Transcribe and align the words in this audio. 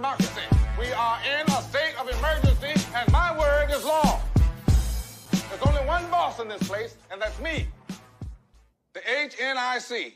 democracy. 0.00 0.40
We 0.78 0.90
are 0.92 1.18
in 1.24 1.46
a 1.46 1.60
state 1.60 1.92
of 2.00 2.08
emergency, 2.08 2.88
and 2.96 3.12
my 3.12 3.38
word 3.38 3.70
is 3.70 3.84
law. 3.84 4.18
There's 5.30 5.60
only 5.66 5.86
one 5.86 6.10
boss 6.10 6.40
in 6.40 6.48
this 6.48 6.62
place, 6.62 6.96
and 7.12 7.20
that's 7.20 7.38
me, 7.38 7.66
the 8.94 9.00
HNIC. 9.00 10.14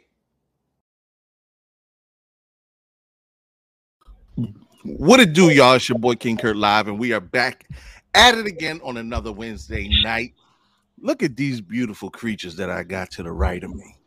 What 4.85 5.21
it 5.21 5.35
do, 5.35 5.51
y'all? 5.51 5.75
It's 5.75 5.87
your 5.87 5.99
boy 5.99 6.15
King 6.15 6.39
Kurt 6.39 6.57
live, 6.57 6.89
and 6.89 6.99
we 6.99 7.13
are 7.13 7.21
back 7.21 7.69
at 8.15 8.39
it 8.39 8.47
again 8.47 8.81
on 8.83 8.97
another 8.97 9.33
Wednesday 9.33 9.91
night. 10.03 10.33
Look 10.99 11.23
at 11.23 11.37
these 11.37 11.61
beautiful 11.61 12.09
creatures 12.09 12.57
that 12.57 12.71
I 12.71 12.85
got 12.85 13.11
to 13.13 13.23
the 13.23 13.33
right 13.33 13.63
of 13.63 13.75
me. 13.75 13.99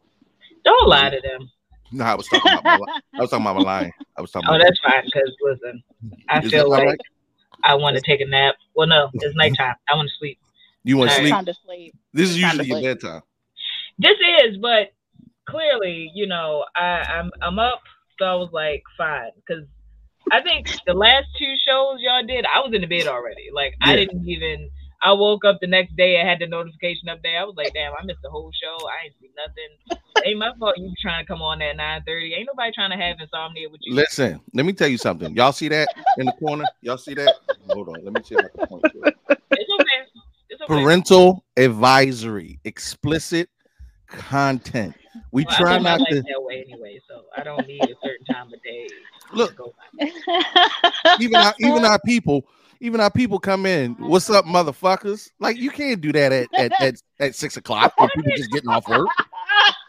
Don't 0.66 0.88
lie 0.88 1.12
to 1.12 1.22
them. 1.22 1.52
No, 1.92 2.04
I 2.04 2.16
was 2.16 2.28
talking 2.28 2.52
about 2.52 2.64
my, 2.64 2.78
li- 2.78 3.02
I 3.16 3.22
was 3.22 3.30
talking 3.30 3.46
about 3.46 3.56
my 3.58 3.62
lion. 3.62 3.92
I 4.18 4.22
was 4.22 4.32
talking 4.32 4.50
Oh, 4.50 4.56
about 4.56 4.66
that's 4.66 4.80
fine. 4.80 5.04
Because 5.06 5.36
listen, 5.42 5.84
I 6.30 6.40
Is 6.40 6.52
feel 6.52 6.70
like 6.70 6.86
right? 6.88 7.00
I 7.64 7.76
want 7.76 7.96
to 7.96 8.02
take 8.02 8.22
a 8.22 8.26
nap. 8.26 8.56
Well, 8.76 8.88
no, 8.88 9.10
it's 9.14 9.26
mm-hmm. 9.26 9.38
nighttime. 9.38 9.76
I 9.92 9.96
want 9.96 10.10
to 10.10 10.16
sleep. 10.18 10.38
you 10.84 10.98
want 10.98 11.12
to 11.12 11.18
sleep. 11.18 11.34
To 11.46 11.54
sleep. 11.66 11.96
This 12.14 12.30
is 12.30 12.40
usually 12.40 12.66
your 12.68 12.82
bedtime. 12.82 13.22
This 14.00 14.18
is, 14.44 14.58
but 14.58 14.94
clearly, 15.50 16.12
you 16.14 16.28
know, 16.28 16.66
I, 16.76 17.04
I'm 17.10 17.32
I'm 17.42 17.60
up, 17.60 17.82
so 18.20 18.26
I 18.26 18.36
was 18.36 18.50
like, 18.52 18.84
fine, 18.98 19.32
because 19.36 19.64
I 20.32 20.42
think 20.42 20.70
the 20.86 20.94
last 20.94 21.26
two 21.40 21.54
shows 21.66 21.98
y'all 22.00 22.26
did, 22.26 22.46
I 22.46 22.60
was 22.60 22.72
in 22.74 22.82
the 22.82 22.88
bed 22.88 23.08
already. 23.08 23.48
Like 23.54 23.74
I 23.82 23.96
didn't 23.96 24.28
even. 24.28 24.70
I 25.04 25.14
woke 25.14 25.46
up 25.46 25.60
the 25.62 25.68
next 25.68 25.96
day. 25.96 26.20
I 26.20 26.28
had 26.28 26.40
the 26.40 26.48
notification 26.48 27.10
up 27.10 27.20
there. 27.24 27.40
I 27.40 27.44
was 27.44 27.56
like, 27.56 27.74
damn, 27.74 27.94
I 27.94 28.04
missed 28.06 28.22
the 28.24 28.30
whole 28.30 28.52
show. 28.52 28.88
I 28.88 29.06
ain't 29.06 29.14
see 29.22 29.30
nothing. 29.38 30.02
Ain't 30.26 30.40
my 30.40 30.52
fault. 30.60 30.78
You 30.78 30.92
trying 31.02 31.24
to 31.24 31.28
come 31.28 31.42
on 31.42 31.62
at 31.62 31.78
nine 31.78 32.02
thirty? 32.06 32.34
Ain't 32.34 32.48
nobody 32.48 32.72
trying 32.74 32.92
to 32.92 32.98
have 32.98 33.18
insomnia 33.20 33.70
with 33.70 33.82
you. 33.84 33.94
Listen, 33.94 34.42
let 34.54 34.66
me 34.66 34.74
tell 34.74 34.88
you 34.88 34.98
something. 34.98 35.36
Y'all 35.36 35.52
see 35.52 35.70
that 35.70 35.90
in 36.18 36.26
the 36.26 36.32
corner? 36.34 36.66
Y'all 36.82 36.98
see 36.98 37.14
that? 37.14 37.36
Hold 37.70 37.90
on. 37.90 38.04
Let 38.04 38.14
me 38.14 38.24
see 38.24 38.36
if 38.36 38.46
I 38.46 38.66
point. 38.66 38.84
It's 38.86 38.96
okay. 38.96 40.24
It's 40.50 40.62
okay. 40.62 40.68
Parental 40.68 41.44
advisory, 41.56 42.60
explicit 42.64 43.50
content. 44.08 44.96
We 45.32 45.46
Well, 45.46 45.56
try 45.58 45.78
not 45.78 46.00
to 46.10 46.16
that 46.16 46.42
way 46.42 46.66
anyway, 46.68 47.00
so 47.08 47.24
I 47.38 47.44
don't 47.44 47.68
need 47.68 47.84
a 47.84 47.96
certain 48.04 48.26
time 48.26 48.48
of 48.54 48.64
day. 48.64 48.88
look. 49.34 49.56
Even 51.20 51.38
our, 51.38 51.54
even 51.60 51.86
our 51.86 52.00
people, 52.06 52.46
even 52.80 53.00
our 53.02 53.12
people 53.12 53.40
come 53.40 53.66
in. 53.66 53.94
What's 53.94 54.30
up, 54.30 54.46
motherfuckers? 54.46 55.30
Like 55.40 55.58
you 55.58 55.70
can't 55.72 56.02
do 56.02 56.12
that 56.14 56.32
at 56.32 56.48
at, 56.54 56.82
at, 56.82 56.96
at 57.20 57.36
six 57.36 57.58
o'clock 57.58 57.94
when 57.98 58.10
people 58.16 58.32
just 58.36 58.52
getting 58.52 58.70
off 58.70 58.88
work. 58.88 59.08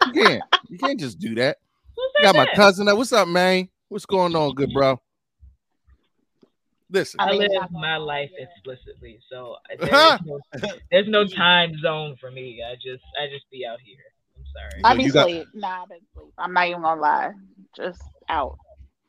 You 0.06 0.12
can't. 0.12 0.42
You 0.68 0.78
can't 0.78 0.98
just 1.00 1.18
do 1.18 1.34
that. 1.36 1.58
Who 1.96 2.02
got 2.22 2.36
my 2.36 2.46
cousin. 2.54 2.86
there. 2.86 2.96
What's 2.96 3.12
up, 3.12 3.28
man? 3.28 3.68
What's 3.88 4.06
going 4.06 4.34
on, 4.36 4.54
good 4.54 4.72
bro? 4.72 5.00
Listen, 6.90 7.20
I 7.20 7.28
I 7.28 7.32
live 7.32 7.48
it's 7.52 7.72
my 7.72 7.96
life 7.98 8.30
explicitly, 8.38 9.18
so 9.30 9.56
there's 9.78 10.20
no, 10.24 10.40
there's 10.90 11.08
no 11.08 11.26
time 11.26 11.76
zone 11.82 12.16
for 12.18 12.30
me. 12.30 12.62
I 12.66 12.76
just 12.76 13.04
I 13.20 13.26
just 13.30 13.44
be 13.50 13.66
out 13.66 13.78
here. 13.84 13.96
I'm 14.36 14.44
sorry. 14.54 14.82
I 14.84 14.92
So 14.92 14.96
be 14.96 15.04
you 15.04 15.12
got- 15.12 15.24
sleep. 15.26 15.48
Nah, 15.54 15.82
I 15.82 15.86
been 15.86 15.98
sleep. 16.14 16.32
I'm 16.38 16.52
not 16.54 16.66
even 16.68 16.80
gonna 16.82 17.00
lie. 17.00 17.32
Just 17.76 18.00
out. 18.30 18.56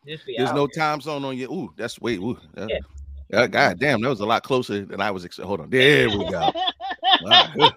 Just 0.05 0.25
be 0.25 0.35
there's 0.37 0.49
out 0.49 0.55
no 0.55 0.61
here. 0.63 0.69
time 0.75 0.99
zone 0.99 1.23
on 1.23 1.37
you. 1.37 1.49
Ooh, 1.51 1.73
that's 1.77 2.01
wait. 2.01 2.19
Ooh, 2.19 2.37
that, 2.55 2.69
Yeah. 2.69 2.79
Uh, 3.33 3.47
God 3.47 3.79
damn, 3.79 4.01
that 4.01 4.09
was 4.09 4.19
a 4.19 4.25
lot 4.25 4.43
closer 4.43 4.85
than 4.85 5.01
I 5.01 5.11
was. 5.11 5.25
Ex- 5.25 5.37
Hold 5.37 5.61
on, 5.61 5.69
there 5.71 6.09
we 6.09 6.29
go. 6.29 6.39
All 6.41 6.53
right. 7.21 7.73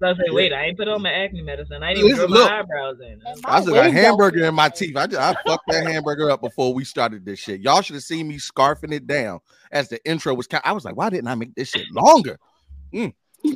So 0.00 0.06
I 0.06 0.14
say, 0.14 0.30
wait, 0.30 0.52
I 0.52 0.66
ain't 0.66 0.78
put 0.78 0.86
on 0.86 1.02
my 1.02 1.10
acne 1.10 1.42
medicine. 1.42 1.82
I 1.82 1.92
didn't 1.92 2.10
even 2.10 2.10
Listen, 2.12 2.30
draw 2.30 2.40
look. 2.40 2.50
my 2.50 2.58
eyebrows 2.60 3.00
in. 3.00 3.20
And 3.24 3.44
I 3.44 3.54
my 3.54 3.60
still 3.60 3.74
got 3.74 3.86
a 3.86 3.90
hamburger 3.92 4.44
in 4.44 4.54
my 4.54 4.68
teeth. 4.68 4.96
I, 4.96 5.08
just, 5.08 5.20
I 5.20 5.34
fucked 5.44 5.66
that 5.66 5.86
hamburger 5.88 6.30
up 6.30 6.40
before 6.40 6.72
we 6.72 6.84
started 6.84 7.24
this 7.24 7.40
shit. 7.40 7.60
Y'all 7.60 7.82
should 7.82 7.94
have 7.94 8.04
seen 8.04 8.28
me 8.28 8.36
scarfing 8.36 8.92
it 8.92 9.08
down 9.08 9.40
as 9.72 9.88
the 9.88 10.04
intro 10.08 10.34
was. 10.34 10.46
Ca- 10.46 10.60
I 10.62 10.70
was 10.72 10.84
like, 10.84 10.96
why 10.96 11.10
didn't 11.10 11.26
I 11.26 11.34
make 11.34 11.52
this 11.56 11.70
shit 11.70 11.90
longer? 11.90 12.38
Mm. 12.94 13.12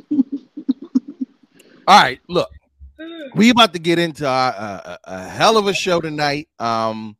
All 1.87 2.01
right, 2.01 2.19
look, 2.27 2.49
we 3.35 3.49
about 3.49 3.71
to 3.71 3.79
get 3.79 3.97
into 3.97 4.27
our, 4.27 4.51
uh, 4.51 4.97
a, 5.05 5.15
a 5.15 5.23
hell 5.29 5.57
of 5.57 5.67
a 5.67 5.73
show 5.73 6.01
tonight. 6.01 6.49
Um, 6.59 7.15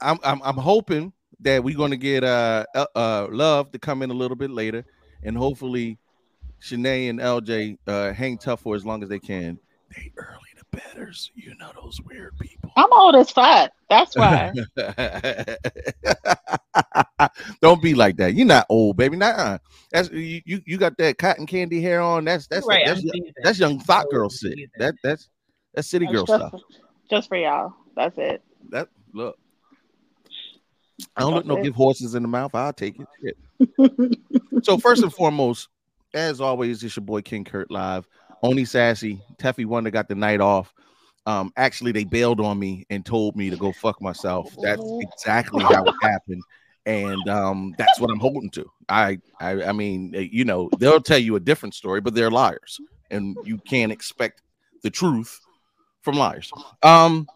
I'm 0.00 0.18
I'm, 0.24 0.42
I'm 0.42 0.56
hoping 0.56 1.12
that 1.40 1.62
we're 1.62 1.76
gonna 1.76 1.96
get 1.96 2.24
uh, 2.24 2.64
uh 2.74 2.86
uh 2.94 3.26
love 3.30 3.70
to 3.72 3.78
come 3.78 4.02
in 4.02 4.10
a 4.10 4.14
little 4.14 4.36
bit 4.36 4.50
later, 4.50 4.84
and 5.22 5.36
hopefully, 5.36 5.98
Shanae 6.62 7.10
and 7.10 7.20
LJ 7.20 7.78
uh 7.86 8.12
hang 8.12 8.38
tough 8.38 8.60
for 8.60 8.74
as 8.74 8.84
long 8.84 9.02
as 9.02 9.08
they 9.08 9.18
can. 9.18 9.58
They 9.94 10.12
early 10.16 10.38
the 10.56 10.76
betters, 10.76 11.30
you 11.34 11.54
know 11.58 11.70
those 11.74 12.00
weird 12.02 12.36
people. 12.38 12.70
I'm 12.76 12.92
old 12.92 13.14
as 13.14 13.30
fuck. 13.30 13.70
That's 13.88 14.16
why. 14.16 14.52
Don't 17.60 17.80
be 17.80 17.94
like 17.94 18.16
that. 18.16 18.34
You're 18.34 18.46
not 18.46 18.66
old, 18.68 18.96
baby. 18.96 19.16
Nah, 19.16 19.58
that's 19.92 20.10
you. 20.10 20.42
You, 20.44 20.60
you 20.66 20.78
got 20.78 20.96
that 20.98 21.18
cotton 21.18 21.46
candy 21.46 21.80
hair 21.80 22.00
on. 22.00 22.24
That's 22.24 22.46
that's 22.46 22.66
right, 22.66 22.84
that's, 22.84 23.00
I'm 23.00 23.06
young- 23.06 23.32
that's 23.42 23.58
young 23.58 23.80
thought 23.80 24.10
girl 24.10 24.28
seasoned. 24.28 24.58
shit. 24.58 24.70
That 24.78 24.94
that's 25.02 25.28
that's 25.74 25.88
city 25.88 26.06
girl 26.06 26.26
just, 26.26 26.40
stuff. 26.40 26.60
just 27.08 27.28
for 27.28 27.36
y'all. 27.36 27.74
That's 27.94 28.18
it. 28.18 28.42
That 28.70 28.88
look. 29.12 29.38
I 31.16 31.20
don't 31.20 31.34
look 31.34 31.46
no 31.46 31.62
give 31.62 31.74
horses 31.74 32.14
in 32.14 32.22
the 32.22 32.28
mouth. 32.28 32.54
I'll 32.54 32.72
take 32.72 32.96
it. 33.22 33.36
So 34.66 34.78
first 34.78 35.02
and 35.04 35.12
foremost, 35.12 35.68
as 36.12 36.40
always, 36.40 36.82
it's 36.82 36.96
your 36.96 37.04
boy 37.04 37.22
King 37.22 37.44
Kurt 37.44 37.70
live. 37.70 38.08
Only 38.42 38.64
Sassy, 38.64 39.22
Teffy 39.36 39.64
Wonder 39.64 39.92
got 39.92 40.08
the 40.08 40.16
night 40.16 40.40
off. 40.40 40.74
Um, 41.24 41.52
actually, 41.56 41.92
they 41.92 42.02
bailed 42.02 42.40
on 42.40 42.58
me 42.58 42.84
and 42.90 43.06
told 43.06 43.36
me 43.36 43.48
to 43.50 43.56
go 43.56 43.70
fuck 43.70 44.02
myself. 44.02 44.52
That's 44.62 44.82
exactly 45.00 45.62
how 45.62 45.84
it 45.84 45.94
happened, 46.02 46.42
and 46.84 47.28
um, 47.28 47.74
that's 47.78 48.00
what 48.00 48.10
I'm 48.10 48.18
holding 48.18 48.50
to. 48.50 48.68
I, 48.88 49.18
I, 49.40 49.62
I 49.64 49.72
mean, 49.72 50.14
eh, 50.16 50.26
you 50.32 50.44
know, 50.44 50.68
they'll 50.78 51.00
tell 51.00 51.18
you 51.18 51.36
a 51.36 51.40
different 51.40 51.74
story, 51.74 52.00
but 52.00 52.14
they're 52.14 52.30
liars, 52.30 52.80
and 53.12 53.36
you 53.44 53.58
can't 53.58 53.92
expect 53.92 54.42
the 54.82 54.90
truth 54.90 55.40
from 56.02 56.16
liars. 56.16 56.50
Um, 56.82 57.28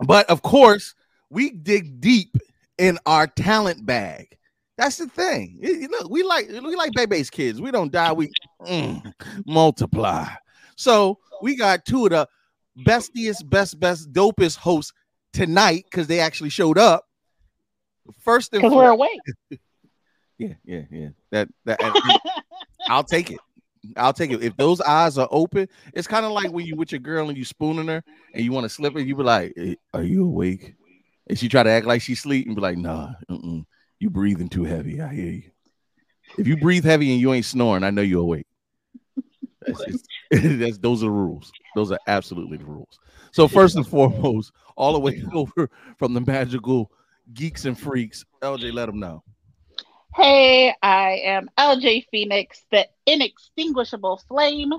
but 0.00 0.28
of 0.28 0.42
course, 0.42 0.94
we 1.30 1.50
dig 1.50 2.00
deep 2.00 2.36
in 2.78 2.98
our 3.06 3.26
talent 3.26 3.84
bag. 3.84 4.36
That's 4.76 4.96
the 4.96 5.06
thing. 5.06 5.58
Look, 5.90 6.10
we 6.10 6.22
like 6.22 6.48
we 6.48 6.74
like 6.74 6.92
baby's 6.94 7.30
kids. 7.30 7.60
We 7.60 7.70
don't 7.70 7.92
die. 7.92 8.12
We 8.12 8.30
mm, 8.66 9.12
multiply. 9.46 10.26
So 10.76 11.18
we 11.42 11.56
got 11.56 11.84
two 11.84 12.06
of 12.06 12.10
the 12.10 12.28
bestiest, 12.84 13.48
best, 13.48 13.78
best, 13.78 14.12
dopest 14.12 14.56
hosts 14.56 14.92
tonight 15.32 15.84
because 15.88 16.08
they 16.08 16.18
actually 16.18 16.50
showed 16.50 16.78
up. 16.78 17.04
First 18.20 18.50
Because 18.50 18.72
we're 18.72 18.90
awake. 18.90 19.20
yeah, 20.38 20.54
yeah, 20.64 20.82
yeah. 20.90 21.08
That 21.30 21.48
that 21.66 21.78
I'll 22.88 23.04
take 23.04 23.30
it. 23.30 23.38
I'll 23.96 24.12
take 24.12 24.30
it. 24.30 24.42
If 24.42 24.56
those 24.56 24.80
eyes 24.80 25.18
are 25.18 25.28
open, 25.30 25.68
it's 25.92 26.08
kind 26.08 26.26
of 26.26 26.32
like 26.32 26.50
when 26.50 26.66
you 26.66 26.74
with 26.74 26.90
your 26.90 27.00
girl 27.00 27.28
and 27.28 27.38
you 27.38 27.44
spooning 27.44 27.86
her 27.86 28.02
and 28.34 28.44
you 28.44 28.50
want 28.50 28.64
to 28.64 28.68
slip 28.68 28.94
her, 28.94 29.00
you 29.00 29.14
be 29.14 29.22
like, 29.22 29.52
"Eh, 29.56 29.74
"Are 29.92 30.02
you 30.02 30.24
awake?" 30.24 30.74
And 31.28 31.38
she 31.38 31.48
try 31.48 31.62
to 31.62 31.70
act 31.70 31.86
like 31.86 32.02
she's 32.02 32.18
asleep 32.18 32.46
and 32.46 32.54
be 32.54 32.60
like, 32.60 32.76
"Nah, 32.76 33.12
mm-mm. 33.30 33.64
you 33.98 34.10
breathing 34.10 34.48
too 34.48 34.64
heavy. 34.64 35.00
I 35.00 35.14
hear 35.14 35.32
you. 35.32 35.50
If 36.38 36.46
you 36.46 36.56
breathe 36.56 36.84
heavy 36.84 37.12
and 37.12 37.20
you 37.20 37.32
ain't 37.32 37.44
snoring, 37.44 37.84
I 37.84 37.90
know 37.90 38.02
you're 38.02 38.22
awake." 38.22 38.46
That's, 39.66 39.84
that's 40.30 40.78
those 40.78 41.02
are 41.02 41.06
the 41.06 41.10
rules. 41.10 41.52
Those 41.74 41.92
are 41.92 41.98
absolutely 42.06 42.58
the 42.58 42.66
rules. 42.66 42.98
So 43.32 43.48
first 43.48 43.76
and 43.76 43.86
foremost, 43.86 44.52
all 44.76 44.92
the 44.92 45.00
way 45.00 45.22
over 45.34 45.70
from 45.98 46.14
the 46.14 46.20
magical 46.20 46.92
geeks 47.32 47.64
and 47.64 47.78
freaks, 47.78 48.24
LJ, 48.42 48.72
let 48.72 48.86
them 48.86 49.00
know. 49.00 49.22
Hey, 50.14 50.72
I 50.82 51.22
am 51.24 51.50
LJ 51.58 52.06
Phoenix, 52.10 52.64
the 52.70 52.86
inextinguishable 53.06 54.22
flame, 54.28 54.72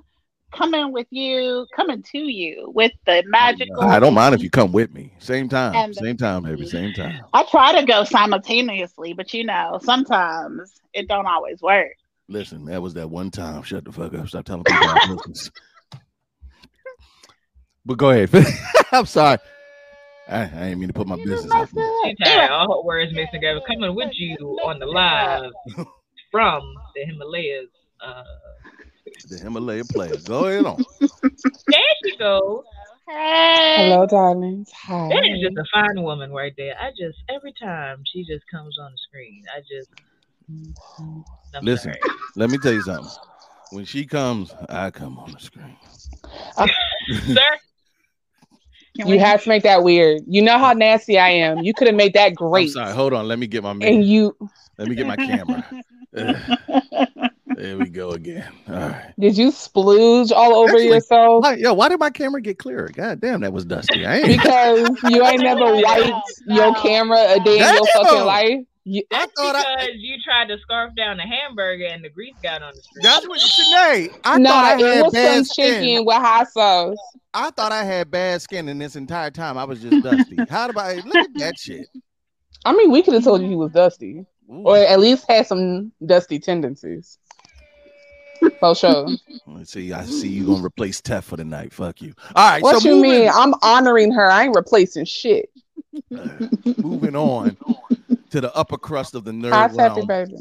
coming 0.55 0.91
with 0.91 1.07
you, 1.11 1.66
coming 1.75 2.03
to 2.11 2.17
you 2.19 2.71
with 2.73 2.91
the 3.05 3.23
magical. 3.27 3.81
I 3.81 3.99
don't 3.99 4.13
mind 4.13 4.35
if 4.35 4.41
you 4.43 4.49
come 4.49 4.72
with 4.72 4.93
me. 4.93 5.13
Same 5.19 5.49
time, 5.49 5.93
same 5.93 6.17
time, 6.17 6.43
baby, 6.43 6.66
same 6.66 6.93
time. 6.93 7.22
I 7.34 7.43
try 7.49 7.79
to 7.79 7.85
go 7.85 8.03
simultaneously, 8.03 9.13
but 9.13 9.34
you 9.34 9.43
know, 9.43 9.79
sometimes 9.84 10.81
it 10.93 11.07
don't 11.07 11.25
always 11.28 11.61
work. 11.61 11.91
Listen, 12.28 12.66
that 12.66 12.81
was 12.81 12.93
that 12.96 13.09
one 13.09 13.29
time. 13.31 13.61
Shut 13.63 13.85
the 13.85 13.91
fuck 13.91 14.13
up. 14.16 14.28
Stop 14.28 14.46
telling 14.46 14.63
people 14.63 14.87
our 14.90 15.07
business. 15.16 15.52
But 17.87 17.99
go 17.99 18.09
ahead. 18.09 18.31
I'm 18.91 19.05
sorry. 19.05 19.37
I, 20.28 20.41
I 20.41 20.47
didn't 20.47 20.79
mean 20.79 20.87
to 20.87 20.93
put 20.93 21.05
my 21.07 21.17
You 21.17 21.25
business 21.25 21.52
out. 21.53 21.69
there. 21.72 21.85
up. 21.85 21.91
She 22.03 22.16
tired. 22.16 22.49
All 22.49 22.81
her 22.81 22.84
words 22.84 23.13
mixed 23.13 23.31
together. 23.34 23.61
Coming 23.67 23.93
with 23.93 24.09
you 24.13 24.35
on 24.66 24.79
the 24.79 24.87
live 24.87 25.52
from 26.31 26.63
the 26.96 27.05
Himalayas. 27.05 27.67
Uh, 28.03 28.23
The 29.23 29.38
Himalaya 29.40 29.85
player. 29.85 30.17
Go 30.28 30.46
ahead 30.46 30.66
on. 30.66 30.84
there 31.67 31.79
she 32.03 32.17
goes. 32.17 32.64
Hey. 33.08 33.73
Hello, 33.78 34.06
darlings. 34.06 34.70
Hi. 34.72 35.09
That 35.09 35.23
is 35.34 35.41
just 35.41 35.58
a 35.58 35.66
fine 35.72 36.03
woman 36.03 36.32
right 36.32 36.53
there. 36.58 36.76
I 36.79 36.90
just 36.91 37.17
every 37.29 37.53
time 37.59 38.03
she 38.12 38.23
just 38.26 38.44
comes 38.52 38.78
on 38.79 38.91
the 38.91 38.97
screen, 39.08 39.44
I 39.56 39.62
just 39.62 39.90
I'm 41.53 41.64
Listen. 41.64 41.91
sorry. 41.94 42.02
Let 42.35 42.50
me 42.50 42.58
tell 42.58 42.73
you 42.73 42.82
something. 42.82 43.12
When 43.72 43.85
she 43.85 44.06
comes, 44.06 44.53
I 44.70 44.91
come 44.91 45.17
on 45.17 45.32
the 45.32 45.40
screen. 45.40 45.76
sir. 46.58 47.41
Can 48.96 49.08
You 49.08 49.14
we- 49.16 49.17
had 49.17 49.41
to 49.41 49.50
make 49.50 49.64
that 49.64 49.84
weird. 49.84 50.22
You 50.28 50.41
know 50.41 50.58
how 50.58 50.73
nasty 50.73 51.17
I 51.17 51.29
am. 51.29 51.59
You 51.59 51.73
could 51.73 51.88
have 51.88 51.96
made 51.96 52.14
that 52.14 52.29
I'm 52.29 52.35
great. 52.35 52.70
sorry. 52.70 52.94
Hold 52.94 53.14
on. 53.14 53.28
Let 53.28 53.40
me 53.40 53.47
get 53.47 53.64
my 53.64 53.72
And 53.72 54.03
you 54.06 54.35
Let 54.78 54.88
me 54.88 54.96
get 54.96 55.08
my 55.08 55.17
camera. 55.17 55.64
Ugh, 57.55 57.61
there 57.61 57.78
we 57.78 57.90
go 57.90 58.11
again. 58.11 58.52
All 58.67 58.75
right. 58.75 59.13
did 59.19 59.37
you 59.37 59.49
splooge 59.52 60.31
all 60.31 60.53
over 60.55 60.69
Actually, 60.72 60.87
yourself? 60.87 61.43
Why, 61.43 61.55
yo, 61.55 61.73
why 61.73 61.90
did 61.90 61.99
my 61.99 62.09
camera 62.09 62.41
get 62.41 62.57
clearer? 62.59 62.90
God 62.93 63.22
damn, 63.22 63.41
that 63.41 63.53
was 63.53 63.66
dusty. 63.66 64.05
I 64.05 64.17
ain't. 64.17 64.28
Because 64.28 64.90
you 65.03 65.25
ain't 65.25 65.41
never 65.41 65.75
wiped 65.81 66.31
your 66.47 66.73
camera 66.75 67.17
a 67.34 67.40
day 67.40 67.59
in 67.59 67.73
your 67.75 67.85
fucking 67.93 68.25
life. 68.25 68.59
You, 68.87 69.02
I 69.11 69.17
That's 69.19 69.31
thought 69.34 69.55
I- 69.55 69.75
because 69.85 69.96
you 69.97 70.17
tried 70.23 70.47
to 70.49 70.57
scarf 70.59 70.93
down 70.96 71.19
a 71.19 71.23
hamburger 71.28 71.85
and 71.85 72.03
the 72.03 72.09
grease 72.09 72.35
got 72.43 72.61
on 72.61 72.72
the 72.75 72.81
string. 72.84 73.02
That's 73.03 73.28
what 73.28 73.40
Sinead. 73.40 74.19
I 74.23 74.37
nah, 74.37 74.49
thought 74.49 74.66
I 74.66 74.73
it 74.79 74.96
had 74.96 75.02
was 75.05 75.13
bad 75.13 75.35
some 75.37 75.46
skin. 75.46 75.81
chicken 75.84 76.05
with 76.05 76.16
hot 76.17 76.52
sauce. 76.52 76.97
I 77.34 77.49
thought 77.49 77.72
I 77.72 77.84
had 77.84 78.11
bad 78.11 78.43
skin, 78.43 78.69
and 78.69 78.79
this 78.79 78.96
entire 78.96 79.31
time 79.31 79.57
I 79.57 79.63
was 79.63 79.81
just 79.81 80.03
dusty. 80.03 80.37
How 80.49 80.67
do 80.67 80.79
I 80.79 80.96
look 80.97 81.16
at 81.16 81.34
that 81.35 81.57
shit? 81.57 81.87
I 82.63 82.73
mean, 82.73 82.91
we 82.91 83.02
could 83.02 83.16
have 83.16 83.23
told 83.23 83.41
you 83.41 83.49
he 83.49 83.55
was 83.55 83.72
dusty, 83.72 84.23
Ooh. 84.52 84.61
or 84.66 84.78
at 84.78 84.99
least 84.99 85.25
had 85.28 85.47
some 85.47 85.91
dusty 86.05 86.37
tendencies. 86.40 87.17
For 88.59 88.76
sure. 88.76 89.08
Let's 89.47 89.72
see. 89.72 89.93
I 89.93 90.03
see 90.05 90.28
you 90.29 90.46
gonna 90.46 90.66
replace 90.66 91.02
Tef 91.02 91.23
for 91.23 91.37
the 91.37 91.46
night. 91.46 91.73
Fuck 91.73 92.02
you. 92.02 92.14
All 92.35 92.49
right. 92.49 92.64
What 92.64 92.82
so 92.82 92.90
you 92.90 92.96
moving, 92.96 93.11
mean? 93.11 93.29
I'm 93.34 93.53
honoring 93.61 94.11
her. 94.11 94.29
I 94.29 94.46
ain't 94.46 94.55
replacing 94.55 95.05
shit. 95.05 95.49
moving 96.78 97.16
on 97.16 97.58
to 98.32 98.41
the 98.41 98.53
upper 98.55 98.78
crust 98.78 99.16
of 99.16 99.23
the 99.23 99.32
nerd 99.32 99.52
Hi, 99.52 99.67
Taffy 99.67 99.78
realm. 99.78 100.08
baby. 100.08 100.34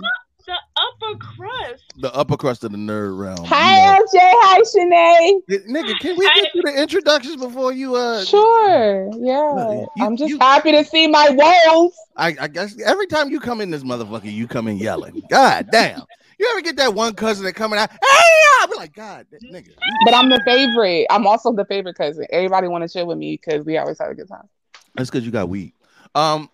The 0.46 0.52
upper 0.76 1.18
crust. 1.18 1.84
The 1.96 2.14
upper 2.14 2.36
crust 2.36 2.64
of 2.64 2.72
the 2.72 2.78
nerd 2.78 3.18
realm. 3.18 3.44
Hi, 3.46 3.78
LJ. 3.78 4.18
Hi, 4.18 4.60
Shanae. 4.60 5.66
Nigga, 5.68 5.98
can 6.00 6.16
we 6.16 6.26
get 6.26 6.52
through 6.52 6.62
the 6.72 6.82
introductions 6.82 7.36
before 7.36 7.72
you 7.72 7.94
uh 7.94 8.24
Sure. 8.24 9.10
Yeah. 9.20 9.52
Look, 9.52 9.88
you- 9.96 10.04
I'm 10.04 10.16
just 10.16 10.30
you- 10.30 10.38
happy 10.38 10.72
to 10.72 10.84
see 10.84 11.06
my 11.06 11.30
woes. 11.30 11.92
I, 12.16 12.36
I 12.40 12.48
guess 12.48 12.80
every 12.80 13.06
time 13.06 13.30
you 13.30 13.40
come 13.40 13.60
in 13.60 13.70
this 13.70 13.82
motherfucker, 13.82 14.32
you 14.32 14.46
come 14.46 14.68
in 14.68 14.76
yelling. 14.78 15.22
God 15.28 15.68
damn. 15.70 16.02
You 16.38 16.48
ever 16.50 16.60
get 16.62 16.76
that 16.76 16.94
one 16.94 17.14
cousin 17.14 17.44
that 17.44 17.54
coming 17.54 17.78
out? 17.78 17.90
Hey, 17.90 17.96
I 18.00 18.66
be 18.70 18.76
like, 18.76 18.94
God, 18.94 19.26
that 19.30 19.42
nigga. 19.42 19.70
But 20.04 20.14
I'm 20.14 20.28
the 20.28 20.40
favorite. 20.44 21.06
I'm 21.10 21.26
also 21.26 21.52
the 21.52 21.64
favorite 21.64 21.96
cousin. 21.96 22.26
Everybody 22.30 22.68
want 22.68 22.82
to 22.82 22.88
chill 22.88 23.06
with 23.06 23.18
me 23.18 23.40
because 23.40 23.64
we 23.64 23.76
always 23.78 23.98
have 23.98 24.10
a 24.10 24.14
good 24.14 24.28
time. 24.28 24.48
That's 24.94 25.10
because 25.10 25.24
you 25.24 25.32
got 25.32 25.48
weed. 25.48 25.72
Um, 26.14 26.48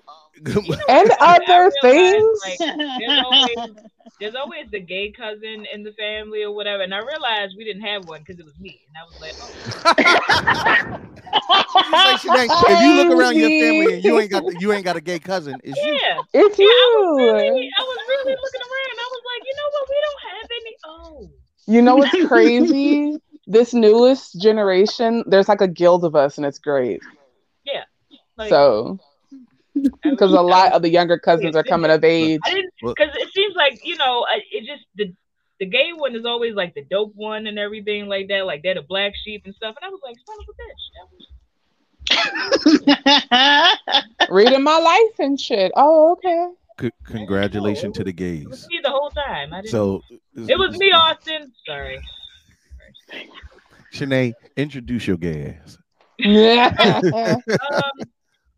And 0.47 1.11
other 1.21 1.71
realized, 1.71 1.77
things. 1.83 2.39
like, 2.45 2.59
there's 2.59 3.25
always 3.25 3.57
there's 4.21 4.35
always 4.35 4.71
the 4.71 4.81
gay 4.81 5.13
cousin 5.13 5.67
in 5.73 5.83
the 5.83 5.93
family 5.93 6.43
or 6.43 6.53
whatever, 6.55 6.83
and 6.83 6.95
I 6.95 6.99
realized 6.99 7.55
we 7.57 7.65
didn't 7.65 7.83
have 7.83 8.07
one 8.07 8.21
because 8.21 8.39
it 8.39 8.45
was 8.45 8.59
me, 8.61 8.81
and 8.89 8.97
I 8.97 9.05
was 9.07 9.19
like, 9.21 9.35
oh, 9.41 9.51
like, 12.29 12.51
if 12.69 12.81
you 12.83 12.95
look 12.97 13.19
around 13.19 13.37
your 13.37 13.49
family 13.49 13.95
and 13.95 14.05
you 14.05 14.19
ain't 14.21 14.31
got 14.31 14.45
the, 14.45 14.57
you 14.61 14.73
ain't 14.73 14.85
got 14.85 14.97
a 14.97 15.01
gay 15.01 15.19
cousin, 15.19 15.59
it's 15.65 15.79
you. 15.81 15.93
yeah. 15.93 16.21
It's 16.35 16.59
Yeah, 16.59 16.67
I 16.67 16.97
was 16.99 17.19
really, 17.19 17.63
you. 17.63 17.71
I 17.79 17.83
was 17.83 17.99
really 18.09 18.33
looking 18.33 18.61
around. 18.61 18.99
I 18.99 19.09
was 19.11 19.23
like, 19.27 19.43
you 19.47 19.55
know 19.57 19.69
what? 19.73 19.89
We 19.89 19.97
don't 20.07 20.23
have 20.31 20.51
any. 20.51 20.77
Oh, 20.85 21.31
You 21.67 21.83
know 21.83 21.97
what's 21.97 22.29
crazy? 22.29 23.19
this 23.47 23.75
newest 23.75 24.41
generation, 24.41 25.25
there's 25.27 25.49
like 25.49 25.61
a 25.61 25.67
guild 25.69 26.05
of 26.05 26.15
us, 26.15 26.37
and 26.37 26.47
it's 26.47 26.59
great. 26.59 27.01
like, 28.37 28.49
So, 28.49 28.57
I 28.57 28.91
was- 28.91 29.01
because 30.03 30.33
a 30.33 30.41
lot 30.41 30.73
of 30.73 30.83
the 30.83 30.89
younger 30.91 31.19
cousins 31.19 31.55
are 31.57 31.63
coming 31.65 31.91
of 31.91 32.03
age. 32.05 32.41
I 32.45 32.51
didn't 32.51 32.73
Well- 32.83 32.95
because 32.97 33.15
it 33.17 33.33
seems 33.33 33.55
like 33.57 33.81
you 33.85 33.97
know 33.97 34.27
it 34.53 34.65
just 34.67 34.85
the 34.97 35.13
the 35.59 35.67
gay 35.67 35.91
one 35.95 36.15
is 36.17 36.25
always 36.25 36.55
like 36.55 36.75
the 36.75 36.85
dope 36.85 37.13
one 37.15 37.47
and 37.47 37.59
everything 37.59 38.07
like 38.09 38.29
that, 38.29 38.47
like 38.47 38.63
they're 38.63 38.75
the 38.75 38.83
black 38.83 39.13
sheep 39.25 39.43
and 39.45 39.55
stuff. 39.55 39.77
And 39.81 39.87
I 39.87 39.91
was 39.91 40.01
like, 40.03 40.17
son 40.27 40.39
of 40.41 40.49
a 40.49 40.55
bitch. 43.39 44.29
Reading 44.31 44.63
my 44.63 44.79
life 44.79 45.19
and 45.19 45.39
shit. 45.39 45.71
Oh, 45.77 46.13
okay. 46.13 46.49
C- 46.81 46.91
congratulations 47.05 47.95
to 47.97 48.05
the 48.05 48.11
it 48.11 48.49
was 48.49 48.61
gays. 48.63 48.69
me 48.71 48.81
the 48.83 48.89
whole 48.91 49.11
time. 49.11 49.53
I 49.53 49.61
didn't. 49.61 49.71
So 49.71 50.03
it 50.35 50.59
was 50.59 50.79
me, 50.79 50.93
Austin. 50.93 51.53
Sorry. 51.67 52.01
Shanae, 53.93 54.33
introduce 54.57 55.07
your 55.07 55.17
gay 55.19 55.59
ass. 55.63 55.79
Um, 56.23 57.43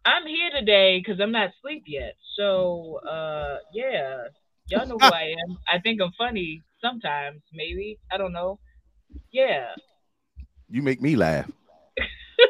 I'm 0.05 0.27
here 0.27 0.51
today 0.51 0.99
because 0.99 1.21
I'm 1.21 1.33
not 1.33 1.51
asleep 1.51 1.85
yet. 1.87 2.15
So 2.37 3.01
uh, 3.09 3.59
yeah, 3.73 4.25
y'all 4.69 4.87
know 4.87 4.99
who 4.99 5.07
I 5.13 5.35
am. 5.49 5.59
I 5.69 5.79
think 5.79 6.01
I'm 6.01 6.13
funny 6.19 6.63
sometimes, 6.81 7.41
maybe. 7.53 7.99
I 8.11 8.17
don't 8.17 8.33
know. 8.33 8.59
Yeah. 9.31 9.69
You 10.71 10.83
make 10.83 11.01
me 11.01 11.17
laugh. 11.17 11.51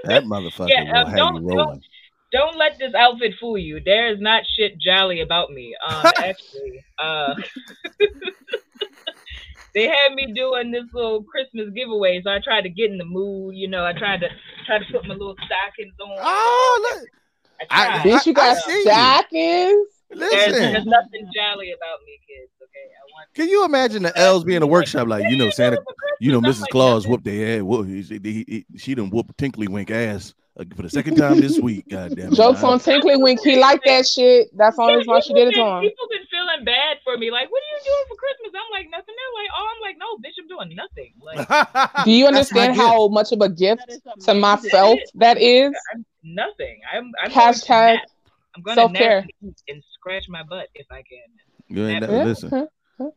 That 0.04 0.24
motherfucker 0.24 0.68
Yeah, 0.68 0.82
will 0.84 0.96
um, 0.96 1.06
have 1.06 1.16
don't- 1.16 1.34
you 1.44 1.48
rolling. 1.48 1.82
don't 2.32 2.56
let 2.56 2.76
this 2.78 2.92
outfit 2.94 3.34
fool 3.38 3.58
you. 3.58 3.78
There 3.84 4.12
is 4.12 4.18
not 4.20 4.42
shit 4.56 4.78
jolly 4.80 5.20
about 5.20 5.50
me. 5.52 5.74
Um, 5.86 6.06
actually, 6.16 6.84
uh, 6.98 7.34
they 9.74 9.86
had 9.86 10.14
me 10.14 10.32
doing 10.34 10.70
this 10.72 10.84
little 10.92 11.22
Christmas 11.24 11.72
giveaway, 11.74 12.20
so 12.24 12.30
I 12.30 12.40
tried 12.42 12.62
to 12.62 12.68
get 12.68 12.90
in 12.90 12.98
the 12.98 13.04
mood. 13.04 13.54
You 13.54 13.68
know, 13.68 13.84
I 13.84 13.92
tried 13.92 14.20
to 14.20 14.28
try 14.66 14.78
to 14.78 14.84
put 14.90 15.06
my 15.06 15.14
little 15.14 15.36
stockings 15.46 15.94
on. 16.00 16.18
Oh, 16.20 16.90
look. 16.94 17.08
I 17.70 17.98
I- 17.98 18.02
Bitch, 18.02 18.26
you 18.26 18.32
got 18.32 18.56
I 18.56 18.60
see 18.60 18.72
you. 18.72 18.82
stockings. 18.82 19.88
there's, 20.10 20.52
there's 20.52 20.84
nothing 20.86 21.28
jolly 21.34 21.72
about 21.72 21.98
me, 22.06 22.18
kids. 22.28 22.50
Okay, 22.62 22.84
I 22.84 23.02
want. 23.14 23.32
can 23.34 23.48
you 23.48 23.64
imagine 23.64 24.02
the 24.02 24.16
elves 24.18 24.44
being 24.44 24.62
a 24.62 24.66
workshop 24.66 25.08
like, 25.08 25.24
you 25.30 25.36
know, 25.36 25.48
Santa, 25.50 25.78
you 26.20 26.30
know, 26.32 26.40
Mrs. 26.40 26.68
Claus 26.68 27.06
whooped 27.06 27.24
their 27.24 27.58
ass. 27.58 27.62
Whoop, 27.62 27.86
he, 27.86 28.02
he, 28.02 28.44
he, 28.46 28.66
she 28.78 28.94
done 28.94 29.08
whooped 29.10 29.36
Tinkly 29.38 29.68
Wink 29.68 29.90
ass 29.90 30.34
uh, 30.58 30.64
for 30.76 30.82
the 30.82 30.90
second 30.90 31.16
time 31.16 31.40
this 31.40 31.58
week. 31.62 31.88
God 31.88 32.14
damn 32.14 32.32
it. 32.32 32.36
Jokes 32.36 32.62
on 32.62 32.78
Tinkly 32.78 33.16
Wink. 33.16 33.40
He 33.42 33.56
liked 33.58 33.84
that 33.86 34.06
shit. 34.06 34.48
That's 34.56 34.76
the 34.76 34.82
only 34.82 34.96
reason 34.96 35.12
why 35.14 35.20
she 35.20 35.32
did 35.32 35.48
it 35.48 35.52
to 35.52 35.56
People 35.56 35.64
been- 35.72 35.76
him. 35.84 35.90
People 35.90 36.06
been 36.10 36.26
feeling 36.30 36.64
bad 36.66 36.98
for 37.04 37.16
me. 37.16 37.30
Like, 37.30 37.50
what 37.50 37.62
are 37.62 37.72
you 37.78 37.82
doing 37.84 38.04
for 38.08 38.16
Christmas? 38.16 38.52
I'm 38.54 38.70
like, 38.70 38.90
nothing. 38.90 39.14
They're 39.16 39.36
like, 39.40 39.50
oh, 39.56 39.68
I'm 39.74 39.80
like, 39.80 39.96
no, 39.98 40.16
bitch, 40.18 40.36
I'm 40.38 40.48
doing 40.48 40.76
nothing. 40.76 41.14
Like, 41.24 42.04
Do 42.04 42.10
you 42.10 42.24
That's 42.30 42.52
my 42.52 42.66
understand 42.68 42.74
gift. 42.74 42.86
how 42.86 43.08
much 43.08 43.32
of 43.32 43.40
a 43.40 43.48
gift 43.48 43.90
to 44.26 44.34
myself 44.34 44.98
that 45.14 45.38
is? 45.40 45.72
I'm 46.24 46.34
nothing. 46.34 46.80
I'm, 46.92 47.10
I'm 47.22 47.30
going 47.30 47.52
to 47.54 47.60
Hashtag 47.60 47.94
nap. 47.94 48.02
I'm 48.56 48.62
going 48.62 48.76
self-care. 48.76 49.22
to 49.22 49.26
nap 49.46 49.54
and 49.68 49.82
scratch 49.94 50.28
my 50.28 50.42
butt 50.42 50.68
if 50.74 50.86
I 50.90 51.02
can. 51.02 51.18
You 51.76 51.86
ain't 51.86 52.02
Yeah. 52.08 52.24
listen. 52.24 52.68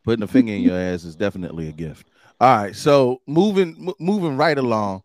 Putting 0.04 0.22
a 0.22 0.26
finger 0.26 0.52
in 0.52 0.62
your 0.62 0.78
ass 0.78 1.04
is 1.04 1.14
definitely 1.14 1.68
a 1.68 1.72
gift. 1.72 2.08
All 2.40 2.56
right, 2.56 2.74
so 2.74 3.20
moving 3.26 3.88
m- 3.88 3.94
moving 4.00 4.36
right 4.36 4.58
along 4.58 5.02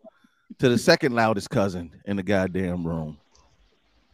to 0.58 0.68
the 0.68 0.76
second 0.78 1.14
loudest 1.14 1.48
cousin 1.50 1.90
in 2.04 2.16
the 2.16 2.22
goddamn 2.22 2.86
room. 2.86 3.16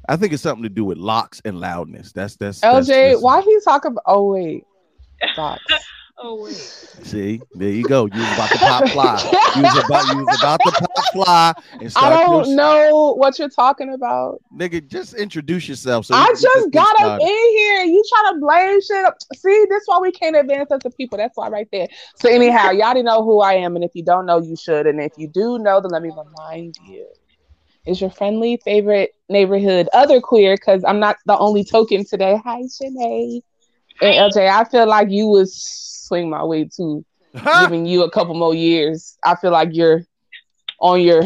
I 0.09 0.17
think 0.17 0.33
it's 0.33 0.43
something 0.43 0.63
to 0.63 0.69
do 0.69 0.85
with 0.85 0.99
locks 0.99 1.41
and 1.45 1.59
loudness. 1.61 2.13
That's 2.13 2.37
that's 2.37 2.61
that's- 2.61 2.87
LJ, 2.87 2.89
that's- 2.89 3.23
why 3.23 3.41
he 3.41 3.59
talk 3.65 3.85
about? 3.87 4.03
Oh 4.07 4.33
wait, 4.33 4.65
Stop. 5.33 5.59
Oh 6.21 6.43
wait. 6.43 6.55
See, 6.55 7.41
there 7.55 7.71
you 7.71 7.85
go. 7.85 8.07
You 8.07 8.19
was 8.21 8.33
about 8.35 8.51
to 8.51 8.59
pop 8.59 8.89
fly. 8.89 9.31
You 9.57 9.63
was 9.63 9.85
about 9.85 10.15
you 10.17 10.25
was 10.25 10.39
about 10.41 10.61
to 10.65 10.71
pop 10.73 11.05
fly 11.13 11.53
and 11.81 11.93
I 11.97 12.11
don't 12.25 12.47
your- 12.49 12.57
know 12.57 13.15
what 13.17 13.39
you're 13.39 13.49
talking 13.49 13.93
about. 13.95 14.41
nigga. 14.53 14.85
Just 14.87 15.15
introduce 15.15 15.69
yourself. 15.69 16.07
So 16.07 16.15
I 16.17 16.27
just 16.41 16.73
got 16.73 17.01
up 17.03 17.21
in 17.21 17.27
here. 17.29 17.83
You 17.85 18.03
try 18.09 18.33
to 18.33 18.39
blame 18.41 18.81
shit. 18.83 19.05
up- 19.05 19.17
See, 19.37 19.67
this 19.69 19.85
why 19.87 19.99
we 20.01 20.11
can't 20.11 20.35
advance 20.35 20.73
as 20.73 20.81
a 20.85 20.91
people. 20.91 21.19
That's 21.19 21.37
why 21.37 21.49
right 21.49 21.69
there. 21.71 21.87
So 22.17 22.29
anyhow, 22.29 22.71
y'all 22.71 22.83
already 22.83 23.03
know 23.05 23.23
who 23.23 23.41
I 23.41 23.55
am, 23.55 23.77
and 23.77 23.85
if 23.85 23.93
you 23.95 24.03
don't 24.03 24.27
know, 24.27 24.41
you 24.41 24.57
should. 24.57 24.87
And 24.89 25.01
if 25.01 25.13
you 25.17 25.29
do 25.29 25.59
know, 25.61 25.81
then 25.81 25.91
let 25.93 26.03
me 26.03 26.11
remind 26.11 26.77
you. 26.85 27.07
Is 27.87 28.01
your 28.01 28.11
friendly 28.11 28.59
favorite 28.65 29.15
neighborhood 29.29 29.89
other 29.95 30.21
queer? 30.21 30.57
Because 30.57 30.83
I'm 30.85 30.99
not 30.99 31.17
the 31.27 31.39
only 31.39 31.65
token 31.65 32.05
today. 32.05 32.39
Hi, 32.45 32.63
Shanae. 32.63 33.41
And 34.01 34.33
LJ, 34.33 34.49
I 34.49 34.65
feel 34.65 34.87
like 34.87 35.09
you 35.11 35.27
would 35.29 35.49
swing 36.09 36.29
my 36.31 36.45
way 36.45 36.65
too. 36.65 37.05
Giving 37.61 37.87
you 37.87 38.03
a 38.03 38.11
couple 38.11 38.35
more 38.35 38.55
years. 38.55 39.17
I 39.25 39.37
feel 39.37 39.53
like 39.53 39.69
you're 39.73 40.03
on 40.81 41.01
your 41.03 41.23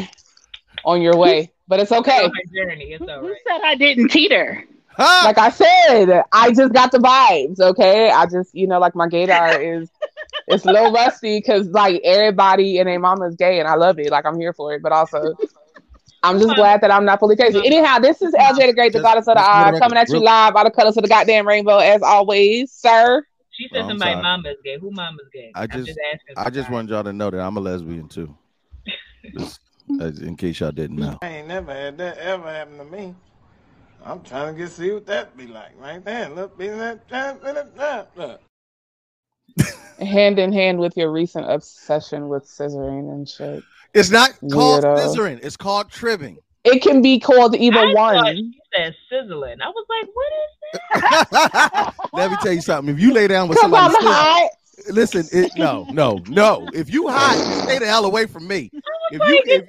on 0.85 1.01
your 1.01 1.17
way. 1.17 1.53
But 1.69 1.81
it's 1.81 1.93
okay. 1.93 2.25
On 2.25 2.33
my 2.33 2.43
journey. 2.55 2.93
It's 2.93 3.09
all 3.09 3.21
Who 3.21 3.29
right. 3.29 3.37
said 3.49 3.61
I 3.65 3.75
didn't 3.77 4.09
teeter? 4.09 4.65
Ha! 4.99 5.23
like 5.25 5.39
I 5.39 5.49
said, 5.49 6.23
I 6.33 6.53
just 6.53 6.75
got 6.75 6.93
the 6.93 6.99
vibes. 6.99 7.61
Okay, 7.61 8.11
I 8.11 8.27
just 8.27 8.55
you 8.55 8.67
know 8.67 8.79
like 8.79 8.95
my 8.95 9.07
gaydar 9.09 9.81
is 9.83 9.89
it's 10.49 10.67
a 10.67 10.73
little 10.73 10.93
rusty 11.01 11.39
because 11.39 11.67
like 11.69 12.03
everybody 12.05 12.79
and 12.79 12.87
their 12.89 12.99
mama's 12.99 13.35
gay 13.37 13.59
and 13.59 13.67
I 13.67 13.75
love 13.77 13.99
it. 13.99 14.11
Like 14.11 14.27
I'm 14.27 14.39
here 14.39 14.53
for 14.53 14.75
it, 14.75 14.83
but 14.83 14.93
also 14.93 15.35
I'm 16.23 16.39
just 16.39 16.55
glad 16.57 16.83
that 16.83 16.91
I'm 16.91 17.07
not 17.07 17.21
fully 17.21 17.37
crazy. 17.37 17.59
Anyhow, 17.65 18.01
this 18.01 18.21
is 18.21 18.35
LJ 18.35 18.67
the 18.67 18.73
Great, 18.75 18.93
the 18.93 18.99
Just- 18.99 19.03
goddess 19.05 19.29
of 19.29 19.35
the 19.37 19.41
just 19.41 19.47
for 19.51 19.71
the 19.73 19.77
eye, 19.77 19.79
coming 19.79 19.99
at 19.99 20.09
you 20.11 20.19
live 20.19 20.53
by 20.53 20.65
the 20.65 20.71
colors 20.71 20.97
of 20.99 21.03
the 21.05 21.09
goddamn 21.09 21.49
rainbow 21.49 21.79
as 21.79 22.03
always, 22.03 22.71
sir. 22.71 23.25
She 23.53 23.69
said 23.69 23.79
Oh, 23.79 23.83
I'm 23.85 23.89
somebody 23.91 24.13
sorry. 24.13 24.23
mama's 24.23 24.57
gay. 24.65 24.79
Who 24.81 24.91
mama's 24.91 25.27
gay? 25.33 25.53
I 25.55 25.63
I'm 25.65 25.71
just- 25.71 25.99
asking. 26.13 26.35
I 26.37 26.45
just 26.51 26.67
somebody. 26.67 26.73
want 26.75 26.89
y'all 26.91 27.05
to 27.05 27.13
know 27.13 27.31
that 27.31 27.41
I'm 27.41 27.57
a 27.57 27.61
lesbian 27.61 28.09
too. 28.09 28.35
Just, 29.39 29.61
as- 30.01 30.19
in 30.19 30.37
case 30.37 30.59
y'all 30.61 30.73
didn't 30.73 30.97
know. 30.97 31.19
I 31.23 31.29
ain't 31.29 31.49
never 31.49 31.73
had 31.73 31.97
that 31.99 32.19
ever 32.19 32.51
happen 32.53 32.79
to 32.79 32.85
me. 32.85 33.15
I'm 34.05 34.21
trying 34.23 34.55
to 34.55 34.59
get 34.61 34.71
see 34.73 34.91
what 34.91 35.07
that 35.07 35.37
be 35.37 35.47
like 35.47 35.73
right 35.79 36.05
there. 36.05 36.29
Look, 36.29 36.59
be 36.59 36.69
that 36.69 37.09
that 37.09 37.41
that 37.43 37.77
that. 37.77 38.11
Look. 38.17 38.41
Hand 40.01 40.39
in 40.41 40.53
hand 40.53 40.79
with 40.81 40.97
your 40.97 41.13
recent 41.13 41.49
obsession 41.49 42.29
with 42.29 42.45
scissoring 42.45 43.13
and 43.13 43.29
shit. 43.29 43.63
It's 43.95 44.11
not 44.11 44.31
called 44.51 44.83
Weirdo. 44.83 44.99
scissoring. 45.15 45.45
It's 45.45 45.57
called 45.57 45.91
tribbing. 45.91 46.39
It 46.65 46.81
can 46.83 47.03
be 47.03 47.21
called 47.21 47.55
either 47.55 47.79
I 47.79 47.93
thought 47.93 48.15
one. 48.25 48.55
She 48.75 48.79
said 48.83 48.95
sizzling. 49.11 49.61
I 49.61 49.69
was 49.69 49.87
like, 49.89 50.09
what 50.15 50.33
is 50.33 51.31
that? 51.31 51.95
Let 52.13 52.31
me 52.31 52.37
tell 52.43 52.53
you 52.53 52.61
something. 52.61 52.95
If 52.95 53.01
you 53.01 53.13
lay 53.13 53.27
down 53.29 53.49
with 53.49 53.57
Because 53.57 53.71
somebody, 53.71 53.95
I'm 53.95 54.01
still- 54.01 54.13
hot. 54.13 54.51
listen. 54.91 55.27
It, 55.33 55.53
no, 55.57 55.87
no, 55.91 56.21
no. 56.29 56.69
If 56.73 56.93
you 56.93 57.09
hot, 57.09 57.37
stay 57.65 57.79
the 57.79 57.87
hell 57.87 58.05
away 58.05 58.27
from 58.27 58.47
me. 58.47 58.71
If 59.11 59.21
like, 59.21 59.29
you, 59.31 59.43
if, 59.47 59.69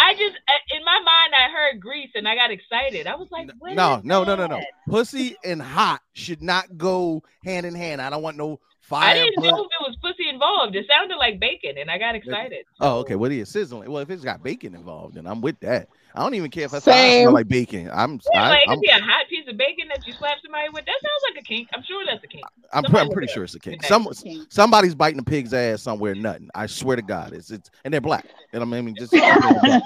I 0.00 0.12
just 0.14 0.34
uh, 0.48 0.76
in 0.76 0.84
my 0.84 0.98
mind 1.04 1.32
I 1.34 1.50
heard 1.50 1.80
grease 1.80 2.10
and 2.14 2.26
I 2.28 2.34
got 2.34 2.50
excited. 2.50 3.06
I 3.06 3.14
was 3.16 3.28
like, 3.30 3.50
what 3.58 3.74
no, 3.74 3.96
is 3.96 4.04
no, 4.04 4.24
no, 4.24 4.34
no, 4.34 4.46
no. 4.46 4.60
Pussy 4.88 5.36
and 5.44 5.62
hot 5.62 6.00
should 6.12 6.42
not 6.42 6.76
go 6.76 7.22
hand 7.44 7.64
in 7.66 7.74
hand. 7.74 8.02
I 8.02 8.10
don't 8.10 8.22
want 8.22 8.36
no 8.36 8.60
fire. 8.80 9.10
I 9.10 9.14
didn't 9.14 9.36
blood- 9.36 9.52
know 9.52 9.64
if 9.64 9.70
it 9.80 9.88
was 9.88 9.96
pussy 10.02 10.28
involved. 10.28 10.76
It 10.76 10.86
sounded 10.94 11.16
like 11.16 11.40
bacon, 11.40 11.78
and 11.78 11.90
I 11.90 11.98
got 11.98 12.14
excited. 12.14 12.66
Oh, 12.80 12.98
okay. 12.98 13.14
What 13.14 13.32
is 13.32 13.48
sizzling? 13.48 13.90
Well, 13.90 14.02
if 14.02 14.10
it's 14.10 14.24
got 14.24 14.42
bacon 14.42 14.74
involved, 14.74 15.14
then 15.14 15.26
I'm 15.26 15.40
with 15.40 15.58
that. 15.60 15.88
I 16.14 16.22
don't 16.22 16.34
even 16.34 16.50
care 16.50 16.64
if 16.64 16.74
I 16.74 16.78
Same. 16.78 17.22
smell 17.22 17.32
like 17.32 17.48
bacon. 17.48 17.90
I'm, 17.92 18.20
Yeah, 18.32 18.42
I, 18.42 18.48
like 18.50 18.60
it 18.64 18.68
I'm, 18.68 18.76
could 18.76 18.82
be 18.82 18.88
a 18.88 18.92
hot 19.00 19.28
piece 19.30 19.48
of 19.48 19.56
bacon 19.56 19.88
that 19.88 20.06
you 20.06 20.12
slap 20.18 20.38
somebody 20.42 20.68
with. 20.72 20.84
That 20.84 20.94
sounds 21.00 21.34
like 21.34 21.42
a 21.42 21.44
kink. 21.46 21.68
I'm 21.74 21.82
sure 21.82 22.04
that's 22.08 22.22
a 22.22 22.28
kink. 22.28 22.44
I'm, 22.72 22.84
somebody 22.84 23.06
I'm 23.06 23.12
pretty 23.12 23.28
sure 23.28 23.44
it's 23.44 23.54
a 23.54 23.58
cake. 23.60 23.78
Okay. 23.78 23.88
Some 23.88 24.08
somebody's 24.50 24.94
biting 24.94 25.18
a 25.20 25.22
pig's 25.22 25.52
ass 25.54 25.82
somewhere. 25.82 26.14
Nothing. 26.14 26.50
I 26.54 26.66
swear 26.66 26.96
to 26.96 27.02
God, 27.02 27.32
it's 27.32 27.50
it's 27.50 27.70
and 27.84 27.92
they're 27.92 28.00
black. 28.00 28.26
And 28.52 28.62
I 28.62 28.66
mean, 28.66 28.94
just 28.96 29.12
they're 29.12 29.40
black. 29.40 29.82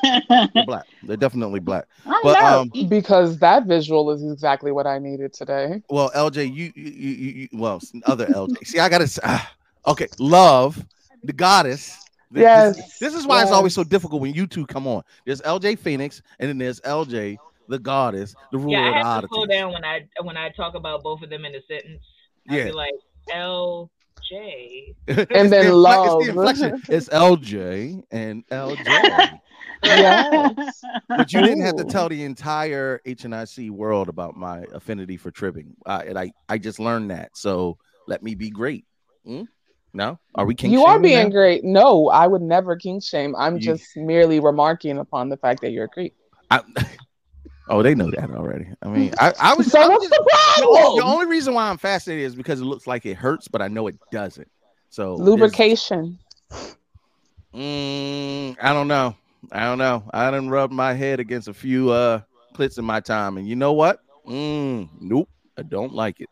They're 0.55 0.65
black. 0.67 0.85
They're 1.03 1.17
definitely 1.17 1.61
black. 1.61 1.87
I 2.07 2.21
But 2.23 2.41
know. 2.41 2.61
um, 2.63 2.89
Because 2.89 3.39
that 3.39 3.67
visual 3.67 4.11
is 4.11 4.23
exactly 4.25 4.73
what 4.73 4.87
I 4.87 4.99
needed 4.99 5.33
today. 5.33 5.83
well, 5.89 6.11
LJ, 6.15 6.53
you 6.55 6.73
you 6.75 6.91
you, 6.91 7.11
you 7.11 7.33
you- 7.33 7.49
well, 7.53 7.81
other 8.05 8.27
LJ. 8.27 8.67
See, 8.67 8.79
I 8.81 8.89
gotta. 8.89 9.05
s- 9.05 9.21
ah, 9.23 9.53
okay, 9.87 10.09
love 10.19 10.85
the 11.25 11.33
goddess. 11.33 11.97
Th- 12.35 12.45
This, 12.45 12.77
Yes, 12.77 12.99
this 12.99 13.15
is 13.15 13.27
why 13.27 13.43
it's 13.43 13.53
always 13.53 13.75
so 13.75 13.85
difficult 13.85 14.21
when 14.23 14.35
you 14.35 14.47
two 14.47 14.67
come 14.67 14.87
on. 14.87 15.03
There's 15.25 15.41
LJ 15.43 15.79
Phoenix, 15.79 16.23
and 16.39 16.49
then 16.49 16.59
there's 16.59 16.81
LJ 16.81 17.37
the 17.69 17.79
goddess, 17.79 18.35
the 18.53 18.59
ruler 18.59 18.79
Yeah, 18.79 18.89
of 18.91 18.95
I 18.95 18.99
the 18.99 19.05
have 19.15 19.23
to 19.23 19.29
slow 19.33 19.47
down 19.47 19.73
when 19.73 19.85
I 19.85 20.07
when 20.23 20.37
I 20.37 20.51
talk 20.51 20.75
about 20.75 21.03
both 21.03 21.23
of 21.23 21.31
them 21.31 21.45
in 21.45 21.55
a 21.55 21.61
sentence. 21.69 22.03
I 22.49 22.57
Yeah. 22.57 22.71
like 22.73 22.93
L 23.33 23.91
J. 24.29 24.95
And 25.09 25.53
then 25.53 25.67
the 25.67 25.73
love. 25.75 26.07
It's 26.07 26.27
the 26.27 26.31
inflection. 26.33 26.83
It's 26.89 27.09
LJ 27.09 28.03
and 28.11 28.47
LJ. 28.49 29.41
Yes. 29.85 30.85
but 31.17 31.33
you 31.33 31.43
didn't 31.43 31.65
have 31.65 31.77
to 31.77 31.85
tell 31.85 32.09
the 32.09 32.25
entire 32.25 33.01
HNIC 33.07 33.71
world 33.71 34.09
about 34.09 34.37
my 34.37 34.65
affinity 34.73 35.17
for 35.17 35.31
tribbing. 35.31 35.75
Uh, 35.85 36.03
and 36.07 36.19
I, 36.19 36.33
I 36.49 36.59
just 36.59 36.81
learned 36.81 37.11
that. 37.13 37.37
So 37.37 37.79
let 38.09 38.23
me 38.23 38.35
be 38.35 38.51
great. 38.51 38.85
Hmm? 39.25 39.43
No, 39.97 40.19
are 40.35 40.45
we 40.45 40.55
king? 40.55 40.73
you 40.73 40.85
are 40.85 40.99
being 40.99 41.31
now? 41.31 41.31
great. 41.31 41.65
No, 41.65 42.11
I 42.11 42.27
would 42.27 42.43
never 42.43 42.77
king 42.77 43.01
shame. 43.01 43.35
I'm 43.35 43.55
You- 43.55 43.63
just 43.63 43.97
merely 43.97 44.41
remarking 44.41 44.99
upon 44.99 45.31
the 45.31 45.39
fact 45.39 45.63
that 45.63 45.71
you're 45.73 45.87
a 45.87 45.89
creep. 45.89 46.15
I, 46.51 46.61
oh, 47.71 47.83
they 47.83 47.95
know 47.95 48.11
that 48.11 48.31
already. 48.31 48.67
I 48.83 48.89
mean, 48.89 49.15
I, 49.19 49.33
I 49.41 49.55
was. 49.55 49.67
So 49.73 49.89
what's 49.89 50.07
just- 50.07 50.11
the 50.15 50.67
only, 50.67 51.01
the 51.01 51.07
only 51.07 51.27
reason 51.27 51.55
why 51.55 51.71
I'm 51.71 51.79
fascinated 51.79 52.27
is 52.27 52.35
because 52.35 52.61
it 52.61 52.65
looks 52.65 52.87
like 52.87 53.07
it 53.07 53.15
hurts, 53.17 53.49
but 53.49 53.63
I 53.63 53.69
know 53.69 53.87
it 53.87 53.97
doesn't. 54.13 54.51
So 54.91 55.15
Lubrication. 55.15 56.19
Mm, 57.55 58.57
I 58.61 58.75
don't 58.75 58.89
know. 58.89 59.17
I 59.51 59.65
don't 59.65 59.79
know. 59.79 60.05
I 60.13 60.31
didn't 60.31 60.51
rub 60.51 60.71
my 60.71 60.93
head 60.93 61.21
against 61.21 61.49
a 61.49 61.55
few 61.55 61.91
uh 61.91 62.21
clits 62.55 62.77
in 62.79 62.85
my 62.85 63.01
time, 63.01 63.39
and 63.39 63.49
you 63.49 63.57
know 63.57 63.73
what? 63.73 64.01
Mm, 64.29 64.91
nope, 65.01 65.31
I 65.57 65.63
don't 65.63 65.95
like 65.95 66.21
it. 66.21 66.29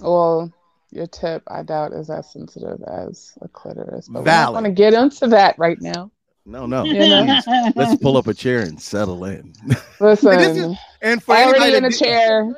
Well, 0.00 0.52
your 0.92 1.06
tip, 1.06 1.42
I 1.48 1.62
doubt, 1.62 1.92
is 1.92 2.10
as 2.10 2.30
sensitive 2.32 2.78
as 2.86 3.32
a 3.42 3.48
clitoris. 3.48 4.08
But 4.08 4.20
we're 4.20 4.30
not 4.30 4.52
going 4.52 4.64
to 4.64 4.70
get 4.70 4.94
into 4.94 5.26
that 5.28 5.58
right 5.58 5.80
now. 5.80 6.10
No, 6.46 6.66
no. 6.66 6.84
You 6.84 6.98
know? 6.98 7.40
Let's 7.76 8.00
pull 8.02 8.16
up 8.16 8.26
a 8.26 8.34
chair 8.34 8.60
and 8.60 8.80
settle 8.80 9.24
in. 9.24 9.52
Listen, 10.00 10.36
this 10.36 10.56
is- 10.56 10.76
and 11.02 11.22
for 11.22 11.34
anybody 11.36 11.60
already 11.72 11.76
in 11.76 11.84
a 11.84 11.90
chair. 11.90 12.52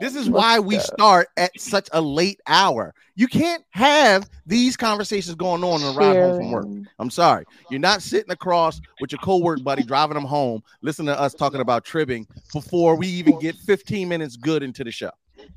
this 0.00 0.14
is 0.14 0.28
why 0.28 0.58
we 0.58 0.78
start 0.78 1.28
at 1.36 1.58
such 1.58 1.88
a 1.92 2.00
late 2.00 2.40
hour. 2.46 2.92
You 3.16 3.28
can't 3.28 3.62
have 3.70 4.28
these 4.44 4.76
conversations 4.76 5.36
going 5.36 5.62
on 5.62 5.82
on 5.82 5.94
the 5.94 5.98
ride 5.98 6.16
home 6.16 6.36
from 6.36 6.50
work. 6.50 6.66
I'm 6.98 7.10
sorry. 7.10 7.44
You're 7.70 7.80
not 7.80 8.02
sitting 8.02 8.32
across 8.32 8.80
with 9.00 9.12
your 9.12 9.20
co-work 9.20 9.62
buddy 9.62 9.84
driving 9.84 10.14
them 10.14 10.24
home, 10.24 10.62
listening 10.82 11.06
to 11.14 11.18
us 11.20 11.32
talking 11.32 11.60
about 11.60 11.84
tribbing 11.84 12.26
before 12.52 12.96
we 12.96 13.06
even 13.06 13.38
get 13.38 13.54
15 13.54 14.08
minutes 14.08 14.36
good 14.36 14.62
into 14.64 14.82
the 14.82 14.90
show. 14.90 15.10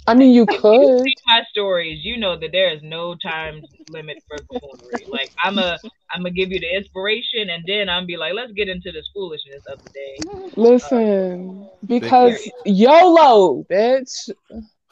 I 0.08 0.14
mean, 0.16 0.34
you 0.34 0.46
If 0.48 0.64
you 0.82 0.88
could. 0.88 1.06
see 1.06 1.16
my 1.28 1.42
stories, 1.50 2.00
you 2.04 2.18
know 2.18 2.40
that 2.40 2.52
there 2.52 2.74
is 2.74 2.82
no 2.84 3.16
time 3.16 3.62
limit 3.88 4.18
for 4.28 4.40
buffoonery. 4.48 5.08
Like 5.12 5.30
I'm 5.44 5.58
a, 5.58 5.80
I'm 6.14 6.22
gonna 6.22 6.32
give 6.32 6.52
you 6.52 6.60
the 6.60 6.76
inspiration, 6.76 7.50
and 7.50 7.64
then 7.68 7.90
I'm 7.90 8.06
be 8.06 8.18
like, 8.18 8.34
let's 8.34 8.54
get 8.54 8.70
into 8.70 8.92
this 8.92 9.10
foolishness 9.14 9.64
of 9.72 9.80
the 9.84 9.90
day. 9.94 10.26
Listen, 10.56 11.70
because 11.86 12.50
YOLO, 12.66 13.66
bitch. 13.70 14.30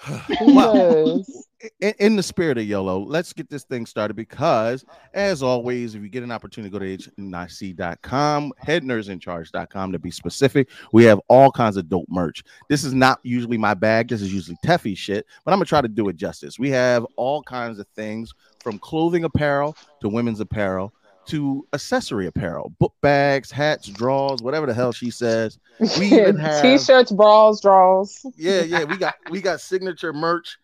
well, 0.42 1.24
in, 1.80 1.94
in 2.00 2.16
the 2.16 2.24
spirit 2.24 2.58
of 2.58 2.66
YOLO, 2.66 3.00
let's 3.00 3.34
get 3.34 3.50
this 3.50 3.64
thing 3.64 3.86
started 3.86 4.16
because, 4.16 4.86
as 5.14 5.42
always, 5.42 5.96
if 5.96 6.02
you 6.02 6.10
get 6.10 6.24
an 6.24 6.32
opportunity, 6.32 6.70
to 6.70 6.80
go 6.80 6.86
to 6.86 7.12
hnic.com, 7.22 8.54
headnerdsincharge.com 8.64 9.92
to 9.92 10.00
be 10.00 10.12
specific. 10.12 10.70
We 10.92 11.04
have 11.06 11.20
all 11.28 11.52
kinds 11.52 11.78
of 11.78 11.90
dope 11.90 12.08
merch. 12.10 12.44
This 12.70 12.84
is 12.84 12.94
not 12.94 13.20
usually 13.24 13.58
my 13.58 13.74
bag. 13.74 14.10
This 14.10 14.22
is 14.22 14.34
usually 14.34 14.58
Teffy 14.66 14.98
shit, 14.98 15.26
but 15.44 15.52
I'm 15.52 15.60
going 15.60 15.66
to 15.66 15.70
try 15.70 15.82
to 15.82 15.88
do 15.88 16.10
it 16.10 16.18
justice. 16.18 16.60
We 16.60 16.70
have 16.72 17.06
all 17.16 17.42
kinds 17.44 17.80
of 17.80 17.88
things 17.96 18.34
from 18.62 18.80
clothing 18.80 19.24
apparel 19.24 19.76
to 20.02 20.10
women's 20.10 20.40
apparel 20.40 20.94
to 21.28 21.68
accessory 21.74 22.28
apparel, 22.28 22.74
book 22.80 22.94
bags, 23.02 23.52
hats, 23.52 23.88
drawers, 23.88 24.42
whatever 24.42 24.66
the 24.66 24.74
hell 24.74 24.92
she 24.92 25.10
says. 25.10 25.58
We 25.80 26.06
even 26.14 26.38
have- 26.38 26.62
t-shirts, 26.62 27.12
bras, 27.12 27.62
draws. 27.62 28.26
yeah, 28.36 28.62
yeah, 28.62 28.84
we 28.84 28.98
got 28.98 29.16
we 29.30 29.42
got 29.42 29.62
signature 29.62 30.14
merch, 30.14 30.58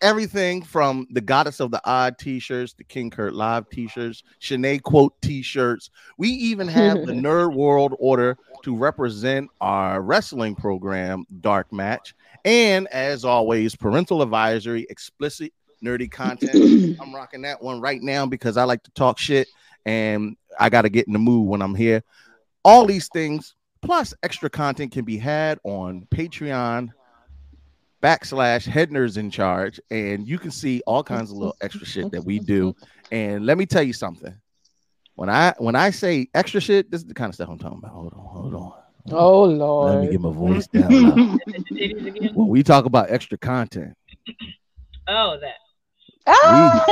everything 0.00 0.62
from 0.62 1.06
the 1.10 1.20
Goddess 1.20 1.60
of 1.60 1.70
the 1.70 1.80
Odd 1.84 2.18
t-shirts, 2.18 2.74
the 2.74 2.84
King 2.84 3.10
Kurt 3.10 3.34
Live 3.34 3.68
t-shirts, 3.70 4.22
Shanae 4.40 4.82
quote 4.82 5.14
t-shirts. 5.22 5.90
We 6.18 6.28
even 6.28 6.68
have 6.68 7.06
the 7.06 7.12
Nerd 7.12 7.54
World 7.54 7.94
Order 7.98 8.36
to 8.62 8.76
represent 8.76 9.50
our 9.60 10.00
wrestling 10.00 10.54
program, 10.54 11.24
Dark 11.40 11.72
Match, 11.72 12.14
and 12.44 12.86
as 12.88 13.24
always, 13.24 13.74
parental 13.74 14.22
advisory, 14.22 14.86
explicit 14.90 15.52
nerdy 15.84 16.10
content. 16.10 16.98
I'm 17.00 17.14
rocking 17.14 17.42
that 17.42 17.62
one 17.62 17.80
right 17.80 18.00
now 18.02 18.24
because 18.26 18.56
I 18.56 18.64
like 18.64 18.82
to 18.84 18.90
talk 18.92 19.18
shit 19.18 19.48
and 19.86 20.36
I 20.58 20.68
got 20.70 20.82
to 20.82 20.88
get 20.88 21.06
in 21.06 21.12
the 21.12 21.18
mood 21.18 21.48
when 21.48 21.62
I'm 21.62 21.74
here. 21.74 22.02
All 22.64 22.86
these 22.86 23.08
things 23.08 23.54
plus 23.82 24.14
extra 24.22 24.48
content 24.48 24.92
can 24.92 25.04
be 25.04 25.18
had 25.18 25.58
on 25.64 26.06
Patreon 26.14 26.90
backslash 28.02 28.66
head 28.66 28.90
nerds 28.90 29.16
in 29.16 29.30
charge 29.30 29.80
and 29.90 30.28
you 30.28 30.38
can 30.38 30.50
see 30.50 30.82
all 30.86 31.02
kinds 31.02 31.30
of 31.30 31.38
little 31.38 31.56
extra 31.62 31.86
shit 31.86 32.10
that 32.12 32.22
we 32.22 32.38
do 32.38 32.74
and 33.10 33.46
let 33.46 33.56
me 33.56 33.64
tell 33.64 33.82
you 33.82 33.94
something 33.94 34.34
when 35.14 35.30
i 35.30 35.54
when 35.56 35.74
i 35.74 35.88
say 35.88 36.28
extra 36.34 36.60
shit 36.60 36.90
this 36.90 37.00
is 37.00 37.06
the 37.06 37.14
kind 37.14 37.30
of 37.30 37.34
stuff 37.34 37.48
i'm 37.48 37.58
talking 37.58 37.78
about 37.78 37.92
hold 37.92 38.12
on 38.12 38.20
hold 38.20 38.54
on 38.54 38.72
Oh 39.10 39.44
Lord. 39.44 39.94
let 39.94 40.00
me 40.04 40.10
get 40.10 40.20
my 40.20 40.32
voice 40.32 40.66
down 40.66 40.88
now. 40.90 41.14
The 41.14 41.64
titties 41.72 42.06
again? 42.06 42.34
when 42.34 42.48
we 42.48 42.62
talk 42.62 42.84
about 42.84 43.10
extra 43.10 43.38
content 43.38 43.94
Oh, 45.08 45.38
that. 45.40 45.54
Ah, 46.26 46.84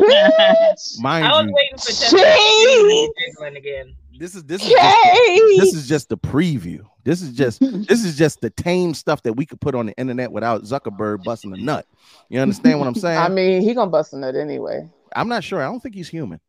bitch. 0.00 1.00
mind 1.00 1.26
I 1.26 1.30
was 1.42 1.46
you 1.46 1.54
waiting 1.54 1.78
for 1.78 3.46
Jeez. 3.46 3.56
Again. 3.56 3.94
this 4.18 4.34
is 4.34 4.44
this 4.44 4.62
is 4.62 4.70
just, 4.70 5.04
Yay! 5.04 5.58
this 5.58 5.74
is 5.74 5.86
just 5.88 6.08
the 6.08 6.16
preview 6.16 6.80
this 7.04 7.20
is 7.22 7.32
just 7.34 7.60
this 7.88 8.04
is 8.04 8.16
just 8.16 8.40
the 8.40 8.50
tame 8.50 8.94
stuff 8.94 9.22
that 9.24 9.34
we 9.34 9.44
could 9.46 9.60
put 9.60 9.74
on 9.74 9.86
the 9.86 9.92
internet 9.98 10.32
without 10.32 10.62
zuckerberg 10.62 11.22
busting 11.24 11.52
a 11.52 11.56
nut 11.56 11.86
you 12.30 12.40
understand 12.40 12.78
what 12.78 12.88
i'm 12.88 12.94
saying 13.06 13.18
I 13.18 13.28
mean, 13.28 13.60
he 13.62 13.74
gonna 13.74 13.90
bust 13.90 14.12
a 14.14 14.18
nut 14.18 14.34
anyway. 14.36 14.88
i'm 15.14 15.28
not 15.28 15.44
sure 15.44 15.60
i 15.60 15.64
don't 15.64 15.80
think 15.80 15.94
he's 15.94 16.08
human 16.08 16.40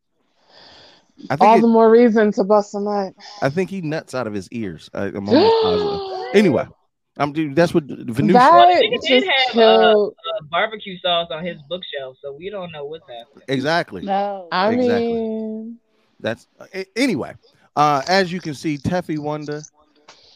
I 1.31 1.35
think 1.35 1.41
All 1.49 1.57
it- 1.57 1.61
the 1.61 1.67
more 1.67 1.89
reason 1.89 2.31
to 2.33 2.43
bust 2.43 2.75
a 2.75 2.79
nut. 2.79 3.13
I 3.41 3.49
think 3.49 3.71
he 3.71 3.81
nuts 3.81 4.13
out 4.13 4.27
of 4.27 4.35
his 4.35 4.47
ears. 4.51 4.87
I, 4.93 5.07
am 5.07 5.27
almost 5.27 5.63
positive. 5.63 6.13
Anyway, 6.35 6.67
I'm 7.19 7.33
dude. 7.33 7.55
That's 7.55 7.73
what 7.73 7.85
Venusian. 7.85 8.33
Well, 8.33 8.67
the 8.67 8.73
that 8.73 8.83
nigga 8.83 9.01
did 9.01 9.23
just 9.23 9.25
have, 9.25 9.49
uh, 9.49 9.53
killed. 9.53 10.15
Uh, 10.17 10.45
barbecue 10.51 10.97
sauce 10.99 11.27
on 11.31 11.45
his 11.45 11.57
bookshelf, 11.69 12.17
so 12.21 12.33
we 12.33 12.49
don't 12.49 12.71
know 12.71 12.85
what's 12.85 13.05
happening. 13.07 13.43
Exactly. 13.47 14.03
no. 14.03 14.47
I 14.51 14.73
exactly. 14.73 15.13
mean, 15.13 15.79
That's 16.19 16.47
a- 16.73 16.85
anyway. 16.95 17.33
Uh, 17.75 18.01
as 18.07 18.31
you 18.31 18.39
can 18.39 18.53
see, 18.53 18.77
Teffy 18.77 19.19
Wonder 19.19 19.61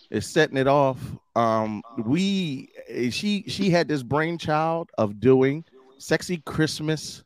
is 0.10 0.28
setting 0.28 0.58
it 0.58 0.68
off. 0.68 1.00
Um, 1.36 1.82
we 1.98 2.70
she 3.10 3.44
she 3.48 3.70
had 3.70 3.88
this 3.88 4.04
brainchild 4.04 4.90
of 4.98 5.20
doing 5.20 5.64
sexy 5.98 6.38
Christmas 6.46 7.24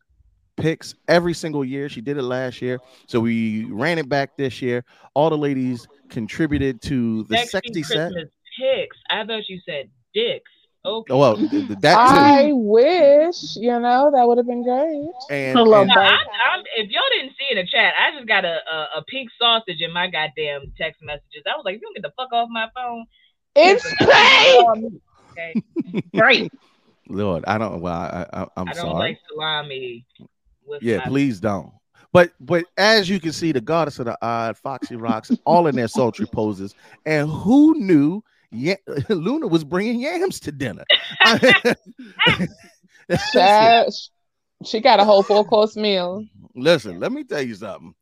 picks 0.57 0.95
every 1.07 1.33
single 1.33 1.65
year. 1.65 1.89
She 1.89 2.01
did 2.01 2.17
it 2.17 2.21
last 2.23 2.61
year, 2.61 2.79
so 3.07 3.19
we 3.19 3.65
ran 3.65 3.97
it 3.97 4.07
back 4.07 4.37
this 4.37 4.61
year. 4.61 4.85
All 5.13 5.29
the 5.29 5.37
ladies 5.37 5.87
contributed 6.09 6.81
to 6.83 7.23
the 7.23 7.37
Sexy 7.37 7.49
sexy 7.49 7.83
set. 7.83 8.11
Christmas 8.11 8.31
pics. 8.59 8.97
I 9.09 9.25
thought 9.25 9.47
you 9.49 9.59
said 9.67 9.89
dicks. 10.13 10.51
Okay. 10.85 11.13
Oh, 11.13 11.17
well, 11.17 11.35
th- 11.35 11.49
th- 11.49 11.79
that 11.79 11.97
I 11.97 12.51
wish, 12.53 13.55
you 13.55 13.79
know, 13.79 14.11
that 14.13 14.27
would 14.27 14.37
have 14.37 14.45
been 14.45 14.61
great. 14.63 15.09
And, 15.31 15.57
Hello, 15.57 15.79
and- 15.81 15.87
No, 15.87 15.95
bud. 15.95 16.03
I, 16.03 16.17
I'm, 16.53 16.63
if 16.77 16.91
y'all 16.91 17.01
didn't 17.17 17.31
see 17.39 17.47
in 17.49 17.57
the 17.57 17.65
chat, 17.65 17.93
I 17.99 18.15
just 18.15 18.27
got 18.27 18.45
a, 18.45 18.57
a, 18.71 18.87
a 18.99 19.03
pink 19.07 19.29
sausage 19.41 19.81
in 19.81 19.91
my 19.91 20.07
goddamn 20.11 20.71
text 20.77 21.01
messages. 21.01 21.41
I 21.47 21.55
was 21.55 21.63
like, 21.65 21.73
you 21.75 21.79
don't 21.81 21.95
get 21.95 22.03
the 22.03 22.13
fuck 22.15 22.31
off 22.33 22.49
my 22.51 22.67
phone. 22.75 23.05
It's 23.55 23.83
fake. 23.97 24.99
Okay. 25.37 25.61
Great. 26.15 26.53
Lord, 27.09 27.43
I 27.45 27.57
don't. 27.57 27.81
Well, 27.81 27.91
I, 27.93 28.25
I, 28.31 28.41
I'm 28.55 28.69
I 28.69 28.73
don't 28.73 28.75
sorry. 28.91 28.93
like 28.93 29.19
salami. 29.29 30.05
With 30.65 30.81
Yeah, 30.81 30.97
my- 30.99 31.03
please 31.07 31.39
don't. 31.41 31.71
But 32.13 32.31
but 32.39 32.63
as 32.77 33.09
you 33.09 33.19
can 33.19 33.33
see, 33.33 33.51
the 33.51 33.59
goddess 33.59 33.99
of 33.99 34.05
the 34.05 34.17
odd, 34.21 34.55
Foxy 34.55 34.95
Rocks, 34.95 35.31
all 35.45 35.67
in 35.67 35.75
their 35.75 35.89
sultry 35.89 36.25
poses. 36.25 36.73
And 37.05 37.29
who 37.29 37.73
knew 37.77 38.23
ya- 38.51 38.75
Luna 39.09 39.47
was 39.47 39.63
bringing 39.63 39.99
yams 39.99 40.39
to 40.41 40.51
dinner? 40.51 40.83
Child, 43.33 43.93
she 44.65 44.81
got 44.81 44.99
a 44.99 45.05
whole 45.05 45.23
full 45.23 45.45
course 45.45 45.75
meal. 45.75 46.25
Listen, 46.55 46.99
let 46.99 47.11
me 47.11 47.23
tell 47.23 47.41
you 47.41 47.55
something. 47.55 47.93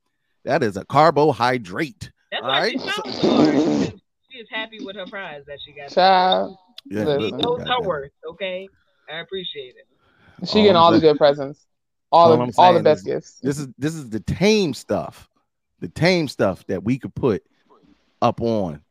That 0.46 0.64
is 0.64 0.78
a 0.78 0.86
carbohydrate. 0.86 2.12
That's 2.32 2.44
All 2.44 2.50
why 2.50 2.60
right. 2.60 2.72
she 2.72 2.78
so. 2.80 3.92
She 4.32 4.40
is- 4.40 4.48
happy 4.52 4.80
with 4.84 4.96
her 4.96 5.06
prize 5.06 5.44
that 5.48 5.60
she 5.64 5.74
got. 5.74 5.90
Child, 5.92 6.58
Yeah, 6.90 7.02
She 7.04 7.06
listen, 7.20 7.38
knows 7.38 7.60
her 7.60 7.66
goddamn. 7.66 7.86
worth. 7.86 8.12
Okay, 8.32 8.68
I 9.12 9.20
appreciate 9.20 9.76
it. 9.78 10.48
she 10.48 10.60
All 10.60 10.64
getting 10.64 10.76
all 10.76 10.92
the 10.92 11.00
good 11.00 11.18
presents, 11.18 11.66
all 12.12 12.32
all 12.32 12.46
the 12.48 12.54
all 12.58 12.74
the 12.74 12.80
best 12.84 13.00
is 13.02 13.06
gifts. 13.06 13.40
This 13.42 13.60
is 13.60 13.68
this 13.78 13.94
is 13.96 14.10
the 14.10 14.20
tame 14.20 14.74
stuff, 14.74 15.30
the 15.80 15.88
tame 15.88 16.28
stuff 16.28 16.66
that 16.68 16.84
we 16.84 16.98
could 16.98 17.14
put 17.16 17.44
up 18.22 18.42
on 18.42 18.82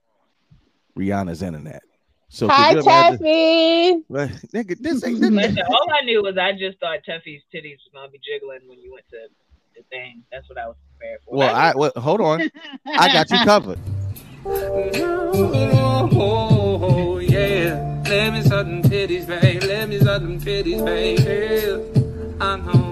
Rihanna's 0.99 1.43
internet. 1.43 1.83
So 2.29 2.47
could 2.49 2.55
Hi, 2.55 2.71
you 2.73 2.81
imagine- 2.81 3.19
Taffy. 3.19 4.05
Well, 4.09 4.29
nigga, 4.55 4.79
this 4.81 5.05
ain't 5.05 5.21
Listen, 5.21 5.63
all 5.69 5.87
I 5.93 6.03
knew 6.05 6.23
was 6.23 6.39
I 6.39 6.53
just 6.53 6.79
thought 6.81 6.99
Tuffy's 7.07 7.43
titties 7.55 7.77
was 7.77 7.91
gonna 7.93 8.09
be 8.11 8.19
jiggling 8.25 8.61
when 8.69 8.79
you 8.79 8.91
went 8.93 9.05
to 9.11 9.29
the 9.77 9.83
thing. 9.91 10.23
That's 10.33 10.49
what 10.49 10.59
I 10.59 10.67
was 10.69 10.77
prepared 10.99 11.21
for. 11.27 11.37
Well, 11.37 11.55
I 11.55 11.73
well, 11.75 11.93
hold 11.97 12.21
on. 12.23 12.49
I 12.87 13.13
got 13.13 13.31
you 13.31 13.39
covered. 13.45 13.79
Oh, 16.15 17.19
yeah. 17.19 18.03
Let 18.09 18.33
me 18.33 18.43
suck 18.43 18.67
them 18.67 18.83
titties, 18.83 19.27
babe. 19.27 19.63
Let 19.65 19.89
me 19.89 19.99
suck 19.99 20.23
them 20.23 20.39
titties, 20.41 20.85
babe. 20.85 21.19
Yeah, 21.21 22.45
I 22.45 22.57
know. 22.57 22.89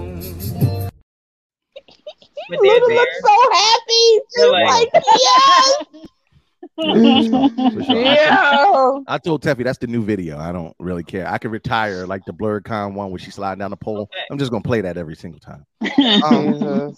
with 2.49 2.59
their 2.61 2.79
Luna 2.79 2.95
looks 2.95 3.19
so 3.21 3.51
happy. 3.51 4.19
She's 4.35 4.49
like, 4.51 4.65
like- 4.93 5.03
yes, 5.19 5.73
For 5.91 6.10
sure. 6.81 7.95
yeah. 7.95 8.99
I 9.07 9.17
told 9.17 9.43
Teffy 9.43 9.63
that's 9.63 9.77
the 9.77 9.87
new 9.87 10.03
video. 10.03 10.37
I 10.37 10.51
don't 10.51 10.75
really 10.79 11.03
care. 11.03 11.27
I 11.27 11.37
can 11.37 11.51
retire 11.51 12.05
like 12.05 12.25
the 12.25 12.33
blurred 12.33 12.65
con 12.65 12.93
one 12.95 13.11
where 13.11 13.19
she's 13.19 13.35
sliding 13.35 13.59
down 13.59 13.71
the 13.71 13.77
pole. 13.77 14.09
I'm 14.29 14.37
just 14.37 14.51
gonna 14.51 14.63
play 14.63 14.81
that 14.81 14.97
every 14.97 15.15
single 15.15 15.39
time. 15.39 15.65
Um, 16.23 16.95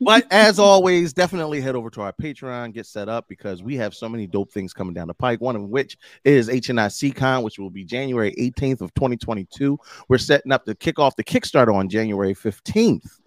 but 0.00 0.26
as 0.30 0.58
always, 0.58 1.12
definitely 1.12 1.60
head 1.60 1.74
over 1.74 1.90
to 1.90 2.02
our 2.02 2.12
Patreon, 2.12 2.72
get 2.72 2.86
set 2.86 3.08
up 3.08 3.26
because 3.28 3.62
we 3.62 3.76
have 3.76 3.94
so 3.94 4.08
many 4.08 4.26
dope 4.26 4.50
things 4.50 4.72
coming 4.72 4.94
down 4.94 5.08
the 5.08 5.14
pike. 5.14 5.40
One 5.40 5.56
of 5.56 5.62
which 5.62 5.96
is 6.24 6.48
HNI 6.48 7.14
Con, 7.14 7.42
which 7.42 7.58
will 7.58 7.70
be 7.70 7.84
January 7.84 8.34
18th 8.38 8.80
of 8.80 8.92
2022. 8.94 9.78
We're 10.08 10.18
setting 10.18 10.52
up 10.52 10.64
to 10.64 10.74
kick 10.74 10.98
off 10.98 11.16
the 11.16 11.24
Kickstarter 11.24 11.74
on 11.74 11.88
January 11.88 12.34
15th. 12.34 13.20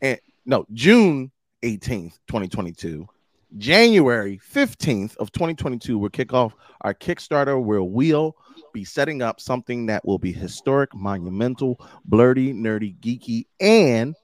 And 0.00 0.18
no, 0.44 0.66
June 0.72 1.30
18th, 1.62 2.18
2022. 2.28 3.08
January 3.56 4.40
15th 4.52 5.16
of 5.16 5.32
2022, 5.32 5.98
we'll 5.98 6.10
kick 6.10 6.32
off 6.32 6.54
our 6.82 6.92
Kickstarter 6.92 7.62
where 7.62 7.82
we'll 7.82 8.36
be 8.74 8.84
setting 8.84 9.22
up 9.22 9.40
something 9.40 9.86
that 9.86 10.04
will 10.04 10.18
be 10.18 10.32
historic, 10.32 10.94
monumental, 10.94 11.80
blurty, 12.08 12.52
nerdy, 12.52 12.98
geeky, 12.98 13.46
and 13.60 14.14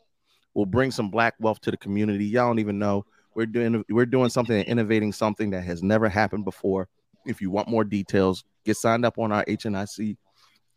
will 0.54 0.66
bring 0.66 0.90
some 0.90 1.08
black 1.08 1.34
wealth 1.38 1.60
to 1.60 1.70
the 1.70 1.76
community. 1.76 2.26
Y'all 2.26 2.48
don't 2.48 2.58
even 2.58 2.78
know 2.78 3.04
we're 3.34 3.46
doing 3.46 3.84
we're 3.88 4.06
doing 4.06 4.28
something 4.28 4.56
and 4.56 4.68
innovating 4.68 5.12
something 5.12 5.50
that 5.50 5.64
has 5.64 5.82
never 5.82 6.08
happened 6.08 6.44
before. 6.44 6.88
If 7.24 7.40
you 7.40 7.50
want 7.50 7.68
more 7.68 7.84
details, 7.84 8.44
get 8.64 8.76
signed 8.76 9.04
up 9.04 9.18
on 9.18 9.32
our 9.32 9.44
HNIC 9.44 10.16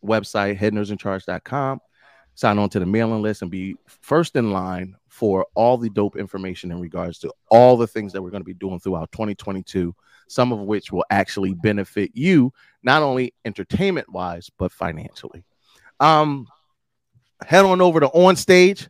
website, 0.03 0.57
headnerdsincharge.com. 0.57 1.79
Sign 2.35 2.59
on 2.59 2.69
to 2.69 2.79
the 2.79 2.85
mailing 2.85 3.21
list 3.21 3.41
and 3.41 3.51
be 3.51 3.75
first 4.01 4.35
in 4.35 4.51
line 4.51 4.95
for 5.15 5.47
all 5.53 5.77
the 5.77 5.89
dope 5.89 6.17
information 6.17 6.71
in 6.71 6.79
regards 6.81 7.19
to 7.19 7.31
all 7.49 7.77
the 7.77 7.87
things 7.87 8.11
that 8.11 8.21
we're 8.21 8.29
going 8.29 8.41
to 8.41 8.45
be 8.45 8.53
doing 8.53 8.81
throughout 8.81 9.09
2022, 9.13 9.95
some 10.27 10.51
of 10.51 10.59
which 10.59 10.91
will 10.91 11.05
actually 11.09 11.53
benefit 11.53 12.11
you, 12.13 12.51
not 12.83 13.01
only 13.01 13.33
entertainment 13.45 14.11
wise, 14.11 14.51
but 14.57 14.73
financially. 14.73 15.45
Um, 16.01 16.47
head 17.45 17.63
on 17.63 17.79
over 17.79 18.01
to 18.01 18.07
On 18.07 18.35
Stage 18.35 18.89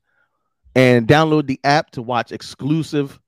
and 0.74 1.08
download 1.08 1.46
the 1.46 1.60
app 1.64 1.92
to 1.92 2.02
watch 2.02 2.32
exclusive 2.32 3.20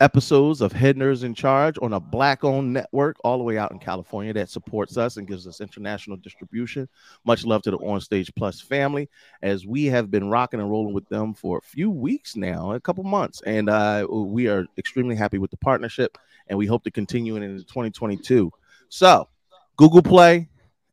episodes 0.00 0.60
of 0.60 0.72
Head 0.72 0.96
Nerds 0.96 1.24
in 1.24 1.34
Charge 1.34 1.76
on 1.82 1.92
a 1.92 2.00
black 2.00 2.44
owned 2.44 2.72
network 2.72 3.16
all 3.24 3.36
the 3.36 3.44
way 3.44 3.58
out 3.58 3.72
in 3.72 3.78
California 3.78 4.32
that 4.32 4.48
supports 4.48 4.96
us 4.96 5.16
and 5.16 5.26
gives 5.26 5.46
us 5.46 5.60
international 5.60 6.16
distribution. 6.16 6.88
Much 7.24 7.44
love 7.44 7.62
to 7.62 7.70
the 7.72 7.78
On 7.78 8.00
Stage 8.00 8.32
Plus 8.36 8.60
family 8.60 9.08
as 9.42 9.66
we 9.66 9.86
have 9.86 10.10
been 10.10 10.30
rocking 10.30 10.60
and 10.60 10.70
rolling 10.70 10.94
with 10.94 11.08
them 11.08 11.34
for 11.34 11.58
a 11.58 11.62
few 11.62 11.90
weeks 11.90 12.36
now, 12.36 12.72
a 12.72 12.80
couple 12.80 13.02
months, 13.02 13.42
and 13.42 13.68
uh, 13.68 14.06
we 14.08 14.48
are 14.48 14.66
extremely 14.76 15.16
happy 15.16 15.38
with 15.38 15.50
the 15.50 15.56
partnership 15.56 16.16
and 16.48 16.58
we 16.58 16.66
hope 16.66 16.84
to 16.84 16.90
continue 16.90 17.36
it 17.36 17.42
into 17.42 17.64
2022. 17.64 18.52
So, 18.88 19.28
Google 19.76 20.02
Play, 20.02 20.48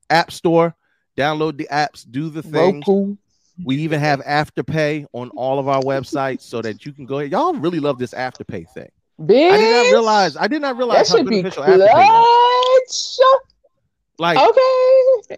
App 0.10 0.32
Store, 0.32 0.76
download 1.18 1.58
the 1.58 1.68
apps, 1.72 2.06
do 2.10 2.30
the 2.30 2.44
thing. 2.44 2.78
Roku. 2.78 3.16
We 3.64 3.78
even 3.78 4.02
have 4.02 4.20
Afterpay 4.20 5.06
on 5.14 5.30
all 5.30 5.60
of 5.60 5.70
our 5.70 5.82
websites 5.82 6.42
so 6.42 6.62
that 6.62 6.86
you 6.86 6.92
can 6.92 7.06
go 7.06 7.20
ahead. 7.20 7.32
Y'all 7.32 7.54
really 7.54 7.80
love 7.80 7.98
this 7.98 8.14
Afterpay 8.14 8.70
thing. 8.74 8.90
Bitch. 9.20 9.52
I 9.52 9.58
did 9.58 9.72
not 9.86 9.92
realize. 9.92 10.38
I 10.38 10.48
did 10.48 10.62
not 10.62 10.74
that 10.74 10.78
realize 10.78 11.10
how 11.10 11.18
should 11.18 11.28
be 11.28 11.42
beneficial 11.42 11.64
Afterpay 11.64 11.80
was. 11.94 13.18
clutch. 13.18 13.40
Like, 14.18 14.38
Okay. 14.38 15.38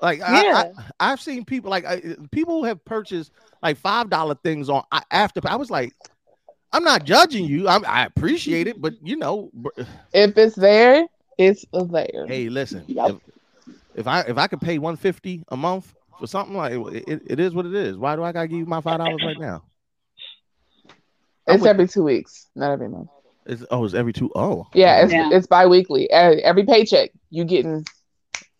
like 0.00 0.18
Yeah. 0.20 0.26
I, 0.28 0.72
I, 0.98 1.08
have 1.10 1.20
seen 1.20 1.44
people 1.44 1.70
like 1.70 1.84
I, 1.84 2.02
people 2.30 2.64
have 2.64 2.84
purchased 2.84 3.32
like 3.62 3.76
five 3.76 4.10
dollar 4.10 4.34
things 4.36 4.68
on 4.68 4.82
I- 4.90 5.02
Afterpay. 5.12 5.46
I 5.50 5.56
was 5.56 5.70
like, 5.70 5.92
I'm 6.72 6.84
not 6.84 7.04
judging 7.04 7.44
you. 7.44 7.68
I, 7.68 7.78
I 7.86 8.04
appreciate 8.06 8.66
it, 8.68 8.80
but 8.80 8.94
you 9.02 9.16
know, 9.16 9.50
If 10.12 10.36
it's 10.38 10.54
there, 10.56 11.06
it's 11.38 11.64
there. 11.72 12.26
hey, 12.26 12.48
listen. 12.48 12.84
Yep. 12.86 13.10
If, 13.66 13.76
if 13.96 14.06
I 14.06 14.20
if 14.22 14.38
I 14.38 14.46
could 14.46 14.60
pay 14.60 14.78
150 14.78 15.44
a 15.48 15.56
month 15.56 15.94
for 16.18 16.26
something 16.26 16.56
like 16.56 16.72
it, 16.72 17.04
it, 17.08 17.22
it 17.26 17.40
is 17.40 17.54
what 17.54 17.66
it 17.66 17.74
is. 17.74 17.96
Why 17.96 18.14
do 18.16 18.22
I 18.22 18.32
gotta 18.32 18.48
give 18.48 18.58
you 18.58 18.66
my 18.66 18.80
five 18.80 18.98
dollars 18.98 19.20
right 19.24 19.38
now? 19.38 19.62
I'm 21.50 21.54
it's 21.56 21.62
with- 21.62 21.70
every 21.70 21.88
two 21.88 22.02
weeks, 22.02 22.48
not 22.54 22.72
every 22.72 22.88
month. 22.88 23.08
It's, 23.46 23.64
oh, 23.70 23.84
it's 23.84 23.94
every 23.94 24.12
two. 24.12 24.30
Oh, 24.34 24.66
Yeah, 24.74 25.02
it's 25.02 25.12
Yeah. 25.12 25.30
it's 25.32 25.46
bi-weekly. 25.46 26.10
Every, 26.10 26.42
every 26.42 26.64
paycheck 26.64 27.10
you 27.30 27.44
getting. 27.44 27.84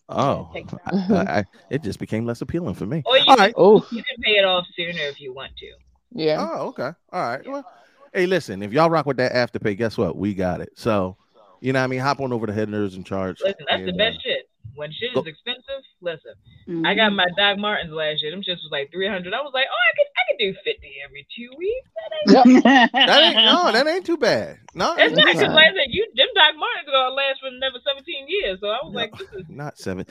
Oh, 0.08 0.50
I, 0.86 0.96
I, 1.14 1.38
I- 1.40 1.44
it 1.70 1.82
just 1.82 1.98
became 2.00 2.26
less 2.26 2.40
appealing 2.40 2.74
for 2.74 2.86
me. 2.86 3.02
Or 3.06 3.16
you, 3.16 3.24
All 3.28 3.36
right. 3.36 3.54
Oh, 3.56 3.86
you 3.92 4.02
can 4.02 4.22
pay 4.22 4.32
it 4.32 4.44
off 4.44 4.66
sooner 4.76 4.98
if 5.02 5.20
you 5.20 5.32
want 5.32 5.52
to. 5.58 5.66
yeah. 6.12 6.44
Oh, 6.50 6.68
okay. 6.68 6.90
All 7.12 7.22
right. 7.22 7.46
Well, 7.46 7.64
hey, 8.12 8.26
listen, 8.26 8.62
if 8.62 8.72
y'all 8.72 8.90
rock 8.90 9.06
with 9.06 9.18
that 9.18 9.32
afterpay, 9.32 9.76
guess 9.76 9.96
what? 9.96 10.16
We 10.16 10.34
got 10.34 10.60
it. 10.60 10.70
So, 10.74 11.16
you 11.60 11.72
know 11.72 11.78
what 11.78 11.84
I 11.84 11.88
mean? 11.88 12.00
Hop 12.00 12.20
on 12.20 12.32
over 12.32 12.46
to 12.46 12.52
Head 12.52 12.68
Nerds 12.68 12.96
in 12.96 13.04
Charge. 13.04 13.40
Listen, 13.44 13.66
that's 13.70 13.84
the 13.84 13.92
best 13.92 14.16
uh, 14.16 14.20
shit. 14.24 14.49
When 14.74 14.92
shit 14.92 15.12
is 15.16 15.26
expensive, 15.26 15.82
listen. 16.00 16.34
Mm-hmm. 16.68 16.86
I 16.86 16.94
got 16.94 17.12
my 17.12 17.26
Doc 17.36 17.58
Martens 17.58 17.92
last 17.92 18.22
year. 18.22 18.30
Them 18.30 18.40
shits 18.40 18.62
was 18.64 18.70
like 18.70 18.90
three 18.92 19.08
hundred. 19.08 19.34
I 19.34 19.40
was 19.42 19.52
like, 19.54 19.66
oh, 19.68 19.82
I 19.82 19.92
could, 19.96 20.10
I 20.16 20.22
could 20.30 20.38
do 20.38 20.50
fifty 20.64 20.92
every 21.04 21.26
two 21.36 21.50
weeks. 21.58 21.90
That 21.96 22.10
ain't. 22.16 22.92
That 23.06 23.22
ain't 23.22 23.36
no, 23.36 23.72
that 23.72 23.86
ain't 23.86 24.06
too 24.06 24.16
bad. 24.16 24.58
No, 24.74 24.94
It's 24.98 25.16
not 25.16 25.26
because, 25.26 25.54
like 25.54 25.72
I 25.72 25.74
said, 25.74 25.88
you 25.88 26.06
them 26.14 26.28
Doc 26.34 26.54
Martens 26.56 26.88
are 26.88 26.92
gonna 26.92 27.14
last 27.14 27.40
for 27.40 27.48
another 27.48 27.80
seventeen 27.86 28.26
years. 28.28 28.58
So 28.60 28.68
I 28.68 28.78
was 28.82 28.92
No. 28.92 28.98
like, 29.00 29.12
this 29.18 29.28
is 29.38 29.44
not 29.48 29.78
seven. 29.78 30.06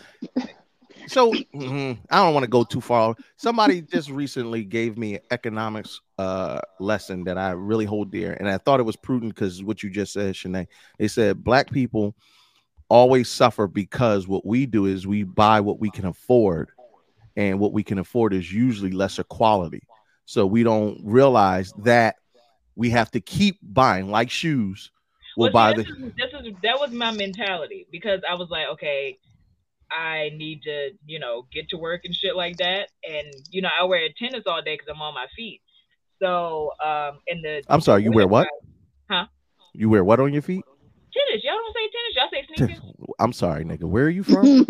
So 1.08 1.34
mhm, 1.56 1.98
I 2.10 2.17
don't 2.24 2.34
want 2.34 2.43
to 2.43 2.50
go 2.50 2.63
too 2.63 2.82
far. 2.82 3.15
Somebody 3.38 3.82
just 3.82 4.10
recently 4.10 4.63
gave 4.63 4.98
me 4.98 5.15
an 5.15 5.22
economics 5.32 6.02
uh, 6.17 6.60
lesson 6.80 7.24
that 7.24 7.38
I 7.38 7.52
really 7.52 7.86
hold 7.86 8.12
dear, 8.12 8.34
and 8.34 8.50
I 8.50 8.58
thought 8.58 8.80
it 8.80 8.84
was 8.84 8.95
prudent 8.95 9.34
because 9.34 9.63
what 9.63 9.82
you 9.82 9.89
just 9.89 10.13
said, 10.13 10.36
Shanae. 10.36 10.67
They 11.00 11.08
said 11.08 11.43
black 11.43 11.72
people 11.72 12.15
always 12.89 13.30
suffer 13.30 13.67
because 13.67 14.28
what 14.28 14.45
we 14.45 14.65
do 14.65 14.86
is 14.86 15.08
we 15.08 15.23
buy 15.23 15.62
what 15.62 15.80
we 15.80 15.89
can 15.89 16.06
afford, 16.06 16.71
and 17.36 17.60
what 17.60 17.71
we 17.71 17.84
can 17.84 17.99
afford 17.99 18.34
is 18.34 18.52
usually 18.52 18.91
lesser 18.91 19.23
quality. 19.23 19.82
So 20.25 20.45
we 20.45 20.63
don't 20.63 20.99
realize 21.04 21.71
that 21.84 22.15
we 22.75 22.89
have 22.89 23.12
to 23.12 23.21
keep 23.21 23.60
buying, 23.62 24.10
like 24.10 24.30
shoes. 24.30 24.91
We'll 25.38 25.52
Well, 25.52 25.54
buy 25.54 25.73
see, 25.73 25.78
the. 25.78 25.84
this, 25.84 25.91
is, 25.91 26.13
this 26.17 26.52
is 26.52 26.58
that 26.63 26.80
was 26.80 26.91
my 26.91 27.12
mentality 27.12 27.88
because 27.91 28.21
I 28.30 28.36
was 28.36 28.49
like, 28.49 28.67
okay, 28.73 29.17
I 29.91 30.32
need 30.36 30.62
to, 30.63 30.91
you 31.06 31.19
know, 31.19 31.47
get 31.54 31.69
to 31.69 31.78
work 31.78 32.02
and 32.04 32.13
shit 32.13 32.36
like 32.36 32.58
that, 32.58 32.89
and 33.08 33.28
you 33.52 33.62
know, 33.62 33.69
I 33.80 33.86
wear 33.86 34.08
tennis 34.17 34.43
all 34.45 34.62
day 34.62 34.75
because 34.75 34.88
I'm 34.93 35.02
on 35.02 35.13
my 35.13 35.28
feet. 35.36 35.62
So, 36.21 36.71
um, 36.84 37.19
in 37.28 37.41
the 37.41 37.63
I'm 37.69 37.82
sorry, 37.82 38.04
you 38.04 38.12
wear 38.12 38.28
what? 38.28 38.47
Huh? 39.10 39.28
You 39.73 39.89
wear 39.89 40.04
what 40.04 40.19
on 40.19 40.34
your 40.34 40.41
feet? 40.41 40.65
Tennis, 41.27 41.43
y'all 41.43 41.53
don't 41.55 41.75
say 41.75 41.89
tennis, 41.95 42.15
y'all 42.15 42.29
say 42.32 42.43
sneakers. 42.47 42.82
I'm 43.19 43.34
sorry, 43.34 43.63
nigga. 43.65 43.84
Where 43.84 44.05
are 44.05 44.10
you 44.10 44.23
from? 44.23 44.63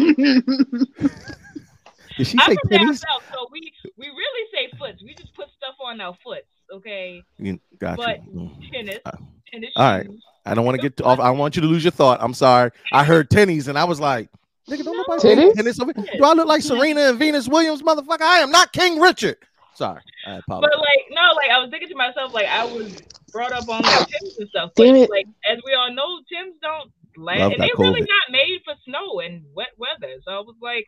Did 2.17 2.27
she 2.27 2.37
I'm 2.37 2.49
say 2.51 2.55
from 2.61 2.69
down 2.69 2.93
south, 2.95 3.23
so 3.33 3.47
we 3.51 3.71
we 3.97 4.07
really 4.07 4.47
say 4.53 4.69
foots. 4.77 5.01
We 5.03 5.13
just 5.15 5.33
put 5.35 5.47
stuff 5.57 5.75
on 5.85 6.01
our 6.01 6.15
foots, 6.23 6.47
okay? 6.73 7.23
You, 7.37 7.59
got 7.77 7.97
But. 7.97 8.19
Mm. 8.33 8.51
tennis, 8.71 8.99
Uh, 9.05 9.11
tennis 9.51 9.69
all 9.75 9.91
right. 9.91 10.05
shoes. 10.05 10.23
I 10.45 10.53
don't 10.55 10.65
want 10.65 10.81
to 10.81 10.89
get 10.89 10.99
off. 11.05 11.19
I 11.19 11.29
want 11.31 11.55
you 11.55 11.61
to 11.61 11.67
lose 11.67 11.83
your 11.83 11.91
thought. 11.91 12.19
I'm 12.21 12.33
sorry. 12.33 12.71
I 12.91 13.03
heard 13.03 13.29
tennies 13.29 13.67
and 13.67 13.77
I 13.77 13.83
was 13.83 13.99
like, 13.99 14.29
nigga, 14.69 14.83
don't 14.83 14.97
nobody 14.97 15.21
say 15.21 15.35
Titties? 15.35 15.53
tennis. 15.53 15.77
Do 15.77 16.23
I 16.23 16.33
look 16.33 16.47
like 16.47 16.61
Serena 16.63 17.01
and 17.01 17.19
Venus 17.19 17.47
Williams, 17.47 17.81
motherfucker? 17.83 18.21
I 18.21 18.39
am 18.39 18.49
not 18.51 18.73
King 18.73 18.99
Richard. 18.99 19.37
Sorry. 19.79 20.01
I 20.27 20.35
apologize. 20.43 20.71
But 20.75 20.79
like 20.79 21.03
no, 21.11 21.21
like 21.37 21.49
I 21.49 21.59
was 21.59 21.69
thinking 21.71 21.87
to 21.87 21.95
myself, 21.95 22.33
like 22.33 22.47
I 22.47 22.65
was 22.65 22.91
brought 23.31 23.53
up 23.53 23.69
on 23.69 23.81
like 23.81 24.07
Tims 24.07 24.37
and 24.37 24.49
stuff. 24.49 24.71
But 24.75 24.83
Damn 24.83 24.95
it. 24.97 25.09
like 25.09 25.25
as 25.49 25.57
we 25.65 25.73
all 25.73 25.89
know, 25.93 26.19
Tims 26.27 26.55
don't 26.61 26.91
last, 27.15 27.39
Love 27.39 27.51
and 27.53 27.59
got 27.59 27.63
they 27.63 27.71
really 27.83 28.01
COVID. 28.01 28.07
not 28.11 28.25
made 28.31 28.59
for 28.65 28.73
snow 28.83 29.21
and 29.21 29.45
wet 29.55 29.71
weather. 29.77 30.13
So 30.25 30.31
I 30.31 30.39
was 30.39 30.55
like, 30.61 30.85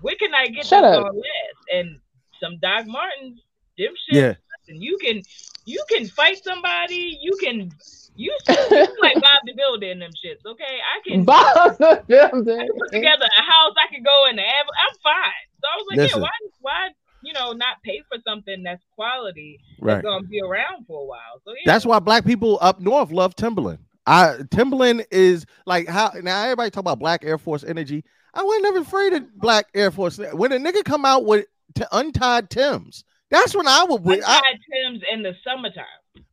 where 0.00 0.16
can 0.18 0.34
I 0.34 0.46
get 0.48 0.66
Shut 0.66 0.82
this 0.82 0.96
up. 0.98 1.04
all 1.06 1.14
last? 1.14 1.58
And 1.72 2.00
some 2.42 2.58
Doc 2.60 2.86
Martens, 2.88 3.38
them 3.78 3.94
shit. 4.10 4.16
yeah. 4.16 4.34
And 4.66 4.82
you 4.82 4.98
can 4.98 5.22
you 5.64 5.84
can 5.88 6.06
fight 6.08 6.42
somebody. 6.42 7.16
You 7.22 7.36
can 7.40 7.70
you, 8.16 8.36
you 8.48 8.86
like 9.00 9.14
Bob 9.22 9.40
the 9.46 9.54
Builder 9.56 9.86
in 9.86 10.00
them 10.00 10.10
shits. 10.18 10.44
Okay, 10.44 10.64
I 10.82 11.08
can. 11.08 11.24
Bob 11.24 11.78
the 11.78 12.02
Builder. 12.08 12.66
put 12.76 12.90
together 12.90 13.24
a 13.38 13.42
house. 13.42 13.74
I 13.78 13.86
can 13.92 14.02
go 14.02 14.26
in 14.28 14.34
the 14.36 14.42
I'm 14.42 14.94
fine. 15.02 15.46
So 15.62 15.68
I 15.70 15.76
was 15.78 15.86
like, 15.90 15.98
Listen. 15.98 16.18
yeah, 16.18 16.22
why, 16.22 16.30
why, 16.60 16.88
you 17.22 17.32
know, 17.32 17.52
not 17.52 17.76
pay 17.84 18.02
for 18.08 18.18
something 18.26 18.62
that's 18.62 18.82
quality 18.94 19.58
Right. 19.80 19.94
that's 19.94 20.04
gonna 20.04 20.26
be 20.26 20.40
around 20.40 20.86
for 20.86 21.02
a 21.02 21.04
while? 21.06 21.40
So 21.44 21.52
yeah, 21.52 21.60
That's 21.72 21.84
why 21.86 21.98
black 21.98 22.24
people 22.24 22.58
up 22.60 22.80
north 22.80 23.10
love 23.10 23.34
Timberland. 23.36 23.78
I 24.06 24.38
Timberland 24.50 25.06
is 25.10 25.46
like 25.66 25.86
how 25.88 26.10
now 26.22 26.42
everybody 26.42 26.70
talk 26.70 26.80
about 26.80 26.98
black 26.98 27.24
Air 27.24 27.38
Force 27.38 27.62
energy. 27.64 28.04
I 28.34 28.42
was 28.42 28.60
never 28.62 28.78
afraid 28.78 29.12
of 29.12 29.32
black 29.38 29.66
Air 29.74 29.90
Force. 29.90 30.18
When 30.32 30.52
a 30.52 30.56
nigga 30.58 30.84
come 30.84 31.04
out 31.04 31.24
with 31.24 31.46
t- 31.74 31.84
untied 31.92 32.50
Tims, 32.50 33.04
that's 33.30 33.54
when 33.54 33.68
I 33.68 33.84
would. 33.84 34.22
I 34.22 34.38
I, 34.38 34.52
Tim's 34.72 35.02
in 35.12 35.22
the 35.22 35.34
summertime. 35.44 35.84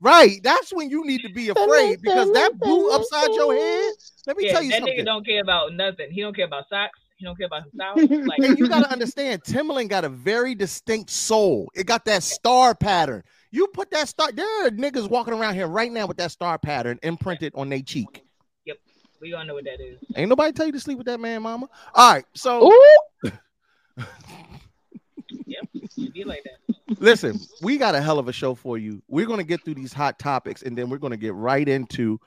right, 0.02 0.40
that's 0.44 0.74
when 0.74 0.90
you 0.90 1.06
need 1.06 1.22
to 1.22 1.30
be 1.34 1.50
afraid 1.50 2.02
because 2.02 2.32
that 2.34 2.58
boot 2.60 2.92
upside 2.92 3.34
your 3.36 3.54
head. 3.54 3.92
Let 4.28 4.38
me 4.38 4.46
Yeah, 4.48 4.54
tell 4.54 4.64
you 4.64 4.70
that 4.72 4.80
something. 4.80 4.98
nigga 5.00 5.06
don't 5.06 5.26
care 5.26 5.42
about 5.42 5.74
nothing. 5.74 6.10
He 6.12 6.22
don't 6.22 6.36
care 6.36 6.46
about 6.46 6.66
socks. 6.70 7.00
He 7.20 7.26
don't 7.26 7.38
care 7.38 7.48
about 7.48 7.64
himself. 7.64 7.98
Like 8.28 8.40
and 8.40 8.58
you 8.58 8.70
gotta 8.70 8.90
understand, 8.90 9.44
Timberland 9.44 9.90
got 9.90 10.06
a 10.06 10.10
very 10.10 10.56
distinct 10.56 11.10
soul. 11.10 11.70
It 11.76 11.86
got 11.86 12.06
that 12.06 12.24
star 12.24 12.74
pattern. 12.74 13.24
You 13.52 13.68
put 13.68 13.92
that 13.92 14.08
star. 14.08 14.32
There 14.32 14.66
are 14.66 14.70
niggas 14.70 15.10
walking 15.10 15.34
around 15.34 15.56
here 15.56 15.68
right 15.68 15.92
now 15.92 16.08
with 16.08 16.18
that 16.18 16.32
star 16.32 16.58
pattern 16.58 16.98
imprinted 17.04 17.52
on 17.56 17.68
their 17.68 17.82
cheek. 17.82 18.24
Yep, 18.66 18.78
we 19.22 19.34
all 19.34 19.44
know 19.44 19.56
what 19.56 19.66
that 19.66 19.82
is. 19.82 19.98
Ain't 20.16 20.30
nobody 20.30 20.54
tell 20.54 20.66
you 20.66 20.72
to 20.72 20.80
sleep 20.80 20.98
with 20.98 21.08
that 21.08 21.20
man, 21.20 21.42
mama. 21.42 21.68
All 21.94 22.14
right, 22.14 22.26
so 22.34 22.72
Ooh, 22.72 23.32
It 25.98 26.14
be 26.14 26.24
like 26.24 26.46
that. 26.46 26.76
listen, 27.02 27.38
we 27.62 27.78
got 27.78 27.96
a 27.96 28.02
hell 28.02 28.20
of 28.20 28.30
a 28.30 28.34
show 28.34 28.56
for 28.56 28.78
you. 28.78 29.02
We're 29.10 29.26
gonna 29.26 29.44
get 29.44 29.66
through 29.66 29.76
these 29.76 29.92
hot 29.92 30.20
topics, 30.20 30.62
and 30.62 30.78
then 30.78 30.90
we're 30.90 30.98
gonna 31.00 31.18
get 31.18 31.34
right 31.34 31.68
into 31.68 32.18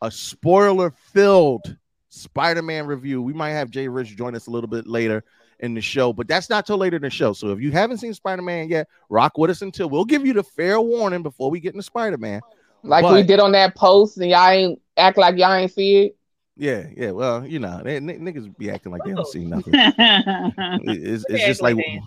a 0.00 0.10
spoiler-filled 0.10 1.76
Spider-Man 2.08 2.86
review. 2.86 3.22
We 3.22 3.32
might 3.32 3.50
have 3.50 3.70
Jay 3.70 3.88
Rich 3.88 4.16
join 4.16 4.34
us 4.34 4.46
a 4.46 4.50
little 4.50 4.68
bit 4.68 4.86
later 4.86 5.24
in 5.60 5.74
the 5.74 5.80
show, 5.80 6.12
but 6.12 6.28
that's 6.28 6.48
not 6.48 6.66
till 6.66 6.78
later 6.78 6.96
in 6.96 7.02
the 7.02 7.10
show. 7.10 7.32
So 7.32 7.50
if 7.50 7.60
you 7.60 7.72
haven't 7.72 7.98
seen 7.98 8.14
Spider-Man 8.14 8.68
yet, 8.68 8.88
rock 9.08 9.36
with 9.38 9.50
us 9.50 9.62
until 9.62 9.88
we'll 9.90 10.04
give 10.04 10.24
you 10.24 10.32
the 10.32 10.42
fair 10.42 10.80
warning 10.80 11.22
before 11.22 11.50
we 11.50 11.60
get 11.60 11.74
into 11.74 11.82
Spider-Man. 11.82 12.40
like 12.82 13.02
But- 13.02 13.14
we 13.14 13.22
did 13.24 13.40
on 13.40 13.52
that 13.52 13.74
post, 13.74 14.18
and 14.18 14.30
y'all 14.30 14.48
ain't 14.48 14.80
act 14.96 15.18
like 15.18 15.36
y'all 15.36 15.52
ain't 15.54 15.72
see 15.72 16.06
it. 16.06 16.16
Yeah, 16.56 16.86
yeah. 16.96 17.12
Well, 17.12 17.46
you 17.46 17.60
know, 17.60 17.80
they, 17.84 17.96
n- 17.96 18.06
niggas 18.08 18.56
be 18.58 18.68
acting 18.70 18.90
like 18.90 19.04
they 19.04 19.12
don't 19.12 19.26
see 19.26 19.44
nothing. 19.44 19.74
It's, 20.88 21.24
it's 21.28 21.44
just 21.46 21.62
like, 21.62 21.76
like 21.76 21.84
they 21.84 21.92
ain't 21.92 22.04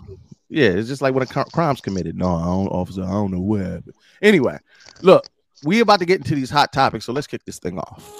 yeah, 0.50 0.68
it's 0.68 0.88
just 0.88 1.00
like 1.00 1.14
when 1.14 1.22
a 1.22 1.26
cr- 1.26 1.48
crime's 1.50 1.80
committed. 1.80 2.14
No, 2.14 2.36
I 2.36 2.44
don't, 2.44 2.68
officer, 2.68 3.02
I 3.02 3.10
don't 3.10 3.30
know 3.30 3.40
what 3.40 3.60
happened. 3.62 3.94
Anyway, 4.20 4.58
look, 5.00 5.26
we 5.64 5.80
about 5.80 6.00
to 6.00 6.04
get 6.04 6.18
into 6.18 6.34
these 6.34 6.50
hot 6.50 6.74
topics, 6.74 7.06
so 7.06 7.12
let's 7.14 7.26
kick 7.26 7.42
this 7.46 7.58
thing 7.58 7.78
off. 7.78 8.12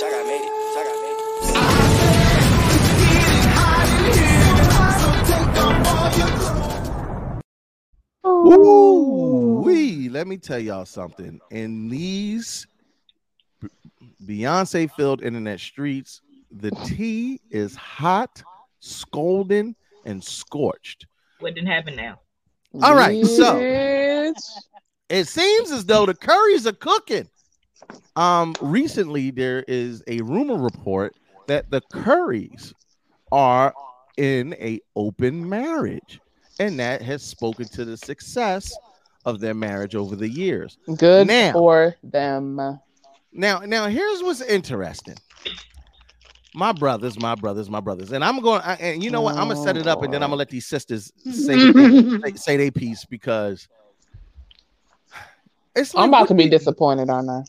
Saga 0.00 0.24
made 0.24 0.40
it. 0.40 0.52
Saga 0.74 0.92
made 1.02 1.18
it. 8.20 8.24
Ooh, 8.26 9.62
wee. 9.64 10.08
Let 10.08 10.26
me 10.26 10.36
tell 10.38 10.58
y'all 10.58 10.86
something. 10.86 11.40
In 11.50 11.88
these 11.88 12.66
Beyonce 14.24 14.90
filled 14.92 15.22
internet 15.22 15.60
streets, 15.60 16.22
the 16.50 16.70
tea 16.86 17.40
is 17.50 17.76
hot, 17.76 18.42
scolding, 18.80 19.74
and 20.06 20.22
scorched. 20.24 21.06
What 21.40 21.54
didn't 21.54 21.68
happen 21.68 21.96
now? 21.96 22.20
All 22.82 22.94
right, 22.94 23.24
so- 23.26 23.56
Bitch. 23.56 24.40
It 25.08 25.28
seems 25.28 25.70
as 25.70 25.84
though 25.84 26.06
the 26.06 26.14
Currys 26.14 26.66
are 26.66 26.72
cooking. 26.72 27.28
Um, 28.16 28.54
recently 28.60 29.30
there 29.30 29.64
is 29.68 30.02
a 30.06 30.20
rumor 30.22 30.56
report 30.56 31.14
that 31.46 31.70
the 31.70 31.82
Currys 31.92 32.72
are 33.30 33.74
in 34.16 34.54
a 34.54 34.80
open 34.96 35.46
marriage, 35.48 36.20
and 36.58 36.78
that 36.80 37.02
has 37.02 37.22
spoken 37.22 37.66
to 37.68 37.84
the 37.84 37.96
success 37.96 38.72
of 39.24 39.40
their 39.40 39.54
marriage 39.54 39.94
over 39.94 40.16
the 40.16 40.28
years. 40.28 40.78
good 40.96 41.26
Now. 41.26 41.52
for 41.52 41.96
them. 42.02 42.56
Now, 43.32 43.58
now 43.60 43.88
here's 43.88 44.22
what's 44.22 44.40
interesting. 44.40 45.16
My 46.54 46.70
brothers, 46.70 47.18
my 47.18 47.34
brothers, 47.34 47.68
my 47.68 47.80
brothers, 47.80 48.12
and 48.12 48.24
I'm 48.24 48.40
going. 48.40 48.62
I, 48.62 48.74
and 48.74 49.02
you 49.02 49.10
know 49.10 49.22
what? 49.22 49.34
I'm 49.34 49.48
gonna 49.48 49.62
set 49.62 49.76
it 49.76 49.88
up, 49.88 50.04
and 50.04 50.14
then 50.14 50.22
I'm 50.22 50.28
gonna 50.30 50.38
let 50.38 50.50
these 50.50 50.66
sisters 50.66 51.10
say 51.24 51.72
say, 51.72 52.32
say 52.36 52.56
their 52.56 52.70
piece 52.70 53.04
because 53.04 53.66
it's. 55.76 55.94
I'm 55.94 56.08
about 56.08 56.28
to 56.28 56.34
be 56.34 56.48
disappointed 56.48 57.10
on 57.10 57.26
that. 57.26 57.46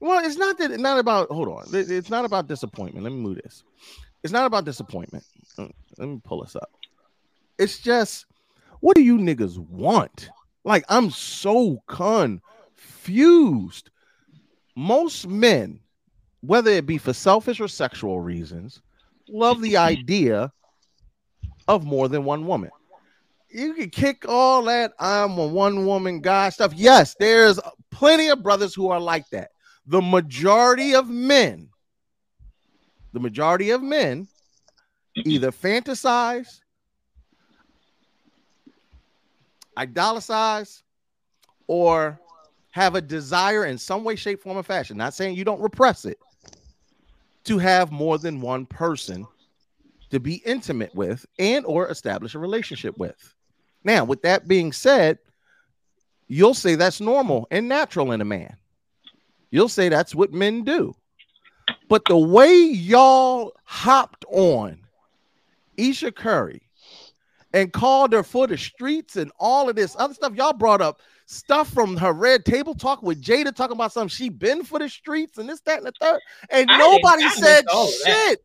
Well, 0.00 0.24
it's 0.24 0.36
not 0.36 0.58
that. 0.58 0.78
Not 0.80 0.98
about. 0.98 1.28
Hold 1.28 1.48
on. 1.48 1.64
It's 1.72 2.10
not 2.10 2.24
about 2.24 2.48
disappointment. 2.48 3.04
Let 3.04 3.12
me 3.12 3.18
move 3.18 3.40
this. 3.42 3.62
It's 4.22 4.32
not 4.32 4.46
about 4.46 4.64
disappointment. 4.64 5.24
Uh, 5.58 5.68
Let 5.98 6.08
me 6.08 6.20
pull 6.22 6.42
this 6.42 6.56
up. 6.56 6.70
It's 7.58 7.78
just, 7.78 8.26
what 8.80 8.96
do 8.96 9.02
you 9.02 9.18
niggas 9.18 9.58
want? 9.58 10.30
Like, 10.64 10.84
I'm 10.88 11.10
so 11.10 11.82
confused. 11.88 13.90
Most 14.76 15.26
men, 15.26 15.80
whether 16.40 16.70
it 16.70 16.86
be 16.86 16.98
for 16.98 17.12
selfish 17.12 17.60
or 17.60 17.68
sexual 17.68 18.20
reasons, 18.20 18.80
love 19.28 19.60
the 19.60 19.76
idea 19.76 20.52
of 21.68 21.84
more 21.84 22.08
than 22.08 22.24
one 22.24 22.46
woman. 22.46 22.70
You 23.52 23.74
can 23.74 23.90
kick 23.90 24.24
all 24.26 24.64
that 24.64 24.92
I'm 24.98 25.36
a 25.38 25.46
one 25.46 25.86
woman 25.86 26.20
guy 26.20 26.48
stuff. 26.48 26.72
Yes, 26.74 27.14
there's 27.18 27.60
plenty 27.90 28.28
of 28.28 28.42
brothers 28.42 28.74
who 28.74 28.88
are 28.88 29.00
like 29.00 29.28
that. 29.30 29.50
The 29.86 30.00
majority 30.00 30.94
of 30.94 31.08
men, 31.08 31.68
the 33.12 33.20
majority 33.20 33.70
of 33.70 33.82
men 33.82 34.26
either 35.16 35.50
fantasize, 35.50 36.60
idolatrize, 39.76 40.82
or 41.66 42.18
have 42.70 42.94
a 42.94 43.02
desire 43.02 43.66
in 43.66 43.76
some 43.76 44.02
way, 44.02 44.16
shape, 44.16 44.42
form, 44.42 44.56
or 44.56 44.62
fashion. 44.62 44.96
Not 44.96 45.14
saying 45.14 45.36
you 45.36 45.44
don't 45.44 45.60
repress 45.60 46.06
it, 46.06 46.18
to 47.44 47.58
have 47.58 47.92
more 47.92 48.18
than 48.18 48.40
one 48.40 48.64
person 48.66 49.26
to 50.10 50.20
be 50.20 50.36
intimate 50.46 50.94
with 50.94 51.26
and 51.38 51.66
or 51.66 51.88
establish 51.88 52.34
a 52.34 52.38
relationship 52.38 52.96
with. 52.98 53.34
Now, 53.84 54.04
with 54.04 54.22
that 54.22 54.46
being 54.46 54.72
said, 54.72 55.18
you'll 56.28 56.54
say 56.54 56.74
that's 56.74 57.00
normal 57.00 57.46
and 57.50 57.68
natural 57.68 58.12
in 58.12 58.20
a 58.20 58.24
man. 58.24 58.56
You'll 59.50 59.68
say 59.68 59.88
that's 59.88 60.14
what 60.14 60.32
men 60.32 60.64
do. 60.64 60.94
But 61.88 62.06
the 62.06 62.16
way 62.16 62.54
y'all 62.56 63.52
hopped 63.64 64.24
on 64.30 64.78
Ayesha 65.78 66.10
Curry 66.12 66.62
and 67.52 67.72
called 67.72 68.12
her 68.14 68.22
for 68.22 68.46
the 68.46 68.56
streets 68.56 69.16
and 69.16 69.30
all 69.38 69.68
of 69.68 69.76
this 69.76 69.94
other 69.98 70.14
stuff, 70.14 70.34
y'all 70.34 70.54
brought 70.54 70.80
up 70.80 71.00
stuff 71.26 71.68
from 71.68 71.96
her 71.96 72.12
red 72.12 72.44
table 72.44 72.74
talk 72.74 73.02
with 73.02 73.22
Jada 73.22 73.54
talking 73.54 73.76
about 73.76 73.92
something 73.92 74.08
she 74.08 74.28
been 74.28 74.64
for 74.64 74.78
the 74.78 74.88
streets 74.88 75.38
and 75.38 75.48
this, 75.48 75.60
that, 75.62 75.78
and 75.78 75.86
the 75.86 75.92
third. 76.00 76.20
And 76.50 76.70
I 76.70 76.78
nobody 76.78 77.28
said 77.28 77.66
all 77.70 77.84
of 77.88 77.94
that. 78.04 78.26
shit. 78.28 78.44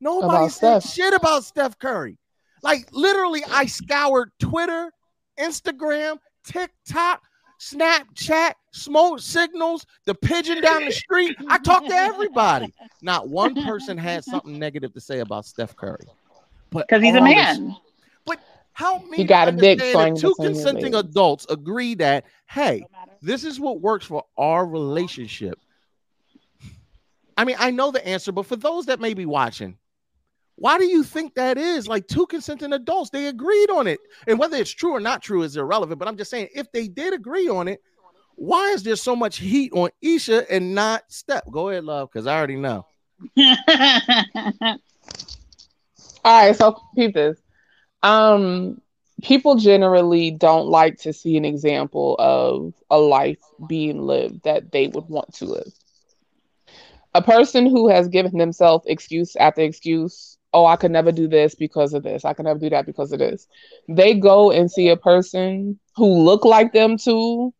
Nobody 0.00 0.36
About 0.36 0.52
said 0.52 0.82
Steph. 0.82 0.94
shit 0.94 1.14
about 1.14 1.44
Steph 1.44 1.78
Curry. 1.78 2.18
Like 2.66 2.88
literally, 2.92 3.42
I 3.48 3.66
scoured 3.66 4.32
Twitter, 4.40 4.92
Instagram, 5.38 6.18
TikTok, 6.44 7.22
Snapchat, 7.60 8.54
smoke 8.72 9.20
signals, 9.20 9.86
the 10.04 10.14
pigeon 10.14 10.60
down 10.60 10.84
the 10.84 10.90
street. 10.90 11.36
I 11.48 11.58
talked 11.58 11.88
to 11.88 11.94
everybody. 11.94 12.74
Not 13.02 13.28
one 13.28 13.54
person 13.54 13.96
had 13.96 14.24
something 14.24 14.58
negative 14.58 14.92
to 14.94 15.00
say 15.00 15.20
about 15.20 15.46
Steph 15.46 15.76
Curry. 15.76 16.06
But 16.70 16.88
Because 16.88 17.02
he's 17.02 17.14
a 17.14 17.20
all 17.20 17.24
this- 17.24 17.34
man. 17.58 17.76
Help 18.72 19.04
me. 19.08 19.16
He 19.16 19.22
to 19.22 19.28
got 19.28 19.48
a 19.48 19.52
dick 19.52 19.80
understand 19.80 20.16
that 20.16 20.20
Two 20.20 20.34
consenting 20.34 20.92
legs. 20.92 21.08
adults 21.08 21.46
agree 21.48 21.94
that 21.94 22.26
hey, 22.46 22.84
this 23.22 23.42
is 23.42 23.58
what 23.58 23.80
works 23.80 24.04
for 24.04 24.24
our 24.36 24.66
relationship. 24.66 25.58
I 27.38 27.44
mean, 27.46 27.56
I 27.58 27.70
know 27.70 27.90
the 27.90 28.06
answer, 28.06 28.32
but 28.32 28.44
for 28.44 28.56
those 28.56 28.84
that 28.86 29.00
may 29.00 29.14
be 29.14 29.24
watching, 29.24 29.78
why 30.56 30.78
do 30.78 30.84
you 30.84 31.02
think 31.02 31.34
that 31.34 31.58
is? 31.58 31.86
Like 31.86 32.08
two 32.08 32.26
consenting 32.26 32.72
adults, 32.72 33.10
they 33.10 33.28
agreed 33.28 33.70
on 33.70 33.86
it. 33.86 34.00
And 34.26 34.38
whether 34.38 34.56
it's 34.56 34.70
true 34.70 34.92
or 34.92 35.00
not 35.00 35.22
true 35.22 35.42
is 35.42 35.56
irrelevant. 35.56 35.98
But 35.98 36.08
I'm 36.08 36.16
just 36.16 36.30
saying, 36.30 36.48
if 36.54 36.70
they 36.72 36.88
did 36.88 37.12
agree 37.14 37.48
on 37.48 37.68
it, 37.68 37.82
why 38.36 38.70
is 38.70 38.82
there 38.82 38.96
so 38.96 39.14
much 39.14 39.38
heat 39.38 39.72
on 39.72 39.90
Ayesha 40.04 40.50
and 40.50 40.74
not 40.74 41.04
Steph? 41.08 41.44
Go 41.50 41.68
ahead, 41.70 41.84
love, 41.84 42.10
because 42.10 42.26
I 42.26 42.36
already 42.36 42.56
know. 42.56 42.86
All 43.38 44.78
right, 46.24 46.56
so 46.56 46.80
peep 46.94 47.14
this. 47.14 47.38
Um, 48.02 48.80
people 49.22 49.56
generally 49.56 50.30
don't 50.30 50.68
like 50.68 50.98
to 51.00 51.12
see 51.12 51.36
an 51.36 51.44
example 51.44 52.16
of 52.18 52.74
a 52.90 52.98
life 52.98 53.38
being 53.66 54.02
lived 54.02 54.44
that 54.44 54.70
they 54.72 54.88
would 54.88 55.08
want 55.08 55.34
to 55.34 55.46
live. 55.46 55.72
A 57.14 57.22
person 57.22 57.64
who 57.66 57.88
has 57.88 58.08
given 58.08 58.36
themselves 58.36 58.84
excuse 58.86 59.36
after 59.36 59.62
excuse, 59.62 60.35
oh, 60.52 60.66
I 60.66 60.76
could 60.76 60.90
never 60.90 61.12
do 61.12 61.28
this 61.28 61.54
because 61.54 61.92
of 61.94 62.02
this. 62.02 62.24
I 62.24 62.32
could 62.32 62.46
never 62.46 62.58
do 62.58 62.70
that 62.70 62.86
because 62.86 63.12
of 63.12 63.18
this. 63.18 63.46
They 63.88 64.14
go 64.14 64.50
and 64.50 64.70
see 64.70 64.88
a 64.88 64.96
person 64.96 65.78
who 65.96 66.22
look 66.22 66.44
like 66.44 66.72
them 66.72 66.96
too, 66.96 67.52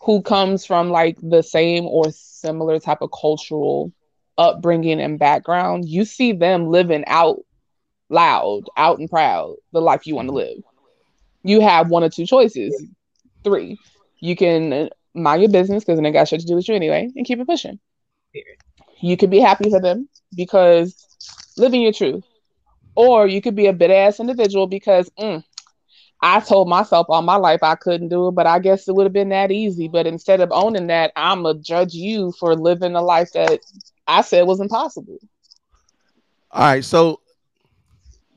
who 0.00 0.22
comes 0.22 0.66
from 0.66 0.90
like 0.90 1.16
the 1.22 1.42
same 1.42 1.84
or 1.86 2.10
similar 2.10 2.80
type 2.80 3.02
of 3.02 3.10
cultural 3.18 3.92
upbringing 4.36 5.00
and 5.00 5.18
background. 5.18 5.88
You 5.88 6.04
see 6.04 6.32
them 6.32 6.68
living 6.68 7.04
out 7.06 7.38
loud, 8.08 8.64
out 8.76 8.98
and 8.98 9.08
proud, 9.08 9.56
the 9.72 9.80
life 9.80 10.06
you 10.06 10.14
want 10.14 10.28
to 10.28 10.34
live. 10.34 10.58
You 11.42 11.60
have 11.60 11.90
one 11.90 12.04
or 12.04 12.10
two 12.10 12.26
choices. 12.26 12.82
Three. 13.42 13.78
You 14.20 14.34
can 14.34 14.88
mind 15.14 15.42
your 15.42 15.50
business 15.50 15.84
because 15.84 15.98
it 15.98 16.04
ain't 16.04 16.14
got 16.14 16.28
shit 16.28 16.40
to 16.40 16.46
do 16.46 16.56
with 16.56 16.68
you 16.68 16.74
anyway 16.74 17.10
and 17.14 17.26
keep 17.26 17.38
it 17.38 17.46
pushing. 17.46 17.78
You 19.00 19.16
could 19.16 19.30
be 19.30 19.40
happy 19.40 19.70
for 19.70 19.80
them 19.80 20.08
because 20.34 21.03
living 21.56 21.82
your 21.82 21.92
truth. 21.92 22.24
Or 22.96 23.26
you 23.26 23.42
could 23.42 23.56
be 23.56 23.66
a 23.66 23.72
bit 23.72 23.90
ass 23.90 24.20
individual 24.20 24.66
because 24.66 25.10
mm, 25.18 25.42
I 26.20 26.40
told 26.40 26.68
myself 26.68 27.06
all 27.08 27.22
my 27.22 27.36
life 27.36 27.62
I 27.62 27.74
couldn't 27.74 28.08
do 28.08 28.28
it, 28.28 28.32
but 28.32 28.46
I 28.46 28.58
guess 28.58 28.86
it 28.88 28.94
would 28.94 29.04
have 29.04 29.12
been 29.12 29.30
that 29.30 29.50
easy. 29.50 29.88
But 29.88 30.06
instead 30.06 30.40
of 30.40 30.50
owning 30.52 30.86
that, 30.86 31.12
I'm 31.16 31.42
going 31.42 31.56
to 31.56 31.62
judge 31.62 31.92
you 31.94 32.32
for 32.38 32.54
living 32.54 32.94
a 32.94 33.02
life 33.02 33.32
that 33.32 33.60
I 34.06 34.22
said 34.22 34.46
was 34.46 34.60
impossible. 34.60 35.18
All 36.52 36.62
right, 36.62 36.84
so 36.84 37.20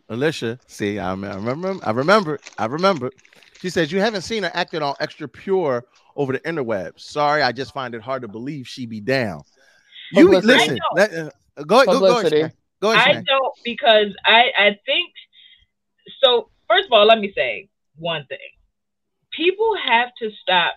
Alicia, 0.10 0.60
see, 0.68 1.00
I 1.00 1.12
remember, 1.12 1.76
I 1.84 1.92
remember, 1.92 2.40
I 2.58 2.66
remember. 2.66 3.12
She 3.60 3.70
says 3.70 3.92
you 3.92 4.00
haven't 4.00 4.22
seen 4.22 4.44
her 4.44 4.52
acting 4.54 4.82
all 4.82 4.96
extra 5.00 5.28
pure 5.28 5.86
over 6.16 6.34
the 6.34 6.40
interwebs. 6.40 7.02
Sorry, 7.02 7.42
I 7.42 7.52
just 7.52 7.74
find 7.74 7.94
it 7.94 8.02
hard 8.02 8.22
to 8.22 8.28
believe 8.28 8.68
she 8.68 8.86
be 8.86 9.02
down. 9.02 9.44
You 10.14 10.26
Publicity. 10.26 10.48
listen. 10.48 10.80
Let, 10.96 11.14
uh, 11.14 11.30
go, 11.58 11.64
go, 11.64 11.86
go, 11.86 11.86
Publicity. 11.86 12.52
Ahead, 12.82 12.90
go 12.90 12.92
ahead. 12.92 13.00
I 13.00 13.24
Shanae. 13.24 13.28
don't 13.28 13.54
because 13.64 14.16
I 14.26 14.52
I 14.58 14.70
think 14.86 15.12
so. 16.24 16.50
First 16.68 16.88
of 16.88 16.94
all, 16.94 17.06
let 17.06 17.20
me 17.20 17.32
say 17.36 17.70
one 17.96 18.26
thing: 18.28 18.52
people 19.32 19.76
have 19.86 20.10
to 20.22 20.30
stop 20.42 20.76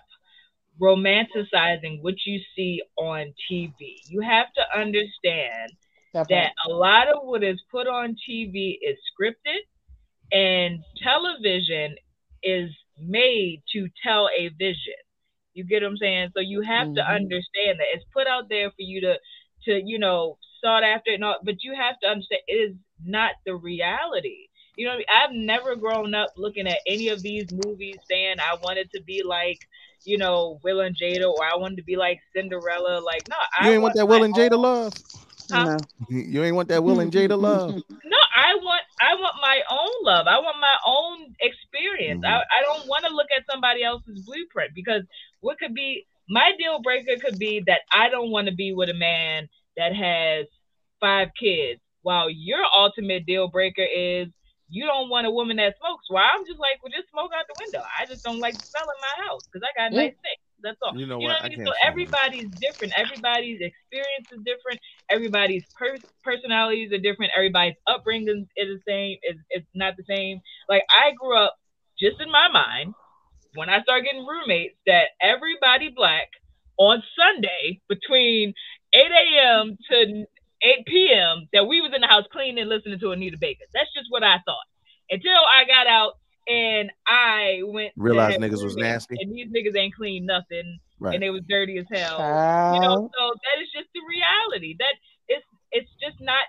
romanticizing 0.81 2.01
what 2.01 2.15
you 2.25 2.39
see 2.55 2.81
on 2.97 3.33
TV. 3.49 4.01
You 4.07 4.21
have 4.21 4.47
to 4.55 4.79
understand 4.79 5.73
that 6.29 6.51
a 6.67 6.71
lot 6.71 7.07
of 7.07 7.19
what 7.23 7.43
is 7.43 7.61
put 7.71 7.87
on 7.87 8.15
TV 8.27 8.79
is 8.81 8.97
scripted, 9.11 9.61
and 10.31 10.79
television 11.03 11.95
is 12.43 12.71
made 12.97 13.61
to 13.73 13.87
tell 14.03 14.29
a 14.37 14.49
vision. 14.57 14.99
You 15.53 15.65
get 15.65 15.81
what 15.83 15.89
I'm 15.89 15.97
saying? 15.97 16.29
So 16.35 16.41
you 16.41 16.61
have 16.61 16.91
to 16.95 17.01
Mhm. 17.01 17.13
understand 17.13 17.79
that 17.79 17.91
it's 17.93 18.05
put 18.13 18.27
out 18.27 18.49
there 18.49 18.69
for 18.69 18.75
you 18.81 19.01
to 19.01 19.15
to 19.65 19.81
you 19.85 19.99
know 19.99 20.37
sought 20.63 20.83
after 20.83 21.11
and 21.11 21.23
all, 21.23 21.37
but 21.43 21.63
you 21.63 21.73
have 21.75 21.99
to 22.01 22.07
understand 22.07 22.41
it 22.47 22.53
is 22.53 22.75
not 23.05 23.31
the 23.45 23.55
reality. 23.55 24.47
You 24.75 24.85
know, 24.85 24.91
what 24.95 25.05
I 25.17 25.31
mean? 25.31 25.45
I've 25.45 25.45
never 25.47 25.75
grown 25.75 26.15
up 26.15 26.29
looking 26.37 26.67
at 26.67 26.79
any 26.87 27.09
of 27.09 27.21
these 27.21 27.47
movies 27.65 27.97
saying 28.09 28.37
I 28.39 28.55
wanted 28.63 28.89
to 28.95 29.01
be 29.03 29.21
like, 29.23 29.59
you 30.05 30.17
know, 30.17 30.59
Will 30.63 30.81
and 30.81 30.95
Jada, 30.95 31.29
or 31.29 31.43
I 31.43 31.55
wanted 31.57 31.75
to 31.77 31.83
be 31.83 31.95
like 31.97 32.19
Cinderella. 32.35 33.01
Like, 33.01 33.27
no, 33.29 33.35
I 33.59 33.67
You 33.67 33.73
ain't 33.73 33.81
want 33.83 33.95
that 33.95 34.07
Will 34.07 34.23
and 34.23 34.33
Jada 34.33 34.53
own- 34.53 34.61
love. 34.61 34.93
No. 35.51 35.77
You 36.09 36.43
ain't 36.43 36.55
want 36.55 36.69
that 36.69 36.83
Will 36.83 36.99
and 37.01 37.11
Jada 37.11 37.39
love. 37.39 37.75
No, 38.05 38.17
I 38.35 38.55
want 38.55 38.81
I 39.01 39.15
want 39.15 39.35
my 39.41 39.61
own 39.69 40.03
love. 40.03 40.27
I 40.27 40.39
want 40.39 40.57
my 40.59 40.77
own 40.85 41.33
experience. 41.39 42.23
Mm-hmm. 42.23 42.33
I, 42.33 42.39
I 42.39 42.63
don't 42.63 42.87
want 42.87 43.05
to 43.05 43.13
look 43.13 43.27
at 43.35 43.43
somebody 43.49 43.83
else's 43.83 44.21
blueprint 44.25 44.71
because 44.75 45.03
what 45.41 45.59
could 45.59 45.73
be 45.73 46.05
my 46.29 46.51
deal 46.57 46.81
breaker 46.81 47.15
could 47.21 47.37
be 47.39 47.61
that 47.67 47.81
I 47.93 48.09
don't 48.09 48.31
want 48.31 48.47
to 48.47 48.53
be 48.53 48.73
with 48.73 48.89
a 48.89 48.93
man 48.93 49.47
that 49.77 49.93
has 49.95 50.47
five 50.99 51.29
kids, 51.39 51.81
while 52.01 52.29
your 52.29 52.63
ultimate 52.75 53.25
deal 53.25 53.47
breaker 53.47 53.85
is 53.85 54.27
you 54.69 54.85
don't 54.85 55.09
want 55.09 55.27
a 55.27 55.31
woman 55.31 55.57
that 55.57 55.75
smokes. 55.79 56.07
Well, 56.09 56.23
I'm 56.23 56.45
just 56.47 56.59
like, 56.59 56.79
well, 56.81 56.93
just 56.93 57.09
smoke 57.11 57.31
out 57.35 57.45
the 57.47 57.57
window. 57.59 57.83
I 57.99 58.07
just 58.07 58.23
don't 58.23 58.39
like 58.39 58.55
the 58.59 58.67
smell 58.71 58.87
in 58.87 58.99
my 59.01 59.15
house 59.27 59.43
because 59.51 59.63
I 59.67 59.71
got 59.77 59.91
Yeah. 59.91 60.07
nice 60.07 60.15
things. 60.23 60.43
That's 60.63 60.79
all. 60.81 60.95
You 60.95 61.05
know 61.07 61.19
You 61.19 61.27
what? 61.27 61.31
know 61.31 61.37
I 61.37 61.41
what 61.41 61.45
I 61.45 61.49
mean? 61.49 61.59
can't 61.59 61.67
So 61.67 61.73
stand 61.81 62.03
that. 62.03 62.17
everybody's 62.19 62.49
different. 62.61 62.93
Everybody's 62.97 63.59
experience 63.61 64.27
is 64.31 64.41
different. 64.45 64.79
Everybody's 65.09 65.63
per- 65.77 66.03
personalities 66.23 66.91
are 66.93 67.01
different. 67.01 67.31
Everybody's 67.35 67.77
upbringing 67.87 68.47
is 68.55 68.67
the 68.79 68.81
same. 68.87 69.17
Is 69.27 69.37
it's 69.49 69.67
not 69.75 69.95
the 69.97 70.05
same. 70.07 70.41
Like 70.69 70.83
I 70.89 71.11
grew 71.17 71.35
up 71.37 71.55
just 71.99 72.19
in 72.21 72.31
my 72.31 72.47
mind 72.49 72.95
when 73.55 73.69
I 73.69 73.81
started 73.83 74.05
getting 74.05 74.25
roommates 74.25 74.75
that 74.87 75.09
everybody 75.21 75.89
black 75.95 76.29
on 76.77 77.03
Sunday 77.17 77.81
between 77.89 78.53
8 78.93 79.01
a.m. 79.11 79.77
to 79.91 80.25
8 80.63 80.85
p.m. 80.87 81.47
that 81.53 81.65
we 81.65 81.81
was 81.81 81.91
in 81.95 82.01
the 82.01 82.07
house 82.07 82.25
cleaning 82.31 82.59
and 82.59 82.69
listening 82.69 82.99
to 82.99 83.11
Anita 83.11 83.37
Baker. 83.39 83.65
That's 83.73 83.91
just 83.93 84.07
what 84.09 84.23
I 84.23 84.37
thought 84.45 84.67
until 85.09 85.31
I 85.33 85.65
got 85.65 85.87
out 85.87 86.13
and 86.47 86.91
I 87.07 87.61
went 87.63 87.93
Realized 87.95 88.33
have 88.33 88.41
niggas 88.41 88.63
was 88.63 88.75
nasty. 88.75 89.15
and 89.19 89.31
these 89.33 89.47
niggas 89.49 89.77
ain't 89.77 89.95
clean 89.95 90.25
nothing 90.25 90.79
Right. 90.99 91.15
and 91.15 91.23
they 91.23 91.29
was 91.31 91.41
dirty 91.49 91.77
as 91.79 91.85
hell. 91.91 92.17
You 92.73 92.79
know, 92.79 93.09
so 93.17 93.33
that 93.33 93.61
is 93.61 93.69
just 93.73 93.89
the 93.93 94.01
reality. 94.07 94.75
That 94.79 94.93
it's 95.27 95.45
it's 95.71 95.89
just 96.01 96.17
not 96.21 96.45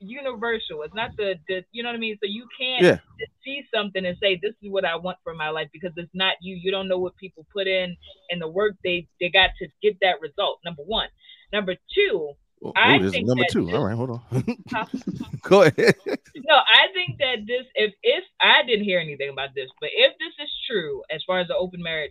universal. 0.00 0.82
It's 0.82 0.94
not 0.94 1.10
the, 1.16 1.34
the 1.48 1.62
you 1.72 1.82
know 1.82 1.88
what 1.88 1.96
I 1.96 2.00
mean. 2.00 2.16
So 2.22 2.28
you 2.28 2.46
can't 2.60 2.84
Yeah. 2.84 2.98
just 3.18 3.32
see 3.44 3.62
something 3.74 4.04
and 4.04 4.16
say 4.20 4.38
this 4.42 4.52
is 4.62 4.70
what 4.70 4.84
I 4.84 4.96
want 4.96 5.18
for 5.24 5.34
my 5.34 5.48
life 5.48 5.68
because 5.72 5.92
it's 5.96 6.10
not 6.14 6.34
you. 6.42 6.56
You 6.62 6.70
don't 6.70 6.88
know 6.88 6.98
what 6.98 7.16
people 7.16 7.46
put 7.52 7.66
in 7.66 7.96
and 8.30 8.40
the 8.42 8.48
work 8.48 8.74
they 8.84 9.08
they 9.20 9.30
got 9.30 9.50
to 9.60 9.68
get 9.82 9.96
that 10.02 10.20
result. 10.20 10.58
Number 10.64 10.82
one. 10.82 11.08
Number 11.54 11.76
two. 11.94 12.32
Oh, 12.64 12.72
I 12.74 12.98
think 12.98 13.28
number 13.28 13.44
two. 13.52 13.66
this- 13.66 13.74
All 13.76 13.84
right, 13.84 13.94
hold 13.94 14.10
on. 14.10 14.20
Go 15.42 15.62
ahead. 15.62 15.94
no, 16.06 16.56
I 16.56 16.88
think 16.92 17.18
that 17.20 17.46
this 17.46 17.64
if 17.76 17.94
if 18.02 18.24
I 18.40 18.64
didn't 18.66 18.84
hear 18.84 18.98
anything 18.98 19.30
about 19.30 19.50
this, 19.54 19.70
but 19.80 19.90
if 19.94 20.12
this 20.18 20.34
is 20.44 20.50
true 20.68 21.02
as 21.10 21.22
far 21.24 21.38
as 21.38 21.46
the 21.46 21.56
open 21.56 21.80
marriage, 21.80 22.10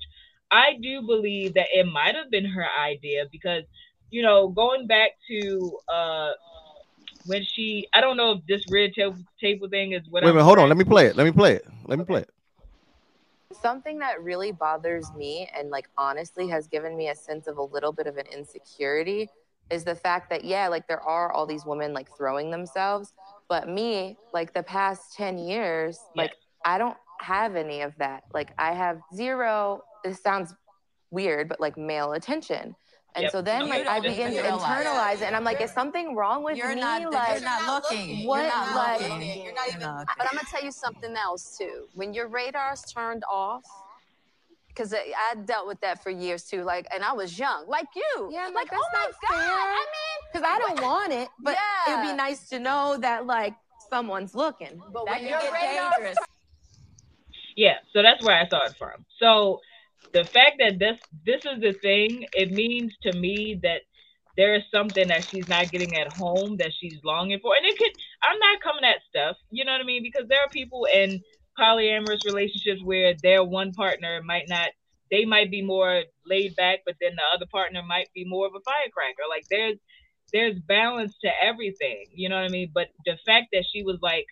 I 0.50 0.78
do 0.82 1.02
believe 1.02 1.56
that 1.56 1.68
it 1.74 1.86
might 1.86 2.16
have 2.16 2.32
been 2.32 2.46
her 2.46 2.66
idea 2.80 3.26
because 3.34 3.64
you 4.12 4.22
know 4.24 4.48
going 4.48 4.88
back 4.88 5.10
to 5.30 5.78
uh 5.94 6.32
when 7.26 7.44
she 7.44 7.88
I 7.94 8.00
don't 8.00 8.16
know 8.16 8.32
if 8.32 8.46
this 8.48 8.62
red 8.72 8.94
table 8.94 9.18
table 9.42 9.68
thing 9.68 9.92
is 9.92 10.04
what 10.10 10.24
Wait 10.24 10.30
a 10.30 10.34
minute, 10.34 10.46
hold 10.46 10.60
on. 10.60 10.70
Let 10.70 10.78
me 10.78 10.86
play 10.86 11.08
it. 11.08 11.18
Let 11.18 11.26
me 11.26 11.32
play 11.34 11.56
it. 11.56 11.66
Let 11.86 12.00
me 12.00 12.06
play 12.06 12.22
it. 12.22 12.30
Something 13.62 14.00
that 14.00 14.22
really 14.22 14.52
bothers 14.52 15.12
me 15.16 15.50
and 15.56 15.70
like 15.70 15.90
honestly 15.98 16.48
has 16.50 16.68
given 16.68 16.98
me 16.98 17.10
a 17.10 17.16
sense 17.16 17.48
of 17.48 17.58
a 17.58 17.62
little 17.62 17.92
bit 17.92 18.08
of 18.08 18.18
an 18.18 18.26
insecurity 18.28 19.30
is 19.70 19.84
the 19.84 19.96
fact 19.96 20.30
that 20.30 20.44
yeah, 20.44 20.68
like 20.68 20.88
there 20.88 21.02
are 21.02 21.32
all 21.32 21.46
these 21.46 21.66
women 21.66 21.94
like 21.94 22.08
throwing 22.18 22.52
themselves, 22.52 23.14
but 23.50 23.68
me, 23.68 24.18
like 24.34 24.54
the 24.54 24.64
past 24.64 25.16
10 25.16 25.38
years, 25.38 26.00
like 26.16 26.34
I 26.66 26.78
don't 26.78 26.98
have 27.20 27.56
any 27.56 27.82
of 27.82 27.94
that. 27.98 28.24
Like 28.34 28.54
I 28.58 28.74
have 28.74 29.00
zero, 29.16 29.84
this 30.04 30.22
sounds 30.22 30.54
weird, 31.12 31.48
but 31.48 31.60
like 31.60 31.78
male 31.78 32.14
attention. 32.14 32.76
And 33.16 33.24
Yep. 33.24 33.32
so 33.32 33.42
then 33.44 33.62
You 33.66 33.70
like 33.70 33.88
I 33.88 34.00
begin 34.00 34.32
to 34.32 34.40
even 34.40 34.44
realize. 34.46 34.86
internalize 34.86 35.16
it 35.22 35.24
and 35.26 35.36
I'm 35.36 35.44
like, 35.44 35.62
is 35.62 35.72
something 35.72 36.16
wrong 36.16 36.44
with 36.44 36.58
You're 36.58 36.74
me? 36.74 36.82
not, 36.82 37.12
like 37.14 37.40
you're 37.42 37.50
not 37.50 37.68
looking. 37.84 38.26
what, 38.28 38.40
You're 38.42 38.48
not 38.50 38.76
like- 38.76 39.02
looking. 39.02 39.44
You're 39.44 39.54
not 39.54 39.68
even. 39.68 39.80
But 39.82 40.08
I'm 40.28 40.36
gonna 40.36 40.48
tell 40.50 40.64
you 40.64 40.72
something 40.72 41.16
else 41.16 41.56
too. 41.58 41.88
When 41.94 42.14
your 42.14 42.28
radar's 42.28 42.82
turned 42.82 43.24
off, 43.30 43.64
because 44.70 44.92
I, 44.92 45.14
I 45.32 45.36
dealt 45.36 45.68
with 45.68 45.80
that 45.82 46.02
for 46.02 46.10
years 46.10 46.46
too. 46.46 46.64
Like, 46.64 46.88
and 46.92 47.04
I 47.04 47.14
was 47.14 47.38
young, 47.38 47.68
like 47.68 47.86
you. 47.96 48.30
Yeah, 48.32 48.46
I'm 48.48 48.54
like, 48.56 48.72
like, 48.72 48.80
oh 48.82 48.86
my 48.94 49.00
that's 49.06 49.18
god. 49.22 49.36
not 49.38 49.46
fair. 49.46 49.56
I 49.60 49.86
mean, 49.96 50.20
Because 50.34 50.50
I 50.52 50.58
don't 50.58 50.82
want 50.82 51.14
it, 51.14 51.30
but 51.40 51.56
it'd 51.88 52.02
be 52.02 52.14
nice 52.14 52.50
to 52.50 52.58
know 52.60 52.98
that 53.00 53.28
like 53.28 53.54
someone's 53.92 54.34
looking. 54.34 54.82
but 54.92 55.06
That 55.06 55.12
when 55.12 55.20
can 55.20 55.28
your 55.30 55.40
get 55.40 55.54
radar's 55.54 55.92
dangerous. 55.98 56.18
Yeah, 57.56 57.76
so 57.94 58.02
that's 58.02 58.24
where 58.26 58.36
I 58.36 58.48
saw 58.48 58.66
it 58.66 58.74
from. 58.80 59.06
So 59.20 59.62
the 60.14 60.26
fact 60.34 60.58
that 60.60 60.80
this 60.80 60.98
this 61.26 61.42
is 61.46 61.62
the 61.62 61.74
thing, 61.82 62.28
it 62.34 62.52
means 62.52 62.94
to 63.04 63.14
me 63.14 63.60
that 63.64 63.82
there 64.38 64.56
is 64.56 64.64
something 64.74 65.10
that 65.10 65.26
she's 65.30 65.48
not 65.48 65.72
getting 65.72 65.96
at 65.96 66.08
home 66.08 66.58
that 66.58 66.72
she's 66.80 67.00
longing 67.04 67.40
for. 67.42 67.56
And 67.56 67.66
it 67.66 67.78
could 67.78 67.92
I'm 68.24 68.40
not 68.40 68.62
coming 68.62 68.84
at 68.86 69.02
stuff, 69.10 69.38
you 69.52 69.66
know 69.66 69.72
what 69.74 69.82
I 69.82 69.86
mean? 69.86 70.04
Because 70.04 70.28
there 70.30 70.42
are 70.42 70.50
people 70.54 70.88
in 70.94 71.22
polyamorous 71.60 72.26
relationships 72.26 72.82
where 72.84 73.14
their 73.22 73.44
one 73.44 73.74
partner 73.74 74.22
might 74.26 74.48
not 74.48 74.70
they 75.12 75.26
might 75.26 75.52
be 75.52 75.62
more 75.62 76.04
laid 76.26 76.56
back, 76.56 76.80
but 76.86 76.96
then 77.00 77.12
the 77.16 77.24
other 77.36 77.46
partner 77.52 77.84
might 77.84 78.08
be 78.16 78.26
more 78.26 78.48
of 78.48 78.54
a 78.56 78.62
firecracker. 78.66 79.24
Like 79.30 79.46
there's 79.50 79.78
there's 80.34 80.58
balance 80.68 81.16
to 81.24 81.30
everything. 81.44 82.08
You 82.14 82.30
know 82.30 82.36
what 82.36 82.46
I 82.46 82.50
mean? 82.50 82.72
But 82.74 82.88
the 83.06 83.18
fact 83.26 83.48
that 83.54 83.66
she 83.72 83.84
was 83.84 84.00
like 84.02 84.26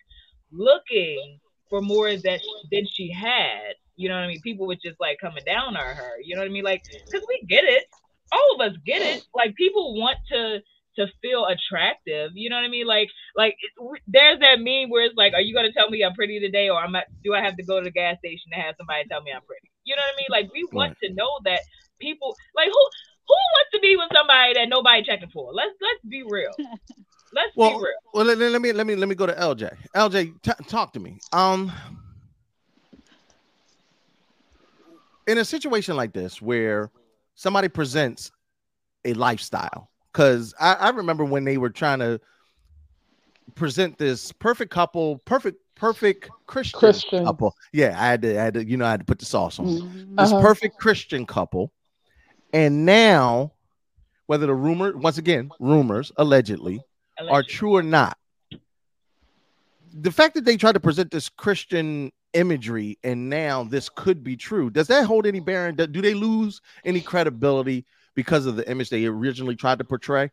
looking 0.50 1.38
for 1.70 1.80
more 1.80 2.10
that 2.16 2.40
than 2.70 2.86
she 2.92 3.12
had, 3.12 3.74
you 4.02 4.08
know 4.08 4.16
what 4.16 4.24
I 4.24 4.28
mean? 4.28 4.42
People 4.42 4.66
was 4.66 4.78
just 4.84 4.98
like 4.98 5.18
coming 5.20 5.44
down 5.46 5.76
on 5.76 5.94
her. 5.96 6.12
You 6.24 6.34
know 6.34 6.42
what 6.42 6.50
I 6.50 6.52
mean? 6.52 6.64
Like, 6.64 6.82
cause 7.12 7.22
we 7.28 7.46
get 7.48 7.64
it. 7.64 7.84
All 8.32 8.48
of 8.56 8.60
us 8.66 8.76
get 8.84 9.02
it. 9.02 9.22
Like 9.34 9.54
people 9.54 9.94
want 9.94 10.18
to 10.32 10.58
to 10.98 11.06
feel 11.22 11.46
attractive. 11.46 12.32
You 12.34 12.50
know 12.50 12.56
what 12.56 12.64
I 12.64 12.68
mean? 12.68 12.86
Like, 12.86 13.08
like 13.36 13.54
it- 13.62 14.02
there's 14.06 14.40
that 14.40 14.60
meme 14.60 14.90
where 14.90 15.04
it's 15.06 15.16
like, 15.16 15.32
are 15.32 15.40
you 15.40 15.54
gonna 15.54 15.72
tell 15.72 15.88
me 15.88 16.02
I'm 16.04 16.14
pretty 16.14 16.40
today, 16.40 16.68
or 16.68 16.78
I'm 16.82 16.94
I, 16.96 17.04
do 17.24 17.32
I 17.34 17.40
have 17.40 17.56
to 17.56 17.62
go 17.62 17.78
to 17.78 17.84
the 17.84 17.90
gas 17.94 18.18
station 18.18 18.50
to 18.52 18.58
have 18.60 18.74
somebody 18.76 19.04
tell 19.08 19.22
me 19.22 19.30
I'm 19.32 19.42
pretty? 19.46 19.70
You 19.84 19.96
know 19.96 20.02
what 20.02 20.14
I 20.14 20.18
mean? 20.20 20.30
Like, 20.30 20.52
we 20.52 20.68
want 20.72 20.94
to 21.02 21.14
know 21.14 21.30
that 21.44 21.60
people, 22.00 22.36
like, 22.54 22.68
who 22.68 22.82
who 23.28 23.34
wants 23.54 23.70
to 23.74 23.80
be 23.80 23.96
with 23.96 24.10
somebody 24.12 24.54
that 24.54 24.68
nobody 24.68 25.02
checking 25.02 25.30
for? 25.30 25.52
Let's 25.54 25.72
let's 25.80 26.04
be 26.08 26.22
real. 26.26 26.52
Let's 27.34 27.56
Well, 27.56 27.70
be 27.70 27.76
real. 27.76 28.00
well, 28.12 28.24
let, 28.26 28.36
let 28.36 28.60
me 28.60 28.72
let 28.72 28.86
me 28.86 28.94
let 28.94 29.08
me 29.08 29.14
go 29.14 29.24
to 29.24 29.32
LJ. 29.32 29.74
LJ, 29.96 30.42
t- 30.42 30.64
talk 30.68 30.92
to 30.92 31.00
me. 31.00 31.18
Um, 31.32 31.72
in 35.26 35.38
a 35.38 35.44
situation 35.44 35.96
like 35.96 36.12
this 36.12 36.42
where 36.42 36.90
somebody 37.34 37.68
presents 37.68 38.30
a 39.04 39.14
lifestyle, 39.14 39.90
because 40.12 40.54
I, 40.60 40.74
I 40.74 40.90
remember 40.90 41.24
when 41.24 41.44
they 41.44 41.58
were 41.58 41.70
trying 41.70 42.00
to 42.00 42.20
present 43.54 43.98
this 43.98 44.32
perfect 44.32 44.70
couple, 44.70 45.18
perfect 45.24 45.58
perfect 45.74 46.30
Christian, 46.46 46.78
Christian. 46.78 47.24
couple. 47.24 47.54
Yeah, 47.72 47.96
I 48.00 48.06
had 48.06 48.22
to, 48.22 48.38
I 48.38 48.44
had 48.44 48.54
to, 48.54 48.64
you 48.64 48.76
know, 48.76 48.84
I 48.84 48.90
had 48.90 49.00
to 49.00 49.06
put 49.06 49.18
the 49.18 49.24
sauce 49.24 49.58
on. 49.58 49.66
Mhm. 49.66 50.16
This 50.16 50.32
Uh-huh. 50.32 50.40
perfect 50.40 50.78
Christian 50.78 51.26
couple, 51.26 51.72
and 52.52 52.84
now, 52.84 53.52
whether 54.26 54.46
the 54.46 54.54
rumor, 54.54 54.96
once 54.96 55.18
again, 55.18 55.50
rumors 55.58 56.12
allegedly 56.16 56.80
are 57.28 57.42
true 57.42 57.74
or 57.74 57.82
not, 57.82 58.16
the 59.94 60.12
fact 60.12 60.34
that 60.34 60.44
they 60.44 60.56
tried 60.56 60.72
to 60.72 60.80
present 60.80 61.10
this 61.10 61.28
Christian 61.28 62.12
imagery 62.32 62.98
and 63.04 63.28
now 63.28 63.64
this 63.64 63.88
could 63.88 64.22
be 64.24 64.36
true, 64.36 64.70
does 64.70 64.88
that 64.88 65.04
hold 65.04 65.26
any 65.26 65.40
bearing? 65.40 65.74
Do 65.74 65.86
they 65.86 66.14
lose 66.14 66.60
any 66.84 67.00
credibility 67.00 67.84
because 68.14 68.46
of 68.46 68.56
the 68.56 68.68
image 68.70 68.90
they 68.90 69.06
originally 69.06 69.56
tried 69.56 69.78
to 69.78 69.84
portray? 69.84 70.30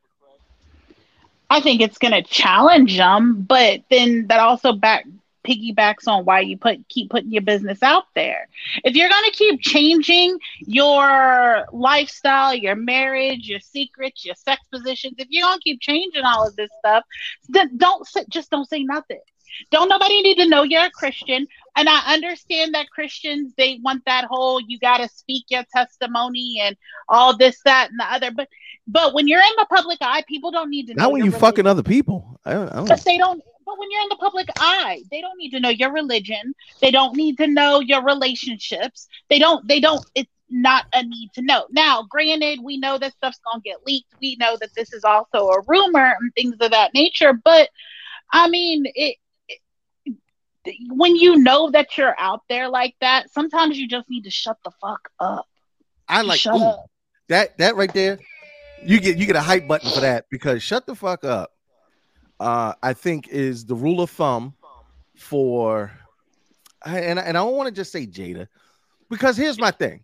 I 1.50 1.62
think 1.62 1.82
it's 1.82 1.98
going 1.98 2.14
to 2.14 2.22
challenge 2.22 2.98
them, 2.98 3.42
but 3.42 3.82
then 3.90 4.28
that 4.28 4.40
also 4.40 4.74
back 4.74 5.06
piggybacks 5.46 6.08
on 6.08 6.26
why 6.26 6.42
you 6.42 6.58
put 6.58 6.88
keep 6.90 7.10
putting 7.10 7.32
your 7.32 7.42
business 7.42 7.82
out 7.82 8.04
there. 8.14 8.48
If 8.84 8.96
you're 8.96 9.10
going 9.10 9.24
to 9.24 9.32
keep 9.32 9.62
changing 9.62 10.38
your 10.60 11.66
lifestyle, 11.72 12.54
your 12.54 12.76
marriage, 12.76 13.48
your 13.48 13.62
secrets, 13.62 14.26
your 14.26 14.36
sex 14.36 14.62
positions, 14.70 15.16
if 15.18 15.28
you're 15.30 15.48
going 15.48 15.58
to 15.58 15.64
keep 15.64 15.80
changing 15.82 16.24
all 16.24 16.48
of 16.48 16.56
this 16.56 16.70
stuff, 16.80 17.04
don't 17.78 18.06
say, 18.06 18.26
just 18.30 18.52
don't 18.52 18.68
say 18.68 18.84
nothing. 18.84 19.22
Don't 19.72 19.90
nobody 19.90 20.22
need 20.22 20.38
to 20.38 20.48
know 20.48 20.64
you're 20.64 20.86
a 20.86 20.92
Christian. 20.92 21.48
And 21.76 21.88
I 21.88 22.14
understand 22.14 22.74
that 22.74 22.90
Christians 22.90 23.54
they 23.58 23.80
want 23.84 24.04
that 24.06 24.26
whole 24.26 24.60
you 24.60 24.80
got 24.80 24.98
to 24.98 25.08
speak 25.10 25.46
your 25.50 25.64
testimony 25.74 26.60
and 26.62 26.76
all 27.08 27.38
this, 27.38 27.62
that, 27.66 27.90
and 27.92 28.00
the 28.00 28.06
other. 28.12 28.32
But 28.32 28.50
but 28.88 29.14
when 29.14 29.28
you're 29.28 29.40
in 29.40 29.54
the 29.58 29.68
public 29.70 30.00
eye, 30.02 30.24
people 30.28 30.52
don't 30.52 30.70
need 30.70 30.88
to 30.88 30.96
know. 30.96 31.04
Not 31.04 31.12
when 31.12 31.24
you 31.24 31.32
fucking 31.32 31.68
other 31.68 31.84
people. 31.84 32.40
I 32.44 32.54
don't, 32.54 32.70
I 32.70 32.76
don't 32.76 32.88
But 32.88 33.04
they 33.06 33.18
don't. 33.18 33.42
But 33.66 33.78
when 33.78 33.92
you're 33.92 34.02
in 34.02 34.10
the 34.10 34.16
public 34.16 34.50
eye, 34.58 35.04
they 35.12 35.22
don't 35.22 35.38
need 35.38 35.52
to 35.52 35.60
know 35.60 35.70
your 35.70 35.92
religion. 35.92 36.56
They 36.82 36.90
don't 36.90 37.16
need 37.16 37.38
to 37.38 37.46
know 37.46 37.82
your 37.82 38.04
relationships. 38.04 39.08
They 39.30 39.38
don't. 39.38 39.68
They 39.68 39.80
don't. 39.80 40.04
It's 40.16 40.32
not 40.50 40.86
a 40.94 41.04
need 41.04 41.30
to 41.36 41.44
know. 41.44 41.68
Now, 41.70 42.04
granted, 42.10 42.62
we 42.64 42.78
know 42.78 42.98
that 42.98 43.14
stuff's 43.14 43.40
gonna 43.46 43.62
get 43.62 43.86
leaked. 43.86 44.12
We 44.20 44.38
know 44.40 44.58
that 44.60 44.74
this 44.76 44.92
is 44.92 45.04
also 45.04 45.50
a 45.50 45.62
rumor 45.68 46.16
and 46.20 46.34
things 46.34 46.56
of 46.60 46.72
that 46.72 46.96
nature. 46.96 47.34
But 47.34 47.70
I 48.32 48.50
mean, 48.50 48.86
it. 48.96 49.18
When 50.90 51.16
you 51.16 51.38
know 51.38 51.70
that 51.72 51.98
you're 51.98 52.16
out 52.20 52.42
there 52.50 52.70
like 52.70 52.96
that, 53.02 53.32
sometimes 53.32 53.78
you 53.78 53.88
just 53.88 54.10
need 54.10 54.24
to 54.26 54.30
shut 54.30 54.58
the 54.64 54.72
fuck 54.82 55.10
up. 55.20 55.48
I 56.08 56.22
like 56.22 56.40
Shut 56.40 56.56
ooh, 56.56 56.64
up. 56.64 56.86
that 57.30 57.58
that 57.58 57.76
right 57.76 57.94
there. 57.94 58.20
You 58.84 59.00
get 59.00 59.18
you 59.18 59.26
get 59.26 59.36
a 59.36 59.42
hype 59.42 59.68
button 59.68 59.92
for 59.92 60.00
that 60.02 60.26
because 60.30 60.64
shut 60.64 60.86
the 60.86 60.96
fuck 60.96 61.24
up. 61.24 61.52
Uh, 62.40 62.74
I 62.82 62.94
think 62.94 63.28
is 63.28 63.66
the 63.66 63.76
rule 63.76 64.02
of 64.02 64.10
thumb 64.10 64.54
for, 65.16 65.92
and 66.86 67.20
and 67.20 67.38
I 67.38 67.44
don't 67.44 67.56
want 67.56 67.68
to 67.68 67.74
just 67.76 67.92
say 67.92 68.08
Jada, 68.08 68.48
because 69.10 69.36
here's 69.38 69.60
my 69.60 69.72
thing. 69.72 70.04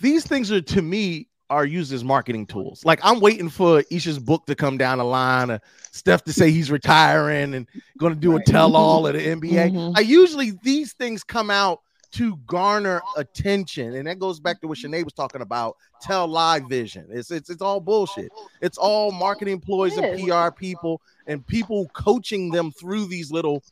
These 0.00 0.26
things 0.26 0.50
are 0.52 0.60
to 0.60 0.82
me 0.82 1.28
are 1.48 1.64
used 1.64 1.92
as 1.92 2.02
marketing 2.02 2.46
tools. 2.46 2.84
Like 2.84 3.00
I'm 3.02 3.20
waiting 3.20 3.48
for 3.48 3.82
Ayesha's 3.92 4.18
book 4.18 4.46
to 4.46 4.54
come 4.54 4.76
down 4.78 4.98
the 4.98 5.04
line, 5.04 5.50
or 5.50 5.60
Steph 5.92 6.24
to 6.24 6.32
say 6.32 6.50
he's 6.50 6.70
retiring 6.70 7.54
and 7.54 7.66
going 7.98 8.14
to 8.14 8.18
do 8.20 8.36
a 8.36 8.42
tell 8.42 8.76
all 8.76 9.06
of 9.06 9.14
the 9.14 9.20
NBA. 9.20 9.70
Mhm. 9.70 9.92
I 9.96 10.00
usually 10.00 10.52
these 10.62 10.92
things 10.94 11.22
come 11.22 11.50
out 11.50 11.80
to 12.12 12.36
garner 12.46 13.02
attention, 13.16 13.94
and 13.94 14.06
that 14.06 14.18
goes 14.18 14.40
back 14.40 14.60
to 14.60 14.68
what 14.68 14.78
Sinead 14.78 15.04
was 15.04 15.12
talking 15.12 15.40
about. 15.42 15.76
Tell 16.02 16.26
live 16.26 16.64
vision. 16.68 17.06
It's 17.10 17.30
it's 17.30 17.50
it's 17.50 17.62
all 17.62 17.80
bullshit. 17.80 18.30
It's 18.60 18.78
all 18.78 19.12
marketing 19.12 19.52
employees 19.54 19.96
and 19.96 20.20
PR 20.20 20.50
people 20.50 21.00
and 21.26 21.46
people 21.46 21.88
coaching 21.92 22.50
them 22.50 22.70
through 22.72 23.06
these 23.06 23.30
little 23.30 23.62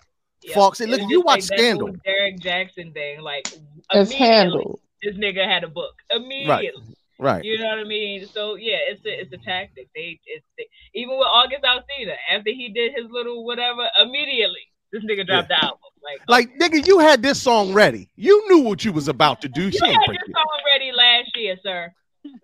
Yeah. 0.43 0.55
Fox. 0.55 0.81
And 0.81 0.91
look, 0.91 1.01
you 1.09 1.21
watch 1.23 1.49
like 1.51 1.59
Scandal, 1.59 1.95
Derek 2.05 2.39
Jackson 2.39 2.93
thing, 2.93 3.21
like 3.21 3.47
It's 3.47 3.57
immediately, 4.11 4.17
handled. 4.17 4.81
This 5.03 5.15
nigga 5.17 5.45
had 5.47 5.65
a 5.65 5.69
book 5.69 5.95
immediately. 6.11 6.49
right? 6.49 6.73
You 7.21 7.59
know 7.59 7.67
what 7.69 7.79
I 7.79 7.85
mean? 7.85 8.27
So 8.27 8.57
yeah, 8.57 8.77
it's 8.89 9.05
a 9.07 9.21
it's 9.21 9.33
a 9.33 9.39
tactic. 9.39 9.89
They 9.95 10.19
it's 10.27 10.45
they, 10.59 10.67
even 10.95 11.17
with 11.19 11.27
August 11.29 11.63
Alsina, 11.65 12.15
after 12.31 12.51
he 12.51 12.69
did 12.71 12.93
his 12.97 13.07
little 13.11 13.45
whatever, 13.45 13.89
immediately 14.03 14.61
this 14.93 15.05
nigga 15.05 15.27
dropped 15.27 15.49
the 15.49 15.63
album. 15.63 15.79
Like, 16.03 16.21
Like 16.29 16.59
nigga, 16.59 16.87
you 16.87 16.99
had 16.99 17.23
this 17.23 17.41
song 17.41 17.73
ready. 17.73 18.11
You 18.17 18.45
knew 18.49 18.63
what 18.65 18.85
you 18.85 18.93
was 18.93 19.09
about 19.09 19.41
to 19.43 19.49
do. 19.49 19.65
you 19.67 19.71
She 19.73 19.79
had 19.87 19.97
this 20.09 20.17
it. 20.27 20.33
song 20.35 20.61
ready 20.73 20.93
last 20.93 21.37
year, 21.37 21.57
sir. 21.63 21.93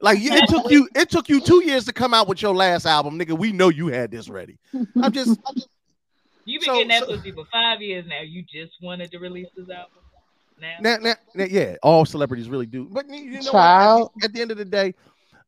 Like 0.00 0.18
you- 0.20 0.32
it 0.32 0.48
took 0.48 0.70
you 0.70 0.88
it 0.94 1.10
took 1.10 1.28
you 1.28 1.40
two 1.40 1.64
years 1.64 1.84
to 1.86 1.92
come 1.92 2.14
out 2.14 2.28
with 2.28 2.40
your 2.42 2.54
last 2.54 2.86
album, 2.86 3.18
nigga. 3.18 3.36
We 3.36 3.52
know 3.52 3.68
you 3.70 3.88
had 3.88 4.10
this 4.10 4.28
ready. 4.28 4.58
I'm 5.02 5.12
just 5.12 5.38
You've 6.46 6.60
been 6.62 6.66
So- 6.66 6.72
getting 6.74 6.88
that 6.88 7.02
so- 7.04 7.16
pussy 7.16 7.32
for 7.32 7.44
five 7.52 7.82
years 7.82 8.06
now. 8.08 8.20
You 8.22 8.42
just 8.42 8.72
wanted 8.82 9.10
to 9.12 9.18
release 9.18 9.48
this 9.56 9.68
album 9.68 9.99
now. 10.60 10.76
now, 10.80 10.96
now, 11.00 11.14
now, 11.34 11.44
yeah, 11.44 11.76
all 11.82 12.04
celebrities 12.04 12.48
really 12.48 12.66
do. 12.66 12.88
But 12.90 13.08
you 13.08 13.16
you 13.16 13.30
know, 13.30 13.36
what? 13.38 13.46
At, 13.46 13.52
Child. 13.52 14.10
the, 14.16 14.24
at 14.24 14.32
the 14.32 14.40
end 14.40 14.50
of 14.50 14.58
the 14.58 14.64
day, 14.64 14.94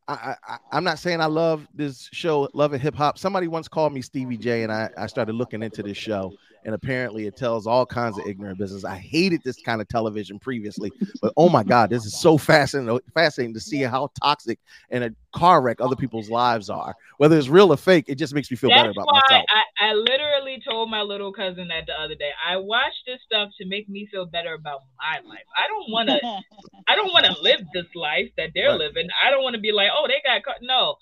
I, 0.08 0.12
I, 0.14 0.36
I- 0.54 0.58
I'm 0.72 0.84
not 0.84 0.98
saying 0.98 1.20
I 1.20 1.26
love 1.26 1.66
this 1.74 2.08
show, 2.12 2.48
Love 2.54 2.72
and 2.72 2.82
Hip 2.82 2.94
Hop. 2.94 3.18
Somebody 3.18 3.48
once 3.48 3.68
called 3.68 3.92
me 3.92 4.02
Stevie 4.02 4.36
J, 4.36 4.62
and 4.62 4.72
I, 4.72 4.90
I 4.96 5.06
started 5.06 5.34
looking 5.34 5.62
into 5.62 5.82
this 5.82 5.96
show, 5.96 6.32
and 6.64 6.74
apparently 6.74 7.26
it 7.26 7.36
tells 7.36 7.66
all 7.66 7.84
kinds 7.84 8.18
of 8.18 8.26
ignorant 8.26 8.58
business. 8.58 8.84
I 8.84 8.96
hated 8.96 9.40
this 9.44 9.60
kind 9.60 9.80
of 9.80 9.88
television 9.88 10.38
previously, 10.38 10.92
but 11.20 11.32
oh 11.36 11.48
my 11.48 11.62
god, 11.64 11.90
this 11.90 12.04
is 12.04 12.18
so 12.20 12.38
fascinating, 12.38 13.00
fascinating 13.14 13.54
to 13.54 13.60
see 13.60 13.82
how 13.82 14.10
toxic 14.22 14.58
and 14.90 15.04
a 15.04 15.14
car 15.34 15.60
wreck 15.62 15.80
other 15.80 15.96
people's 15.96 16.30
lives 16.30 16.70
are. 16.70 16.94
Whether 17.18 17.36
it's 17.38 17.48
real 17.48 17.72
or 17.72 17.76
fake, 17.76 18.04
it 18.08 18.16
just 18.16 18.34
makes 18.34 18.50
me 18.50 18.56
feel 18.56 18.70
better 18.70 18.90
about 18.90 19.06
why 19.06 19.20
myself. 19.28 19.44
I, 19.80 19.90
I 19.90 19.92
literally 19.94 20.62
told 20.68 20.90
my 20.90 21.02
little 21.02 21.32
cousin 21.32 21.68
that 21.68 21.86
the 21.86 21.94
other 22.00 22.14
day. 22.14 22.30
I 22.46 22.56
watch 22.56 22.92
this 23.06 23.18
stuff 23.24 23.50
to 23.60 23.66
make 23.66 23.88
me 23.88 24.08
feel 24.10 24.26
better 24.26 24.54
about 24.54 24.80
my 24.98 25.18
life. 25.28 25.44
I 25.58 25.66
don't 25.68 25.90
want 25.90 26.08
to. 26.08 26.20
I 26.88 26.96
don't 26.96 27.12
want 27.12 27.26
to 27.26 27.40
live 27.40 27.60
this 27.72 27.86
life 27.94 28.30
that 28.36 28.50
they're 28.54 28.70
Right. 28.70 28.78
living. 28.78 29.08
I 29.24 29.30
don't 29.30 29.42
want 29.42 29.54
to 29.54 29.60
be 29.60 29.72
like, 29.72 29.88
oh, 29.96 30.06
they 30.08 30.20
got 30.24 30.42
car-. 30.44 30.54
no. 30.62 30.96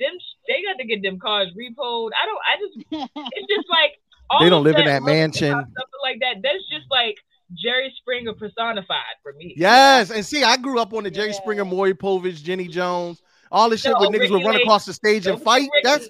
Them 0.00 0.12
they 0.46 0.62
got 0.62 0.78
to 0.78 0.86
get 0.86 1.02
them 1.02 1.18
cars 1.18 1.48
repoed. 1.58 2.10
I 2.14 2.26
don't. 2.26 2.40
I 2.46 2.54
just. 2.60 3.10
It's 3.32 3.48
just 3.54 3.68
like 3.68 3.92
all 3.92 4.07
They 4.40 4.50
don't 4.50 4.64
live 4.64 4.76
in 4.76 4.84
that 4.86 5.02
mansion. 5.02 5.50
stuff 5.52 5.88
like 6.02 6.18
that. 6.20 6.36
That's 6.42 6.68
just 6.70 6.86
like 6.90 7.16
Jerry 7.54 7.92
Springer 7.98 8.34
personified 8.34 9.16
for 9.22 9.32
me. 9.34 9.54
Yes, 9.56 10.10
and 10.10 10.24
see, 10.24 10.42
I 10.44 10.56
grew 10.56 10.78
up 10.78 10.92
on 10.92 11.04
the 11.04 11.10
Jerry 11.10 11.28
Yeah. 11.28 11.34
Springer, 11.34 11.64
Maury 11.64 11.94
Povich, 11.94 12.42
Jenny 12.42 12.68
Jones, 12.68 13.22
all 13.50 13.70
this 13.70 13.80
shit 13.80 13.94
where 13.98 14.08
niggas 14.10 14.30
would 14.30 14.44
run 14.44 14.56
across 14.56 14.84
the 14.84 14.92
stage 14.92 15.26
and 15.26 15.40
fight. 15.40 15.62
Ricky- 15.72 15.80
That's 15.84 16.08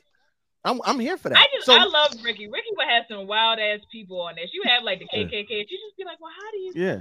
I'm 0.64 0.80
I'm 0.84 0.98
here 0.98 1.16
for 1.16 1.28
that. 1.28 1.38
I 1.38 1.46
just 1.54 1.66
so 1.66 1.74
I 1.74 1.84
love 1.84 2.12
Ricki. 2.24 2.48
Ricki 2.48 2.68
would 2.76 2.88
have 2.88 3.04
some 3.08 3.26
wild 3.26 3.58
ass 3.60 3.80
people 3.92 4.20
on 4.20 4.34
there. 4.34 4.44
She 4.50 4.58
would 4.58 4.68
have 4.68 4.82
like 4.82 4.98
the 4.98 5.06
KKK. 5.06 5.48
She 5.48 5.64
just 5.64 5.96
be 5.96 6.04
like, 6.04 6.20
well, 6.20 6.32
how 6.36 6.50
do 6.50 6.58
you? 6.58 6.72
Yeah. 6.74 6.98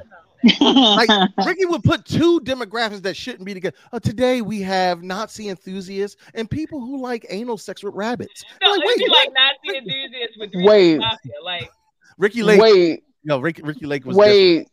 feel 0.57 0.67
about 0.69 1.07
that? 1.07 1.35
like 1.37 1.47
Ricki 1.47 1.65
would 1.65 1.83
put 1.83 2.05
two 2.05 2.39
demographics 2.41 3.01
that 3.01 3.17
shouldn't 3.17 3.45
be 3.45 3.53
together. 3.55 3.75
Uh, 3.91 3.99
today 3.99 4.41
we 4.41 4.61
have 4.61 5.01
Nazi 5.01 5.49
enthusiasts 5.49 6.21
and 6.35 6.49
people 6.49 6.79
who 6.79 7.01
like 7.01 7.25
anal 7.29 7.57
sex 7.57 7.83
with 7.83 7.95
rabbits. 7.95 8.45
No, 8.61 8.71
Like, 8.71 8.81
it'd 8.85 8.97
be 8.99 9.03
wait, 9.03 9.09
like 9.11 9.27
what? 9.29 9.33
Nazi 9.65 9.77
enthusiasts 9.79 10.37
with 10.37 10.51
Wait. 10.53 10.97
Mafia. 10.99 11.31
Like 11.43 11.71
Ricki 12.19 12.43
Lake. 12.43 12.61
Wait, 12.61 13.03
No, 13.23 13.39
Ricki 13.39 13.63
Ricki 13.63 13.85
Lake 13.87 14.05
was 14.05 14.15
wait, 14.15 14.67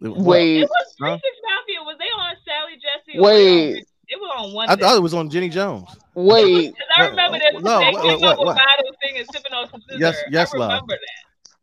different. 0.00 0.26
Wait. 0.26 0.62
it 0.62 0.68
was 0.68 0.94
Huh? 1.00 1.18
Three 1.18 1.30
Six 1.30 1.36
Mafia. 1.44 1.82
Was 1.84 1.96
they 1.98 2.04
on 2.04 2.34
Sally 2.44 2.74
Jessy? 2.74 3.18
or 3.18 3.22
was 3.22 3.30
they 3.32 3.68
on 3.68 3.72
Wait. 3.74 3.86
Ricki? 4.08 4.14
It 4.14 4.20
was 4.20 4.30
on 4.48 4.52
one. 4.54 4.68
I 4.68 4.74
day. 4.74 4.82
thought 4.82 4.96
it 4.96 5.02
was 5.02 5.14
on 5.14 5.30
Jenny 5.30 5.48
Jones. 5.48 5.88
Wait, 6.14 6.72
Because 6.74 6.86
I 6.96 7.06
remember 7.08 7.38
this. 7.38 7.62
No, 7.62 7.78
they 7.80 7.90
what- 7.92 8.02
came 8.02 8.20
what- 8.20 8.32
up 8.32 8.38
with 8.38 8.46
what? 8.46 8.56
bottles 8.56 8.96
thing 9.02 9.18
and 9.18 9.26
sipping 9.32 9.52
on 9.52 9.68
some 9.70 9.80
scissors. 9.82 10.00
Yes, 10.00 10.16
yes, 10.30 10.54
I 10.54 10.58
love. 10.58 10.86
that. 10.88 10.98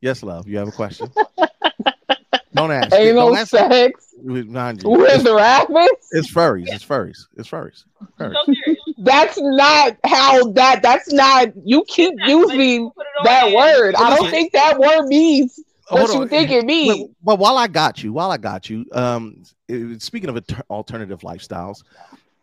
Yes, 0.01 0.23
love. 0.23 0.47
You 0.47 0.57
have 0.57 0.67
a 0.67 0.71
question? 0.71 1.09
Don't 2.53 2.71
ask. 2.71 2.93
anal 2.93 3.27
Don't 3.29 3.37
ask. 3.37 3.49
sex. 3.51 4.07
With 4.23 4.47
it's, 4.53 5.23
rabbits? 5.29 6.09
it's 6.11 6.31
furries. 6.31 6.67
It's 6.67 6.85
furries. 6.85 7.17
It's 7.37 7.49
furries. 7.49 7.85
Furries. 8.19 8.35
So. 8.45 8.75
That's 8.99 9.39
not 9.39 9.95
how 10.05 10.51
that. 10.51 10.81
That's 10.83 11.11
not. 11.13 11.47
You 11.63 11.83
keep 11.87 12.13
Not, 12.17 12.27
using 12.29 12.91
put 12.91 13.05
it 13.05 13.19
on 13.19 13.25
that 13.25 13.45
there. 13.45 13.55
word. 13.55 13.95
I 13.95 14.15
don't 14.15 14.29
think 14.29 14.51
that 14.51 14.77
word 14.77 15.07
means 15.07 15.59
what 15.89 15.99
Hold 16.01 16.13
you 16.13 16.21
on. 16.23 16.29
think 16.29 16.51
it 16.51 16.59
But, 16.61 16.65
means. 16.65 17.09
but 17.23 17.39
while 17.39 17.57
I 17.57 17.67
got 17.67 18.03
you, 18.03 18.11
while 18.13 18.31
I 18.31 18.37
got 18.37 18.69
you, 18.69 18.85
um, 18.91 19.43
it- 19.67 20.01
speaking 20.01 20.29
of 20.29 20.35
alter- 20.35 20.63
alternative 20.69 21.21
lifestyles, 21.21 21.83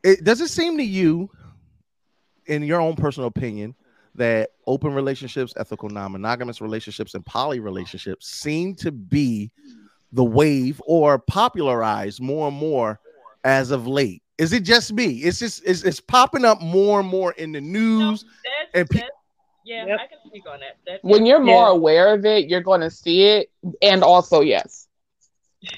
it 0.03 0.25
does 0.25 0.41
it 0.41 0.49
seem 0.49 0.77
to 0.79 0.85
you, 0.85 1.31
in 2.47 2.63
your 2.63 2.81
own 2.81 2.97
personal 2.97 3.27
opinion, 3.29 3.75
that 4.15 4.51
open 4.67 4.95
relationships, 4.95 5.53
ethical 5.57 5.89
non-monogamous 5.89 6.61
relationships, 6.61 7.15
and 7.15 7.25
poly 7.25 7.61
relationships 7.61 8.29
seem 8.29 8.75
to 8.77 8.91
be 8.91 9.51
the 10.13 10.25
wave 10.25 10.81
or 10.87 11.19
popularized 11.19 12.21
more 12.21 12.49
and 12.49 12.57
more 12.57 12.99
as 13.45 13.71
of 13.71 13.87
late? 13.87 14.23
Is 14.39 14.53
it 14.53 14.63
just 14.63 14.93
me? 14.93 15.19
It's 15.19 15.39
just 15.39 15.63
it's, 15.65 15.83
it's 15.83 16.01
popping 16.01 16.45
up 16.45 16.61
more 16.61 17.01
and 17.01 17.09
more 17.09 17.33
in 17.33 17.53
the 17.53 17.61
No, 17.61 18.11
news. 18.11 18.25
that's, 18.25 18.71
And 18.75 18.91
pe- 18.91 19.01
that's 19.01 19.13
yeah, 19.65 19.87
Yep. 19.87 20.01
I 20.01 20.07
can 20.07 20.19
speak 20.27 20.45
on 20.49 20.61
that. 20.61 20.79
That's 20.87 21.03
when 21.03 21.27
you're 21.27 21.41
Yeah. 21.41 21.45
more 21.53 21.69
aware 21.69 22.15
of 22.15 22.25
it, 22.25 22.49
you're 22.49 22.63
going 22.63 22.81
to 22.81 22.91
see 22.91 23.25
it, 23.25 23.51
and 23.83 24.03
also 24.03 24.41
yes, 24.41 24.89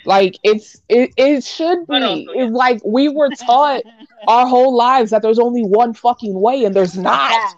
like 0.05 0.39
it's 0.43 0.81
it, 0.89 1.13
it 1.17 1.43
should 1.43 1.87
be. 1.87 1.95
also, 1.97 2.17
yes. 2.33 2.47
It's 2.49 2.53
like 2.53 2.81
we 2.85 3.09
were 3.09 3.31
taught 3.31 3.83
our 4.27 4.47
whole 4.47 4.77
lives 4.77 5.11
that 5.11 5.23
there's 5.23 5.39
only 5.39 5.63
one 5.63 5.95
fucking 5.95 6.39
way, 6.39 6.65
and 6.65 6.75
there's 6.75 6.97
not. 6.97 7.57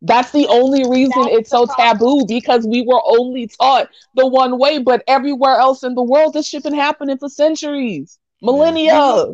That's 0.00 0.30
the 0.30 0.46
only 0.48 0.88
reason 0.88 1.22
That's 1.24 1.38
it's 1.38 1.50
so 1.50 1.66
problem. 1.66 1.98
taboo 1.98 2.26
because 2.26 2.66
we 2.66 2.82
were 2.82 3.02
only 3.04 3.48
taught 3.48 3.88
the 4.14 4.26
one 4.26 4.58
way, 4.58 4.78
but 4.78 5.02
everywhere 5.08 5.56
else 5.56 5.82
in 5.82 5.94
the 5.94 6.02
world, 6.02 6.34
this 6.34 6.46
shit 6.48 6.62
been 6.62 6.74
happening 6.74 7.18
for 7.18 7.28
centuries, 7.28 8.18
millennia. 8.40 9.26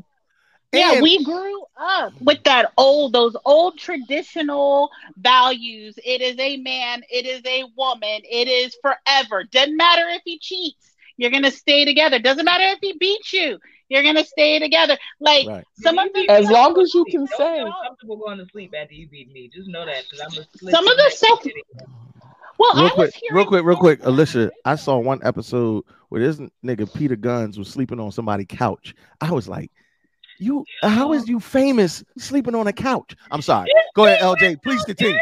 Yeah, 0.73 0.93
And- 0.95 1.03
we 1.03 1.23
grew 1.23 1.65
up 1.77 2.15
with 2.21 2.43
that 2.45 2.73
old, 2.77 3.13
those 3.13 3.37
old 3.45 3.79
traditional 3.79 4.91
values. 5.17 5.99
It 6.05 6.21
is 6.21 6.39
a 6.39 6.57
man, 6.57 7.03
it 7.11 7.27
is 7.27 7.43
a 7.47 7.65
woman, 7.77 8.23
it 8.25 8.49
is 8.49 8.77
forever. 8.83 9.45
Doesn't 9.45 9.77
matter 9.77 10.09
if 10.09 10.23
he 10.25 10.39
cheats, 10.39 10.95
you're 11.17 11.31
gonna 11.31 11.51
stay 11.51 11.85
together. 11.85 12.19
Doesn't 12.19 12.45
matter 12.45 12.65
if 12.65 12.79
he 12.81 12.95
beats 12.99 13.33
you, 13.33 13.59
you're 13.95 14.03
gonna 14.03 14.25
stay 14.25 14.59
together. 14.59 14.99
Like 15.21 15.47
Right. 15.47 15.65
some 15.77 15.99
of 15.99 16.13
the 16.13 16.29
As 16.29 16.51
long 16.51 16.79
as 16.81 16.93
you 16.93 17.05
can 17.07 17.21
Don't 17.21 17.29
say. 17.39 17.59
feel 17.59 17.73
comfortable 17.87 18.17
going 18.17 18.39
to 18.39 18.47
sleep 18.47 18.75
after 18.77 18.95
you 18.95 19.09
beat 19.09 19.33
me. 19.33 19.49
Just 19.55 19.69
know 19.69 19.87
that. 19.87 20.05
'cause 20.11 20.21
I'm 20.21 20.33
a 20.69 20.71
Some 20.71 20.87
of 20.87 20.97
the 20.97 21.11
stuff- 21.11 21.45
well, 22.59 22.75
real 22.77 22.87
I 22.87 22.91
quick, 22.91 22.97
was 23.07 23.15
hearing 23.15 23.37
real 23.37 23.47
quick, 23.47 23.65
real 23.65 23.77
quick, 23.77 24.01
Alicia. 24.05 24.51
I 24.65 24.77
saw 24.77 24.99
one 24.99 25.21
episode 25.25 25.85
where 26.09 26.21
this 26.21 26.39
nigga 26.65 26.93
Peter 26.95 27.17
Gunz 27.17 27.59
was 27.59 27.69
sleeping 27.69 27.99
on 28.01 28.13
somebody's 28.13 28.47
couch. 28.49 28.95
I 29.21 29.33
was 29.33 29.49
like, 29.49 29.71
"You, 30.39 30.65
how 30.83 31.13
is 31.13 31.29
you 31.29 31.41
famous 31.41 32.05
sleeping 32.19 32.55
on 32.55 32.67
a 32.69 32.73
couch?" 32.73 33.15
I'm 33.31 33.43
sorry. 33.43 33.69
Go 33.95 34.05
ahead, 34.07 34.21
LJ. 34.21 34.57
Please 34.63 34.83
continue. 34.85 35.19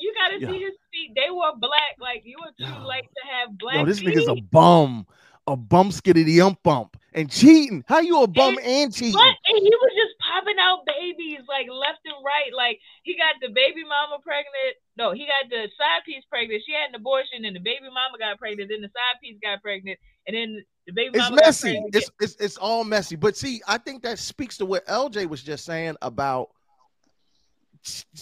You 0.00 0.14
gotta 0.14 0.40
Yeah. 0.40 0.50
see 0.50 0.60
his 0.60 0.74
feet. 0.92 1.12
They 1.14 1.30
were 1.30 1.52
black. 1.56 1.96
Like 2.00 2.22
you 2.24 2.36
would 2.40 2.54
you 2.56 2.66
Yo. 2.66 2.86
like 2.86 3.04
to 3.04 3.20
have 3.30 3.58
black 3.58 3.74
Yo, 3.76 3.84
this 3.84 3.98
feet. 4.00 4.08
nigga's 4.16 4.28
a 4.28 4.36
bum, 4.36 5.06
a 5.46 5.56
bum 5.56 5.90
skiddity 5.90 6.40
ump 6.40 6.62
bump, 6.62 6.96
and 7.18 7.30
cheating. 7.30 7.84
How 7.88 7.98
you 7.98 8.22
a 8.22 8.26
bum 8.26 8.56
And- 8.58 8.66
and 8.66 8.94
cheating? 8.94 9.14
What? 9.14 9.34
And 9.46 9.58
he 9.58 9.70
was 9.70 9.92
just 9.94 10.14
popping 10.20 10.58
out 10.60 10.86
babies 10.86 11.40
like 11.48 11.66
left 11.68 11.98
and 12.04 12.14
right. 12.24 12.54
Like 12.54 12.78
he 13.02 13.16
got 13.16 13.34
the 13.42 13.48
baby 13.48 13.82
mama 13.82 14.22
pregnant. 14.22 14.76
No, 14.96 15.12
he 15.12 15.26
got 15.26 15.50
the 15.50 15.68
side 15.76 16.02
piece 16.06 16.24
pregnant. 16.30 16.62
She 16.66 16.72
had 16.72 16.90
an 16.90 16.94
abortion, 16.94 17.44
and 17.44 17.54
the 17.54 17.60
baby 17.60 17.86
mama 17.90 18.18
got 18.18 18.38
pregnant. 18.38 18.70
Then 18.70 18.80
the 18.80 18.88
side 18.88 19.18
piece 19.22 19.36
got 19.42 19.60
pregnant, 19.62 19.98
and 20.26 20.36
then 20.36 20.64
the 20.86 20.92
baby 20.92 21.18
It's 21.18 21.30
mama 21.30 21.36
messy. 21.44 21.82
It's, 21.92 22.10
it's 22.20 22.36
it's 22.38 22.56
all 22.56 22.84
messy. 22.84 23.16
But 23.16 23.36
see, 23.36 23.60
I 23.66 23.78
think 23.78 24.02
that 24.02 24.18
speaks 24.18 24.56
to 24.58 24.66
what 24.66 24.86
LJ 24.86 25.26
was 25.28 25.42
just 25.42 25.64
saying 25.64 25.96
about 26.02 26.48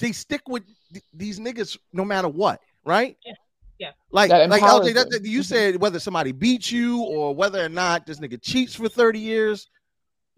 they 0.00 0.12
stick 0.12 0.42
with 0.48 0.64
th- 0.92 1.04
these 1.12 1.38
niggas 1.40 1.78
no 1.92 2.04
matter 2.04 2.28
what, 2.28 2.60
right? 2.84 3.16
Yeah. 3.24 3.32
Yeah. 3.78 3.90
Like 4.10 4.30
That 4.30 4.48
like 4.48 4.62
LJ, 4.62 4.94
that, 4.94 5.10
that- 5.10 5.24
you 5.24 5.42
said 5.42 5.76
whether 5.76 5.98
somebody 6.00 6.32
beats 6.32 6.72
you 6.72 7.02
or 7.02 7.34
whether 7.34 7.62
or 7.64 7.68
not 7.68 8.06
this 8.06 8.18
nigga 8.20 8.40
cheats 8.40 8.74
for 8.74 8.88
30 8.88 9.18
years. 9.18 9.68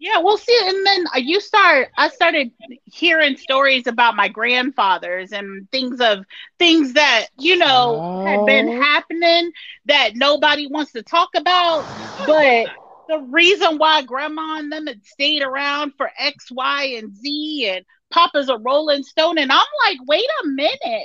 Yeah, 0.01 0.19
we'll 0.19 0.37
see. 0.37 0.57
And 0.63 0.85
then 0.85 1.05
you 1.17 1.41
start, 1.41 1.89
I 1.97 2.07
started 2.07 2.51
hearing 2.85 3.35
stories 3.35 3.85
about 3.85 4.15
my 4.15 4.29
grandfathers 4.29 5.33
and 5.33 5.69
things 5.71 5.99
of 5.99 6.23
things 6.57 6.93
that, 6.93 7.27
you 7.37 7.57
know, 7.57 8.23
had 8.25 8.45
been 8.45 8.69
Oh. 8.69 8.81
happening 8.81 9.51
that 9.87 10.11
nobody 10.15 10.67
wants 10.67 10.93
to 10.93 11.03
talk 11.03 11.29
about. 11.35 11.83
But 12.25 12.67
the 13.09 13.19
reason 13.29 13.77
why 13.77 14.01
grandma 14.03 14.59
and 14.59 14.71
them 14.71 14.87
had 14.87 15.03
stayed 15.05 15.41
around 15.41 15.93
for 15.97 16.09
X, 16.17 16.49
Y, 16.49 16.83
and 16.97 17.13
Z 17.17 17.69
and 17.69 17.85
Papa's 18.11 18.47
a 18.49 18.57
Rolling 18.57 19.03
Stone. 19.03 19.37
And 19.37 19.51
I'm 19.51 19.65
like, 19.85 19.97
wait 20.07 20.25
a 20.43 20.47
minute. 20.47 21.03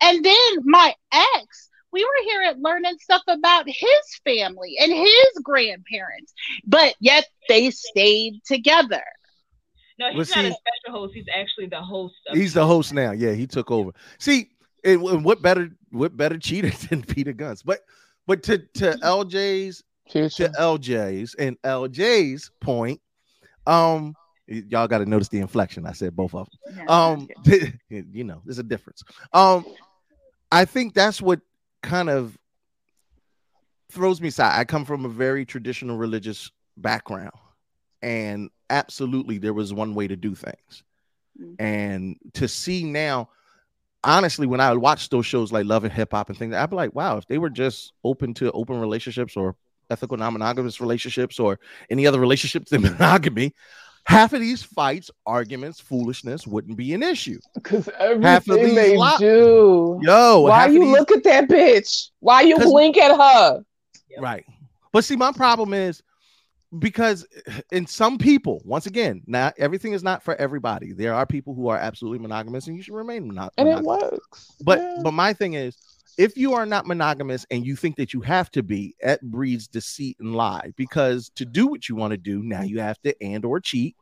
And 0.00 0.24
then 0.24 0.52
my 0.64 0.94
ex, 1.12 1.68
we 1.92 2.04
were 2.04 2.24
here 2.24 2.42
at 2.42 2.60
learning 2.60 2.96
stuff 3.00 3.22
about 3.28 3.66
his 3.66 4.20
family 4.24 4.76
and 4.80 4.92
his 4.92 5.42
grandparents, 5.42 6.32
but 6.66 6.94
yet 7.00 7.26
they 7.48 7.70
stayed 7.70 8.40
together. 8.44 9.02
No, 9.98 10.10
he's 10.12 10.34
Well, 10.34 10.44
not 10.44 10.52
a 10.52 10.56
special 10.56 11.00
host. 11.00 11.14
He's 11.14 11.26
actually 11.34 11.66
the 11.66 11.80
host. 11.80 12.14
Of 12.28 12.36
He's 12.36 12.54
the 12.54 12.66
host 12.66 12.94
now. 12.94 13.10
Yeah, 13.12 13.32
he 13.32 13.46
took 13.46 13.70
over. 13.70 13.90
See, 14.18 14.50
and, 14.84 15.02
and 15.02 15.24
what 15.24 15.42
better 15.42 15.70
what 15.90 16.16
better 16.16 16.38
cheater 16.38 16.70
than 16.88 17.02
Peter 17.02 17.32
Gunz? 17.32 17.62
But 17.64 17.80
but 18.26 18.42
to 18.44 18.58
to 18.58 18.92
LJ's 19.02 19.82
to 20.10 20.28
LJ's 20.58 21.34
and 21.34 21.60
LJ's 21.62 22.50
point, 22.60 23.00
um, 23.66 24.14
y'all 24.46 24.88
got 24.88 24.98
to 24.98 25.06
notice 25.06 25.28
the 25.28 25.38
inflection. 25.38 25.86
I 25.86 25.92
said 25.92 26.16
both 26.16 26.34
of 26.34 26.48
them. 26.66 26.88
Um, 26.88 27.28
you 27.88 28.24
know, 28.24 28.40
there's 28.44 28.58
a 28.58 28.64
difference. 28.64 29.02
Um, 29.32 29.66
I 30.50 30.64
think 30.64 30.94
that's 30.94 31.20
what 31.20 31.40
kind 31.82 32.10
of 32.10 32.36
throws 33.90 34.20
me 34.20 34.28
aside. 34.28 34.58
I 34.58 34.64
come 34.64 34.84
from 34.84 35.04
a 35.04 35.08
very 35.08 35.44
traditional 35.44 35.96
religious 35.96 36.50
background, 36.76 37.32
and 38.02 38.50
absolutely, 38.68 39.38
there 39.38 39.54
was 39.54 39.72
one 39.72 39.94
way 39.94 40.06
to 40.08 40.16
do 40.16 40.34
things. 40.34 40.84
Mhm. 41.40 41.56
And 41.58 42.16
to 42.34 42.48
see 42.48 42.84
now, 42.84 43.30
honestly, 44.04 44.46
when 44.46 44.60
I 44.60 44.74
watch 44.74 45.08
those 45.08 45.26
shows 45.26 45.52
like 45.52 45.66
Love 45.66 45.84
and 45.84 45.92
Hip 45.92 46.12
Hop 46.12 46.28
and 46.28 46.38
things, 46.38 46.54
I'd 46.54 46.70
be 46.70 46.76
like, 46.76 46.94
wow, 46.94 47.16
if 47.16 47.26
they 47.26 47.38
were 47.38 47.50
just 47.50 47.92
open 48.04 48.34
to 48.34 48.50
open 48.52 48.80
relationships 48.80 49.36
or 49.36 49.56
ethical 49.90 50.16
non-monogamous 50.16 50.80
relationships 50.80 51.40
or 51.40 51.58
any 51.90 52.06
other 52.06 52.20
relationships 52.20 52.70
than 52.70 52.82
monogamy, 52.98 53.54
half 54.10 54.32
of 54.32 54.40
these 54.40 54.62
fights, 54.62 55.10
arguments, 55.26 55.78
foolishness 55.80 56.46
wouldn't 56.46 56.76
be 56.76 56.92
an 56.94 57.02
issue. 57.02 57.38
Because 57.54 57.86
Half 57.98 58.00
of 58.00 58.24
everything 58.24 58.64
these 58.66 58.74
they 58.74 58.96
lo- 58.96 59.18
do. 59.18 60.00
Yo, 60.02 60.40
Why 60.42 60.66
you 60.66 60.80
these- 60.80 60.92
look 60.92 61.10
at 61.12 61.22
that 61.24 61.48
bitch? 61.48 62.10
Why 62.20 62.42
you 62.42 62.58
blink 62.58 62.96
at 62.98 63.16
her? 63.16 63.64
Right. 64.18 64.44
But 64.92 65.04
see, 65.04 65.16
my 65.16 65.30
problem 65.32 65.72
is 65.72 66.02
because 66.78 67.26
in 67.72 67.86
some 67.86 68.18
people, 68.18 68.60
once 68.64 68.86
again, 68.86 69.22
not 69.26 69.54
everything 69.58 69.92
is 69.92 70.02
not 70.02 70.22
for 70.22 70.34
everybody. 70.36 70.92
There 70.92 71.14
are 71.14 71.26
people 71.26 71.54
who 71.54 71.68
are 71.68 71.78
absolutely 71.78 72.18
monogamous, 72.18 72.66
and 72.66 72.76
you 72.76 72.82
should 72.82 72.94
remain 72.94 73.28
mono- 73.28 73.50
And 73.58 73.68
it 73.68 73.76
monogamous. 73.76 74.10
works. 74.12 74.52
But 74.64 74.78
Yeah. 74.80 74.98
but 75.02 75.12
my 75.12 75.32
thing 75.32 75.54
is, 75.54 75.76
if 76.18 76.36
you 76.36 76.52
are 76.54 76.66
not 76.66 76.86
monogamous 76.86 77.46
and 77.50 77.64
you 77.64 77.76
think 77.76 77.96
that 77.96 78.12
you 78.12 78.20
have 78.20 78.50
to 78.50 78.62
be, 78.62 78.94
it 79.00 79.20
breeds 79.22 79.68
deceit 79.68 80.16
and 80.20 80.34
lie. 80.34 80.72
Because 80.76 81.30
to 81.36 81.44
do 81.44 81.66
what 81.68 81.88
you 81.88 81.94
want 81.94 82.10
to 82.12 82.16
do, 82.18 82.42
now 82.42 82.62
you 82.62 82.80
have 82.80 83.00
to 83.02 83.14
and 83.22 83.44
or 83.44 83.60
cheat, 83.60 83.96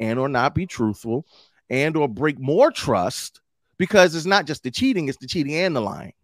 and 0.00 0.18
or 0.18 0.28
not 0.28 0.54
be 0.54 0.66
truthful, 0.66 1.26
and 1.70 1.96
or 1.96 2.08
break 2.08 2.38
more 2.38 2.70
trust. 2.70 3.40
Because 3.78 4.14
it's 4.14 4.26
not 4.26 4.46
just 4.46 4.62
the 4.62 4.70
cheating; 4.70 5.08
it's 5.08 5.18
the 5.18 5.26
cheating 5.26 5.54
and 5.54 5.76
the 5.76 5.80
lying. 5.80 6.14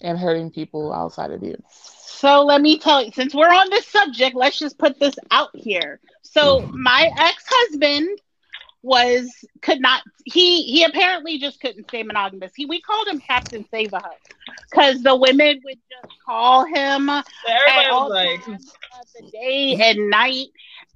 and 0.00 0.18
hurting 0.18 0.50
people 0.50 0.92
outside 0.92 1.30
of 1.30 1.42
you. 1.42 1.56
So 1.70 2.42
let 2.44 2.60
me 2.60 2.78
tell 2.78 3.02
you, 3.04 3.12
since 3.12 3.34
we're 3.34 3.48
on 3.48 3.70
this 3.70 3.86
subject, 3.86 4.36
let's 4.36 4.58
just 4.58 4.78
put 4.78 4.98
this 4.98 5.14
out 5.30 5.50
here. 5.54 6.00
So 6.22 6.60
mm-hmm. 6.60 6.82
my 6.82 7.10
ex-husband 7.18 8.18
was 8.82 9.28
could 9.60 9.80
not 9.80 10.02
he 10.24 10.62
he 10.62 10.84
apparently 10.84 11.38
just 11.38 11.60
couldn't 11.60 11.88
stay 11.88 12.02
monogamous. 12.02 12.52
He 12.54 12.66
we 12.66 12.80
called 12.80 13.08
him 13.08 13.20
Captain 13.20 13.64
Save 13.70 13.92
a 13.92 13.98
Hut 13.98 14.18
because 14.70 15.02
the 15.02 15.16
women 15.16 15.60
would 15.64 15.78
just 15.90 16.14
call 16.24 16.64
him 16.64 17.06
So 17.08 17.12
at 17.12 17.24
everybody 17.48 17.86
all 17.90 18.08
was 18.08 18.12
like, 18.12 18.44
times 18.44 18.74
of 19.18 19.24
the 19.24 19.30
day 19.30 19.76
and 19.80 20.10
night. 20.10 20.48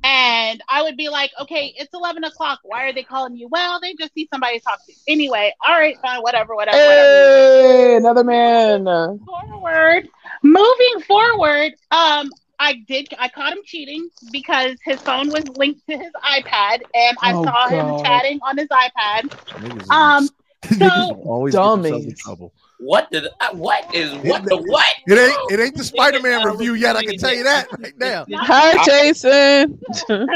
And 0.05 0.61
I 0.69 0.83
would 0.83 0.97
be 0.97 1.09
like, 1.09 1.31
okay, 1.41 1.73
it's 1.79 1.95
11 1.95 2.25
o'clock. 2.25 2.59
Why 2.65 2.87
are 2.87 2.93
they 2.93 3.05
calling 3.05 3.37
you? 3.37 3.47
Well, 3.49 3.79
they 3.81 3.95
just 3.95 4.15
need 4.17 4.29
somebody 4.33 4.59
to 4.59 4.65
talk 4.65 4.85
to. 4.85 4.93
Anyway, 5.07 5.55
all 5.65 5.79
right, 5.79 5.97
fine, 6.03 6.23
whatever, 6.23 6.57
whatever, 6.57 6.77
whatever. 6.77 7.69
Hey, 7.69 7.97
another 7.97 8.25
man. 8.25 8.85
Forward, 8.85 10.09
moving 10.43 11.01
forward, 11.07 11.75
um, 11.93 12.31
I 12.59 12.75
did, 12.87 13.09
I 13.19 13.29
caught 13.29 13.53
him 13.53 13.63
cheating 13.65 14.09
because 14.31 14.77
his 14.85 15.01
phone 15.01 15.31
was 15.31 15.45
linked 15.57 15.87
to 15.89 15.97
his 15.97 16.13
iPad 16.25 16.83
and 16.95 17.17
I 17.21 17.33
Oh, 17.35 17.45
saw 17.45 17.69
him 17.69 18.05
chatting 18.05 18.39
on 18.43 18.57
his 18.57 18.69
iPad. 18.69 19.31
Niggas 19.59 19.91
Um, 19.91 20.29
Niggas 20.63 21.27
always 21.27 21.55
in 21.55 21.61
dummies. 21.61 22.19
trouble. 22.19 22.53
What 22.79 23.11
did 23.11 23.27
I, 23.41 23.53
what 23.53 23.95
is 23.95 24.15
what 24.17 24.45
the 24.45 24.57
what? 24.57 24.87
It 25.07 25.19
ain't 25.19 25.53
it 25.53 25.61
ain't 25.61 25.77
the 25.77 25.85
Spider-Man 25.85 26.45
review 26.45 26.75
yet. 26.75 26.97
I 26.97 27.03
can 27.03 27.17
tell 27.17 27.35
you 27.35 27.45
that 27.45 27.69
right 27.79 27.97
now. 27.99 28.27
Hi, 28.33 28.85
Jason. 28.85 29.79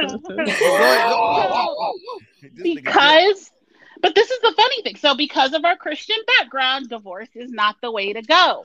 because 2.63 3.51
but 4.03 4.15
this 4.15 4.31
is 4.31 4.41
the 4.41 4.53
funny 4.57 4.83
thing 4.83 4.97
so 4.97 5.17
because 5.17 5.53
of 5.53 5.65
our 5.65 5.77
christian 5.77 6.17
background 6.39 6.89
divorce 6.89 7.29
is 7.35 7.51
not 7.51 7.77
the 7.83 7.91
way 7.91 8.13
to 8.13 8.23
go 8.23 8.65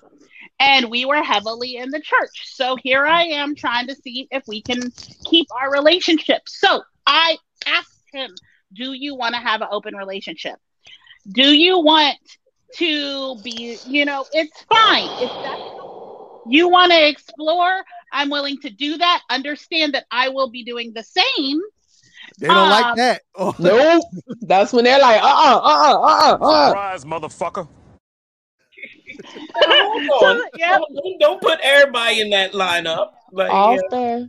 and 0.62 0.90
we 0.92 1.06
were 1.06 1.24
heavily 1.24 1.76
in 1.76 1.90
the 1.90 2.00
church 2.00 2.54
so 2.54 2.76
here 2.84 3.06
i 3.06 3.24
am 3.24 3.56
trying 3.56 3.88
to 3.88 3.96
see 3.96 4.28
if 4.32 4.44
we 4.48 4.62
can 4.62 4.80
keep 5.26 5.48
our 5.60 5.72
relationship 5.72 6.42
so 6.48 6.82
i 7.08 7.36
asked 7.66 8.04
him 8.14 8.30
do 8.74 8.94
you 8.94 9.16
want 9.16 9.34
to 9.36 9.42
have 9.42 9.62
an 9.62 9.68
open 9.72 9.96
relationship 9.96 10.56
do 11.32 11.48
you 11.54 11.80
want 11.80 12.18
to 12.76 13.36
be 13.44 13.78
you 13.88 14.06
know 14.06 14.26
it's 14.32 14.64
fine 14.64 15.10
if 15.26 15.32
that's 15.44 15.62
you 16.48 16.70
want 16.70 16.92
to 16.92 17.08
explore 17.10 17.84
i'm 18.14 18.30
willing 18.30 18.58
to 18.58 18.70
do 18.70 18.98
that 18.98 19.22
understand 19.30 19.94
that 19.96 20.06
i 20.12 20.30
will 20.30 20.50
be 20.50 20.64
doing 20.64 20.94
the 20.94 21.04
same 21.04 21.60
They 22.40 22.48
don't 22.48 22.58
Um, 22.58 22.70
like 22.70 22.96
that. 22.96 23.22
Oh, 23.36 23.54
Nope. 23.60 24.04
That's 24.42 24.72
when 24.74 24.84
they're 24.86 25.00
like, 25.00 25.22
Uh 25.22 25.28
uh 25.28 25.60
uh 25.74 25.98
uh 26.02 26.38
uh 26.38 26.38
uh. 26.42 26.68
Surprise, 26.70 27.06
motherfucker. 27.06 27.68
Hold 29.26 30.24
on. 30.24 30.42
Yeah. 30.56 30.78
Don't, 30.78 31.20
don't 31.20 31.42
put 31.42 31.60
everybody 31.62 32.22
in 32.22 32.30
that 32.32 32.54
lineup. 32.54 33.12
Like, 33.32 33.52
All 33.52 33.76
yeah. 33.76 33.82
fair. 33.90 34.28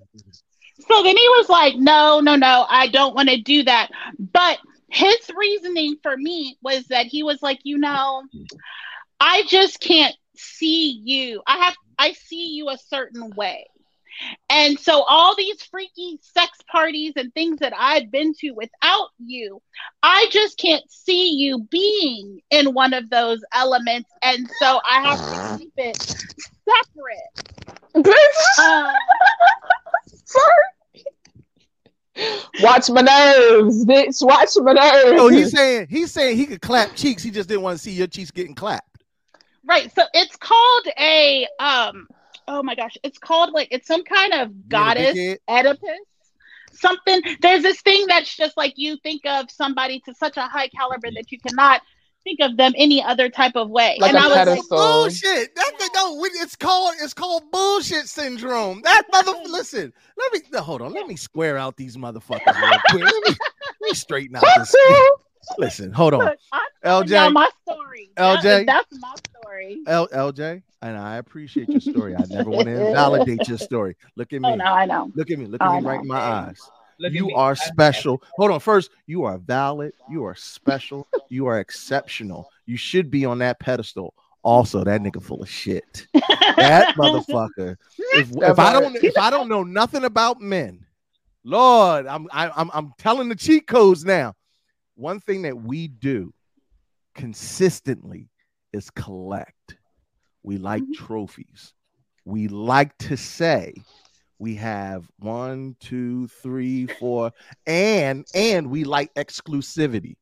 So 0.88 1.02
then 1.02 1.16
he 1.16 1.28
was 1.28 1.48
like, 1.48 1.76
no, 1.76 2.20
no, 2.20 2.36
no, 2.36 2.66
I 2.68 2.88
don't 2.88 3.14
want 3.14 3.28
to 3.28 3.40
do 3.40 3.62
that. 3.64 3.90
But 4.18 4.58
his 4.88 5.16
reasoning 5.36 5.96
for 6.02 6.16
me 6.16 6.58
was 6.62 6.86
that 6.86 7.06
he 7.06 7.22
was 7.22 7.40
like, 7.42 7.60
you 7.62 7.78
know, 7.78 8.22
I 9.20 9.44
just 9.48 9.80
can't 9.80 10.14
see 10.36 11.00
you. 11.04 11.42
I 11.46 11.58
have, 11.58 11.76
I 11.98 12.12
see 12.12 12.54
you 12.54 12.68
a 12.68 12.78
certain 12.88 13.30
way. 13.30 13.66
And 14.50 14.78
so 14.78 15.02
all 15.02 15.34
these 15.36 15.62
freaky 15.62 16.18
sex 16.20 16.58
parties 16.70 17.14
and 17.16 17.32
things 17.34 17.58
that 17.60 17.72
I've 17.76 18.10
been 18.10 18.34
to 18.40 18.50
without 18.52 19.08
you, 19.18 19.60
I 20.02 20.26
just 20.30 20.58
can't 20.58 20.88
see 20.90 21.32
you 21.34 21.66
being 21.70 22.40
in 22.50 22.74
one 22.74 22.94
of 22.94 23.10
those 23.10 23.40
elements. 23.52 24.10
And 24.22 24.48
so 24.58 24.80
I 24.84 25.00
have 25.00 25.18
to 25.18 25.58
keep 25.58 25.72
it 25.76 25.96
separate. 26.64 27.52
Um, 27.94 28.92
Watch 32.60 32.90
my 32.90 33.00
nerves, 33.00 33.84
bitch. 33.86 34.24
Watch 34.24 34.50
my 34.56 34.72
nerves. 34.72 35.20
Oh, 35.20 35.28
he's 35.28 35.50
saying 35.50 35.86
he's 35.88 36.12
saying 36.12 36.36
he 36.36 36.46
could 36.46 36.60
clap 36.60 36.94
cheeks. 36.94 37.22
He 37.22 37.30
just 37.30 37.48
didn't 37.48 37.62
want 37.62 37.78
to 37.78 37.82
see 37.82 37.92
your 37.92 38.06
cheeks 38.06 38.30
getting 38.30 38.54
clapped. 38.54 39.02
Right. 39.64 39.92
So 39.94 40.02
it's 40.12 40.36
called 40.36 40.86
a 40.98 41.46
um 41.58 42.06
oh 42.52 42.62
my 42.62 42.74
gosh, 42.74 42.96
it's 43.02 43.18
called 43.18 43.52
like 43.52 43.68
it's 43.70 43.86
some 43.86 44.04
kind 44.04 44.34
of 44.34 44.68
goddess 44.68 45.16
dickhead? 45.16 45.38
Oedipus. 45.48 45.98
Something 46.72 47.20
there's 47.40 47.62
this 47.62 47.80
thing 47.82 48.06
that's 48.06 48.34
just 48.34 48.56
like 48.56 48.74
you 48.76 48.96
think 49.02 49.22
of 49.26 49.50
somebody 49.50 50.00
to 50.00 50.14
such 50.14 50.36
a 50.36 50.42
high 50.42 50.68
caliber 50.68 51.10
that 51.14 51.30
you 51.30 51.38
cannot 51.38 51.82
think 52.24 52.40
of 52.40 52.56
them 52.56 52.72
any 52.76 53.02
other 53.02 53.28
type 53.28 53.56
of 53.56 53.68
way. 53.70 53.96
Like 54.00 54.14
and 54.14 54.18
a 54.18 54.20
I 54.20 54.28
was 54.28 54.46
like. 54.46 54.68
Bullshit. 54.68 55.54
That 55.54 55.72
thing 55.78 55.88
don't. 55.92 56.30
It's 56.36 56.56
called. 56.56 56.94
It's 57.00 57.14
called 57.14 57.50
bullshit 57.50 58.08
syndrome. 58.08 58.82
That 58.82 59.02
mother. 59.12 59.32
Listen. 59.46 59.92
Let 60.16 60.32
me. 60.32 60.40
no, 60.52 60.60
Hold 60.62 60.82
on. 60.82 60.92
Let 60.92 61.06
me 61.06 61.16
square 61.16 61.58
out 61.58 61.76
these 61.76 61.96
motherfuckers 61.96 62.46
real 62.46 62.78
quick. 62.88 63.04
Let 63.04 63.22
me, 63.24 63.36
let 63.80 63.80
me 63.80 63.94
straighten 63.94 64.36
out 64.36 64.44
this. 64.58 64.74
Listen. 65.58 65.92
Hold 65.92 66.14
on. 66.14 66.20
Look, 66.24 66.38
LJ. 66.84 67.08
y'all 67.08 67.30
my 67.30 67.50
story. 67.66 68.10
LJ. 68.16 68.66
that's 68.66 68.98
my 68.98 69.14
story. 69.30 69.80
L- 69.86 70.08
LJ, 70.08 70.62
and 70.82 70.96
I 70.96 71.16
appreciate 71.16 71.68
your 71.68 71.80
story. 71.80 72.16
I 72.16 72.24
never 72.28 72.50
want 72.50 72.66
to 72.66 72.86
invalidate 72.88 73.46
your 73.48 73.58
story. 73.58 73.96
Look 74.16 74.32
at 74.32 74.36
oh, 74.44 74.48
me. 74.48 74.52
Oh 74.52 74.56
no, 74.56 74.64
I 74.64 74.84
know. 74.86 75.10
Look 75.14 75.30
at 75.30 75.38
me. 75.38 75.46
Look 75.46 75.62
Oh, 75.62 75.66
at 75.66 75.70
I 75.72 75.80
me 75.80 75.86
right 75.86 76.00
in 76.00 76.08
my 76.08 76.18
eyes. 76.18 76.60
Look 76.98 77.12
you 77.12 77.30
are 77.34 77.56
special. 77.56 78.22
Hold 78.36 78.52
on. 78.52 78.60
First, 78.60 78.90
you 79.06 79.24
are 79.24 79.38
valid. 79.38 79.92
You 80.10 80.24
are 80.24 80.34
special. 80.34 81.08
you 81.28 81.46
are 81.46 81.58
exceptional. 81.58 82.48
You 82.66 82.76
should 82.76 83.10
be 83.10 83.24
on 83.24 83.38
that 83.38 83.58
pedestal. 83.58 84.14
Also, 84.44 84.82
that 84.84 85.00
nigga 85.00 85.22
full 85.22 85.42
of 85.42 85.48
shit. 85.48 86.06
That 86.58 86.94
motherfucker. 86.96 87.76
If, 87.98 88.30
if 88.36 88.58
I 88.58 88.72
don't 88.72 88.96
if 88.96 89.16
I 89.16 89.30
don't 89.30 89.48
know 89.48 89.62
nothing 89.62 90.04
about 90.04 90.40
men, 90.40 90.84
Lord, 91.44 92.06
I'm 92.06 92.28
I, 92.32 92.50
I'm 92.50 92.70
I'm 92.74 92.92
telling 92.98 93.28
the 93.28 93.36
cheat 93.36 93.66
codes 93.66 94.04
now. 94.04 94.34
One 94.94 95.20
thing 95.20 95.42
that 95.42 95.56
we 95.56 95.88
do 95.88 96.32
consistently 97.14 98.28
is 98.72 98.90
collect. 98.90 99.76
We 100.42 100.58
like 100.58 100.82
mm-hmm. 100.82 101.04
trophies. 101.04 101.72
We 102.24 102.48
like 102.48 102.96
to 102.98 103.16
say 103.16 103.74
we 104.38 104.56
have 104.56 105.08
one, 105.20 105.76
two, 105.78 106.26
three, 106.26 106.86
four, 106.86 107.32
and 107.66 108.26
and 108.34 108.70
we 108.70 108.84
like 108.84 109.14
exclusivity. 109.14 110.16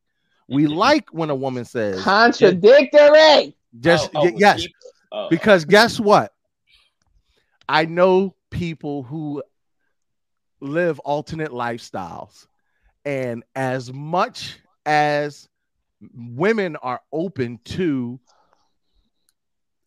We 0.47 0.65
mm-hmm. 0.65 0.73
like 0.73 1.09
when 1.11 1.29
a 1.29 1.35
woman 1.35 1.65
says 1.65 2.03
Contradictory. 2.03 3.55
just 3.79 4.11
Oh, 4.13 4.27
oh, 4.27 4.31
yes. 4.37 4.67
Oh. 5.11 5.27
because 5.29 5.65
guess 5.65 5.99
what? 5.99 6.33
I 7.67 7.85
know 7.85 8.35
people 8.51 9.03
who 9.03 9.43
live 10.59 10.99
alternate 10.99 11.51
lifestyles, 11.51 12.45
and 13.03 13.43
as 13.55 13.91
much 13.91 14.59
as 14.85 15.47
women 16.13 16.75
are 16.77 17.01
open 17.11 17.59
to 17.65 18.19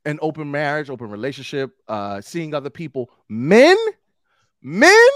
an 0.04 0.18
open 0.20 0.50
marriage, 0.50 0.90
open 0.90 1.08
relationship, 1.08 1.72
uh, 1.88 2.20
seeing 2.20 2.54
other 2.54 2.70
people, 2.70 3.10
men, 3.28 3.76
men 4.62 5.08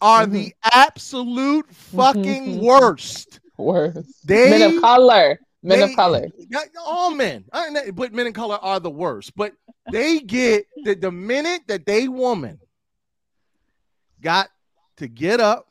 are 0.00 0.26
the 0.26 0.46
mm-hmm. 0.46 0.68
absolute 0.72 1.66
mm-hmm, 1.66 1.96
fucking 1.96 2.46
mm-hmm. 2.46 2.64
worst. 2.64 3.40
Worst. 3.56 4.26
They 4.26 4.50
Men 4.50 4.76
of 4.76 4.82
color. 4.82 5.38
Men 5.62 5.78
they- 5.78 5.84
of 5.84 5.96
color. 5.96 6.26
all 6.86 7.14
men, 7.14 7.44
but 7.94 8.12
men 8.12 8.26
in 8.26 8.32
color 8.32 8.58
are 8.62 8.80
the 8.80 8.90
worst. 8.90 9.36
But 9.36 9.52
they 9.92 10.20
get 10.20 10.66
the, 10.84 10.94
the 10.94 11.10
minute 11.10 11.62
that 11.68 11.84
they 11.84 12.08
woman 12.08 12.58
got 14.22 14.48
to 14.96 15.08
get 15.08 15.40
up, 15.40 15.66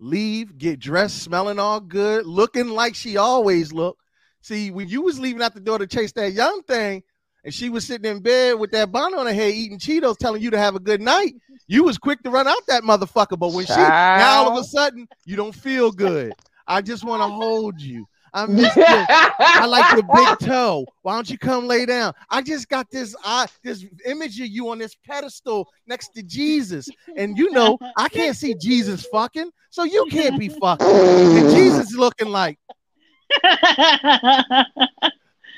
leave, 0.00 0.58
get 0.58 0.78
dressed, 0.78 1.22
smelling 1.22 1.58
all 1.58 1.80
good, 1.80 2.26
looking 2.26 2.68
like 2.68 2.94
she 2.94 3.16
always 3.16 3.72
looked. 3.72 4.02
See, 4.40 4.70
when 4.70 4.88
you 4.88 5.02
was 5.02 5.18
leaving 5.18 5.42
out 5.42 5.54
the 5.54 5.60
door 5.60 5.78
to 5.78 5.86
chase 5.86 6.12
that 6.12 6.32
young 6.32 6.62
thing, 6.62 7.02
and 7.44 7.54
she 7.54 7.68
was 7.70 7.86
sitting 7.86 8.10
in 8.10 8.20
bed 8.20 8.58
with 8.58 8.72
that 8.72 8.90
bonnet 8.92 9.18
on 9.18 9.26
her 9.26 9.32
head 9.32 9.54
eating 9.54 9.78
Cheetos, 9.78 10.18
telling 10.18 10.42
you 10.42 10.50
to 10.50 10.58
have 10.58 10.74
a 10.74 10.80
good 10.80 11.00
night, 11.00 11.34
you 11.66 11.84
was 11.84 11.98
quick 11.98 12.22
to 12.22 12.30
run 12.30 12.48
out 12.48 12.66
that 12.66 12.82
motherfucker. 12.82 13.38
But 13.38 13.52
when 13.52 13.66
she 13.66 13.74
now 13.76 14.44
all 14.44 14.58
of 14.58 14.64
a 14.64 14.64
sudden 14.64 15.08
you 15.24 15.36
don't 15.36 15.54
feel 15.54 15.90
good. 15.92 16.32
I 16.66 16.82
just 16.82 17.04
want 17.04 17.22
to 17.22 17.28
hold 17.28 17.80
you. 17.80 18.06
I 18.34 18.46
miss 18.46 18.74
you. 18.76 18.84
I 18.86 19.66
like 19.66 19.92
your 19.92 20.02
big 20.02 20.38
toe. 20.48 20.86
Why 21.02 21.14
don't 21.14 21.28
you 21.28 21.38
come 21.38 21.66
lay 21.66 21.86
down? 21.86 22.12
I 22.30 22.42
just 22.42 22.68
got 22.68 22.90
this 22.90 23.14
eye, 23.24 23.46
this 23.62 23.84
image 24.04 24.40
of 24.40 24.48
you 24.48 24.68
on 24.70 24.78
this 24.78 24.94
pedestal 25.06 25.68
next 25.86 26.14
to 26.14 26.22
Jesus. 26.22 26.88
And 27.16 27.36
you 27.38 27.50
know, 27.50 27.78
I 27.96 28.08
can't 28.08 28.36
see 28.36 28.54
Jesus 28.54 29.06
fucking, 29.06 29.50
so 29.70 29.84
you 29.84 30.06
can't 30.10 30.38
be 30.38 30.48
fucking. 30.48 30.86
And 30.86 31.50
Jesus 31.54 31.94
looking 31.94 32.28
like 32.28 32.58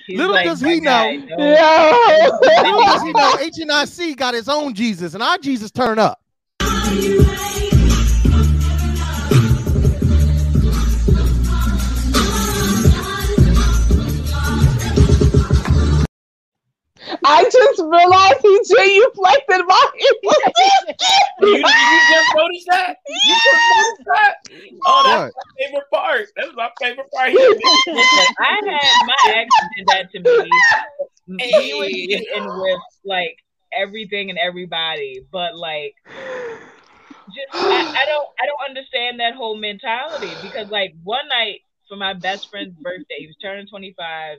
He's 0.07 0.19
little 0.19 0.33
like, 0.35 0.45
does 0.45 0.61
he 0.61 0.81
guy, 0.81 1.17
know. 1.17 1.37
no." 1.37 1.45
Yo. 1.45 2.63
little 2.63 2.81
does 2.81 3.03
he 3.03 3.13
know 3.13 3.37
HNIC 3.37 4.17
got 4.17 4.35
his 4.35 4.49
own 4.49 4.75
Jesus, 4.75 5.15
and 5.15 5.23
our 5.23 5.39
Jesus 5.39 5.71
turn 5.71 5.99
up. 5.99 6.21
I 17.25 17.45
just 17.45 17.81
realized 17.81 18.41
he 18.43 18.61
genuflected 18.69 19.67
my 19.67 19.91
You, 21.39 21.65
you 21.77 22.01
just 22.09 22.29
noticed 22.35 22.67
that? 22.69 22.97
You 23.23 23.35
just 23.35 23.63
noticed 23.71 24.03
that? 24.07 24.35
Oh, 24.87 25.03
that's 25.05 25.23
What? 25.23 25.33
my 25.35 25.43
favorite 25.59 25.91
part. 25.93 26.27
That's 26.37 26.55
my 26.55 26.71
favorite 26.81 27.11
part. 27.13 27.33
Listen, 27.93 28.27
I 28.39 28.55
had 28.71 28.95
my 29.05 29.17
ex 29.43 29.51
did 29.77 29.87
that 29.89 30.11
to 30.13 30.21
me. 30.21 30.65
And 31.41 31.51
He 31.51 31.75
was 31.75 31.91
Hey. 31.91 32.07
getting 32.09 32.55
with 32.55 32.81
like 33.05 33.37
everything 33.73 34.31
and 34.31 34.39
everybody, 34.39 35.21
but 35.33 35.57
like 35.57 35.95
just 37.29 37.55
I, 37.71 37.81
I 38.03 38.05
don't 38.07 38.29
I 38.41 38.47
don't 38.47 38.69
understand 38.69 39.21
that 39.21 39.35
whole 39.35 39.57
mentality 39.57 40.39
because 40.41 40.69
like 40.71 40.95
one 41.03 41.29
night 41.29 41.61
for 41.89 41.97
my 41.97 42.15
best 42.15 42.49
friend's 42.51 42.75
birthday, 42.83 43.19
he 43.19 43.27
was 43.27 43.37
turning 43.43 43.67
25. 43.67 44.39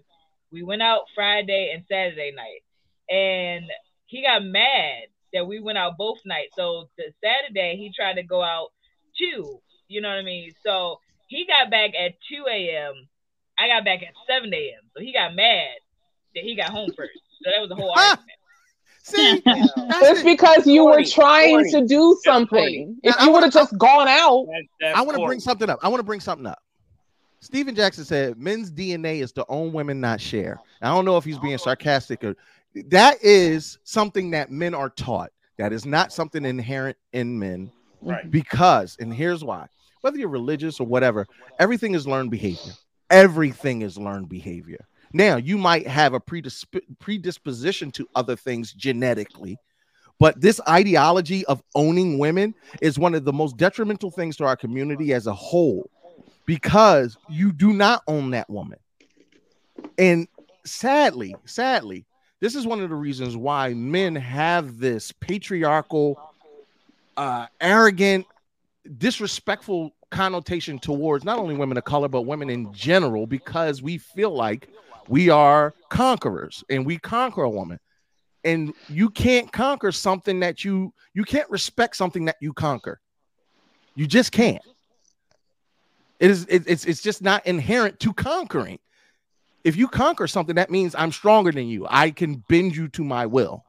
We 0.52 0.64
went 0.64 0.82
out 0.82 1.02
Friday 1.16 1.72
and 1.74 1.84
Saturday 1.90 2.32
night, 2.36 2.62
and 3.10 3.66
he 4.08 4.22
got 4.24 4.44
mad 4.44 5.04
that 5.34 5.48
we 5.48 5.60
went 5.60 5.78
out 5.78 5.98
both 5.98 6.20
nights. 6.26 6.54
So 6.58 6.90
the 6.98 7.14
Saturday 7.24 7.78
he 7.78 7.92
tried 7.96 8.16
to 8.16 8.24
go 8.24 8.42
out 8.44 8.70
too. 9.18 9.60
You 9.88 10.02
know 10.02 10.10
what 10.10 10.18
I 10.20 10.24
mean? 10.24 10.52
So 10.66 11.00
he 11.28 11.46
got 11.48 11.72
back 11.72 11.92
at 11.98 12.14
2 12.30 12.46
a.m. 12.52 13.08
I 13.58 13.68
got 13.68 13.86
back 13.86 14.02
at 14.04 14.14
7 14.28 14.54
a.m. 14.54 14.82
So 14.96 15.02
he 15.02 15.14
got 15.14 15.36
mad 15.36 15.70
that 16.36 16.44
he 16.44 16.56
got 16.56 16.72
home 16.72 16.92
first. 16.98 17.12
So 17.44 17.50
that 17.54 17.60
was 17.62 17.70
the 17.70 17.76
whole 17.76 17.92
argument. 17.92 18.28
See, 19.04 19.42
It's 20.04 20.24
because 20.24 20.68
you 20.68 20.86
were 20.86 21.04
trying 21.04 21.56
corny. 21.56 21.72
to 21.72 21.88
do 21.88 22.18
something. 22.24 22.48
corny. 22.48 22.96
If 23.04 23.22
you 23.22 23.32
would 23.32 23.44
have 23.44 23.54
just 23.54 23.78
gone 23.78 24.08
out, 24.08 24.46
That- 24.48 24.64
that's 24.80 24.98
I 24.98 25.02
want 25.02 25.18
to 25.18 25.26
bring 25.26 25.40
something 25.40 25.70
up. 25.70 25.80
I 25.82 25.88
want 25.88 26.00
to 26.00 26.06
bring 26.06 26.20
something 26.20 26.46
up. 26.46 26.60
Stephen 27.42 27.74
Jackson 27.76 28.06
said 28.06 28.38
men's 28.38 28.72
DNA 28.72 29.22
is 29.22 29.32
to 29.34 29.46
own 29.50 29.74
women, 29.74 30.00
not 30.00 30.22
share. 30.22 30.60
I 30.82 30.90
don't 30.90 31.06
know 31.06 31.18
if 31.18 31.26
he's 31.26 31.40
being 31.40 31.58
sarcastic 31.58 32.24
or 32.24 32.36
that 32.88 33.18
is 33.24 33.80
something 33.84 34.32
that 34.32 34.52
men 34.52 34.74
are 34.74 34.90
taught. 34.92 35.32
That 35.58 35.74
is 35.74 35.86
not 35.86 36.14
something 36.14 36.46
inherent 36.46 36.98
in 37.14 37.38
men 37.38 37.72
Right. 38.02 38.30
because, 38.32 38.98
and 39.00 39.14
here's 39.14 39.44
why 39.44 39.68
whether 40.02 40.18
you're 40.18 40.30
religious 40.30 40.80
or 40.80 40.88
whatever, 40.88 41.28
everything 41.60 41.94
is 41.94 42.08
learned 42.08 42.32
behavior. 42.32 42.74
Everything 43.12 43.84
is 43.84 43.98
learned 44.00 44.30
behavior. 44.30 44.88
Now, 45.14 45.36
you 45.36 45.58
might 45.58 45.86
have 45.88 46.14
a 46.14 46.20
predisp- 46.20 46.82
predisposition 47.00 47.92
to 47.92 48.08
other 48.16 48.36
things 48.36 48.74
genetically, 48.74 49.58
but 50.20 50.40
this 50.42 50.60
ideology 50.68 51.46
of 51.46 51.62
owning 51.76 52.18
women 52.18 52.56
is 52.82 52.98
one 52.98 53.14
of 53.14 53.26
the 53.26 53.34
most 53.34 53.58
detrimental 53.58 54.10
things 54.10 54.38
to 54.38 54.46
our 54.46 54.56
community 54.56 55.14
as 55.14 55.28
a 55.28 55.34
whole 55.34 55.90
because 56.46 57.18
you 57.30 57.52
do 57.52 57.74
not 57.74 58.04
own 58.08 58.32
that 58.32 58.50
woman. 58.50 58.80
And 59.98 60.28
sadly, 60.66 61.36
sadly, 61.46 62.06
this 62.40 62.56
is 62.56 62.66
one 62.66 62.82
of 62.82 62.90
the 62.90 62.96
reasons 62.96 63.38
why 63.38 63.74
men 63.74 64.16
have 64.16 64.80
this 64.80 65.12
patriarchal, 65.12 66.20
uh, 67.18 67.48
arrogant, 67.60 68.26
disrespectful 68.98 69.94
connotation 70.10 70.80
towards 70.80 71.24
not 71.24 71.40
only 71.40 71.56
women 71.56 71.78
of 71.78 71.84
color, 71.84 72.08
but 72.08 72.24
women 72.24 72.50
in 72.50 72.74
general, 72.74 73.28
because 73.28 73.82
we 73.82 73.98
feel 73.98 74.32
like 74.32 74.70
we 75.08 75.30
are 75.30 75.74
conquerors 75.90 76.64
and 76.70 76.86
we 76.86 76.98
conquer 76.98 77.44
a 77.44 77.50
woman. 77.50 77.80
And 78.44 78.74
you 78.90 79.10
can't 79.12 79.52
conquer 79.52 79.92
something 79.92 80.40
that 80.40 80.66
you 80.66 80.94
you 81.14 81.24
can't 81.24 81.50
respect 81.52 81.96
something 81.96 82.26
that 82.26 82.38
you 82.42 82.54
conquer. 82.54 83.00
You 83.94 84.08
just 84.08 84.32
can't. 84.32 84.64
It 86.22 86.30
is 86.30 86.46
it- 86.48 86.64
it's 86.68 86.86
it's 86.86 87.02
just 87.02 87.22
not 87.22 87.46
inherent 87.46 88.00
to 88.02 88.14
conquering. 88.14 88.80
If 89.64 89.76
you 89.76 89.88
conquer 89.88 90.28
something, 90.28 90.56
that 90.56 90.70
means 90.70 90.96
I'm 90.96 91.12
stronger 91.12 91.52
than 91.52 91.68
you. 91.68 91.86
I 91.90 92.12
can 92.12 92.44
bend 92.48 92.76
you 92.76 92.88
to 92.90 93.04
my 93.04 93.26
will. 93.26 93.66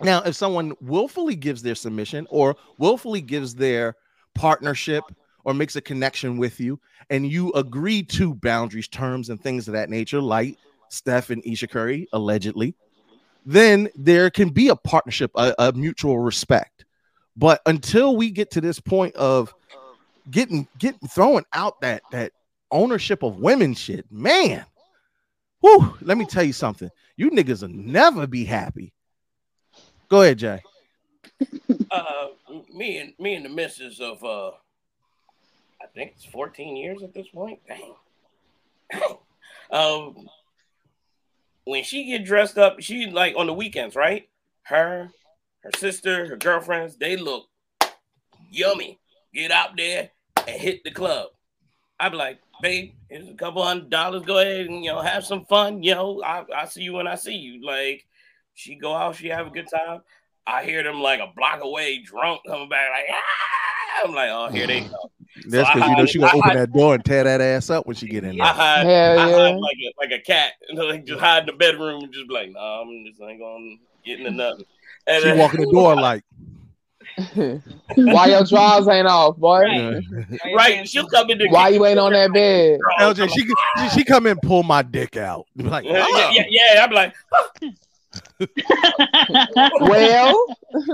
Now, 0.00 0.22
if 0.22 0.36
someone 0.36 0.74
willfully 0.80 1.34
gives 1.34 1.60
their 1.62 1.74
submission 1.74 2.26
or 2.30 2.56
willfully 2.78 3.20
gives 3.20 3.54
their 3.54 3.96
partnership 4.34 5.04
or 5.44 5.54
makes 5.54 5.74
a 5.74 5.80
connection 5.80 6.38
with 6.38 6.60
you, 6.60 6.78
and 7.10 7.26
you 7.30 7.52
agree 7.52 8.02
to 8.04 8.34
boundaries, 8.34 8.86
terms, 8.86 9.28
and 9.28 9.40
things 9.40 9.66
of 9.66 9.74
that 9.74 9.90
nature, 9.90 10.20
like 10.20 10.56
Steph 10.88 11.30
and 11.30 11.42
Ayesha 11.44 11.66
Curry 11.66 12.08
allegedly, 12.12 12.74
then 13.44 13.88
there 13.96 14.30
can 14.30 14.50
be 14.50 14.68
a 14.68 14.76
partnership, 14.76 15.32
a, 15.34 15.54
a 15.58 15.72
mutual 15.72 16.18
respect. 16.18 16.84
But 17.36 17.60
until 17.66 18.16
we 18.16 18.30
get 18.30 18.50
to 18.52 18.60
this 18.60 18.78
point 18.78 19.14
of 19.16 19.52
getting 20.30 20.66
getting 20.78 21.08
throwing 21.08 21.44
out 21.52 21.80
that 21.80 22.02
that 22.12 22.32
ownership 22.70 23.22
of 23.22 23.38
women 23.38 23.74
shit, 23.74 24.06
man. 24.10 24.64
Whew, 25.60 25.96
let 26.00 26.16
me 26.16 26.24
tell 26.24 26.44
you 26.44 26.52
something. 26.52 26.90
You 27.16 27.30
niggas 27.30 27.62
will 27.62 27.68
never 27.68 28.26
be 28.26 28.44
happy. 28.44 28.92
Go 30.08 30.22
ahead, 30.22 30.38
Jay. 30.38 30.62
uh, 31.90 32.28
me 32.72 32.98
and 32.98 33.12
me 33.18 33.34
and 33.34 33.44
the 33.44 33.48
missus 33.48 34.00
of 34.00 34.22
uh, 34.24 34.50
I 35.80 35.86
think 35.94 36.12
it's 36.16 36.24
14 36.24 36.76
years 36.76 37.02
at 37.02 37.14
this 37.14 37.28
point. 37.28 37.60
Dang. 37.66 37.94
Um, 39.70 40.26
when 41.64 41.84
she 41.84 42.04
get 42.04 42.24
dressed 42.24 42.56
up, 42.56 42.80
she 42.80 43.04
like 43.10 43.34
on 43.36 43.46
the 43.46 43.52
weekends, 43.52 43.94
right? 43.94 44.26
Her, 44.62 45.10
her 45.60 45.70
sister, 45.76 46.26
her 46.26 46.38
girlfriends, 46.38 46.96
they 46.96 47.18
look 47.18 47.48
yummy. 48.50 48.98
Get 49.34 49.50
out 49.50 49.76
there 49.76 50.08
and 50.48 50.60
hit 50.60 50.82
the 50.84 50.90
club. 50.90 51.28
I'd 52.00 52.10
be 52.12 52.16
like, 52.18 52.38
babe, 52.62 52.92
here's 53.08 53.28
a 53.28 53.34
couple 53.34 53.62
hundred 53.64 53.90
dollars. 53.90 54.22
Go 54.24 54.38
ahead 54.38 54.66
and 54.66 54.84
you 54.84 54.90
know 54.92 55.00
have 55.00 55.24
some 55.24 55.44
fun. 55.46 55.82
You 55.82 55.94
know, 55.94 56.22
I, 56.24 56.44
I 56.54 56.64
see 56.66 56.82
you 56.82 56.92
when 56.94 57.06
I 57.06 57.16
see 57.16 57.34
you. 57.36 57.64
Like, 57.64 58.04
she 58.54 58.76
go 58.76 58.94
out, 58.94 59.16
she 59.16 59.28
have 59.28 59.46
a 59.46 59.50
good 59.50 59.68
time. 59.68 60.00
I 60.46 60.64
hear 60.64 60.82
them 60.82 61.00
like 61.02 61.20
a 61.20 61.28
block 61.36 61.60
away, 61.62 62.02
drunk, 62.02 62.40
coming 62.46 62.68
back 62.68 62.88
like, 62.90 63.04
ah! 63.12 64.04
I'm 64.04 64.14
like, 64.14 64.30
oh, 64.32 64.48
here 64.48 64.66
they 64.66 64.80
go. 64.80 65.10
That's 65.48 65.68
So 65.68 65.74
because 65.74 65.74
you 65.74 65.80
know 65.80 65.94
hide- 65.96 66.08
she 66.08 66.18
gonna 66.20 66.30
I 66.32 66.36
open 66.36 66.48
hide- 66.50 66.58
that 66.58 66.72
door 66.72 66.94
and 66.94 67.04
tear 67.04 67.24
that 67.24 67.40
ass 67.40 67.68
up 67.70 67.86
when 67.86 67.96
she 67.96 68.06
get 68.08 68.24
in 68.24 68.40
I 68.40 68.44
there. 68.44 68.54
hide, 68.54 68.86
Hell 68.86 69.18
I 69.18 69.28
yeah. 69.28 69.36
hide 69.50 69.56
like 69.56 69.76
a 69.76 69.92
like 69.98 70.20
a 70.20 70.22
cat, 70.22 70.52
and 70.68 70.78
like 70.78 71.04
just 71.04 71.20
hide 71.20 71.40
in 71.40 71.46
the 71.46 71.52
bedroom 71.52 72.04
and 72.04 72.12
just 72.12 72.28
be 72.28 72.34
like, 72.34 72.50
nah, 72.52 72.80
I'm 72.82 73.04
just 73.06 73.20
ain't 73.20 73.40
gonna 73.40 73.74
get 74.04 74.20
into 74.20 74.30
nothing. 74.30 74.64
And 75.06 75.22
She 75.22 75.28
then- 75.28 75.38
walk 75.38 75.54
in 75.54 75.60
the 75.62 75.70
door 75.72 75.94
like, 76.00 76.22
why 77.96 78.26
your 78.26 78.44
drawers 78.44 78.86
ain't 78.88 79.06
off, 79.06 79.36
boy? 79.36 79.64
uh, 79.64 80.00
right, 80.54 80.88
she'll 80.88 81.08
come 81.08 81.30
in 81.30 81.40
Why 81.50 81.68
you 81.68 81.84
ain't 81.86 81.98
on 81.98 82.12
that 82.12 82.32
bed? 82.32 82.78
LJ, 83.00 83.30
she 83.30 83.40
she, 83.40 83.88
she 83.98 84.04
come 84.04 84.26
in, 84.26 84.38
pull 84.40 84.62
my 84.62 84.82
dick 84.82 85.16
out. 85.16 85.46
Like, 85.56 85.84
Yeah, 85.84 86.04
oh. 86.08 86.30
yeah, 86.32 86.44
yeah, 86.48 86.84
I'm 86.84 86.92
like, 86.92 87.14
Well, 89.80 90.46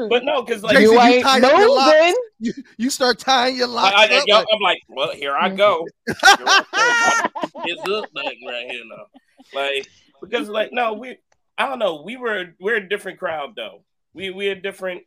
but 0.08 0.24
no, 0.24 0.42
because 0.42 0.62
like 0.62 0.76
Jason, 0.76 0.92
you 0.92 0.92
you 0.92 1.00
ain't 1.00 1.24
tie 1.24 1.40
up 1.40 1.58
your 1.58 1.74
locks. 1.74 2.18
You, 2.40 2.52
you 2.76 2.90
start 2.90 3.18
tying 3.18 3.56
your 3.56 3.68
locks 3.68 3.94
I, 3.96 4.06
I, 4.06 4.18
up, 4.18 4.28
like, 4.28 4.46
I'm 4.52 4.60
like, 4.60 4.78
well, 4.88 5.12
here 5.12 5.34
I 5.34 5.48
go. 5.48 5.86
Here 6.06 6.16
I 6.24 7.28
go. 7.32 7.62
it's 7.64 7.88
up 7.88 8.10
like 8.14 8.38
right 8.46 8.70
here 8.70 8.82
now, 8.84 9.06
like 9.54 9.86
because 10.20 10.48
like 10.48 10.72
no, 10.72 10.94
we 10.94 11.18
I 11.56 11.68
don't 11.68 11.78
know, 11.78 12.02
we 12.04 12.16
were 12.16 12.54
we're 12.60 12.76
a 12.76 12.88
different 12.88 13.18
crowd 13.18 13.54
though. 13.56 13.84
We 14.12 14.30
we're 14.30 14.52
a 14.52 14.60
different, 14.60 15.02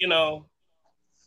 you 0.00 0.08
know. 0.08 0.46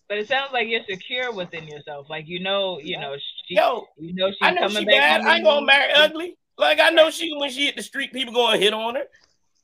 But 0.10 0.18
it 0.18 0.28
sounds 0.28 0.52
like 0.52 0.68
you're 0.68 0.84
secure 0.90 1.32
within 1.32 1.66
yourself. 1.68 2.10
Like 2.10 2.28
you 2.28 2.42
know, 2.42 2.80
you 2.80 3.00
know, 3.00 3.16
she, 3.48 3.56
Yo, 3.56 3.86
you 3.98 4.14
know, 4.14 4.30
she's 4.30 4.38
I 4.42 4.52
know 4.52 4.62
coming 4.68 4.78
she 4.80 4.86
back. 4.86 5.22
bad. 5.22 5.22
I 5.22 5.36
ain't 5.38 5.46
gonna 5.46 5.66
marry 5.66 5.92
ugly. 5.94 6.38
Like 6.58 6.80
I 6.80 6.90
know 6.90 7.10
she 7.10 7.34
when 7.38 7.50
she 7.50 7.66
hit 7.66 7.76
the 7.78 7.84
street, 7.84 8.12
people 8.12 8.34
gonna 8.34 8.58
hit 8.58 8.74
on 8.74 8.96
her. 8.96 9.06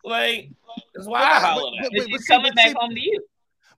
Like 0.04 0.50
that's 0.96 1.08
why 1.08 1.20
I 1.22 1.34
But- 1.34 1.42
holler 1.42 1.72
but- 1.78 1.86
at. 1.86 1.92
But 1.92 2.00
but 2.12 2.20
she's 2.20 2.26
coming 2.28 2.52
but 2.52 2.56
back 2.56 2.68
see- 2.70 2.76
home 2.80 2.92
to 2.92 3.00
you. 3.00 3.22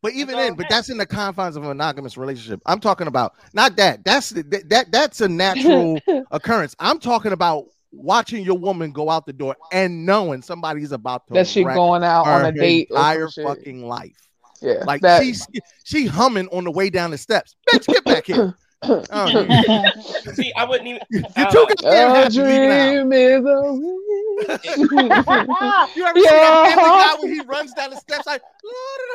But 0.03 0.13
even 0.13 0.35
then, 0.35 0.51
I'm 0.51 0.55
but 0.55 0.65
that's 0.69 0.89
in 0.89 0.97
the 0.97 1.05
confines 1.05 1.55
of 1.55 1.63
a 1.63 1.67
monogamous 1.67 2.17
relationship. 2.17 2.59
I'm 2.65 2.79
talking 2.79 3.05
about 3.07 3.33
not 3.53 3.75
that. 3.75 4.03
That's 4.03 4.29
that, 4.31 4.67
that 4.69 4.91
that's 4.91 5.21
a 5.21 5.27
natural 5.29 5.99
occurrence. 6.31 6.75
I'm 6.79 6.97
talking 6.99 7.33
about 7.33 7.65
watching 7.91 8.43
your 8.43 8.57
woman 8.57 8.91
go 8.91 9.09
out 9.11 9.25
the 9.27 9.33
door 9.33 9.55
and 9.71 10.03
knowing 10.05 10.41
somebody's 10.41 10.91
about 10.91 11.27
to 11.27 11.33
That 11.33 11.47
she 11.47 11.63
going 11.63 12.03
out 12.03 12.25
on 12.25 12.45
a 12.45 12.51
date 12.51 12.87
entire 12.89 13.29
fucking 13.29 13.85
life. 13.85 14.15
Yeah, 14.61 14.83
Like 14.85 15.01
that, 15.01 15.23
she's 15.23 15.45
she 15.83 16.05
humming 16.05 16.47
on 16.49 16.63
the 16.65 16.71
way 16.71 16.89
down 16.89 17.11
the 17.11 17.17
steps. 17.17 17.55
Bitch, 17.71 17.87
get 17.87 18.03
back 18.05 18.25
here. 18.27 18.55
Oh, 18.83 19.29
you, 19.29 20.33
See, 20.33 20.51
I 20.55 20.63
wouldn't 20.65 20.87
even. 20.87 21.01
you 21.11 21.23
uh, 21.35 21.51
too 21.51 21.65
goddamn 21.69 22.11
a 22.11 22.15
happy 22.15 22.37
leaving 22.41 22.71
out. 22.71 22.91
dream 22.91 23.13
is 23.13 23.45
a 23.45 23.73
wish. 23.73 24.77
You 24.77 26.05
ever 26.05 26.19
see 26.19 26.25
that 26.25 26.25
Yeah. 26.31 26.65
family 26.75 26.83
guy 26.83 27.15
when 27.19 27.33
he 27.33 27.41
runs 27.41 27.73
down 27.73 27.89
the 27.91 27.97
steps 27.97 28.25
like, 28.25 28.41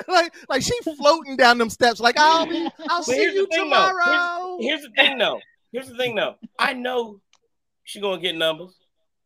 like, 0.09 0.35
like 0.49 0.63
she 0.63 0.79
floating 0.97 1.37
down 1.37 1.59
them 1.59 1.71
steps 1.71 2.01
like 2.01 2.17
I'll 2.19 2.47
be, 2.47 2.69
I'll 2.89 2.99
But 2.99 3.05
see 3.05 3.23
you 3.23 3.47
thing, 3.51 3.65
tomorrow. 3.65 4.59
Here's 4.61 4.83
the 4.83 4.91
thing 4.91 5.19
though. 5.19 5.41
Here's 5.73 5.89
the 5.89 5.97
thing 5.97 6.15
though. 6.15 6.37
I 6.59 6.73
know 6.73 7.21
she 7.85 8.01
gonna 8.01 8.21
get 8.21 8.37
numbers 8.37 8.75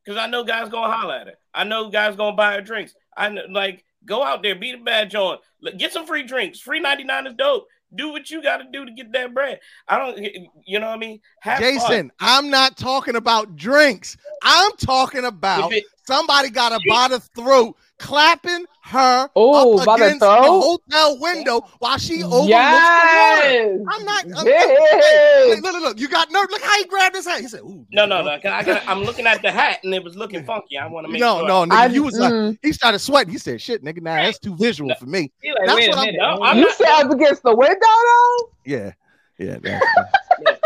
because 0.04 0.18
I 0.18 0.26
know 0.26 0.44
guys 0.44 0.68
gonna 0.68 0.92
holler 0.92 1.14
at 1.16 1.26
her. 1.28 1.34
I 1.54 1.64
know 1.64 1.90
guys 1.90 2.16
gonna 2.16 2.36
buy 2.36 2.54
her 2.54 2.60
drinks. 2.62 2.94
I 3.16 3.28
know, 3.28 3.42
like 3.50 3.84
go 4.06 4.22
out 4.24 4.42
there, 4.42 4.54
beat 4.54 4.76
a 4.76 4.78
badge 4.82 5.14
on, 5.14 5.32
Look, 5.32 5.42
get 5.76 5.92
some 5.92 6.06
free 6.06 6.22
drinks. 6.22 6.60
Free 6.60 6.80
ninety 6.80 7.04
nine 7.04 7.26
is 7.26 7.34
dope. 7.34 7.66
Do 7.92 8.10
what 8.10 8.30
you 8.30 8.40
got 8.40 8.58
to 8.58 8.64
do 8.72 8.84
to 8.84 8.92
get 8.92 9.12
that 9.12 9.34
bread. 9.34 9.58
I 9.88 9.98
don't, 9.98 10.16
you 10.64 10.78
know 10.78 10.86
what 10.86 10.94
I 10.94 10.98
mean? 10.98 11.20
Have 11.40 11.58
fun. 11.58 11.72
Jason, 11.72 12.12
I'm 12.20 12.48
not 12.48 12.76
talking 12.76 13.16
about 13.16 13.56
drinks. 13.56 14.16
I'm 14.44 14.70
talking 14.76 15.24
about 15.24 15.72
it- 15.72 15.84
somebody 16.06 16.50
got 16.50 16.72
her 16.72 16.78
by 16.88 17.08
the 17.08 17.20
throat, 17.20 17.76
clapping 17.98 18.64
her 18.82 19.28
Oh, 19.36 19.78
up 19.78 19.86
by 19.86 19.98
the 19.98 20.04
against 20.06 20.20
the, 20.20 20.26
hotel 20.30 21.18
window 21.20 21.60
while 21.78 21.98
she 21.98 22.22
overlooks 22.24 22.48
yes. 22.48 23.68
the 23.68 23.78
water. 23.78 23.84
I'm 23.92 24.04
not. 24.04 24.24
I'm, 24.40 24.46
Yes. 24.46 25.48
Look, 25.48 25.62
look, 25.64 25.72
look, 25.74 25.82
look, 25.82 26.00
you 26.00 26.08
got 26.08 26.30
nerve. 26.30 26.46
Look 26.50 26.62
how 26.62 26.76
he 26.78 26.84
grabbed 26.86 27.14
his 27.14 27.26
hat. 27.26 27.40
He 27.40 27.48
said, 27.48 27.60
"Ooh, 27.60 27.86
No, 27.92 28.06
no, 28.06 28.22
no. 28.22 28.30
'cause 28.40 28.50
I 28.52 28.62
got, 28.64 28.82
I'm 28.88 29.02
looking 29.02 29.26
at 29.26 29.42
the 29.42 29.50
hat 29.50 29.80
and 29.84 29.94
it 29.94 30.02
was 30.02 30.16
looking 30.16 30.44
funky. 30.44 30.78
I 30.78 30.86
want 30.86 31.06
to 31.06 31.12
make 31.12 31.20
no, 31.20 31.40
sure. 31.40 31.48
no, 31.48 31.64
nigga, 31.66 31.72
I- 31.72 31.86
you 31.86 32.02
was 32.02 32.18
like, 32.18 32.32
mm. 32.32 32.58
he 32.62 32.72
started 32.72 32.98
sweating. 33.00 33.32
He 33.32 33.38
said, 33.38 33.60
"Shit, 33.60 33.84
nigga, 33.84 34.00
nah, 34.02 34.16
that's 34.16 34.38
too 34.38 34.56
visual 34.56 34.92
for 34.98 35.06
me." 35.06 35.30
Like, 35.44 35.54
That's 35.66 35.74
wait 35.76 35.88
what 35.90 35.98
a 35.98 36.00
I'm- 36.00 36.14
No, 36.16 36.42
I'm 36.44 36.58
You 36.58 36.64
not- 36.64 36.74
sit 36.76 36.88
up 36.88 37.10
against 37.10 37.42
the 37.42 37.54
window 37.54 37.76
though. 37.80 38.50
Yeah, 38.64 38.92
yeah, 39.38 39.58
that's 39.62 39.86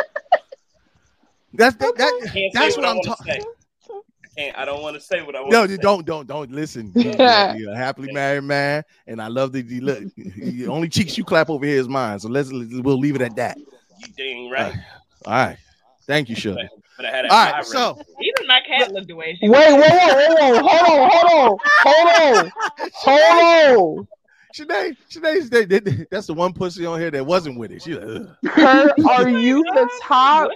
that's 1.55 1.77
that, 1.77 1.97
that, 1.97 2.51
that's 2.53 2.77
what 2.77 2.85
what, 2.85 2.87
I 2.87 2.91
I'm 2.91 2.97
want 2.97 3.07
talking. 3.07 3.43
To 4.37 4.41
say. 4.41 4.49
I 4.49 4.51
can't. 4.53 4.59
I 4.59 4.65
don't 4.65 4.83
want 4.83 4.95
to 4.97 5.01
say 5.01 5.23
what 5.23 5.35
I 5.37 5.41
want. 5.41 5.53
No, 5.53 5.65
to 5.67 5.71
you 5.73 5.77
say. 5.77 5.83
don't, 5.83 6.07
don't, 6.07 6.27
don't 6.27 6.51
listen. 6.51 6.93
You- 6.95 7.03
You're, 7.03 7.13
you're 7.57 7.73
a 7.73 7.77
happily 7.77 8.13
married 8.13 8.45
man, 8.45 8.83
and 9.07 9.21
I 9.21 9.29
love 9.29 9.53
that 9.53 9.67
you 9.67 9.81
look. 9.81 10.05
The 10.17 10.67
only 10.69 10.89
cheeks 10.89 11.17
you 11.19 11.25
clap 11.25 11.51
over 11.51 11.65
here 11.65 11.79
is 11.79 11.89
mine. 11.89 12.19
So 12.21 12.29
let's 12.29 12.51
we'll 12.53 12.99
leave 12.99 13.17
it 13.17 13.23
at 13.23 13.37
that. 13.37 13.59
You 13.59 14.09
dang 14.17 14.51
right. 14.51 14.75
All 15.27 15.33
right, 15.33 15.59
thank 16.07 16.29
you, 16.29 16.37
Sugar. 16.37 16.69
But 16.97 17.07
I 17.07 17.11
had 17.11 17.25
a 17.25 17.33
All 17.33 17.65
so 17.65 17.99
Even 18.21 18.47
my 18.47 18.61
cat 18.67 18.93
looked 18.93 19.11
away. 19.11 19.37
She 19.41 19.49
Wait, 19.49 19.73
whoa, 19.73 19.79
whoa, 19.79 20.29
whoa, 20.37 20.61
whoa. 20.63 20.69
Hold 20.69 20.89
on, 20.89 21.11
hold 21.11 21.31
on, 21.51 21.59
hold 21.83 22.37
on, 22.45 22.51
hold 22.95 23.99
on. 23.99 24.09
Sinead, 24.55 24.97
Sinead's 25.11 25.51
they, 25.51 25.65
they, 25.65 25.81
that's 26.13 26.29
the 26.29 26.35
one 26.35 26.53
pussy 26.53 26.87
on 26.87 27.01
here 27.01 27.11
that 27.11 27.27
wasn't 27.27 27.59
with 27.59 27.73
it. 27.73 27.83
She 27.83 27.95
like, 27.95 28.05
Ugh. 28.09 28.37
Kurt, 28.47 28.93
are 29.05 29.29
you 29.29 29.65
the 29.65 29.91
top? 30.03 30.49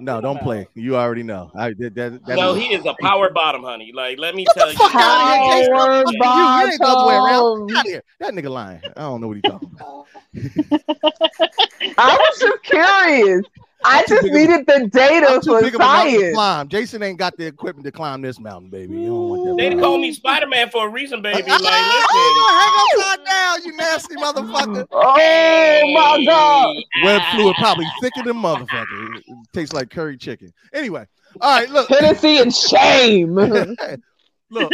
No, 0.00 0.20
don't 0.20 0.40
play. 0.40 0.68
You 0.74 0.96
already 0.96 1.22
know. 1.22 1.50
I 1.54 1.70
that, 1.78 1.94
that, 1.94 2.24
that 2.26 2.36
no, 2.36 2.54
he 2.54 2.74
is 2.74 2.84
a 2.86 2.94
power 3.00 3.30
bottom, 3.30 3.62
honey. 3.62 3.92
Like, 3.94 4.18
let 4.18 4.34
me 4.34 4.46
tell 4.54 4.70
you. 4.70 4.78
fuck 4.78 4.94
out 4.94 5.38
of 5.38 5.54
here, 5.54 5.70
Power 5.72 6.04
Fuck 6.04 6.12
you. 6.12 6.20
You 6.22 6.72
ain't 6.72 6.80
the 6.80 6.86
other 6.86 7.08
way 7.08 7.14
around. 7.14 7.66
bottom. 7.66 7.76
Out 7.76 7.86
here. 7.86 8.02
That 8.20 8.34
nigga 8.34 8.50
lying. 8.50 8.80
I 8.96 9.00
don't 9.00 9.20
know 9.20 9.28
what 9.28 9.36
he's 9.36 9.42
talking 9.50 9.70
about. 9.74 10.06
I 11.98 12.16
was 12.16 12.40
just 12.40 12.62
curious. 12.62 13.46
I 13.84 14.04
just 14.08 14.24
needed 14.24 14.66
the 14.66 14.88
data 14.92 15.26
I'm 15.28 15.40
too 15.40 15.50
for 15.50 15.60
big 15.62 15.74
of 15.74 15.80
a 15.80 15.84
mountain 15.84 16.14
to 16.14 16.20
science. 16.20 16.34
climb. 16.34 16.68
Jason 16.68 17.02
ain't 17.02 17.18
got 17.18 17.36
the 17.36 17.46
equipment 17.46 17.84
to 17.84 17.92
climb 17.92 18.22
this 18.22 18.40
mountain, 18.40 18.70
baby. 18.70 18.94
You 18.94 19.06
don't 19.06 19.28
want 19.28 19.44
that. 19.44 19.56
They 19.62 19.68
mountain. 19.68 19.80
call 19.84 19.98
me 19.98 20.12
Spider 20.12 20.46
Man 20.46 20.70
for 20.70 20.86
a 20.86 20.90
reason, 20.90 21.22
baby. 21.22 21.42
Like, 21.46 21.60
listen. 21.60 21.68
Oh, 21.68 22.88
hang 22.96 23.00
upside 23.00 23.26
down, 23.26 23.64
you 23.64 23.76
nasty 23.76 24.14
motherfucker. 24.16 24.86
Oh 24.92 25.92
my 25.94 26.24
god. 26.24 26.76
Web 27.04 27.22
fluid 27.34 27.56
probably 27.58 27.86
thicker 28.00 28.22
than 28.24 28.36
motherfucker. 28.36 29.16
It 29.18 29.24
tastes 29.52 29.74
like 29.74 29.90
curry 29.90 30.16
chicken. 30.16 30.52
Anyway, 30.72 31.06
all 31.40 31.60
right, 31.60 31.68
look. 31.70 31.88
Hennessy 31.88 32.38
and 32.38 32.54
shame. 32.54 33.34
look, 34.50 34.72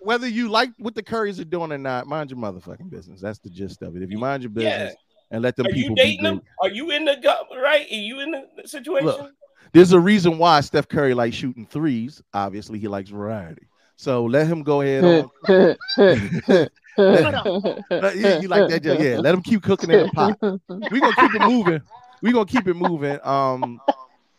whether 0.00 0.28
you 0.28 0.48
like 0.48 0.70
what 0.78 0.94
the 0.94 1.02
Curries 1.02 1.38
are 1.40 1.44
doing 1.44 1.72
or 1.72 1.78
not, 1.78 2.06
mind 2.06 2.30
your 2.30 2.38
motherfucking 2.38 2.90
business. 2.90 3.20
That's 3.20 3.38
the 3.40 3.50
gist 3.50 3.82
of 3.82 3.96
it. 3.96 4.02
If 4.02 4.10
you 4.10 4.18
mind 4.18 4.42
your 4.42 4.50
business 4.50 4.94
and 5.36 5.42
let 5.42 5.54
them 5.54 5.66
Are 5.66 5.70
you 5.70 5.74
people 5.82 5.94
be 5.96 6.02
dating 6.02 6.20
great. 6.20 6.32
him? 6.32 6.42
Are 6.62 6.68
you 6.70 6.90
in 6.90 7.04
the 7.04 7.16
gut? 7.22 7.46
Right? 7.56 7.86
Are 7.90 7.94
you 7.94 8.20
in 8.20 8.30
the 8.32 8.66
situation? 8.66 9.06
Look, 9.06 9.32
there's 9.72 9.92
a 9.92 10.00
reason 10.00 10.38
why 10.38 10.60
Steph 10.62 10.88
Curry 10.88 11.14
likes 11.14 11.36
shooting 11.36 11.66
threes. 11.66 12.22
Obviously, 12.34 12.78
he 12.78 12.88
likes 12.88 13.10
variety. 13.10 13.66
So 13.96 14.24
let 14.24 14.46
him 14.46 14.62
go 14.62 14.80
ahead 14.80 15.04
on. 15.04 15.30
Yeah, 16.98 18.40
you 18.40 18.48
like 18.48 18.70
that? 18.70 18.80
Joe? 18.82 18.94
Yeah, 18.98 19.18
let 19.18 19.34
him 19.34 19.42
keep 19.42 19.62
cooking 19.62 19.90
in 19.90 20.06
the 20.06 20.08
pot. 20.08 20.38
We're 20.40 21.00
gonna 21.00 21.14
keep 21.16 21.34
it 21.34 21.42
moving. 21.42 21.82
We're 22.22 22.32
gonna 22.32 22.46
keep 22.46 22.66
it 22.66 22.74
moving. 22.74 23.18
Um, 23.22 23.80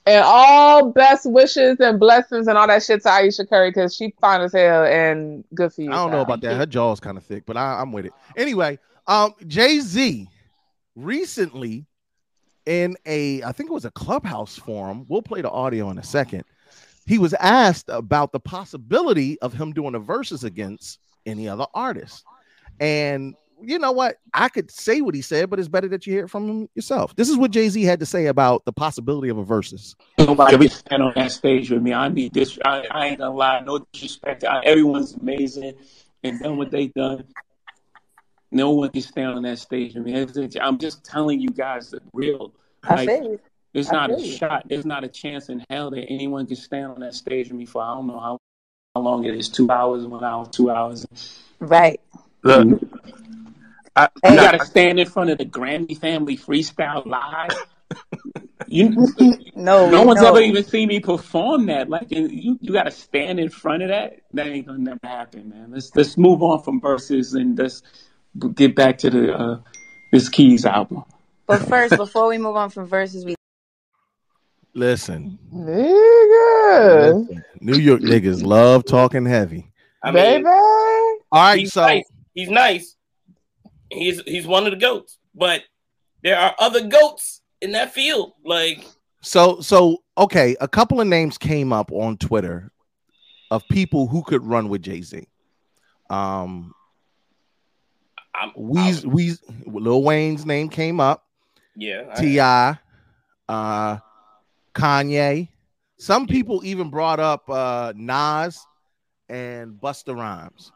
And 0.08 0.24
all 0.26 0.90
best 0.92 1.30
wishes 1.30 1.80
and 1.82 2.00
blessings 2.00 2.48
and 2.48 2.58
all 2.58 2.66
that 2.66 2.82
shit 2.82 3.04
to 3.04 3.10
Ayesha 3.10 3.46
Curry 3.46 3.70
because 3.70 3.94
she 3.96 4.14
fine 4.22 4.42
as 4.42 4.54
hell 4.54 4.86
and 4.86 5.44
good 5.54 5.72
for 5.74 5.82
you. 5.82 5.92
I 5.92 5.96
don't 5.96 6.12
know 6.12 6.22
about 6.22 6.42
that. 6.42 6.56
Her 6.56 6.66
jaw's 6.66 7.00
kind 7.00 7.18
of 7.18 7.24
thick, 7.26 7.44
but 7.46 7.58
I, 7.58 7.82
I'm 7.82 7.92
with 7.92 8.06
it. 8.06 8.14
Anyway, 8.38 8.80
um, 9.06 9.34
Jay 9.46 9.80
Z 9.80 10.28
recently 10.98 11.86
in 12.66 12.98
a, 13.06 13.44
I 13.44 13.52
think 13.54 13.70
it 13.70 13.74
was 13.74 13.86
a 13.86 13.92
clubhouse 13.92 14.58
forum. 14.58 15.06
We'll 15.08 15.22
play 15.22 15.42
the 15.42 15.50
audio 15.50 15.90
in 15.90 15.98
a 15.98 16.04
second. 16.04 16.44
He 17.06 17.20
was 17.20 17.34
asked 17.36 17.88
about 17.88 18.34
the 18.34 18.40
possibility 18.40 19.40
of 19.40 19.54
him 19.54 19.72
doing 19.72 19.96
a 19.96 20.00
versus 20.00 20.44
against 20.44 21.00
any 21.26 21.48
other 21.48 21.66
artist, 21.74 22.26
and 22.82 23.36
you 23.62 23.80
know 23.80 23.92
what? 23.92 24.18
I 24.34 24.50
could 24.50 24.70
say 24.70 25.02
what 25.02 25.16
he 25.16 25.22
said, 25.22 25.50
but 25.50 25.60
it's 25.60 25.68
better 25.68 25.88
that 25.88 26.06
you 26.06 26.14
hear 26.14 26.26
it 26.26 26.30
from 26.30 26.48
him 26.48 26.70
yourself. 26.76 27.16
This 27.16 27.30
is 27.30 27.38
what 27.38 27.52
Jay 27.52 27.70
Z 27.70 27.82
had 27.84 28.00
to 28.02 28.06
say 28.06 28.28
about 28.28 28.66
the 28.66 28.74
possibility 28.74 29.30
of 29.30 29.38
a 29.38 29.44
versus. 29.44 29.96
Nobody 30.18 30.68
stand 30.68 31.02
on 31.02 31.14
that 31.16 31.32
stage 31.32 31.72
with 31.72 31.82
me. 31.82 31.94
I 31.94 32.10
need 32.10 32.34
this. 32.34 32.60
I, 32.64 32.86
I 32.92 33.08
ain't 33.08 33.20
gonna 33.20 33.36
lie. 33.36 33.62
No 33.62 33.86
disrespect. 33.94 34.44
I, 34.44 34.62
everyone's 34.64 35.14
amazing 35.14 35.74
and 36.24 36.40
done 36.40 36.58
what 36.58 36.72
they 36.72 36.88
done. 36.88 37.24
No 38.52 38.72
one 38.72 38.90
can 38.90 39.02
stand 39.02 39.34
on 39.34 39.44
that 39.44 39.60
stage 39.60 39.96
with 39.96 40.06
me. 40.06 40.14
It's- 40.14 40.56
I'm 40.62 40.78
just 40.78 41.04
telling 41.04 41.40
you 41.40 41.50
guys 41.50 41.92
the 41.92 42.02
real. 42.14 42.54
I 42.84 42.96
Like, 42.96 43.10
feel 43.10 43.24
you. 43.24 43.40
There's 43.74 43.92
not 43.92 44.10
a 44.12 44.24
shot. 44.24 44.64
There's 44.68 44.86
not 44.86 45.04
a 45.04 45.08
chance 45.08 45.50
in 45.50 45.64
hell 45.70 45.92
that 45.92 46.06
anyone 46.10 46.48
can 46.48 46.56
stand 46.56 46.92
on 46.92 47.00
that 47.02 47.14
stage 47.14 47.50
with 47.50 47.58
me 47.58 47.66
for 47.66 47.82
I 47.82 47.94
don't 47.94 48.08
know 48.08 48.20
how, 48.20 48.40
how 48.96 49.02
long 49.02 49.26
it 49.26 49.36
is. 49.36 49.50
Two 49.50 49.70
hours, 49.70 50.06
one 50.06 50.24
hour, 50.24 50.48
two 50.48 50.72
hours. 50.72 51.06
Right. 51.60 52.00
Look, 52.44 52.68
mm-hmm. 52.68 53.48
I, 53.96 54.10
you 54.26 54.36
gotta 54.36 54.66
stand 54.66 55.00
in 55.00 55.08
front 55.08 55.30
of 55.32 55.38
the 55.38 55.46
Grammy 55.46 55.98
Family 55.98 56.38
Freestyle 56.38 57.06
Live. 57.06 57.52
You, 58.68 58.90
No, 59.56 59.90
no 59.90 60.04
one's 60.04 60.22
no. 60.22 60.30
ever 60.30 60.42
even 60.42 60.64
seen 60.64 60.88
me 60.88 61.00
perform 61.00 61.66
that. 61.68 61.90
Like, 61.90 62.12
you, 62.12 62.58
you 62.62 62.74
gotta 62.74 62.92
stand 62.92 63.40
in 63.40 63.50
front 63.50 63.84
of 63.84 63.90
that. 63.90 64.22
That 64.34 64.48
ain't 64.48 64.68
gonna 64.68 64.80
never 64.80 65.00
happen, 65.04 65.50
man. 65.50 65.72
Let's 65.72 65.96
let's 65.96 66.18
move 66.18 66.44
on 66.44 66.62
from 66.64 66.80
verses 66.80 67.34
and 67.34 67.58
let's 67.58 67.82
get 68.56 68.76
back 68.76 68.98
to 69.00 69.10
the 69.10 69.34
uh, 69.34 69.60
this 70.12 70.30
Keys 70.30 70.66
album. 70.66 71.04
But 71.46 71.60
first, 71.60 71.96
before 71.98 72.28
we 72.28 72.38
move 72.38 72.56
on 72.56 72.70
from 72.70 72.86
verses, 72.86 73.26
we 73.26 73.36
Listen, 74.74 75.40
Nigga. 75.52 77.14
listen, 77.16 77.44
New 77.62 77.78
York 77.78 78.02
niggas 78.02 78.46
love 78.46 78.86
talking 78.86 79.26
heavy. 79.26 79.72
I 80.04 80.12
mean, 80.12 80.44
Baby. 80.44 80.46
All 80.48 81.20
right, 81.32 81.58
he's 81.58 81.74
so 81.74 81.82
nice. 81.82 82.04
He's 82.36 82.50
nice. 82.50 82.96
He's 83.90 84.22
he's 84.22 84.46
one 84.46 84.66
of 84.68 84.72
the 84.72 84.78
goats, 84.78 85.18
but 85.34 85.64
there 86.24 86.38
are 86.38 86.54
other 86.60 86.88
goats 86.88 87.42
in 87.60 87.72
that 87.72 87.92
field. 87.92 88.34
Like 88.46 88.86
So 89.22 89.62
so 89.62 90.04
okay, 90.16 90.56
a 90.62 90.68
couple 90.68 91.02
of 91.02 91.08
names 91.08 91.40
came 91.40 91.74
up 91.74 91.92
on 91.92 92.18
Twitter 92.18 92.72
of 93.50 93.64
people 93.72 94.06
who 94.06 94.22
could 94.22 94.46
run 94.46 94.70
with 94.70 94.84
Jay 94.84 95.02
Z. 95.02 95.28
Um, 96.12 96.74
I'm, 98.38 98.52
Weez, 98.52 99.04
Weez, 99.04 99.40
Lil 99.66 100.04
Wayne's 100.04 100.46
name 100.46 100.70
came 100.70 101.00
up. 101.00 101.26
yeah, 101.76 102.14
T.I., 102.16 102.78
uh, 103.50 103.98
Kanye. 104.74 105.48
Some 105.98 106.28
people 106.28 106.62
even 106.64 106.90
brought 106.92 107.20
up 107.20 107.50
uh 107.50 107.94
Nas 107.96 108.64
and 109.30 109.74
Busta 109.82 110.16
Rhymes. 110.16 110.72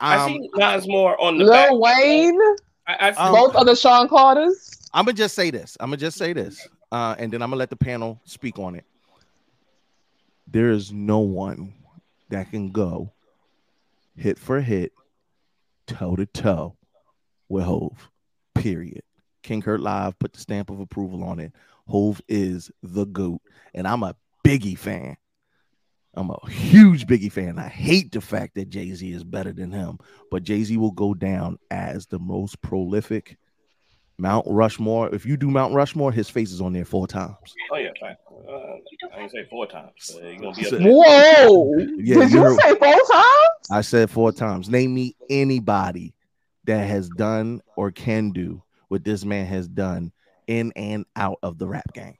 I 0.00 0.16
Um, 0.16 0.32
see 0.32 0.50
Nas 0.56 0.88
more 0.88 1.20
on 1.20 1.38
the 1.38 1.44
back. 1.46 1.70
Lil 1.70 1.80
Wayne. 1.80 2.40
I, 2.86 2.96
I 3.08 3.12
see 3.12 3.18
Um, 3.20 3.32
Both 3.32 3.54
of 3.54 3.66
the 3.66 3.76
Sean 3.76 4.08
Carters. 4.08 4.70
I'm 4.92 5.04
gonna 5.04 5.16
just 5.16 5.36
say 5.36 5.50
this. 5.50 5.76
I'm 5.78 5.90
gonna 5.90 5.98
just 5.98 6.18
say 6.18 6.32
this, 6.32 6.66
uh, 6.90 7.14
and 7.18 7.32
then 7.32 7.42
I'm 7.42 7.50
gonna 7.50 7.58
let 7.60 7.70
the 7.70 7.76
panel 7.76 8.20
speak 8.24 8.58
on 8.58 8.74
it. 8.74 8.84
There 10.48 10.70
is 10.70 10.92
no 10.92 11.20
one 11.20 11.72
that 12.30 12.50
can 12.50 12.70
go 12.72 13.12
hit 14.16 14.36
for 14.36 14.60
hit, 14.60 14.92
toe 15.86 16.16
to 16.16 16.26
toe 16.26 16.74
with 17.50 17.64
Hove. 17.64 18.08
Period. 18.54 19.02
King 19.42 19.60
Kurt 19.60 19.80
Live 19.80 20.18
put 20.18 20.32
the 20.32 20.40
stamp 20.40 20.70
of 20.70 20.80
approval 20.80 21.22
on 21.24 21.38
it. 21.40 21.52
Hove 21.86 22.20
is 22.28 22.70
the 22.82 23.04
goat, 23.06 23.40
and 23.74 23.86
I'm 23.86 24.02
a 24.02 24.14
Biggie 24.46 24.78
fan. 24.78 25.16
I'm 26.14 26.30
a 26.30 26.50
huge 26.50 27.06
Biggie 27.06 27.30
fan. 27.32 27.58
I 27.58 27.68
hate 27.68 28.12
the 28.12 28.20
fact 28.20 28.54
that 28.54 28.68
Jay 28.70 28.92
Z 28.94 29.10
is 29.12 29.24
better 29.24 29.52
than 29.52 29.70
him, 29.70 29.98
but 30.30 30.42
Jay 30.42 30.62
Z 30.64 30.76
will 30.76 30.90
go 30.92 31.14
down 31.14 31.58
as 31.70 32.06
the 32.06 32.18
most 32.18 32.60
prolific 32.62 33.38
Mount 34.18 34.44
Rushmore. 34.48 35.14
If 35.14 35.24
you 35.24 35.36
do 35.36 35.48
Mount 35.50 35.72
Rushmore, 35.72 36.12
his 36.12 36.28
face 36.28 36.52
is 36.52 36.60
on 36.60 36.72
there 36.72 36.84
four 36.84 37.06
times. 37.06 37.36
Oh 37.72 37.76
yeah, 37.76 37.90
fine. 38.00 38.16
Uh, 38.48 38.52
I 39.14 39.18
didn't 39.20 39.30
say 39.30 39.46
four 39.48 39.66
times. 39.66 39.92
So 40.00 40.20
gonna 40.20 40.52
be 40.54 40.66
up 40.66 40.72
Whoa. 40.82 41.74
Yeah, 41.78 42.20
Did 42.20 42.30
you 42.32 42.40
you're- 42.42 42.56
say 42.56 42.74
four 42.74 42.94
times? 43.12 43.70
I 43.70 43.80
said 43.80 44.10
four 44.10 44.32
times. 44.32 44.68
Name 44.68 44.94
me 44.94 45.14
anybody 45.30 46.12
that 46.64 46.88
has 46.88 47.08
done 47.10 47.60
or 47.76 47.90
can 47.90 48.30
do 48.30 48.62
what 48.88 49.04
this 49.04 49.24
man 49.24 49.46
has 49.46 49.68
done 49.68 50.12
in 50.46 50.72
and 50.76 51.06
out 51.16 51.38
of 51.42 51.58
the 51.58 51.66
rap 51.66 51.92
game. 51.94 52.16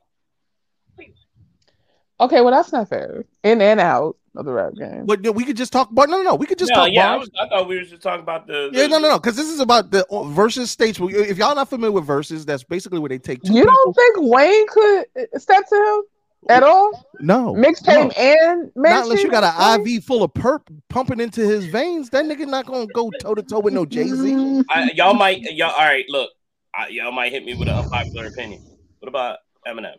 Okay, 2.20 2.42
well 2.42 2.52
that's 2.52 2.72
not 2.72 2.88
fair. 2.88 3.24
In 3.42 3.62
and 3.62 3.80
out 3.80 4.16
of 4.36 4.44
the 4.44 4.52
rap 4.52 4.74
game. 4.74 5.06
But 5.06 5.34
we 5.34 5.44
could 5.44 5.56
just 5.56 5.72
talk. 5.72 5.88
But 5.90 6.10
no, 6.10 6.18
no, 6.18 6.22
no. 6.22 6.34
We 6.34 6.46
could 6.46 6.58
just 6.58 6.70
no, 6.70 6.76
talk. 6.76 6.90
yeah, 6.92 7.14
I, 7.14 7.16
was, 7.16 7.30
I 7.40 7.48
thought 7.48 7.66
we 7.66 7.76
were 7.76 7.84
just 7.84 8.02
talking 8.02 8.22
about 8.22 8.46
the. 8.46 8.70
Yeah, 8.72 8.86
no, 8.86 8.98
no, 8.98 9.08
no. 9.08 9.18
Because 9.18 9.36
this 9.36 9.48
is 9.48 9.58
about 9.58 9.90
the 9.90 10.06
uh, 10.10 10.24
versus 10.24 10.70
stage. 10.70 11.00
If 11.00 11.38
y'all 11.38 11.54
not 11.54 11.70
familiar 11.70 11.92
with 11.92 12.04
verses, 12.04 12.44
that's 12.44 12.62
basically 12.62 12.98
where 12.98 13.08
they 13.08 13.18
take 13.18 13.42
two 13.42 13.54
You 13.54 13.62
people. 13.62 13.74
don't 13.74 13.96
think 13.96 14.16
Wayne 14.30 14.66
could 14.68 15.06
step 15.40 15.66
to 15.68 15.74
him 15.74 16.02
at 16.48 16.62
all? 16.62 17.06
No, 17.20 17.54
Mixtape 17.54 17.86
no. 17.86 18.10
and 18.10 18.72
Not 18.74 19.04
unless 19.04 19.22
you 19.22 19.30
got 19.30 19.44
an 19.44 19.86
IV 19.86 20.04
full 20.04 20.22
of 20.22 20.32
perp 20.32 20.62
pumping 20.88 21.20
into 21.20 21.40
his 21.42 21.66
veins. 21.66 22.08
That 22.10 22.24
nigga 22.24 22.46
not 22.46 22.66
gonna 22.66 22.86
go 22.94 23.10
toe 23.20 23.34
to 23.34 23.42
toe 23.42 23.60
with 23.60 23.74
no 23.74 23.84
Jay 23.84 24.08
Z. 24.08 24.62
y'all 24.94 25.14
might, 25.14 25.42
y'all. 25.42 25.70
All 25.72 25.84
right, 25.84 26.04
look, 26.08 26.30
I, 26.74 26.88
y'all 26.88 27.12
might 27.12 27.30
hit 27.32 27.44
me 27.44 27.54
with 27.54 27.68
an 27.68 27.74
unpopular 27.74 28.26
opinion. 28.26 28.62
What 29.00 29.08
about 29.08 29.38
Eminem? 29.66 29.94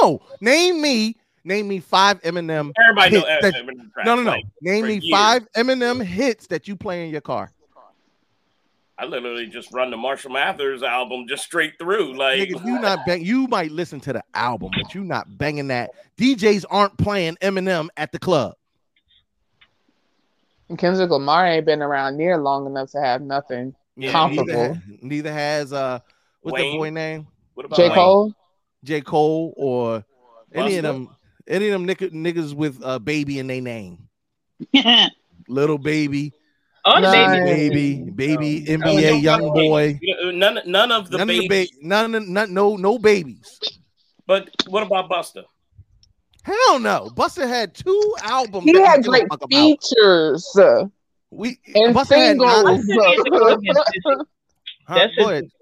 No, 0.00 0.20
name 0.40 0.80
me, 0.82 1.16
name 1.44 1.68
me 1.68 1.80
five 1.80 2.20
Eminem. 2.22 2.72
Everybody 2.78 3.14
know 3.16 3.26
hits 3.26 3.42
that- 3.42 3.54
Eminem 3.54 3.90
No, 4.04 4.14
no, 4.16 4.22
no. 4.22 4.30
like, 4.32 4.44
name 4.60 4.86
me 4.86 4.94
years. 4.98 5.08
five 5.10 5.46
Eminem 5.56 6.04
hits 6.04 6.46
that 6.48 6.68
you 6.68 6.76
play 6.76 7.04
in 7.06 7.10
your 7.10 7.20
car. 7.22 7.50
I 8.98 9.06
literally 9.06 9.46
just 9.46 9.72
run 9.72 9.90
the 9.90 9.96
Marshall 9.96 10.30
Mathers 10.32 10.82
album 10.82 11.26
just 11.28 11.44
straight 11.44 11.78
through. 11.78 12.16
Like 12.16 12.40
Nigga, 12.40 12.64
you 12.64 12.78
not 12.78 13.00
bang. 13.06 13.24
You 13.24 13.46
might 13.48 13.70
listen 13.70 14.00
to 14.00 14.12
the 14.12 14.22
album, 14.34 14.70
but 14.80 14.94
you 14.94 15.02
not 15.02 15.38
banging 15.38 15.68
that. 15.68 15.90
DJs 16.18 16.64
aren't 16.70 16.96
playing 16.98 17.36
Eminem 17.40 17.88
at 17.96 18.12
the 18.12 18.18
club. 18.18 18.54
And 20.68 20.78
Kendrick 20.78 21.10
Lamar 21.10 21.46
ain't 21.46 21.66
been 21.66 21.82
around 21.82 22.16
near 22.16 22.38
long 22.38 22.66
enough 22.66 22.90
to 22.92 23.00
have 23.00 23.20
nothing 23.22 23.74
Neither, 23.96 24.12
comparable. 24.12 24.74
ha- 24.74 24.80
neither 25.02 25.32
has 25.32 25.72
uh, 25.72 25.98
what's 26.42 26.54
Wayne? 26.54 26.72
the 26.72 26.78
boy 26.78 26.90
name? 26.90 27.26
What 27.54 27.66
about 27.66 27.76
J. 27.76 27.88
Wayne? 27.88 27.94
Cole? 27.94 28.34
J. 28.84 29.00
Cole 29.00 29.54
or 29.56 30.04
Any 30.54 30.76
of 30.76 30.82
them, 30.82 31.08
any 31.46 31.68
of 31.68 31.72
them 31.72 31.86
nigga, 31.86 32.10
niggas 32.10 32.54
with 32.54 32.82
uh, 32.82 32.98
baby 32.98 33.38
in 33.38 33.46
their 33.46 33.60
name. 33.60 34.08
Little 35.48 35.78
baby, 35.78 36.32
All 36.84 37.00
the 37.00 37.12
Sugar 37.12 37.44
babies. 37.44 37.98
baby, 38.10 38.10
baby, 38.10 38.66
Oh, 38.68 38.72
NBA 38.78 39.02
don't 39.10 39.22
young 39.22 39.40
fuck 39.40 39.54
boy. 39.54 40.00
None, 40.32 40.58
none 40.66 40.90
of 40.92 41.10
the 41.10 41.18
None 41.18 41.30
of 41.30 41.36
the 41.36 41.48
ba- 41.48 41.66
none, 41.80 42.14
of- 42.14 42.28
none, 42.28 42.52
no, 42.52 42.76
no 42.76 42.98
babies. 42.98 43.60
But 44.26 44.50
what 44.66 44.82
about 44.82 45.08
Busta? 45.08 45.44
Hell 46.42 46.80
no. 46.80 47.08
Buster 47.14 47.46
had 47.46 47.72
two 47.74 48.16
albums. 48.22 48.64
He 48.64 48.72
had 48.80 48.96
give 49.02 49.06
a 49.06 49.08
great 49.10 49.28
fuck 49.28 49.42
about. 49.42 49.48
features 49.50 50.50
We 51.30 51.58
and 51.74 51.94
Busta 51.94 52.16
had 52.16 52.36
singles. 52.36 52.64
nine- 52.64 52.64
Busta 52.64 53.08
needs 53.08 53.22
to 53.24 53.30
go 53.30 53.46
against 53.46 53.62
Missy. 53.62 54.24
Huh? 54.88 54.94
That's 54.96 55.14
Go 55.16 55.40
just- 55.40 55.52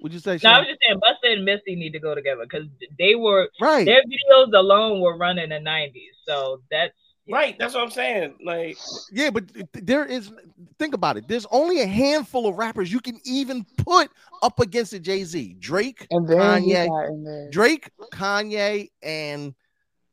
Would 0.00 0.12
you 0.12 0.20
say? 0.20 0.38
No, 0.44 0.50
I 0.50 0.58
was 0.60 0.68
just 0.68 0.80
saying 0.86 1.00
Busta 1.00 1.32
and 1.32 1.44
Missy 1.44 1.74
need 1.74 1.90
to 1.92 1.98
go 1.98 2.14
together 2.14 2.44
because 2.44 2.68
they 2.98 3.16
were 3.16 3.50
Right. 3.60 3.84
their 3.84 4.02
videos 4.04 4.52
alone 4.54 5.00
were 5.00 5.16
running 5.16 5.44
in 5.44 5.50
the 5.50 5.58
nineties. 5.60 6.14
So 6.24 6.62
that's 6.70 6.94
Right, 7.30 7.56
that's 7.58 7.74
what 7.74 7.82
I'm 7.84 7.90
saying. 7.90 8.34
Like, 8.44 8.76
Yeah, 9.12 9.30
but 9.30 9.44
there 9.74 10.04
is. 10.04 10.32
Think 10.78 10.94
about 10.94 11.16
it. 11.16 11.28
There's 11.28 11.46
only 11.50 11.80
a 11.82 11.86
handful 11.86 12.46
of 12.46 12.56
rappers 12.56 12.90
you 12.92 13.00
can 13.00 13.18
even 13.24 13.64
put 13.76 14.10
up 14.42 14.60
against 14.60 14.92
a 14.92 14.98
Jay 15.00 15.24
Z. 15.24 15.56
Drake, 15.58 16.06
And 16.10 16.26
Kanye, 16.26 16.86
got 16.88 17.08
in. 17.08 17.48
Drake, 17.50 17.90
Kanye, 18.12 18.88
and 19.02 19.54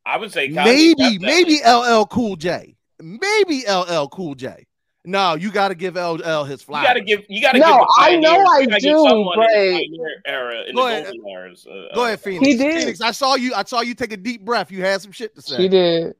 I 0.05 0.17
would 0.17 0.31
say 0.31 0.49
Kanye, 0.49 0.65
maybe 0.65 0.93
definitely. 0.95 1.27
maybe 1.27 1.59
LL 1.65 2.05
Cool 2.05 2.35
J. 2.35 2.75
Maybe 3.01 3.63
LL 3.69 4.07
Cool 4.09 4.35
J. 4.35 4.65
No, 5.07 5.35
you 5.35 5.51
got 5.51 5.67
to 5.67 5.75
give 5.75 5.95
LL 5.95 6.43
his 6.45 6.61
You 6.67 6.73
gotta 6.73 6.99
give. 7.01 7.23
You 7.29 7.39
gotta 7.39 7.59
No, 7.59 7.67
give. 7.67 7.77
the 7.77 7.93
I 7.99 8.15
know 8.17 8.43
I 8.43 8.59
you 8.61 8.67
gotta 8.67 8.81
do, 8.81 9.05
someone 9.07 9.39
in 9.53 9.97
but- 9.97 10.31
era 10.31 10.63
in 10.67 10.75
Go 10.75 10.81
the 10.85 10.87
ahead. 10.91 11.03
golden 11.05 11.27
eras. 11.29 11.67
Uh, 11.69 11.93
Go 11.93 12.01
uh, 12.01 12.05
ahead, 12.07 12.19
Phoenix. 12.21 12.47
He 12.47 12.57
did. 12.57 12.79
Phoenix, 12.81 13.01
I 13.01 13.11
saw 13.11 13.35
you. 13.35 13.53
I 13.53 13.63
saw 13.65 13.81
you 13.81 13.93
take 13.93 14.11
a 14.13 14.17
deep 14.17 14.43
breath. 14.43 14.71
You 14.71 14.81
had 14.83 15.01
some 15.01 15.11
shit 15.11 15.35
to 15.35 15.41
say. 15.43 15.57
He 15.57 15.69
did. 15.69 16.15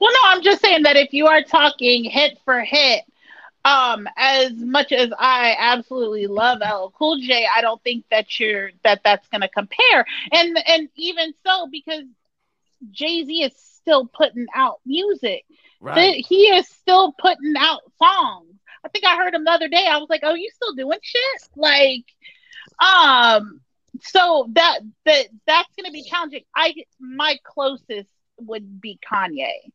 Well, 0.00 0.12
no, 0.12 0.18
I'm 0.26 0.42
just 0.42 0.60
saying 0.60 0.82
that 0.84 0.96
if 0.96 1.12
you 1.12 1.26
are 1.26 1.42
talking 1.42 2.04
hit 2.04 2.38
for 2.44 2.60
hit, 2.60 3.02
um, 3.64 4.06
as 4.16 4.52
much 4.52 4.92
as 4.92 5.10
I 5.18 5.56
absolutely 5.58 6.26
love 6.26 6.58
LL 6.60 6.92
Cool 6.98 7.18
J, 7.18 7.46
I 7.52 7.60
don't 7.62 7.82
think 7.82 8.04
that 8.10 8.38
you're 8.38 8.70
that 8.82 9.00
that's 9.04 9.26
going 9.28 9.40
to 9.40 9.48
compare. 9.48 10.04
And 10.32 10.58
and 10.66 10.88
even 10.96 11.32
so, 11.46 11.68
because 11.70 12.04
Jay 12.90 13.24
Z 13.24 13.42
is 13.42 13.52
still 13.56 14.06
putting 14.06 14.46
out 14.54 14.80
music, 14.84 15.44
Right. 15.84 16.24
He 16.26 16.46
is 16.46 16.66
still 16.66 17.12
putting 17.12 17.54
out 17.58 17.82
songs. 17.98 18.54
I 18.84 18.88
think 18.88 19.04
I 19.04 19.16
heard 19.16 19.34
him 19.34 19.44
the 19.44 19.50
other 19.50 19.68
day. 19.68 19.86
I 19.86 19.98
was 19.98 20.08
like, 20.08 20.22
"Oh, 20.24 20.34
you 20.34 20.50
still 20.54 20.74
doing 20.74 20.98
shit?" 21.02 21.48
Like, 21.56 22.04
um, 22.82 23.60
so 24.00 24.48
that 24.52 24.80
that 25.04 25.26
that's 25.46 25.74
going 25.76 25.84
to 25.86 25.92
be 25.92 26.02
challenging. 26.02 26.44
I 26.56 26.74
my 26.98 27.38
closest 27.44 28.08
would 28.40 28.80
be 28.80 28.98
Kanye. 29.06 29.72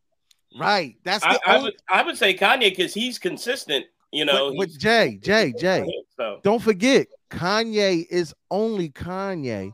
Right. 0.58 0.95
That's 1.04 1.24
I, 1.24 1.34
the 1.34 1.39
I 1.45 1.56
only. 1.56 1.64
would. 1.66 1.74
I 1.89 2.04
would 2.04 2.18
say 2.18 2.34
Kanye 2.36 2.70
because 2.72 2.93
he's 2.93 3.20
consistent. 3.20 3.86
You 4.12 4.26
know. 4.26 4.52
but, 4.52 4.58
but 4.58 4.70
Jay, 4.80 5.20
Jay, 5.22 5.54
Jay, 5.58 5.86
so 6.18 6.39
don't 6.43 6.62
forget, 6.62 7.08
Kanye 7.30 8.08
is 8.10 8.34
only 8.50 8.89
Kanye 8.89 9.74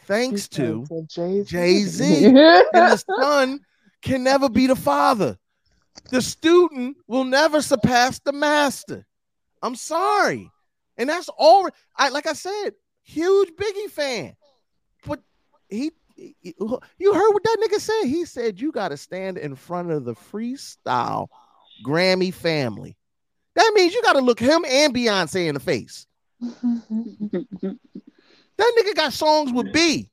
thanks 0.00 0.48
to 0.48 0.84
Jay 1.08 1.44
Jay 1.44 1.80
Z. 1.82 2.24
and 2.24 2.34
the 2.34 3.04
son 3.20 3.60
can 4.02 4.24
never 4.24 4.48
be 4.48 4.66
the 4.66 4.74
father. 4.74 5.38
The 6.10 6.22
student 6.22 6.96
will 7.06 7.24
never 7.24 7.60
surpass 7.62 8.18
the 8.18 8.32
master. 8.32 9.06
I'm 9.62 9.76
sorry. 9.76 10.50
And 10.96 11.08
that's 11.08 11.28
all 11.38 11.68
I 11.96 12.08
like 12.08 12.26
I 12.26 12.32
said, 12.32 12.70
huge 13.04 13.50
Biggie 13.50 13.90
fan. 13.90 14.36
But 15.06 15.20
he, 15.68 15.78
he- 15.80 15.92
you 16.18 17.14
heard 17.14 17.30
what 17.32 17.42
that 17.44 17.56
nigga 17.62 17.78
said. 17.78 18.04
He 18.04 18.24
said 18.24 18.60
you 18.60 18.72
got 18.72 18.88
to 18.88 18.96
stand 18.96 19.38
in 19.38 19.54
front 19.54 19.90
of 19.90 20.04
the 20.04 20.14
freestyle 20.14 21.28
Grammy 21.86 22.34
family. 22.34 22.96
That 23.54 23.72
means 23.74 23.94
you 23.94 24.02
got 24.02 24.14
to 24.14 24.20
look 24.20 24.40
him 24.40 24.64
and 24.66 24.94
Beyonce 24.94 25.46
in 25.46 25.54
the 25.54 25.60
face. 25.60 26.06
That 26.40 27.76
nigga 28.58 28.94
got 28.94 29.12
songs 29.12 29.52
with 29.52 29.72
B. 29.72 30.10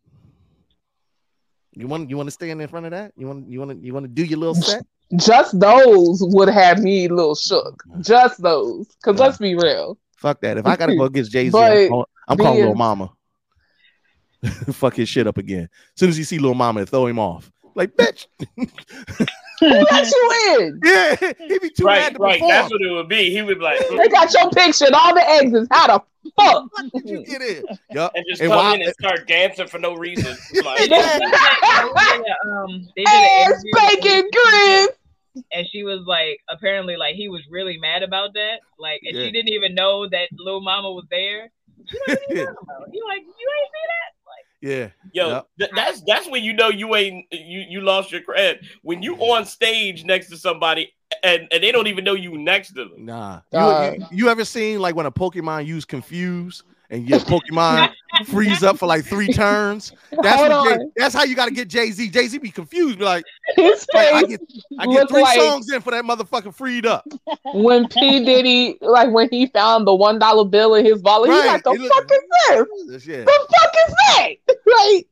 You 1.74 1.88
want 1.88 2.10
you 2.10 2.18
want 2.18 2.28
to 2.28 2.32
stand 2.32 2.62
in 2.62 2.68
front 2.68 2.86
of 2.86 2.91
that? 2.91 3.12
You 3.18 3.28
want 3.28 3.49
you 3.49 3.60
want 3.60 3.72
to 3.72 3.86
you 3.86 3.93
want 3.93 4.06
to 4.06 4.08
do 4.12 4.24
your 4.24 4.39
little 4.39 4.56
set? 4.56 4.86
Just 5.18 5.60
those 5.60 6.20
would 6.22 6.47
have 6.49 6.80
me 6.80 7.06
a 7.06 7.10
little 7.10 7.36
shook. 7.36 7.84
Just 7.99 8.41
those. 8.41 8.88
Because 8.88 9.20
let's 9.20 9.38
be 9.38 9.56
real. 9.56 9.97
Fuck 10.18 10.41
that. 10.41 10.58
If 10.58 10.66
I 10.66 10.76
gotta 10.76 10.95
go 10.97 11.03
against 11.03 11.32
Jay 11.32 11.49
Z, 11.49 11.58
I'm, 11.58 11.89
call- 11.89 12.10
I'm 12.28 12.38
calling 12.38 12.64
Lil 12.64 12.76
Mama. 12.76 13.12
Fuck 14.74 14.96
his 14.96 15.10
shit 15.10 15.28
up 15.28 15.38
again. 15.38 15.64
As 15.93 16.00
soon 16.00 16.10
as 16.10 16.18
you 16.18 16.24
see 16.24 16.39
Lil 16.39 16.54
Mama, 16.56 16.86
throw 16.86 17.06
him 17.08 17.20
off. 17.20 17.52
Like 17.76 17.96
bitch. 17.96 18.28
Who 19.60 19.68
let 19.68 20.08
you 20.08 20.58
in? 20.60 20.80
Yeah, 20.86 21.16
he'd 21.48 21.62
be 21.62 21.70
too 21.70 21.86
right, 21.86 22.00
mad 22.02 22.14
to 22.16 22.20
right. 22.20 22.34
perform. 22.39 22.50
That's 22.50 22.72
what 22.72 22.82
it 22.82 22.91
would 22.91 23.08
be. 23.10 23.30
He 23.32 23.41
would 23.41 23.58
be 23.60 23.64
like, 23.64 23.80
They 23.89 24.08
got 24.10 24.34
your 24.34 24.50
picture 24.52 24.86
and 24.86 24.96
all 24.96 25.14
the 25.14 25.28
exits. 25.30 25.68
How 25.72 25.88
the 25.88 26.04
fuck? 26.38 26.66
did 26.93 27.10
you 27.10 27.26
get 27.26 27.41
in? 27.41 27.64
Yup. 27.91 28.12
and 28.16 28.26
just 28.30 28.41
And 28.41 28.50
come 28.52 28.58
while- 28.60 28.74
in 28.76 28.82
and 28.82 28.93
start 29.00 29.28
dancing 29.28 29.68
for 29.68 29.80
no 29.80 29.93
reason. 29.96 30.36
Like, 30.64 30.78
They 30.80 30.88
did, 30.89 31.06
a- 31.06 32.48
um, 32.50 32.88
they 32.96 33.04
did 33.04 33.08
Ass 33.08 33.64
an 33.64 33.70
interview 33.70 33.72
with 33.74 34.02
bacon 34.04 34.30
Chris. 34.34 34.88
and 35.54 35.68
she 35.72 35.84
was 35.84 36.02
like, 36.06 36.39
apparently, 36.50 36.96
like 36.98 37.16
he 37.16 37.30
was 37.30 37.41
really 37.50 37.78
mad 37.78 38.04
about 38.04 38.34
that. 38.34 38.58
Like, 38.80 39.02
and 39.04 39.18
Yeah. 39.18 39.26
she 39.26 39.32
didn't 39.32 39.54
even 39.54 39.74
know 39.76 40.08
that 40.10 40.28
Lil 40.38 40.62
Mama 40.62 40.91
was 40.91 41.06
there. 41.10 41.50
She 41.89 41.98
like, 42.08 42.20
what 42.20 42.30
are 42.30 42.34
you 42.36 42.46
talking 42.46 42.58
about? 42.62 42.89
He 42.91 43.02
like, 43.08 43.22
you 43.22 43.48
ain't 43.58 43.72
see 43.72 43.86
that? 43.88 44.14
Yeah. 44.66 44.89
Yo, 45.13 45.30
Yup. 45.30 45.49
th- 45.59 45.72
that's 45.76 46.01
that's 46.01 46.28
when 46.30 46.43
you 46.43 46.53
know 46.53 46.70
you 46.70 46.95
ain't 46.95 47.26
you 47.32 47.63
you 47.70 47.82
lost 47.82 48.11
your 48.11 48.22
cred 48.22 48.66
when 48.82 49.03
you 49.03 49.16
on 49.18 49.45
stage 49.45 50.03
next 50.03 50.30
to 50.30 50.38
somebody 50.38 50.91
and 51.24 51.47
and 51.51 51.63
they 51.63 51.72
don't 51.72 51.88
even 51.88 52.03
know 52.03 52.13
you 52.13 52.36
next 52.38 52.70
to 52.70 52.86
them. 52.86 53.05
Nah. 53.05 53.41
Dog. 53.51 53.93
You, 53.93 53.99
you, 53.99 54.07
you 54.11 54.30
ever 54.30 54.43
seen 54.43 54.80
like 54.80 54.95
when 54.95 55.05
a 55.05 55.11
Pokemon 55.11 55.68
use 55.68 55.86
confuse 55.86 56.63
and 56.90 57.08
your 57.10 57.20
Pokemon 57.20 57.92
freeze 58.26 58.64
up 58.64 58.78
for 58.78 58.86
like 58.86 59.06
three 59.06 59.28
turns? 59.32 59.92
That's 60.22 60.42
Jay- 60.70 60.86
that's 60.96 61.14
how 61.16 61.24
you 61.24 61.36
gotta 61.36 61.52
get 61.52 61.68
Jay 61.68 61.92
Z. 61.92 62.10
Jay 62.10 62.28
Z 62.28 62.38
be 62.40 62.52
confused, 62.52 63.00
be 63.00 63.06
like, 63.06 63.26
His 63.56 63.86
like, 63.94 64.14
I 64.14 64.24
get 64.24 64.42
I 64.80 64.86
get 64.88 65.10
three 65.10 65.22
like 65.22 65.40
songs 65.40 65.72
in 65.72 65.82
for 65.82 65.92
that 65.92 66.04
motherfucker 66.06 66.54
freed 66.54 66.86
up. 66.86 67.06
when 67.54 67.88
P 67.88 68.24
Diddy, 68.26 68.78
like 68.82 69.12
when 69.12 69.30
he 69.30 69.48
found 69.48 69.88
the 69.88 69.96
one 69.96 70.20
dollar 70.20 70.46
bill 70.46 70.76
in 70.76 70.86
his 70.86 71.02
wallet, 71.02 71.32
he's 71.32 71.40
Right. 71.40 71.48
like, 71.54 71.64
"The 71.64 71.72
He 71.72 71.78
look- 71.80 71.92
fuck 71.94 72.12
is 72.12 72.88
this? 72.88 73.08
Yeah. 73.08 73.24
The 73.26 73.48
fuck 73.60 73.74
is 73.88 73.94
that?" 74.08 74.34
Like, 74.68 75.08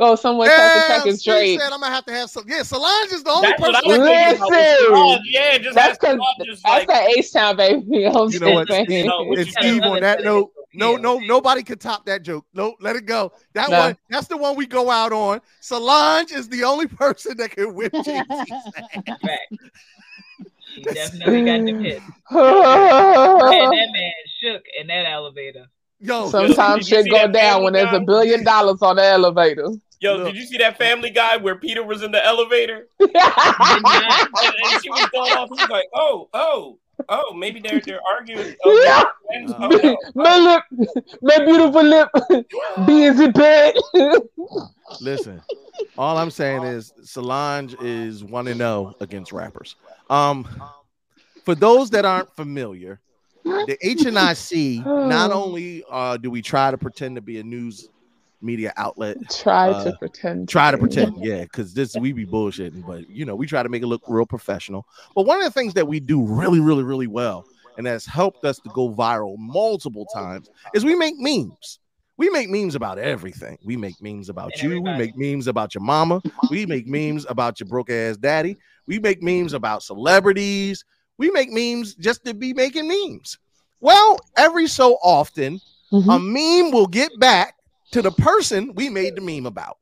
oh, 0.00 0.16
someone 0.16 0.48
tried 0.48 0.56
to 0.56 0.80
Damn, 0.88 0.88
check 0.98 1.04
his 1.06 1.20
Steve 1.20 1.32
straight. 1.32 1.60
said 1.60 1.72
I'm 1.72 1.80
gonna 1.80 1.94
have 1.94 2.04
to 2.06 2.12
have 2.12 2.28
some. 2.30 2.44
Yeah, 2.48 2.62
Solange 2.62 3.12
is 3.12 3.22
the 3.22 3.30
only 3.30 3.48
That's 3.50 3.60
what 3.60 3.76
I 3.76 3.80
person. 3.80 4.00
that 4.00 4.38
thinking 4.38 4.46
can- 4.48 4.86
about. 4.92 5.06
Listen. 5.06 5.24
Yeah, 5.30 5.58
just 5.58 5.74
That's 5.74 5.88
have 6.04 6.18
because 6.18 6.46
just 6.46 6.62
that's 6.64 6.86
like 6.86 6.88
that 6.88 7.16
H 7.16 7.32
Town 7.32 7.56
baby. 7.56 8.06
I'm 8.06 8.28
You 8.30 8.38
know 8.40 8.50
what? 8.52 8.68
just 8.68 8.88
saying. 8.88 9.06
No, 9.06 9.22
what 9.22 9.38
And 9.38 9.46
you 9.46 9.52
Steve, 9.52 9.82
on 9.82 10.00
that 10.00 10.24
note, 10.24 10.50
no, 10.74 10.92
Yeah. 10.92 10.98
no, 10.98 11.18
nobody 11.18 11.62
can 11.62 11.78
top 11.78 12.06
that 12.06 12.22
joke. 12.22 12.44
No, 12.54 12.74
let 12.80 12.96
it 12.96 13.06
go. 13.06 13.32
That 13.54 13.70
No. 13.70 13.78
one, 13.78 13.96
that's 14.08 14.26
the 14.28 14.36
one 14.36 14.56
we 14.56 14.66
go 14.66 14.90
out 14.90 15.12
on. 15.12 15.40
Solange 15.60 16.32
is 16.32 16.48
the 16.48 16.64
only 16.64 16.86
person 16.86 17.36
that 17.38 17.50
can 17.52 17.74
whip 17.74 17.92
Jay 18.04 18.22
Z. 18.30 18.52
Fact. 19.04 19.52
Definitely 20.84 21.44
got 21.44 21.64
them 21.66 21.82
hits. 21.84 22.02
Man, 22.30 23.70
that 23.70 23.88
man 23.92 24.12
shook 24.40 24.62
in 24.80 24.86
that 24.86 25.04
elevator. 25.06 25.66
Yo, 25.98 26.28
Sometimes 26.30 26.88
shit 26.88 27.10
go 27.10 27.26
down 27.28 27.62
when 27.62 27.72
there's 27.74 27.92
a 27.92 28.00
billion 28.00 28.42
dollars 28.44 28.80
on 28.80 28.96
the 28.96 29.04
elevator. 29.04 29.68
Yo, 30.00 30.16
Look. 30.16 30.26
did 30.28 30.36
you 30.36 30.46
see 30.46 30.56
that 30.58 30.78
Family 30.78 31.10
Guy 31.10 31.36
where 31.36 31.56
Peter 31.56 31.82
was 31.84 32.02
in 32.02 32.10
the 32.10 32.24
elevator 32.24 32.88
Did 32.98 33.10
and, 33.14 33.84
and 33.84 34.82
she 34.82 34.88
was 34.90 35.08
going 35.12 35.32
off? 35.32 35.50
He's 35.54 35.68
like, 35.68 35.84
oh, 35.94 36.28
oh, 36.32 36.78
oh, 37.10 37.34
maybe 37.34 37.60
they're 37.60 37.80
they're 37.80 38.00
arguing. 38.10 38.54
Oh, 38.64 38.82
Yeah. 38.82 39.04
they're 39.28 39.46
friends? 39.46 39.52
Oh, 39.58 39.68
no. 39.68 39.98
my 40.14 40.38
lip, 40.38 40.62
my 41.20 41.44
beautiful 41.44 41.82
lip, 41.82 42.08
be 42.86 43.04
is 43.04 43.20
it 43.20 43.34
bad? 43.34 43.74
Listen, 45.02 45.42
all 45.98 46.16
I'm 46.16 46.30
saying 46.30 46.62
is 46.64 46.92
Solange 47.04 47.76
is 47.82 48.24
one 48.24 48.48
and 48.48 48.58
zero 48.58 48.94
against 49.00 49.32
rappers. 49.32 49.76
Um, 50.08 50.48
for 51.44 51.54
those 51.54 51.90
that 51.90 52.06
aren't 52.06 52.34
familiar, 52.34 53.00
the 53.44 53.76
HNIC 53.84 54.84
not 55.08 55.30
only 55.32 55.84
uh, 55.90 56.16
do 56.16 56.30
we 56.30 56.40
try 56.40 56.70
to 56.70 56.78
pretend 56.78 57.16
to 57.16 57.22
be 57.22 57.38
a 57.38 57.42
news 57.42 57.88
media 58.42 58.72
outlet, 58.76 59.16
Try 59.30 59.70
Uh, 59.70 59.84
to 59.84 59.92
pretend. 59.98 60.48
try 60.48 60.70
to 60.70 60.78
pretend, 60.78 61.14
yeah, 61.16 61.42
because 61.42 61.74
this 61.74 61.96
we 61.96 62.12
be 62.12 62.26
bullshitting, 62.26 62.84
but 62.86 63.08
you 63.08 63.24
know 63.24 63.34
we 63.34 63.46
try 63.46 63.62
to 63.62 63.68
make 63.68 63.82
it 63.82 63.86
look 63.86 64.02
real 64.06 64.26
professional. 64.26 64.86
But 65.14 65.26
one 65.26 65.38
of 65.38 65.44
the 65.44 65.50
things 65.50 65.74
that 65.74 65.86
we 65.88 66.00
do 66.00 66.22
really, 66.24 66.60
really, 66.60 66.82
really 66.84 67.06
well, 67.06 67.46
and 67.76 67.86
that's 67.86 68.06
helped 68.06 68.44
us 68.44 68.58
to 68.60 68.70
go 68.70 68.90
viral 68.94 69.36
multiple 69.38 70.06
times, 70.06 70.50
is 70.74 70.84
we 70.84 70.94
make 70.94 71.14
memes. 71.18 71.78
We 72.16 72.28
make 72.28 72.50
memes 72.50 72.74
about 72.74 72.98
everything. 72.98 73.56
We 73.62 73.76
make 73.78 73.96
memes 74.02 74.28
about 74.28 74.52
And 74.54 74.62
you. 74.62 74.82
We 74.82 74.92
make 74.92 75.16
memes 75.16 75.46
about 75.46 75.74
your 75.74 75.82
mama. 75.82 76.20
We 76.50 76.66
make 76.66 76.86
memes 76.86 77.24
about 77.28 77.60
your 77.60 77.66
broke 77.66 77.88
ass 77.90 78.18
daddy. 78.18 78.58
We 78.86 78.98
make 78.98 79.22
memes 79.22 79.54
about 79.54 79.82
celebrities. 79.82 80.84
We 81.16 81.30
make 81.30 81.50
memes 81.50 81.94
just 81.94 82.24
to 82.26 82.34
be 82.34 82.52
making 82.52 82.88
memes. 82.88 83.38
Well, 83.80 84.18
every 84.36 84.66
so 84.66 84.98
often, 85.02 85.60
Mhm. 85.92 86.14
a 86.14 86.18
meme 86.18 86.72
will 86.72 86.86
get 86.86 87.18
back 87.18 87.54
to 87.92 88.02
the 88.02 88.10
person 88.10 88.74
we 88.74 88.88
made 88.88 89.16
the 89.16 89.20
meme 89.20 89.46
about. 89.46 89.78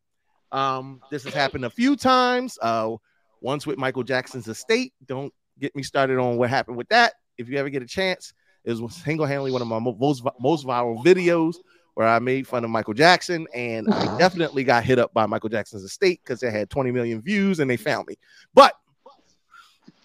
Um, 0.50 1.00
this 1.10 1.24
has 1.24 1.34
happened 1.34 1.64
a 1.64 1.70
few 1.70 1.94
times. 1.94 2.58
Uh, 2.60 2.96
once 3.40 3.66
with 3.66 3.78
Michael 3.78 4.02
Jackson's 4.02 4.48
estate. 4.48 4.92
Don't 5.06 5.32
get 5.58 5.74
me 5.74 5.82
started 5.82 6.18
on 6.18 6.36
what 6.36 6.50
happened 6.50 6.76
with 6.76 6.88
that. 6.88 7.14
If 7.36 7.48
you 7.48 7.58
ever 7.58 7.70
get 7.70 7.82
a 7.82 7.86
chance, 7.86 8.32
it 8.64 8.78
was 8.78 8.94
single-handedly 8.96 9.52
one 9.52 9.62
of 9.62 9.68
my 9.68 9.78
most 9.78 10.22
most 10.40 10.66
viral 10.66 11.02
videos 11.04 11.56
where 11.94 12.06
I 12.06 12.18
made 12.20 12.46
fun 12.46 12.64
of 12.64 12.70
Michael 12.70 12.94
Jackson, 12.94 13.46
and 13.54 13.92
I 13.92 14.18
definitely 14.18 14.62
got 14.64 14.84
hit 14.84 14.98
up 14.98 15.12
by 15.12 15.26
Michael 15.26 15.48
Jackson's 15.48 15.82
estate 15.82 16.20
because 16.24 16.42
it 16.42 16.52
had 16.52 16.70
20 16.70 16.92
million 16.92 17.20
views 17.20 17.58
and 17.60 17.68
they 17.68 17.76
found 17.76 18.06
me. 18.06 18.16
But 18.54 18.74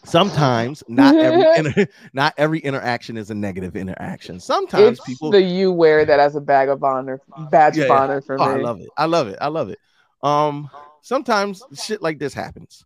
sometimes 0.05 0.83
not 0.89 1.17
every 1.17 1.45
inter- 1.57 1.87
not 2.13 2.35
every 2.37 2.59
interaction 2.61 3.17
is 3.17 3.31
a 3.31 3.35
negative 3.35 3.77
interaction. 3.77 4.41
Sometimes 4.41 4.99
It's 4.99 5.07
people 5.07 5.31
the 5.31 5.43
you 5.43 5.73
wear 5.73 6.05
that 6.05 6.21
as 6.21 6.37
a 6.37 6.41
bag 6.41 6.69
of 6.69 6.83
honor, 6.83 7.21
badge 7.51 7.77
Yeah, 7.79 7.85
of 7.85 7.91
honor 7.91 8.21
for 8.21 8.41
Oh, 8.41 8.45
I 8.45 8.57
love 8.57 8.81
it. 8.81 8.89
I 8.97 9.07
love 9.07 9.29
it. 9.29 9.39
I 9.41 9.49
love 9.49 9.69
it. 9.71 9.79
Um, 10.23 10.71
sometimes 11.03 11.65
shit 11.75 12.03
like 12.03 12.19
this 12.19 12.35
happens. 12.35 12.85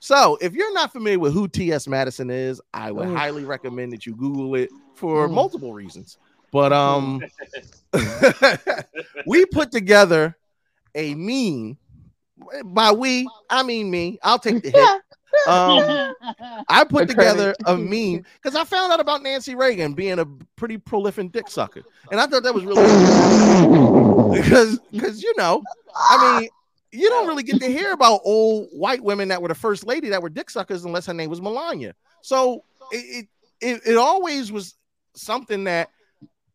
So, 0.00 0.38
if 0.40 0.52
you're 0.52 0.72
not 0.72 0.92
familiar 0.92 1.18
with 1.18 1.32
who 1.32 1.48
T.S. 1.48 1.88
Madison 1.88 2.30
is, 2.30 2.60
I 2.72 2.92
would 2.92 3.08
Oof. 3.08 3.16
highly 3.16 3.44
recommend 3.44 3.92
that 3.92 4.06
you 4.06 4.14
Google 4.14 4.54
it 4.54 4.70
for 4.94 5.28
Mm. 5.28 5.32
multiple 5.32 5.72
reasons. 5.72 6.18
But 6.52 6.72
um, 6.72 7.20
we 9.26 9.44
put 9.46 9.72
together 9.72 10.36
a 10.94 11.14
meme. 11.14 11.78
By 12.64 12.92
we, 12.92 13.28
I 13.50 13.64
mean 13.64 13.90
me. 13.90 14.18
I'll 14.22 14.38
take 14.38 14.62
the 14.62 14.70
hit. 14.70 14.88
Um, 15.46 16.14
I 16.68 16.84
put 16.88 17.08
The 17.08 17.14
together 17.14 17.54
credit. 17.64 17.66
a 17.66 17.76
meme 17.78 18.24
because 18.42 18.56
I 18.56 18.64
found 18.64 18.92
out 18.92 19.00
about 19.00 19.22
Nancy 19.22 19.54
Reagan 19.54 19.94
being 19.94 20.18
a 20.18 20.26
pretty 20.56 20.78
prolific 20.78 21.32
dick 21.32 21.48
sucker, 21.48 21.82
and 22.10 22.20
I 22.20 22.26
thought 22.26 22.42
that 22.42 22.54
was 22.54 22.64
really 22.64 22.82
because 24.40 24.78
because 24.90 25.22
you 25.22 25.32
know, 25.36 25.62
I 25.94 26.40
mean, 26.40 26.48
you 26.92 27.08
don't 27.08 27.26
really 27.26 27.42
get 27.42 27.60
to 27.60 27.66
hear 27.68 27.92
about 27.92 28.20
old 28.24 28.68
white 28.72 29.02
women 29.02 29.28
that 29.28 29.40
were 29.40 29.48
the 29.48 29.54
first 29.54 29.86
lady 29.86 30.08
that 30.10 30.22
were 30.22 30.28
dick 30.30 30.50
suckers 30.50 30.84
unless 30.84 31.06
her 31.06 31.14
name 31.14 31.30
was 31.30 31.40
Melania. 31.40 31.94
So 32.22 32.64
it 32.92 33.26
it, 33.60 33.66
it, 33.66 33.80
it 33.92 33.96
always 33.96 34.50
was 34.52 34.76
something 35.14 35.64
that. 35.64 35.90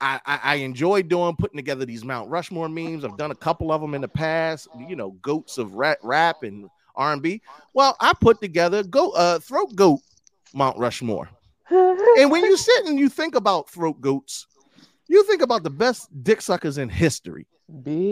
I, 0.01 0.19
I, 0.25 0.39
I 0.43 0.55
enjoy 0.55 1.03
doing 1.03 1.33
putting 1.37 1.55
together 1.55 1.85
these 1.85 2.03
Mount 2.03 2.29
Rushmore 2.29 2.67
memes. 2.67 3.05
I've 3.05 3.15
done 3.15 3.31
a 3.31 3.35
couple 3.35 3.71
of 3.71 3.79
them 3.79 3.93
in 3.93 4.01
the 4.01 4.07
past. 4.09 4.67
You 4.89 4.97
know, 4.97 5.11
goats 5.21 5.57
of 5.57 5.75
rap, 5.75 5.99
rap 6.03 6.43
and 6.43 6.67
R 6.95 7.13
and 7.13 7.21
B. 7.21 7.41
Well, 7.73 7.95
I 7.99 8.13
put 8.13 8.41
together 8.41 8.83
go 8.83 9.11
uh 9.11 9.39
throat 9.39 9.75
goat 9.75 9.99
Mount 10.53 10.77
Rushmore. 10.77 11.29
and 11.69 12.29
when 12.31 12.43
you 12.43 12.57
sit 12.57 12.85
and 12.85 12.99
you 12.99 13.09
think 13.09 13.35
about 13.35 13.69
throat 13.69 13.99
goats, 14.01 14.47
you 15.07 15.23
think 15.25 15.41
about 15.41 15.63
the 15.63 15.69
best 15.69 16.07
dick 16.23 16.41
suckers 16.41 16.77
in 16.77 16.89
history. 16.89 17.47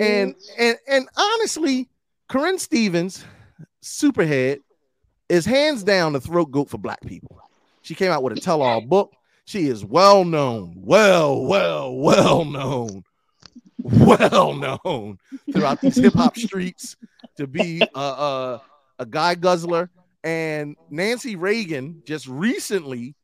And 0.02 0.36
and 0.58 0.78
and 0.88 1.10
honestly, 1.16 1.90
Karrine 2.30 2.60
Steffans, 2.60 3.24
Superhead, 3.84 4.60
is 5.30 5.46
hands 5.46 5.84
down 5.84 6.14
the 6.14 6.22
throat 6.22 6.52
goat 6.52 6.70
for 6.70 6.78
black 6.78 7.02
people. 7.02 7.38
She 7.82 7.96
came 7.96 8.12
out 8.12 8.24
with 8.24 8.38
a 8.38 8.42
tell-all 8.42 8.82
book. 8.82 9.12
She 9.46 9.68
is 9.68 9.84
well 9.84 10.24
known, 10.24 10.74
well, 10.78 11.44
well, 11.44 11.94
well 11.96 12.46
known, 12.46 13.04
well 13.84 14.54
known 14.54 15.18
throughout 15.52 15.82
these 15.82 15.96
hip 15.96 16.14
hop 16.14 16.38
streets 16.38 16.96
to 17.38 17.48
be 17.48 17.82
uh, 17.96 18.00
a, 18.00 18.62
a 19.02 19.06
guy 19.06 19.36
guzzler. 19.36 19.90
And 20.24 20.76
Nancy 20.92 21.36
Reagan 21.36 22.04
just 22.06 22.28
recently 22.28 23.16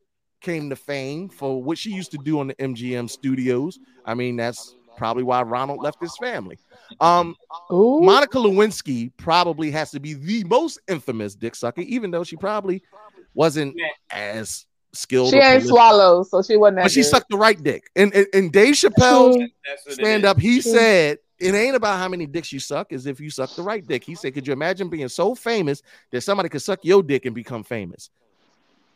came 0.41 0.69
to 0.71 0.75
fame 0.75 1.29
for 1.29 1.61
what 1.61 1.77
she 1.77 1.91
used 1.91 2.11
to 2.11 2.17
do 2.17 2.39
on 2.39 2.47
the 2.47 2.55
MGM 2.55 3.09
studios. 3.09 3.79
I 4.03 4.15
mean, 4.15 4.35
that's 4.35 4.75
probably 4.97 5.21
why 5.21 5.43
Ronald 5.43 5.79
left 5.83 6.01
his 6.01 6.17
family. 6.17 6.57
Um, 6.99 7.35
Monica 7.69 8.39
Lewinsky 8.39 9.11
probably 9.17 9.69
has 9.71 9.91
to 9.91 9.99
be 9.99 10.15
the 10.15 10.43
most 10.45 10.79
infamous 10.87 11.35
dick 11.35 11.53
sucker, 11.53 11.81
even 11.81 12.09
though 12.09 12.23
she 12.23 12.35
probably 12.35 12.81
wasn't 13.35 13.75
as 14.11 14.65
skilled. 14.93 15.29
She 15.29 15.35
ain't 15.35 15.45
prolific. 15.45 15.69
swallowed, 15.69 16.27
so 16.27 16.41
she 16.41 16.57
wasn't 16.57 16.77
that 16.77 16.83
But 16.83 16.91
she 16.91 17.03
sucked 17.03 17.29
the 17.29 17.37
right 17.37 17.61
dick. 17.61 17.91
And 17.95 18.11
and, 18.15 18.25
and 18.33 18.51
Dave 18.51 18.73
Chappelle 18.73 19.37
That's 19.67 19.85
what 19.85 19.91
it 19.91 20.01
stand 20.01 20.25
up, 20.25 20.39
he 20.39 20.61
True. 20.61 20.71
said 20.71 21.19
it 21.39 21.53
ain't 21.53 21.75
about 21.75 21.99
how 21.99 22.07
many 22.07 22.25
dicks 22.25 22.51
you 22.51 22.59
suck, 22.59 22.91
is 22.91 23.05
if 23.05 23.19
you 23.19 23.29
suck 23.29 23.55
the 23.55 23.61
right 23.61 23.85
dick. 23.85 24.03
He 24.03 24.15
said, 24.15 24.33
Could 24.33 24.47
you 24.47 24.53
imagine 24.53 24.89
being 24.89 25.09
so 25.09 25.35
famous 25.35 25.81
that 26.11 26.21
somebody 26.21 26.49
could 26.49 26.61
suck 26.61 26.79
your 26.83 27.03
dick 27.03 27.25
and 27.25 27.35
become 27.35 27.63
famous? 27.63 28.09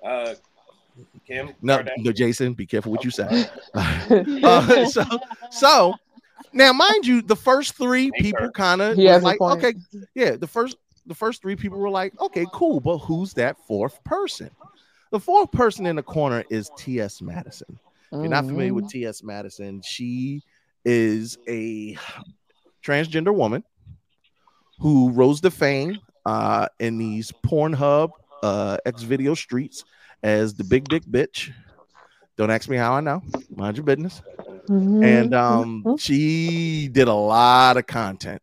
Uh, 0.04 0.36
Kim. 1.28 1.54
No, 1.62 1.84
no, 1.98 2.12
Jason, 2.12 2.54
be 2.54 2.66
careful 2.66 2.92
what 2.92 3.04
you 3.04 3.12
say. 3.12 3.46
Uh, 4.44 4.86
so, 4.90 5.04
so 5.50 5.94
now, 6.54 6.74
mind 6.74 7.06
you, 7.06 7.22
the 7.22 7.36
first 7.36 7.76
three 7.76 8.12
people 8.20 8.50
kind 8.52 8.82
of 8.82 8.98
He 8.98 9.06
has 9.06 9.24
a 9.24 9.26
like, 9.26 9.42
okay, 9.42 9.74
yeah, 10.16 10.36
the 10.36 10.48
first 10.48 10.78
the 11.06 11.16
first 11.16 11.42
three 11.42 11.56
people 11.56 11.80
were 11.80 11.90
like, 11.90 12.20
okay, 12.20 12.46
cool, 12.54 12.80
but 12.80 13.00
who's 13.00 13.34
that 13.34 13.58
fourth 13.68 14.04
person? 14.04 14.50
The 15.12 15.20
fourth 15.20 15.52
person 15.52 15.86
in 15.86 15.96
the 15.96 16.04
corner 16.04 16.44
is 16.50 16.70
T.S. 16.78 17.22
Madison. 17.22 17.80
If 18.12 18.20
you're 18.20 18.28
not 18.28 18.46
familiar 18.46 18.74
with 18.74 18.90
T.S. 18.90 19.24
Madison, 19.24 19.82
she 19.82 20.42
is 20.86 21.38
a 21.48 21.98
transgender 22.84 23.34
woman 23.34 23.64
who 24.80 25.12
rose 25.12 25.42
to 25.42 25.52
fame 25.52 26.00
uh, 26.26 26.68
in 26.80 26.98
these 26.98 27.32
Pornhub 27.46 28.12
uh, 28.44 28.78
X 28.86 29.04
video 29.04 29.34
streets 29.36 29.84
as 30.24 30.54
the 30.54 30.64
big 30.64 30.88
dick 30.90 31.04
bitch. 31.06 31.52
Don't 32.38 32.50
ask 32.50 32.68
me 32.70 32.78
how 32.78 32.94
I 32.94 33.02
know. 33.02 33.22
Mind 33.56 33.78
your 33.78 33.84
business. 33.84 34.22
And 35.04 35.34
um, 35.34 35.96
she 36.00 36.88
did 36.92 37.08
a 37.08 37.14
lot 37.14 37.78
of 37.78 37.88
content, 37.88 38.42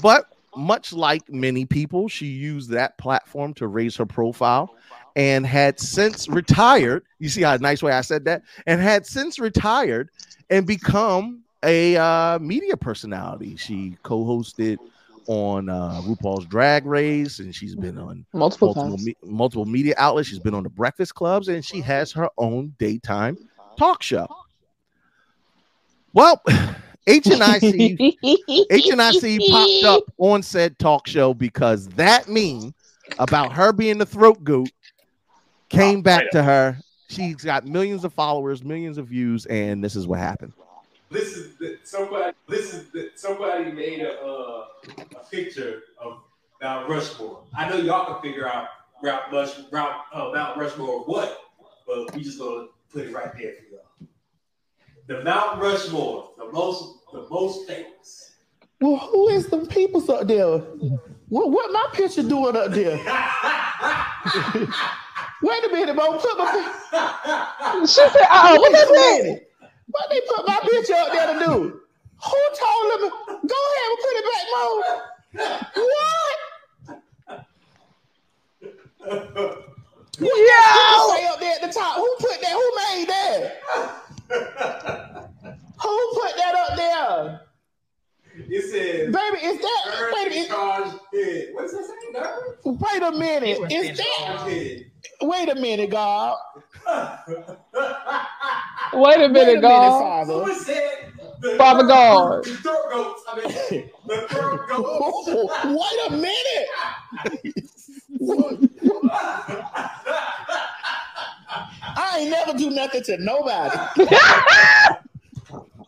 but 0.00 0.26
much 0.54 0.92
like 0.92 1.28
many 1.30 1.64
people, 1.64 2.08
she 2.08 2.26
used 2.26 2.70
that 2.70 2.98
platform 2.98 3.54
to 3.54 3.66
raise 3.68 3.96
her 3.96 4.06
profile 4.06 4.74
and 5.16 5.46
had 5.46 5.80
since 5.80 6.28
retired. 6.28 7.04
You 7.18 7.28
see 7.28 7.42
how 7.42 7.56
nice 7.56 7.82
way 7.82 7.92
I 7.92 8.02
said 8.02 8.24
that? 8.26 8.42
And 8.66 8.80
had 8.80 9.06
since 9.06 9.38
retired 9.38 10.10
and 10.50 10.66
become 10.66 11.41
a 11.64 11.96
uh, 11.96 12.38
media 12.38 12.76
personality. 12.76 13.56
She 13.56 13.96
co-hosted 14.02 14.78
on 15.26 15.68
uh, 15.68 16.00
RuPaul's 16.02 16.46
Drag 16.46 16.84
Race, 16.86 17.38
and 17.38 17.54
she's 17.54 17.74
been 17.74 17.98
on 17.98 18.26
Multiple 18.32 18.74
multiple, 18.74 18.98
me- 18.98 19.16
multiple 19.24 19.64
media 19.64 19.94
outlets. 19.96 20.28
She's 20.28 20.38
been 20.38 20.54
on 20.54 20.62
the 20.62 20.70
Breakfast 20.70 21.14
Clubs, 21.14 21.48
and 21.48 21.64
she 21.64 21.80
has 21.80 22.12
her 22.12 22.28
own 22.38 22.74
daytime 22.78 23.38
talk 23.78 24.02
show. 24.02 24.26
Well, 26.12 26.42
H 27.06 27.26
and 27.26 27.42
I 27.42 27.58
C 27.58 27.96
H 28.70 28.88
and 28.90 29.02
I 29.02 29.12
C 29.12 29.38
popped 29.50 29.84
up 29.84 30.04
on 30.18 30.42
said 30.42 30.78
talk 30.78 31.06
show 31.06 31.34
because 31.34 31.88
that 31.90 32.28
meme 32.28 32.74
about 33.18 33.52
her 33.52 33.72
being 33.72 33.98
the 33.98 34.06
throat 34.06 34.42
goat 34.44 34.70
came 35.68 36.02
back 36.02 36.30
to 36.32 36.42
her. 36.42 36.78
She's 37.08 37.36
got 37.36 37.66
millions 37.66 38.04
of 38.04 38.12
followers, 38.12 38.64
millions 38.64 38.98
of 38.98 39.06
views, 39.06 39.46
and 39.46 39.84
this 39.84 39.96
is 39.96 40.06
what 40.06 40.18
happened. 40.18 40.52
Listen, 41.12 41.52
th- 41.60 41.78
somebody, 41.84 42.32
listen, 42.48 42.86
th- 42.90 43.10
somebody 43.16 43.70
made 43.70 44.00
a 44.00 44.18
uh, 44.22 44.64
a 45.20 45.24
picture 45.30 45.82
of 45.98 46.22
Mount 46.62 46.88
Rushmore. 46.88 47.44
I 47.54 47.68
know 47.68 47.76
y'all 47.76 48.06
can 48.06 48.22
figure 48.22 48.48
out 48.48 48.68
Mount 49.02 49.30
Rush, 49.30 49.50
Mount, 49.70 49.92
uh, 50.14 50.30
Mount 50.34 50.56
Rushmore 50.58 51.00
what, 51.04 51.38
but 51.86 52.14
we 52.14 52.22
just 52.22 52.38
gonna 52.38 52.68
put 52.90 53.04
it 53.04 53.12
right 53.12 53.30
there 53.36 53.52
for 53.52 53.74
y'all. 53.74 54.08
The 55.06 55.22
Mount 55.22 55.60
Rushmore, 55.60 56.30
the 56.38 56.50
most, 56.50 57.00
the 57.12 57.26
most 57.28 57.68
famous. 57.68 58.32
Well, 58.80 58.96
who 58.96 59.28
is 59.28 59.48
the 59.48 59.66
peoples 59.66 60.08
up 60.08 60.26
there? 60.26 60.58
What, 61.28 61.50
what 61.50 61.70
my 61.72 61.88
picture 61.92 62.22
doing 62.22 62.56
up 62.56 62.70
there? 62.70 62.96
Wait 65.42 65.64
a 65.64 65.68
minute, 65.72 65.94
Mo. 65.94 66.18
Put 66.18 66.38
my. 66.38 66.72
She 67.82 67.86
said, 67.86 68.12
"Oh, 68.30 68.60
what 68.60 68.72
is 68.72 68.88
that?" 68.88 69.40
What 69.92 70.10
they 70.10 70.20
put 70.26 70.46
my 70.46 70.58
picture 70.62 70.94
up 70.94 71.12
there 71.12 71.26
to 71.34 71.38
do? 71.38 71.80
Who 72.24 72.40
told 72.58 72.92
them? 72.92 73.10
Go 73.28 73.58
ahead 73.68 73.88
and 73.88 73.98
put 74.02 74.14
it 74.18 74.24
back, 74.30 74.44
Mo. 74.52 74.64
What? 75.74 76.38
What 80.18 80.38
Yo! 80.48 81.16
say 81.16 81.26
up 81.26 81.38
there 81.40 81.54
at 81.54 81.62
the 81.62 81.72
top? 81.72 81.96
Who 81.96 82.08
put 82.20 82.40
that? 82.40 82.52
Who 82.52 82.66
made 82.76 83.08
that? 83.08 83.42
Who 85.82 85.92
put 86.14 86.36
that 86.36 86.54
up 86.54 86.76
there? 86.76 87.40
It 88.34 88.62
says, 88.70 89.14
Baby, 89.14 89.38
is 89.46 89.58
that 89.60 90.12
wait 90.12 90.32
a 90.50 90.98
minute? 91.12 91.54
What's 91.54 91.72
that 91.72 91.84
saying, 91.84 92.12
Nerve? 92.12 92.80
Wait 92.80 93.02
a 93.02 93.12
minute. 93.12 93.58
Is 93.70 93.96
that 93.98 94.84
wait 95.22 95.48
a 95.48 95.54
minute, 95.54 95.90
God. 95.90 96.36
Wait 98.94 99.20
a 99.22 99.28
minute, 99.28 99.60
God. 99.62 100.00
Father. 100.00 100.32
Someone 100.32 100.60
said 100.60 101.12
the 101.40 101.56
Father 101.56 101.86
God. 101.86 102.44
The 102.44 102.56
throat 102.56 102.90
goats. 102.90 103.22
I 103.28 103.36
mean, 103.36 103.90
the 104.06 104.28
throat 104.28 104.68
goats. 104.68 105.64
Wait 105.64 106.00
a 106.08 106.10
minute. 106.12 106.68
I 111.96 112.18
ain't 112.20 112.30
never 112.30 112.54
do 112.58 112.70
nothing 112.70 113.02
to 113.04 113.16
nobody. 113.18 113.76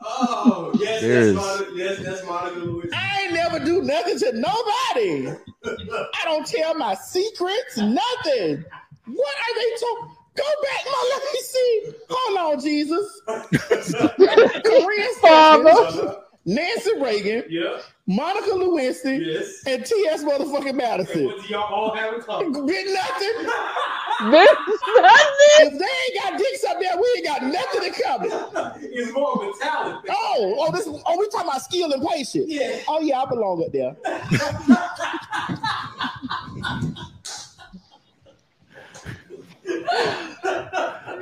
Oh, 0.07 0.71
yes, 0.79 1.01
There's- 1.01 1.35
that's 1.35 1.47
Monica. 1.47 1.73
Yes, 1.75 1.99
that's 2.05 2.25
Monica 2.27 2.61
Lewinsky. 2.61 2.91
I 2.95 3.23
ain't 3.23 3.33
never 3.33 3.59
do 3.65 3.83
nothing 3.83 4.19
to 4.19 4.33
nobody. 4.35 5.33
I 5.65 6.25
don't 6.25 6.47
tell 6.47 6.75
my 6.75 6.95
secrets, 6.95 7.77
nothing. 7.79 8.65
What 9.07 9.37
are 9.37 9.55
they 9.55 9.71
talking? 9.81 10.17
Go 10.37 10.45
back, 10.63 10.85
my 10.87 11.11
let 11.11 11.23
me 11.33 11.41
see. 11.41 11.93
Hold 12.11 12.39
on, 12.55 12.61
Jesus. 12.61 13.21
Karrine 14.65 15.15
Father, 15.21 16.17
Nancy 16.47 16.91
Reagan, 17.01 17.45
Yeah. 17.49 17.79
Monica 18.07 18.51
Lewinsky, 18.51 19.19
Yes. 19.25 19.63
and 19.67 19.85
T.S. 19.85 20.23
motherfucking 20.25 20.75
Madison. 20.75 21.25
What 21.25 21.43
do 21.43 21.49
y'all 21.49 21.73
all 21.75 21.95
have 21.95 22.15
in 22.15 22.21
common? 22.21 22.53
Big 22.67 22.87
nothing. 22.93 23.49
This 24.31 24.49
If 25.59 25.73
they 25.73 25.85
ain't 25.85 26.23
got 26.23 26.39
dicks 26.39 26.65
up 26.65 26.79
there, 26.81 26.97
we 26.97 27.15
ain't 27.17 27.27
got 27.27 27.43
nothing 27.43 27.83
in 27.83 27.95
common. 27.95 28.81
It's 28.97 29.13
more 29.13 29.33
of 29.33 29.49
a 29.49 29.59
talent. 29.59 30.07
Oh, 30.09 30.55
oh, 30.61 30.71
this. 30.73 30.87
Oh, 30.87 31.19
we 31.19 31.29
talking 31.31 31.49
about 31.49 31.63
skill 31.63 31.93
and 31.93 32.01
patience. 32.07 32.45
Yeah. 32.47 32.79
Oh 32.87 33.01
yeah, 33.01 33.23
I 33.23 33.27
belong 33.27 33.65
up 33.65 33.73
there. 33.73 33.97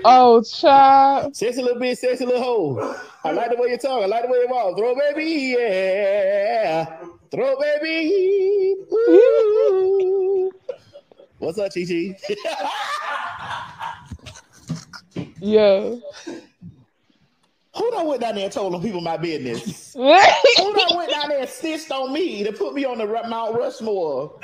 Oh, 0.04 0.42
child. 0.42 1.36
Sexy 1.36 1.62
little 1.62 1.80
bitch, 1.80 1.98
sexy 1.98 2.26
little 2.26 2.42
hoe. 2.42 2.96
I 3.24 3.32
like 3.32 3.50
the 3.50 3.56
way 3.56 3.68
you 3.70 3.78
talk. 3.78 4.02
I 4.02 4.06
like 4.06 4.22
the 4.24 4.28
way 4.30 4.38
you 4.38 4.48
walk. 4.50 4.76
Throw 4.76 4.94
baby, 4.96 5.56
yeah. 5.58 6.98
Throw 7.30 7.56
baby. 7.58 8.76
Ooh. 8.92 10.52
What's 11.38 11.58
up, 11.58 11.72
Chi 11.74 11.84
Chi? 11.84 12.36
Yeah. 15.40 15.96
Who 17.76 17.90
done 17.92 18.08
went 18.08 18.20
down 18.22 18.36
there 18.36 18.44
and 18.44 18.52
told 18.52 18.74
them 18.74 18.82
people 18.82 19.00
my 19.00 19.16
business? 19.18 19.98
Who 20.56 20.74
done 20.74 20.96
went 20.96 21.10
down 21.12 21.30
there 21.30 21.40
and 21.40 21.50
stitched 21.50 21.90
on 21.92 22.12
me 22.12 22.44
to 22.44 22.52
put 22.52 22.74
me 22.74 22.84
on 22.84 22.98
the 22.98 23.06
Ru- 23.08 23.28
Mount 23.28 23.56
Rushmore? 23.56 24.40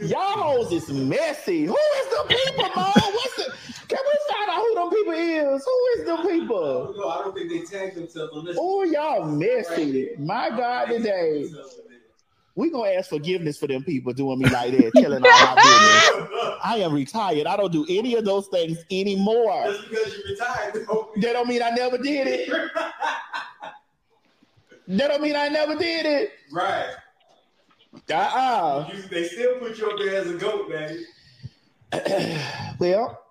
Y'all 0.00 0.20
hoes 0.42 0.72
is 0.72 0.90
messy. 0.90 1.66
Who 1.66 1.76
is 1.76 2.08
the 2.10 2.24
people, 2.28 2.70
Mo? 2.76 3.12
What's 3.12 3.36
the? 3.36 3.52
Can 3.88 3.98
we 4.04 4.34
find 4.34 4.50
out 4.50 4.62
who 4.62 4.74
them 4.76 4.90
people 4.90 5.12
is? 5.14 5.64
Who 5.64 5.86
is 6.00 6.06
the 6.06 6.28
people? 6.30 6.94
No, 6.96 7.08
I 7.08 7.18
don't 7.18 7.34
think 7.34 7.50
they 7.50 7.78
tagged 7.78 7.96
themselves 7.96 8.32
on 8.34 8.46
this. 8.46 8.56
Oh, 8.58 8.84
y'all 8.84 9.26
messy. 9.26 10.10
My 10.18 10.50
God, 10.50 10.86
today. 10.86 11.46
We 12.56 12.70
gonna 12.70 12.90
ask 12.90 13.10
forgiveness 13.10 13.58
for 13.58 13.66
them 13.66 13.84
people 13.84 14.12
doing 14.12 14.38
me 14.38 14.48
like 14.48 14.72
that, 14.72 14.92
telling 14.94 15.24
all 15.24 15.30
my 15.30 15.54
business. 15.54 16.58
I 16.62 16.76
am 16.78 16.92
retired. 16.92 17.46
I 17.46 17.56
don't 17.56 17.72
do 17.72 17.86
any 17.88 18.16
of 18.16 18.24
those 18.24 18.48
things 18.48 18.78
anymore. 18.90 19.64
Just 19.66 19.88
because 19.88 20.16
you 20.16 20.22
retired, 20.30 20.86
don't 20.86 21.20
That 21.20 21.32
don't 21.34 21.48
mean 21.48 21.62
I 21.62 21.70
never 21.70 21.96
did 21.98 22.26
it. 22.26 22.50
That 24.88 25.08
don't 25.08 25.22
mean 25.22 25.36
I 25.36 25.48
never 25.48 25.76
did 25.76 26.04
it. 26.04 26.32
Right. 26.50 26.90
Uh-uh. 28.10 28.90
You, 28.92 29.02
they 29.02 29.24
still 29.24 29.58
put 29.58 29.78
you 29.78 29.88
up 29.90 29.98
there 29.98 30.20
as 30.20 30.30
a 30.30 30.34
goat, 30.34 30.68
man. 30.68 31.04
Well, 32.80 33.22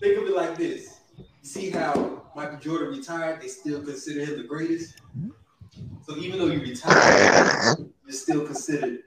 Think 0.00 0.18
of 0.18 0.28
it 0.28 0.34
like 0.36 0.56
this. 0.56 1.00
You 1.18 1.24
see 1.42 1.70
how 1.70 2.22
Michael 2.34 2.58
Jordan 2.58 2.96
retired, 2.96 3.42
they 3.42 3.48
still 3.48 3.82
consider 3.82 4.24
him 4.24 4.38
the 4.38 4.44
greatest? 4.44 4.94
So 6.02 6.16
even 6.16 6.38
though 6.38 6.46
you 6.46 6.60
retired, 6.60 7.78
you're 8.04 8.12
still 8.12 8.46
considered 8.46 9.00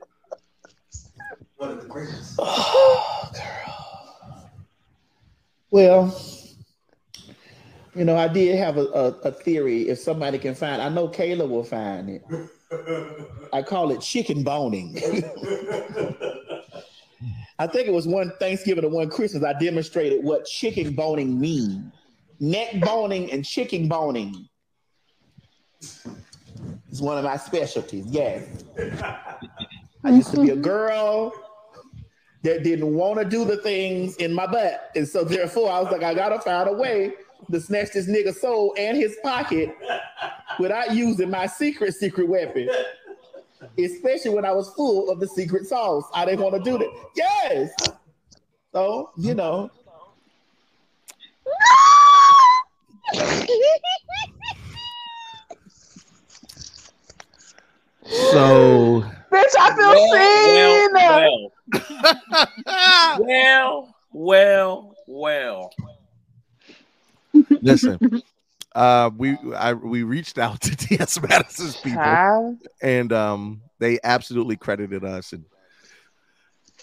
one 1.58 1.72
of 1.72 1.82
the 1.82 1.88
greatest. 1.88 2.40
well, 5.72 6.16
you 7.96 8.06
know, 8.06 8.18
I 8.18 8.28
did 8.28 8.58
have 8.58 8.78
a, 8.78 8.86
a, 8.86 9.08
a 9.24 9.32
theory. 9.32 9.90
If 9.90 10.00
somebody 10.00 10.40
can 10.40 10.56
find, 10.56 10.82
I 10.82 10.90
know 10.90 11.08
Kayla 11.08 11.48
will 11.48 11.64
find 11.64 12.10
it. 12.10 12.26
I 13.52 13.62
call 13.62 13.92
it 13.92 14.02
chicken 14.02 14.44
boning. 14.44 14.96
I 17.60 17.68
think 17.68 17.88
it 17.88 17.94
was 17.94 18.08
one 18.08 18.32
Thanksgiving 18.40 18.84
or 18.84 18.90
one 18.90 19.10
Christmas. 19.10 19.44
I 19.44 19.54
demonstrated 19.54 20.24
what 20.24 20.46
chicken 20.46 20.96
boning 20.96 21.40
mean. 21.40 21.92
Neck 22.40 22.82
boning 22.82 23.32
and 23.32 23.46
chicken 23.46 23.88
boning. 23.88 24.50
It's 26.90 27.02
one 27.02 27.18
of 27.18 27.24
my 27.24 27.38
specialties. 27.38 28.06
Yes. 28.08 28.64
I 30.04 30.10
used 30.10 30.32
to 30.32 30.42
be 30.42 30.50
a 30.50 30.56
girl 30.56 31.34
that 32.44 32.64
didn't 32.64 32.94
want 32.94 33.20
to 33.20 33.26
do 33.26 33.46
the 33.46 33.58
things 33.58 34.16
in 34.18 34.34
my 34.34 34.46
butt. 34.46 34.92
And 34.96 35.08
so 35.08 35.24
therefore 35.24 35.72
I 35.72 35.80
was 35.80 35.92
like, 35.92 36.04
I 36.04 36.14
gotta 36.14 36.40
find 36.40 36.70
a 36.70 36.74
way 36.74 37.14
to 37.52 37.60
snatch 37.60 37.92
this 37.94 38.08
nigga 38.08 38.34
soul 38.34 38.76
and 38.78 38.98
his 38.98 39.18
pocket 39.24 39.76
without 40.60 40.94
using 40.94 41.30
my 41.30 41.48
secret, 41.48 41.94
secret 41.94 42.28
weapon. 42.28 42.70
Especially 43.78 44.32
when 44.32 44.46
I 44.46 44.52
was 44.52 44.70
full 44.74 45.10
of 45.10 45.20
the 45.22 45.28
secret 45.28 45.66
sauce. 45.68 46.04
I 46.14 46.26
didn't 46.26 46.42
want 46.42 46.64
to 46.64 46.70
do 46.70 46.78
that. 46.78 46.92
Yes. 47.16 47.72
So, 48.74 49.12
you 49.18 49.36
know. 49.36 49.72
So 58.14 59.04
Bitch, 59.32 59.56
I 59.60 59.76
feel 59.76 59.94
seen. 60.14 60.94
well, 60.94 61.52
well, 63.20 63.96
well, 64.14 64.96
well. 65.08 65.72
well. 67.34 67.44
listen, 67.62 68.22
uh, 68.76 69.10
we 69.18 69.36
I 69.56 69.74
we 69.74 70.04
reached 70.04 70.38
out 70.38 70.62
to 70.62 70.76
T.S. 70.76 71.20
Madison's 71.20 71.78
people, 71.78 72.04
Child. 72.04 72.58
and 72.84 73.12
um, 73.12 73.62
they 73.80 74.00
absolutely 74.04 74.58
credited 74.58 75.04
us, 75.04 75.34
and 75.34 75.46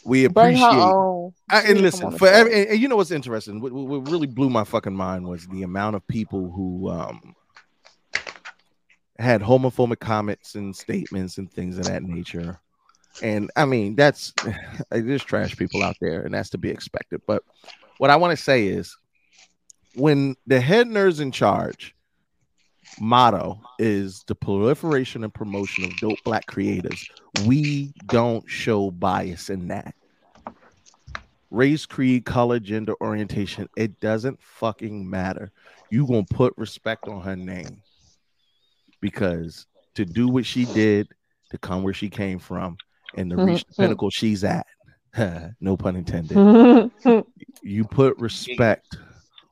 we 0.05 0.25
appreciate. 0.25 0.65
on. 0.65 1.33
I, 1.51 1.61
and 1.63 1.81
listen, 1.81 2.11
for 2.11 2.27
show. 2.27 2.33
every, 2.35 2.55
and, 2.55 2.71
and 2.71 2.81
you 2.81 2.89
know 2.89 2.97
what's 2.97 3.13
interesting? 3.13 3.61
What, 3.61 3.73
what 3.73 3.87
what 3.87 4.11
really 4.11 4.27
blew 4.27 4.51
my 4.51 4.65
fucking 4.65 4.97
mind 4.97 5.29
was 5.29 5.47
the 5.47 5.63
amount 5.63 5.95
of 5.95 6.07
people 6.09 6.51
who 6.51 6.91
um 6.91 7.37
had 9.21 9.43
homophobic 9.43 10.01
comments 10.01 10.55
and 10.55 10.75
statements 10.75 11.39
and 11.39 11.53
things 11.53 11.79
of 11.79 11.85
that 11.85 12.03
nature. 12.03 12.59
And 13.23 13.51
I 13.57 13.67
mean, 13.67 13.95
that's 13.95 14.33
there's 14.91 15.25
trash 15.25 15.57
people 15.57 15.83
out 15.83 15.97
there, 16.01 16.23
and 16.23 16.35
that's 16.35 16.51
to 16.51 16.59
be 16.59 16.71
expected. 16.71 17.21
But 17.27 17.43
what 17.99 18.11
I 18.11 18.17
want 18.17 18.37
to 18.37 18.43
say 18.43 18.67
is 18.67 18.97
when 19.95 20.37
the 20.47 20.61
head 20.61 20.87
nerds 20.87 21.21
in 21.21 21.33
charge 21.33 21.95
motto 22.99 23.61
is 23.79 24.25
the 24.27 24.35
proliferation 24.35 25.23
and 25.23 25.33
promotion 25.33 25.85
of 25.85 25.97
dope 25.99 26.19
black 26.25 26.47
creators, 26.47 27.07
we 27.45 27.93
don't 28.07 28.49
show 28.49 28.91
bias 28.91 29.51
in 29.51 29.69
that. 29.69 29.95
Race, 31.51 31.85
creed, 31.85 32.25
color, 32.25 32.61
gender, 32.61 32.95
orientation, 33.01 33.69
it 33.77 34.01
doesn't 34.01 34.41
fucking 34.41 35.09
matter. 35.09 35.51
You 35.91 36.07
gonna 36.07 36.25
put 36.25 36.55
respect 36.57 37.09
on 37.09 37.21
her 37.23 37.37
name 37.37 37.83
because 39.01 39.67
to 39.95 40.05
do 40.05 40.29
what 40.29 40.47
she 40.47 40.65
did, 40.67 41.09
to 41.51 41.59
come 41.59 41.83
where 41.83 41.95
she 41.95 42.09
came 42.09 42.39
from, 42.39 42.77
and 43.17 43.31
to 43.31 43.37
reach 43.37 43.65
the 43.65 43.75
pinnacle 43.79 44.11
she's 44.11 44.45
at, 44.45 44.67
no 45.61 45.77
pun 45.77 45.97
intended. 45.97 46.37
you 47.63 47.85
put 47.85 48.17
respect 48.19 48.97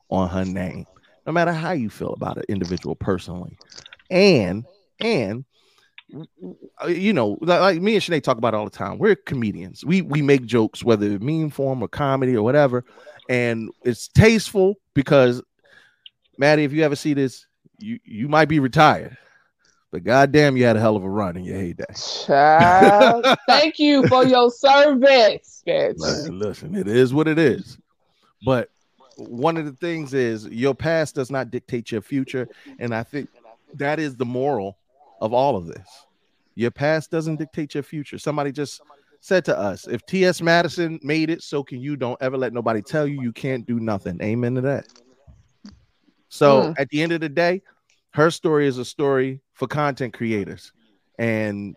on 0.09 0.29
her 0.29 0.45
name, 0.45 0.85
no 1.25 1.31
matter 1.31 1.51
how 1.53 1.71
you 1.71 1.89
feel 1.89 2.13
about 2.13 2.37
an 2.37 2.43
individual 2.49 2.95
personally. 2.95 3.57
And 4.09 4.65
and 4.99 5.45
you 6.87 7.13
know, 7.13 7.37
like, 7.41 7.79
me 7.81 7.93
and 7.93 8.03
Sinead 8.03 8.23
talk 8.23 8.37
about 8.37 8.55
all 8.55 8.65
the 8.65 8.71
time. 8.71 8.97
We're 8.97 9.15
comedians. 9.15 9.85
We 9.85 10.01
we 10.01 10.21
make 10.21 10.45
jokes, 10.45 10.83
whether 10.83 11.05
it's 11.05 11.23
meme 11.23 11.51
form 11.51 11.83
or 11.83 11.87
comedy 11.87 12.35
or 12.35 12.43
whatever, 12.43 12.83
and 13.29 13.69
it's 13.83 14.07
tasteful 14.07 14.75
because 14.93 15.41
Maddie, 16.37 16.63
if 16.63 16.73
you 16.73 16.83
ever 16.83 16.95
see 16.95 17.13
this, 17.13 17.45
you 17.77 17.99
you 18.03 18.27
might 18.27 18.49
be 18.49 18.59
retired, 18.59 19.17
but 19.91 20.03
goddamn, 20.03 20.55
you 20.57 20.65
had 20.65 20.75
a 20.75 20.79
hell 20.79 20.95
of 20.95 21.03
a 21.03 21.09
run 21.09 21.35
in 21.37 21.43
your 21.43 21.57
heyday. 21.57 21.83
Child. 22.25 23.25
Thank 23.47 23.79
you 23.79 24.07
for 24.07 24.25
your 24.25 24.51
service, 24.51 25.63
bitch. 25.65 25.97
Listen, 25.97 26.39
listen, 26.39 26.75
it 26.75 26.87
is 26.87 27.13
what 27.13 27.27
it 27.27 27.39
is. 27.39 27.77
But 28.45 28.69
one 29.17 29.57
of 29.57 29.65
the 29.65 29.73
things 29.73 30.13
is 30.13 30.45
your 30.47 30.75
past 30.75 31.15
does 31.15 31.31
not 31.31 31.51
dictate 31.51 31.91
your 31.91 32.01
future. 32.01 32.47
And 32.79 32.93
I 32.93 33.03
think 33.03 33.29
that 33.73 33.99
is 33.99 34.15
the 34.15 34.25
moral 34.25 34.77
of 35.21 35.33
all 35.33 35.55
of 35.55 35.65
this. 35.65 35.87
Your 36.55 36.71
past 36.71 37.11
doesn't 37.11 37.37
dictate 37.37 37.73
your 37.73 37.83
future. 37.83 38.17
Somebody 38.17 38.51
just 38.51 38.81
said 39.21 39.43
to 39.45 39.57
us, 39.57 39.87
if 39.87 40.05
T.S. 40.05 40.41
Madison 40.41 40.99
made 41.03 41.29
it, 41.29 41.41
so 41.41 41.63
can 41.63 41.81
you. 41.81 41.95
Don't 41.95 42.21
ever 42.21 42.37
let 42.37 42.53
nobody 42.53 42.81
tell 42.81 43.07
you 43.07 43.21
you 43.21 43.33
can't 43.33 43.65
do 43.65 43.79
nothing. 43.79 44.21
Amen 44.21 44.55
to 44.55 44.61
that. 44.61 44.87
So 46.29 46.63
Mm. 46.63 46.79
at 46.79 46.89
the 46.89 47.01
end 47.01 47.11
of 47.11 47.21
the 47.21 47.29
day, 47.29 47.61
her 48.11 48.31
story 48.31 48.67
is 48.67 48.77
a 48.77 48.85
story 48.85 49.41
for 49.59 49.67
content 49.67 50.13
creators. 50.13 50.71
And 51.19 51.75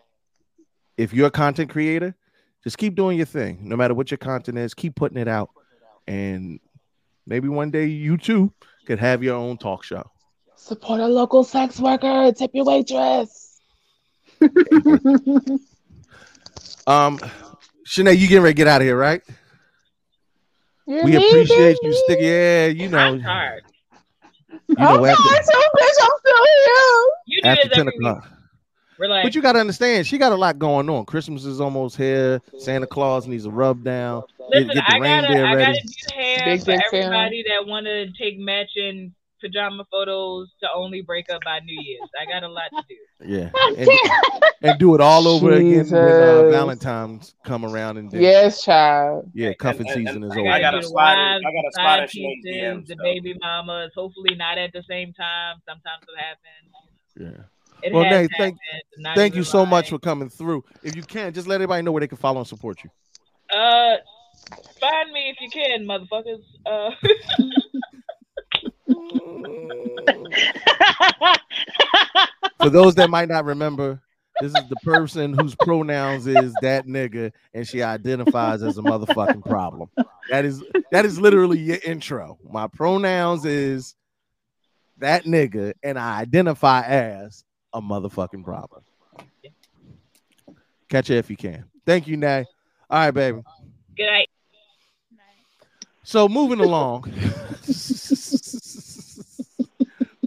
if 0.97 1.13
you're 1.13 1.27
a 1.27 1.31
content 1.31 1.69
creator, 1.69 2.15
just 2.63 2.77
keep 2.77 2.95
doing 2.95 3.17
your 3.17 3.25
thing. 3.25 3.59
No 3.61 3.75
matter 3.75 3.93
what 3.93 4.09
your 4.09 4.17
content 4.17 4.57
is, 4.57 4.73
keep 4.73 4.95
putting 4.95 5.17
it 5.17 5.27
out. 5.27 5.49
And 6.07 6.59
maybe 7.27 7.49
one 7.49 7.69
day 7.69 7.85
you 7.85 8.17
too 8.17 8.53
could 8.85 8.99
have 8.99 9.21
your 9.21 9.35
own 9.35 9.57
talk 9.57 9.83
show. 9.83 10.09
Support 10.55 11.01
a 11.01 11.07
local 11.07 11.43
sex 11.43 11.79
worker. 11.79 12.31
Tip 12.31 12.51
your 12.53 12.65
waitress. 12.65 13.59
Um, 16.85 17.17
Shanae, 17.87 18.17
you 18.17 18.27
getting 18.27 18.43
ready 18.43 18.53
to 18.53 18.57
get 18.57 18.67
out 18.67 18.81
of 18.81 18.85
here, 18.85 18.97
right? 18.97 19.21
You're 20.85 21.05
we 21.05 21.15
appreciate 21.15 21.47
leaving 21.49 21.77
you 21.81 21.89
me? 21.89 22.01
sticking. 22.03 22.25
Yeah, 22.25 22.65
you 22.67 22.89
know, 22.89 22.97
I'm 22.97 23.21
tired. 23.21 23.63
You 24.77 24.83
know 24.83 24.99
okay, 25.01 25.11
after, 25.11 25.43
so 25.43 25.59
bitch, 25.59 25.97
I'm 26.01 26.09
still 26.19 26.43
here. 26.45 27.11
You 27.25 27.41
do 27.41 27.47
after 27.49 27.67
this 27.69 27.77
ten 27.77 27.87
o'clock. 27.87 28.29
Relax. 28.99 29.25
But 29.25 29.35
you 29.35 29.41
got 29.41 29.53
to 29.53 29.59
understand, 29.59 30.05
she 30.05 30.17
got 30.19 30.31
a 30.31 30.35
lot 30.35 30.59
going 30.59 30.87
on. 30.89 31.05
Christmas 31.05 31.45
is 31.45 31.59
almost 31.59 31.97
here. 31.97 32.39
Santa 32.59 32.85
Claus 32.85 33.27
needs 33.27 33.45
a 33.45 33.51
rub 33.51 33.83
down. 33.83 34.21
Listen, 34.49 34.67
get, 34.67 34.75
get 34.75 34.85
the 34.87 34.95
I 34.95 34.99
gotta, 34.99 35.27
reindeer 35.27 35.45
I 35.45 35.55
ready. 35.55 35.73
gotta 35.73 35.87
do 35.87 36.15
hair 36.15 36.45
Big 36.45 36.59
for 36.59 36.65
dick 36.67 36.81
fan. 36.91 37.03
everybody 37.03 37.43
that 37.47 37.65
want 37.65 37.85
to 37.87 38.11
take 38.13 38.37
matching 38.37 39.13
pajama 39.43 39.85
photos 39.91 40.49
to 40.61 40.67
only 40.73 41.01
break 41.01 41.29
up 41.29 41.41
by 41.43 41.59
New 41.59 41.79
Year's. 41.81 42.09
I 42.19 42.25
got 42.31 42.43
a 42.43 42.47
lot 42.47 42.69
to 42.71 42.83
do. 42.89 42.95
Yeah, 43.25 43.49
and, 43.77 43.89
and 44.61 44.79
do 44.79 44.95
it 44.95 45.01
all 45.01 45.27
over 45.27 45.51
again 45.53 45.85
when 45.89 45.93
uh, 45.93 46.49
Valentine's 46.49 47.35
come 47.43 47.65
around 47.65 47.97
and 47.97 48.09
then, 48.09 48.21
Yes, 48.21 48.63
child. 48.63 49.29
yeah, 49.33 49.53
cuffing 49.53 49.87
and- 49.87 49.95
and 49.97 50.07
season 50.07 50.23
is 50.23 50.31
I 50.31 50.39
over. 50.39 50.49
I 50.49 50.59
gotta 50.59 50.61
gotta 50.61 50.77
do 50.77 50.81
the 50.81 50.87
slide 50.89 51.13
in- 51.13 51.19
wives, 51.19 51.43
I 51.45 51.51
gotta 51.51 51.67
the 51.67 51.71
slide 51.73 51.83
side 51.85 51.99
in 51.99 52.07
Shanae's 52.07 52.43
pieces, 52.43 52.61
DMs, 52.61 52.87
the 52.87 52.95
baby 53.03 53.35
mamas. 53.41 53.91
Hopefully 53.95 54.35
not 54.35 54.57
at 54.57 54.71
the 54.73 54.83
same 54.89 55.13
time. 55.13 55.57
Sometimes 55.67 56.03
it 56.07 56.19
happens. 56.19 57.37
Yeah. 57.37 57.43
It 57.83 57.91
Well, 57.93 58.03
has 58.05 58.11
Nate, 58.13 58.31
thank 58.37 58.57
happened, 58.71 58.83
not 58.97 59.15
thank 59.17 59.31
even 59.33 59.39
you 59.39 59.43
so 59.43 59.57
lying. 59.59 59.69
much 59.69 59.89
for 59.89 59.99
coming 59.99 60.29
through. 60.29 60.63
If 60.83 60.95
you 60.95 61.03
can, 61.03 61.33
just 61.33 61.47
let 61.47 61.55
everybody 61.55 61.81
know 61.81 61.91
where 61.91 61.99
they 61.99 62.07
can 62.07 62.17
follow 62.17 62.39
and 62.39 62.47
support 62.47 62.79
you. 62.83 62.89
Uh, 63.53 63.97
find 64.79 65.11
me 65.11 65.29
if 65.29 65.37
you 65.41 65.49
can, 65.49 65.85
motherfuckers. 65.85 66.41
Uh, 66.65 66.91
For 72.59 72.69
those 72.69 72.95
that 72.95 73.09
might 73.09 73.29
not 73.29 73.45
remember, 73.45 74.01
this 74.39 74.53
is 74.53 74.67
the 74.67 74.75
person 74.77 75.33
whose 75.33 75.55
pronouns 75.55 76.27
is 76.27 76.57
that 76.57 76.85
nigga, 76.85 77.31
and 77.53 77.67
she 77.67 77.83
identifies 77.83 78.63
as 78.63 78.77
a 78.77 78.81
motherfucking 78.81 79.45
problem. 79.45 79.89
That 80.29 80.45
is 80.45 80.63
that 80.91 81.05
is 81.05 81.19
literally 81.19 81.59
your 81.59 81.77
intro. 81.83 82.37
My 82.49 82.67
pronouns 82.67 83.45
is 83.45 83.95
that 84.97 85.25
nigga, 85.25 85.73
and 85.83 85.99
I 85.99 86.19
identify 86.19 86.81
as 86.81 87.43
a 87.73 87.81
motherfucking 87.81 88.43
problem. 88.43 88.83
Catch 90.89 91.09
it 91.09 91.17
if 91.17 91.29
you 91.29 91.37
can. 91.37 91.65
Thank 91.85 92.07
you, 92.07 92.17
Nay. 92.17 92.45
All 92.89 92.99
right, 92.99 93.11
baby. 93.11 93.41
good 93.97 94.05
night. 94.05 94.29
So 96.03 96.27
moving 96.27 96.59
along. 96.59 97.11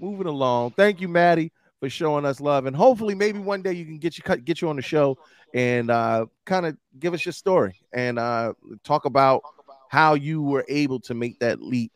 moving 0.06 0.28
along. 0.28 0.70
Thank 0.72 1.00
you, 1.00 1.08
Maddie, 1.08 1.50
for 1.80 1.90
showing 1.90 2.24
us 2.24 2.40
love. 2.40 2.66
And 2.66 2.76
hopefully, 2.76 3.14
maybe 3.14 3.38
one 3.38 3.62
day 3.62 3.72
you 3.72 3.84
can 3.84 3.98
get 3.98 4.16
you 4.16 4.36
get 4.36 4.60
you 4.60 4.68
on 4.68 4.76
the 4.76 4.82
show 4.82 5.18
and 5.52 5.90
uh, 5.90 6.26
kind 6.44 6.66
of 6.66 6.76
give 6.98 7.12
us 7.12 7.24
your 7.24 7.32
story 7.32 7.80
and 7.92 8.18
uh, 8.18 8.52
talk 8.84 9.04
about 9.04 9.42
how 9.88 10.14
you 10.14 10.42
were 10.42 10.64
able 10.68 11.00
to 11.00 11.14
make 11.14 11.38
that 11.40 11.60
leap 11.60 11.92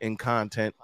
in 0.00 0.16
content. 0.16 0.74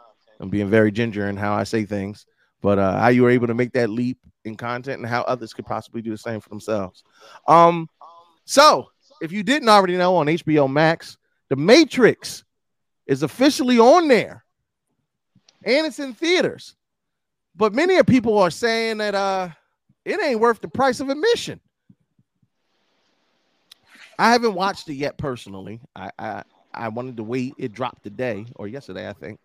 I'm 0.40 0.48
being 0.48 0.70
very 0.70 0.90
ginger 0.90 1.28
in 1.28 1.36
how 1.36 1.52
I 1.52 1.64
say 1.64 1.84
things, 1.84 2.26
but 2.62 2.78
uh, 2.78 2.98
how 2.98 3.08
you 3.08 3.22
were 3.22 3.30
able 3.30 3.46
to 3.46 3.54
make 3.54 3.72
that 3.72 3.90
leap 3.90 4.18
in 4.46 4.56
content 4.56 5.00
and 5.00 5.06
how 5.06 5.20
others 5.22 5.52
could 5.52 5.66
possibly 5.66 6.00
do 6.00 6.10
the 6.10 6.18
same 6.18 6.40
for 6.40 6.48
themselves. 6.48 7.04
Um, 7.46 7.88
so 8.46 8.90
if 9.20 9.32
you 9.32 9.42
didn't 9.42 9.68
already 9.68 9.98
know 9.98 10.16
on 10.16 10.26
HBO 10.26 10.70
Max, 10.70 11.18
The 11.50 11.56
Matrix 11.56 12.44
is 13.06 13.22
officially 13.22 13.78
on 13.78 14.08
there 14.08 14.44
and 15.64 15.86
it's 15.86 15.98
in 15.98 16.14
theaters. 16.14 16.74
But 17.56 17.74
many 17.74 17.96
of 17.96 18.06
people 18.06 18.38
are 18.38 18.50
saying 18.50 18.98
that 18.98 19.14
uh 19.14 19.50
it 20.04 20.20
ain't 20.22 20.40
worth 20.40 20.60
the 20.60 20.68
price 20.68 21.00
of 21.00 21.08
admission. 21.08 21.60
I 24.18 24.32
haven't 24.32 24.54
watched 24.54 24.88
it 24.88 24.94
yet 24.94 25.18
personally. 25.18 25.80
I 25.94 26.10
I, 26.18 26.42
I 26.72 26.88
wanted 26.88 27.16
to 27.16 27.22
wait. 27.22 27.54
It 27.58 27.72
dropped 27.72 28.02
today 28.02 28.46
or 28.56 28.68
yesterday, 28.68 29.08
I 29.08 29.12
think. 29.12 29.40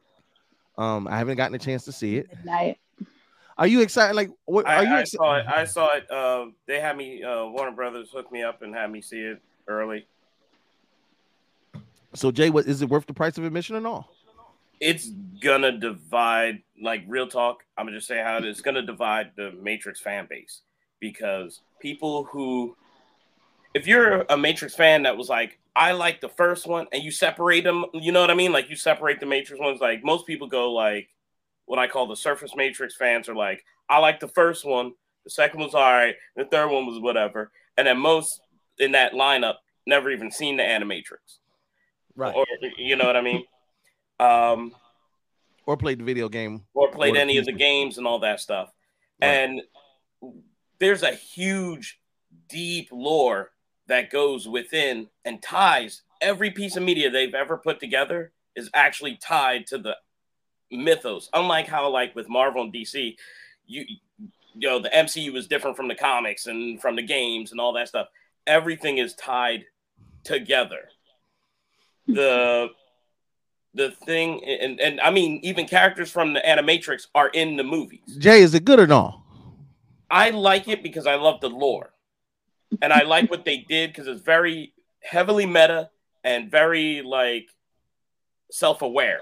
Um, 0.77 1.07
I 1.07 1.17
haven't 1.17 1.37
gotten 1.37 1.55
a 1.55 1.59
chance 1.59 1.85
to 1.85 1.91
see 1.91 2.17
it. 2.17 2.27
Midnight. 2.29 2.77
Are 3.57 3.67
you 3.67 3.81
excited? 3.81 4.15
Like, 4.15 4.31
what 4.43 4.67
I, 4.67 4.75
are 4.75 4.83
you? 4.83 4.95
I 4.95 5.03
exci- 5.03 5.15
saw 5.15 5.35
it. 5.37 5.45
I 5.47 5.63
saw 5.63 5.95
it. 5.95 6.11
Uh, 6.11 6.47
they 6.67 6.81
had 6.81 6.97
me. 6.97 7.23
Uh, 7.23 7.45
Warner 7.45 7.71
Brothers 7.71 8.09
hooked 8.11 8.31
me 8.31 8.43
up 8.43 8.61
and 8.61 8.75
had 8.75 8.91
me 8.91 9.01
see 9.01 9.21
it 9.21 9.41
early. 9.67 10.05
so, 12.13 12.31
Jay, 12.31 12.49
what 12.49 12.65
is 12.65 12.81
it 12.81 12.89
worth 12.89 13.05
the 13.05 13.13
price 13.13 13.37
of 13.37 13.45
admission 13.45 13.77
or 13.77 13.81
not? 13.81 14.09
It's 14.79 15.09
gonna 15.41 15.77
divide. 15.77 16.61
Like 16.81 17.03
real 17.07 17.27
talk, 17.27 17.63
I'm 17.77 17.85
gonna 17.85 17.97
just 17.97 18.07
say 18.07 18.21
how 18.21 18.37
it 18.37 18.45
is. 18.45 18.57
It's 18.57 18.61
gonna 18.61 18.81
divide 18.81 19.31
the 19.37 19.51
Matrix 19.61 20.01
fan 20.01 20.27
base 20.29 20.61
because 20.99 21.61
people 21.79 22.25
who, 22.25 22.75
if 23.73 23.87
you're 23.87 24.25
a 24.29 24.37
Matrix 24.37 24.75
fan 24.75 25.03
that 25.03 25.15
was 25.17 25.29
like, 25.29 25.57
I 25.75 25.93
like 25.93 26.19
the 26.21 26.29
first 26.29 26.67
one, 26.67 26.87
and 26.91 27.01
you 27.03 27.11
separate 27.11 27.63
them, 27.63 27.85
you 27.93 28.11
know 28.11 28.21
what 28.21 28.31
I 28.31 28.33
mean? 28.33 28.51
Like 28.51 28.69
you 28.69 28.75
separate 28.75 29.19
the 29.19 29.25
Matrix 29.25 29.59
ones. 29.61 29.79
Like 29.79 30.03
most 30.03 30.27
people 30.27 30.47
go 30.47 30.71
like, 30.73 31.09
what 31.65 31.79
I 31.79 31.87
call 31.87 32.07
the 32.07 32.15
surface 32.15 32.55
Matrix 32.55 32.95
fans 32.95 33.29
are 33.29 33.35
like, 33.35 33.63
I 33.89 33.99
like 33.99 34.19
the 34.19 34.27
first 34.27 34.65
one, 34.65 34.93
the 35.23 35.29
second 35.29 35.59
one's 35.59 35.75
all 35.75 35.81
right, 35.81 36.15
the 36.35 36.45
third 36.45 36.69
one 36.69 36.85
was 36.85 36.99
whatever, 36.99 37.51
and 37.77 37.87
then 37.87 37.97
most 37.97 38.41
in 38.79 38.91
that 38.93 39.13
lineup 39.13 39.55
never 39.87 40.11
even 40.11 40.29
seen 40.31 40.57
the 40.57 40.63
Animatrix, 40.63 41.39
Right. 42.15 42.35
or 42.35 42.45
you 42.77 42.95
know 42.95 43.05
what 43.05 43.15
I 43.15 43.21
mean? 43.21 43.43
Um, 44.19 44.73
Or 45.65 45.77
played 45.77 45.99
the 45.99 46.03
video 46.03 46.29
game 46.29 46.63
or 46.73 46.89
played 46.89 47.15
the 47.15 47.19
any 47.19 47.37
of 47.37 47.45
the 47.45 47.51
games 47.51 47.97
and 47.97 48.07
all 48.07 48.19
that 48.19 48.39
stuff. 48.39 48.71
And 49.21 49.61
there's 50.79 51.03
a 51.03 51.11
huge, 51.11 51.99
deep 52.49 52.89
lore 52.91 53.51
that 53.87 54.09
goes 54.09 54.47
within 54.47 55.07
and 55.23 55.41
ties 55.41 56.01
every 56.21 56.51
piece 56.51 56.75
of 56.75 56.83
media 56.83 57.09
they've 57.09 57.33
ever 57.33 57.57
put 57.57 57.79
together 57.79 58.31
is 58.55 58.69
actually 58.73 59.17
tied 59.17 59.67
to 59.67 59.77
the 59.77 59.95
mythos. 60.71 61.29
Unlike 61.33 61.67
how, 61.67 61.89
like 61.89 62.15
with 62.15 62.29
Marvel 62.29 62.63
and 62.63 62.73
DC, 62.73 63.15
you 63.67 63.85
you 64.57 64.69
know 64.69 64.79
the 64.79 64.89
MCU 64.89 65.33
was 65.33 65.47
different 65.47 65.75
from 65.75 65.87
the 65.87 65.95
comics 65.95 66.47
and 66.47 66.81
from 66.81 66.95
the 66.95 67.01
games 67.01 67.51
and 67.51 67.59
all 67.59 67.73
that 67.73 67.87
stuff. 67.89 68.07
Everything 68.47 68.97
is 68.97 69.13
tied 69.15 69.65
together. 70.23 70.89
The 72.07 72.69
the 73.75 73.91
thing 73.91 74.43
and, 74.43 74.79
and 74.79 75.01
I 75.01 75.11
mean 75.11 75.39
even 75.43 75.67
characters 75.67 76.09
from 76.09 76.33
the 76.33 76.39
Animatrix 76.39 77.07
are 77.13 77.27
in 77.29 77.57
the 77.57 77.63
movies. 77.63 78.17
Jay, 78.17 78.41
is 78.41 78.53
it 78.53 78.65
good 78.65 78.79
or 78.79 78.87
not? 78.87 79.21
I 80.09 80.29
like 80.29 80.67
it 80.67 80.81
because 80.81 81.05
I 81.05 81.15
love 81.15 81.41
the 81.41 81.49
lore. 81.49 81.91
And 82.81 82.91
I 82.91 83.03
like 83.03 83.29
what 83.29 83.45
they 83.45 83.57
did 83.57 83.91
because 83.91 84.07
it's 84.07 84.21
very 84.21 84.73
heavily 85.01 85.45
meta 85.45 85.89
and 86.23 86.49
very 86.49 87.01
like 87.01 87.49
self-aware. 88.51 89.21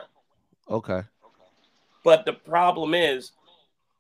Okay. 0.70 1.02
But 2.04 2.26
the 2.26 2.34
problem 2.34 2.94
is, 2.94 3.32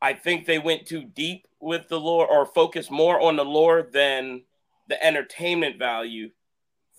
I 0.01 0.13
think 0.13 0.45
they 0.45 0.59
went 0.59 0.85
too 0.85 1.03
deep 1.03 1.47
with 1.59 1.87
the 1.87 1.99
lore 1.99 2.27
or 2.27 2.45
focused 2.45 2.91
more 2.91 3.19
on 3.21 3.37
the 3.37 3.45
lore 3.45 3.81
than 3.81 4.43
the 4.89 5.03
entertainment 5.03 5.79
value 5.79 6.29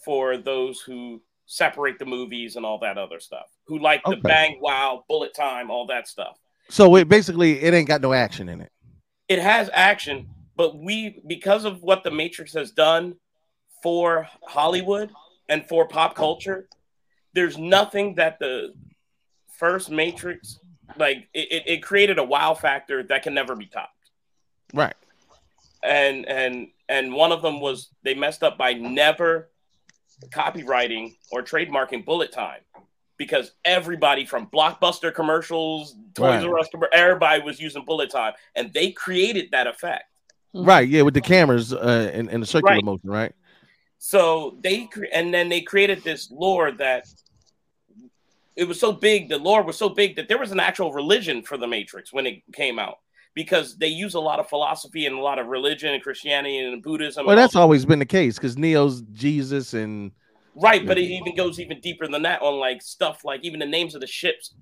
for 0.04 0.36
those 0.36 0.80
who 0.80 1.20
separate 1.46 1.98
the 1.98 2.06
movies 2.06 2.56
and 2.56 2.64
all 2.64 2.78
that 2.78 2.98
other 2.98 3.20
stuff, 3.20 3.46
who 3.66 3.78
like 3.78 4.02
the 4.04 4.16
bang, 4.16 4.58
wow, 4.60 5.04
bullet 5.08 5.34
time, 5.34 5.70
all 5.70 5.86
that 5.86 6.08
stuff. 6.08 6.38
So 6.70 6.96
it 6.96 7.08
basically 7.08 7.62
it 7.62 7.74
ain't 7.74 7.88
got 7.88 8.00
no 8.00 8.12
action 8.12 8.48
in 8.48 8.60
it. 8.60 8.72
It 9.28 9.38
has 9.38 9.70
action, 9.72 10.28
but 10.56 10.78
we, 10.78 11.20
because 11.26 11.64
of 11.64 11.82
what 11.82 12.04
the 12.04 12.10
Matrix 12.10 12.52
has 12.54 12.70
done 12.70 13.14
for 13.82 14.28
Hollywood 14.46 15.10
and 15.48 15.66
for 15.66 15.86
pop 15.86 16.14
culture, 16.14 16.68
there's 17.34 17.58
nothing 17.58 18.14
that 18.14 18.38
the 18.38 18.72
first 19.58 19.90
Matrix 19.90 20.58
like 20.96 21.28
it, 21.34 21.48
it, 21.50 21.62
it 21.66 21.82
created 21.82 22.18
a 22.18 22.24
wow 22.24 22.54
factor 22.54 23.02
that 23.04 23.22
can 23.22 23.34
never 23.34 23.56
be 23.56 23.66
topped. 23.66 24.10
Right. 24.72 24.94
And 25.82 26.26
and 26.26 26.68
and 26.88 27.12
one 27.12 27.32
of 27.32 27.42
them 27.42 27.60
was 27.60 27.90
they 28.02 28.14
messed 28.14 28.42
up 28.42 28.56
by 28.58 28.74
never 28.74 29.50
copywriting 30.30 31.16
or 31.30 31.42
trademarking 31.42 32.04
bullet 32.04 32.32
time 32.32 32.60
because 33.16 33.52
everybody 33.64 34.24
from 34.24 34.46
blockbuster 34.48 35.14
commercials, 35.14 35.96
Toys 36.14 36.42
Right. 36.42 36.44
R 36.44 36.58
Us, 36.58 36.68
everybody 36.92 37.42
was 37.42 37.60
using 37.60 37.84
bullet 37.84 38.10
time, 38.10 38.32
and 38.54 38.72
they 38.72 38.90
created 38.90 39.50
that 39.52 39.66
effect. 39.66 40.04
Right. 40.52 40.88
Yeah, 40.88 41.02
with 41.02 41.14
the 41.14 41.20
cameras 41.20 41.72
uh 41.72 42.10
in, 42.12 42.28
in 42.28 42.40
the 42.40 42.46
circular 42.46 42.76
Right. 42.76 42.84
motion, 42.84 43.10
right? 43.10 43.32
So 43.98 44.58
they 44.62 44.86
cre- 44.86 45.04
and 45.12 45.32
then 45.32 45.48
they 45.48 45.60
created 45.60 46.02
this 46.04 46.30
lore 46.30 46.72
that 46.72 47.06
it 48.56 48.68
was 48.68 48.78
so 48.78 48.92
big. 48.92 49.28
The 49.28 49.38
lore 49.38 49.62
was 49.62 49.76
so 49.76 49.88
big 49.88 50.16
that 50.16 50.28
there 50.28 50.38
was 50.38 50.52
an 50.52 50.60
actual 50.60 50.92
religion 50.92 51.42
for 51.42 51.56
the 51.56 51.66
Matrix 51.66 52.12
when 52.12 52.26
it 52.26 52.42
came 52.52 52.78
out 52.78 52.98
because 53.34 53.76
they 53.76 53.88
use 53.88 54.14
a 54.14 54.20
lot 54.20 54.38
of 54.38 54.48
philosophy 54.48 55.06
and 55.06 55.16
a 55.16 55.20
lot 55.20 55.38
of 55.38 55.46
religion 55.46 55.92
and 55.92 56.02
Christianity 56.02 56.58
and 56.58 56.82
Buddhism. 56.82 57.26
Well, 57.26 57.32
and 57.32 57.40
all 57.40 57.44
that's 57.44 57.56
always 57.56 57.84
been 57.84 57.98
the 57.98 58.06
case 58.06 58.36
because 58.36 58.56
Neo's 58.56 59.02
Jesus 59.12 59.74
and 59.74 60.12
Right, 60.56 60.86
but 60.86 60.98
it 60.98 61.02
even 61.02 61.34
goes 61.34 61.58
even 61.58 61.80
deeper 61.80 62.06
than 62.06 62.22
that 62.22 62.40
on 62.42 62.60
like 62.60 62.80
stuff 62.80 63.24
like 63.24 63.40
even 63.42 63.58
the 63.58 63.66
names 63.66 63.94
of 63.94 64.00
the 64.00 64.06
ships 64.06 64.54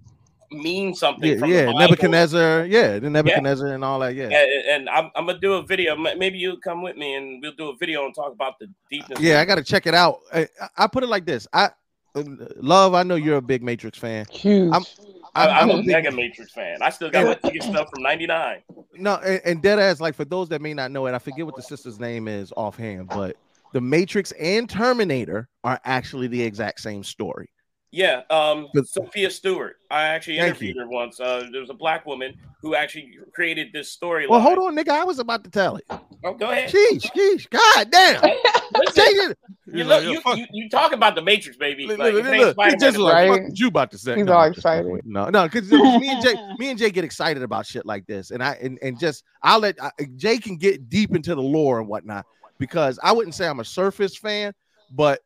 mean 0.50 0.94
something. 0.94 1.30
Yeah, 1.30 1.38
from 1.38 1.50
yeah, 1.50 1.66
Bible. 1.66 1.78
Nebuchadnezzar. 1.80 2.66
Yeah, 2.66 2.98
the 2.98 3.10
Nebuchadnezzar 3.10 3.74
and 3.74 3.84
all 3.84 3.98
that. 4.00 4.14
Yeah. 4.14 4.24
And, 4.24 4.68
and 4.68 4.88
I'm, 4.88 5.10
I'm 5.14 5.26
gonna 5.26 5.38
do 5.38 5.54
a 5.54 5.62
video. 5.62 5.94
Maybe 5.96 6.38
you'll 6.38 6.60
come 6.60 6.82
with 6.82 6.96
me, 6.96 7.14
and 7.14 7.42
we'll 7.42 7.52
do 7.52 7.68
a 7.68 7.76
video 7.76 8.06
and 8.06 8.14
talk 8.14 8.32
about 8.32 8.58
the 8.58 8.68
deepness. 8.90 9.20
Yeah, 9.20 9.40
I 9.40 9.44
got 9.44 9.56
to 9.56 9.64
check 9.64 9.86
it 9.86 9.94
out. 9.94 10.20
I, 10.32 10.48
I 10.76 10.86
put 10.86 11.02
it 11.02 11.08
like 11.08 11.26
this. 11.26 11.46
I 11.52 11.70
uh, 12.14 12.22
love. 12.56 12.94
I 12.94 13.02
know 13.02 13.16
you're 13.16 13.36
a 13.36 13.42
big 13.42 13.62
Matrix 13.62 13.98
fan. 13.98 14.24
Huge. 14.30 14.72
I'm, 14.72 14.84
I, 15.34 15.48
I'm 15.48 15.70
a 15.70 15.76
big- 15.78 15.86
mega 15.86 16.10
Matrix 16.10 16.52
fan. 16.52 16.82
I 16.82 16.90
still 16.90 17.10
got 17.10 17.24
my 17.26 17.34
ticket 17.34 17.62
stuff 17.62 17.88
from 17.90 18.02
'99. 18.02 18.62
No, 18.94 19.16
and, 19.16 19.40
and 19.44 19.62
dead 19.62 19.78
ass. 19.78 20.00
Like 20.00 20.14
for 20.14 20.24
those 20.24 20.48
that 20.50 20.60
may 20.60 20.74
not 20.74 20.90
know 20.90 21.06
it, 21.06 21.14
I 21.14 21.18
forget 21.18 21.46
what 21.46 21.56
the 21.56 21.62
sister's 21.62 21.98
name 21.98 22.28
is 22.28 22.52
offhand, 22.56 23.08
but 23.08 23.36
the 23.72 23.80
Matrix 23.80 24.32
and 24.32 24.68
Terminator 24.68 25.48
are 25.64 25.80
actually 25.84 26.28
the 26.28 26.42
exact 26.42 26.80
same 26.80 27.02
story. 27.02 27.48
Yeah, 27.94 28.22
um, 28.30 28.68
Sophia 28.86 29.30
Stewart. 29.30 29.76
I 29.90 30.04
actually 30.04 30.38
interviewed 30.38 30.78
her 30.78 30.88
once. 30.88 31.20
Uh, 31.20 31.46
there 31.52 31.60
was 31.60 31.68
a 31.68 31.74
black 31.74 32.06
woman 32.06 32.34
who 32.62 32.74
actually 32.74 33.18
created 33.34 33.68
this 33.74 33.90
story. 33.92 34.26
Well, 34.26 34.40
hold 34.40 34.58
on, 34.60 34.74
nigga. 34.74 34.88
I 34.88 35.04
was 35.04 35.18
about 35.18 35.44
to 35.44 35.50
tell 35.50 35.76
it. 35.76 35.84
Oh, 36.24 36.32
go 36.32 36.50
ahead. 36.50 36.70
Sheesh, 36.70 37.02
sheesh. 37.14 37.50
God 37.50 37.90
damn. 37.90 38.22
Listen, 38.78 39.34
you, 39.66 39.84
look, 39.84 40.04
you, 40.04 40.22
you, 40.36 40.46
you 40.52 40.70
talk 40.70 40.92
about 40.92 41.14
the 41.14 41.20
Matrix, 41.20 41.58
baby. 41.58 41.86
Look, 41.86 41.98
Like, 41.98 42.14
look, 42.14 42.24
look, 42.24 42.56
look. 42.56 42.70
He 42.70 42.76
just 42.76 42.96
like, 42.96 43.28
like- 43.28 43.42
what 43.42 43.58
you 43.58 43.68
about 43.68 43.90
to 43.90 43.98
say. 43.98 44.16
He's 44.16 44.24
No, 44.24 44.32
all 44.32 44.44
excited. 44.44 44.78
fucking 44.84 44.90
with 44.92 45.04
you. 45.04 45.12
No, 45.12 45.28
no, 45.28 45.44
because 45.44 45.70
me 45.70 46.08
and 46.08 46.22
Jay, 46.22 46.34
me 46.58 46.70
and 46.70 46.78
Jay 46.78 46.90
get 46.90 47.04
excited 47.04 47.42
about 47.42 47.66
shit 47.66 47.84
like 47.84 48.06
this, 48.06 48.30
and 48.30 48.42
I 48.42 48.52
and, 48.62 48.78
and 48.80 48.98
just 48.98 49.22
I'll 49.42 49.58
let 49.60 49.76
I, 49.82 49.90
Jay 50.16 50.38
can 50.38 50.56
get 50.56 50.88
deep 50.88 51.14
into 51.14 51.34
the 51.34 51.42
lore 51.42 51.78
and 51.78 51.88
whatnot 51.88 52.24
because 52.58 52.98
I 53.02 53.12
wouldn't 53.12 53.34
say 53.34 53.46
I'm 53.46 53.60
a 53.60 53.64
surface 53.66 54.16
fan, 54.16 54.54
but 54.90 55.20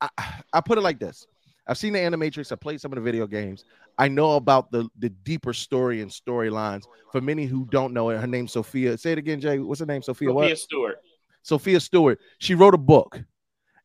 I, 0.00 0.08
I 0.50 0.60
put 0.62 0.78
it 0.78 0.82
like 0.82 0.98
this: 0.98 1.26
I've 1.66 1.78
seen 1.78 1.92
the 1.94 1.98
Animatrix, 1.98 2.52
I 2.52 2.56
played 2.56 2.80
some 2.80 2.92
of 2.92 2.96
the 2.96 3.02
video 3.02 3.26
games. 3.26 3.64
I 3.98 4.08
know 4.08 4.32
about 4.36 4.70
the 4.70 4.88
the 4.98 5.08
deeper 5.08 5.52
story 5.52 6.02
and 6.02 6.10
storylines. 6.10 6.84
For 7.12 7.20
many 7.20 7.46
who 7.46 7.66
don't 7.70 7.92
know 7.94 8.10
it, 8.10 8.18
her 8.20 8.26
name's 8.26 8.52
Sophia. 8.52 8.98
Say 8.98 9.12
it 9.12 9.18
again, 9.18 9.40
Jay. 9.40 9.58
What's 9.58 9.80
her 9.80 9.86
name? 9.86 10.02
Sophia. 10.02 10.28
Sophia 10.28 10.34
what? 10.34 10.58
Stewart. 10.58 10.96
Sophia 11.42 11.80
Stewart. 11.80 12.18
She 12.38 12.54
wrote 12.54 12.74
a 12.74 12.78
book, 12.78 13.22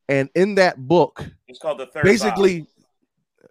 and 0.08 0.28
in 0.34 0.56
that 0.56 0.76
book, 0.78 1.24
It's 1.48 1.58
called 1.58 1.78
the 1.78 1.86
third. 1.86 2.04
basically, 2.04 2.66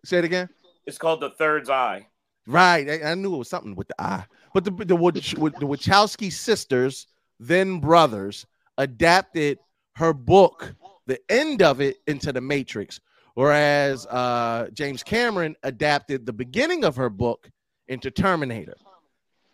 say 0.04 0.18
it 0.20 0.26
again. 0.26 0.50
it's 0.86 0.98
called 0.98 1.22
the 1.22 1.30
Third's 1.32 1.70
Eye. 1.70 2.08
Right. 2.46 2.90
I, 2.90 3.12
I 3.12 3.16
knew 3.16 3.34
it 3.36 3.38
was 3.38 3.50
something 3.50 3.76
with 3.76 3.88
the 3.88 4.02
eye. 4.02 4.26
But 4.54 4.64
the 4.66 4.72
the, 4.72 4.96
Wach- 4.96 5.14
the 5.60 5.66
Wachowski 5.68 6.32
sisters, 6.34 7.08
then 7.40 7.80
brothers, 7.80 8.46
adapted 8.78 9.60
her 9.96 10.14
book, 10.14 10.74
the 11.06 11.20
end 11.30 11.62
of 11.62 11.80
it, 11.82 11.98
into 12.08 12.32
the 12.34 12.42
Matrix. 12.42 13.00
Whereas 13.40 14.06
uh, 14.08 14.68
James 14.74 15.02
Cameron 15.02 15.56
adapted 15.64 16.26
the 16.26 16.34
beginning 16.34 16.84
of 16.84 16.98
her 16.98 17.10
book 17.10 17.50
into 17.88 18.12
Terminator. 18.12 18.76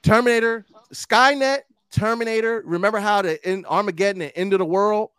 Terminator, 0.01 0.65
Skynet, 0.91 1.59
Terminator. 1.91 2.63
Remember 2.65 2.97
how 2.97 3.21
the 3.21 3.47
in 3.47 3.63
Armageddon, 3.65 4.21
the 4.21 4.35
end 4.35 4.53
of 4.53 4.57
the 4.57 4.65
world? 4.65 5.11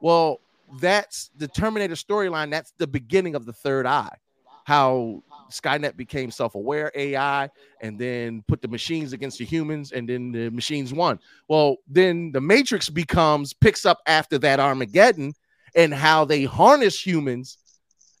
Well, 0.00 0.40
that's 0.80 1.32
the 1.36 1.48
Terminator 1.48 1.96
storyline. 1.96 2.50
That's 2.50 2.72
the 2.78 2.86
beginning 2.86 3.34
of 3.34 3.44
the 3.44 3.52
third 3.52 3.84
eye. 3.84 4.16
How 4.64 5.22
Skynet 5.50 5.98
became 5.98 6.30
self-aware 6.30 6.92
AI 6.94 7.50
and 7.82 7.98
then 7.98 8.42
put 8.48 8.62
the 8.62 8.68
machines 8.68 9.12
against 9.12 9.36
the 9.36 9.44
humans, 9.44 9.92
and 9.92 10.08
then 10.08 10.32
the 10.32 10.48
machines 10.48 10.94
won. 10.94 11.20
Well, 11.46 11.76
then 11.86 12.32
the 12.32 12.40
Matrix 12.40 12.88
becomes 12.88 13.52
picks 13.52 13.84
up 13.84 13.98
after 14.06 14.38
that 14.38 14.60
Armageddon 14.60 15.34
and 15.76 15.92
how 15.92 16.24
they 16.24 16.44
harness 16.44 16.98
humans 16.98 17.58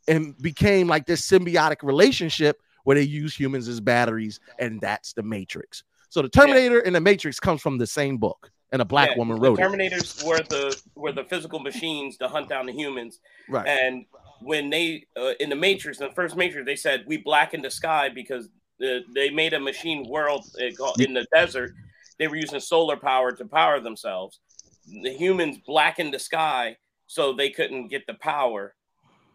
and 0.08 0.36
became 0.40 0.86
like 0.86 1.06
this 1.06 1.28
symbiotic 1.28 1.82
relationship 1.82 2.60
where 2.84 2.96
they 2.96 3.02
use 3.02 3.34
humans 3.34 3.68
as 3.68 3.80
batteries, 3.80 4.40
and 4.58 4.80
that's 4.80 5.12
the 5.14 5.22
Matrix. 5.22 5.84
So 6.10 6.22
the 6.22 6.28
Terminator 6.28 6.80
and 6.80 6.94
the 6.94 7.00
Matrix 7.00 7.40
comes 7.40 7.60
from 7.60 7.78
the 7.78 7.86
same 7.86 8.18
book, 8.18 8.50
and 8.72 8.82
a 8.82 8.84
black 8.84 9.10
Yeah, 9.10 9.18
woman 9.18 9.36
the 9.36 9.42
wrote 9.42 9.58
it. 9.58 9.62
Terminators 9.62 10.24
were 10.24 10.42
the 10.42 10.76
were 10.94 11.12
the 11.12 11.24
physical 11.24 11.58
machines 11.58 12.16
to 12.18 12.28
hunt 12.28 12.48
down 12.48 12.66
the 12.66 12.72
humans. 12.72 13.20
Right. 13.48 13.66
And 13.66 14.04
when 14.40 14.70
they 14.70 15.06
uh, 15.16 15.32
in 15.40 15.48
the 15.48 15.56
Matrix, 15.56 16.00
in 16.00 16.08
the 16.08 16.14
first 16.14 16.36
Matrix, 16.36 16.66
they 16.66 16.76
said 16.76 17.04
we 17.06 17.16
blackened 17.16 17.64
the 17.64 17.70
sky 17.70 18.10
because 18.10 18.48
uh, 18.84 18.98
they 19.14 19.30
made 19.30 19.54
a 19.54 19.60
machine 19.60 20.06
world 20.08 20.44
uh, 20.60 20.92
in 20.98 21.14
the 21.14 21.26
desert. 21.34 21.74
They 22.18 22.28
were 22.28 22.36
using 22.36 22.60
solar 22.60 22.96
power 22.96 23.32
to 23.32 23.44
power 23.44 23.80
themselves. 23.80 24.40
The 24.86 25.12
humans 25.12 25.58
blackened 25.66 26.12
the 26.12 26.18
sky 26.18 26.76
so 27.06 27.32
they 27.32 27.50
couldn't 27.50 27.88
get 27.88 28.06
the 28.06 28.14
power, 28.14 28.74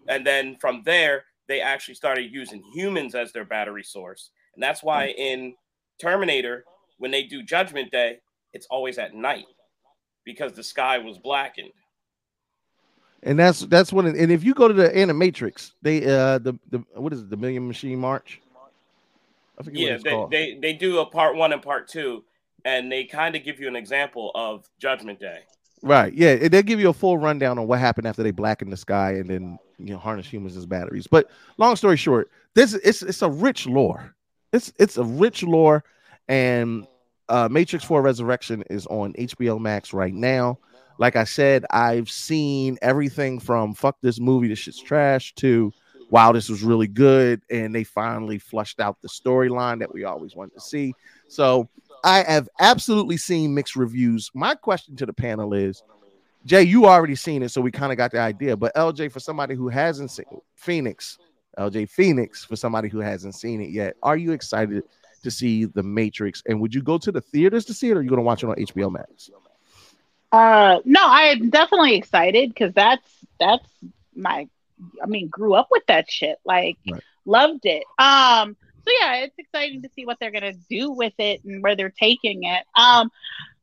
and 0.09 0.27
then 0.27 0.57
from 0.59 0.83
there 0.85 1.25
they 1.47 1.61
actually 1.61 1.95
started 1.95 2.31
using 2.31 2.63
humans 2.73 3.15
as 3.15 3.31
their 3.31 3.45
battery 3.45 3.83
source. 3.83 4.31
And 4.55 4.63
that's 4.63 4.83
why 4.83 5.09
in 5.09 5.55
Terminator, 6.01 6.65
when 6.97 7.11
they 7.11 7.23
do 7.23 7.43
Judgment 7.43 7.91
Day, 7.91 8.19
it's 8.53 8.67
always 8.69 8.97
at 8.99 9.15
night 9.15 9.45
because 10.25 10.53
the 10.53 10.63
sky 10.63 10.99
was 10.99 11.17
blackened. 11.17 11.71
and 13.23 13.39
that's 13.39 13.61
that's 13.61 13.91
when 13.93 14.07
It, 14.07 14.15
and 14.15 14.31
if 14.31 14.43
you 14.43 14.53
go 14.53 14.67
to 14.67 14.73
the 14.73 14.89
Animatrix, 14.89 15.73
they 15.81 16.05
uh 16.05 16.39
the 16.39 16.53
the 16.69 16.79
what 16.95 17.13
is 17.13 17.21
it, 17.21 17.29
the 17.29 17.37
Million 17.37 17.67
Machine 17.67 17.99
March? 17.99 18.41
I 19.59 19.63
forget 19.63 19.81
what 19.81 19.91
Yeah, 19.91 19.97
they, 20.03 20.09
called. 20.11 20.31
they 20.31 20.59
they 20.61 20.73
do 20.73 20.99
a 20.99 21.05
part 21.05 21.35
one 21.35 21.53
and 21.53 21.61
part 21.61 21.87
two, 21.87 22.23
and 22.65 22.91
they 22.91 23.05
kind 23.05 23.35
of 23.35 23.43
give 23.43 23.59
you 23.59 23.67
an 23.67 23.75
example 23.75 24.31
of 24.35 24.67
Judgment 24.79 25.19
Day. 25.19 25.39
Right. 25.81 26.13
Yeah. 26.13 26.47
They'll 26.47 26.61
give 26.61 26.79
you 26.79 26.89
a 26.89 26.93
full 26.93 27.17
rundown 27.17 27.57
on 27.57 27.67
what 27.67 27.79
happened 27.79 28.07
after 28.07 28.23
they 28.23 28.31
blacken 28.31 28.69
the 28.69 28.77
sky 28.77 29.11
and 29.13 29.29
then 29.29 29.57
you 29.77 29.93
know 29.93 29.99
harness 29.99 30.27
humans 30.27 30.57
as 30.57 30.65
batteries. 30.65 31.07
But 31.07 31.29
long 31.57 31.75
story 31.75 31.97
short, 31.97 32.29
this 32.53 32.73
it's 32.73 33.01
it's 33.01 33.21
a 33.21 33.29
rich 33.29 33.65
lore. 33.65 34.15
It's 34.51 34.73
it's 34.79 34.97
a 34.97 35.03
rich 35.03 35.43
lore, 35.43 35.83
and 36.27 36.85
uh 37.29 37.47
Matrix 37.49 37.85
4 37.85 38.01
Resurrection 38.01 38.63
is 38.69 38.85
on 38.87 39.13
HBO 39.13 39.59
Max 39.59 39.93
right 39.93 40.13
now. 40.13 40.59
Like 40.97 41.15
I 41.15 41.23
said, 41.23 41.65
I've 41.69 42.09
seen 42.09 42.77
everything 42.81 43.39
from 43.39 43.73
fuck 43.73 43.97
this 44.01 44.19
movie, 44.19 44.49
this 44.49 44.59
shit's 44.59 44.81
trash 44.81 45.33
to 45.35 45.71
wow, 46.09 46.31
this 46.31 46.49
was 46.49 46.63
really 46.63 46.87
good. 46.87 47.41
And 47.49 47.73
they 47.73 47.83
finally 47.83 48.39
flushed 48.39 48.79
out 48.79 49.01
the 49.01 49.07
storyline 49.07 49.79
that 49.79 49.93
we 49.93 50.03
always 50.03 50.35
wanted 50.35 50.55
to 50.55 50.61
see. 50.61 50.93
So 51.27 51.69
I 52.03 52.23
have 52.23 52.49
absolutely 52.59 53.17
seen 53.17 53.53
mixed 53.53 53.75
reviews. 53.75 54.31
My 54.33 54.55
question 54.55 54.95
to 54.97 55.05
the 55.05 55.13
panel 55.13 55.53
is 55.53 55.83
Jay, 56.45 56.63
you 56.63 56.85
already 56.85 57.15
seen 57.15 57.43
it, 57.43 57.49
so 57.49 57.61
we 57.61 57.71
kind 57.71 57.91
of 57.91 57.97
got 57.97 58.11
the 58.11 58.19
idea. 58.19 58.55
But 58.55 58.73
LJ, 58.75 59.11
for 59.11 59.19
somebody 59.19 59.55
who 59.55 59.67
hasn't 59.69 60.11
seen 60.11 60.25
Phoenix, 60.55 61.17
LJ 61.57 61.89
Phoenix, 61.89 62.45
for 62.45 62.55
somebody 62.55 62.87
who 62.87 62.99
hasn't 62.99 63.35
seen 63.35 63.61
it 63.61 63.69
yet, 63.69 63.95
are 64.01 64.15
you 64.17 64.31
excited 64.31 64.83
to 65.23 65.31
see 65.31 65.65
The 65.65 65.83
Matrix? 65.83 66.41
And 66.47 66.61
would 66.61 66.73
you 66.73 66.81
go 66.81 66.97
to 66.97 67.11
the 67.11 67.21
theaters 67.21 67.65
to 67.65 67.73
see 67.73 67.89
it, 67.89 67.93
or 67.93 67.99
are 67.99 68.01
you 68.01 68.09
going 68.09 68.17
to 68.19 68.23
watch 68.23 68.43
it 68.43 68.47
on 68.47 68.55
HBO 68.55 68.91
Max? 68.91 69.29
Uh, 70.31 70.79
no, 70.85 71.01
I'm 71.03 71.49
definitely 71.49 71.95
excited 71.95 72.49
because 72.49 72.73
that's 72.73 73.07
that's 73.39 73.67
my. 74.15 74.47
I 75.03 75.07
mean, 75.07 75.27
grew 75.27 75.55
up 75.55 75.67
with 75.71 75.83
that 75.87 76.09
shit. 76.09 76.37
Like, 76.45 76.77
Right. 76.89 77.03
loved 77.25 77.65
it. 77.65 77.83
Um, 77.97 78.55
so 78.85 78.93
yeah, 78.99 79.15
it's 79.17 79.35
exciting 79.37 79.81
to 79.83 79.89
see 79.95 80.05
what 80.05 80.17
they're 80.19 80.31
gonna 80.31 80.53
do 80.69 80.91
with 80.91 81.13
it 81.17 81.43
and 81.43 81.61
where 81.63 81.75
they're 81.75 81.93
taking 81.97 82.43
it. 82.43 82.63
Um, 82.75 83.09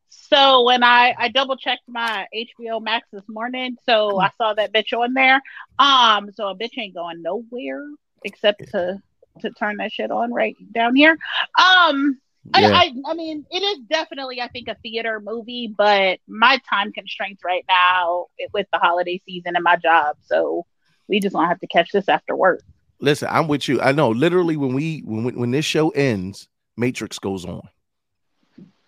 so 0.09 0.63
when 0.63 0.83
I 0.83 1.15
I 1.17 1.29
double 1.29 1.57
checked 1.57 1.87
my 1.87 2.27
HBO 2.35 2.81
Max 2.81 3.07
this 3.11 3.27
morning, 3.27 3.77
so 3.85 4.19
I 4.19 4.29
saw 4.37 4.53
that 4.53 4.73
bitch 4.73 4.93
on 4.97 5.13
there. 5.13 5.41
Um, 5.79 6.31
so 6.33 6.49
a 6.49 6.55
bitch 6.55 6.77
ain't 6.77 6.95
going 6.95 7.21
nowhere 7.21 7.83
except 8.23 8.69
to 8.71 9.01
to 9.41 9.51
turn 9.51 9.77
that 9.77 9.91
shit 9.91 10.11
on 10.11 10.33
right 10.33 10.55
down 10.73 10.95
here. 10.95 11.17
Um, 11.61 12.19
Yeah. 12.55 12.69
I, 12.69 12.93
I 13.07 13.11
I 13.11 13.13
mean, 13.13 13.45
it 13.51 13.61
is 13.61 13.79
definitely 13.89 14.41
I 14.41 14.47
think 14.47 14.67
a 14.67 14.75
theater 14.75 15.19
movie, 15.23 15.73
but 15.77 16.19
my 16.27 16.59
time 16.69 16.91
constraints 16.93 17.43
right 17.43 17.65
now 17.67 18.27
with 18.53 18.67
the 18.71 18.79
holiday 18.79 19.21
season 19.25 19.55
and 19.55 19.63
my 19.63 19.75
job, 19.75 20.17
so 20.25 20.65
we 21.07 21.19
just 21.19 21.33
gonna 21.35 21.47
have 21.47 21.59
to 21.59 21.67
catch 21.67 21.91
this 21.91 22.09
after 22.09 22.35
work. 22.35 22.61
Listen, 22.99 23.27
I'm 23.31 23.47
with 23.47 23.67
you. 23.67 23.79
I 23.81 23.91
know. 23.91 24.09
Literally, 24.09 24.57
when 24.57 24.73
we 24.73 24.99
when 25.05 25.35
when 25.35 25.51
this 25.51 25.65
show 25.65 25.89
ends, 25.89 26.47
Matrix 26.77 27.19
goes 27.19 27.45
on. 27.45 27.61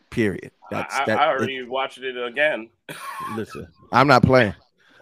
Period. 0.09 0.51
That's 0.71 0.95
I, 0.95 1.05
that. 1.05 1.19
I 1.19 1.27
already 1.27 1.61
watched 1.63 1.99
it 1.99 2.15
again. 2.17 2.69
listen, 3.35 3.67
I'm 3.91 4.07
not 4.07 4.23
playing. 4.23 4.55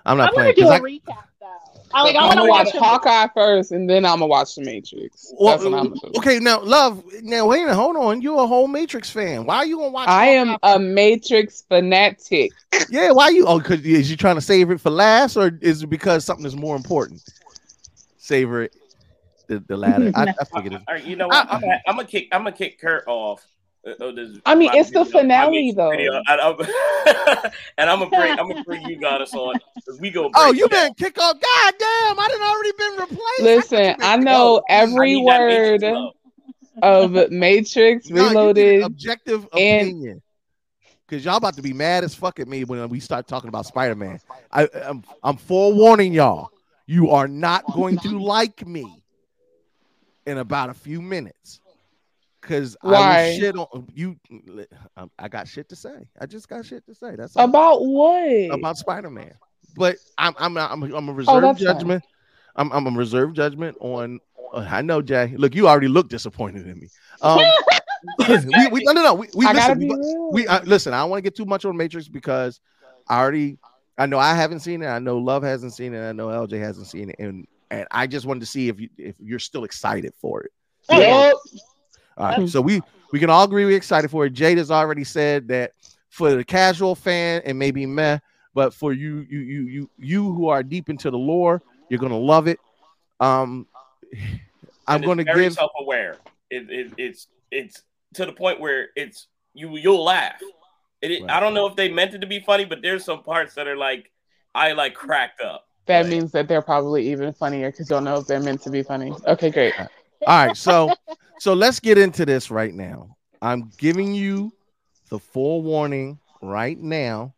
I'm 0.06 0.18
not 0.18 0.30
I'm 0.30 0.36
gonna 0.36 0.54
playing. 0.54 0.56
do 0.56 0.62
'cause 0.64 0.72
a 0.72 0.74
I- 0.74 0.80
recap 0.80 1.24
though. 1.40 1.82
I 1.94 2.04
like 2.04 2.16
I 2.16 2.20
I'm 2.20 2.24
want 2.26 2.32
to 2.34 2.38
gonna 2.40 2.50
watch 2.50 2.66
watch 2.74 2.76
Hawkeye 2.84 3.28
first, 3.34 3.72
and 3.72 3.90
then 3.90 4.04
I'm 4.04 4.16
gonna 4.20 4.28
watch 4.28 4.56
The 4.56 4.64
Matrix. 4.66 5.32
That's 5.42 5.64
what 5.64 5.74
I'm 5.74 5.88
gonna 5.88 5.90
do. 5.96 6.12
okay, 6.18 6.40
now 6.40 6.60
love. 6.62 7.02
Now 7.24 7.48
wait 7.48 7.60
a 7.60 7.64
minute, 7.64 7.76
hold 7.76 7.96
on. 7.96 8.22
You're 8.22 8.44
a 8.44 8.48
whole 8.48 8.68
Matrix 8.68 9.10
fan. 9.10 9.46
Why 9.46 9.58
are 9.58 9.66
you 9.66 9.78
gonna 9.78 9.90
watch? 9.92 10.10
I 10.10 10.28
am 10.28 10.48
Hawkeye? 10.50 10.74
a 10.74 10.80
Matrix 10.80 11.62
fanatic. 11.62 12.52
Yeah, 12.90 13.12
why 13.12 13.30
you? 13.30 13.46
Oh, 13.48 13.60
cause 13.62 13.80
is 13.86 14.10
you 14.12 14.18
trying 14.18 14.36
to 14.36 14.42
save 14.42 14.70
it 14.72 14.82
for 14.82 14.90
last, 14.90 15.38
or 15.38 15.58
is 15.62 15.84
it 15.84 15.88
because 15.90 16.26
something 16.26 16.46
is 16.46 16.56
more 16.58 16.76
important? 16.76 17.22
Savor 18.18 18.64
it. 18.64 18.76
The, 19.48 19.60
the 19.68 19.78
latter. 19.78 20.11
I, 20.15 20.34
I 20.40 20.44
figured 20.44 20.74
it. 20.74 20.82
All 20.88 20.95
right, 20.95 21.03
you 21.03 21.15
know 21.15 21.28
what? 21.28 21.48
I'm 21.49 21.61
gonna, 21.61 21.82
I'm 21.88 21.95
gonna 21.95 22.07
kick. 22.07 22.28
I'm 22.32 22.44
gonna 22.44 22.56
kick 22.56 22.80
Kurt 22.80 23.06
off. 23.07 23.45
Uh, 23.86 23.91
of 24.07 24.15
this- 24.15 24.40
I 24.45 24.56
mean, 24.56 24.72
it's 24.74 24.90
the 24.91 25.03
video- 25.06 25.14
my 25.14 25.19
finale, 25.22 25.52
Matrix 25.52 25.76
though. 25.78 25.90
video. 25.91 26.14
And 26.28 26.41
I'm, 26.41 26.56
and 27.78 27.90
I'm 27.90 27.99
gonna 27.99 28.10
bring. 28.10 28.40
I'm 28.40 28.49
gonna 28.49 28.64
bring 28.64 28.82
you 28.90 28.98
guys 28.98 29.34
on. 29.34 29.56
'cause 29.86 29.99
We 30.02 30.10
go. 30.11 30.30
Oh, 30.36 30.52
you 30.52 30.65
it 30.65 30.72
down. 30.72 30.88
been 30.88 30.94
kick 30.95 31.18
off? 31.19 31.40
God 31.40 31.74
damn! 31.80 32.19
I 32.19 32.28
didn't 32.30 32.48
already 32.48 32.72
been 32.78 32.99
replaced. 32.99 33.72
Listen, 33.72 33.95
I 34.02 34.18
know 34.18 34.61
every 34.69 35.11
I 35.14 35.15
need 35.15 35.26
Matrix 35.26 35.84
word. 35.84 36.11
of 36.84 37.32
Matrix 37.32 38.10
No, 38.10 38.28
Reloaded. 38.28 38.76
an 38.80 38.84
objective 38.84 39.48
and- 39.57 39.88
opinion. 39.88 40.22
Cause 41.10 41.24
y'all 41.24 41.38
about 41.38 41.53
to 41.56 41.61
be 41.61 41.72
mad 41.72 42.03
as 42.03 42.14
fuck 42.14 42.38
at 42.41 42.49
me 42.49 42.65
when 42.65 42.90
we 42.90 42.99
start 42.99 43.28
talking 43.30 43.48
about 43.48 43.65
Spider-Man. 43.65 44.19
I'm 44.52 45.06
I'm 45.24 45.38
forewarning 45.38 46.11
y'all. 46.11 46.49
You 46.86 47.11
are 47.11 47.30
not 47.30 47.64
going 47.74 47.98
to 47.99 48.19
like 48.19 48.68
me 48.68 48.86
in 50.28 50.38
about 50.38 50.70
a 50.70 50.74
few 50.74 51.02
minutes. 51.02 51.62
Cause 52.41 52.78
I 52.84 52.88
Why? 52.88 53.24
will 53.24 53.40
shit 53.40 53.58
on 53.58 53.88
you. 53.94 54.16
um, 54.95 55.10
I 55.18 55.28
got 55.28 55.48
shit 55.48 55.68
to 55.70 55.76
say. 55.76 56.08
I 56.20 56.28
just 56.28 56.48
got 56.48 56.66
shit 56.66 56.86
to 56.86 56.94
say. 56.94 57.16
That's 57.16 57.36
all. 57.36 57.44
About 57.45 57.84
what? 57.84 58.52
about 58.52 58.78
Spider-Man. 58.78 59.34
But 59.76 59.98
I'm 60.18 60.34
I'm 60.38 60.56
I'm 60.58 60.84
I'm 60.84 61.10
a 61.10 61.14
reserve 61.14 61.36
Oh, 61.36 61.41
that's 61.41 61.64
fine. 61.64 61.74
judgment. 61.76 62.04
I'm 62.56 62.72
I'm 62.72 62.88
a 62.88 62.98
reserve 62.98 63.34
judgment 63.34 63.76
on. 63.80 64.20
uh, 64.54 64.66
I 64.70 64.82
know, 64.82 65.02
Jay. 65.02 65.34
Look, 65.36 65.56
you 65.56 65.68
already 65.68 65.88
look 65.88 66.10
disappointed 66.10 66.68
in 66.68 66.80
me. 66.80 66.90
Um, 67.22 67.44
we, 68.30 68.68
we 68.68 68.84
no 68.84 68.94
no 68.94 69.04
no. 69.04 69.14
We, 69.16 69.28
we 69.36 69.45
I 69.45 69.54
listen. 69.54 69.80
We, 69.80 69.98
we 70.32 70.48
uh, 70.48 70.64
listen. 70.64 70.94
I 70.94 70.99
don't 70.99 71.10
want 71.10 71.20
to 71.20 71.24
get 71.24 71.36
too 71.36 71.45
much 71.45 71.66
on 71.66 71.76
Matrix 71.76 72.08
because 72.08 72.62
I 73.08 73.20
already. 73.20 73.58
I 73.98 74.06
know 74.06 74.20
I 74.20 74.36
haven't 74.36 74.60
seen 74.60 74.84
it. 74.84 74.88
I 74.88 74.99
know 74.99 75.18
Love 75.18 75.44
hasn't 75.44 75.74
seen 75.74 75.94
it. 75.94 76.08
I 76.08 76.12
know 76.12 76.28
LJ 76.28 76.60
hasn't 76.60 76.88
seen 76.88 77.10
it, 77.10 77.16
and 77.20 77.48
and 77.72 77.88
I 77.91 78.07
just 78.07 78.26
wanted 78.26 78.41
to 78.41 78.45
see 78.45 78.69
if 78.69 78.80
you 78.80 78.89
if 78.98 79.15
you're 79.19 79.39
still 79.39 79.64
excited 79.64 80.14
for 80.19 80.44
it. 80.44 80.52
Yup. 80.89 81.35
All 82.18 82.26
right, 82.38 82.49
so 82.49 82.61
we 82.61 82.81
we 83.11 83.19
can 83.19 83.30
all 83.30 83.44
agree 83.44 83.65
we're 83.65 83.77
excited 83.77 84.10
for 84.10 84.26
it. 84.26 84.34
Jade 84.34 84.57
has 84.57 84.72
already 84.72 85.03
said 85.03 85.48
that 85.49 85.72
for 86.10 86.31
the 86.34 86.44
casual 86.44 86.95
fan 86.95 87.41
and 87.45 87.60
maybe 87.60 87.85
meh, 87.85 88.19
but 88.53 88.73
for 88.73 88.94
you 88.94 89.26
you 89.30 89.39
you 89.39 89.61
you 89.68 89.89
you 89.98 90.34
who 90.34 90.48
are 90.48 90.64
deep 90.64 90.89
into 90.89 91.11
the 91.11 91.18
lore, 91.18 91.61
you're 91.89 91.99
gonna 91.99 92.18
love 92.18 92.48
it. 92.48 92.60
Um, 93.19 93.68
I'm 94.88 95.02
gonna 95.02 95.23
very 95.23 95.44
give 95.44 95.53
self-aware. 95.53 96.18
It, 96.49 96.69
it, 96.69 96.94
it's 96.98 97.27
it's 97.52 97.84
to 98.14 98.26
the 98.26 98.31
point 98.34 98.60
where 98.60 98.88
it's 98.95 99.27
you 99.53 99.76
you'll 99.77 100.03
laugh. 100.03 100.41
It, 101.02 101.11
it- 101.11 101.30
I 101.30 101.39
don't 101.39 101.53
know 101.53 101.68
if 101.68 101.76
they 101.76 101.89
meant 101.89 102.14
it 102.14 102.19
to 102.19 102.27
be 102.27 102.39
funny, 102.39 102.65
but 102.65 102.81
there's 102.81 103.03
some 103.03 103.22
parts 103.22 103.53
that 103.56 103.68
are 103.68 103.76
like 103.77 104.10
I 104.56 104.72
like 104.72 104.94
cracked 104.95 105.41
up. 105.41 105.66
That 105.88 106.07
means 106.07 106.31
that 106.34 106.47
they're 106.47 106.61
probably 106.61 107.09
even 107.11 107.34
funnier 107.34 107.72
because 107.72 107.89
you'll 107.89 108.01
know 108.01 108.19
if 108.19 108.27
they're 108.27 108.41
meant 108.41 108.61
to 108.64 108.69
be 108.69 108.84
funny. 108.84 109.14
Okay, 109.26 109.49
great. 109.49 109.73
all 109.80 109.88
right. 110.27 110.55
So 110.57 110.93
so 111.39 111.53
let's 111.53 111.80
get 111.80 111.97
into 111.97 112.26
this 112.26 112.51
right 112.51 112.73
now. 112.73 113.15
I'm 113.41 113.72
giving 113.77 114.14
you 114.14 114.51
the 115.09 115.19
forewarning 115.19 116.19
right 116.41 116.77
now. 116.77 117.34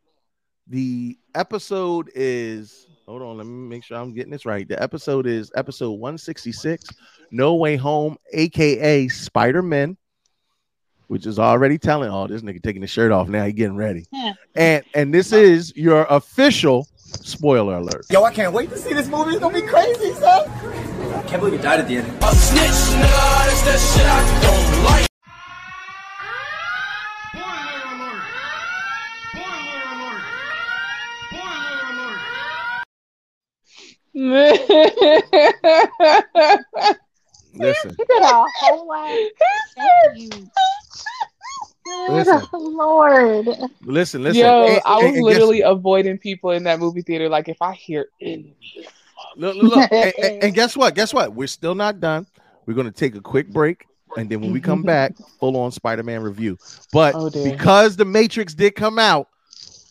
The 0.67 1.17
episode 1.35 2.11
is 2.15 2.88
hold 3.09 3.23
on, 3.23 3.38
let 3.38 3.47
me 3.47 3.67
make 3.67 3.84
sure 3.84 3.97
I'm 3.97 4.13
getting 4.13 4.31
this 4.31 4.45
right. 4.45 4.67
The 4.67 4.81
episode 4.81 5.26
is 5.26 5.51
episode 5.55 5.93
166, 5.93 6.85
No 7.31 7.55
Way 7.55 7.76
Home, 7.76 8.17
aka 8.34 9.07
Spider-Man, 9.07 9.97
which 11.07 11.26
is 11.26 11.39
already 11.39 11.80
telling, 11.80 12.11
oh, 12.11 12.27
this 12.27 12.43
nigga 12.43 12.61
taking 12.61 12.84
his 12.84 12.91
shirt 12.91 13.11
off 13.11 13.27
now, 13.27 13.45
he 13.45 13.51
getting 13.51 13.76
ready. 13.76 14.05
And 14.55 14.84
and 14.93 15.13
this 15.13 15.31
is 15.34 15.76
your 15.76 16.05
official 16.09 16.88
spoiler 17.23 17.76
alert. 17.76 18.06
Yo, 18.10 18.23
I 18.23 18.34
can't 18.34 18.53
wait 18.53 18.69
to 18.69 18.77
see 18.77 18.94
this 18.94 19.07
movie. 19.07 19.31
It's 19.31 19.40
gonna 19.40 19.53
be 19.53 19.61
crazy, 19.68 20.14
son. 20.14 20.49
I 20.49 21.23
can't 21.27 21.41
believe 21.41 21.53
he 21.53 21.60
died 21.64 21.80
at 21.80 21.88
the 21.88 21.98
end. 21.98 22.07
A 22.07 22.36
snitch, 22.36 22.98
nigga, 22.98 23.45
that's 23.45 23.61
that 23.64 23.80
shit 23.80 24.06
I 24.06 24.41
don't 24.41 24.84
like. 24.86 25.06
Listen. 37.53 37.95
a 37.99 38.45
whole 38.57 38.88
lot. 38.88 39.10
Thank 39.77 40.18
you. 40.18 40.30
Listen. 42.10 42.41
Lord. 42.53 43.48
Listen, 43.82 44.24
listen. 44.24 44.41
Yo, 44.41 44.66
And- 44.68 44.82
I 44.86 44.95
was 44.95 45.06
and 45.06 45.14
guess- 45.16 45.24
literally 45.24 45.61
avoiding 45.61 46.18
people 46.18 46.52
in 46.52 46.64
that 46.64 46.80
movie 46.80 47.02
theater. 47.02 47.30
Like, 47.30 47.48
if 47.49 47.61
I 47.61 47.74
hear 47.74 48.07
any, 48.22 48.56
Look, 49.36 49.56
look, 49.56 49.76
look. 49.76 49.91
and, 49.91 50.14
and- 50.24 50.44
and 50.45 50.53
guess 50.53 50.76
what? 50.76 50.95
Guess 50.95 51.14
what? 51.14 51.34
We're 51.34 51.48
still 51.48 51.76
not 51.76 51.99
done. 51.99 52.26
We're 52.66 52.74
going 52.74 52.88
to 52.88 52.91
take 52.94 53.16
a 53.16 53.22
quick 53.22 53.49
break. 53.49 53.86
And 54.18 54.30
then 54.30 54.41
when 54.41 54.52
we 54.52 54.60
come 54.60 54.82
back, 54.95 55.14
full 55.40 55.56
on 55.57 55.72
Spider 55.72 56.03
Man 56.03 56.22
review. 56.22 56.57
But 56.91 57.14
Oh, 57.16 57.30
because 57.30 57.95
the 57.95 58.06
Matrix 58.06 58.53
did 58.56 58.76
come 58.76 58.98
out, 58.98 59.28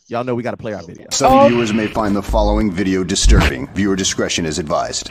y'all 0.08 0.24
know 0.24 0.34
we 0.34 0.42
got 0.42 0.50
to 0.52 0.56
play 0.56 0.72
our 0.72 0.82
video. 0.82 1.06
Some 1.10 1.32
oh. 1.32 1.48
viewers 1.48 1.72
may 1.72 1.86
find 1.86 2.16
the 2.16 2.22
following 2.22 2.72
video 2.72 3.04
disturbing. 3.04 3.68
Viewer 3.74 3.94
discretion 3.96 4.44
is 4.44 4.58
advised. 4.58 5.10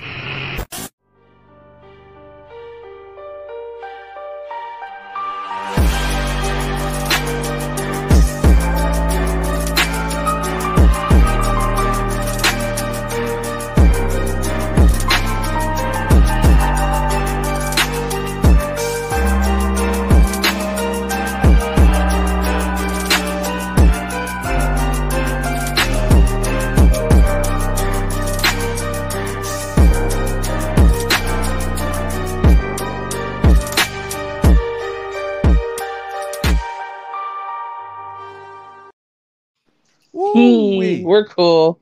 We're 41.07 41.25
cool. 41.25 41.79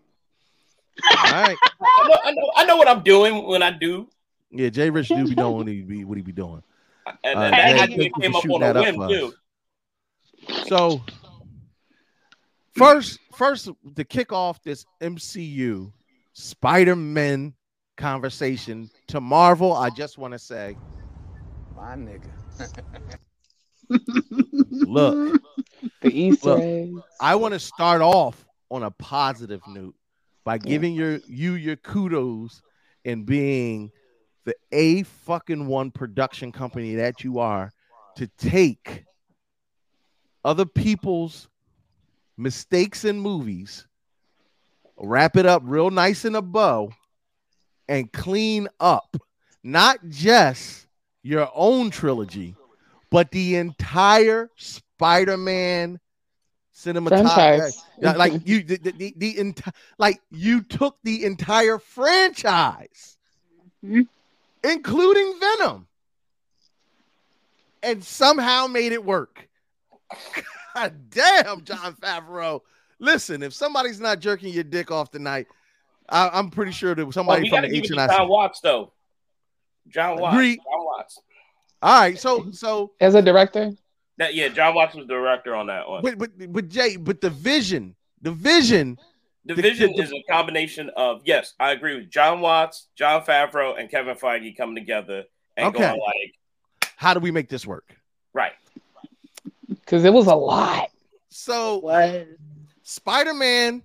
All 1.11 1.31
right. 1.31 1.57
I 1.81 2.07
know, 2.07 2.18
I 2.23 2.31
know, 2.31 2.52
I 2.57 2.65
know 2.65 2.77
what 2.77 2.88
I'm 2.88 3.02
doing 3.03 3.43
when 3.45 3.61
I 3.64 3.72
do, 3.72 4.07
Yeah, 4.52 4.69
Jay 4.69 4.89
Rich 4.89 5.10
do 5.10 5.27
be 5.27 5.35
knowing 5.35 5.57
what 5.57 5.68
he 5.68 5.81
be, 5.81 6.06
what 6.06 6.18
he 6.18 6.22
be 6.22 6.31
doing. 6.31 6.61
and, 7.23 7.38
Uh, 7.38 7.41
and 7.41 7.56
Jay, 7.56 7.61
I 7.61 7.77
thank 7.77 7.91
even 7.91 8.06
you 8.06 8.10
for 8.14 8.22
came 8.22 8.35
up 8.35 8.45
on 8.45 8.61
a 8.61 8.65
that 8.65 8.77
up 8.77 8.85
whim 8.85 8.95
for 8.95 9.03
us. 9.06 9.11
too. 9.11 9.34
So, 10.68 11.02
first, 12.73 13.19
first 13.34 13.69
to 13.95 14.03
kick 14.03 14.31
off 14.31 14.61
this 14.64 14.85
MCU 15.02 15.91
Spider 16.34 16.95
Man 16.95 17.53
conversation 17.97 18.89
to 19.07 19.19
Marvel, 19.22 19.73
I 19.73 19.89
just 19.89 20.18
want 20.18 20.34
to 20.34 20.39
say, 20.39 20.77
My 21.76 21.95
nigga. 21.95 22.30
look, 24.88 25.41
The 26.02 26.10
Easter 26.19 26.49
Look, 26.49 26.61
eggs. 26.64 27.02
I 27.19 27.35
want 27.35 27.53
to 27.53 27.60
start 27.60 28.02
off 28.02 28.45
on 28.69 28.83
a 28.83 28.91
positive 28.91 29.61
note 29.67 29.95
by 30.43 30.57
giving 30.57 30.93
your 30.93 31.19
you 31.27 31.53
your 31.53 31.75
kudos 31.75 32.61
and 33.03 33.25
being 33.25 33.91
the 34.45 34.55
a 34.71 35.03
fucking 35.03 35.67
one 35.67 35.91
production 35.91 36.51
company 36.51 36.95
that 36.95 37.23
you 37.23 37.39
are 37.39 37.71
to 38.15 38.27
take 38.37 39.03
other 40.43 40.65
people's 40.65 41.47
mistakes 42.37 43.05
in 43.05 43.19
movies, 43.19 43.87
wrap 44.97 45.35
it 45.35 45.45
up 45.45 45.61
real 45.65 45.89
nice 45.89 46.25
in 46.25 46.35
a 46.35 46.41
bow, 46.41 46.91
and 47.87 48.11
clean 48.13 48.67
up 48.79 49.17
not 49.63 49.97
just 50.09 50.85
your 51.23 51.49
own 51.55 51.89
trilogy, 51.89 52.55
but 53.09 53.31
the 53.31 53.55
entire 53.55 54.49
Spider-Man 54.57 55.99
cinematography. 56.76 57.34
Franchise. 57.34 57.84
Like 58.02 58.34
mm-hmm. 58.34 58.49
you, 58.49 58.64
the, 58.64 58.77
the, 58.77 58.91
the, 58.91 59.14
the 59.18 59.34
enti- 59.35 59.73
like 59.97 60.22
you 60.31 60.61
took 60.61 60.97
the 61.03 61.23
entire 61.23 61.80
franchise, 61.80 63.18
mm-hmm. 63.84 64.02
including 64.64 65.39
Venom, 65.39 65.88
and 67.81 68.03
somehow 68.03 68.68
made 68.68 68.91
it 68.91 69.03
work. 69.03 69.47
God 70.76 70.93
damn, 71.10 71.64
Jon 71.64 71.93
Favreau. 71.95 72.61
Listen, 72.99 73.43
if 73.43 73.53
somebody's 73.53 73.99
not 73.99 74.19
jerking 74.19 74.53
your 74.53 74.64
dick 74.64 74.91
off 74.91 75.11
tonight, 75.11 75.47
I, 76.10 76.30
I'm 76.30 76.49
pretty 76.49 76.72
sure 76.72 76.93
that 76.93 77.03
Well, 77.03 77.11
somebody 77.11 77.43
we 77.43 77.49
from 77.49 77.57
gotta 77.57 77.68
the 77.68 77.73
give 77.73 77.85
H 77.85 77.91
it 77.91 77.97
and 77.97 78.10
to 78.10 78.14
I. 78.14 78.18
Jon 78.18 78.27
Watts 78.27 78.60
though. 78.60 78.91
Jon 79.88 80.19
Watts. 80.19 80.35
Agreed. 80.35 80.57
Jon 80.57 80.85
Watts. 80.85 81.22
All 81.81 82.02
right, 82.02 82.18
so 82.18 82.52
so 82.52 82.91
As 82.99 83.15
a 83.15 83.22
director, 83.22 83.72
That 84.17 84.33
yeah, 84.33 84.47
Jon 84.47 84.73
Watts 84.75 84.95
was 84.95 85.07
the 85.07 85.13
director 85.13 85.53
on 85.55 85.67
that 85.67 85.87
one. 85.89 86.01
but 86.01 86.17
but 86.17 86.29
but 86.53 86.69
Jay, 86.69 86.95
but 86.95 87.19
the 87.21 87.29
vision, 87.29 87.95
the 88.21 88.31
vision, 88.31 88.97
The 89.45 89.55
the- 89.55 89.61
vision 89.61 89.93
the- 89.95 90.03
is 90.03 90.11
a 90.13 90.23
combination 90.31 90.89
of 90.95 91.21
yes, 91.25 91.53
I 91.59 91.71
agree 91.71 91.95
with 91.95 92.09
Jon 92.09 92.39
Watts, 92.39 92.87
Jon 92.95 93.23
Favreau, 93.23 93.77
and 93.79 93.89
Kevin 93.91 94.15
Feige 94.15 94.55
coming 94.55 94.75
together 94.75 95.23
and 95.57 95.67
Okay. 95.67 95.79
going 95.79 95.99
like 95.99 96.33
how 96.97 97.13
do 97.13 97.19
we 97.19 97.29
make 97.31 97.49
this 97.49 97.65
work? 97.67 97.95
right. 98.33 98.53
because 99.67 100.03
it 100.05 100.13
was 100.13 100.27
a 100.27 100.35
lot. 100.35 100.89
So 101.29 101.81
Spider-Man 102.83 103.83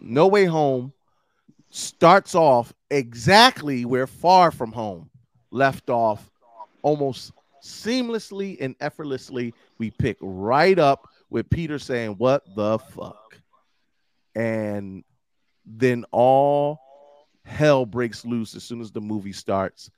No 0.00 0.26
Way 0.28 0.44
Home 0.44 0.92
starts 1.70 2.34
off 2.34 2.72
exactly 2.90 3.84
where 3.84 4.06
Far 4.06 4.50
From 4.52 4.70
Home 4.72 5.10
left 5.50 5.90
off 5.90 6.30
almost 6.82 7.32
seamlessly 7.64 8.58
and 8.60 8.76
effortlessly, 8.80 9.54
we 9.78 9.90
pick 9.90 10.18
right 10.20 10.78
up 10.78 11.08
with 11.30 11.48
Peter 11.48 11.78
saying, 11.78 12.12
What 12.12 12.42
the 12.54 12.78
fuck? 12.78 13.40
And 14.34 15.02
then 15.64 16.04
all 16.10 16.78
hell 17.44 17.86
breaks 17.86 18.24
loose 18.24 18.54
as 18.54 18.64
soon 18.64 18.80
as 18.80 18.92
the 18.92 19.00
movie 19.00 19.32
starts. 19.32 19.90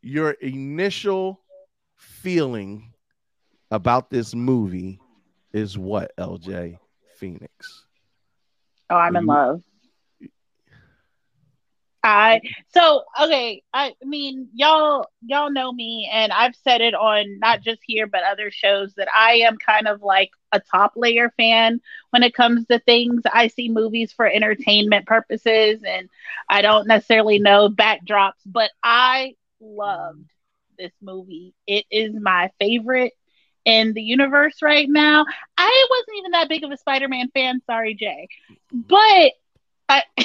Your 0.00 0.30
initial 0.32 1.40
feeling 1.96 2.92
about 3.70 4.10
this 4.10 4.34
movie 4.34 4.98
is 5.52 5.76
what, 5.76 6.12
LJ 6.18 6.78
Phoenix? 7.16 7.84
Oh, 8.90 8.96
I'm 8.96 9.16
in 9.16 9.24
Mhm. 9.24 9.28
love. 9.28 9.62
I 12.04 12.40
so 12.74 13.04
okay. 13.20 13.62
I 13.72 13.94
mean, 14.02 14.48
y'all 14.54 15.06
y'all 15.24 15.52
know 15.52 15.72
me, 15.72 16.08
and 16.12 16.32
I've 16.32 16.56
said 16.56 16.80
it 16.80 16.94
on 16.94 17.38
not 17.38 17.62
just 17.62 17.80
here 17.86 18.06
but 18.06 18.22
other 18.24 18.50
shows 18.50 18.94
that 18.96 19.08
I 19.14 19.34
am 19.46 19.56
kind 19.56 19.86
of 19.86 20.02
like 20.02 20.30
a 20.52 20.60
top 20.60 20.92
layer 20.96 21.30
fan 21.36 21.80
when 22.10 22.22
it 22.24 22.34
comes 22.34 22.66
to 22.66 22.80
things. 22.80 23.22
I 23.32 23.48
see 23.48 23.68
movies 23.68 24.12
for 24.12 24.26
entertainment 24.26 25.06
purposes, 25.06 25.82
and 25.86 26.08
I 26.48 26.62
don't 26.62 26.88
necessarily 26.88 27.38
know 27.38 27.68
backdrops, 27.68 28.40
but 28.46 28.70
I 28.82 29.34
loved 29.60 30.28
this 30.78 30.92
movie. 31.00 31.54
It 31.66 31.84
is 31.90 32.14
my 32.14 32.50
favorite 32.58 33.12
in 33.64 33.92
the 33.92 34.02
universe 34.02 34.60
right 34.60 34.88
now. 34.88 35.24
I 35.56 35.86
wasn't 35.90 36.18
even 36.18 36.30
that 36.32 36.48
big 36.48 36.64
of 36.64 36.72
a 36.72 36.76
Spider-Man 36.76 37.30
fan. 37.32 37.60
Sorry, 37.66 37.94
Jay, 37.94 38.28
but 38.72 39.32
I. 39.88 40.02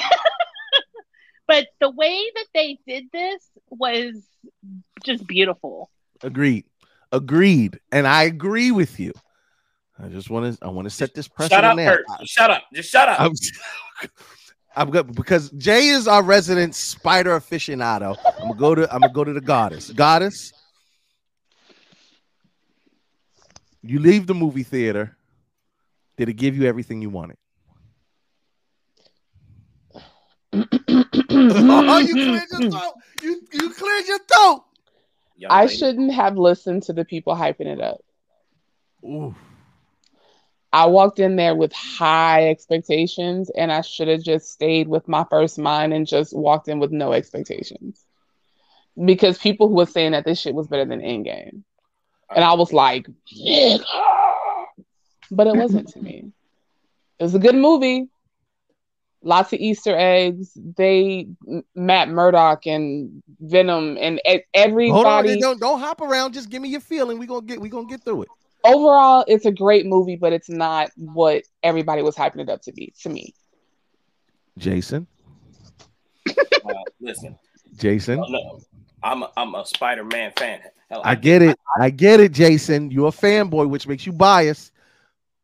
but 1.48 1.66
the 1.80 1.90
way 1.90 2.30
that 2.36 2.46
they 2.54 2.78
did 2.86 3.06
this 3.12 3.42
was 3.70 4.22
just 5.02 5.26
beautiful. 5.26 5.90
Agreed. 6.22 6.66
Agreed. 7.10 7.80
And 7.90 8.06
I 8.06 8.24
agree 8.24 8.70
with 8.70 9.00
you. 9.00 9.12
I 10.00 10.08
just 10.08 10.30
want 10.30 10.54
to 10.54 10.64
I 10.64 10.68
want 10.68 10.86
to 10.86 10.90
set 10.90 11.14
this 11.14 11.26
Shut 11.26 11.34
precedent 11.34 11.64
up, 11.64 11.76
now. 11.76 11.96
Kurt. 11.96 12.28
Shut 12.28 12.50
up. 12.50 12.62
Just 12.72 12.90
shut 12.90 13.08
up. 13.08 13.20
I'm, 13.20 13.32
I'm 14.76 14.90
good 14.90 15.12
because 15.14 15.50
Jay 15.52 15.88
is 15.88 16.06
our 16.06 16.22
resident 16.22 16.74
spider 16.74 17.30
aficionado. 17.30 18.16
I'm 18.24 18.48
gonna 18.48 18.54
go 18.54 18.74
to 18.76 18.94
I'm 18.94 19.00
gonna 19.00 19.12
go 19.12 19.24
to 19.24 19.32
the 19.32 19.40
goddess. 19.40 19.90
Goddess, 19.90 20.52
you 23.82 23.98
leave 23.98 24.26
the 24.26 24.34
movie 24.34 24.62
theater. 24.62 25.16
Did 26.16 26.28
it 26.28 26.34
give 26.34 26.56
you 26.56 26.68
everything 26.68 27.00
you 27.00 27.10
wanted? 27.10 27.38
Oh, 30.52 31.98
you 31.98 32.14
cleared 32.14 32.48
your 32.50 32.70
throat. 32.70 32.94
You 33.22 33.42
you 33.52 33.70
cleared 33.70 34.06
your 34.06 34.18
throat. 34.18 34.64
I 35.48 35.66
shouldn't 35.66 36.12
have 36.12 36.36
listened 36.36 36.84
to 36.84 36.92
the 36.92 37.04
people 37.04 37.34
hyping 37.34 37.66
it 37.66 37.80
up. 37.80 38.02
Ooh. 39.04 39.34
I 40.72 40.86
walked 40.86 41.18
in 41.18 41.36
there 41.36 41.54
with 41.54 41.72
high 41.72 42.48
expectations 42.48 43.50
and 43.50 43.72
I 43.72 43.80
should 43.80 44.08
have 44.08 44.22
just 44.22 44.50
stayed 44.50 44.88
with 44.88 45.08
my 45.08 45.24
first 45.30 45.58
mind 45.58 45.94
and 45.94 46.06
just 46.06 46.36
walked 46.36 46.68
in 46.68 46.78
with 46.78 46.90
no 46.90 47.12
expectations. 47.12 48.04
Because 49.02 49.38
people 49.38 49.68
who 49.68 49.76
were 49.76 49.86
saying 49.86 50.12
that 50.12 50.24
this 50.24 50.40
shit 50.40 50.54
was 50.54 50.66
better 50.66 50.84
than 50.84 51.00
Endgame. 51.00 51.62
And 52.34 52.44
I 52.44 52.54
was 52.54 52.72
like, 52.72 53.06
yeah. 53.28 53.78
But 55.30 55.46
it 55.46 55.56
wasn't 55.56 55.88
to 55.90 56.00
me. 56.00 56.32
It 57.18 57.22
was 57.22 57.34
a 57.34 57.38
good 57.38 57.54
movie. 57.54 58.08
Lots 59.22 59.52
of 59.52 59.58
Easter 59.58 59.96
eggs. 59.96 60.52
They 60.76 61.28
Matt 61.74 62.08
Murdock 62.08 62.66
and 62.66 63.22
Venom 63.40 63.98
and 64.00 64.20
everybody. 64.54 64.90
Hold 64.90 65.06
on, 65.06 65.40
don't 65.40 65.60
don't 65.60 65.80
hop 65.80 66.00
around. 66.00 66.34
Just 66.34 66.50
give 66.50 66.62
me 66.62 66.68
your 66.68 66.80
feeling. 66.80 67.18
We 67.18 67.26
gonna 67.26 67.44
get 67.44 67.60
we 67.60 67.68
gonna 67.68 67.88
get 67.88 68.02
through 68.02 68.22
it. 68.22 68.28
overall 68.64 69.24
it's 69.28 69.46
a 69.46 69.52
great 69.52 69.86
movie 69.86 70.16
but 70.16 70.32
it's 70.32 70.48
not 70.48 70.90
what 70.96 71.44
everybody 71.62 72.02
was 72.02 72.16
hyping 72.16 72.40
it 72.40 72.48
up 72.48 72.60
to 72.60 72.72
be 72.72 72.92
to 73.00 73.08
me 73.08 73.32
Jason, 74.58 75.06
Uh, 76.26 76.72
listen, 77.00 77.38
Jason, 77.76 78.16
no, 78.28 78.60
I'm 79.04 79.22
a, 79.22 79.30
I'm 79.36 79.54
a 79.54 79.64
Spider-Man 79.64 80.32
fan. 80.36 80.60
Hell, 80.90 81.02
I 81.04 81.14
get 81.14 81.42
it. 81.42 81.56
I 81.78 81.90
get 81.90 82.18
it, 82.18 82.32
Jason. 82.32 82.90
You're 82.90 83.08
a 83.08 83.12
fanboy, 83.12 83.68
which 83.68 83.86
makes 83.86 84.04
you 84.04 84.12
biased. 84.12 84.72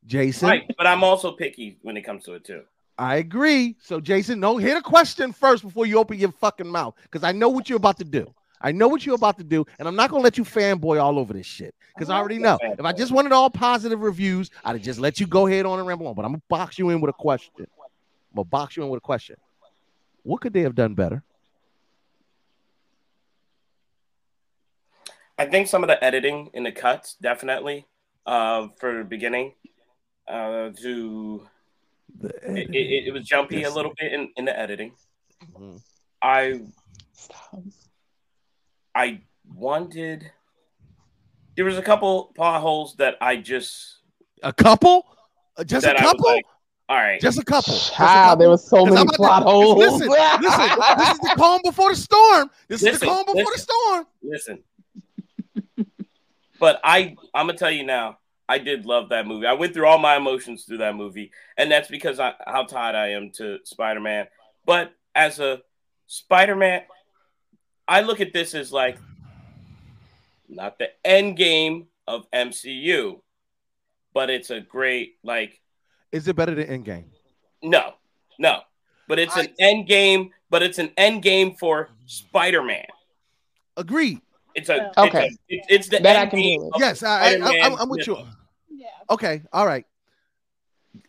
Jason, 0.07 0.49
Right, 0.49 0.71
but 0.77 0.87
I'm 0.87 1.05
also 1.05 1.33
picky 1.33 1.79
when 1.83 1.97
it 1.97 2.03
comes 2.03 2.25
to 2.25 2.35
it 2.35 2.45
too. 2.45 2.63
I 2.99 3.16
agree. 3.16 3.77
So, 3.81 4.01
Jason, 4.01 4.39
no, 4.39 4.57
hit 4.57 4.77
a 4.77 4.83
question 4.83 5.33
first 5.33 5.62
before 5.62 5.87
you 5.87 5.99
open 5.99 6.19
your 6.19 6.33
fucking 6.33 6.69
mouth 6.69 6.95
because 7.03 7.25
I 7.25 7.33
know 7.33 7.49
what 7.49 7.69
you're 7.69 7.77
about 7.77 7.99
to 7.99 8.05
do. 8.05 8.33
I 8.61 8.73
know 8.73 8.89
what 8.89 9.05
you're 9.05 9.16
about 9.16 9.37
to 9.39 9.45
do, 9.45 9.66
and 9.79 9.87
I'm 9.87 9.97
not 9.97 10.11
gonna 10.11 10.23
let 10.23 10.39
you 10.39 10.45
fanboy 10.45 11.03
all 11.03 11.19
over 11.19 11.35
this 11.35 11.45
shit 11.45 11.75
because 11.95 12.09
I 12.09 12.16
already 12.16 12.39
know. 12.39 12.59
If 12.62 12.81
I 12.81 12.93
just 12.93 13.12
wanted 13.12 13.33
all 13.33 13.51
positive 13.51 14.01
reviews, 14.01 14.51
I'd 14.65 14.77
have 14.77 14.83
just 14.83 14.99
let 14.99 15.21
you 15.21 15.27
go 15.27 15.47
ahead 15.47 15.66
on 15.66 15.79
and 15.79 15.87
ramble 15.87 16.07
on. 16.07 16.15
But 16.15 16.25
I'm 16.25 16.33
gonna 16.33 16.43
box 16.49 16.79
you 16.79 16.89
in 16.91 17.01
with 17.01 17.11
a 17.11 17.15
question. 17.15 17.53
I'm 17.59 17.66
gonna 18.37 18.45
box 18.45 18.77
you 18.77 18.85
in 18.85 18.89
with 18.89 18.99
a 18.99 19.03
question. 19.03 19.37
What 20.23 20.41
could 20.41 20.55
they 20.55 20.62
have 20.62 20.75
done 20.75 20.95
better? 20.95 21.23
I 25.37 25.47
think 25.47 25.66
some 25.66 25.83
of 25.83 25.89
the 25.89 26.03
editing 26.03 26.51
in 26.55 26.62
the 26.62 26.73
cuts 26.73 27.16
definitely 27.21 27.87
uh, 28.25 28.69
for 28.79 28.99
the 28.99 29.05
beginning 29.05 29.55
uh, 30.29 30.71
to 30.81 31.49
it, 32.23 32.70
it, 32.74 33.07
it 33.09 33.12
was 33.12 33.24
jumpy 33.24 33.59
Yes. 33.59 33.73
a 33.73 33.74
little 33.74 33.93
bit 33.99 34.12
in, 34.12 34.31
in 34.36 34.45
the 34.45 34.59
editing. 34.59 34.93
Mhm. 35.59 35.81
I 36.23 36.61
I 38.95 39.20
wanted 39.55 40.31
there 41.57 41.65
was 41.65 41.78
a 41.78 41.82
couple 41.82 42.32
potholes 42.36 42.97
that 42.97 43.16
I 43.20 43.36
just 43.36 43.99
A 44.43 44.53
couple? 44.53 45.07
Uh, 45.57 45.65
Just 45.65 45.85
a 45.86 45.89
that 45.89 46.01
I 46.01 46.03
was 46.03 46.12
couple? 46.12 46.31
like, 46.31 46.45
all 46.89 46.97
right, 46.97 47.20
Just 47.20 47.39
a 47.39 47.45
couple. 47.45 47.73
Just 47.74 47.93
a 47.93 47.95
Child, 47.95 48.41
there 48.41 48.47
couple. 48.47 48.51
was 48.53 48.69
so 48.69 48.77
'Cause 48.78 48.86
many 48.86 49.01
I'm 49.01 49.07
to- 49.09 49.16
plot 49.16 49.43
holes. 49.45 49.78
Listen, 49.78 50.09
listen. 50.09 50.41
This 50.99 51.11
is 51.12 51.19
the 51.20 51.35
calm 51.36 51.61
before 51.65 51.91
the 51.91 51.97
storm. 51.97 52.51
This 52.69 52.82
is 52.82 52.85
the 53.01 53.07
Listen, 53.07 53.09
calm 53.09 53.24
before 53.27 53.53
the 53.55 53.59
storm. 53.59 54.07
listen. 54.23 54.62
but 56.59 56.81
I 56.85 57.16
I'm 57.35 57.47
gonna 57.47 57.59
tell 57.59 57.70
you 57.70 57.85
now, 57.85 58.19
I 58.49 58.59
did 58.59 58.85
love 58.85 59.09
that 59.09 59.27
movie. 59.27 59.47
I 59.47 59.55
went 59.55 59.73
through 59.73 59.87
all 59.87 59.99
my 59.99 60.16
emotions 60.16 60.65
through 60.65 60.79
that 60.79 60.95
movie, 60.95 61.31
and 61.57 61.71
that's 61.71 61.89
because 61.89 62.21
I 62.21 62.35
how 62.47 62.65
tied 62.65 62.95
I 62.95 63.11
am 63.11 63.31
to 63.37 63.59
Spider-Man. 63.65 64.27
But 64.66 64.93
as 65.15 65.41
a 65.41 65.62
Spider-Man, 66.07 66.83
I 67.89 68.03
look 68.03 68.21
at 68.21 68.33
this 68.33 68.55
as 68.55 68.73
like 68.73 68.99
not 70.49 70.79
the 70.79 70.91
end 71.05 71.37
game 71.37 71.87
of 72.07 72.31
MCU, 72.31 73.21
but 74.12 74.31
it's 74.31 74.51
a 74.51 74.61
great 74.61 75.16
like 75.23 75.61
Is 76.12 76.29
it 76.29 76.37
better 76.37 76.55
than 76.55 76.66
Endgame? 76.66 77.07
no, 77.62 77.95
no, 78.39 78.61
but 79.09 79.19
it's 79.19 79.37
an 79.37 79.49
end 79.59 79.87
game, 79.87 80.31
but 80.51 80.62
it's 80.62 80.79
an 80.79 80.93
end 80.99 81.23
game 81.23 81.55
for 81.55 81.89
Spider-Man. 82.07 82.87
Agreed. 83.77 84.21
It's 84.55 84.69
a 84.69 84.93
Okay. 84.99 85.27
It's, 85.27 85.35
a, 85.35 85.39
it's, 85.49 85.67
it's 85.71 85.89
the 85.89 85.99
That 86.01 86.17
I 86.17 86.27
can 86.27 86.39
game 86.39 86.61
deal 86.61 86.71
Yes, 86.79 87.03
I, 87.03 87.09
I, 87.09 87.13
I, 87.13 87.31
Spider-Man 87.31 87.63
I'm, 87.63 87.79
I'm 87.81 87.89
with 87.89 88.07
you. 88.07 88.19
Yeah. 88.71 88.89
Okay, 89.11 89.43
all 89.53 89.67
right. 89.67 89.87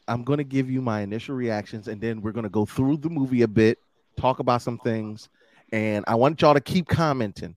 I'm 0.07 0.23
going 0.23 0.37
to 0.37 0.43
give 0.43 0.69
you 0.69 0.81
my 0.81 1.01
initial 1.01 1.35
reactions 1.35 1.87
and 1.87 2.01
then 2.01 2.21
we're 2.21 2.31
going 2.31 2.43
to 2.43 2.49
go 2.49 2.65
through 2.65 2.97
the 2.97 3.09
movie 3.09 3.43
a 3.43 3.47
bit, 3.47 3.77
talk 4.17 4.39
about 4.39 4.61
some 4.61 4.77
things, 4.79 5.29
and 5.71 6.05
I 6.07 6.15
want 6.15 6.41
y'all 6.41 6.53
to 6.53 6.61
keep 6.61 6.87
commenting. 6.87 7.55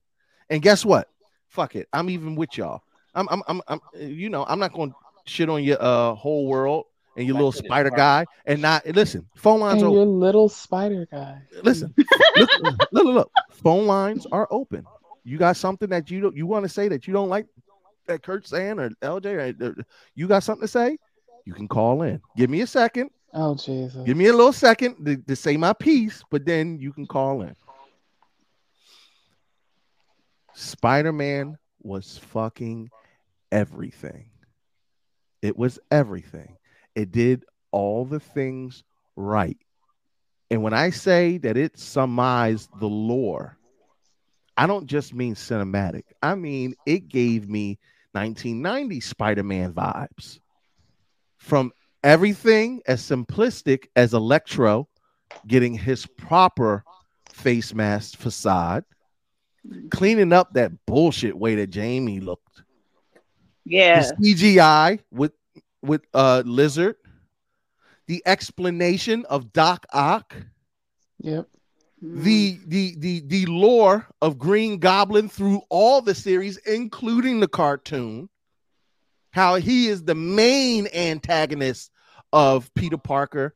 And 0.49 0.61
guess 0.61 0.83
what? 0.85 1.09
Fuck 1.47 1.75
it. 1.75 1.87
I'm 1.93 2.09
even 2.09 2.35
with 2.35 2.57
y'all. 2.57 2.81
I'm, 3.15 3.27
I'm, 3.29 3.43
I'm, 3.47 3.61
I'm 3.67 3.81
you 3.95 4.29
know, 4.29 4.45
I'm 4.47 4.59
not 4.59 4.73
going 4.73 4.91
to 4.91 4.95
shit 5.25 5.49
on 5.49 5.63
your 5.63 5.77
uh, 5.81 6.13
whole 6.13 6.47
world 6.47 6.85
and 7.17 7.27
your 7.27 7.35
little 7.35 7.51
spider 7.51 7.89
guy 7.89 8.25
and 8.45 8.61
not 8.61 8.85
listen. 8.87 9.27
Phone 9.35 9.59
lines 9.59 9.81
and 9.81 9.89
open. 9.89 9.95
your 9.95 10.05
little 10.05 10.49
spider 10.49 11.07
guy 11.11 11.41
Listen, 11.63 11.93
look, 12.37 12.49
look, 12.61 12.77
look, 12.91 13.05
look. 13.05 13.31
Phone 13.51 13.87
lines 13.87 14.25
are 14.31 14.47
open. 14.51 14.85
You 15.23 15.37
got 15.37 15.57
something 15.57 15.89
that 15.89 16.09
you 16.09 16.21
don't 16.21 16.35
you 16.35 16.47
want 16.47 16.63
to 16.63 16.69
say 16.69 16.87
that 16.87 17.07
you 17.07 17.13
don't 17.13 17.29
like 17.29 17.45
that 18.07 18.23
Kurt's 18.23 18.49
saying 18.49 18.79
or 18.79 18.89
LJ 19.01 19.61
or, 19.61 19.65
or 19.65 19.75
you 20.15 20.27
got 20.27 20.43
something 20.43 20.63
to 20.63 20.67
say? 20.67 20.97
You 21.45 21.53
can 21.53 21.67
call 21.67 22.01
in. 22.01 22.21
Give 22.35 22.49
me 22.49 22.61
a 22.61 22.67
second. 22.67 23.09
oh 23.33 23.55
jesus 23.55 24.05
Give 24.05 24.17
me 24.17 24.27
a 24.27 24.33
little 24.33 24.53
second 24.53 25.05
to, 25.05 25.17
to 25.17 25.35
say 25.35 25.57
my 25.57 25.73
piece, 25.73 26.23
but 26.29 26.45
then 26.45 26.79
you 26.79 26.91
can 26.91 27.05
call 27.05 27.41
in. 27.41 27.55
Spider-Man 30.53 31.57
was 31.81 32.17
fucking 32.17 32.89
everything. 33.51 34.29
It 35.41 35.57
was 35.57 35.79
everything. 35.89 36.57
It 36.95 37.11
did 37.11 37.45
all 37.71 38.05
the 38.05 38.19
things 38.19 38.83
right. 39.15 39.57
And 40.51 40.63
when 40.63 40.73
I 40.73 40.89
say 40.89 41.37
that 41.39 41.55
it 41.55 41.77
summarized 41.77 42.69
the 42.79 42.87
lore, 42.87 43.57
I 44.59 44.67
don't 44.67 44.87
just 44.87 45.13
mean 45.13 45.35
cinematic. 45.35 46.03
I 46.21 46.35
mean 46.35 46.75
it 46.85 47.07
gave 47.07 47.47
me 47.47 47.79
1990 48.11 48.99
Spider-Man 48.99 49.71
vibes. 49.71 50.41
From 51.37 51.71
everything 52.03 52.81
as 52.85 53.01
simplistic 53.01 53.85
as 53.95 54.13
Electro 54.13 54.89
getting 55.47 55.73
his 55.73 56.05
proper 56.05 56.83
face 57.31 57.73
mask 57.73 58.17
facade 58.17 58.83
cleaning 59.91 60.33
up 60.33 60.51
that 60.53 60.73
bullshit 60.85 61.37
way 61.37 61.55
that 61.55 61.69
Jamie 61.69 62.19
looked. 62.19 62.63
Yeah. 63.63 64.11
The 64.19 64.35
CGI 64.35 64.99
with 65.09 65.31
with 65.81 66.01
uh 66.13 66.43
Lizard, 66.45 66.97
the 68.07 68.21
explanation 68.25 69.23
of 69.29 69.53
Doc 69.53 69.85
Ock, 69.93 70.35
Yep. 71.21 71.47
The 72.01 72.59
the 72.67 72.95
the 72.97 73.19
the 73.27 73.45
lore 73.47 74.07
of 74.21 74.37
Green 74.37 74.79
Goblin 74.79 75.27
through 75.29 75.61
all 75.69 76.01
the 76.01 76.15
series, 76.15 76.57
including 76.57 77.39
the 77.39 77.47
cartoon, 77.47 78.29
how 79.31 79.55
he 79.55 79.87
is 79.87 80.03
the 80.03 80.15
main 80.15 80.87
antagonist 80.93 81.91
of 82.31 82.73
Peter 82.73 82.97
Parker, 82.97 83.53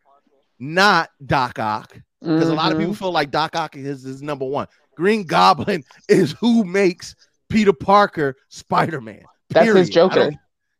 not 0.59 1.09
Doc 1.25 1.59
Ock. 1.59 1.97
Because 2.21 2.49
a 2.49 2.53
lot 2.53 2.71
of 2.71 2.77
people 2.77 2.93
feel 2.93 3.11
like 3.11 3.31
Doc 3.31 3.55
Ock 3.55 3.75
is, 3.75 4.05
is 4.05 4.21
number 4.21 4.45
one. 4.45 4.67
Green 4.95 5.23
Goblin 5.23 5.83
is 6.09 6.31
who 6.33 6.63
makes 6.63 7.15
Peter 7.49 7.73
Parker 7.73 8.35
Spider 8.49 9.01
Man. 9.01 9.23
That's 9.49 9.67
his 9.79 9.89
Joker. 9.89 10.15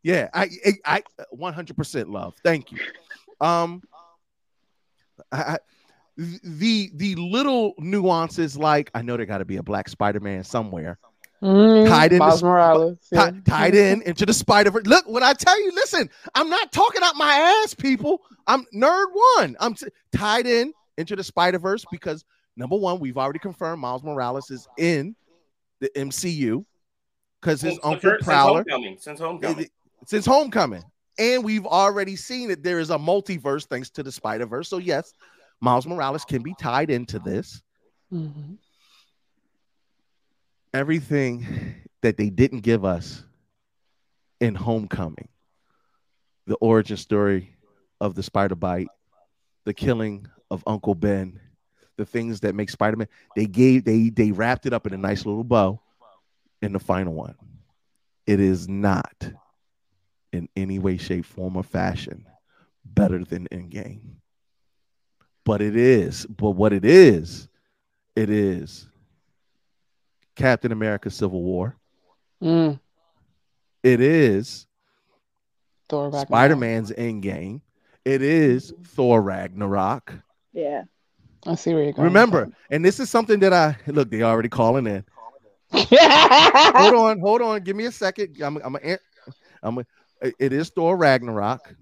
Yeah, 0.03 0.29
I 0.33 0.49
I, 0.85 1.03
I 1.19 1.25
100% 1.35 2.09
love. 2.09 2.33
Thank 2.43 2.71
you. 2.71 2.79
Um, 3.39 3.81
I, 5.31 5.41
I- 5.41 5.57
the 6.17 6.91
the 6.95 7.15
little 7.15 7.73
nuances 7.79 8.57
like 8.57 8.91
I 8.93 9.01
know 9.01 9.17
there 9.17 9.25
got 9.25 9.39
to 9.39 9.45
be 9.45 9.57
a 9.57 9.63
black 9.63 9.89
Spider 9.89 10.19
Man 10.19 10.43
somewhere 10.43 10.97
Mm, 11.41 11.89
tied 11.89 12.13
in 12.13 12.19
Miles 12.19 12.41
Morales. 12.41 12.97
yeah. 13.11 13.31
ti- 13.31 13.41
tied 13.41 13.75
in 13.75 14.01
into 14.03 14.25
the 14.25 14.31
Spider 14.33 14.71
Verse. 14.71 14.85
Look, 14.85 15.05
when 15.09 15.23
I 15.23 15.33
tell 15.33 15.61
you, 15.61 15.73
listen, 15.75 16.09
I'm 16.35 16.49
not 16.49 16.71
talking 16.71 17.01
out 17.03 17.17
my 17.17 17.33
ass, 17.65 17.73
people. 17.73 18.21
I'm 18.47 18.63
nerd 18.73 19.07
one. 19.35 19.57
I'm 19.59 19.73
t- 19.73 19.87
tied 20.15 20.47
in 20.47 20.71
into 20.97 21.17
the 21.17 21.23
Spider 21.23 21.59
Verse 21.59 21.83
because 21.91 22.23
number 22.55 22.77
one, 22.77 22.97
we've 23.01 23.17
already 23.17 23.39
confirmed 23.39 23.81
Miles 23.81 24.03
Morales 24.03 24.49
is 24.51 24.69
in 24.77 25.17
the 25.81 25.89
MCU 25.97 26.63
because 27.41 27.59
his 27.59 27.73
Since 27.73 27.83
uncle 27.83 27.99
first- 28.11 28.19
since 28.21 28.25
Prowler 28.25 28.63
Homecoming, 28.69 28.97
since 28.97 29.19
Homecoming. 29.19 29.67
since 30.05 30.25
Homecoming, 30.25 30.83
and 31.19 31.43
we've 31.43 31.65
already 31.65 32.15
seen 32.15 32.47
that 32.49 32.63
there 32.63 32.79
is 32.79 32.89
a 32.89 32.97
multiverse 32.97 33.65
thanks 33.67 33.89
to 33.89 34.01
the 34.03 34.13
Spider 34.13 34.45
Verse. 34.45 34.69
So 34.69 34.77
yes, 34.77 35.13
Miles 35.63 35.87
Morales 35.87 36.25
can 36.25 36.43
be 36.43 36.53
tied 36.59 36.89
into 36.89 37.19
this. 37.19 37.63
Mhm. 38.11 38.57
everything 40.73 41.45
that 42.01 42.17
they 42.17 42.29
didn't 42.29 42.61
give 42.61 42.83
us 42.83 43.23
in 44.39 44.55
Homecoming, 44.55 45.29
the 46.47 46.55
origin 46.55 46.97
story 46.97 47.55
of 48.01 48.15
the 48.15 48.23
spider 48.23 48.55
bite, 48.55 48.87
the 49.65 49.73
killing 49.73 50.27
of 50.49 50.63
Uncle 50.67 50.95
Ben, 50.95 51.39
the 51.97 52.05
things 52.05 52.39
that 52.41 52.55
make 52.55 52.69
Spider-Man, 52.71 53.07
they 53.35 53.45
gave 53.45 53.85
they 53.85 54.09
they 54.09 54.31
wrapped 54.31 54.65
it 54.65 54.73
up 54.73 54.87
in 54.87 54.93
a 54.93 54.97
nice 54.97 55.25
little 55.25 55.43
bow 55.43 55.79
in 56.61 56.73
the 56.73 56.79
final 56.79 57.13
one. 57.13 57.35
It 58.25 58.39
is 58.39 58.67
not 58.67 59.31
in 60.31 60.49
any 60.55 60.79
way, 60.79 60.97
shape, 60.97 61.25
form, 61.25 61.55
or 61.55 61.63
fashion 61.63 62.25
better 62.83 63.23
than 63.23 63.47
Endgame. 63.49 64.15
But 65.45 65.61
it 65.61 65.75
is, 65.75 66.25
but 66.25 66.51
what 66.51 66.71
it 66.71 66.85
is, 66.85 67.49
it 68.15 68.29
is 68.29 68.87
Captain 70.35 70.71
America 70.71 71.09
Civil 71.09 71.41
War. 71.41 71.75
Mm. 72.41 72.79
It 73.83 73.99
is 73.99 74.65
Thor 75.89 76.11
Spider 76.13 76.55
Man's 76.55 76.91
Endgame. 76.91 77.61
It 78.05 78.21
is 78.21 78.73
Thor 78.85 79.21
Ragnarok. 79.21 80.13
Yeah. 80.53 80.83
I 81.45 81.55
see 81.55 81.73
where 81.73 81.83
you're 81.83 81.93
going. 81.93 82.05
Remember, 82.05 82.49
and 82.69 82.83
this 82.83 82.99
is 82.99 83.09
something 83.09 83.39
that 83.39 83.53
I 83.53 83.77
look, 83.87 84.09
they 84.09 84.23
already 84.23 84.49
calling 84.49 84.87
in. 84.87 85.03
hold 85.73 86.93
on, 86.95 87.19
hold 87.19 87.41
on. 87.41 87.61
Give 87.61 87.75
me 87.75 87.85
a 87.85 87.91
second. 87.91 88.37
I'm, 88.41 88.57
I'm, 88.63 88.75
a, 88.75 88.97
I'm 89.61 89.77
a, 89.79 89.85
it 90.39 90.53
is 90.53 90.69
Thor 90.69 90.95
Ragnarok. 90.95 91.75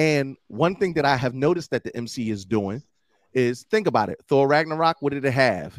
And 0.00 0.38
one 0.48 0.76
thing 0.76 0.94
that 0.94 1.04
I 1.04 1.14
have 1.14 1.34
noticed 1.34 1.72
that 1.72 1.84
the 1.84 1.94
MC 1.94 2.30
is 2.30 2.46
doing 2.46 2.82
is 3.34 3.64
think 3.64 3.86
about 3.86 4.08
it. 4.08 4.18
Thor 4.28 4.48
Ragnarok, 4.48 4.96
what 5.00 5.12
did 5.12 5.26
it 5.26 5.32
have? 5.32 5.78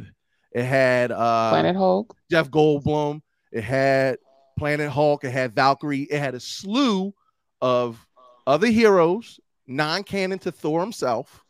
It 0.51 0.63
had 0.63 1.11
uh 1.11 1.49
Planet 1.49 1.75
Hulk. 1.75 2.15
Jeff 2.29 2.51
Goldblum. 2.51 3.21
It 3.51 3.63
had 3.63 4.19
Planet 4.59 4.91
Hulk. 4.91 5.23
It 5.23 5.31
had 5.31 5.55
Valkyrie. 5.55 6.03
It 6.03 6.19
had 6.19 6.35
a 6.35 6.39
slew 6.39 7.15
of 7.61 8.05
other 8.45 8.67
heroes, 8.67 9.39
non-canon 9.65 10.37
to 10.39 10.51
Thor 10.51 10.81
himself, 10.81 11.43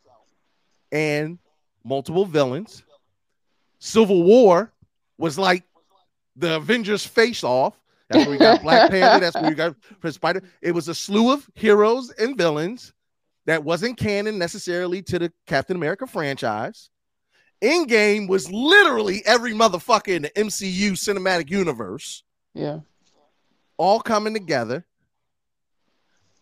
and 0.94 1.40
multiple 1.84 2.24
villains. 2.24 2.84
Civil 3.80 4.24
War 4.24 4.72
was 5.18 5.38
like 5.38 5.66
the 6.38 6.56
Avengers 6.56 7.06
face 7.06 7.44
off. 7.44 7.78
That's 8.12 8.26
where 8.26 8.32
we 8.32 8.38
got 8.38 8.62
Black 8.62 8.90
Panther. 8.92 9.20
That's 9.20 9.36
where 9.36 9.50
we 9.50 9.56
got 9.56 9.76
Spider. 10.14 10.42
It 10.62 10.72
was 10.74 10.88
a 10.88 10.96
slew 10.96 11.32
of 11.32 11.50
heroes 11.56 12.12
and 12.12 12.38
villains 12.38 12.94
that 13.46 13.64
wasn't 13.64 13.98
canon 13.98 14.38
necessarily 14.38 15.02
to 15.04 15.20
the 15.20 15.34
Captain 15.48 15.76
America 15.76 16.06
franchise. 16.06 16.90
Endgame 17.64 18.28
was 18.28 18.52
literally 18.52 19.22
every 19.26 19.54
motherfucker 19.54 20.10
in 20.16 20.24
the 20.24 20.30
MCU 20.32 20.92
cinematic 20.94 21.50
universe 21.50 22.24
Yeah. 22.54 22.80
all 23.78 24.00
coming 24.00 24.34
together. 24.34 24.86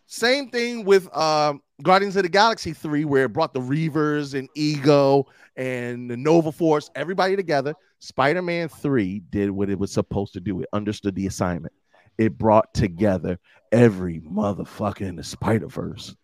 Same 0.06 0.50
thing 0.50 0.84
with 0.84 1.14
um, 1.16 1.62
Guardians 1.82 2.16
of 2.16 2.24
the 2.24 2.28
Galaxy 2.28 2.72
3, 2.72 3.04
where 3.04 3.24
it 3.26 3.32
brought 3.32 3.54
the 3.54 3.60
Reavers 3.60 4.36
and 4.36 4.48
Ego 4.56 5.26
and 5.56 6.10
the 6.10 6.16
Nova 6.16 6.50
Force, 6.50 6.90
everybody 6.94 7.36
together. 7.36 7.74
Spider 8.00 8.42
Man 8.42 8.68
3 8.68 9.22
did 9.30 9.50
what 9.50 9.70
it 9.70 9.78
was 9.78 9.92
supposed 9.92 10.32
to 10.32 10.40
do, 10.40 10.60
it 10.60 10.68
understood 10.72 11.14
the 11.14 11.26
assignment. 11.26 11.74
It 12.18 12.36
brought 12.36 12.74
together 12.74 13.38
every 13.72 14.20
motherfucker 14.20 15.02
in 15.02 15.16
the 15.16 15.22
Spider 15.22 15.68
Verse 15.68 16.16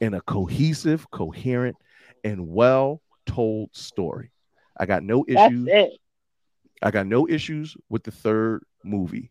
in 0.00 0.14
a 0.14 0.20
cohesive, 0.20 1.10
coherent, 1.10 1.76
and 2.22 2.48
well 2.48 3.00
told 3.26 3.74
story. 3.74 4.30
I 4.78 4.86
got 4.86 5.02
no 5.02 5.24
That's 5.26 5.50
issues. 5.50 5.68
it. 5.70 5.90
I 6.82 6.90
got 6.90 7.06
no 7.06 7.26
issues 7.28 7.76
with 7.88 8.04
the 8.04 8.10
third 8.10 8.64
movie. 8.84 9.30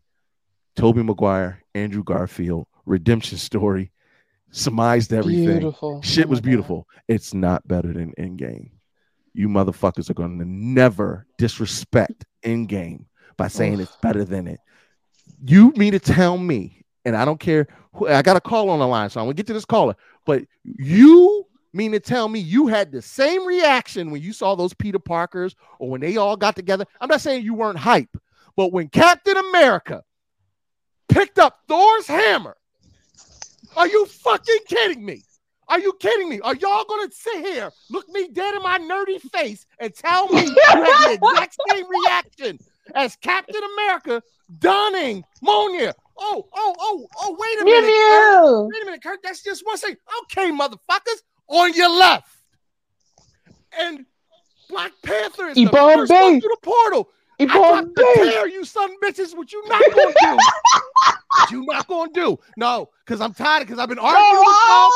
Tobey 0.76 1.04
Maguire, 1.04 1.64
Andrew 1.76 2.04
Garfield, 2.04 2.66
redemption 2.86 3.38
story, 3.38 3.92
surmised 4.52 5.14
everything. 5.14 5.60
Beautiful. 5.60 6.02
Shit 6.02 6.26
Oh 6.26 6.30
was 6.30 6.42
my 6.42 6.50
beautiful. 6.50 6.88
It's 7.08 7.34
not 7.34 7.68
better 7.68 7.94
than 7.94 8.14
Endgame. 8.18 8.72
You 9.34 9.50
motherfuckers 9.50 10.10
are 10.10 10.14
going 10.14 10.38
to 10.40 10.46
never 10.46 11.26
disrespect 11.38 12.26
Endgame 12.44 13.06
by 13.38 13.48
saying 13.48 13.80
it's 13.80 13.96
better 13.98 14.24
than 14.24 14.48
it. 14.48 14.60
You 15.46 15.72
mean 15.76 15.94
to 15.94 16.00
tell 16.00 16.38
me, 16.38 16.84
and 17.06 17.16
I 17.16 17.26
don't 17.26 17.40
care. 17.40 17.68
Who, 17.94 18.08
I 18.08 18.22
got 18.22 18.38
a 18.38 18.42
call 18.42 18.70
on 18.70 18.80
the 18.80 18.88
line, 18.88 19.10
so 19.10 19.20
I'm 19.20 19.26
gonna 19.26 19.34
get 19.34 19.48
to 19.48 19.54
this 19.54 19.66
caller. 19.66 19.96
But 20.26 20.44
you 20.64 21.46
mean 21.74 21.92
to 21.92 22.00
tell 22.00 22.28
me 22.30 22.40
you 22.40 22.68
had 22.68 22.92
the 22.92 23.02
same 23.02 23.46
reaction 23.46 24.12
when 24.12 24.22
you 24.22 24.34
saw 24.34 24.56
those 24.56 24.74
Peter 24.74 25.00
Parkers 25.00 25.56
or 25.80 25.90
when 25.90 26.02
they 26.02 26.18
all 26.18 26.38
got 26.38 26.56
together? 26.56 26.86
I'm 27.02 27.10
not 27.10 27.22
saying 27.22 27.44
you 27.44 27.54
weren't 27.54 27.80
hype, 27.80 28.16
but 28.56 28.72
when 28.72 28.88
Captain 28.88 29.38
America 29.38 30.04
picked 31.10 31.40
up 31.40 31.60
Thor's 31.68 32.08
hammer, 32.08 32.56
are 33.76 33.88
you 33.88 34.06
fucking 34.06 34.60
kidding 34.68 35.04
me? 35.04 35.24
Are 35.74 35.80
you 35.80 35.92
kidding 36.00 36.30
me? 36.30 36.40
Are 36.42 36.54
y'all 36.54 36.86
gonna 36.88 37.12
sit 37.12 37.44
here, 37.44 37.72
look 37.90 38.08
me 38.10 38.28
dead 38.28 38.54
in 38.54 38.62
my 38.62 38.78
nerdy 38.78 39.20
face, 39.20 39.66
and 39.80 39.92
tell 39.92 40.28
me 40.28 40.42
you 40.46 40.56
had 40.68 40.86
the 40.86 41.14
exact 41.14 41.58
same 41.68 41.86
reaction 41.90 42.60
as 42.94 43.16
Captain 43.16 43.60
America 43.74 44.22
donning 44.60 45.24
Mjolnir? 45.44 45.94
Oh, 46.16 46.48
oh, 46.54 46.76
oh, 46.80 47.08
oh, 47.18 47.38
wait 47.40 47.60
a 47.60 47.66
minute. 47.66 47.88
mew. 47.88 48.70
Wait 48.72 48.84
a 48.84 48.86
minute, 48.86 49.02
Kurt. 49.02 49.22
That's 49.24 49.42
just 49.42 49.66
one 49.66 49.78
second. 49.78 49.98
Okay, 50.26 50.52
motherfuckers, 50.52 51.24
on 51.48 51.74
your 51.74 51.90
left. 51.90 52.28
And 53.76 54.06
Black 54.70 54.92
Panther 55.02 55.48
is 55.48 55.56
the 55.56 55.66
first 55.70 56.12
one 56.12 56.40
through 56.40 56.52
the 56.52 56.58
portal. 56.62 57.10
I 57.40 57.82
the 57.82 57.92
Bay. 57.96 58.30
tear, 58.30 58.48
you 58.48 58.64
son 58.64 58.92
bitches. 59.04 59.36
What 59.36 59.52
you 59.52 59.64
not 59.68 59.82
gonna 59.92 60.14
do? 60.22 60.38
what 61.40 61.52
you 61.52 61.66
not 61.66 61.88
gonna 61.88 62.12
do? 62.14 62.38
No, 62.58 62.92
because 63.04 63.22
I'm 63.22 63.34
tired. 63.34 63.62
Because 63.62 63.80
I've 63.80 63.90
been 63.90 63.98
arguing 63.98 64.38
with 64.38 64.58
y'all. 64.68 64.92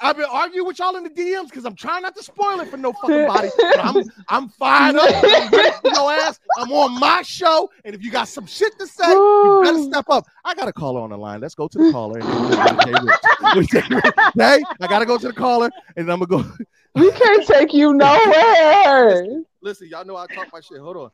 I've 0.00 0.16
been 0.16 0.26
arguing 0.30 0.66
with 0.66 0.78
y'all 0.78 0.96
in 0.96 1.04
the 1.04 1.10
DMs 1.10 1.48
because 1.48 1.64
I'm 1.64 1.76
trying 1.76 2.02
not 2.02 2.16
to 2.16 2.22
spoil 2.22 2.60
it 2.60 2.68
for 2.68 2.76
no 2.76 2.92
fucking 2.92 3.26
body. 3.26 3.48
But 3.56 3.84
I'm 3.84 4.10
I'm 4.28 4.48
fired 4.48 4.96
up. 4.96 5.08
I'm 5.14 5.92
your 5.92 6.12
ass. 6.12 6.40
I'm 6.56 6.72
on 6.72 6.98
my 6.98 7.22
show, 7.22 7.70
and 7.84 7.94
if 7.94 8.02
you 8.02 8.10
got 8.10 8.28
some 8.28 8.46
shit 8.46 8.76
to 8.78 8.86
say, 8.86 9.08
you 9.12 9.60
better 9.62 9.78
step 9.78 10.06
up. 10.08 10.26
I 10.44 10.54
got 10.54 10.68
a 10.68 10.72
caller 10.72 11.00
on 11.00 11.10
the 11.10 11.18
line. 11.18 11.40
Let's 11.40 11.54
go 11.54 11.68
to 11.68 11.78
the 11.78 11.92
caller. 11.92 12.18
And 12.18 12.28
then 12.28 12.48
we'll 12.48 12.56
go 12.56 12.76
to 12.76 12.84
Jay 12.84 12.92
Rich. 13.02 13.14
With 13.54 13.68
Jay 13.68 13.82
Rich. 13.88 14.04
Hey, 14.34 14.64
I 14.80 14.86
gotta 14.86 15.06
go 15.06 15.16
to 15.16 15.28
the 15.28 15.32
caller, 15.32 15.70
and 15.96 16.10
I'm 16.10 16.20
gonna 16.20 16.44
go. 16.44 16.52
We 16.94 17.10
can't 17.12 17.46
take 17.46 17.72
you 17.72 17.94
nowhere. 17.94 19.42
Listen, 19.60 19.88
y'all 19.88 20.04
know 20.04 20.16
I 20.16 20.26
talk 20.26 20.48
my 20.52 20.60
shit. 20.60 20.78
Hold 20.78 20.96
on, 20.96 21.10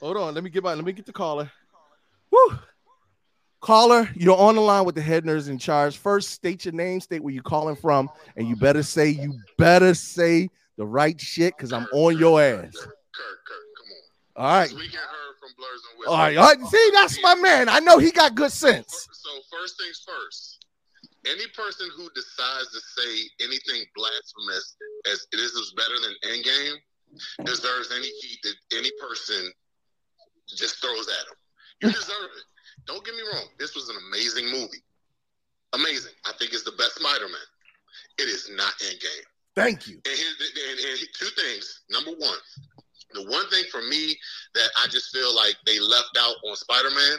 hold 0.00 0.16
on. 0.16 0.34
Let 0.34 0.44
me 0.44 0.50
get 0.50 0.62
my. 0.62 0.74
Let 0.74 0.84
me 0.84 0.92
get 0.92 1.06
the 1.06 1.12
caller. 1.12 1.50
Woo. 2.30 2.58
Caller, 3.60 4.08
you're 4.14 4.38
on 4.38 4.54
the 4.54 4.60
line 4.60 4.84
with 4.84 4.94
the 4.94 5.02
head 5.02 5.24
nerds 5.24 5.48
in 5.48 5.58
charge. 5.58 5.98
First, 5.98 6.30
state 6.30 6.64
your 6.64 6.72
name, 6.72 7.00
state 7.00 7.22
where 7.22 7.32
you're 7.32 7.42
calling 7.42 7.76
from, 7.76 8.08
and 8.36 8.48
you 8.48 8.56
better 8.56 8.82
say 8.82 9.08
you 9.08 9.38
better 9.58 9.94
say 9.94 10.48
the 10.78 10.86
right 10.86 11.20
shit 11.20 11.56
because 11.56 11.72
I'm 11.72 11.86
on 11.92 12.16
your 12.16 12.40
ass. 12.40 12.74
Kirk, 12.74 12.96
Kirk, 13.14 13.56
come 13.76 14.42
on. 14.42 14.44
All 14.44 14.58
right. 14.60 14.72
All 16.08 16.16
right. 16.16 16.36
All 16.38 16.46
right. 16.46 16.66
See, 16.66 16.90
that's 16.94 17.22
my 17.22 17.34
man. 17.34 17.68
I 17.68 17.80
know 17.80 17.98
he 17.98 18.10
got 18.10 18.34
good 18.34 18.50
sense. 18.50 19.06
So 19.12 19.30
first 19.52 19.78
things 19.78 20.02
first. 20.06 20.64
Any 21.26 21.46
person 21.54 21.90
who 21.94 22.08
decides 22.14 22.72
to 22.72 22.80
say 22.80 23.44
anything 23.44 23.84
blasphemous 23.94 24.76
as 25.12 25.26
this 25.32 25.52
is 25.52 25.74
better 25.76 25.94
than 26.00 26.14
Endgame 26.32 26.76
deserves 27.44 27.92
any 27.94 28.06
heat 28.06 28.38
that 28.44 28.54
any 28.78 28.90
person 28.98 29.52
just 30.48 30.80
throws 30.80 31.08
at 31.08 31.26
him. 31.26 31.36
You 31.82 31.88
deserve 32.00 32.30
it. 32.36 32.44
Don't 32.86 33.04
get 33.04 33.14
me 33.14 33.22
wrong. 33.32 33.46
This 33.58 33.74
was 33.74 33.88
an 33.88 33.96
amazing 34.08 34.46
movie. 34.46 34.82
Amazing. 35.72 36.12
I 36.26 36.32
think 36.38 36.52
it's 36.52 36.64
the 36.64 36.72
best 36.72 36.96
Spider-Man. 36.96 37.48
It 38.18 38.24
is 38.28 38.50
not 38.54 38.72
Endgame. 38.80 39.24
Thank 39.56 39.86
you. 39.86 40.00
And, 40.06 40.16
here- 40.16 40.70
and, 40.70 40.78
and 40.80 40.98
two 41.18 41.26
things. 41.36 41.82
Number 41.90 42.10
one, 42.12 42.38
the 43.12 43.24
one 43.24 43.48
thing 43.50 43.64
for 43.70 43.82
me 43.82 44.16
that 44.54 44.68
I 44.82 44.86
just 44.88 45.14
feel 45.14 45.34
like 45.34 45.54
they 45.66 45.78
left 45.78 46.16
out 46.18 46.34
on 46.48 46.56
Spider 46.56 46.90
Man, 46.90 47.18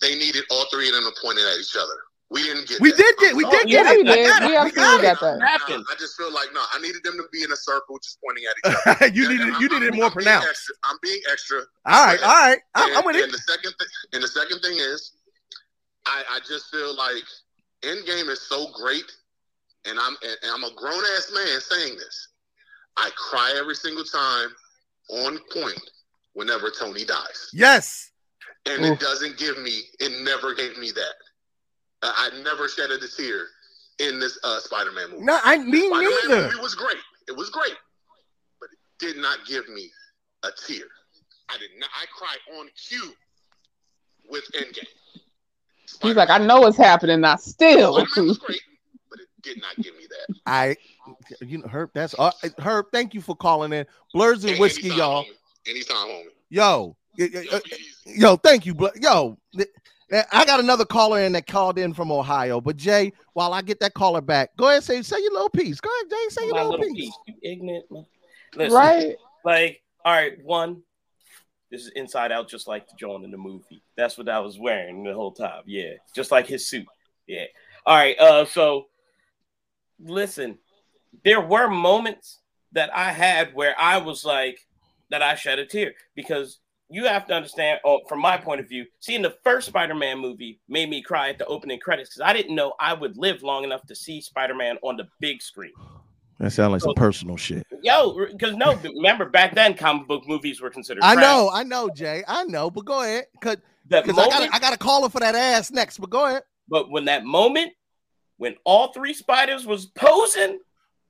they 0.00 0.14
needed 0.14 0.44
all 0.50 0.66
three 0.72 0.88
of 0.88 0.94
them 0.94 1.04
to 1.04 1.20
point 1.22 1.38
it 1.38 1.44
at 1.46 1.58
each 1.60 1.76
other. 1.76 1.96
We 2.28 2.42
didn't 2.42 2.66
get. 2.66 2.80
We 2.80 2.90
that. 2.90 2.96
did 2.96 3.16
get- 3.18 3.36
we 3.36 3.44
I'm 3.44 3.50
did 3.50 3.60
sorry. 3.60 3.70
get 3.70 3.86
it. 3.86 3.86
Yeah, 3.86 3.96
we 3.96 4.02
did. 4.02 4.26
I 4.26 4.28
got. 4.28 4.42
We 4.42 4.48
We 4.50 4.56
absolutely 4.56 5.02
got 5.06 5.20
got 5.20 5.38
that. 5.38 5.68
No, 5.70 5.76
I 5.76 5.94
just 5.98 6.16
feel 6.16 6.32
like 6.32 6.48
no. 6.52 6.62
I 6.72 6.80
needed 6.80 7.04
them 7.04 7.14
to 7.18 7.24
be 7.32 7.42
in 7.44 7.52
a 7.52 7.56
circle, 7.56 7.98
just 8.02 8.18
pointing 8.24 8.44
at 8.44 8.54
each 8.58 8.76
other. 8.86 9.06
you 9.14 9.28
needed 9.28 9.46
you 9.60 9.68
needed 9.68 9.94
more 9.94 10.06
I'm 10.06 10.10
being 10.10 10.24
pronounced. 10.26 10.48
extra. 10.48 10.74
I'm 10.84 10.96
being 11.02 11.20
extra. 11.30 11.58
All 11.86 12.04
right, 12.06 12.20
all 12.22 12.28
right. 12.34 12.58
I'm, 12.74 12.88
And, 12.88 12.98
I'm 12.98 13.04
with 13.06 13.16
and 13.16 13.24
it. 13.26 13.30
the 13.32 13.38
second 13.38 13.74
thing, 13.78 13.88
and 14.14 14.22
the 14.24 14.28
second 14.28 14.58
thing 14.60 14.74
is, 14.76 15.12
I, 16.06 16.22
I 16.30 16.38
just 16.48 16.66
feel 16.70 16.96
like 16.96 17.22
Endgame 17.82 18.28
is 18.28 18.40
so 18.42 18.66
great, 18.72 19.04
and 19.84 19.96
I'm 19.98 20.16
and 20.22 20.36
I'm 20.52 20.64
a 20.64 20.74
grown 20.74 21.02
ass 21.16 21.30
man 21.32 21.60
saying 21.60 21.94
this. 21.96 22.28
I 22.96 23.10
cry 23.16 23.54
every 23.56 23.76
single 23.76 24.04
time 24.04 24.48
on 25.10 25.38
point 25.52 25.80
whenever 26.32 26.70
Tony 26.70 27.04
dies, 27.04 27.50
Yes. 27.52 28.10
and 28.68 28.84
it 28.84 28.98
doesn't 28.98 29.38
give 29.38 29.58
me. 29.58 29.82
It 30.00 30.24
never 30.24 30.54
gave 30.54 30.76
me 30.76 30.90
that. 30.90 31.14
Uh, 32.02 32.12
I 32.14 32.30
never 32.42 32.68
shed 32.68 32.90
a 32.90 32.98
tear 32.98 33.46
in 33.98 34.20
this 34.20 34.38
uh, 34.44 34.60
Spider-Man 34.60 35.10
movie. 35.12 35.24
No, 35.24 35.38
I 35.42 35.58
me 35.58 35.86
Spider-Man 35.86 36.10
neither. 36.28 36.42
movie 36.42 36.60
was 36.60 36.74
great. 36.74 36.96
It 37.28 37.36
was 37.36 37.50
great, 37.50 37.74
but 38.60 38.68
it 38.70 38.78
did 39.04 39.16
not 39.20 39.38
give 39.46 39.68
me 39.68 39.90
a 40.42 40.48
tear. 40.66 40.84
I 41.48 41.58
did 41.58 41.70
not. 41.78 41.88
I 41.94 42.04
cried 42.14 42.58
on 42.58 42.68
cue 42.88 43.12
with 44.28 44.44
Endgame. 44.54 44.86
He's 46.02 46.16
like, 46.16 46.30
I 46.30 46.38
know 46.38 46.60
what's 46.60 46.76
happening. 46.76 47.24
I 47.24 47.36
still. 47.36 47.94
Spider-Man 47.94 48.28
was 48.28 48.38
great, 48.46 48.60
but 49.10 49.20
it 49.20 49.28
did 49.42 49.60
not 49.60 49.76
give 49.82 49.96
me 49.96 50.06
that. 50.08 50.36
I, 50.44 50.76
you 51.40 51.58
know, 51.58 51.68
Herb. 51.68 51.90
That's 51.94 52.14
uh, 52.18 52.32
Herb. 52.58 52.86
Thank 52.92 53.14
you 53.14 53.20
for 53.22 53.34
calling 53.34 53.72
in. 53.72 53.86
Blurs 54.12 54.44
and 54.44 54.54
Hey, 54.54 54.60
whiskey, 54.60 54.88
anytime, 54.90 54.98
y'all. 54.98 55.24
homie. 55.24 55.70
Anytime, 55.70 55.96
homie. 56.08 56.24
Yo, 56.50 56.96
y- 57.18 57.30
y- 57.32 57.46
uh, 57.50 57.60
yo, 58.04 58.36
thank 58.36 58.66
you, 58.66 58.74
Blur. 58.74 58.92
Yo, 59.00 59.36
th- 59.56 59.68
I 60.12 60.44
got 60.44 60.60
another 60.60 60.84
caller 60.84 61.20
in 61.20 61.32
that 61.32 61.46
called 61.46 61.78
in 61.78 61.92
from 61.92 62.12
Ohio. 62.12 62.60
But 62.60 62.76
Jay, 62.76 63.12
while 63.32 63.52
I 63.52 63.62
get 63.62 63.80
that 63.80 63.94
caller 63.94 64.20
back, 64.20 64.56
go 64.56 64.66
ahead 64.66 64.76
and 64.76 64.84
say 64.84 65.02
say 65.02 65.20
your 65.20 65.32
little 65.32 65.50
piece. 65.50 65.80
Go 65.80 65.90
ahead, 65.90 66.10
Jay, 66.10 66.28
say 66.28 66.46
your 66.46 66.54
little, 66.54 66.70
little 66.70 66.86
piece. 66.86 66.94
piece. 66.94 67.14
You 67.26 67.34
ignorant. 67.42 67.90
man. 67.90 68.06
Listen, 68.54 68.76
Right. 68.76 69.16
Like, 69.44 69.82
all 70.04 70.12
right, 70.12 70.42
one. 70.44 70.82
This 71.70 71.82
is 71.82 71.88
inside 71.96 72.30
out, 72.30 72.48
just 72.48 72.68
like 72.68 72.86
the 72.86 72.94
John 72.96 73.24
in 73.24 73.32
the 73.32 73.36
movie. 73.36 73.82
That's 73.96 74.16
what 74.16 74.28
I 74.28 74.38
was 74.38 74.56
wearing 74.58 75.02
the 75.02 75.12
whole 75.12 75.32
time. 75.32 75.62
Yeah, 75.66 75.94
just 76.14 76.30
like 76.30 76.46
his 76.46 76.68
suit. 76.68 76.86
Yeah. 77.26 77.44
All 77.84 77.96
right. 77.96 78.16
Uh. 78.18 78.44
So, 78.44 78.86
listen, 79.98 80.58
there 81.24 81.40
were 81.40 81.68
moments 81.68 82.38
that 82.72 82.94
I 82.94 83.10
had 83.10 83.52
where 83.54 83.74
I 83.78 83.98
was 83.98 84.24
like, 84.24 84.60
that 85.10 85.22
I 85.22 85.34
shed 85.34 85.58
a 85.58 85.66
tear 85.66 85.94
because 86.14 86.60
you 86.88 87.06
have 87.06 87.26
to 87.26 87.34
understand, 87.34 87.80
oh, 87.84 88.00
from 88.08 88.20
my 88.20 88.36
point 88.36 88.60
of 88.60 88.68
view, 88.68 88.86
seeing 89.00 89.22
the 89.22 89.34
first 89.42 89.68
Spider-Man 89.68 90.18
movie 90.18 90.60
made 90.68 90.88
me 90.88 91.02
cry 91.02 91.30
at 91.30 91.38
the 91.38 91.46
opening 91.46 91.80
credits 91.80 92.10
because 92.10 92.20
I 92.20 92.32
didn't 92.32 92.54
know 92.54 92.74
I 92.78 92.94
would 92.94 93.16
live 93.16 93.42
long 93.42 93.64
enough 93.64 93.84
to 93.86 93.94
see 93.94 94.20
Spider-Man 94.20 94.78
on 94.82 94.96
the 94.96 95.08
big 95.20 95.42
screen. 95.42 95.72
That 96.38 96.50
sounds 96.52 96.72
like 96.72 96.82
some 96.82 96.94
personal 96.94 97.36
shit. 97.36 97.66
Yo, 97.82 98.26
because 98.30 98.56
no, 98.56 98.76
remember 98.76 99.24
back 99.24 99.54
then 99.54 99.74
comic 99.74 100.06
book 100.06 100.28
movies 100.28 100.60
were 100.60 100.68
considered. 100.68 101.02
I 101.02 101.14
trash. 101.14 101.24
know, 101.24 101.50
I 101.50 101.62
know, 101.62 101.88
Jay. 101.88 102.22
I 102.28 102.44
know, 102.44 102.70
but 102.70 102.84
go 102.84 103.00
ahead. 103.02 103.24
Cause, 103.40 103.56
I 103.90 104.02
got 104.02 104.54
I 104.54 104.58
got 104.58 104.74
a 104.74 104.76
caller 104.76 105.08
for 105.08 105.20
that 105.20 105.34
ass 105.34 105.70
next, 105.70 105.98
but 105.98 106.10
go 106.10 106.26
ahead. 106.26 106.42
But 106.68 106.90
when 106.90 107.06
that 107.06 107.24
moment, 107.24 107.72
when 108.36 108.56
all 108.64 108.92
three 108.92 109.14
spiders 109.14 109.64
was 109.64 109.86
posing, 109.86 110.58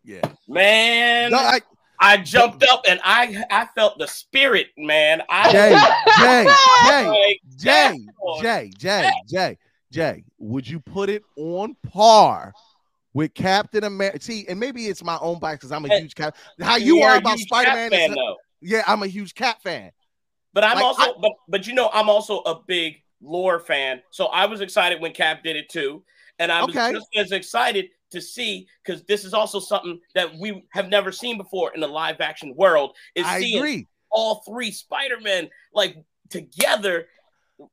yeah, 0.05 0.21
man, 0.47 1.33
No, 1.33 1.39
I- 1.39 1.61
I 2.01 2.19
jumped 2.19 2.63
up 2.65 2.83
and 2.89 3.01
I 3.05 3.45
I 3.51 3.67
felt 3.75 3.99
the 3.99 4.07
spirit, 4.07 4.69
man. 4.77 5.23
I 5.29 5.53
Jay, 5.53 5.77
Jay, 6.19 6.47
Jay, 7.59 7.99
Jay, 8.43 8.73
Jay, 8.79 9.11
Jay, 9.29 9.59
Jay, 9.93 10.25
would 10.39 10.69
you 10.69 10.81
put 10.81 11.09
it 11.09 11.25
on 11.37 11.77
par 11.91 12.55
with 13.15 13.35
Captain 13.35 13.85
America? 13.85 14.21
See, 14.21 14.47
and 14.49 14.61
maybe 14.61 14.87
it's 14.87 15.03
my 15.03 15.19
own 15.21 15.39
bias 15.39 15.59
because 15.59 15.73
I'm 15.73 15.85
a 15.85 15.89
huge 15.89 16.15
cap. 16.15 16.37
How 16.61 16.77
you 16.77 17.01
are 17.03 17.17
about 17.17 17.39
Spider 17.39 17.73
Man? 17.73 18.17
Yeah, 18.61 18.83
I'm 18.87 19.03
a 19.03 19.07
huge 19.07 19.35
Cap 19.35 19.63
fan. 19.63 19.91
But 20.53 20.65
I'm 20.65 20.77
Like, 20.77 20.85
also, 20.85 21.15
but 21.21 21.33
but 21.49 21.67
you 21.67 21.75
know, 21.75 21.91
I'm 21.93 22.09
also 22.09 22.39
a 22.41 22.61
big 22.67 23.03
lore 23.23 23.59
fan. 23.59 24.03
So 24.11 24.27
I 24.27 24.47
was 24.47 24.61
excited 24.61 25.01
when 25.01 25.13
Cap 25.13 25.43
did 25.43 25.57
it 25.57 25.69
too, 25.69 26.03
and 26.39 26.51
I 26.51 26.65
was 26.65 26.75
Okay. 26.75 26.93
just 26.93 27.09
as 27.17 27.33
excited 27.33 27.91
to 28.11 28.21
see 28.21 28.67
because 28.85 29.03
this 29.05 29.25
is 29.25 29.35
also 29.35 29.59
something 29.61 30.01
that 30.15 30.35
we 30.37 30.65
have 30.73 30.89
never 30.89 31.13
seen 31.13 31.37
before 31.37 31.73
in 31.75 31.81
the 31.81 31.89
live 31.89 32.21
action 32.21 32.55
world. 32.57 32.95
Is 33.15 33.27
I 33.27 33.41
seeing 33.41 33.59
agree. 33.59 33.87
all 34.11 34.43
three 34.47 34.71
Spider 34.71 35.21
Men 35.21 35.49
like 35.73 35.97
together, 36.31 37.07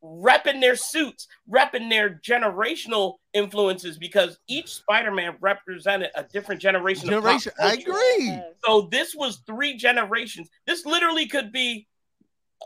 repping 0.03 0.61
their 0.61 0.75
suits, 0.75 1.27
repping 1.49 1.89
their 1.89 2.19
generational 2.25 3.15
influences 3.33 3.97
because 3.97 4.39
each 4.47 4.73
Spider 4.73 5.11
Man 5.11 5.35
represented 5.41 6.09
a 6.15 6.23
different 6.23 6.61
generation. 6.61 7.05
of 7.13 7.21
Generation, 7.23 7.51
I 7.61 7.73
agree. 7.73 8.39
So 8.65 8.87
this 8.91 9.13
was 9.15 9.41
three 9.45 9.75
generations. 9.77 10.49
This 10.65 10.85
literally 10.85 11.27
could 11.27 11.51
be, 11.51 11.87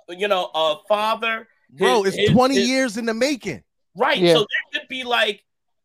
you 0.09 0.27
know, 0.27 0.49
a 0.53 0.77
father. 0.87 1.47
Bro, 1.69 2.03
his- 2.03 2.13
it's 2.15 2.27
his- 2.27 2.31
20 2.31 2.55
his- 2.55 2.67
years 2.67 2.97
in 2.97 3.05
the 3.05 3.13
making. 3.13 3.63
Right. 3.95 4.19
Yeah. 4.19 4.33
So 4.33 4.39
there 4.39 4.79
could 4.81 4.87
be 4.87 5.03
like 5.03 5.43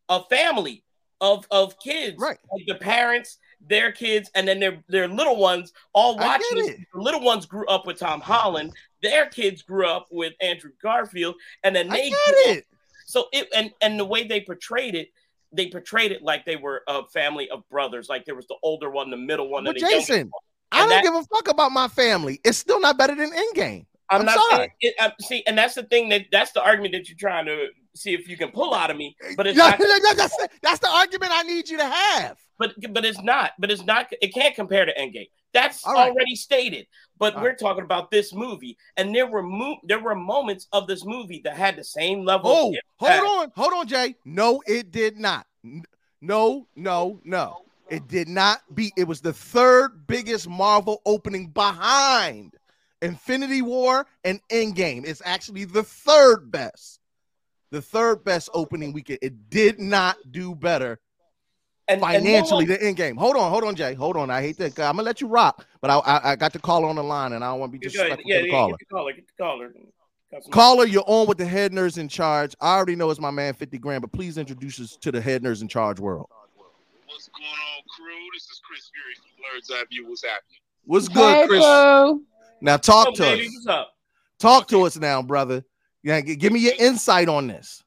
a 0.08 0.22
family 0.24 0.84
of 1.22 1.46
of 1.50 1.78
kids. 1.78 2.16
Right. 2.18 2.36
Like 2.52 2.66
the 2.66 2.74
parents, 2.74 3.38
their 3.66 3.92
kids, 3.92 4.30
and 4.34 4.46
then 4.46 4.60
their 4.60 4.84
their 4.88 5.08
little 5.08 5.36
ones 5.36 5.72
all 5.94 6.18
watching 6.18 6.58
this. 6.58 6.76
The 6.92 7.00
little 7.00 7.22
ones 7.22 7.46
grew 7.46 7.66
up 7.66 7.86
with 7.86 7.98
Tom 7.98 8.20
Holland. 8.20 8.74
Their 9.02 9.26
kids 9.26 9.62
grew 9.62 9.86
up 9.86 10.08
with 10.10 10.34
Andrew 10.42 10.72
Garfield, 10.82 11.36
and 11.62 11.74
then 11.74 11.90
I 11.90 11.96
they 11.96 12.10
get 12.10 12.18
it. 12.56 12.66
So 13.06 13.28
it 13.32 13.48
and 13.54 13.70
and 13.80 13.98
the 13.98 14.04
way 14.04 14.26
they 14.26 14.40
portrayed 14.40 14.94
it, 14.94 15.08
they 15.52 15.68
portrayed 15.68 16.12
it 16.12 16.22
like 16.22 16.44
they 16.44 16.56
were 16.56 16.82
a 16.88 17.06
family 17.06 17.48
of 17.48 17.66
brothers. 17.70 18.08
Like 18.08 18.24
there 18.26 18.34
was 18.34 18.46
the 18.48 18.56
older 18.62 18.90
one, 18.90 19.10
the 19.10 19.16
middle 19.16 19.48
one, 19.48 19.64
But 19.64 19.76
and 19.76 19.86
the 19.86 19.90
Jason. 19.90 20.30
I 20.72 20.80
don't 20.80 20.88
that- 20.88 21.02
give 21.04 21.14
a 21.14 21.22
fuck 21.24 21.48
about 21.48 21.70
my 21.72 21.88
family. 21.88 22.40
It's 22.44 22.58
still 22.58 22.80
not 22.80 22.98
better 22.98 23.14
than 23.14 23.30
Endgame. 23.30 23.86
I'm, 24.12 24.20
I'm 24.20 24.26
not 24.26 24.50
sorry. 24.50 24.72
it, 24.80 24.94
uh, 25.00 25.10
see, 25.20 25.42
and 25.46 25.56
that's 25.56 25.74
the 25.74 25.84
thing 25.84 26.08
that 26.10 26.26
that's 26.30 26.52
the 26.52 26.62
argument 26.62 26.92
that 26.94 27.08
you're 27.08 27.18
trying 27.18 27.46
to 27.46 27.68
see 27.94 28.14
if 28.14 28.28
you 28.28 28.36
can 28.36 28.50
pull 28.50 28.74
out 28.74 28.90
of 28.90 28.96
me. 28.96 29.16
But 29.36 29.46
it's 29.46 29.58
No, 29.58 29.68
not. 29.68 29.80
no, 29.80 30.14
that's, 30.14 30.36
that's 30.62 30.78
the 30.78 30.88
argument 30.88 31.32
I 31.34 31.42
need 31.42 31.68
you 31.68 31.78
to 31.78 31.86
have. 31.86 32.36
But 32.58 32.74
but 32.90 33.04
it's 33.04 33.22
not. 33.22 33.52
But 33.58 33.70
it's 33.70 33.84
not. 33.84 34.12
It 34.20 34.34
can't 34.34 34.54
compare 34.54 34.84
to 34.84 34.94
Endgame. 34.94 35.28
That's 35.52 35.84
right. 35.86 36.10
already 36.10 36.34
stated. 36.34 36.86
But 37.18 37.34
All 37.36 37.42
we're 37.42 37.54
talking 37.54 37.84
about 37.84 38.10
this 38.10 38.32
movie, 38.32 38.76
and 38.96 39.14
there 39.14 39.26
were 39.26 39.42
mo- 39.42 39.78
there 39.84 40.00
were 40.00 40.14
moments 40.14 40.66
of 40.72 40.86
this 40.86 41.04
movie 41.04 41.40
that 41.44 41.56
had 41.56 41.76
the 41.76 41.84
same 41.84 42.24
level. 42.24 42.50
Oh, 42.50 42.70
of 42.70 42.76
hold 42.96 43.42
on, 43.42 43.52
hold 43.54 43.72
on, 43.74 43.86
Jay. 43.86 44.16
No, 44.24 44.62
it 44.66 44.90
did 44.90 45.18
not. 45.18 45.46
No, 46.20 46.66
no, 46.76 47.20
no. 47.24 47.62
It 47.90 48.08
did 48.08 48.28
not 48.28 48.62
beat. 48.74 48.94
It 48.96 49.06
was 49.06 49.20
the 49.20 49.32
third 49.32 50.06
biggest 50.06 50.48
Marvel 50.48 51.02
opening 51.04 51.48
behind 51.48 52.54
Infinity 53.02 53.60
War 53.62 54.06
and 54.24 54.40
Endgame. 54.50 55.04
It's 55.06 55.20
actually 55.24 55.64
the 55.64 55.82
third 55.82 56.50
best. 56.50 57.00
The 57.70 57.82
third 57.82 58.24
best 58.24 58.48
opening 58.54 58.92
weekend. 58.92 59.18
It 59.22 59.48
did 59.50 59.80
not 59.80 60.16
do 60.30 60.54
better 60.54 61.00
and 61.88 62.00
no 62.00 62.06
financially 62.06 62.66
one- 62.66 62.78
than 62.78 62.94
Endgame. 62.94 63.16
Hold 63.18 63.36
on, 63.36 63.50
hold 63.50 63.64
on, 63.64 63.74
Jay. 63.74 63.94
Hold 63.94 64.16
on. 64.16 64.30
I 64.30 64.40
hate 64.40 64.56
that. 64.58 64.78
I'm 64.78 64.96
gonna 64.96 65.02
let 65.02 65.20
you 65.20 65.26
rock, 65.26 65.66
but 65.80 65.90
I 65.90 65.98
I, 65.98 66.32
I 66.32 66.36
got 66.36 66.52
the 66.52 66.58
caller 66.58 66.86
on 66.88 66.96
the 66.96 67.02
line, 67.02 67.32
and 67.32 67.42
I 67.44 67.48
don't 67.50 67.60
want 67.60 67.72
to 67.72 67.78
be 67.78 67.82
Go 67.84 67.88
ahead. 67.88 68.18
disrespectful 68.18 68.30
Yeah, 68.30 68.36
to 68.36 68.42
the 68.42 68.48
yeah, 68.48 68.52
caller. 68.54 68.70
get 68.72 68.78
the 68.88 68.94
caller. 68.94 69.12
Get 69.12 69.26
the 69.26 69.42
caller. 69.42 69.72
Some- 70.42 70.50
Caller, 70.50 70.86
you're 70.86 71.04
on 71.06 71.26
with 71.26 71.36
the 71.36 71.44
head 71.44 71.72
nerds 71.72 71.98
in 71.98 72.08
charge. 72.08 72.54
I 72.58 72.74
already 72.76 72.96
know 72.96 73.10
it's 73.10 73.20
my 73.20 73.30
man 73.30 73.52
50 73.52 73.76
grand, 73.76 74.00
but 74.00 74.12
please 74.12 74.38
introduce 74.38 74.80
us 74.80 74.96
to 75.02 75.12
the 75.12 75.20
head 75.20 75.42
nerds 75.42 75.60
in 75.60 75.68
charge 75.68 76.00
world. 76.00 76.26
What's 77.06 77.28
going 77.28 77.44
on, 77.46 77.82
crew? 77.94 78.14
This 78.32 78.44
is 78.44 78.58
Chris 78.66 78.90
Fury 78.94 79.14
from 79.16 79.26
Blurred's 79.36 79.70
Eye 79.70 79.84
View. 79.90 80.08
What's 80.08 80.22
happening? 80.24 80.58
What's 80.84 81.08
good, 81.08 81.34
Hey, 81.36 81.46
Chris? 81.48 81.60
boo. 81.62 82.22
Now 82.62 82.76
talk 82.76 83.06
What's 83.08 83.18
to 83.18 83.26
up, 83.26 83.32
us. 83.32 83.38
baby? 83.38 83.50
What's 83.54 83.66
up? 83.66 83.94
Talk 84.38 84.68
to 84.68 84.82
us 84.82 84.96
now, 84.96 85.20
brother. 85.20 85.64
Yeah, 86.02 86.20
g- 86.20 86.36
give 86.36 86.52
me 86.52 86.60
your 86.60 86.74
insight 86.78 87.28
on 87.28 87.48
this. 87.48 87.82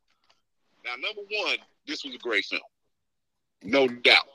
Now, 0.83 0.91
number 0.91 1.21
one, 1.21 1.57
this 1.87 2.03
was 2.03 2.13
a 2.13 2.17
great 2.19 2.45
film. 2.45 2.61
No 3.63 3.87
doubt. 3.87 4.27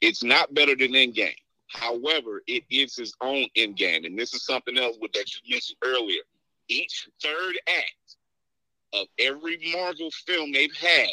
It's 0.00 0.22
not 0.22 0.52
better 0.54 0.74
than 0.76 0.92
Endgame. 0.92 1.34
However, 1.68 2.42
it 2.46 2.64
is 2.70 2.94
his 2.96 3.14
own 3.20 3.46
end 3.56 3.76
game, 3.76 4.04
and 4.04 4.18
this 4.18 4.34
is 4.34 4.44
something 4.44 4.76
else 4.76 4.96
with 5.00 5.12
that 5.12 5.26
you 5.34 5.52
mentioned 5.54 5.78
earlier. 5.84 6.20
Each 6.68 7.08
third 7.22 7.56
act 7.68 8.16
of 8.92 9.06
every 9.18 9.58
Marvel 9.72 10.10
film 10.26 10.52
they've 10.52 10.74
had, 10.74 11.08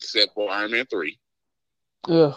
except 0.00 0.34
for 0.34 0.50
Iron 0.50 0.72
Man 0.72 0.86
three, 0.86 1.18
Ugh. 2.08 2.34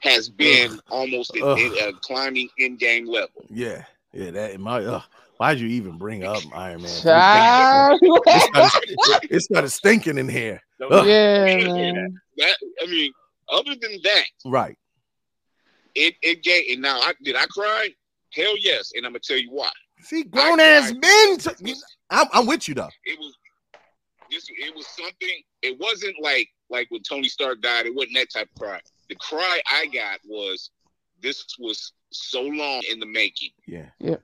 has 0.00 0.28
been 0.28 0.78
almost 0.90 1.36
Ugh. 1.40 1.58
at 1.58 1.88
a 1.88 1.92
climbing 2.00 2.48
end 2.60 2.78
game 2.78 3.06
level. 3.06 3.44
Yeah, 3.48 3.84
yeah. 4.12 4.30
That 4.30 4.58
my. 4.60 4.84
Uh, 4.84 5.02
why'd 5.38 5.58
you 5.60 5.68
even 5.68 5.98
bring 5.98 6.24
up 6.24 6.42
Iron 6.54 6.82
Man? 6.82 7.00
Child. 7.02 8.00
It 8.26 8.98
started, 9.04 9.30
it 9.30 9.40
started 9.40 9.68
stinking 9.70 10.18
in 10.18 10.28
here. 10.28 10.60
Ugh. 10.82 11.06
Yeah, 11.06 11.92
That. 12.36 12.56
I 12.82 12.86
mean, 12.86 13.12
other 13.50 13.74
than 13.80 13.98
that, 14.04 14.24
Right. 14.44 14.76
it 15.94 16.14
it 16.22 16.42
gave. 16.42 16.64
And 16.72 16.82
now, 16.82 17.00
I, 17.00 17.12
did 17.22 17.36
I 17.36 17.46
cry? 17.46 17.88
Hell 18.34 18.54
yes, 18.58 18.92
and 18.94 19.06
I'm 19.06 19.12
gonna 19.12 19.20
tell 19.20 19.38
you 19.38 19.50
why. 19.50 19.70
See, 20.02 20.22
grown 20.24 20.60
ass 20.60 20.92
men. 20.92 21.38
t- 21.38 21.74
I'm, 22.10 22.26
I'm 22.32 22.46
with 22.46 22.68
you 22.68 22.74
though. 22.74 22.90
It 23.04 23.18
was 23.18 23.34
this. 24.30 24.46
It 24.50 24.74
was 24.74 24.86
something. 24.86 25.42
It 25.62 25.78
wasn't 25.80 26.16
like 26.22 26.48
like 26.70 26.86
when 26.90 27.02
Tony 27.02 27.28
Stark 27.28 27.60
died. 27.62 27.86
It 27.86 27.94
wasn't 27.94 28.14
that 28.16 28.28
type 28.32 28.48
of 28.54 28.60
cry. 28.60 28.80
The 29.08 29.14
cry 29.16 29.60
I 29.72 29.86
got 29.86 30.20
was 30.26 30.70
this 31.22 31.44
was 31.58 31.92
so 32.10 32.42
long 32.42 32.82
in 32.90 33.00
the 33.00 33.06
making, 33.06 33.50
Yeah. 33.66 33.86
Yeah. 33.98 34.16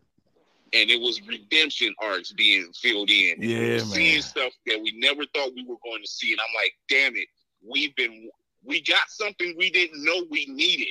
and 0.72 0.90
it 0.90 1.00
was 1.00 1.20
redemption 1.26 1.94
arcs 2.02 2.32
being 2.32 2.72
filled 2.74 3.10
in. 3.10 3.32
And 3.32 3.40
we 3.42 3.72
Yeah, 3.72 3.78
seeing 3.78 4.22
stuff 4.22 4.52
that 4.66 4.80
we 4.80 4.92
never 4.96 5.24
thought 5.34 5.52
we 5.54 5.64
were 5.64 5.76
going 5.84 6.02
to 6.02 6.08
see, 6.08 6.32
and 6.32 6.40
I'm 6.40 6.54
like, 6.54 6.72
damn 6.88 7.16
it, 7.16 7.28
we've 7.66 7.94
been 7.96 8.30
we 8.66 8.80
got 8.82 9.10
something 9.10 9.54
we 9.58 9.70
didn't 9.70 10.02
know 10.02 10.24
we 10.30 10.46
needed. 10.46 10.88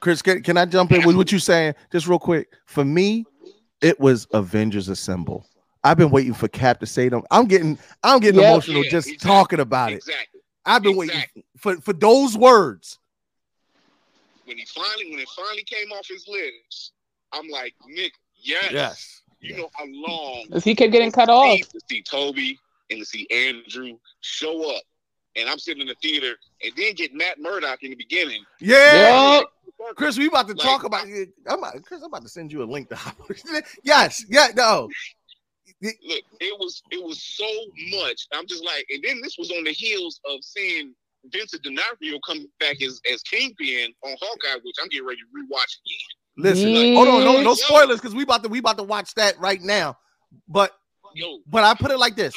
Chris, 0.00 0.22
can, 0.22 0.42
can 0.42 0.56
I 0.56 0.64
jump 0.64 0.90
in 0.92 1.04
with 1.04 1.14
what 1.14 1.30
you're 1.30 1.38
saying 1.38 1.74
just 1.92 2.08
real 2.08 2.18
quick? 2.18 2.48
For 2.66 2.84
me, 2.84 3.26
it 3.80 4.00
was 4.00 4.26
Avengers 4.32 4.88
Assemble. 4.88 5.46
I've 5.84 5.96
been 5.96 6.10
waiting 6.10 6.34
for 6.34 6.48
Cap 6.48 6.80
to 6.80 6.86
say 6.86 7.08
them. 7.08 7.22
I'm 7.30 7.46
getting, 7.46 7.78
I'm 8.02 8.18
getting 8.20 8.40
Yep. 8.40 8.50
emotional 8.50 8.84
Yeah, 8.84 8.90
just 8.90 9.08
exactly, 9.08 9.28
talking 9.28 9.60
about 9.60 9.92
it. 9.92 9.96
Exactly. 9.96 10.40
I've 10.66 10.82
been 10.82 10.96
waiting 10.96 11.22
for 11.58 11.76
for 11.76 11.92
those 11.92 12.36
words. 12.36 12.98
When 14.50 14.58
he 14.58 14.64
finally, 14.64 15.08
when 15.12 15.20
it 15.20 15.28
finally 15.28 15.62
came 15.62 15.92
off 15.92 16.08
his 16.08 16.26
lips, 16.26 16.90
I'm 17.32 17.48
like, 17.48 17.72
Nick, 17.86 18.14
yes, 18.34 18.72
Yes. 18.72 19.22
You 19.38 19.56
know 19.56 19.70
how 19.74 19.84
long 19.86 20.46
Because 20.48 20.64
he 20.64 20.74
kept 20.74 20.90
getting 20.90 21.12
cut 21.12 21.28
off. 21.28 21.60
to 21.68 21.80
see 21.88 22.02
Tobey 22.02 22.58
and 22.90 22.98
to 22.98 23.06
see 23.06 23.28
Andrew 23.30 23.96
show 24.22 24.74
up. 24.74 24.82
And 25.36 25.48
I'm 25.48 25.60
sitting 25.60 25.82
in 25.82 25.86
the 25.86 25.94
theater 26.02 26.34
and 26.64 26.72
then 26.76 26.94
get 26.94 27.14
Matt 27.14 27.38
Murdock 27.38 27.84
in 27.84 27.90
the 27.90 27.96
beginning. 27.96 28.42
Yeah. 28.58 29.42
Chris, 29.94 30.18
we 30.18 30.26
about 30.26 30.48
to 30.48 30.54
talk 30.54 30.82
about 30.82 31.06
it. 31.06 31.28
I'm 31.46 31.60
about, 31.60 31.80
Chris, 31.84 32.00
I'm 32.02 32.08
about 32.08 32.22
to 32.22 32.28
send 32.28 32.50
you 32.50 32.64
a 32.64 32.64
link 32.64 32.88
to 32.88 32.98
Yes, 33.84 34.24
yeah, 34.28 34.48
no. 34.56 34.88
Look, 35.80 35.94
it 36.40 36.58
was 36.58 36.82
it 36.90 37.02
was 37.02 37.22
so 37.22 37.46
much. 38.02 38.26
I'm 38.32 38.48
just 38.48 38.64
like, 38.64 38.84
and 38.90 39.02
then 39.04 39.20
this 39.22 39.38
was 39.38 39.52
on 39.52 39.62
the 39.62 39.70
heels 39.70 40.20
of 40.28 40.42
seeing 40.42 40.92
Vincent 41.26 41.62
D'Onofrio 41.62 42.18
come 42.26 42.46
back 42.58 42.82
as 42.82 43.00
as 43.12 43.22
Kingpin 43.22 43.92
on 44.02 44.16
Hawkeye, 44.20 44.60
which 44.62 44.76
I'm 44.80 44.88
getting 44.88 45.06
ready 45.06 45.20
to 45.20 45.26
rewatch 45.26 45.78
again. 45.84 46.16
Listen, 46.36 46.74
Like, 46.74 46.94
hold 46.94 47.08
on, 47.08 47.24
no, 47.24 47.42
no 47.42 47.54
spoilers 47.54 48.00
because 48.00 48.14
we 48.14 48.22
about 48.22 48.42
to 48.42 48.48
we 48.48 48.58
about 48.58 48.78
to 48.78 48.84
watch 48.84 49.14
that 49.14 49.38
right 49.38 49.60
now. 49.60 49.98
But 50.48 50.72
Yo, 51.14 51.38
but 51.46 51.64
I 51.64 51.74
put 51.74 51.90
it 51.90 51.98
like 51.98 52.16
this: 52.16 52.34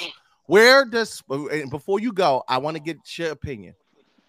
Where 0.47 0.85
does 0.85 1.22
and 1.30 1.69
before 1.69 1.99
you 1.99 2.11
go, 2.11 2.43
I 2.47 2.57
want 2.57 2.76
to 2.76 2.84
get 2.84 2.97
your 3.18 3.31
opinion. 3.31 3.76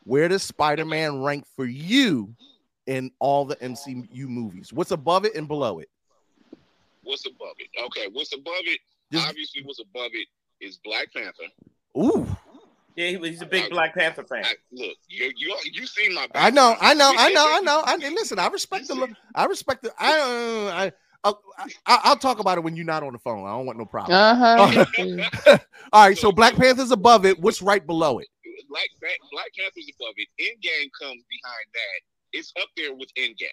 Where 0.04 0.28
does 0.28 0.42
Spider-Man 0.42 1.22
rank 1.22 1.46
for 1.56 1.64
you 1.64 2.34
in 2.86 3.10
all 3.20 3.46
the 3.46 3.56
MCU 3.56 4.28
movies? 4.28 4.70
What's 4.70 4.90
above 4.90 5.24
it 5.24 5.34
and 5.34 5.48
below 5.48 5.78
it? 5.78 5.88
what's 7.04 7.26
above 7.26 7.54
it? 7.58 7.68
Okay, 7.86 8.08
what's 8.12 8.32
above 8.34 8.52
it? 8.64 8.80
Obviously, 9.16 9.62
what's 9.64 9.80
above 9.80 10.10
it 10.12 10.26
is 10.60 10.78
Black 10.84 11.12
Panther. 11.12 11.44
Ooh, 11.96 12.26
Yeah, 12.96 13.08
he- 13.18 13.28
he's 13.30 13.42
a 13.42 13.46
big 13.46 13.70
Black 13.70 13.94
Panther 13.94 14.22
fan. 14.24 14.44
I, 14.44 14.54
look, 14.72 14.96
you 15.08 15.32
you 15.36 15.56
you 15.72 15.86
seen 15.86 16.14
my. 16.14 16.28
I 16.34 16.50
know, 16.50 16.76
I 16.80 16.94
know, 16.94 17.12
I 17.16 17.30
know, 17.32 17.46
I 17.48 17.60
know. 17.60 17.82
I 17.84 17.94
and 17.94 18.02
listen. 18.14 18.38
I 18.38 18.46
respect 18.48 18.86
the. 18.88 19.14
I 19.34 19.44
respect 19.46 19.82
the. 19.82 19.92
I. 19.98 20.20
Uh, 20.20 20.72
I 20.72 20.92
I'll, 21.26 21.40
I- 21.86 22.00
I'll 22.04 22.16
talk 22.16 22.38
about 22.38 22.58
it 22.58 22.60
when 22.62 22.76
you're 22.76 22.84
not 22.84 23.02
on 23.02 23.14
the 23.14 23.18
phone. 23.18 23.46
I 23.46 23.52
don't 23.52 23.64
want 23.66 23.78
no 23.78 23.86
problem. 23.86 24.14
Uh-huh. 24.16 25.58
All 25.92 26.06
right, 26.06 26.18
so 26.24 26.30
Black 26.30 26.54
Panther's 26.54 26.90
above 26.90 27.24
it. 27.24 27.38
What's 27.40 27.62
right 27.62 27.84
below 27.84 28.18
it? 28.18 28.28
Black 28.68 28.88
Black 29.00 29.16
Black 29.32 29.46
Panther's 29.58 29.88
above 29.98 30.14
it. 30.18 30.28
Endgame 30.40 30.90
comes 31.00 31.22
behind 31.30 31.66
that. 31.72 32.38
It's 32.38 32.52
up 32.60 32.68
there 32.76 32.94
with 32.94 33.08
Endgame. 33.18 33.46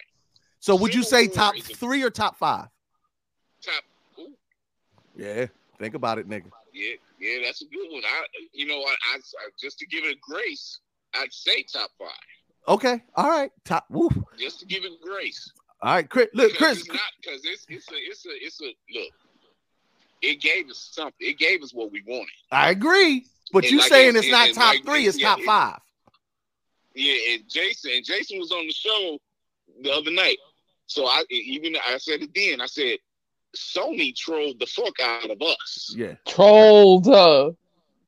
So 0.60 0.76
would 0.76 0.94
you 0.94 1.02
say 1.02 1.22
Civil 1.24 1.34
top 1.36 1.54
War 1.54 1.58
is 1.64 1.70
a- 1.70 1.74
three 1.74 2.02
or 2.02 2.10
top 2.10 2.36
five? 2.36 2.66
Top. 3.64 3.82
Ooh, 4.20 4.34
Yeah, 5.16 5.46
think 5.78 5.94
about 5.94 6.18
it, 6.18 6.28
nigga. 6.28 6.50
Yeah, 6.72 6.94
yeah, 7.20 7.38
that's 7.44 7.62
a 7.62 7.66
good 7.66 7.88
one. 7.90 8.02
I, 8.04 8.24
you 8.52 8.66
know, 8.66 8.78
I, 8.80 8.94
I, 9.14 9.16
I 9.16 9.48
just 9.60 9.78
to 9.78 9.86
give 9.86 10.04
it 10.04 10.20
grace, 10.20 10.80
I'd 11.14 11.32
say 11.32 11.62
top 11.72 11.90
five. 11.98 12.08
Okay, 12.68 13.02
all 13.16 13.28
right, 13.28 13.50
top. 13.64 13.86
Woo. 13.90 14.08
Just 14.38 14.60
to 14.60 14.66
give 14.66 14.84
it 14.84 14.92
grace. 15.02 15.50
All 15.82 15.94
right, 15.94 16.08
Chris. 16.08 16.28
Look, 16.32 16.54
Chris. 16.54 16.78
it's 16.80 16.88
not 16.88 17.00
because 17.20 17.40
it's 17.44 17.66
it's 17.68 17.90
a 17.90 17.94
it's 17.96 18.24
a 18.26 18.30
it's 18.32 18.60
a 18.62 18.66
look. 18.94 19.10
It 20.22 20.40
gave 20.40 20.70
us 20.70 20.90
something. 20.92 21.14
It 21.18 21.38
gave 21.38 21.62
us 21.62 21.74
what 21.74 21.90
we 21.90 22.02
wanted. 22.06 22.28
I 22.52 22.70
agree, 22.70 23.26
but 23.52 23.64
And 23.64 23.72
you 23.72 23.78
like 23.80 23.88
saying 23.88 24.10
it- 24.14 24.18
it's 24.24 24.30
not 24.30 24.48
top 24.54 24.74
like- 24.74 24.84
three, 24.84 25.06
it's 25.06 25.18
yeah, 25.18 25.30
top 25.30 25.40
it- 25.40 25.46
five. 25.46 25.78
Yeah, 26.94 27.14
and 27.34 27.42
Jason, 27.48 27.90
and 27.96 28.04
Jason 28.04 28.38
was 28.38 28.52
on 28.52 28.66
the 28.66 28.72
show 28.72 29.18
the 29.82 29.90
other 29.92 30.10
night. 30.12 30.38
So 30.86 31.06
I 31.06 31.24
even 31.30 31.74
I 31.88 31.98
said 31.98 32.22
it 32.22 32.30
then. 32.34 32.60
I 32.60 32.66
said 32.66 32.98
Sony 33.56 34.14
trolled 34.16 34.58
the 34.58 34.66
fuck 34.66 34.94
out 35.02 35.30
of 35.30 35.40
us. 35.42 35.94
Yeah. 35.96 36.14
Trolled. 36.26 37.08
Uh, 37.08 37.52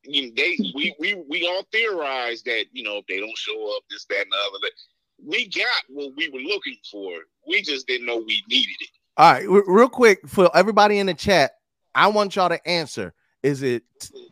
You 0.04 0.26
know, 0.26 0.32
they 0.36 0.58
we 0.74 0.94
we 0.98 1.14
we 1.28 1.46
all 1.46 1.66
theorized 1.72 2.44
that 2.46 2.66
you 2.72 2.82
know 2.82 2.98
if 2.98 3.06
they 3.06 3.20
don't 3.20 3.36
show 3.36 3.76
up, 3.76 3.82
this 3.90 4.04
that 4.06 4.22
and 4.22 4.32
the 4.32 4.36
other. 4.48 4.58
That 4.62 4.72
we 5.24 5.48
got 5.48 5.82
what 5.88 6.12
we 6.16 6.28
were 6.28 6.40
looking 6.40 6.76
for. 6.90 7.12
We 7.46 7.62
just 7.62 7.86
didn't 7.86 8.06
know 8.06 8.16
we 8.18 8.42
needed 8.48 8.76
it. 8.80 8.88
All 9.16 9.32
right, 9.32 9.46
real 9.48 9.88
quick 9.88 10.26
for 10.26 10.54
everybody 10.56 10.98
in 10.98 11.06
the 11.06 11.14
chat, 11.14 11.52
I 11.94 12.08
want 12.08 12.36
y'all 12.36 12.48
to 12.48 12.68
answer: 12.68 13.14
Is 13.42 13.62
it 13.62 13.84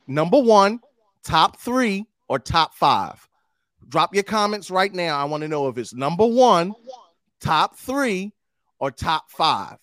number 0.06 0.38
one, 0.38 0.80
top 1.24 1.58
three, 1.58 2.06
or 2.28 2.38
top 2.38 2.74
five? 2.74 3.26
Drop 3.88 4.14
your 4.14 4.24
comments 4.24 4.70
right 4.70 4.92
now. 4.92 5.18
I 5.18 5.24
want 5.24 5.42
to 5.42 5.48
know 5.48 5.68
if 5.68 5.78
it's 5.78 5.94
number 5.94 6.26
one, 6.26 6.74
top 7.40 7.76
three, 7.76 8.32
or 8.78 8.90
top 8.90 9.30
five. 9.30 9.76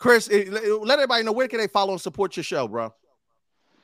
Chris, 0.00 0.30
eh, 0.32 0.46
let 0.48 0.64
let 0.82 0.98
everybody 0.98 1.22
know 1.22 1.32
where 1.32 1.46
can 1.46 1.60
they 1.60 1.68
follow 1.68 1.92
and 1.92 2.00
support 2.00 2.34
your 2.36 2.42
show, 2.42 2.66
bro. 2.66 2.92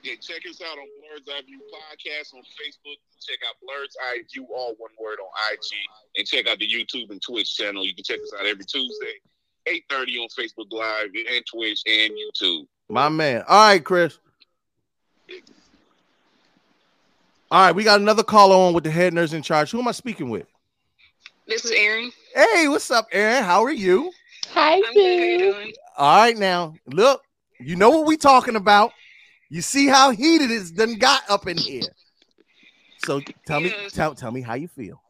Yeah, 0.02 0.14
check 0.20 0.42
us 0.48 0.60
out 0.62 0.78
on 0.78 0.86
Blurred's 1.00 1.28
Eye 1.28 1.42
View 1.46 1.60
podcast 1.74 2.34
on 2.34 2.40
Facebook. 2.40 2.96
Check 3.20 3.38
out 3.46 3.56
Blurred's 3.62 3.96
Eye 4.00 4.22
View, 4.32 4.46
all 4.54 4.74
one 4.78 4.92
word 4.98 5.18
on 5.20 5.28
IG, 5.52 5.68
and 6.16 6.26
check 6.26 6.46
out 6.48 6.58
the 6.58 6.66
YouTube 6.66 7.10
and 7.10 7.20
Twitch 7.20 7.54
channel. 7.54 7.84
You 7.84 7.94
can 7.94 8.02
check 8.02 8.20
us 8.22 8.32
out 8.38 8.46
every 8.46 8.64
Tuesday, 8.64 9.20
eight 9.66 9.84
thirty 9.90 10.16
on 10.16 10.28
Facebook 10.28 10.72
Live 10.72 11.08
and 11.14 11.44
Twitch 11.52 11.82
and 11.86 12.12
YouTube. 12.12 12.66
My 12.88 13.10
man. 13.10 13.44
All 13.46 13.68
right, 13.68 13.84
Chris. 13.84 14.18
All 17.50 17.66
right, 17.66 17.74
we 17.74 17.84
got 17.84 18.00
another 18.00 18.22
caller 18.24 18.56
on 18.56 18.72
with 18.72 18.84
the 18.84 18.90
head 18.90 19.12
nerds 19.12 19.34
in 19.34 19.42
charge. 19.42 19.70
Who 19.70 19.80
am 19.80 19.88
I 19.88 19.92
speaking 19.92 20.30
with? 20.30 20.46
This 21.46 21.64
is 21.64 21.72
Aaron. 21.72 22.10
Hey, 22.34 22.68
what's 22.68 22.90
up, 22.90 23.06
Aaron? 23.12 23.44
How 23.44 23.62
are 23.62 23.70
you? 23.70 24.10
Hi, 24.54 24.76
I'm 24.76 24.94
good. 24.94 25.76
How 25.96 26.24
you 26.24 26.34
doing? 26.34 26.42
All 26.42 26.52
right, 26.52 26.74
now 26.74 26.74
look, 26.86 27.22
you 27.60 27.76
know 27.76 27.90
what 27.90 28.06
we 28.06 28.16
talking 28.16 28.56
about. 28.56 28.92
You 29.48 29.62
see 29.62 29.86
how 29.86 30.10
heated 30.10 30.50
it's 30.50 30.70
done 30.70 30.96
got 30.96 31.22
up 31.28 31.46
in 31.46 31.56
here. 31.56 31.82
So 33.04 33.20
tell 33.46 33.60
me, 33.60 33.72
tell 33.90 34.14
tell 34.14 34.32
me 34.32 34.40
how 34.40 34.54
you 34.54 34.68
feel. 34.68 35.00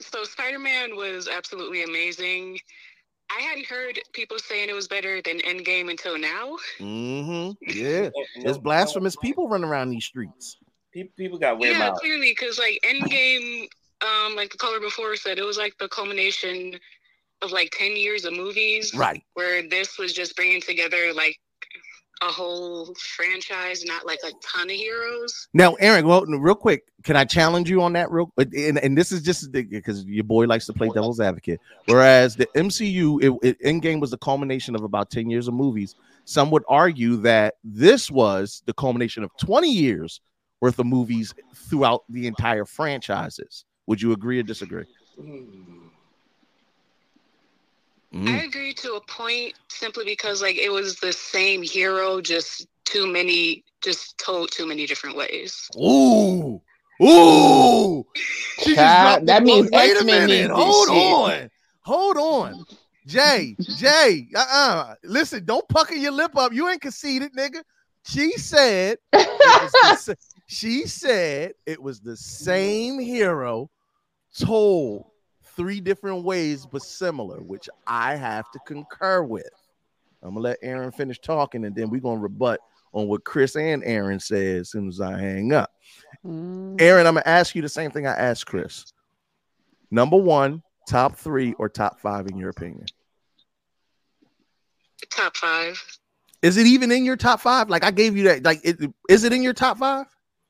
So 0.00 0.24
Spider-Man 0.24 0.94
was 0.94 1.28
absolutely 1.28 1.82
amazing. 1.82 2.58
I 3.36 3.40
hadn't 3.40 3.66
heard 3.66 3.98
people 4.12 4.38
saying 4.38 4.68
it 4.68 4.74
was 4.74 4.86
better 4.86 5.20
than 5.22 5.40
Endgame 5.40 5.90
until 5.90 6.18
now. 6.18 6.56
Mm-hmm. 6.78 7.52
Yeah, 7.76 8.10
there's 8.42 8.58
blasphemous 8.58 9.16
people 9.16 9.48
running 9.48 9.68
around 9.68 9.90
these 9.90 10.04
streets. 10.04 10.58
People, 10.92 11.12
people 11.16 11.38
got 11.38 11.58
weird 11.58 11.72
yeah, 11.72 11.88
mouths. 11.88 12.00
clearly, 12.00 12.30
because 12.30 12.58
like 12.58 12.78
Endgame, 12.84 13.66
um, 14.00 14.36
like 14.36 14.50
the 14.50 14.58
caller 14.58 14.80
before 14.80 15.16
said, 15.16 15.38
it 15.38 15.44
was 15.44 15.58
like 15.58 15.76
the 15.78 15.88
culmination 15.88 16.78
of 17.42 17.52
like 17.52 17.72
ten 17.76 17.96
years 17.96 18.24
of 18.24 18.34
movies. 18.34 18.94
Right. 18.94 19.22
Where 19.34 19.68
this 19.68 19.98
was 19.98 20.12
just 20.12 20.36
bringing 20.36 20.60
together 20.60 21.12
like 21.14 21.38
a 22.22 22.26
whole 22.26 22.94
franchise, 22.94 23.84
not 23.84 24.06
like 24.06 24.20
a 24.24 24.30
ton 24.42 24.70
of 24.70 24.76
heroes. 24.76 25.48
Now, 25.52 25.74
Aaron, 25.74 26.06
well, 26.06 26.24
real 26.24 26.54
quick, 26.54 26.84
can 27.02 27.14
I 27.14 27.24
challenge 27.24 27.68
you 27.68 27.82
on 27.82 27.92
that 27.92 28.10
real? 28.10 28.32
And, 28.38 28.78
and 28.78 28.96
this 28.96 29.12
is 29.12 29.22
just 29.22 29.52
because 29.52 30.04
your 30.04 30.24
boy 30.24 30.46
likes 30.46 30.66
to 30.66 30.72
play 30.72 30.88
devil's 30.88 31.20
advocate. 31.20 31.60
Whereas 31.86 32.36
the 32.36 32.46
MCU, 32.56 33.22
it, 33.22 33.48
it 33.48 33.62
Endgame 33.62 34.00
was 34.00 34.10
the 34.10 34.18
culmination 34.18 34.74
of 34.74 34.82
about 34.82 35.10
ten 35.10 35.28
years 35.28 35.48
of 35.48 35.54
movies. 35.54 35.94
Some 36.24 36.50
would 36.50 36.64
argue 36.68 37.16
that 37.18 37.54
this 37.62 38.10
was 38.10 38.62
the 38.66 38.72
culmination 38.72 39.22
of 39.22 39.30
twenty 39.36 39.72
years 39.72 40.20
worth 40.60 40.78
of 40.78 40.86
movies 40.86 41.34
throughout 41.54 42.04
the 42.08 42.26
entire 42.26 42.64
franchises. 42.64 43.64
Would 43.86 44.00
you 44.00 44.12
agree 44.12 44.40
or 44.40 44.42
disagree? 44.42 44.84
Hmm. 45.20 45.85
I 48.16 48.18
mm-hmm. 48.18 48.46
agree 48.46 48.72
to 48.74 48.94
a 48.94 49.00
point 49.02 49.54
simply 49.68 50.04
because 50.06 50.40
like 50.40 50.56
it 50.56 50.70
was 50.70 50.96
the 50.96 51.12
same 51.12 51.62
hero, 51.62 52.22
just 52.22 52.66
too 52.86 53.06
many, 53.06 53.62
just 53.82 54.16
told 54.16 54.50
too 54.50 54.66
many 54.66 54.86
different 54.86 55.16
ways. 55.16 55.68
Ooh, 55.76 56.62
ooh. 57.02 58.06
She 58.60 58.74
Child, 58.74 59.26
that 59.26 59.42
means. 59.42 59.68
Wait 59.70 59.90
a 59.90 59.96
X-Men 59.96 60.26
minute. 60.26 60.28
needs 60.28 60.48
this 60.48 60.56
Hold 60.56 60.88
shit. 60.88 60.96
on. 60.96 61.50
Hold 61.82 62.16
on. 62.16 62.64
Jay, 63.06 63.54
Jay, 63.76 64.28
uh-uh. 64.34 64.94
Listen, 65.04 65.44
don't 65.44 65.68
pucker 65.68 65.94
your 65.94 66.12
lip 66.12 66.36
up. 66.36 66.54
You 66.54 66.70
ain't 66.70 66.80
conceited, 66.80 67.34
nigga. 67.34 67.62
She 68.06 68.32
said 68.32 68.96
the 69.12 70.16
she 70.46 70.86
said 70.86 71.52
it 71.66 71.82
was 71.82 72.00
the 72.00 72.16
same 72.16 72.98
hero 72.98 73.68
told 74.38 75.04
three 75.56 75.80
different 75.80 76.24
ways 76.24 76.66
but 76.66 76.82
similar, 76.82 77.40
which 77.40 77.68
I 77.86 78.14
have 78.16 78.50
to 78.52 78.58
concur 78.66 79.22
with. 79.22 79.50
I'm 80.22 80.30
gonna 80.30 80.40
let 80.40 80.58
Aaron 80.62 80.92
finish 80.92 81.18
talking 81.18 81.64
and 81.64 81.74
then 81.74 81.90
we're 81.90 82.00
gonna 82.00 82.20
rebut 82.20 82.60
on 82.92 83.08
what 83.08 83.24
Chris 83.24 83.56
and 83.56 83.82
Aaron 83.84 84.20
said 84.20 84.60
as 84.60 84.70
soon 84.70 84.88
as 84.88 85.00
I 85.00 85.18
hang 85.18 85.52
up. 85.52 85.70
Mm. 86.24 86.80
Aaron, 86.80 87.06
I'm 87.06 87.14
gonna 87.14 87.26
ask 87.26 87.54
you 87.54 87.62
the 87.62 87.68
same 87.68 87.90
thing 87.90 88.06
I 88.06 88.14
asked 88.14 88.46
Chris. 88.46 88.92
Number 89.90 90.16
one, 90.16 90.62
top 90.88 91.16
three 91.16 91.52
or 91.54 91.68
top 91.68 92.00
five 92.00 92.26
in 92.26 92.36
your 92.36 92.50
opinion? 92.50 92.86
Top 95.10 95.36
five. 95.36 95.80
Is 96.42 96.56
it 96.56 96.66
even 96.66 96.90
in 96.90 97.04
your 97.04 97.16
top 97.16 97.40
five? 97.40 97.68
Like 97.68 97.84
I 97.84 97.90
gave 97.90 98.16
you 98.16 98.24
that. 98.24 98.44
Like, 98.44 98.60
it, 98.64 98.78
is 99.08 99.24
it 99.24 99.32
in 99.32 99.42
your 99.42 99.52
top 99.52 99.78
five? 99.78 100.06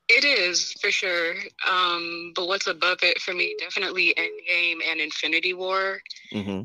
It 0.09 0.25
is 0.25 0.73
for 0.75 0.91
sure. 0.91 1.35
Um, 1.69 2.33
but 2.37 2.47
what's 2.47 2.67
above 2.67 2.99
it 3.03 3.21
for 3.21 3.35
me? 3.35 3.57
Definitely 3.59 4.15
Endgame 4.17 4.79
and 4.89 5.01
Infinity 5.01 5.53
War, 5.55 6.01
Mm-hmm. 6.33 6.63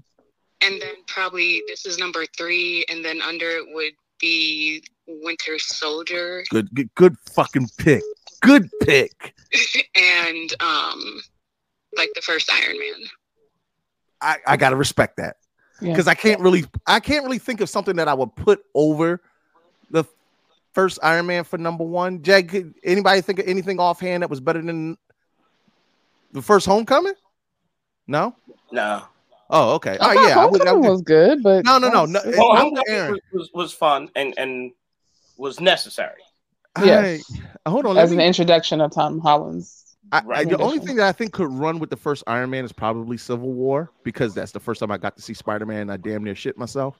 and 0.61 0.81
then 0.81 0.95
probably 1.07 1.63
this 1.67 1.85
is 1.85 1.97
number 1.97 2.25
three, 2.37 2.85
and 2.89 3.03
then 3.03 3.21
under 3.21 3.49
it 3.49 3.65
would 3.73 3.93
be 4.19 4.83
Winter 5.07 5.57
Soldier 5.57 6.43
Good, 6.51 6.73
good, 6.75 6.93
good 6.95 7.15
fucking 7.31 7.67
pick. 7.77 8.03
Good 8.41 8.69
pick. 8.81 9.33
and 9.95 10.53
um, 10.61 11.21
like 11.97 12.09
the 12.15 12.21
first 12.21 12.49
Iron 12.51 12.77
Man. 12.79 13.09
I, 14.21 14.37
I 14.45 14.57
gotta 14.57 14.75
respect 14.75 15.17
that 15.17 15.37
Yeah. 15.81 15.93
because 15.93 16.07
I 16.07 16.13
can't 16.13 16.39
really 16.41 16.65
I 16.85 16.99
can't 16.99 17.23
really 17.25 17.39
think 17.39 17.59
of 17.61 17.69
something 17.69 17.95
that 17.95 18.07
I 18.07 18.13
would 18.13 18.35
put 18.35 18.63
over 18.75 19.21
the 19.89 20.03
first 20.73 20.99
Iron 21.03 21.25
Man 21.27 21.43
for 21.43 21.57
number 21.57 21.83
one. 21.83 22.21
Jag, 22.23 22.73
anybody 22.83 23.21
think 23.21 23.39
of 23.39 23.47
anything 23.47 23.79
offhand 23.79 24.23
that 24.23 24.29
was 24.29 24.39
better 24.39 24.61
than 24.61 24.97
the 26.31 26.41
first 26.41 26.65
Homecoming? 26.65 27.13
No. 28.07 28.35
No. 28.71 29.03
Oh, 29.49 29.73
okay. 29.75 29.91
I 29.91 29.95
Oh, 29.95 29.97
thought 29.99 30.15
yeah. 30.15 30.39
I 30.39 30.45
would, 30.45 30.61
I 30.61 30.65
Homecoming 30.69 30.81
would- 30.83 30.89
was 30.91 31.01
good, 31.01 31.43
but 31.43 31.65
no, 31.65 31.77
no, 31.77 31.89
no, 31.89 32.05
no. 32.05 32.21
Well, 32.25 32.51
I'm 32.53 32.57
Homecoming 32.75 33.11
was, 33.11 33.19
was, 33.33 33.49
was 33.53 33.73
fun 33.73 34.09
and, 34.15 34.33
and 34.37 34.71
was 35.37 35.59
necessary. 35.59 36.21
Yes. 36.83 37.23
I- 37.65 37.69
hold 37.69 37.85
on. 37.85 37.95
let 37.95 38.03
as 38.05 38.11
an 38.13 38.21
introduction 38.21 38.79
of 38.81 38.91
Tom 38.91 39.19
Holland's. 39.19 39.77
I, 40.13 40.21
I, 40.33 40.43
the 40.43 40.57
only 40.57 40.79
thing 40.79 40.97
that 40.97 41.07
I 41.07 41.13
think 41.13 41.31
could 41.31 41.49
run 41.53 41.79
with 41.79 41.89
the 41.89 41.95
first 41.95 42.23
Iron 42.27 42.49
Man 42.49 42.65
is 42.65 42.73
probably 42.73 43.15
Civil 43.17 43.53
War 43.53 43.91
because 44.03 44.33
that's 44.33 44.51
the 44.51 44.59
first 44.59 44.81
time 44.81 44.91
I 44.91 44.97
got 44.97 45.15
to 45.15 45.21
see 45.21 45.33
Spider 45.33 45.65
Man. 45.65 45.89
I 45.89 45.95
damn 45.95 46.21
near 46.23 46.35
shit 46.35 46.57
myself. 46.57 46.99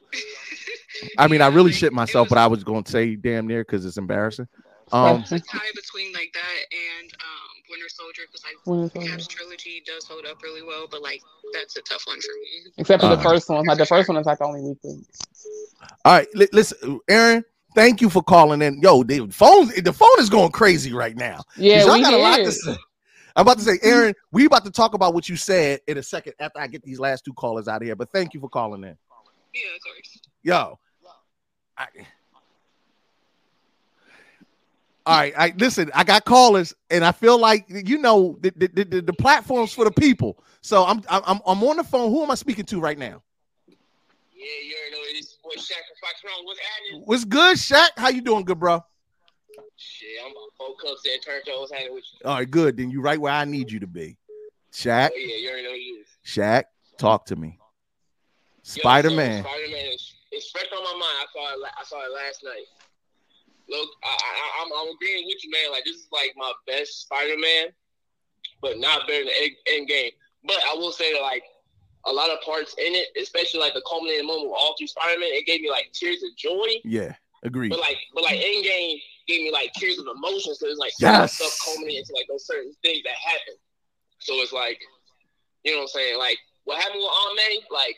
I 1.18 1.28
mean, 1.28 1.42
I 1.42 1.48
really 1.48 1.72
shit 1.72 1.94
myself, 1.94 2.30
but 2.30 2.38
I 2.38 2.48
was 2.48 2.64
going 2.64 2.84
to 2.84 2.92
say 2.92 3.16
damn 3.16 3.48
near 3.48 3.64
because 3.64 3.86
it's 3.86 3.98
embarrassing. 3.98 4.48
Um, 4.92 5.22
It's 5.22 5.32
a 5.32 5.40
tie 5.40 5.60
between 5.74 6.12
like 6.14 6.32
that 6.34 6.76
and 7.00 7.12
um, 7.14 7.50
Winter 7.70 7.88
Soldier 7.88 8.24
because 8.28 8.44
like 8.44 8.56
Winter 8.66 8.88
the 8.88 9.00
Soldier. 9.00 9.12
Cap's 9.12 9.28
trilogy 9.28 9.82
does 9.86 10.06
hold 10.06 10.26
up 10.26 10.42
really 10.44 10.64
well, 10.64 10.88
but 10.92 11.02
like 11.02 11.22
that's 11.54 11.78
a 11.78 11.82
tough 11.82 12.04
one 12.06 12.20
for 12.20 12.32
me. 12.42 12.72
Except 12.78 13.02
for 13.02 13.08
the 13.10 13.16
Uh, 13.18 13.22
first 13.24 13.50
one. 13.50 13.66
Like 13.66 13.78
the 13.78 13.86
first 13.86 14.10
one 14.10 14.18
is 14.18 14.26
like 14.26 14.42
only 14.42 14.62
weekly. 14.62 15.06
all 16.06 16.14
right, 16.14 16.28
li- 16.36 16.50
listen, 16.52 17.00
Aaron. 17.10 17.44
Thank 17.74 18.02
you 18.02 18.10
for 18.10 18.22
calling 18.22 18.62
in. 18.62 18.82
Yo, 18.82 19.02
the 19.02 19.30
phone, 19.32 19.72
the 19.82 19.94
phone 19.94 20.10
is 20.20 20.30
going 20.30 20.52
crazy 20.52 20.92
right 20.92 21.16
now. 21.16 21.42
Yeah, 21.56 21.86
we 21.90 22.02
got 22.02 22.14
a 22.14 22.18
lot 22.18 22.36
to 22.36 22.52
say. 22.52 22.76
I'm 23.38 23.44
about 23.44 23.60
to 23.60 23.64
say, 23.64 23.80
Aaron, 23.82 24.14
we 24.34 24.44
about 24.46 24.66
to 24.66 24.72
talk 24.72 24.94
about 24.94 25.14
what 25.14 25.30
you 25.30 25.38
said 25.38 25.80
in 25.88 25.98
a 25.98 26.04
second 26.04 26.34
after 26.42 26.60
I 26.60 26.68
get 26.68 26.84
these 26.84 27.00
last 27.00 27.24
two 27.24 27.32
callers 27.32 27.70
out 27.70 27.78
of 27.82 27.86
here. 27.86 27.96
But 27.96 28.12
thank 28.12 28.34
you 28.34 28.42
for 28.42 28.50
calling 28.50 28.84
in. 28.84 28.98
Yeah, 29.54 29.62
of 29.74 29.82
course. 29.86 30.20
Yo. 30.44 30.80
I, 31.78 31.88
all 35.06 35.18
right, 35.18 35.34
I 35.36 35.54
listen. 35.58 35.90
I 35.96 36.04
got 36.04 36.26
callers, 36.26 36.76
and 36.92 37.04
I 37.04 37.12
feel 37.12 37.40
like 37.40 37.66
you 37.68 37.98
know 37.98 38.38
the 38.42 38.54
the, 38.56 38.84
the, 38.84 39.02
the, 39.02 39.14
platforms 39.14 39.74
for 39.74 39.84
the 39.84 39.92
people. 39.92 40.44
So 40.62 40.86
I'm 40.86 41.02
I'm 41.10 41.42
I'm 41.46 41.64
on 41.64 41.78
the 41.78 41.84
phone. 41.84 42.12
Who 42.12 42.22
am 42.22 42.30
I 42.30 42.36
speaking 42.36 42.66
to 42.66 42.80
right 42.80 42.98
now? 42.98 43.24
Yeah, 43.68 44.46
you 44.68 44.76
already 44.76 44.92
know 44.92 45.20
this 45.20 45.38
boy 45.44 45.52
Shaq 45.58 45.82
from 45.88 45.98
Fox 46.02 46.22
Wrong. 46.24 46.46
What's 46.46 46.60
happening? 46.60 47.04
What's 47.06 47.26
good, 47.26 47.58
Shaq? 47.58 47.90
How 47.98 48.10
you 48.10 48.22
doing, 48.22 48.46
good 48.46 48.60
bro? 48.60 48.84
Shit, 49.76 50.10
I'm 50.24 50.34
four 50.58 50.76
cups 50.76 51.02
and 51.12 51.22
turned 51.24 51.46
to 51.46 51.52
what's 51.58 51.72
happening 51.72 51.96
with 51.96 52.04
you. 52.14 52.30
All 52.30 52.36
right, 52.36 52.50
good. 52.50 52.78
Then 52.78 52.92
you 52.92 53.02
right 53.02 53.20
where 53.20 53.34
I 53.34 53.46
need 53.46 53.72
you 53.72 53.80
to 53.80 53.88
be, 53.88 54.18
Shaq. 54.72 55.10
Oh, 55.12 55.18
yeah, 55.18 55.36
you 55.36 55.50
already 55.50 55.64
know 55.64 55.72
it 55.72 56.02
is. 56.02 56.08
Shaq, 56.24 56.66
talk 57.00 57.26
to 57.26 57.36
me. 57.36 57.58
Spider 58.62 59.10
Man. 59.10 59.44
Spider 59.44 59.72
Man 59.72 59.86
is 59.94 60.11
it's 60.42 60.50
fresh 60.50 60.66
on 60.74 60.82
my 60.82 60.98
mind. 60.98 61.18
I 61.22 61.28
saw 61.30 61.46
it. 61.54 61.60
I 61.78 61.84
saw 61.86 62.02
it 62.02 62.14
last 62.18 62.42
night. 62.42 62.66
Look, 63.70 63.90
I, 64.04 64.10
I, 64.10 64.46
I'm, 64.66 64.70
I'm 64.74 64.90
agreeing 64.98 65.30
with 65.30 65.38
you, 65.46 65.52
man. 65.54 65.70
Like 65.72 65.86
this 65.86 65.96
is 66.02 66.10
like 66.12 66.34
my 66.36 66.52
best 66.66 67.06
Spider 67.06 67.38
Man, 67.38 67.70
but 68.62 68.82
not 68.82 69.06
better 69.08 69.24
than 69.24 69.38
End, 69.38 69.54
Endgame. 69.70 70.12
But 70.44 70.58
I 70.66 70.74
will 70.74 70.92
say 70.92 71.14
that 71.14 71.22
like 71.22 71.44
a 72.10 72.12
lot 72.12 72.34
of 72.34 72.42
parts 72.42 72.74
in 72.82 72.98
it, 72.98 73.14
especially 73.22 73.62
like 73.62 73.78
the 73.78 73.86
culminating 73.88 74.26
moment 74.26 74.50
with 74.50 74.58
all 74.58 74.74
three 74.78 74.90
Spider 74.90 75.20
Man, 75.22 75.30
it 75.30 75.46
gave 75.46 75.62
me 75.62 75.70
like 75.70 75.94
tears 75.94 76.26
of 76.26 76.34
joy. 76.36 76.82
Yeah, 76.84 77.14
agreed. 77.46 77.70
But 77.70 77.80
like, 77.80 77.98
but 78.18 78.24
like 78.26 78.42
Endgame 78.42 78.98
gave 79.30 79.46
me 79.46 79.52
like 79.54 79.72
tears 79.78 80.00
of 80.02 80.10
emotion. 80.10 80.58
So 80.58 80.66
it's 80.66 80.82
like 80.82 80.98
Yes. 80.98 81.38
stuff 81.38 81.54
culminating 81.64 82.02
into 82.02 82.18
like 82.18 82.26
those 82.28 82.50
certain 82.50 82.74
things 82.82 83.06
that 83.06 83.14
happen. 83.14 83.56
So 84.20 84.34
it's 84.42 84.52
like, 84.52 84.82
you 85.64 85.72
know 85.72 85.86
what 85.86 85.94
I'm 85.94 86.02
saying? 86.02 86.18
Like 86.18 86.38
what 86.66 86.82
happened 86.82 87.00
with 87.00 87.14
Aunt 87.14 87.36
May, 87.38 87.62
like 87.70 87.96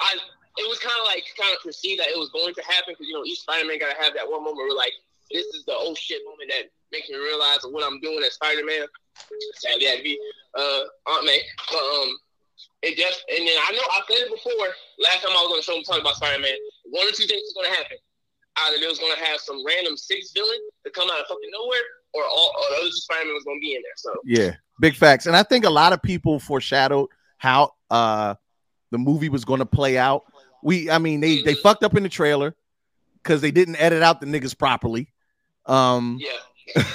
I 0.00 0.20
it 0.58 0.68
was 0.68 0.78
kind 0.78 0.96
of 1.00 1.06
like 1.08 1.24
kind 1.38 1.52
of 1.56 1.62
perceived 1.64 2.00
that 2.00 2.12
it 2.12 2.18
was 2.18 2.28
going 2.28 2.52
to 2.52 2.62
happen 2.62 2.92
because 2.92 3.08
you 3.08 3.16
know 3.16 3.24
each 3.24 3.40
Spider-Man 3.40 3.80
gotta 3.80 3.96
have 3.96 4.12
that 4.14 4.28
one 4.28 4.44
moment 4.44 4.68
where 4.68 4.76
like 4.76 4.92
this 5.32 5.46
is 5.56 5.64
the 5.64 5.72
oh 5.72 5.94
shit 5.94 6.20
moment 6.28 6.52
that 6.52 6.68
makes 6.92 7.08
me 7.08 7.16
realize 7.16 7.64
what 7.64 7.84
I'm 7.84 8.00
doing 8.00 8.20
as 8.20 8.36
Spider-Man. 8.36 8.84
Sadly, 9.56 9.86
had 9.86 9.98
to 9.98 10.04
be 10.04 10.20
uh, 10.56 10.84
Aunt 11.08 11.24
May, 11.24 11.40
but 11.72 11.80
um, 11.80 12.10
it 12.84 13.00
just 13.00 13.24
and 13.32 13.40
then 13.48 13.56
I 13.56 13.72
know 13.72 13.86
I 13.88 14.00
said 14.08 14.28
it 14.28 14.32
before. 14.32 14.68
Last 15.00 15.24
time 15.24 15.32
I 15.32 15.40
was 15.40 15.56
on 15.56 15.58
the 15.58 15.64
show 15.64 15.80
talking 15.88 16.04
about 16.04 16.20
Spider-Man, 16.20 16.56
one 16.92 17.08
or 17.08 17.16
two 17.16 17.24
things 17.24 17.48
is 17.48 17.56
gonna 17.56 17.72
happen. 17.72 17.96
Either 18.68 18.76
they 18.76 18.86
was 18.86 19.00
gonna 19.00 19.20
have 19.24 19.40
some 19.40 19.64
random 19.64 19.96
six 19.96 20.32
villain 20.32 20.60
to 20.84 20.90
come 20.92 21.08
out 21.08 21.20
of 21.20 21.26
fucking 21.32 21.48
nowhere, 21.48 21.86
or 22.12 22.24
all 22.28 22.52
or 22.52 22.76
the 22.76 22.84
other 22.84 22.92
Spider-Man 22.92 23.34
was 23.34 23.44
gonna 23.44 23.60
be 23.60 23.72
in 23.72 23.80
there. 23.80 23.96
So 23.96 24.12
Yeah, 24.24 24.52
big 24.80 24.96
facts. 24.96 25.24
And 25.24 25.36
I 25.36 25.42
think 25.42 25.64
a 25.64 25.72
lot 25.72 25.92
of 25.96 26.02
people 26.02 26.38
foreshadowed 26.38 27.08
how 27.38 27.72
uh 27.88 28.36
the 28.92 28.98
movie 28.98 29.30
was 29.30 29.44
going 29.44 29.58
to 29.58 29.66
play 29.66 29.98
out. 29.98 30.24
We, 30.62 30.90
I 30.90 30.98
mean, 30.98 31.20
they 31.20 31.42
they 31.42 31.54
fucked 31.54 31.82
up 31.82 31.96
in 31.96 32.02
the 32.02 32.08
trailer 32.08 32.54
because 33.22 33.40
they 33.40 33.50
didn't 33.50 33.76
edit 33.76 34.02
out 34.02 34.20
the 34.20 34.26
niggas 34.26 34.56
properly. 34.56 35.12
Um, 35.66 36.20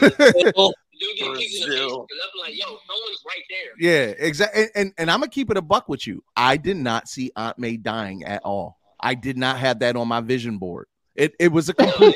Brazil. 1.20 2.08
Like, 2.42 2.58
yo, 2.58 2.66
right 2.66 3.72
yeah, 3.80 4.14
exactly. 4.18 4.64
And, 4.64 4.72
and 4.76 4.94
and 4.98 5.12
I'm 5.12 5.20
gonna 5.20 5.30
keep 5.30 5.52
it 5.52 5.58
a 5.58 5.62
buck 5.62 5.90
with 5.90 6.08
you. 6.08 6.24
I 6.36 6.58
did 6.58 6.78
not 6.78 7.08
see 7.08 7.32
Aunt 7.36 7.60
May 7.60 7.78
dying 7.78 8.24
at 8.24 8.42
all. 8.44 8.78
I 9.00 9.14
did 9.14 9.38
not 9.38 9.58
have 9.60 9.80
that 9.80 9.96
on 9.96 10.08
my 10.08 10.22
vision 10.22 10.58
board. 10.58 10.88
It 11.16 11.34
it 11.40 11.52
was 11.52 11.70
a 11.70 11.74
complete 11.74 12.16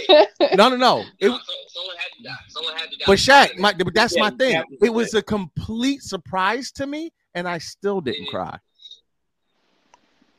no 0.55 0.69
no 0.69 0.75
no. 0.75 1.03
It, 1.19 1.29
Someone 1.67 1.95
had 1.97 2.17
to 2.17 2.23
die. 2.23 2.35
Someone 2.49 2.73
had 2.75 2.91
to 2.91 2.97
die. 2.97 3.03
but 3.07 3.17
Shaq, 3.17 3.57
my, 3.57 3.73
but 3.73 3.93
that's 3.93 4.15
Yeah, 4.15 4.21
my 4.21 4.29
thing. 4.31 4.63
It 4.81 4.93
was 4.93 5.13
a 5.13 5.21
complete 5.21 6.03
surprise 6.03 6.71
to 6.73 6.85
me, 6.85 7.11
and 7.33 7.47
I 7.47 7.57
still 7.57 8.01
didn't 8.01 8.27
cry. 8.27 8.57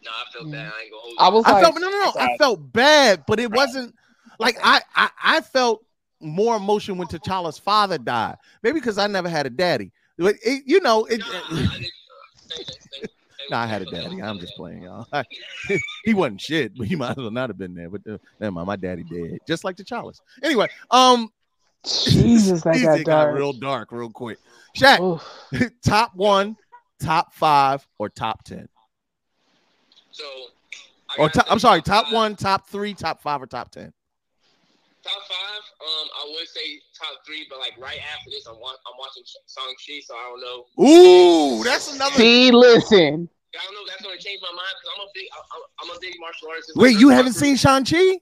No, 0.05 0.11
I 0.11 0.33
felt 0.33 0.51
bad. 0.51 0.73
I 0.77 0.83
ain't 0.83 0.91
gonna 0.91 1.03
hold 1.03 1.17
I 1.19 1.29
was 1.29 1.45
I 1.47 1.53
like, 1.53 1.63
felt 1.63 1.75
no, 1.77 1.89
no, 1.89 1.91
no. 1.91 2.13
I 2.19 2.37
felt 2.39 2.73
bad, 2.73 3.25
but 3.27 3.39
it 3.39 3.51
wasn't 3.51 3.95
like 4.39 4.57
I, 4.63 4.83
I, 4.95 5.11
I 5.23 5.41
felt 5.41 5.85
more 6.21 6.57
emotion 6.57 6.99
when 6.99 7.09
T'Challa's 7.09 7.59
father 7.59 7.99
died. 7.99 8.37
Maybe 8.63 8.81
because 8.81 8.99
I 8.99 9.07
never 9.07 9.29
had 9.29 9.47
a 9.47 9.51
daddy. 9.51 9.93
But 10.19 10.37
it, 10.45 10.65
you 10.67 10.81
know, 10.81 11.05
it. 11.07 11.23
no, 13.51 13.57
I 13.57 13.67
had 13.67 13.83
a 13.83 13.87
daddy. 13.87 14.23
I'm 14.23 14.39
just 14.39 14.55
playing, 14.57 14.83
y'all. 14.83 15.07
he 16.05 16.15
wasn't 16.15 16.41
shit, 16.41 16.77
but 16.77 16.87
he 16.87 16.97
might 16.97 17.13
as 17.13 17.17
well 17.17 17.31
not 17.31 17.51
have 17.51 17.59
been 17.59 17.75
there. 17.75 17.91
But 17.91 18.03
uh, 18.09 18.19
never 18.41 18.53
mind, 18.53 18.67
my 18.67 18.77
daddy 18.77 19.05
dead, 19.05 19.39
just 19.47 19.65
like 19.65 19.77
T'Challa's. 19.77 20.21
Anyway, 20.43 20.69
um, 20.91 21.31
Jesus, 21.85 22.63
that 22.63 22.81
got 23.05 23.05
dark. 23.05 23.37
real 23.37 23.53
dark, 23.53 23.93
real 23.93 24.11
quick. 24.11 24.39
Shaq, 24.77 25.21
top 25.85 26.15
one, 26.15 26.57
top 27.01 27.35
five, 27.35 27.87
or 27.99 28.09
top 28.09 28.45
ten? 28.45 28.69
So 30.13 30.25
Or 31.19 31.29
top, 31.29 31.47
I'm 31.51 31.59
sorry, 31.59 31.83
top 31.83 32.13
one, 32.13 32.37
top 32.37 32.69
three, 32.69 32.95
top 32.95 33.21
five, 33.23 33.43
or 33.43 33.47
top 33.47 33.71
ten? 33.71 33.93
top 35.03 35.13
five. 35.29 35.63
Um, 35.83 36.09
I 36.15 36.31
would 36.39 36.47
say 36.49 36.79
top 36.97 37.25
three, 37.27 37.47
but 37.51 37.59
like 37.59 37.73
right 37.79 37.99
after 38.15 38.31
this, 38.31 38.47
I'm 38.47 38.61
wa- 38.61 38.71
I'm 38.87 38.97
watching 38.99 39.25
Shang 39.27 39.75
Chi, 39.85 40.01
so 40.07 40.15
I 40.15 40.31
don't 40.31 40.41
know. 40.41 40.65
Ooh, 41.59 41.65
that's 41.65 41.93
another. 41.95 42.15
See, 42.17 42.51
listen. 42.53 43.29
I 43.55 43.65
don't 43.65 43.75
know. 43.75 43.81
if 43.83 43.89
That's 43.89 44.03
gonna 44.03 44.17
change 44.19 44.41
my 44.41 44.49
mind 44.55 44.75
because 44.81 44.93
I'm 44.97 45.03
a 45.07 45.11
big, 45.13 45.27
I'm, 45.35 45.91
I'm 45.91 45.97
a 45.97 46.01
big 46.01 46.15
martial 46.21 46.49
artist. 46.49 46.73
Wait, 46.77 46.99
you 46.99 47.09
haven't 47.11 47.33
seen 47.35 47.57
Shang 47.57 47.85
Chi? 47.85 48.19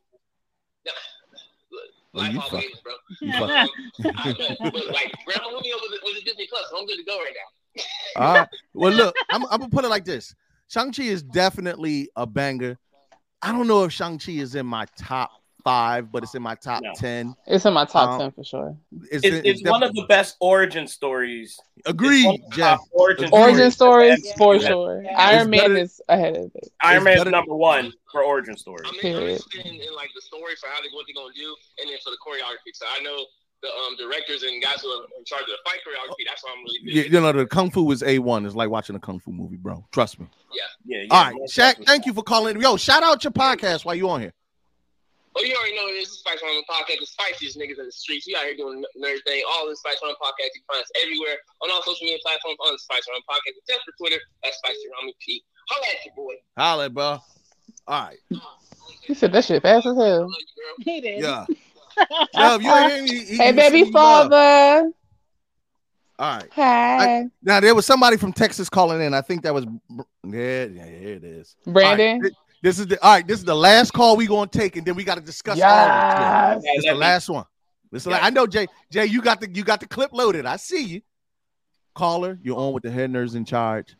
Oh, 2.12 2.18
Life 2.18 2.32
you 2.32 2.40
all 2.40 2.48
fuck- 2.48 2.60
games, 2.60 2.80
bro. 2.82 2.92
you 3.20 3.32
fuck- 3.32 3.50
I 3.50 4.32
know, 4.32 4.70
but 4.72 4.86
like, 4.92 5.14
grab 5.24 5.42
my 5.44 5.52
movie 5.52 5.72
over 5.72 5.84
the, 5.90 6.00
with 6.02 6.16
the 6.16 6.22
Disney 6.24 6.48
Plus. 6.50 6.64
so 6.70 6.78
I'm 6.80 6.86
good 6.86 6.96
to 6.96 7.04
go 7.04 7.18
right 7.18 7.34
now. 7.36 7.82
All 8.16 8.34
right. 8.34 8.48
Well, 8.74 8.92
look, 8.92 9.14
I'm, 9.30 9.44
I'm 9.44 9.60
gonna 9.60 9.68
put 9.68 9.84
it 9.84 9.88
like 9.88 10.04
this: 10.04 10.34
Shang 10.70 10.92
Chi 10.92 11.02
is 11.02 11.22
definitely 11.24 12.09
a 12.14 12.24
banger. 12.26 12.78
I 13.42 13.51
don't 13.51 13.66
know 13.66 13.82
if 13.82 13.92
Shang 13.92 14.18
Chi 14.20 14.32
is 14.32 14.55
in 14.55 14.66
my 14.66 14.86
top 14.97 15.32
five, 15.64 16.12
but 16.12 16.22
it's 16.22 16.36
in 16.36 16.42
my 16.42 16.55
top 16.55 16.80
ten. 16.94 17.34
It's 17.48 17.66
in 17.66 17.72
my 17.74 17.84
top 17.84 18.10
Um, 18.10 18.20
ten 18.20 18.30
for 18.30 18.44
sure. 18.44 18.76
It's, 19.10 19.24
It's, 19.24 19.36
in- 19.38 19.44
it's 19.47 19.68
one 19.68 19.82
of 19.82 19.92
the 19.94 20.05
best 20.09 20.36
origin 20.40 20.86
stories. 20.86 21.59
Agreed, 21.86 22.18
It's 22.18 22.24
one 22.26 22.34
of 22.36 22.51
the 22.51 22.56
Jeff. 22.56 22.78
Origin, 22.92 23.30
Origin 23.32 23.70
stories. 23.72 24.30
stories 24.30 24.32
for 24.38 24.60
sure. 24.60 25.05
Iron 25.16 25.51
Man 25.51 25.76
is 25.76 26.01
ahead 26.09 26.36
of 26.36 26.52
it. 26.55 26.68
Iron 26.82 27.02
Man 27.02 27.16
better- 27.18 27.30
number 27.32 27.55
one 27.56 27.92
for 28.12 28.22
origin 28.22 28.56
stories. 28.56 28.88
Period. 29.01 29.22
interested 29.42 29.66
in, 29.66 29.74
in 29.74 29.94
like 29.97 30.10
the 30.14 30.20
story 30.20 30.55
for 30.60 30.68
how 30.68 30.80
they 30.80 30.88
what 30.92 31.05
they're 31.09 31.20
gonna 31.20 31.34
do, 31.34 31.56
and 31.80 31.90
then 31.90 31.98
for 32.05 32.10
the 32.10 32.18
choreography. 32.24 32.70
So 32.74 32.86
I 32.97 33.02
know 33.02 33.18
the 33.62 33.68
um, 33.68 33.97
directors 33.98 34.44
and 34.44 34.62
guys 34.62 34.80
who 34.82 34.88
are 34.88 35.05
in 35.18 35.24
charge 35.24 35.42
of 35.42 35.48
the 35.48 35.59
fight 35.68 35.80
choreography. 35.86 36.24
That's 36.26 36.44
what 36.44 36.52
I'm 36.56 36.62
really 36.64 36.78
big. 36.84 36.94
You, 36.94 37.02
you 37.02 37.20
know, 37.20 37.32
the 37.32 37.44
kung 37.47 37.70
fu 37.72 37.90
is 37.90 38.02
a 38.05 38.20
one. 38.20 38.47
It's 38.47 38.55
like 38.55 38.70
watching 38.70 38.94
a 38.94 39.01
kung 39.01 39.18
fu 39.18 39.32
movie, 39.32 39.56
bro. 39.56 39.84
Trust 39.90 40.20
me. 40.20 40.26
Yeah, 40.52 40.62
yeah, 40.85 41.06
All 41.10 41.24
right, 41.24 41.35
Shaq. 41.48 41.85
Thank 41.86 42.06
you 42.06 42.12
for 42.12 42.22
calling. 42.22 42.60
Yo, 42.60 42.77
shout 42.77 43.02
out 43.02 43.22
your 43.24 43.32
podcast 43.32 43.85
while 43.85 43.94
you 43.94 44.09
on 44.09 44.20
here. 44.20 44.32
Well, 45.35 45.47
you 45.47 45.55
already 45.55 45.77
know 45.77 45.86
this 45.89 46.09
is 46.09 46.18
Spice 46.18 46.40
Ramen 46.43 46.62
Podcast. 46.68 46.98
The 47.01 47.06
spiciest 47.06 47.56
niggas 47.56 47.78
in 47.78 47.86
the 47.86 47.93
streets. 47.93 48.27
We 48.27 48.35
out 48.35 48.44
here 48.44 48.56
doing 48.56 48.82
nerd 49.01 49.22
thing. 49.24 49.43
All 49.48 49.68
this 49.68 49.78
Spice 49.78 49.97
Ramen 50.02 50.14
Podcast. 50.20 50.51
You 50.55 50.60
can 50.66 50.74
find 50.74 50.82
us 50.82 50.90
everywhere 51.02 51.36
on 51.62 51.70
all 51.70 51.82
social 51.82 52.05
media 52.05 52.18
platforms 52.24 52.56
on 52.66 52.72
the 52.72 52.78
Spice 52.78 53.02
Ramen 53.09 53.22
Podcast. 53.31 53.55
Except 53.62 53.85
for 53.85 53.93
Twitter, 53.97 54.20
at 54.44 54.55
Spicy 54.55 54.78
Ramen 54.89 55.12
P. 55.24 55.44
Holla 55.68 55.85
at 55.98 56.05
your 56.05 56.14
boy. 56.16 56.35
Holla, 56.59 56.90
bro. 56.90 57.18
All 57.86 58.02
right. 58.09 58.18
He 59.02 59.14
said 59.14 59.32
that 59.32 59.44
shit 59.44 59.62
fast 59.62 59.86
as 59.86 59.97
hell. 59.97 60.28
He 60.81 61.01
did. 61.01 61.22
Yeah. 61.22 61.47
Love, 62.35 62.62
you 62.62 62.70
ain't 62.72 62.93
hear 62.93 63.02
me. 63.05 63.24
He- 63.24 63.36
hey, 63.36 63.47
he 63.47 63.52
baby 63.52 63.90
father. 63.93 64.36
you 64.36 64.82
love. 64.85 64.93
Father. 66.20 66.48
All 66.56 66.62
right. 66.62 67.01
Hi. 67.01 67.24
Now 67.42 67.60
there 67.60 67.74
was 67.74 67.86
somebody 67.86 68.16
from 68.16 68.32
Texas 68.32 68.68
calling 68.68 69.01
in. 69.01 69.14
I 69.14 69.20
think 69.22 69.42
that 69.42 69.55
was 69.55 69.64
yeah, 70.24 70.64
yeah, 70.66 70.86
here 70.86 71.14
it 71.16 71.24
is. 71.24 71.56
Brandon? 71.66 72.16
All 72.16 72.20
right, 72.20 72.30
thi- 72.30 72.36
This 72.62 72.78
is 72.78 72.86
the 72.86 73.02
all 73.02 73.14
right. 73.14 73.26
This 73.26 73.38
is 73.38 73.44
the 73.44 73.55
last 73.55 73.92
call 73.92 74.16
we 74.16 74.26
gonna 74.26 74.47
take, 74.51 74.76
and 74.76 74.86
then 74.86 74.94
we 74.94 75.05
got 75.05 75.14
to 75.16 75.20
discuss 75.22 75.60
all 75.60 75.64
of 75.64 75.68
Yes. 75.68 76.62
this. 76.62 76.64
This 76.76 76.84
is 76.84 76.90
the 76.90 76.94
last 76.94 77.28
one. 77.30 77.44
This 77.90 78.01
is 78.02 78.05
the 78.05 78.10
la- 78.10 78.18
I 78.18 78.30
know 78.30 78.47
Jay. 78.47 78.66
Jay, 78.90 79.06
you 79.06 79.22
got 79.22 79.40
the 79.40 79.51
you 79.51 79.64
got 79.64 79.80
the 79.80 79.86
clip 79.88 80.12
loaded. 80.12 80.44
I 80.47 80.56
see 80.56 80.82
you. 80.84 81.01
Caller, 81.94 82.38
you're 82.42 82.56
on 82.59 82.72
with 82.72 82.82
the 82.82 82.90
head 82.90 83.10
nerds 83.10 83.34
in 83.34 83.44
charge. 83.44 83.97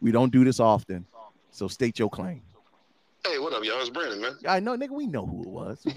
We 0.00 0.12
don't 0.12 0.30
do 0.32 0.44
this 0.44 0.60
often, 0.60 1.06
so 1.50 1.66
state 1.68 1.98
your 1.98 2.08
claim. 2.08 2.42
Hey, 3.26 3.38
what 3.38 3.54
up, 3.54 3.64
y'all? 3.64 3.80
It's 3.80 3.88
Brandon, 3.90 4.20
man. 4.20 4.36
I 4.46 4.60
know, 4.60 4.76
nigga. 4.76 4.90
We 4.90 5.06
know 5.06 5.24
who 5.26 5.42
it 5.42 5.48
was. 5.48 5.82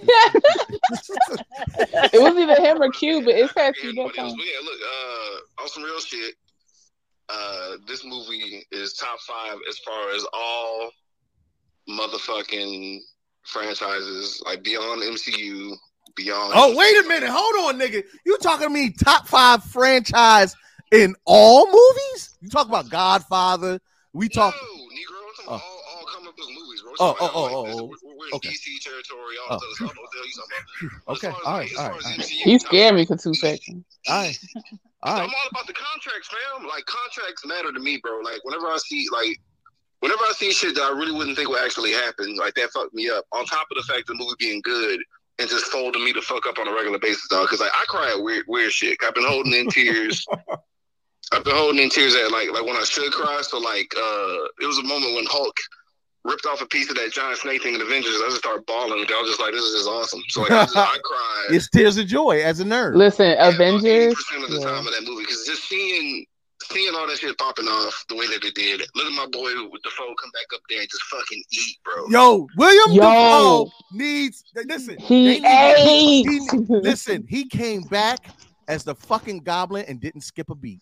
It 2.13 2.21
was 2.21 2.35
either 2.37 2.61
him 2.61 2.81
or 2.81 2.89
Q, 2.91 3.21
but 3.23 3.35
it's 3.35 3.51
past 3.53 3.77
you. 3.83 3.93
That's 3.93 4.07
But 4.09 4.15
fine. 4.15 4.29
yeah, 4.29 4.59
look, 4.63 4.79
uh, 4.81 5.61
on 5.63 5.69
some 5.69 5.83
real 5.83 5.99
shit. 5.99 6.35
Uh, 7.29 7.75
this 7.87 8.05
movie 8.05 8.65
is 8.71 8.93
top 8.93 9.19
five 9.19 9.57
as 9.69 9.77
far 9.79 10.11
as 10.11 10.25
all 10.33 10.89
motherfucking 11.89 12.99
franchises, 13.43 14.41
like 14.45 14.63
beyond 14.63 15.01
MCU, 15.01 15.73
beyond. 16.15 16.53
Oh, 16.55 16.75
wait 16.75 16.97
a 17.03 17.07
minute. 17.07 17.29
Hold 17.29 17.75
on, 17.75 17.79
nigga. 17.79 18.03
You 18.25 18.37
talking 18.37 18.67
to 18.67 18.73
me 18.73 18.91
top 19.03 19.27
five 19.27 19.63
franchise 19.65 20.55
in 20.91 21.15
all 21.25 21.65
movies? 21.65 22.37
You 22.41 22.49
talk 22.49 22.67
about 22.67 22.89
Godfather. 22.89 23.79
We 24.13 24.29
talk. 24.29 24.55
Oh. 24.57 24.76
Oh, 26.99 27.15
oh, 27.19 27.31
oh, 27.33 27.65
oh, 27.67 27.67
oh. 27.67 28.35
Okay. 28.37 28.49
Oh. 29.49 29.59
Okay. 31.09 31.27
All 31.27 31.57
right. 31.57 31.69
All 31.77 31.89
right. 31.89 32.05
All 32.05 32.11
right. 32.17 32.21
He 32.25 32.59
scared 32.59 32.95
me 32.95 33.05
for 33.05 33.17
two 33.17 33.33
seconds. 33.33 33.85
All 34.07 34.21
right. 34.23 34.39
All 35.03 35.15
I'm 35.15 35.29
all 35.29 35.47
about 35.51 35.67
the 35.67 35.73
contracts, 35.73 36.27
fam. 36.27 36.67
Like 36.67 36.85
contracts 36.85 37.45
matter 37.45 37.71
to 37.71 37.79
me, 37.79 37.99
bro. 38.01 38.19
Like 38.19 38.43
whenever 38.43 38.65
I 38.67 38.77
see 38.77 39.07
like 39.11 39.39
whenever 39.99 40.21
I 40.23 40.33
see 40.35 40.51
shit 40.51 40.75
that 40.75 40.83
I 40.83 40.89
really 40.89 41.11
wouldn't 41.11 41.37
think 41.37 41.49
would 41.49 41.63
actually 41.63 41.91
happen, 41.91 42.35
like 42.35 42.55
that 42.55 42.71
fucked 42.71 42.93
me 42.93 43.09
up. 43.09 43.25
On 43.31 43.45
top 43.45 43.67
of 43.71 43.77
the 43.77 43.93
fact 43.93 44.07
the 44.07 44.15
movie 44.15 44.35
being 44.39 44.61
good 44.61 44.99
and 45.39 45.49
just 45.49 45.65
folding 45.65 46.03
me 46.03 46.13
the 46.13 46.21
fuck 46.21 46.47
up 46.47 46.57
on 46.57 46.67
a 46.67 46.73
regular 46.73 46.99
basis, 46.99 47.27
dog. 47.29 47.45
Because 47.45 47.59
like 47.59 47.71
I 47.75 47.85
cry 47.87 48.11
at 48.11 48.21
weird 48.21 48.45
weird 48.47 48.71
shit. 48.71 48.97
I've 49.03 49.13
been 49.13 49.27
holding 49.27 49.53
in 49.53 49.69
tears. 49.69 50.25
I've 51.31 51.43
been 51.43 51.55
holding 51.55 51.81
in 51.81 51.89
tears 51.89 52.15
at 52.15 52.31
like 52.31 52.51
like 52.51 52.65
when 52.65 52.75
I 52.75 52.83
should 52.83 53.11
cry. 53.11 53.41
So 53.43 53.59
like 53.59 53.93
uh 53.95 54.37
it 54.61 54.65
was 54.65 54.79
a 54.79 54.83
moment 54.83 55.13
when 55.13 55.25
Hulk 55.27 55.57
ripped 56.23 56.45
off 56.45 56.61
a 56.61 56.65
piece 56.67 56.89
of 56.89 56.95
that 56.97 57.11
giant 57.11 57.37
snake 57.39 57.63
thing 57.63 57.75
in 57.75 57.81
Avengers. 57.81 58.15
I 58.23 58.27
just 58.29 58.37
started 58.39 58.65
bawling. 58.65 59.05
I 59.07 59.21
was 59.21 59.29
just 59.29 59.39
like, 59.39 59.53
this 59.53 59.63
is 59.63 59.73
just 59.75 59.87
awesome. 59.89 60.21
So 60.29 60.41
like 60.41 60.51
I, 60.51 60.63
just, 60.65 60.75
I 60.77 60.97
cried 61.03 61.55
It's 61.55 61.69
tears 61.69 61.97
of 61.97 62.07
joy 62.07 62.41
as 62.43 62.59
a 62.59 62.65
nerd. 62.65 62.95
Listen, 62.95 63.37
uh, 63.39 63.49
Avengers. 63.53 64.15
percent 64.15 64.43
of 64.43 64.51
the 64.51 64.59
yeah. 64.59 64.65
time 64.65 64.85
of 64.87 64.93
that 64.93 65.03
movie 65.05 65.23
because 65.23 65.45
just 65.45 65.63
seeing 65.67 66.25
seeing 66.71 66.93
all 66.95 67.07
that 67.07 67.17
shit 67.17 67.37
popping 67.37 67.67
off 67.67 68.03
the 68.09 68.15
way 68.15 68.27
that 68.27 68.41
they 68.41 68.51
did. 68.51 68.81
Look 68.95 69.05
at 69.05 69.13
my 69.13 69.27
boy 69.31 69.51
with 69.71 69.81
the 69.83 69.91
phone 69.97 70.13
come 70.21 70.31
back 70.31 70.45
up 70.53 70.61
there 70.69 70.79
and 70.79 70.89
just 70.89 71.03
fucking 71.03 71.43
eat, 71.51 71.77
bro. 71.85 72.07
Yo, 72.09 72.47
William 72.57 72.91
Yo. 72.95 73.01
Dafoe 73.03 73.71
needs. 73.93 74.43
Listen, 74.65 74.97
He 74.97 75.45
ate. 75.45 76.25
he- 76.25 76.65
listen, 76.67 77.25
he 77.29 77.45
came 77.47 77.83
back 77.83 78.29
as 78.67 78.83
the 78.83 78.95
fucking 78.95 79.39
goblin 79.39 79.85
and 79.87 80.01
didn't 80.01 80.21
skip 80.21 80.49
a 80.49 80.55
beat. 80.55 80.81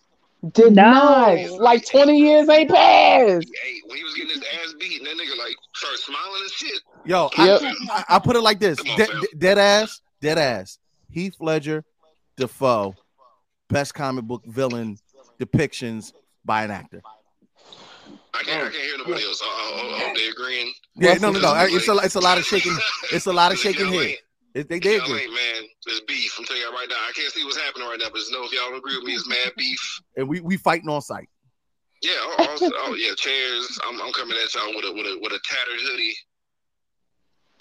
Did 0.52 0.76
No. 0.76 0.84
not. 0.84 1.60
Like 1.60 1.86
20 1.86 2.18
years 2.20 2.50
ain't 2.50 2.70
passed. 2.70 3.50
Hey, 3.64 3.82
when 3.88 3.98
he 3.98 4.04
was 4.04 4.14
getting 4.14 4.30
his 4.32 4.44
ass 4.64 4.74
beat, 4.80 5.04
that 5.04 5.16
nigga 5.16 5.38
like 5.38 5.56
started 5.76 6.00
smiling 6.00 6.42
and 6.42 6.52
shit. 6.52 6.82
Yo, 7.06 7.30
Yep. 7.38 7.62
I, 7.62 7.74
I, 8.10 8.16
I 8.16 8.20
put 8.20 8.36
it 8.36 8.42
like 8.42 8.60
this: 8.60 8.80
on, 8.80 8.98
De- 8.98 9.06
fam. 9.06 9.24
dead 9.38 9.58
ass, 9.58 10.02
dead 10.22 10.38
ass. 10.38 10.78
Heath 11.10 11.36
Ledger, 11.40 11.84
Dafoe, 12.36 12.96
best 13.70 13.94
comic 13.94 14.26
book 14.26 14.44
villain 14.46 14.98
depictions 15.40 16.14
by 16.44 16.64
an 16.64 16.72
actor. 16.72 17.02
I 18.34 18.44
can't, 18.44 18.64
I 18.64 18.70
can't 18.70 18.74
hear 18.76 18.98
nobody 18.98 19.24
else. 19.24 19.40
Oh, 19.44 19.48
oh, 19.48 19.82
oh, 19.82 20.10
oh, 20.10 20.14
they 20.16 20.28
agreeing. 20.28 20.74
Yeah, 20.96 21.14
no, 21.16 21.32
no, 21.32 21.40
no. 21.40 21.54
It's 21.68 21.88
a, 21.88 21.96
it's 21.98 22.16
a 22.16 22.20
lot 22.20 22.38
of 22.38 22.44
shaking. 22.46 22.78
It's 23.12 23.28
a 23.28 23.34
lot 23.34 23.52
of 23.52 23.58
shaking 23.58 23.86
Y'all 23.88 24.02
head. 24.02 24.16
It, 24.54 24.70
they 24.70 24.80
did 24.80 25.02
y'all 25.02 25.12
agree, 25.12 25.28
man. 25.28 25.64
There's 25.86 26.02
beef. 26.02 26.36
I'm 26.38 26.46
telling 26.46 26.62
you 26.62 26.72
right 26.72 26.88
now. 26.90 26.96
I 27.08 27.12
can't 27.14 27.32
see 27.32 27.44
what's 27.44 27.58
happening 27.58 27.88
right 27.88 28.00
now, 28.00 28.10
but 28.12 28.18
just 28.20 28.32
know 28.32 28.44
if 28.44 28.52
y'all 28.52 28.70
don't 28.70 28.80
agree 28.80 28.98
with 28.98 29.06
me, 29.06 29.14
it's 29.14 29.28
mad 29.28 29.54
beef. 29.58 30.02
and 30.18 30.28
we 30.28 30.42
we 30.42 30.58
fighting 30.58 30.90
on 30.90 31.02
site. 31.02 31.30
Yeah, 32.02 32.12
oh, 32.22 32.48
also, 32.50 32.70
oh 32.74 32.96
yeah, 32.96 33.14
chairs. 33.16 33.80
I'm, 33.88 34.02
I'm 34.02 34.12
coming 34.14 34.38
at 34.38 34.54
y'all 34.54 34.76
with 34.76 34.86
a 34.86 34.94
with 34.94 35.06
a 35.06 35.20
with 35.22 35.32
a 35.32 35.40
tattered 35.46 35.80
hoodie 35.82 36.16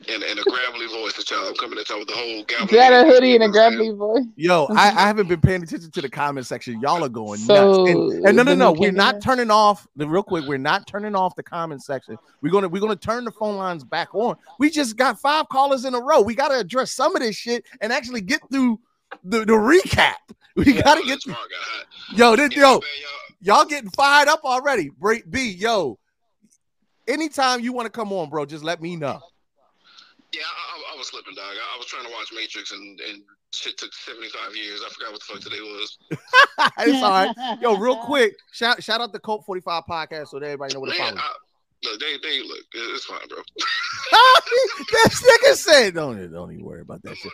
and, 0.09 0.23
and 0.23 0.39
a 0.39 0.43
gravelly 0.43 0.87
voice 0.87 1.19
at 1.19 1.31
y'all. 1.31 1.53
Coming 1.55 1.79
at 1.79 1.89
y'all 1.89 1.99
with 1.99 2.09
the 2.09 2.15
whole 2.15 2.25
Is 2.27 2.45
gavel. 2.45 2.67
that 2.69 2.93
a 2.93 3.09
hoodie 3.09 3.35
and 3.35 3.45
a 3.45 3.49
gravelly 3.49 3.91
voice. 3.91 4.25
Yo, 4.37 4.67
I, 4.71 4.89
I 4.89 4.91
haven't 5.07 5.29
been 5.29 5.41
paying 5.41 5.63
attention 5.63 5.91
to 5.91 6.01
the 6.01 6.09
comment 6.09 6.47
section. 6.47 6.81
Y'all 6.81 7.05
are 7.05 7.09
going 7.09 7.39
So, 7.41 7.85
nuts. 7.85 7.91
And, 7.91 8.27
and 8.27 8.37
no, 8.37 8.43
no, 8.43 8.51
the 8.51 8.57
no. 8.57 8.73
We're 8.73 8.93
not 8.93 9.21
turning 9.21 9.51
off 9.51 9.87
the 9.97 10.07
real 10.09 10.23
quick. 10.23 10.45
We're 10.47 10.59
not 10.59 10.87
turning 10.87 11.15
off 11.15 11.37
the 11.37 11.43
comment 11.43 11.83
section. 11.83 12.17
We're 12.43 12.53
gonna 12.53 12.69
we're 12.69 12.81
gonna 12.81 12.97
turn 12.97 13.25
the 13.25 13.33
phone 13.33 13.57
lines 13.57 13.85
back 13.85 14.15
on. 14.15 14.37
We 14.59 14.71
just 14.71 14.97
got 14.97 15.21
five 15.21 15.49
callers 15.49 15.85
in 15.85 15.95
a 15.95 16.01
row. 16.01 16.21
We 16.21 16.35
gotta 16.35 16.59
address 16.59 16.93
some 16.93 17.15
of 17.17 17.23
this 17.23 17.37
shit 17.37 17.65
and 17.81 17.93
actually 17.93 18.21
get 18.21 18.41
through 18.51 18.81
the, 19.25 19.41
the 19.41 19.53
recap. 19.53 20.15
We 20.57 20.73
gotta 20.73 21.03
get 21.05 21.21
through. 21.21 21.35
Yo, 22.15 22.37
this, 22.37 22.55
yo, 22.55 22.81
y'all 23.41 23.65
getting 23.65 23.91
fired 23.91 24.29
up 24.29 24.45
already. 24.45 24.89
Break 24.89 25.29
B, 25.29 25.51
yo. 25.51 25.99
Anytime 27.09 27.59
you 27.59 27.73
want 27.73 27.87
to 27.87 27.91
come 27.91 28.13
on, 28.13 28.31
bro, 28.31 28.47
just 28.47 28.63
let 28.63 28.81
me 28.81 28.95
know. 28.95 29.21
Yeah, 30.35 30.43
I, 30.43 30.93
I, 30.93 30.95
I 30.95 30.99
was 30.99 31.07
slipping, 31.09 31.35
dog. 31.35 31.45
I, 31.47 31.75
I 31.75 31.79
was 31.79 31.87
trying 31.87 32.05
to 32.05 32.11
watch 32.11 32.33
Matrix, 32.35 32.73
and, 32.73 32.99
and 33.09 33.23
shit 33.55 33.79
took 33.79 33.95
75 33.95 34.57
years. 34.57 34.83
I 34.85 34.91
forgot 34.91 35.13
what 35.13 35.21
the 35.21 35.27
fuck 35.33 35.41
today 35.43 35.61
was. 35.63 35.99
it's 36.81 37.03
all 37.03 37.11
right. 37.11 37.59
Yo, 37.63 37.77
real 37.77 37.99
quick, 37.99 38.35
shout 38.53 38.83
shout 38.83 39.01
out 39.01 39.13
the 39.13 39.21
Colt 39.21 39.45
45 39.47 39.85
podcast 39.89 40.29
so 40.29 40.41
that 40.41 40.47
everybody 40.47 40.75
know 40.75 40.81
what 40.81 40.93
to 40.93 40.99
Man, 40.99 41.15
follow. 41.15 41.29
Look, 41.85 42.01
they, 42.01 42.17
they 42.23 42.43
look. 42.43 42.59
it- 42.59 42.95
It's 42.97 43.05
fine, 43.05 43.21
bro. 43.29 43.39
this 44.93 45.23
nigga 45.23 45.55
said, 45.55 45.95
don't, 45.95 46.33
don't 46.33 46.53
even 46.53 46.65
worry 46.65 46.81
about 46.81 47.03
that 47.03 47.17
shit. 47.17 47.31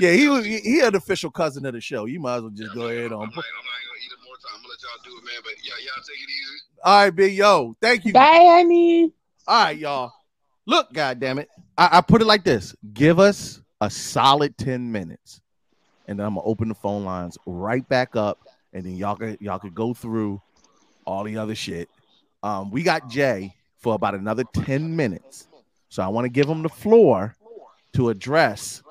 Yeah, 0.00 0.12
he 0.12 0.28
was 0.28 0.44
he, 0.44 0.58
he 0.60 0.80
an 0.80 0.94
official 0.96 1.30
cousin 1.30 1.66
of 1.66 1.74
the 1.74 1.80
show. 1.80 2.06
You 2.06 2.18
might 2.20 2.36
as 2.36 2.42
well 2.42 2.50
just 2.50 2.74
go 2.74 2.88
ahead 2.88 3.12
I'm, 3.12 3.18
on. 3.18 3.22
I'm, 3.24 3.28
like, 3.28 3.30
I'm 3.30 3.30
not 3.30 3.36
gonna 3.36 4.00
eat 4.02 4.12
it 4.12 4.18
more 4.24 4.36
time. 4.36 4.56
I'm 4.56 4.62
gonna 4.62 4.68
let 4.72 4.82
y'all 4.82 5.04
do 5.04 5.18
it, 5.18 5.24
man. 5.24 5.40
But 5.44 5.52
yeah, 5.62 5.74
y'all 5.84 6.02
take 6.02 6.22
it 6.22 6.30
easy. 6.30 6.58
All 6.82 7.04
right, 7.04 7.10
big 7.10 7.34
yo. 7.34 7.76
Thank 7.80 8.04
you. 8.04 8.12
Bye, 8.12 8.46
honey. 8.56 9.12
All 9.46 9.64
right, 9.64 9.78
y'all. 9.78 10.12
Look, 10.68 10.92
God 10.92 11.18
damn 11.18 11.38
it. 11.38 11.48
I, 11.78 11.88
I 11.92 12.00
put 12.02 12.20
it 12.20 12.26
like 12.26 12.44
this: 12.44 12.76
give 12.92 13.18
us 13.18 13.62
a 13.80 13.88
solid 13.88 14.58
10 14.58 14.92
minutes, 14.92 15.40
and 16.06 16.18
then 16.18 16.26
I'm 16.26 16.34
gonna 16.34 16.46
open 16.46 16.68
the 16.68 16.74
phone 16.74 17.06
lines 17.06 17.38
right 17.46 17.88
back 17.88 18.16
up, 18.16 18.38
and 18.74 18.84
then 18.84 18.94
y'all 18.96 19.16
could 19.16 19.40
y'all 19.40 19.58
could 19.58 19.74
go 19.74 19.94
through 19.94 20.42
all 21.06 21.24
the 21.24 21.38
other 21.38 21.54
shit. 21.54 21.88
Um, 22.42 22.70
we 22.70 22.82
got 22.82 23.08
Jay 23.08 23.54
for 23.78 23.94
about 23.94 24.14
another 24.14 24.44
10 24.52 24.94
minutes. 24.94 25.48
So 25.88 26.02
I 26.02 26.08
want 26.08 26.26
to 26.26 26.28
give 26.28 26.46
him 26.46 26.62
the 26.62 26.68
floor 26.68 27.34
to 27.94 28.10
address 28.10 28.82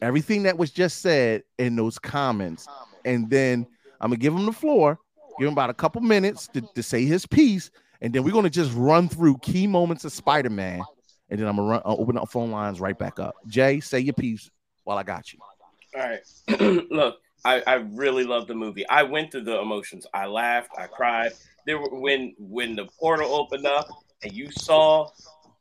everything 0.00 0.44
that 0.44 0.56
was 0.56 0.70
just 0.70 1.02
said 1.02 1.42
in 1.58 1.74
those 1.74 1.98
comments. 1.98 2.68
And 3.04 3.28
then 3.28 3.66
I'm 4.00 4.10
gonna 4.10 4.18
give 4.18 4.32
him 4.32 4.46
the 4.46 4.52
floor 4.52 5.00
Give 5.40 5.46
him 5.46 5.54
about 5.54 5.70
a 5.70 5.74
couple 5.74 6.02
minutes 6.02 6.48
to, 6.48 6.60
to 6.60 6.82
say 6.82 7.06
his 7.06 7.24
piece, 7.24 7.70
and 8.02 8.12
then 8.12 8.22
we're 8.22 8.32
gonna 8.32 8.50
just 8.50 8.72
run 8.74 9.08
through 9.08 9.38
key 9.38 9.66
moments 9.66 10.04
of 10.04 10.12
Spider-Man, 10.12 10.82
and 11.28 11.40
then 11.40 11.46
I'm 11.46 11.56
gonna 11.56 11.68
run 11.68 11.82
uh, 11.84 11.96
open 11.96 12.16
up 12.16 12.30
phone 12.30 12.50
lines 12.50 12.80
right 12.80 12.98
back 12.98 13.18
up. 13.20 13.34
Jay, 13.46 13.80
say 13.80 14.00
your 14.00 14.14
piece 14.14 14.50
while 14.84 14.98
I 14.98 15.02
got 15.02 15.32
you. 15.32 15.38
All 15.96 16.02
right. 16.02 16.20
Look, 16.90 17.18
I, 17.44 17.62
I 17.66 17.74
really 17.74 18.24
love 18.24 18.46
the 18.46 18.54
movie. 18.54 18.86
I 18.88 19.02
went 19.02 19.32
through 19.32 19.44
the 19.44 19.60
emotions. 19.60 20.06
I 20.14 20.26
laughed. 20.26 20.70
I 20.78 20.86
cried. 20.86 21.32
There 21.66 21.78
were 21.78 21.88
when 21.90 22.34
when 22.38 22.76
the 22.76 22.86
portal 22.98 23.34
opened 23.34 23.66
up 23.66 23.88
and 24.22 24.32
you 24.32 24.50
saw 24.50 25.08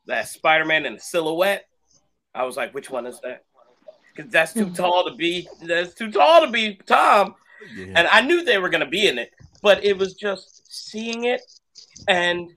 that 0.06 0.28
Spider-Man 0.28 0.86
in 0.86 0.96
a 0.96 1.00
silhouette. 1.00 1.66
I 2.34 2.44
was 2.44 2.58
like, 2.58 2.74
which 2.74 2.90
one 2.90 3.06
is 3.06 3.20
that? 3.22 3.44
Because 4.16 4.32
that's 4.32 4.54
too 4.54 4.70
tall 4.70 5.10
to 5.10 5.16
be. 5.16 5.48
That's 5.62 5.94
too 5.94 6.12
tall 6.12 6.46
to 6.46 6.52
be 6.52 6.80
Tom. 6.86 7.36
And 7.78 8.08
I 8.08 8.22
knew 8.22 8.44
they 8.44 8.58
were 8.58 8.70
gonna 8.70 8.90
be 8.90 9.08
in 9.08 9.18
it, 9.18 9.32
but 9.62 9.84
it 9.84 9.98
was 9.98 10.14
just 10.14 10.72
seeing 10.72 11.26
it 11.26 11.42
and 12.08 12.50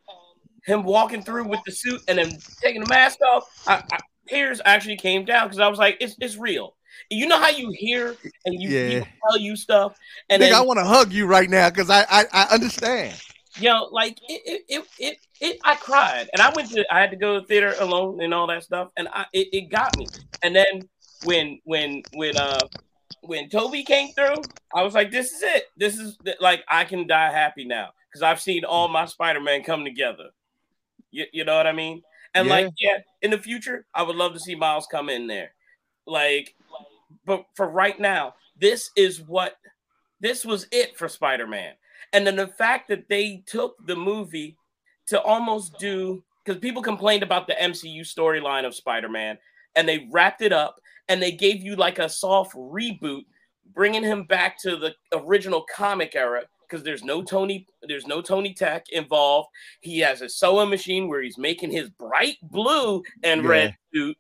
him 0.65 0.85
walking 0.85 1.23
through 1.23 1.49
with 1.49 1.61
the 1.65 1.73
suit 1.73 2.01
and 2.09 2.19
then 2.19 2.43
taking 2.63 2.81
the 2.81 2.87
mask 2.87 3.19
off. 3.23 3.45
I, 3.67 3.83
I, 3.91 3.99
tears 4.29 4.61
actually 4.65 4.97
came 4.97 5.25
down 5.25 5.49
because 5.49 5.59
I 5.59 5.69
was 5.69 5.79
like, 5.79 5.97
it's 6.01 6.17
it's 6.21 6.37
real. 6.37 6.77
You 7.11 7.27
know 7.27 7.39
how 7.39 7.49
you 7.49 7.71
hear 7.75 8.17
and 8.45 8.61
you 8.61 8.71
Yeah. 8.71 9.05
tell 9.29 9.39
you 9.39 9.57
stuff, 9.57 9.95
and 10.31 10.41
Nigga, 10.43 10.53
then 10.53 10.55
I 10.55 10.61
want 10.63 10.79
to 10.79 10.85
hug 10.85 11.13
you 11.13 11.27
right 11.27 11.49
now 11.49 11.69
because 11.71 11.91
I, 11.91 12.05
I 12.11 12.27
I 12.33 12.45
understand. 12.55 13.15
yo, 13.57 13.89
like 13.91 14.19
it, 14.29 14.43
it, 14.47 14.63
it, 14.69 14.85
it, 14.99 15.19
it, 15.41 15.59
I 15.65 15.75
cried, 15.77 16.29
and 16.33 16.41
I 16.43 16.55
went 16.55 16.71
to, 16.71 16.85
I 16.91 17.01
had 17.01 17.11
to 17.11 17.17
go 17.17 17.35
to 17.35 17.41
the 17.41 17.47
theater 17.47 17.77
alone 17.79 18.21
and 18.23 18.33
all 18.33 18.47
that 18.49 18.63
stuff, 18.65 18.91
and 18.97 19.09
I, 19.13 19.27
it, 19.33 19.49
it 19.53 19.71
got 19.71 19.97
me. 19.97 20.09
And 20.43 20.55
then 20.55 20.89
when, 21.21 21.61
when, 21.65 22.05
when, 22.13 22.37
uh, 22.37 22.67
when 23.23 23.49
Tobey 23.49 23.85
came 23.85 24.13
through, 24.15 24.51
I 24.75 24.83
was 24.83 24.95
like, 24.95 25.11
this 25.11 25.33
is 25.33 25.43
it. 25.43 25.65
This 25.77 25.99
is 25.99 26.19
like 26.41 26.65
I 26.69 26.85
can 26.85 27.07
die 27.07 27.31
happy 27.31 27.65
now 27.65 27.91
because 28.13 28.23
I've 28.23 28.41
seen 28.41 28.65
all 28.65 28.89
my 28.89 29.07
Spider-Man 29.07 29.63
come 29.63 29.85
together. 29.85 30.31
You, 31.11 31.25
you 31.33 31.45
know 31.45 31.57
what 31.57 31.67
I 31.67 31.73
mean? 31.73 32.03
And 32.35 32.47
Yeah. 32.47 32.55
like, 32.55 32.73
yeah, 32.79 32.99
in 33.23 33.31
the 33.31 33.39
future, 33.39 33.87
I 33.95 34.03
would 34.03 34.17
love 34.17 34.35
to 34.35 34.41
see 34.41 34.55
Miles 34.55 34.87
come 34.91 35.09
in 35.09 35.27
there. 35.27 35.55
Like, 36.07 36.55
but 37.25 37.47
for 37.55 37.69
right 37.69 37.99
now, 37.99 38.35
this 38.59 38.91
is 38.97 39.23
what 39.23 39.57
this 40.21 40.45
was 40.45 40.67
it 40.71 40.97
for 40.97 41.09
Spider-Man. 41.09 41.75
And 42.13 42.27
then 42.27 42.37
the 42.37 42.47
fact 42.47 42.89
that 42.89 43.09
they 43.09 43.43
took 43.47 43.77
the 43.87 43.97
movie 43.97 44.57
to 45.07 45.21
almost 45.21 45.79
do 45.79 46.23
because 46.45 46.61
people 46.61 46.83
complained 46.83 47.23
about 47.23 47.47
the 47.47 47.55
MCU 47.55 48.01
storyline 48.01 48.67
of 48.67 48.75
Spider-Man 48.75 49.39
and 49.75 49.89
they 49.89 50.09
wrapped 50.11 50.43
it 50.43 50.53
up 50.53 50.77
and 51.09 51.23
they 51.23 51.33
gave 51.33 51.63
you 51.63 51.77
like 51.77 51.99
a 51.99 52.09
soft 52.09 52.55
reboot 52.55 53.25
bringing 53.75 54.03
him 54.03 54.25
back 54.25 54.61
to 54.61 54.77
the 54.77 54.95
original 55.13 55.65
comic 55.75 56.15
era 56.15 56.43
because 56.73 56.85
there's 56.85 57.05
no 57.05 57.23
Tony 57.23 57.67
there's 57.83 58.07
no 58.07 58.23
Tony 58.23 58.55
Tech 58.55 58.87
involved. 58.91 59.49
He 59.81 59.99
has 60.01 60.23
a 60.23 60.29
sewing 60.29 60.71
machine 60.71 61.07
where 61.09 61.21
he's 61.21 61.37
making 61.37 61.71
his 61.71 61.91
bright 61.91 62.37
blue 62.43 63.03
and 63.23 63.43
Yeah. 63.43 63.49
red 63.49 63.77
suit. 63.95 64.17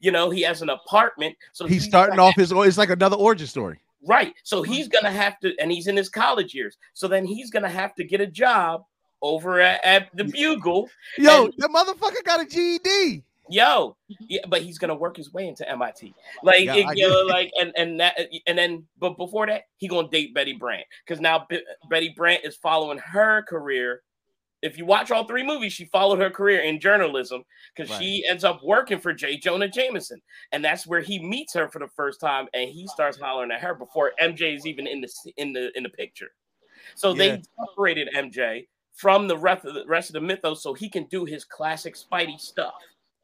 You 0.00 0.10
know, 0.10 0.30
he 0.30 0.42
has 0.42 0.62
an 0.62 0.68
apartment. 0.70 1.36
So 1.52 1.66
He's 1.66 1.84
starting 1.84 2.18
off 2.18 2.34
his. 2.34 2.50
It's 2.52 2.76
like 2.78 2.90
another 2.90 3.16
origin 3.16 3.46
story. 3.46 3.78
Right. 4.04 4.34
So 4.42 4.62
he's 4.62 4.88
gonna 4.88 5.12
have 5.12 5.38
to, 5.40 5.54
and 5.60 5.70
he's 5.70 5.86
in 5.86 5.96
his 5.96 6.08
college 6.08 6.54
years. 6.54 6.76
So 6.92 7.06
then 7.06 7.24
he's 7.24 7.50
gonna 7.50 7.68
have 7.68 7.94
to 7.94 8.04
get 8.04 8.20
a 8.20 8.26
job 8.26 8.82
over 9.22 9.60
at, 9.60 9.84
at 9.84 10.08
the 10.16 10.24
Bugle. 10.24 10.88
Yo, 11.16 11.44
And- 11.44 11.54
the 11.56 11.68
motherfucker 11.68 12.24
got 12.24 12.40
a 12.40 12.44
GED. 12.44 13.22
Yo, 13.48 13.96
yeah, 14.28 14.40
but 14.48 14.62
he's 14.62 14.78
gonna 14.78 14.94
work 14.94 15.16
his 15.16 15.32
way 15.32 15.48
into 15.48 15.68
MIT. 15.68 16.14
Like, 16.42 16.64
Yeah, 16.64 16.76
it- 16.76 16.96
you 16.98 17.08
know, 17.08 17.20
like, 17.22 17.50
and 17.60 17.72
and 17.76 18.00
that, 18.00 18.18
and 18.46 18.56
then, 18.58 18.86
but 18.98 19.16
before 19.16 19.46
that, 19.46 19.64
he 19.78 19.88
gonna 19.88 20.08
date 20.08 20.34
Betty 20.34 20.52
Brant 20.54 20.86
because 21.04 21.20
now 21.20 21.46
Be- 21.48 21.64
Betty 21.90 22.10
Brant 22.16 22.44
is 22.44 22.56
following 22.56 22.98
her 22.98 23.42
career. 23.42 24.02
If 24.62 24.78
you 24.78 24.86
watch 24.86 25.10
all 25.10 25.24
three 25.24 25.42
movies, 25.42 25.72
she 25.72 25.86
followed 25.86 26.20
her 26.20 26.30
career 26.30 26.60
in 26.60 26.78
journalism 26.78 27.44
because 27.74 27.90
Right. 27.90 28.00
she 28.00 28.24
ends 28.28 28.44
up 28.44 28.62
working 28.62 29.00
for 29.00 29.12
J. 29.12 29.36
Jonah 29.36 29.66
Jameson, 29.66 30.22
and 30.52 30.64
that's 30.64 30.86
where 30.86 31.00
he 31.00 31.18
meets 31.18 31.52
her 31.54 31.68
for 31.68 31.80
the 31.80 31.88
first 31.88 32.20
time, 32.20 32.48
and 32.54 32.70
he 32.70 32.86
starts 32.86 33.18
hollering 33.18 33.50
at 33.50 33.60
her 33.60 33.74
before 33.74 34.12
MJ 34.20 34.54
is 34.54 34.64
even 34.64 34.86
in 34.86 35.00
the 35.00 35.08
in 35.36 35.52
the 35.52 35.76
in 35.76 35.82
the 35.82 35.88
picture. 35.88 36.32
So 36.94 37.10
Yeah. 37.10 37.36
they 37.36 37.42
separated 37.58 38.08
MJ 38.14 38.68
from 38.92 39.26
the 39.26 39.36
rest 39.36 39.64
of 39.64 39.74
the 39.74 39.84
rest 39.86 40.10
of 40.10 40.14
the 40.14 40.20
mythos, 40.20 40.62
so 40.62 40.74
he 40.74 40.88
can 40.88 41.04
do 41.06 41.24
his 41.24 41.44
classic 41.44 41.94
Spidey 41.96 42.38
stuff. 42.38 42.74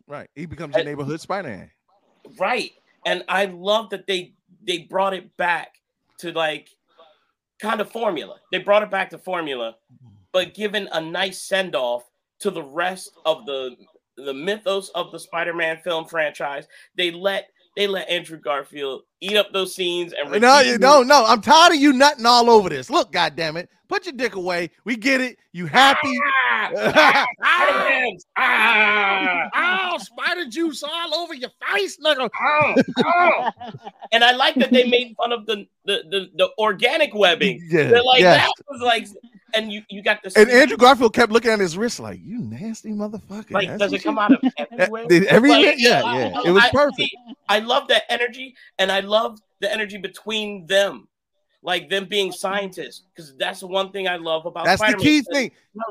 Right. 0.09 0.29
He 0.35 0.47
becomes 0.47 0.75
your 0.75 0.85
neighborhood 0.85 1.21
Spider-Man. 1.21 1.71
Right. 2.39 2.73
And 3.07 3.25
I 3.29 3.45
love 3.47 3.91
that 3.91 4.07
they 4.07 4.35
they 4.67 4.79
brought 4.79 5.15
it 5.15 5.37
back 5.37 5.75
to 6.19 6.33
like 6.33 6.71
kind 7.61 7.81
of 7.81 7.91
formula. 7.91 8.37
They 8.51 8.59
brought 8.59 8.83
it 8.83 8.91
back 8.91 9.11
to 9.11 9.19
formula, 9.19 9.77
but 10.33 10.55
given 10.55 10.89
a 10.93 11.01
nice 11.01 11.41
send 11.43 11.77
off 11.77 12.05
to 12.41 12.51
the 12.51 12.63
rest 12.63 13.13
of 13.25 13.47
the 13.47 13.77
the 14.17 14.35
mythos 14.35 14.89
of 14.91 15.13
the 15.13 15.19
Spider-Man 15.19 15.79
film 15.85 16.07
franchise. 16.07 16.67
They 16.97 17.11
let 17.11 17.49
they 17.77 17.87
let 17.87 18.09
Andrew 18.09 18.39
Garfield 18.39 19.03
eat 19.21 19.37
up 19.37 19.53
those 19.53 19.75
scenes 19.75 20.13
and 20.13 20.41
No, 20.41 20.61
you 20.61 20.79
no, 20.79 21.03
no. 21.03 21.25
I'm 21.25 21.41
tired 21.41 21.75
of 21.75 21.79
you 21.79 21.93
nutting 21.93 22.27
all 22.27 22.51
over 22.51 22.69
this. 22.69 22.91
Look, 22.91 23.13
goddamn 23.13 23.57
it, 23.57 23.69
put 23.89 24.05
your 24.07 24.15
dick 24.15 24.35
away. 24.35 24.71
We 24.85 24.97
get 24.97 25.21
it. 25.21 25.39
You 25.53 25.67
happy? 25.67 26.19
Spider-Man! 26.67 28.17
Ah! 28.37 29.49
oh, 29.95 29.99
spider 29.99 30.47
juice 30.49 30.83
all 30.83 31.15
over 31.15 31.35
your 31.35 31.51
face, 31.73 31.99
nigga. 32.05 32.29
Oh, 32.41 32.75
oh. 33.05 33.51
and 34.13 34.25
I 34.25 34.33
like 34.33 34.55
that 34.57 34.71
they 34.71 34.89
made 34.89 35.15
fun 35.17 35.33
of 35.33 35.47
the 35.47 35.67
the 35.85 36.03
the, 36.11 36.31
the 36.37 36.49
organic 36.59 37.15
webbing. 37.15 37.61
Yeah, 37.71 37.85
They're 37.89 38.03
like 38.03 38.21
yes. 38.21 38.47
that 38.47 38.65
was 38.71 38.81
like, 38.83 39.07
and 39.55 39.73
you 39.73 39.83
you 39.91 40.03
got 40.03 40.23
the 40.23 40.33
And 40.37 40.51
Andrew 40.51 40.77
Garfield 40.77 41.15
kept 41.15 41.33
looking 41.33 41.51
at 41.51 41.59
his 41.61 41.77
wrist 41.77 42.01
like, 42.01 42.21
"You 42.23 42.39
nasty 42.41 42.91
motherfucker." 42.91 43.53
like 43.53 43.69
That's 43.69 43.81
does 43.81 43.93
it 43.95 44.03
come 44.03 44.17
you- 44.17 44.21
out 44.23 44.33
of 44.33 44.41
everywhere? 44.79 45.07
Did 45.07 45.25
every 45.25 45.51
Like, 45.51 45.61
minute? 45.63 45.77
Yeah, 45.79 46.01
yeah. 46.15 46.39
I- 46.39 46.49
It 46.49 46.51
was 46.53 46.65
I- 46.65 46.71
perfect. 46.71 46.97
see, 46.99 47.11
I 47.49 47.59
love 47.61 47.89
that 47.89 48.05
energy, 48.11 48.55
and 48.79 48.91
I 48.93 49.01
love 49.01 49.39
the 49.61 49.73
energy 49.73 49.99
between 49.99 50.67
them, 50.67 51.09
like 51.63 51.91
them 51.91 52.07
being 52.07 52.31
scientists, 52.31 53.03
because 53.15 53.35
that's 53.37 53.61
the 53.61 53.67
one 53.67 53.91
thing 53.91 54.07
I 54.07 54.17
love 54.17 54.47
about. 54.47 54.65
That's 54.65 54.81
the 54.81 54.89
Spider-Man, 54.89 55.05
key 55.05 55.23
thing. 55.23 55.51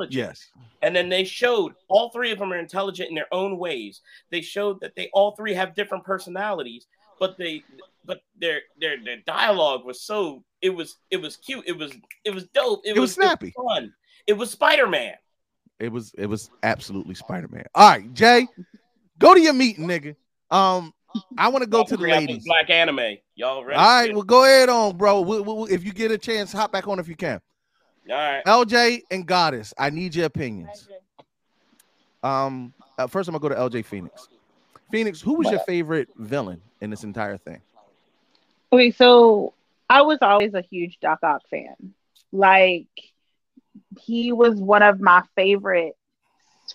Yes. 0.10 0.49
And 0.81 0.95
then 0.95 1.10
they 1.10 1.23
showed 1.23 1.73
all 1.89 2.10
three 2.10 2.31
of 2.31 2.39
them 2.39 2.53
are 2.53 2.57
intelligent 2.57 3.10
in 3.10 3.15
their 3.15 3.31
own 3.34 3.57
ways. 3.57 4.02
They 4.31 4.41
showed 4.41 4.80
that 4.81 4.95
they 4.95 5.10
all 5.11 5.31
three 5.35 5.53
have 5.53 5.76
different 5.76 6.03
personalities, 6.03 6.88
but 7.19 7.38
they 7.38 7.64
but 8.06 8.22
their 8.39 8.61
their 8.80 9.03
their 9.03 9.18
dialogue 9.26 9.84
was 9.85 10.02
so 10.02 10.44
it 10.61 10.69
was 10.69 10.98
it 11.11 11.18
was 11.18 11.35
cute. 11.35 11.68
It 11.68 11.77
was 11.77 11.91
it 12.23 12.34
was 12.34 12.45
dope. 12.53 12.81
It, 12.85 12.95
It 12.95 12.99
was 12.99 13.14
snappy. 13.14 13.53
fun. 13.56 13.94
It 14.26 14.34
was 14.34 14.52
Spider-Man. 14.52 15.15
It 15.80 15.91
was 15.91 16.14
it 16.18 16.27
was 16.27 16.49
absolutely 16.64 17.15
Spider-Man. 17.15 17.65
All 17.76 17.89
right, 17.89 18.14
Jay, 18.14 18.48
go 19.19 19.34
to 19.34 19.41
your 19.41 19.53
meeting, 19.53 19.85
nigga. 19.85 20.15
Um, 20.49 20.94
I 21.38 21.48
want 21.49 21.64
to 21.64 21.69
go 21.69 21.84
to 21.84 21.91
the 21.91 21.98
Bring 21.98 22.14
out 22.14 22.19
this 22.22 22.27
ladies. 22.30 22.45
Black 22.45 22.69
anime. 22.69 23.18
Y'all 23.35 23.64
ready? 23.64 23.77
All 23.77 23.85
right, 24.02 24.14
well, 24.14 24.23
go 24.23 24.44
ahead 24.44 24.69
on, 24.69 24.98
bro. 24.98 25.22
We- 25.22 25.41
we- 25.41 25.53
we- 25.53 25.69
if 25.72 25.84
you 25.84 25.94
get 25.94 26.11
a 26.11 26.18
chance, 26.18 26.52
hop 26.52 26.72
back 26.72 26.88
on 26.88 26.99
if 26.99 27.07
you 27.07 27.15
can. 27.15 27.39
All 28.10 28.15
right. 28.15 28.41
LJ 28.45 29.02
and 29.11 29.26
Goddess, 29.26 29.73
I 29.77 29.89
need 29.89 30.15
your 30.15 30.26
opinions. 30.26 30.88
Um, 32.23 32.73
uh, 32.98 33.07
first 33.07 33.27
I'm 33.30 33.34
gonna 33.34 33.41
go 33.41 33.49
to 33.49 33.56
LJ 33.56 33.84
Phoenix. 33.85 34.30
Phoenix, 34.91 35.22
who 35.22 35.34
was 35.35 35.49
your 35.52 35.60
favorite 35.61 36.07
villain 36.15 36.61
in 36.81 36.89
this 36.89 37.03
entire 37.03 37.38
thing? 37.38 37.61
Okay, 38.72 38.91
so 38.91 39.53
I 39.89 40.02
was 40.02 40.18
always 40.22 40.53
a 40.53 40.61
huge 40.61 40.98
Doc 41.02 41.19
Ock 41.23 41.41
fan. 41.49 41.76
Like 42.31 42.88
he 43.99 44.31
was 44.31 44.56
one 44.60 44.84
of 44.84 44.99
my 44.99 45.23
favorites 45.35 45.97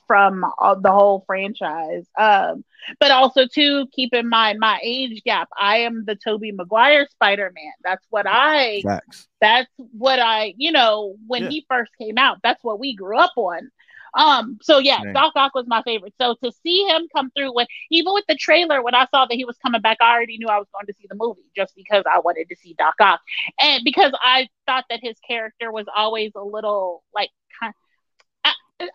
from 0.07 0.45
all, 0.59 0.81
the 0.81 0.91
whole 0.91 1.25
franchise. 1.27 2.07
Um, 2.19 2.65
but 3.01 3.11
also 3.11 3.47
too, 3.47 3.87
keep 3.93 4.13
in 4.15 4.29
mind 4.29 4.59
my 4.61 4.79
age 4.83 5.23
gap. 5.25 5.49
I 5.59 5.79
am 5.79 6.05
the 6.07 6.17
Tobey 6.17 6.53
Maguire 6.53 7.07
Spider-Man. 7.11 7.73
That's 7.85 8.05
what 8.11 8.27
I 8.29 8.85
Facts. 8.85 9.29
that's 9.41 9.71
what 9.93 10.19
I, 10.19 10.55
you 10.57 10.73
know, 10.73 11.17
when 11.27 11.45
Yeah. 11.45 11.51
he 11.51 11.67
first 11.69 11.93
came 12.01 12.19
out, 12.19 12.39
that's 12.43 12.63
what 12.65 12.79
we 12.81 12.95
grew 12.95 13.19
up 13.19 13.33
on. 13.37 13.71
Um, 14.15 14.59
so 14.63 14.79
yeah, 14.79 15.01
Yeah. 15.03 15.13
Doc 15.13 15.33
Ock 15.37 15.55
was 15.55 15.67
my 15.67 15.83
favorite. 15.83 16.15
So 16.21 16.37
to 16.43 16.53
see 16.63 16.85
him 16.85 17.09
come 17.15 17.31
through 17.37 17.55
with 17.55 17.69
even 17.91 18.13
with 18.13 18.25
the 18.29 18.35
trailer, 18.35 18.83
when 18.83 18.95
I 18.95 19.07
saw 19.07 19.27
that 19.27 19.35
he 19.35 19.45
was 19.45 19.57
coming 19.59 19.81
back, 19.81 19.99
I 20.01 20.13
already 20.13 20.39
knew 20.39 20.49
I 20.49 20.59
was 20.59 20.69
going 20.73 20.87
to 20.87 20.95
see 20.95 21.07
the 21.09 21.17
movie 21.17 21.51
just 21.57 21.75
because 21.75 22.05
I 22.11 22.19
wanted 22.21 22.49
to 22.49 22.57
see 22.57 22.75
Doc 22.79 22.95
Ock. 23.01 23.21
And 23.61 23.83
because 23.85 24.13
I 24.23 24.49
thought 24.67 24.85
that 24.91 25.01
his 25.03 25.17
character 25.27 25.73
was 25.73 25.87
always 25.95 26.33
a 26.37 26.43
little 26.45 27.03
like 27.15 27.31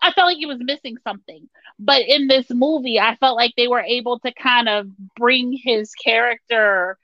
I, 0.02 0.12
felt 0.12 0.26
like 0.28 0.38
he 0.38 0.46
was 0.46 0.58
missing 0.60 0.96
something. 1.04 1.48
But 1.78 2.02
in 2.02 2.26
this 2.26 2.50
movie, 2.50 2.98
I 2.98 3.16
felt 3.16 3.36
like 3.36 3.54
they 3.56 3.68
were 3.68 3.80
able 3.80 4.18
to 4.20 4.32
kind 4.32 4.68
of 4.68 4.88
bring 5.16 5.52
his 5.52 5.92
character 5.94 6.98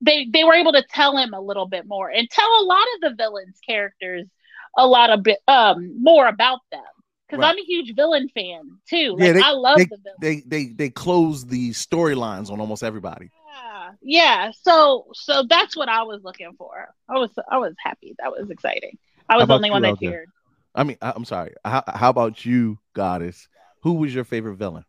they 0.00 0.28
they 0.32 0.44
were 0.44 0.54
able 0.54 0.72
to 0.72 0.84
tell 0.90 1.16
him 1.16 1.34
a 1.34 1.40
little 1.40 1.66
bit 1.66 1.86
more 1.86 2.08
and 2.08 2.30
tell 2.30 2.48
a 2.60 2.64
lot 2.64 2.84
of 2.94 3.00
the 3.00 3.14
villains 3.16 3.58
characters 3.66 4.26
a 4.76 4.86
lot 4.86 5.10
of 5.10 5.24
bit 5.24 5.38
um 5.48 6.00
more 6.00 6.28
about 6.28 6.60
them 6.70 6.80
because 7.26 7.42
Right. 7.42 7.50
i'm 7.50 7.58
a 7.58 7.64
huge 7.64 7.94
villain 7.96 8.28
fan 8.28 8.78
too 8.88 9.16
like 9.18 9.26
yeah, 9.26 9.32
they, 9.32 9.40
i 9.42 9.50
love 9.50 9.78
they, 9.78 9.84
the 9.86 9.96
villain 9.96 10.16
they 10.20 10.42
they 10.46 10.66
they 10.72 10.90
close 10.90 11.44
the 11.46 11.70
storylines 11.70 12.48
on 12.48 12.60
almost 12.60 12.84
everybody. 12.84 13.30
yeah 13.52 13.90
yeah. 14.02 14.50
so 14.62 15.06
so 15.14 15.42
that's 15.48 15.76
what 15.76 15.88
i 15.88 16.04
was 16.04 16.22
looking 16.22 16.52
for 16.56 16.94
i 17.08 17.14
was 17.14 17.30
i 17.50 17.58
was 17.58 17.74
happy 17.82 18.14
that 18.20 18.30
was 18.30 18.48
exciting 18.50 18.96
I 19.28 19.36
was 19.36 19.46
the 19.46 19.54
only 19.54 19.70
one 19.70 19.82
that 19.82 19.98
cheered. 19.98 20.30
I 20.78 20.84
mean, 20.84 20.96
I, 21.02 21.12
I'm 21.14 21.24
sorry. 21.24 21.54
How, 21.64 21.82
how 21.86 22.10
about 22.10 22.46
you, 22.46 22.78
Goddess? 22.94 23.48
Who 23.82 23.94
was 23.94 24.14
your 24.14 24.24
favorite 24.24 24.54
villain? 24.54 24.84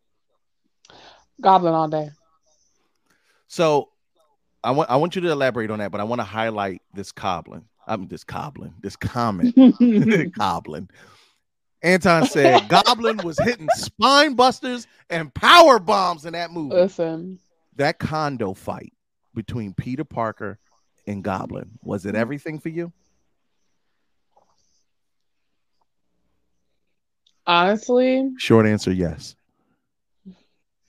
Goblin 1.41 1.74
all 1.74 1.88
day. 1.88 2.11
So, 3.48 3.90
I 4.64 4.72
want 4.72 4.90
I 4.90 4.98
want 4.98 5.16
you 5.16 5.22
to 5.22 5.32
elaborate 5.32 5.72
on 5.72 5.80
that, 5.80 5.91
but 5.91 6.02
I 6.02 6.03
want 6.03 6.20
to 6.20 6.26
highlight 6.26 6.82
this 6.94 7.11
goblin. 7.11 7.66
I'm 7.88 8.07
this 8.07 8.24
goblin. 8.24 8.74
this 8.82 8.95
comment. 8.95 9.56
Goblin. 10.38 10.90
Anton 11.82 12.26
said 12.26 12.68
Goblin 12.68 13.18
was 13.24 13.40
hitting 13.40 13.70
spine 13.76 14.36
busters 14.36 14.86
and 15.10 15.34
power 15.34 15.80
bombs 15.80 16.26
in 16.26 16.34
that 16.34 16.52
movie. 16.52 16.76
Listen, 16.76 17.40
That 17.78 17.99
condo 17.99 18.53
fight 18.53 18.91
between 19.34 19.74
Peter 19.74 20.03
Parker 20.03 20.60
and 21.07 21.24
Goblin 21.24 21.72
was 21.82 22.06
it 22.06 22.16
mm. 22.16 22.20
everything 22.20 22.60
for 22.60 22.70
you? 22.70 22.91
Honestly, 27.49 28.30
Short 28.38 28.65
answer, 28.67 28.91
yes. 28.93 29.35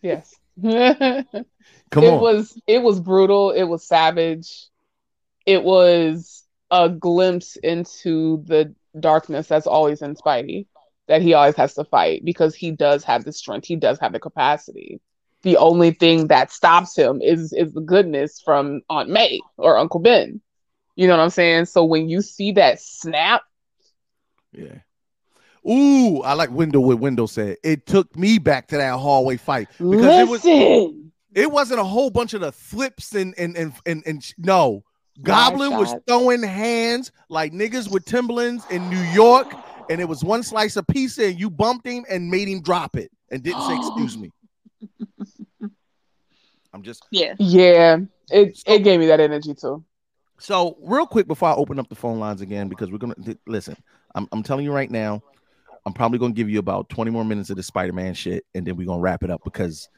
yes. 0.02 0.34
Come 0.62 2.04
it 2.04 2.12
on. 2.12 2.20
was 2.20 2.60
it 2.66 2.82
was 2.82 3.00
brutal. 3.00 3.50
It 3.50 3.64
was 3.64 3.86
savage. 3.86 4.66
It 5.46 5.62
was 5.64 6.44
a 6.70 6.88
glimpse 6.88 7.56
into 7.56 8.44
the 8.46 8.74
darkness 8.98 9.48
that's 9.48 9.66
always 9.66 10.02
in 10.02 10.14
Spidey 10.14 10.66
that 11.08 11.22
he 11.22 11.34
always 11.34 11.56
has 11.56 11.74
to 11.74 11.84
fight 11.84 12.24
because 12.24 12.54
he 12.54 12.70
does 12.70 13.04
have 13.04 13.24
the 13.24 13.32
strength. 13.32 13.66
He 13.66 13.76
does 13.76 13.98
have 14.00 14.12
the 14.12 14.20
capacity. 14.20 15.00
The 15.42 15.56
only 15.56 15.92
thing 15.92 16.28
that 16.28 16.52
stops 16.52 16.96
him 16.96 17.20
is 17.22 17.52
is 17.52 17.72
the 17.72 17.80
goodness 17.80 18.40
from 18.44 18.82
Aunt 18.90 19.08
May 19.10 19.40
or 19.56 19.78
Uncle 19.78 20.00
Ben. 20.00 20.40
You 20.96 21.06
know 21.08 21.16
what 21.16 21.22
I'm 21.22 21.30
saying? 21.30 21.66
So 21.66 21.84
when 21.84 22.08
you 22.08 22.20
see 22.22 22.52
that 22.52 22.80
snap, 22.80 23.42
Yeah. 24.52 24.80
Ooh, 25.68 26.22
I 26.22 26.32
like 26.34 26.50
window 26.50 26.80
what 26.80 26.98
window 26.98 27.26
said. 27.26 27.58
It 27.62 27.86
took 27.86 28.16
me 28.16 28.38
back 28.38 28.68
to 28.68 28.76
that 28.76 28.98
hallway 28.98 29.36
fight 29.36 29.68
because 29.78 30.18
it 30.18 30.28
was 30.28 30.44
it 31.34 31.50
wasn't 31.50 31.80
a 31.80 31.84
whole 31.84 32.10
bunch 32.10 32.34
of 32.34 32.40
the 32.40 32.52
flips 32.52 33.14
and 33.14 33.34
and 33.38 33.56
and 33.56 33.72
and, 33.86 34.02
and 34.06 34.34
no. 34.38 34.84
Goblin 35.22 35.76
was 35.76 35.94
throwing 36.06 36.42
hands 36.42 37.12
like 37.28 37.52
niggas 37.52 37.90
with 37.90 38.06
Timberlands 38.06 38.64
in 38.70 38.88
New 38.88 39.02
York, 39.12 39.54
and 39.90 40.00
it 40.00 40.08
was 40.08 40.24
one 40.24 40.42
slice 40.42 40.76
of 40.76 40.86
pizza, 40.86 41.26
and 41.26 41.38
you 41.38 41.50
bumped 41.50 41.86
him 41.86 42.06
and 42.08 42.30
made 42.30 42.48
him 42.48 42.62
drop 42.62 42.96
it 42.96 43.10
and 43.30 43.42
didn't 43.42 43.62
say 43.62 43.74
excuse 43.74 44.16
me. 44.16 44.30
I'm 46.72 46.82
just 46.82 47.04
Yeah. 47.10 47.34
Yeah, 47.38 47.98
it 48.30 48.62
it 48.66 48.78
gave 48.78 49.00
me 49.00 49.06
that 49.06 49.20
energy 49.20 49.54
too. 49.54 49.84
So, 50.38 50.78
real 50.80 51.06
quick 51.06 51.26
before 51.26 51.50
I 51.50 51.54
open 51.54 51.78
up 51.78 51.90
the 51.90 51.94
phone 51.94 52.18
lines 52.18 52.40
again, 52.40 52.68
because 52.68 52.90
we're 52.90 52.98
gonna 52.98 53.14
th- 53.16 53.36
listen. 53.46 53.76
I'm, 54.14 54.26
I'm 54.32 54.42
telling 54.42 54.64
you 54.64 54.72
right 54.72 54.90
now, 54.90 55.22
I'm 55.86 55.92
probably 55.92 56.18
gonna 56.18 56.32
give 56.34 56.50
you 56.50 56.58
about 56.58 56.88
20 56.88 57.10
more 57.10 57.24
minutes 57.24 57.50
of 57.50 57.56
the 57.56 57.62
Spider-Man 57.62 58.14
shit, 58.14 58.44
and 58.54 58.66
then 58.66 58.76
we're 58.76 58.86
gonna 58.86 59.00
wrap 59.00 59.22
it 59.22 59.30
up 59.30 59.40
because 59.44 59.88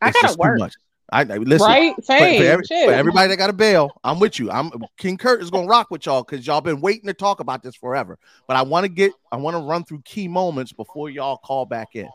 I 0.00 0.08
it's 0.08 0.16
gotta 0.16 0.28
just 0.28 0.38
work. 0.38 0.56
too 0.56 0.62
much. 0.64 0.74
I, 1.12 1.20
I 1.20 1.36
listen, 1.36 1.66
Right? 1.68 2.04
Same. 2.04 2.40
For, 2.42 2.48
every- 2.48 2.64
for 2.66 2.92
everybody 2.92 3.28
that 3.28 3.36
got 3.36 3.50
a 3.50 3.52
bail, 3.54 3.90
I'm 4.02 4.18
with 4.18 4.38
you. 4.38 4.50
I'm 4.50 4.70
King 4.96 5.18
Kurt 5.18 5.42
is 5.42 5.50
gonna 5.50 5.66
rock 5.66 5.90
with 5.90 6.06
y'all 6.06 6.22
because 6.22 6.46
y'all 6.46 6.62
been 6.62 6.80
waiting 6.80 7.06
to 7.08 7.14
talk 7.14 7.40
about 7.40 7.62
this 7.62 7.76
forever. 7.76 8.18
But 8.48 8.56
I 8.56 8.62
want 8.62 8.84
to 8.84 8.88
get, 8.88 9.12
I 9.30 9.36
want 9.36 9.54
to 9.54 9.62
run 9.62 9.84
through 9.84 10.00
key 10.06 10.28
moments 10.28 10.72
before 10.72 11.10
y'all 11.10 11.36
call 11.36 11.66
back 11.66 11.88
in. 11.94 12.08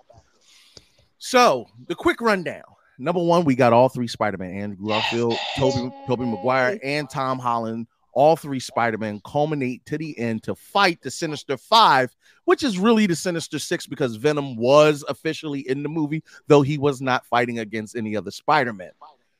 So 1.19 1.67
the 1.87 1.95
quick 1.95 2.21
rundown. 2.21 2.63
Number 2.97 3.23
one, 3.23 3.45
we 3.45 3.55
got 3.55 3.71
all 3.71 3.87
three 3.89 4.07
Spider-Man: 4.07 4.51
Andrew 4.53 4.87
Garfield, 4.87 5.35
Tobey, 5.57 5.89
Tobey 6.07 6.25
Maguire, 6.25 6.79
and 6.83 7.09
Tom 7.09 7.39
Holland. 7.39 7.87
All 8.13 8.35
three 8.35 8.59
Spider-Man 8.59 9.21
culminate 9.25 9.85
to 9.85 9.97
the 9.97 10.17
end 10.17 10.43
to 10.43 10.55
fight 10.55 11.01
the 11.01 11.11
Sinister 11.11 11.57
Five, 11.57 12.15
which 12.45 12.63
is 12.63 12.79
really 12.79 13.05
the 13.07 13.15
Sinister 13.15 13.59
Six 13.59 13.87
because 13.87 14.15
Venom 14.15 14.55
was 14.55 15.03
officially 15.07 15.67
in 15.69 15.83
the 15.83 15.89
movie, 15.89 16.23
though 16.47 16.61
he 16.61 16.77
was 16.77 17.01
not 17.01 17.25
fighting 17.25 17.59
against 17.59 17.95
any 17.95 18.15
other 18.15 18.31
Spider-Man. 18.31 18.91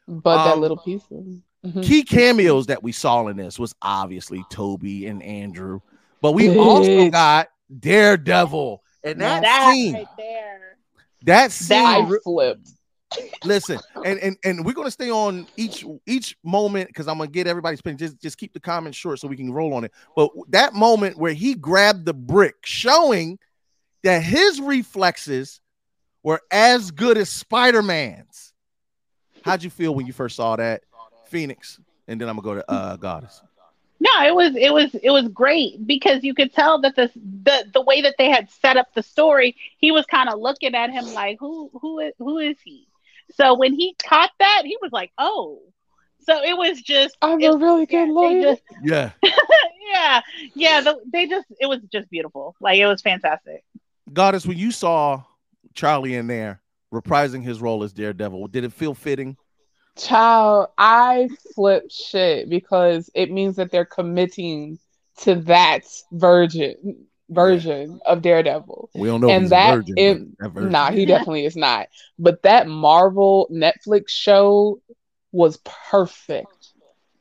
But 0.08 0.46
that 0.46 0.54
Um, 0.54 0.62
little 0.62 0.78
piece 0.78 1.04
of 1.12 1.26
Mhm. 1.66 1.84
Key 1.84 2.04
cameos 2.04 2.68
that 2.68 2.82
we 2.82 2.91
saw 2.94 3.28
in 3.28 3.36
this 3.36 3.60
was 3.60 3.76
obviously 3.82 4.46
Tobey 4.50 5.08
and 5.08 5.22
Andrew, 5.22 5.82
but 6.22 6.32
we 6.32 6.58
also 6.58 7.10
got 7.10 7.50
Daredevil, 7.80 8.82
and 9.04 9.20
that, 9.20 9.41
That 9.41 9.74
scene, 9.74 9.94
right 9.94 10.08
there. 10.18 10.78
that 11.24 11.52
scene, 11.52 11.86
I 11.86 12.10
flipped. 12.24 12.70
Listen, 13.44 13.80
and 14.06 14.19
and 14.19 14.38
and 14.44 14.65
we're 14.65 14.73
gonna 14.73 14.91
stay 14.91 15.10
on 15.10 15.48
each 15.57 15.86
each 16.06 16.38
moment 16.44 16.88
because 16.88 17.07
I'm 17.07 17.18
gonna 17.18 17.30
get 17.30 17.48
everybody's 17.48 17.80
opinion. 17.80 17.98
Just 17.98 18.22
just 18.22 18.38
keep 18.38 18.53
the 18.53 18.60
comments 18.60 18.98
short 18.98 19.19
so 19.19 19.27
we 19.27 19.38
can 19.38 19.52
roll 19.52 19.73
on 19.73 19.84
it. 19.84 19.91
But 20.15 20.31
that 20.49 20.73
moment 20.73 21.18
where 21.18 21.34
he 21.34 21.56
grabbed 21.56 22.06
the 22.06 22.14
brick, 22.14 22.56
showing 22.64 23.40
that 24.03 24.23
his 24.23 24.61
reflexes 24.61 25.61
were 26.23 26.41
as 26.52 26.91
good 26.91 27.18
as 27.18 27.30
Spider-Man's. 27.30 28.53
How'd 29.44 29.64
you 29.64 29.69
feel 29.69 29.95
when 29.95 30.06
you 30.06 30.14
first 30.14 30.36
saw 30.36 30.56
that, 30.56 30.84
Phoenix? 31.27 31.80
And 32.07 32.19
then 32.19 32.30
I'm 32.30 32.38
gonna 32.38 32.56
go 32.56 32.56
to 32.56 32.72
uh 32.72 32.95
Goddess. 32.98 33.41
No, 34.02 34.26
it 34.26 34.34
was 34.34 34.56
it 34.56 34.73
was 34.73 34.95
it 35.03 35.10
was 35.10 35.27
great 35.27 35.86
because 35.86 36.23
you 36.23 36.34
could 36.34 36.53
tell 36.53 36.80
that 36.81 36.95
the 36.95 37.11
the 37.44 37.65
the 37.73 37.81
way 37.81 38.02
that 38.02 38.15
they 38.18 38.30
had 38.30 38.49
set 38.49 38.77
up 38.77 38.94
the 38.94 39.03
story, 39.03 39.56
he 39.77 39.91
was 39.91 40.06
kind 40.06 40.30
of 40.30 40.40
looking 40.40 40.73
at 40.73 40.90
him 40.90 41.14
like 41.14 41.38
who 41.40 41.69
who 41.81 41.99
is 41.99 42.14
who 42.18 42.38
is 42.38 42.57
he? 42.64 42.88
So 43.31 43.53
when 43.56 43.73
he 43.73 43.95
caught 44.03 44.31
that, 44.39 44.64
he 44.65 44.77
was 44.81 44.91
like, 44.91 45.11
oh. 45.18 45.60
So 46.22 46.43
it 46.43 46.56
was 46.57 46.81
just 46.81 47.18
I'm 47.22 47.39
it- 47.41 47.47
a 47.53 47.57
really 47.57 47.85
good 47.85 48.07
they 48.07 48.11
lawyer. 48.11 48.41
just- 48.41 48.61
Yeah. 48.84 49.11
yeah, 49.93 50.22
yeah. 50.53 50.81
The, 50.81 50.99
they 51.11 51.27
just 51.27 51.47
it 51.60 51.65
was 51.68 51.80
just 51.91 52.10
beautiful. 52.10 52.56
Like 52.60 52.77
it 52.80 52.85
was 52.85 53.01
fantastic. 53.01 53.64
Goddess, 54.11 54.45
when 54.45 54.57
you 54.57 54.72
saw 54.72 55.23
Charlie 55.73 56.15
in 56.15 56.27
there 56.27 56.61
reprising 56.93 57.43
his 57.43 57.61
role 57.61 57.84
as 57.84 57.93
Daredevil, 57.93 58.47
did 58.47 58.64
it 58.64 58.73
feel 58.73 58.93
fitting? 58.93 59.38
Child, 59.95 60.69
I 60.77 61.30
flip 61.56 61.89
shit 61.91 62.49
because 62.49 63.10
it 63.14 63.31
means 63.31 63.56
that 63.57 63.69
they're 63.72 63.85
committing 63.85 64.80
to 65.22 65.35
that 65.35 65.81
virgin 66.11 67.06
version 67.30 67.99
of 68.06 68.22
Daredevil. 68.22 68.89
We 68.95 69.07
don't 69.07 69.22
know 69.22 69.30
if 69.30 69.34
and 69.34 69.43
he's 69.43 69.49
that 69.51 69.76
virgin, 69.76 69.95
it, 69.97 70.39
that 70.39 70.49
virgin. 70.49 70.72
nah, 70.72 70.91
he 70.91 71.06
definitely 71.07 71.45
is 71.45 71.56
not. 71.56 71.88
But 72.18 72.43
that 72.43 72.68
Marvel 72.68 73.47
Netflix 73.51 74.10
show 74.10 74.81
was 75.31 75.57
perfect. 75.91 76.73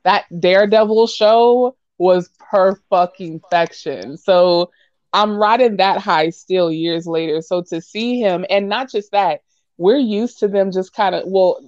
That 0.04 0.24
Daredevil 0.40 1.06
show 1.08 1.76
was 1.98 2.30
per 2.38 2.76
fucking 2.90 3.40
fection. 3.50 4.16
So 4.16 4.70
I'm 5.12 5.36
riding 5.36 5.76
that 5.78 6.00
high 6.00 6.30
still 6.30 6.70
years 6.70 7.06
later. 7.06 7.42
So 7.42 7.62
to 7.62 7.80
see 7.80 8.20
him, 8.20 8.44
and 8.48 8.68
not 8.68 8.90
just 8.90 9.12
that, 9.12 9.40
we're 9.76 9.98
used 9.98 10.38
to 10.40 10.48
them 10.48 10.72
just 10.72 10.92
kind 10.92 11.14
of 11.14 11.24
well, 11.26 11.60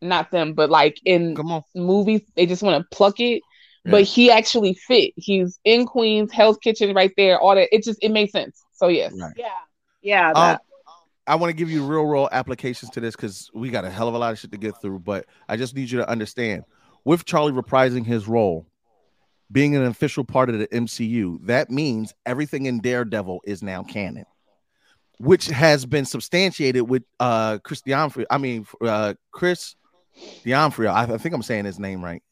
not 0.00 0.30
them, 0.30 0.54
but 0.54 0.70
like 0.70 0.98
in 1.04 1.36
movies, 1.74 2.22
they 2.34 2.46
just 2.46 2.62
want 2.62 2.82
to 2.82 2.96
pluck 2.96 3.20
it. 3.20 3.42
But 3.90 4.04
he 4.04 4.30
actually 4.30 4.74
fit. 4.74 5.12
He's 5.16 5.58
in 5.64 5.86
Queens, 5.86 6.32
Hell's 6.32 6.58
Kitchen, 6.58 6.94
right 6.94 7.12
there. 7.16 7.38
All 7.38 7.54
that. 7.54 7.68
It 7.72 7.84
just 7.84 7.98
it 8.02 8.10
made 8.10 8.30
sense. 8.30 8.64
So 8.72 8.88
yes, 8.88 9.12
Yeah, 9.36 9.48
yeah. 10.02 10.32
Um, 10.32 10.58
I 11.26 11.34
want 11.34 11.50
to 11.50 11.56
give 11.56 11.70
you 11.70 11.84
real 11.84 12.04
world 12.04 12.28
applications 12.32 12.90
to 12.92 13.00
this 13.00 13.16
because 13.16 13.50
we 13.52 13.70
got 13.70 13.84
a 13.84 13.90
hell 13.90 14.08
of 14.08 14.14
a 14.14 14.18
lot 14.18 14.32
of 14.32 14.38
shit 14.38 14.52
to 14.52 14.58
get 14.58 14.80
through. 14.80 15.00
But 15.00 15.26
I 15.48 15.56
just 15.56 15.74
need 15.74 15.90
you 15.90 15.98
to 15.98 16.08
understand 16.08 16.64
with 17.04 17.24
Charlie 17.24 17.52
reprising 17.52 18.04
his 18.04 18.28
role, 18.28 18.66
being 19.50 19.76
an 19.76 19.84
official 19.84 20.24
part 20.24 20.50
of 20.50 20.58
the 20.58 20.66
MCU, 20.68 21.38
that 21.46 21.70
means 21.70 22.12
everything 22.26 22.66
in 22.66 22.80
Daredevil 22.80 23.42
is 23.44 23.62
now 23.62 23.82
canon, 23.82 24.24
which 25.18 25.46
has 25.46 25.86
been 25.86 26.04
substantiated 26.04 26.88
with 26.88 27.04
uh 27.20 27.58
Chris 27.58 27.80
D'Onofrio. 27.82 28.26
I 28.30 28.38
mean, 28.38 28.66
uh, 28.80 29.14
Chris 29.30 29.76
D'Onofrio. 30.44 30.90
I, 30.90 31.02
I 31.02 31.18
think 31.18 31.34
I'm 31.34 31.42
saying 31.42 31.64
his 31.64 31.78
name 31.78 32.04
right. 32.04 32.22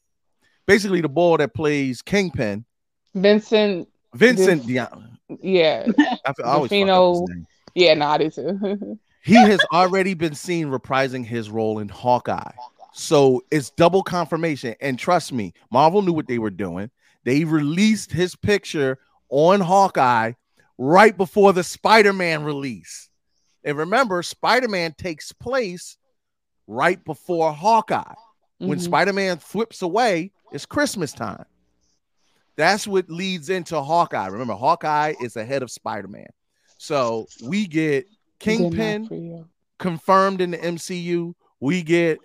Basically, 0.67 1.01
the 1.01 1.09
boy 1.09 1.37
that 1.37 1.53
plays 1.53 2.01
Kingpin, 2.01 2.65
Vincent. 3.13 3.87
Vincent 4.13 4.65
D'On. 4.67 5.17
Yeah. 5.41 5.87
I, 5.99 6.33
I 6.43 6.43
always 6.43 6.71
Defino. 6.71 7.27
Yeah, 7.73 7.93
no, 7.95 8.07
I 8.07 8.17
do 8.17 8.29
too. 8.29 8.99
he 9.23 9.35
has 9.35 9.59
already 9.73 10.13
been 10.13 10.35
seen 10.35 10.67
reprising 10.67 11.25
his 11.25 11.49
role 11.49 11.79
in 11.79 11.89
Hawkeye. 11.89 12.51
So 12.93 13.43
it's 13.51 13.71
double 13.71 14.03
confirmation. 14.03 14.75
And 14.79 14.97
trust 14.97 15.33
me, 15.33 15.53
Marvel 15.71 16.01
knew 16.01 16.13
what 16.13 16.27
they 16.27 16.39
were 16.39 16.49
doing. 16.49 16.89
They 17.25 17.43
released 17.43 18.11
his 18.11 18.35
picture 18.35 18.97
on 19.29 19.59
Hawkeye 19.59 20.33
right 20.77 21.17
before 21.17 21.51
the 21.51 21.63
Spider 21.63 22.13
Man 22.13 22.43
release. 22.43 23.09
And 23.65 23.77
remember, 23.77 24.23
Spider 24.23 24.69
Man 24.69 24.93
takes 24.97 25.33
place 25.33 25.97
right 26.67 27.03
before 27.03 27.51
Hawkeye. 27.51 28.13
When 28.59 28.77
Mhm. 28.79 28.83
Spider 28.83 29.11
Man 29.13 29.37
flips 29.39 29.81
away, 29.81 30.31
it's 30.55 30.65
Christmas 30.65 31.11
time. 31.11 31.45
That's 32.55 32.87
what 32.87 33.09
leads 33.09 33.49
into 33.49 33.79
Hawkeye. 33.81 34.27
Remember, 34.27 34.53
Hawkeye 34.53 35.13
is 35.21 35.35
ahead 35.35 35.61
of 35.61 35.69
Spider 35.69 36.07
Man. 36.07 36.29
So 36.77 37.27
we 37.43 37.67
get 37.67 38.07
Kingpin 38.39 39.45
confirmed 39.77 40.39
in 40.39 40.51
the 40.51 40.57
MCU. 40.57 41.33
We 41.59 41.83
get 41.83 42.19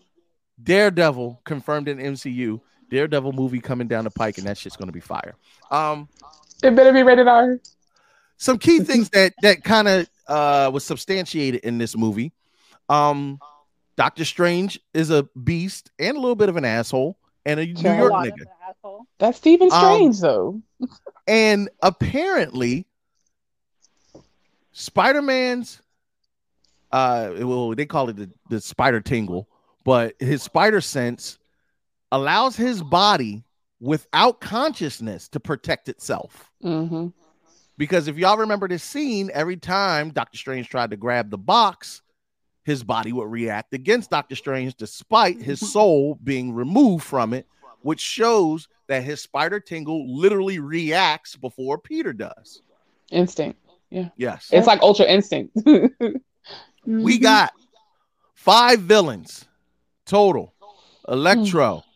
Daredevil 0.63 1.41
confirmed 1.45 1.89
in 1.89 1.97
the 1.99 2.05
MCU. 2.05 2.61
Daredevil 2.91 3.33
movie 3.33 3.61
coming 3.61 3.89
down 3.89 4.05
the 4.05 4.11
pike, 4.11 4.39
and 4.39 4.47
that 4.47 4.57
shit's 4.57 4.77
gonna 4.77 4.93
be 4.93 5.01
fire. 5.01 5.35
Um, 5.71 6.09
It 6.63 6.77
better 6.77 6.93
be 6.93 7.03
rated 7.03 7.27
R. 7.27 7.59
Some 8.37 8.59
key 8.59 8.81
things 8.81 9.11
that 9.11 9.35
that 9.43 9.65
kind 9.65 9.89
of 9.89 10.09
uh 10.29 10.71
was 10.73 10.85
substantiated 10.85 11.63
in 11.63 11.79
this 11.79 11.97
movie. 11.97 12.33
Um 12.89 13.41
Doctor 13.97 14.25
Strange 14.25 14.81
is 14.95 15.11
a 15.11 15.25
beast 15.45 15.91
and 15.99 16.17
a 16.17 16.21
little 16.21 16.37
bit 16.37 16.49
of 16.49 16.57
an 16.57 16.65
asshole 16.65 17.17
and 17.47 17.61
a 17.61 17.67
New 17.67 17.77
Sure. 17.77 17.97
York 17.97 18.13
A 18.13 18.31
nigga. 18.31 19.05
That's 19.19 19.39
Stephen 19.39 19.71
Um, 19.73 19.79
Strange, 19.79 20.21
though. 20.21 20.61
And 21.27 21.69
apparently, 21.83 22.87
Spider 24.73 25.23
Man's, 25.23 25.81
uh, 26.91 27.31
well, 27.39 27.75
they 27.75 27.87
call 27.87 28.09
it 28.09 28.17
the, 28.17 28.31
the 28.49 28.61
spider 28.61 29.01
tingle, 29.01 29.49
but 29.85 30.15
his 30.19 30.43
spider 30.43 30.81
sense 30.81 31.39
allows 32.11 32.57
his 32.57 32.83
body 32.83 33.45
without 33.81 34.41
consciousness 34.41 35.29
to 35.29 35.39
protect 35.39 35.89
itself. 35.89 36.51
Mm-hmm. 36.65 37.09
Because 37.79 38.09
if 38.09 38.17
y'all 38.19 38.37
remember 38.39 38.67
this 38.67 38.83
scene, 38.83 39.31
every 39.33 39.57
time 39.57 40.11
Doctor 40.11 40.37
Strange 40.37 40.69
tried 40.69 40.91
to 40.91 40.97
grab 40.97 41.31
the 41.31 41.39
box, 41.39 42.03
his 42.71 42.85
body 42.85 43.13
would 43.13 43.31
react 43.31 43.75
against 43.75 44.11
Doctor 44.11 44.37
Strange 44.37 44.77
despite 44.77 45.43
his 45.43 45.59
mm-hmm. 45.59 45.67
soul 45.67 46.19
being 46.23 46.55
removed 46.55 47.05
from 47.05 47.35
it, 47.35 47.47
which 47.83 48.01
shows 48.01 48.69
that 48.87 49.03
his 49.03 49.21
spider 49.21 49.59
tingle 49.59 50.07
literally 50.09 50.61
reacts 50.61 51.35
before 51.35 51.79
Peter 51.79 52.13
does. 52.13 52.63
Instinct. 53.11 53.59
Yeah. 53.91 54.11
Yes. 54.17 54.51
It's 54.53 54.69
like 54.69 54.81
Ultra 54.83 55.07
Instinct. 55.07 55.53
we 55.67 55.73
mm-hmm. 56.87 57.23
got 57.23 57.53
five 58.35 58.81
villains 58.81 59.47
total 60.07 60.55
Electro, 61.09 61.79
hmm. 61.79 61.91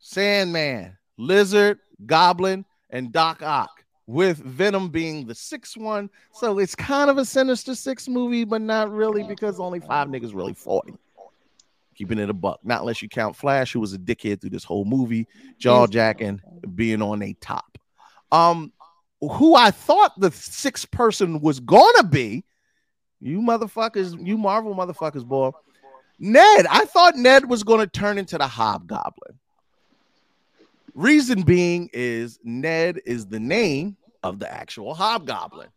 Sandman, 0.00 0.98
Lizard, 1.16 1.78
Goblin, 2.04 2.66
and 2.90 3.10
Doc 3.10 3.42
Ock, 3.42 3.73
with 4.06 4.38
Venom 4.38 4.88
being 4.90 5.26
the 5.26 5.34
sixth 5.34 5.76
one. 5.76 6.10
So 6.32 6.58
it's 6.58 6.74
kind 6.74 7.10
of 7.10 7.18
a 7.18 7.24
Sinister 7.24 7.74
Six 7.74 8.08
movie, 8.08 8.44
but 8.44 8.60
not 8.60 8.90
really 8.90 9.22
because 9.22 9.58
only 9.58 9.80
five 9.80 10.08
niggas 10.08 10.34
really 10.34 10.54
fought 10.54 10.88
him. 10.88 10.98
Keeping 11.94 12.18
it 12.18 12.28
a 12.28 12.34
buck, 12.34 12.58
not 12.64 12.80
unless 12.80 13.02
you 13.02 13.08
count 13.08 13.36
Flash, 13.36 13.72
who 13.72 13.80
was 13.80 13.92
a 13.92 13.98
dickhead 13.98 14.40
through 14.40 14.50
this 14.50 14.64
whole 14.64 14.84
movie, 14.84 15.28
jaw 15.58 15.86
jacking, 15.86 16.40
being 16.74 17.00
on 17.00 17.22
a 17.22 17.34
top. 17.34 17.78
Um, 18.32 18.72
who 19.20 19.54
I 19.54 19.70
thought 19.70 20.18
the 20.18 20.32
sixth 20.32 20.90
person 20.90 21.40
was 21.40 21.60
gonna 21.60 22.02
be, 22.02 22.44
you 23.20 23.40
motherfuckers, 23.40 24.26
you 24.26 24.36
Marvel 24.36 24.74
motherfuckers, 24.74 25.24
boy. 25.24 25.52
Ned, 26.18 26.66
I 26.68 26.84
thought 26.84 27.16
Ned 27.16 27.48
was 27.48 27.62
gonna 27.62 27.86
turn 27.86 28.18
into 28.18 28.38
the 28.38 28.46
Hobgoblin. 28.48 29.38
Reason 30.94 31.42
being 31.42 31.90
is 31.92 32.38
Ned 32.44 33.00
is 33.04 33.26
the 33.26 33.40
name 33.40 33.96
of 34.22 34.38
the 34.38 34.52
actual 34.52 34.94
Hobgoblin. 34.94 35.68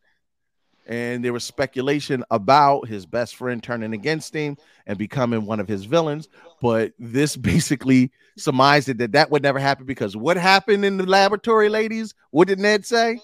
And 0.85 1.25
there 1.25 1.33
was 1.33 1.43
speculation 1.43 2.23
about 2.31 2.87
his 2.87 3.05
best 3.05 3.35
friend 3.35 3.61
turning 3.61 3.93
against 3.93 4.33
him 4.33 4.55
and 4.85 4.97
becoming 4.97 5.45
one 5.45 5.59
of 5.59 5.67
his 5.67 5.83
villains. 5.83 6.29
But 6.61 6.93
this 6.97 7.35
basically 7.37 8.11
surmised 8.37 8.89
it 8.89 8.99
that 8.99 9.11
that 9.13 9.31
would 9.31 9.43
never 9.43 9.59
happen 9.59 9.85
because 9.85 10.15
what 10.15 10.37
happened 10.37 10.85
in 10.85 10.97
the 10.97 11.05
laboratory, 11.05 11.67
ladies? 11.67 12.13
What 12.31 12.47
did 12.47 12.59
Ned 12.59 12.85
say? 12.85 13.19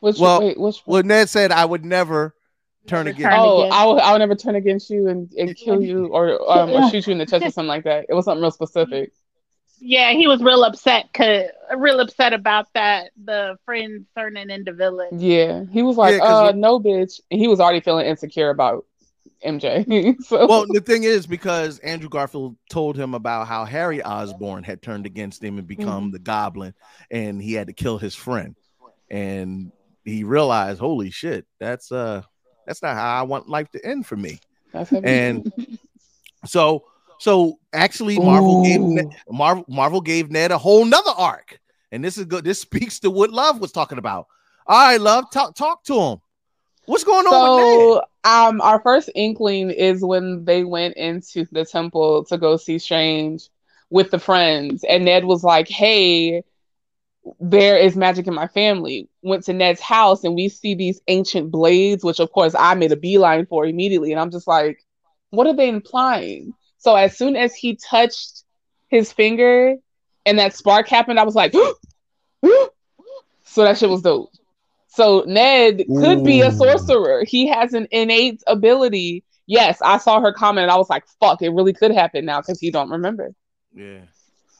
Which, 0.00 0.18
well, 0.18 0.40
wait, 0.40 0.58
which 0.58 0.82
well, 0.86 1.02
Ned 1.02 1.28
said 1.28 1.52
I 1.52 1.64
would 1.64 1.84
never 1.84 2.34
turn 2.86 3.06
against. 3.06 3.36
oh, 3.36 3.68
I 3.68 3.84
will, 3.84 4.00
I 4.00 4.12
will 4.12 4.18
never 4.18 4.34
turn 4.34 4.54
against 4.54 4.90
you 4.90 5.08
and, 5.08 5.30
and 5.34 5.54
kill 5.54 5.82
you 5.82 6.06
or, 6.06 6.50
um, 6.50 6.70
or 6.70 6.88
shoot 6.90 7.06
you 7.06 7.12
in 7.12 7.18
the 7.18 7.26
chest 7.26 7.44
or 7.44 7.50
something 7.50 7.68
like 7.68 7.84
that. 7.84 8.06
It 8.08 8.14
was 8.14 8.24
something 8.24 8.42
real 8.42 8.50
specific. 8.50 9.12
Yeah, 9.84 10.12
he 10.12 10.28
was 10.28 10.40
real 10.40 10.62
upset, 10.62 11.12
cause 11.12 11.46
real 11.76 11.98
upset 11.98 12.32
about 12.32 12.68
that. 12.74 13.10
The 13.24 13.56
friends 13.64 14.06
turning 14.16 14.48
into 14.48 14.72
villains. 14.72 15.20
Yeah, 15.20 15.64
he 15.72 15.82
was 15.82 15.96
like, 15.96 16.12
Yeah, 16.14 16.20
'cause 16.20 16.50
uh, 16.50 16.52
no, 16.52 16.78
bitch. 16.78 17.20
And 17.32 17.40
he 17.40 17.48
was 17.48 17.58
already 17.58 17.80
feeling 17.80 18.06
insecure 18.06 18.50
about 18.50 18.86
MJ. 19.44 20.16
so, 20.24 20.46
well, 20.46 20.66
the 20.68 20.80
thing 20.80 21.02
is 21.02 21.26
because 21.26 21.80
Andrew 21.80 22.08
Garfield 22.08 22.56
told 22.70 22.96
him 22.96 23.12
about 23.14 23.48
how 23.48 23.64
Harry 23.64 24.00
Osborn 24.00 24.62
had 24.62 24.82
turned 24.82 25.04
against 25.04 25.42
him 25.42 25.58
and 25.58 25.66
become 25.66 26.10
Mhm. 26.10 26.12
the 26.12 26.18
Goblin, 26.20 26.74
and 27.10 27.42
he 27.42 27.54
had 27.54 27.66
to 27.66 27.72
kill 27.72 27.98
his 27.98 28.14
friend, 28.14 28.54
and 29.10 29.72
he 30.04 30.22
realized, 30.22 30.78
holy 30.78 31.10
shit, 31.10 31.44
that's 31.58 31.90
uh, 31.90 32.22
that's 32.68 32.82
not 32.82 32.94
how 32.94 33.18
I 33.18 33.22
want 33.22 33.48
life 33.48 33.68
to 33.72 33.84
end 33.84 34.06
for 34.06 34.16
me. 34.16 34.38
that's. 34.72 34.92
And 34.92 35.44
so, 36.46 36.84
so 37.22 37.60
actually, 37.72 38.18
Marvel 38.18 38.64
gave 38.64 38.80
Ooh. 38.80 38.94
Ned, 38.94 39.16
Marvel 39.30 39.64
Marvel 39.68 40.00
gave 40.00 40.32
Ned 40.32 40.50
a 40.50 40.58
whole 40.58 40.84
nother 40.84 41.12
arc, 41.16 41.60
and 41.92 42.02
this 42.02 42.18
is 42.18 42.24
good. 42.24 42.42
This 42.42 42.58
speaks 42.58 42.98
to 42.98 43.10
what 43.10 43.30
Love 43.30 43.60
was 43.60 43.70
talking 43.70 43.98
about. 43.98 44.26
All 44.66 44.88
right, 44.88 45.00
Love, 45.00 45.30
talk 45.30 45.54
talk 45.54 45.84
to 45.84 46.00
him. 46.00 46.18
What's 46.86 47.04
going 47.04 47.24
on 47.28 47.32
with 47.32 47.64
Ned? 47.64 47.78
So, 47.78 48.02
um, 48.28 48.60
our 48.60 48.80
first 48.80 49.08
inkling 49.14 49.70
is 49.70 50.02
when 50.02 50.44
they 50.46 50.64
went 50.64 50.96
into 50.96 51.46
the 51.52 51.64
temple 51.64 52.24
to 52.24 52.36
go 52.36 52.56
see 52.56 52.80
Strange 52.80 53.48
with 53.88 54.10
the 54.10 54.18
friends, 54.18 54.82
and 54.82 55.04
Ned 55.04 55.24
was 55.24 55.44
like, 55.44 55.68
"Hey, 55.68 56.42
there 57.38 57.78
is 57.78 57.94
magic 57.94 58.26
in 58.26 58.34
my 58.34 58.48
family." 58.48 59.08
Went 59.22 59.44
to 59.44 59.52
Ned's 59.52 59.80
house, 59.80 60.24
and 60.24 60.34
we 60.34 60.48
see 60.48 60.74
these 60.74 61.00
ancient 61.06 61.52
blades, 61.52 62.02
which 62.02 62.18
of 62.18 62.32
course 62.32 62.56
I 62.58 62.74
made 62.74 62.90
a 62.90 62.96
beeline 62.96 63.46
for 63.46 63.64
immediately, 63.64 64.10
and 64.10 64.20
I'm 64.20 64.32
just 64.32 64.48
like, 64.48 64.84
"What 65.30 65.46
are 65.46 65.54
they 65.54 65.68
implying?" 65.68 66.54
So 66.82 66.96
as 66.96 67.16
soon 67.16 67.36
as 67.36 67.54
he 67.54 67.76
touched 67.76 68.42
his 68.88 69.12
finger, 69.12 69.76
and 70.26 70.38
that 70.40 70.56
spark 70.56 70.88
happened, 70.88 71.20
I 71.20 71.22
was 71.22 71.36
like, 71.36 71.52
"So 73.44 73.62
that 73.62 73.78
shit 73.78 73.88
was 73.88 74.02
dope." 74.02 74.32
So 74.88 75.22
Ned 75.26 75.84
could 75.86 76.24
be 76.24 76.40
a 76.40 76.50
sorcerer. 76.50 77.22
He 77.24 77.46
has 77.46 77.72
an 77.72 77.86
innate 77.92 78.42
ability. 78.48 79.22
Yes, 79.46 79.80
I 79.80 79.98
saw 79.98 80.20
her 80.20 80.32
comment 80.32 80.64
and 80.64 80.72
I 80.72 80.76
was 80.76 80.90
like, 80.90 81.04
fuck, 81.20 81.40
it 81.40 81.50
really 81.50 81.72
could 81.72 81.92
happen 81.92 82.24
now 82.24 82.40
because 82.40 82.58
he 82.58 82.72
don't 82.72 82.90
remember. 82.90 83.32
Yeah. 83.72 84.00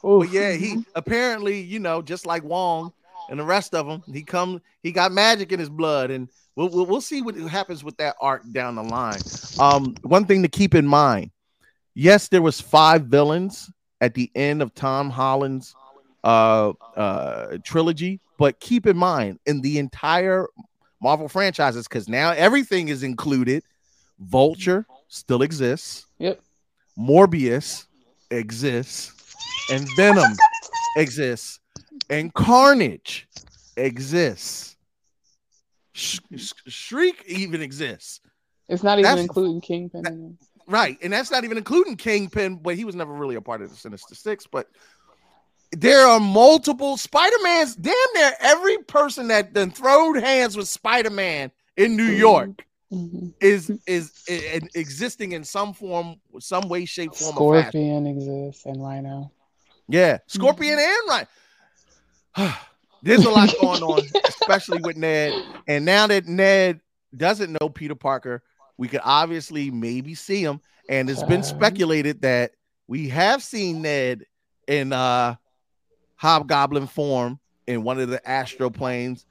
But 0.01 0.31
yeah, 0.31 0.53
he 0.53 0.85
apparently, 0.95 1.59
you 1.59 1.79
know, 1.79 2.01
just 2.01 2.25
like 2.25 2.43
Wong 2.43 2.93
and 3.29 3.37
the 3.39 3.43
rest 3.43 3.75
of 3.75 3.85
them, 3.85 4.01
he 4.11 4.23
come, 4.23 4.61
he 4.81 4.93
got 4.93 5.11
magic 5.11 5.51
in 5.51 5.59
his 5.59 5.69
blood, 5.69 6.09
and 6.09 6.29
we'll 6.55 6.69
we'll, 6.69 6.85
we'll 6.85 7.01
see 7.01 7.21
what 7.21 7.35
happens 7.35 7.83
with 7.83 7.97
that 7.97 8.15
arc 8.19 8.41
down 8.51 8.75
the 8.75 8.83
line. 8.83 9.19
Um, 9.59 9.95
one 10.01 10.25
thing 10.25 10.41
to 10.41 10.49
keep 10.49 10.73
in 10.73 10.87
mind: 10.87 11.29
yes, 11.95 12.27
there 12.27 12.41
was 12.41 12.59
five 12.61 13.03
villains 13.05 13.71
at 14.01 14.13
the 14.13 14.29
end 14.35 14.61
of 14.61 14.73
Tom 14.73 15.09
Holland's 15.09 15.75
uh 16.23 16.71
uh 16.95 17.57
trilogy, 17.63 18.19
but 18.37 18.59
keep 18.59 18.85
in 18.87 18.95
mind 18.97 19.39
in 19.45 19.61
the 19.61 19.77
entire 19.79 20.47
Marvel 21.01 21.27
franchises, 21.27 21.85
because 21.87 22.07
now 22.07 22.31
everything 22.31 22.87
is 22.87 23.03
included. 23.03 23.63
Vulture 24.19 24.85
still 25.09 25.41
exists. 25.41 26.05
Yep. 26.19 26.39
Morbius 26.97 27.87
exists, 28.31 29.11
and 29.69 29.85
Venom 29.97 30.31
exists, 30.95 31.59
and 32.09 32.33
Carnage 32.33 33.27
exists. 33.75 34.77
Sh- 35.91 36.19
Sh- 36.37 36.53
Shriek 36.67 37.23
even 37.27 37.61
exists. 37.61 38.21
It's 38.69 38.81
not 38.83 38.93
even 38.99 39.03
That's- 39.03 39.23
including 39.23 39.59
Kingpin. 39.61 40.07
in 40.07 40.37
it. 40.39 40.47
Right, 40.67 40.97
and 41.01 41.11
that's 41.11 41.29
not 41.29 41.43
even 41.43 41.57
including 41.57 41.97
Kingpin, 41.97 42.55
but 42.55 42.75
he 42.75 42.85
was 42.85 42.95
never 42.95 43.13
really 43.13 43.35
a 43.35 43.41
part 43.41 43.61
of 43.61 43.69
the 43.69 43.75
Sinister 43.75 44.15
Six. 44.15 44.47
But 44.47 44.69
there 45.71 46.07
are 46.07 46.19
multiple 46.19 46.97
Spider-Mans. 46.97 47.75
Damn 47.75 47.95
near 48.13 48.31
every 48.39 48.77
person 48.79 49.27
that 49.27 49.53
then 49.53 49.71
throwed 49.71 50.21
hands 50.21 50.55
with 50.55 50.67
Spider-Man 50.67 51.51
in 51.75 51.97
New 51.97 52.07
mm-hmm. 52.07 52.19
York 52.19 52.65
mm-hmm. 52.91 53.29
is 53.41 53.71
is, 53.87 54.23
i- 54.29 54.61
i- 54.61 54.69
existing 54.75 55.33
in 55.33 55.43
some 55.43 55.73
form, 55.73 56.15
some 56.39 56.69
way, 56.69 56.85
shape, 56.85 57.13
form. 57.13 57.35
Scorpion 57.35 58.07
exists 58.07 58.65
and 58.65 58.81
Rhino. 58.81 59.31
Yeah, 59.89 60.19
Scorpion 60.27 60.77
mm-hmm. 60.79 61.09
and 61.11 61.27
right. 62.37 62.55
There's 63.01 63.25
a 63.25 63.29
lot 63.29 63.53
going 63.59 63.83
on, 63.83 64.01
especially 64.29 64.79
with 64.81 64.95
Ned. 64.95 65.33
And 65.67 65.83
now 65.83 66.07
that 66.07 66.25
Ned 66.25 66.79
doesn't 67.15 67.51
know 67.51 67.67
Peter 67.67 67.95
Parker, 67.95 68.43
we 68.77 68.87
could 68.87 69.01
obviously 69.03 69.71
maybe 69.71 70.15
see 70.15 70.43
him. 70.43 70.59
And 70.89 71.09
it's 71.09 71.23
been 71.23 71.43
speculated 71.43 72.21
that 72.21 72.51
we 72.87 73.09
have 73.09 73.41
seen 73.41 73.81
Ned 73.81 74.25
in 74.67 74.93
uh 74.93 75.35
hobgoblin 76.15 76.87
form 76.87 77.39
in 77.67 77.83
one 77.83 77.99
of 77.99 78.09
the 78.09 78.27
astro 78.27 78.69
planes. 78.69 79.25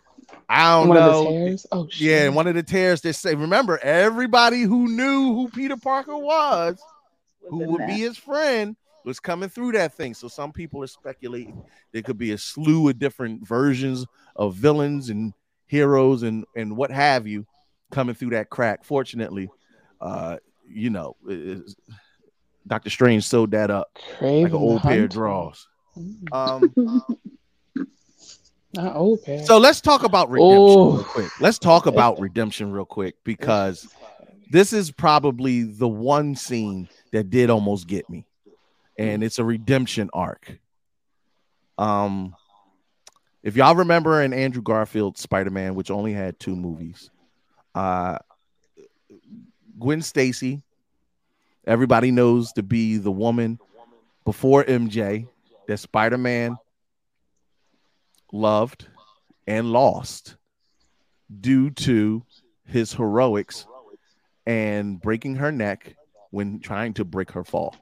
I 0.48 0.78
don't 0.78 0.88
One 0.88 0.98
of 0.98 1.04
the 1.04 1.10
know. 1.10 1.26
tears? 1.26 1.66
Oh, 1.72 1.88
yeah, 1.98 2.26
in 2.26 2.34
one 2.34 2.46
of 2.46 2.54
the 2.54 2.62
tears 2.62 3.00
they 3.00 3.12
say, 3.12 3.34
remember, 3.34 3.78
everybody 3.78 4.62
who 4.62 4.88
knew 4.88 5.34
who 5.34 5.48
Peter 5.48 5.76
Parker 5.76 6.16
was, 6.16 6.82
who 7.48 7.58
would 7.58 7.86
be 7.86 8.00
his 8.00 8.18
friend, 8.18 8.76
was 9.04 9.20
coming 9.20 9.48
through 9.48 9.72
that 9.72 9.94
thing. 9.94 10.14
So 10.14 10.28
some 10.28 10.52
people 10.52 10.82
are 10.82 10.88
speculating 10.88 11.62
there 11.92 12.02
could 12.02 12.18
be 12.18 12.32
a 12.32 12.38
slew 12.38 12.88
of 12.88 12.98
different 12.98 13.46
versions 13.46 14.06
of 14.36 14.54
villains 14.54 15.08
and 15.08 15.32
heroes 15.66 16.22
and 16.22 16.44
and 16.54 16.76
what 16.76 16.90
have 16.90 17.26
you 17.26 17.46
coming 17.92 18.14
through 18.14 18.30
that 18.30 18.50
crack. 18.50 18.84
Fortunately, 18.84 19.48
uh, 20.00 20.38
you 20.66 20.90
know, 20.90 21.16
Doctor 22.66 22.90
Strange 22.90 23.24
sewed 23.24 23.52
that 23.52 23.70
up 23.70 23.96
like 24.20 24.46
an 24.46 24.50
the 24.50 24.58
old 24.58 24.82
pair 24.82 25.04
of 25.04 25.10
drawers. 25.10 25.68
Um, 26.32 26.72
Not 28.74 28.96
open. 28.96 29.44
So 29.44 29.58
let's 29.58 29.82
talk 29.82 30.02
about 30.02 30.30
redemption 30.30 30.78
Ooh. 30.78 30.94
real 30.94 31.04
quick. 31.04 31.40
Let's 31.40 31.58
talk 31.58 31.84
about 31.86 32.18
redemption 32.18 32.72
real 32.72 32.86
quick 32.86 33.16
because 33.22 33.86
this 34.50 34.72
is 34.72 34.90
probably 34.90 35.62
the 35.64 35.88
one 35.88 36.34
scene 36.34 36.88
that 37.12 37.28
did 37.28 37.50
almost 37.50 37.86
get 37.86 38.08
me, 38.08 38.26
and 38.98 39.22
it's 39.22 39.38
a 39.38 39.44
redemption 39.44 40.08
arc. 40.14 40.58
Um, 41.76 42.34
if 43.42 43.56
y'all 43.56 43.74
remember 43.74 44.22
in 44.22 44.32
Andrew 44.32 44.62
Garfield's 44.62 45.20
Spider-Man, 45.20 45.74
which 45.74 45.90
only 45.90 46.12
had 46.12 46.38
two 46.38 46.56
movies, 46.56 47.10
uh, 47.74 48.18
Gwen 49.78 50.02
Stacy, 50.02 50.62
everybody 51.66 52.10
knows 52.10 52.52
to 52.52 52.62
be 52.62 52.96
the 52.98 53.10
woman 53.10 53.58
before 54.24 54.64
MJ 54.64 55.26
that 55.66 55.78
Spider-Man 55.78 56.56
loved 58.32 58.86
and 59.46 59.72
lost 59.72 60.36
due 61.40 61.70
to 61.70 62.24
his 62.66 62.92
heroics 62.92 63.66
and 64.46 65.00
breaking 65.00 65.36
her 65.36 65.52
neck 65.52 65.96
when 66.30 66.60
trying 66.60 66.94
to 66.94 67.04
break 67.04 67.32
her 67.32 67.44
fall. 67.44 67.74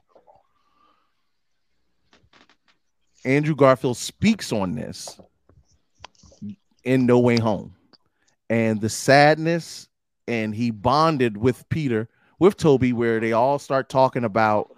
Andrew 3.23 3.55
Garfield 3.55 3.97
speaks 3.97 4.51
on 4.51 4.73
this 4.73 5.19
in 6.83 7.05
No 7.05 7.19
Way 7.19 7.39
Home 7.39 7.75
and 8.51 8.81
the 8.81 8.89
sadness, 8.89 9.87
and 10.27 10.53
he 10.53 10.71
bonded 10.71 11.37
with 11.37 11.67
Peter, 11.69 12.09
with 12.37 12.57
Tobey, 12.57 12.91
where 12.91 13.21
they 13.21 13.31
all 13.31 13.57
start 13.57 13.87
talking 13.87 14.25
about 14.25 14.69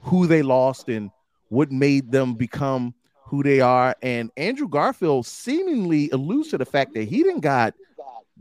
who 0.00 0.26
they 0.26 0.40
lost 0.40 0.88
and 0.88 1.10
what 1.50 1.70
made 1.70 2.10
them 2.10 2.32
become 2.32 2.94
who 3.26 3.42
they 3.42 3.60
are. 3.60 3.94
And 4.00 4.30
Andrew 4.38 4.66
Garfield 4.66 5.26
seemingly 5.26 6.08
alludes 6.08 6.48
to 6.48 6.58
the 6.58 6.64
fact 6.64 6.94
that 6.94 7.04
he 7.04 7.22
didn't 7.22 7.40
got 7.40 7.74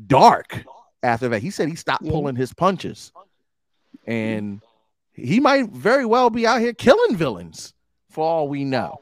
dark 0.08 0.64
after 1.04 1.28
that. 1.28 1.42
He 1.42 1.50
said 1.50 1.68
he 1.68 1.76
stopped 1.76 2.08
pulling 2.08 2.38
his 2.38 2.54
punches. 2.54 3.12
And 4.08 4.62
he 5.12 5.42
might 5.42 5.70
very 5.70 6.06
well 6.06 6.30
be 6.30 6.48
out 6.48 6.62
here 6.62 6.74
killing 6.74 7.18
villains 7.18 7.74
for 8.10 8.26
all 8.26 8.48
we 8.48 8.64
know. 8.64 9.02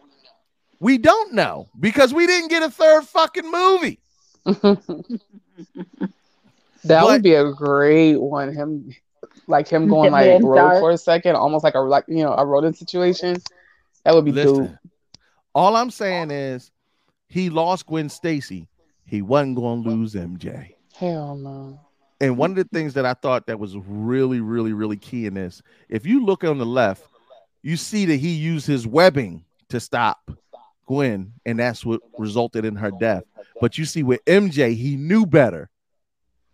We 0.79 0.97
don't 0.97 1.33
know 1.33 1.69
because 1.79 2.11
we 2.11 2.25
didn't 2.25 2.49
get 2.49 2.63
a 2.63 2.71
third 2.71 3.03
fucking 3.03 3.51
movie. 3.51 3.99
That 6.85 7.01
But- 7.01 7.05
would 7.07 7.23
be 7.23 7.33
a 7.33 7.51
great 7.51 8.17
one. 8.17 8.53
Him, 8.53 8.95
like 9.47 9.67
him 9.67 9.87
going 9.87 10.11
like 10.11 10.25
being 10.25 10.45
rogue 10.45 10.79
for 10.79 10.91
a 10.91 10.97
second, 10.97 11.35
almost 11.35 11.63
like 11.63 11.75
a 11.75 11.79
like 11.79 12.05
you 12.07 12.23
know 12.23 12.33
a 12.33 12.45
rodent 12.45 12.77
situation. 12.77 13.37
That 14.05 14.15
would 14.15 14.25
be 14.25 14.31
Listen, 14.31 14.65
dope. 14.65 14.75
all 15.53 15.75
I'm 15.75 15.91
saying 15.91 16.31
is 16.31 16.71
he 17.27 17.49
lost 17.49 17.85
Gwen 17.85 18.09
Stacy. 18.09 18.67
He 19.05 19.21
wasn't 19.21 19.55
going 19.57 19.83
to 19.83 19.89
lose 19.89 20.13
MJ. 20.15 20.75
Hell 20.95 21.35
no. 21.35 21.79
And 22.21 22.37
one 22.37 22.51
of 22.51 22.57
the 22.57 22.63
things 22.65 22.93
that 22.93 23.05
I 23.05 23.13
thought 23.13 23.47
that 23.47 23.59
was 23.59 23.75
really, 23.77 24.39
really, 24.39 24.73
really 24.73 24.97
key 24.97 25.25
in 25.25 25.33
this, 25.33 25.61
if 25.89 26.05
you 26.05 26.23
look 26.25 26.43
on 26.43 26.57
the 26.57 26.65
left, 26.65 27.03
you 27.61 27.75
see 27.75 28.05
that 28.05 28.17
he 28.17 28.29
used 28.33 28.67
his 28.67 28.85
webbing 28.85 29.43
to 29.69 29.79
stop 29.79 30.29
Gwen, 30.85 31.33
and 31.45 31.59
that's 31.59 31.85
what 31.85 32.01
resulted 32.17 32.65
in 32.65 32.75
her 32.75 32.91
death. 32.91 33.23
But 33.61 33.77
you 33.77 33.85
see 33.85 34.03
with 34.03 34.23
MJ, 34.25 34.75
he 34.75 34.95
knew 34.95 35.25
better. 35.25 35.69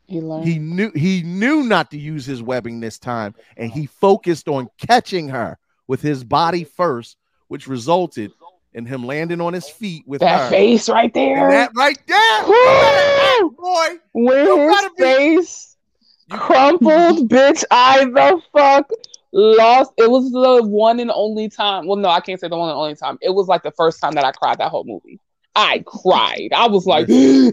He. 0.08 0.20
He 0.20 0.60
knew 0.60 0.92
he 0.96 1.24
knew 1.24 1.64
not 1.64 1.90
to 1.92 1.98
use 1.98 2.26
his 2.26 2.44
webbing 2.44 2.80
this 2.80 3.00
time, 3.00 3.34
and 3.58 3.72
he 3.72 3.88
focused 3.88 4.48
on 4.48 4.70
catching 4.78 5.30
her 5.30 5.58
with 5.88 6.02
his 6.02 6.24
body 6.24 6.64
first, 6.64 7.18
which 7.48 7.68
resulted 7.68 8.32
in 8.74 8.86
him 8.86 9.04
landing 9.06 9.42
on 9.42 9.54
his 9.54 9.68
feet 9.68 10.04
with 10.06 10.22
that 10.22 10.42
her. 10.44 10.50
face 10.50 10.90
right 10.90 11.12
there. 11.14 11.46
And 11.46 11.54
that 11.54 11.72
right 11.76 11.98
there, 12.08 13.50
boy. 13.50 14.00
With 14.14 14.48
You 14.48 14.70
his 14.70 14.90
be- 14.98 15.04
face 15.04 15.78
crumpled, 16.30 17.30
bitch. 17.30 17.64
I 17.72 18.06
the 18.06 18.42
fuck 18.54 18.90
lost. 19.32 19.92
It 19.98 20.10
was 20.10 20.32
the 20.32 20.62
one 20.68 21.00
and 21.00 21.12
only 21.12 21.50
time. 21.50 21.88
Well, 21.88 21.98
no, 21.98 22.10
I 22.10 22.20
can't 22.20 22.40
say 22.40 22.48
the 22.48 22.58
one 22.58 22.70
and 22.70 22.78
only 22.78 22.96
time. 22.96 23.18
It 23.22 23.32
was 23.32 23.48
like 23.48 23.64
the 23.64 23.72
first 23.72 24.00
time 24.02 24.14
that 24.14 24.26
I 24.26 24.32
cried 24.32 24.60
that 24.60 24.70
whole 24.70 24.84
movie. 24.84 25.20
I 25.56 25.84
cried. 25.86 26.50
I 26.56 26.68
was 26.68 26.86
like, 26.86 27.08
him 27.10 27.52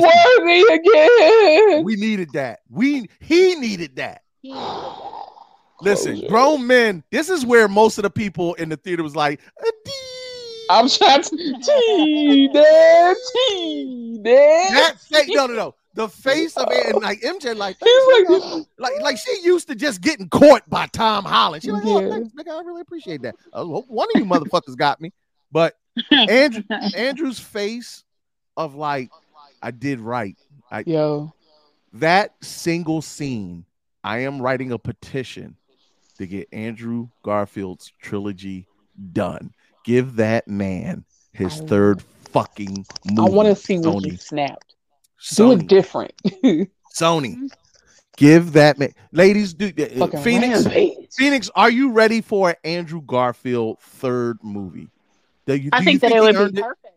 worthy 0.00 0.62
again. 0.72 1.84
We 1.84 1.96
needed 1.96 2.32
that. 2.32 2.60
We 2.70 3.08
he 3.20 3.54
needed 3.56 3.96
that. 3.96 4.22
Listen, 5.82 6.22
oh, 6.24 6.28
grown 6.28 6.66
men. 6.66 7.02
This 7.10 7.28
is 7.28 7.44
where 7.44 7.66
most 7.68 7.98
of 7.98 8.02
the 8.02 8.10
people 8.10 8.54
in 8.54 8.68
the 8.68 8.76
theater 8.76 9.02
was 9.02 9.16
like, 9.16 9.40
I'm 10.70 10.88
trying 10.88 11.22
to 11.22 11.30
T 11.36 12.48
Dad, 12.52 13.16
T 13.34 14.20
Dad. 14.22 14.72
that 14.74 15.00
face. 15.00 15.28
No, 15.30 15.46
no, 15.46 15.54
no. 15.54 15.74
The 15.94 16.08
face 16.08 16.56
of 16.56 16.68
it, 16.70 16.86
and 16.94 17.02
like 17.02 17.20
MJ, 17.20 17.54
like, 17.54 17.76
He's 17.84 18.26
thanks, 18.26 18.30
like, 18.54 18.66
like, 18.78 19.02
like 19.02 19.18
she 19.18 19.40
used 19.42 19.68
to 19.68 19.74
just 19.74 20.00
getting 20.00 20.26
caught 20.30 20.62
by 20.70 20.86
Tom 20.86 21.24
Holland. 21.24 21.62
She 21.62 21.70
like, 21.70 21.82
oh, 21.84 22.00
Yeah. 22.00 22.08
thanks, 22.10 22.30
nigga, 22.32 22.58
I 22.58 22.62
really 22.62 22.80
appreciate 22.80 23.20
that. 23.22 23.34
Uh, 23.52 23.62
I 23.62 23.66
hope 23.66 23.88
one 23.88 24.08
of 24.14 24.18
you 24.18 24.24
motherfuckers 24.24 24.74
got 24.76 25.02
me, 25.02 25.12
but 25.52 25.74
Andrew, 26.10 26.62
Andrew's 26.96 27.38
face 27.38 28.04
of 28.56 28.74
like, 28.74 29.10
I 29.62 29.70
did 29.70 30.00
right. 30.00 30.36
I, 30.70 30.84
Yo, 30.86 31.32
that 31.94 32.34
single 32.42 33.02
scene, 33.02 33.66
I 34.02 34.20
am 34.20 34.40
writing 34.40 34.72
a 34.72 34.78
petition 34.78 35.56
to 36.18 36.26
get 36.26 36.48
Andrew 36.52 37.08
Garfield's 37.22 37.92
trilogy 38.00 38.66
done. 39.12 39.52
Give 39.84 40.16
that 40.16 40.48
man 40.48 41.04
his 41.32 41.60
third 41.62 42.02
fucking 42.30 42.86
movie. 43.10 43.30
I 43.30 43.34
want 43.34 43.48
to 43.48 43.54
see 43.54 43.78
when 43.78 44.00
he 44.00 44.10
Sony. 44.12 44.20
snapped. 44.20 44.74
Do 45.36 45.52
it 45.52 45.58
Sony. 45.60 45.68
different. 45.68 46.12
Sony. 46.94 47.50
Give 48.16 48.52
that 48.52 48.78
man, 48.78 48.92
ladies. 49.12 49.54
Do 49.54 49.66
uh, 50.00 50.06
Phoenix? 50.22 50.64
rampage. 50.64 51.08
Phoenix, 51.16 51.50
are 51.54 51.70
you 51.70 51.92
ready 51.92 52.20
for 52.20 52.50
an 52.50 52.56
Andrew 52.64 53.00
Garfield 53.00 53.80
third 53.80 54.38
movie? 54.42 54.88
You, 55.46 55.70
I 55.72 55.82
think 55.82 56.00
that 56.00 56.12
he 56.12 56.18
it 56.18 56.20
would 56.20 56.36
be 56.38 56.48
perfect. 56.48 56.94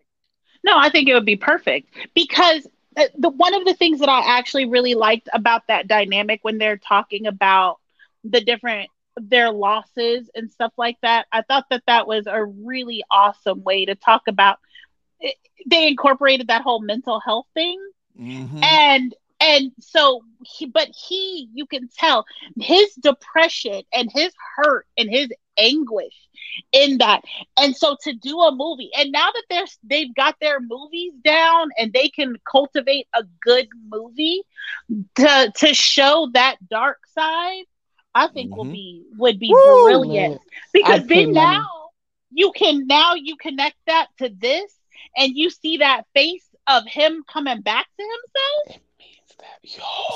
No, 0.64 0.78
I 0.78 0.90
think 0.90 1.08
it 1.08 1.14
would 1.14 1.26
be 1.26 1.36
perfect 1.36 1.90
because 2.14 2.68
uh, 2.98 3.06
the 3.18 3.30
one 3.30 3.54
of 3.54 3.66
the 3.66 3.74
things 3.74 4.00
that 4.00 4.10
I 4.10 4.38
actually 4.38 4.66
really 4.66 4.96
liked 4.96 5.30
about 5.34 5.68
that 5.68 5.88
dynamic 5.88 6.40
when 6.44 6.58
they're 6.58 6.78
talking 6.78 7.28
about 7.28 7.80
the 8.24 8.42
different 8.42 8.90
their 9.18 9.52
losses 9.52 10.30
and 10.36 10.52
stuff 10.52 10.74
like 10.78 10.98
that, 11.02 11.26
I 11.32 11.42
thought 11.42 11.66
that 11.70 11.84
that 11.88 12.08
was 12.08 12.28
a 12.28 12.44
really 12.44 13.04
awesome 13.10 13.64
way 13.64 13.86
to 13.86 13.96
talk 13.96 14.24
about. 14.28 14.60
It, 15.20 15.36
they 15.68 15.88
incorporated 15.88 16.48
that 16.48 16.62
whole 16.62 16.82
mental 16.82 17.20
health 17.20 17.48
thing 17.54 17.80
Mhm. 18.20 18.64
and 18.64 19.14
and 19.46 19.72
so 19.80 20.22
he 20.46 20.66
but 20.66 20.90
he 21.08 21.50
you 21.54 21.66
can 21.66 21.90
tell 21.98 22.26
his 22.60 22.94
depression 22.96 23.84
and 23.94 24.10
his 24.12 24.34
hurt 24.58 24.88
and 24.98 25.10
his 25.10 25.30
anguish 25.58 26.16
in 26.74 26.98
that 26.98 27.22
and 27.60 27.76
so 27.76 27.96
to 28.02 28.14
do 28.14 28.40
a 28.42 28.56
movie 28.56 28.92
and 28.98 29.12
now 29.12 29.30
that 29.34 29.44
they're 29.50 29.66
they've 29.84 30.16
got 30.16 30.36
their 30.42 30.60
movies 30.60 31.14
down 31.24 31.70
and 31.78 31.94
they 31.94 32.10
can 32.10 32.36
cultivate 32.50 33.08
a 33.14 33.24
good 33.42 33.68
movie 33.90 34.42
to 35.16 35.52
to 35.56 35.74
show 35.74 36.30
that 36.34 36.58
dark 36.70 37.00
side 37.08 37.64
i 38.16 38.28
think 38.28 38.56
will 38.56 38.66
be 38.66 39.04
would 39.18 39.40
be 39.40 39.54
Woo! 39.54 39.60
brilliant 39.62 40.42
because 40.74 41.04
pay 41.08 41.26
then 41.26 41.34
money. 41.34 41.58
now 41.58 41.92
you 42.32 42.52
can 42.56 42.88
now 42.88 43.14
you 43.16 43.36
connect 43.38 43.78
that 43.88 44.08
to 44.18 44.30
this 44.30 44.74
and 45.16 45.36
you 45.36 45.50
see 45.50 45.78
that 45.78 46.04
face 46.14 46.48
of 46.68 46.84
him 46.86 47.24
coming 47.32 47.62
back 47.62 47.88
to 47.98 48.04
himself 48.04 48.82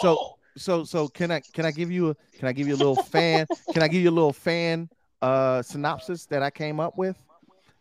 So 0.02 0.36
so 0.58 0.84
so 0.84 1.08
can 1.08 1.32
I 1.32 1.42
can 1.54 1.66
I 1.66 1.72
give 1.72 1.92
you 1.92 2.10
a 2.10 2.16
can 2.38 2.48
I 2.48 2.54
give 2.54 2.68
you 2.68 2.76
a 2.76 2.78
little 2.78 2.96
fan 2.96 3.48
can 3.74 3.82
I 3.82 3.88
give 3.88 4.02
you 4.02 4.10
a 4.10 4.12
little 4.12 4.34
fan 4.34 4.90
uh 5.22 5.62
synopsis 5.62 6.26
that 6.28 6.44
I 6.44 6.50
came 6.50 6.80
up 6.80 6.98
with? 6.98 7.18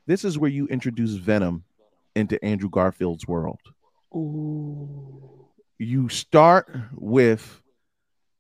This 0.07 0.25
is 0.25 0.39
where 0.39 0.51
you 0.51 0.67
introduce 0.69 1.13
Venom 1.13 1.65
into 2.15 2.43
Andrew 2.45 2.71
Garfield's 2.71 3.27
world. 3.29 3.61
Ooh. 4.15 5.47
You 5.79 6.09
start 6.09 6.75
with 6.95 7.61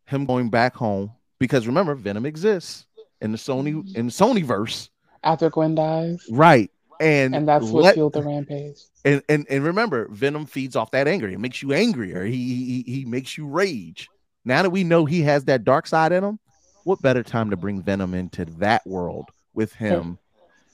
him 0.06 0.24
going 0.24 0.50
back 0.50 0.74
home 0.74 1.12
because 1.38 1.66
remember 1.66 1.94
Venom 1.94 2.26
exists 2.26 2.86
in 3.20 3.32
the 3.32 3.38
Sony 3.38 3.96
in 3.96 4.06
the 4.06 4.12
Sony 4.12 4.42
verse, 4.42 4.90
After 5.22 5.50
Gwen 5.50 5.74
dies, 5.74 6.24
right? 6.30 6.70
And 7.00 7.34
and 7.34 7.48
that's 7.48 7.66
what 7.66 7.84
let- 7.84 7.94
fueled 7.94 8.12
the 8.12 8.22
rampage. 8.22 8.80
and, 9.04 9.22
and 9.28 9.46
and 9.48 9.64
remember, 9.64 10.08
Venom 10.08 10.46
feeds 10.46 10.76
off 10.76 10.90
that 10.90 11.06
anger. 11.08 11.28
It 11.28 11.38
makes 11.38 11.62
you 11.62 11.72
angrier. 11.72 12.24
He, 12.24 12.82
he 12.86 12.92
he 12.92 13.04
makes 13.04 13.38
you 13.38 13.46
rage. 13.46 14.08
Now 14.44 14.62
that 14.62 14.70
we 14.70 14.84
know 14.84 15.04
he 15.04 15.22
has 15.22 15.44
that 15.44 15.64
dark 15.64 15.86
side 15.86 16.12
in 16.12 16.24
him, 16.24 16.38
what 16.84 17.02
better 17.02 17.22
time 17.22 17.50
to 17.50 17.56
bring 17.56 17.82
Venom 17.82 18.14
into 18.14 18.44
that 18.58 18.86
world 18.86 19.26
with 19.54 19.74
him 19.74 20.18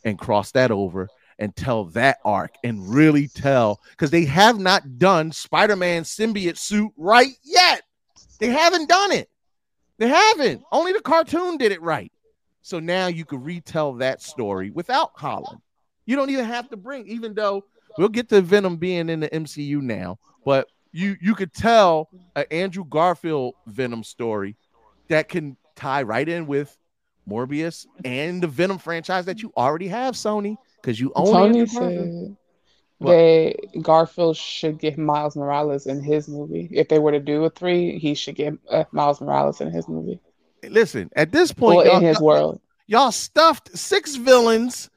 and 0.04 0.18
cross 0.18 0.52
that 0.52 0.70
over 0.70 1.08
and 1.38 1.54
tell 1.56 1.84
that 1.86 2.18
arc 2.24 2.54
and 2.62 2.88
really 2.94 3.26
tell 3.26 3.80
because 3.90 4.10
they 4.10 4.24
have 4.24 4.58
not 4.58 4.98
done 4.98 5.32
Spider-Man 5.32 6.04
symbiote 6.04 6.56
suit 6.58 6.92
right 6.96 7.32
yet. 7.42 7.82
They 8.38 8.48
haven't 8.50 8.88
done 8.88 9.12
it. 9.12 9.28
They 9.98 10.08
haven't. 10.08 10.62
Only 10.70 10.92
the 10.92 11.00
cartoon 11.00 11.56
did 11.56 11.72
it 11.72 11.82
right. 11.82 12.12
So 12.62 12.78
now 12.78 13.08
you 13.08 13.24
could 13.24 13.44
retell 13.44 13.94
that 13.94 14.22
story 14.22 14.70
without 14.70 15.10
Holland 15.14 15.60
You 16.06 16.16
don't 16.16 16.30
even 16.30 16.44
have 16.44 16.68
to 16.70 16.76
bring, 16.76 17.06
even 17.06 17.34
though 17.34 17.64
we'll 17.98 18.08
get 18.08 18.28
to 18.30 18.40
Venom 18.40 18.76
being 18.76 19.08
in 19.08 19.20
the 19.20 19.28
MCU 19.28 19.80
now, 19.80 20.18
but 20.44 20.68
you 20.92 21.16
you 21.20 21.34
could 21.34 21.52
tell 21.52 22.08
an 22.36 22.44
Andrew 22.50 22.84
Garfield 22.84 23.54
Venom 23.66 24.04
story 24.04 24.56
that 25.08 25.28
can 25.28 25.56
tie 25.76 26.02
right 26.02 26.28
in 26.28 26.46
with 26.46 26.76
Morbius 27.28 27.86
and 28.04 28.42
the 28.42 28.46
Venom 28.46 28.78
franchise 28.78 29.24
that 29.26 29.42
you 29.42 29.52
already 29.56 29.88
have, 29.88 30.14
Sony, 30.14 30.56
because 30.80 31.00
you 31.00 31.12
own 31.14 31.32
Tony 31.32 31.66
said 31.66 32.36
that 33.00 33.54
Garfield 33.82 34.36
should 34.36 34.78
get 34.78 34.98
Miles 34.98 35.36
Morales 35.36 35.86
in 35.86 36.02
his 36.02 36.28
movie. 36.28 36.68
If 36.70 36.88
they 36.88 36.98
were 36.98 37.12
to 37.12 37.20
do 37.20 37.44
a 37.44 37.50
three, 37.50 37.98
he 37.98 38.14
should 38.14 38.34
get 38.34 38.54
uh, 38.70 38.84
Miles 38.92 39.20
Morales 39.20 39.60
in 39.60 39.70
his 39.70 39.88
movie. 39.88 40.20
Listen, 40.62 41.10
at 41.16 41.32
this 41.32 41.52
point, 41.52 41.78
Well, 41.78 41.96
in 41.96 42.02
his 42.02 42.20
world. 42.20 42.60
y'all 42.86 43.12
stuffed 43.12 43.76
six 43.76 44.16
villains, 44.16 44.88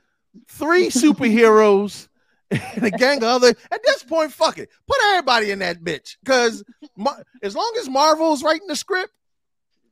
three 0.47 0.87
superheroes, 0.89 2.07
and 2.51 2.83
a 2.83 2.91
gang 2.91 3.17
of 3.17 3.23
other. 3.23 3.53
At 3.71 3.83
this 3.83 4.03
point, 4.03 4.31
fuck 4.31 4.57
it, 4.57 4.69
put 4.87 4.97
everybody 5.09 5.51
in 5.51 5.59
that 5.59 5.83
bitch. 5.83 6.17
Because 6.23 6.63
as 7.41 7.55
long 7.55 7.73
as 7.79 7.89
Marvel's 7.89 8.43
writing 8.43 8.67
the 8.67 8.75
script, 8.75 9.11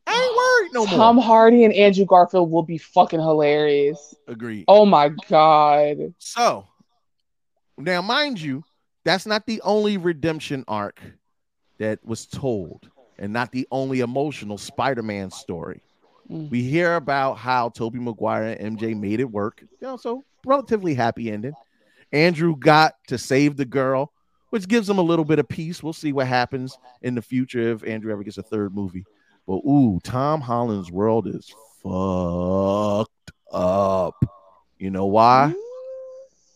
I 0.08 0.14
ain't 0.14 0.36
worried 0.36 0.74
no 0.74 0.86
more. 0.86 0.98
Tom 0.98 1.18
Hardy 1.18 1.64
and 1.64 1.74
Andrew 1.74 2.06
Garfield 2.06 2.52
will 2.52 2.64
be 2.64 2.78
fucking 2.78 3.20
hilarious. 3.20 4.14
Agreed. 4.28 4.66
Oh 4.68 4.86
my 4.86 5.10
god. 5.28 6.14
So 6.20 6.68
now, 7.78 8.02
mind 8.02 8.40
you, 8.40 8.64
that's 9.04 9.26
not 9.26 9.46
the 9.46 9.62
only 9.62 9.98
redemption 9.98 10.64
arc 10.68 11.02
that 11.78 12.04
was 12.06 12.26
told, 12.26 12.90
and 13.18 13.34
not 13.34 13.52
the 13.52 13.68
only 13.72 14.00
emotional 14.00 14.58
Spider-Man 14.58 15.32
story. 15.32 15.82
Mm. 16.30 16.50
We 16.50 16.64
hear 16.64 16.96
about 16.96 17.36
how 17.36 17.70
Tobey 17.70 18.00
Maguire 18.00 18.56
and 18.60 18.80
MJ 18.80 18.98
made 19.00 19.20
it 19.20 19.30
work. 19.30 19.62
You 19.62 19.68
know, 19.82 19.98
so 19.98 20.24
relatively 20.46 20.94
happy 20.94 21.32
ending. 21.32 21.54
Andrew 22.12 22.56
got 22.56 22.94
to 23.08 23.18
save 23.18 23.58
the 23.58 23.66
girl, 23.66 24.12
which 24.50 24.68
gives 24.68 24.90
him 24.90 24.98
a 24.98 25.02
little 25.04 25.26
bit 25.26 25.40
of 25.40 25.48
peace. 25.48 25.84
We'll 25.84 25.94
see 25.94 26.14
what 26.14 26.28
happens 26.28 26.78
in 27.02 27.16
the 27.16 27.22
future 27.22 27.72
if 27.74 27.84
Andrew 27.86 28.12
ever 28.12 28.24
gets 28.24 28.38
a 28.38 28.44
third 28.44 28.74
movie. 28.76 29.06
But 29.48 29.58
ooh, 29.68 30.00
Tom 30.04 30.42
Holland's 30.42 30.92
world 30.92 31.28
is 31.28 31.54
fucked 31.84 33.32
up. 33.52 34.16
You 34.80 34.90
know 34.92 35.06
why? 35.06 35.54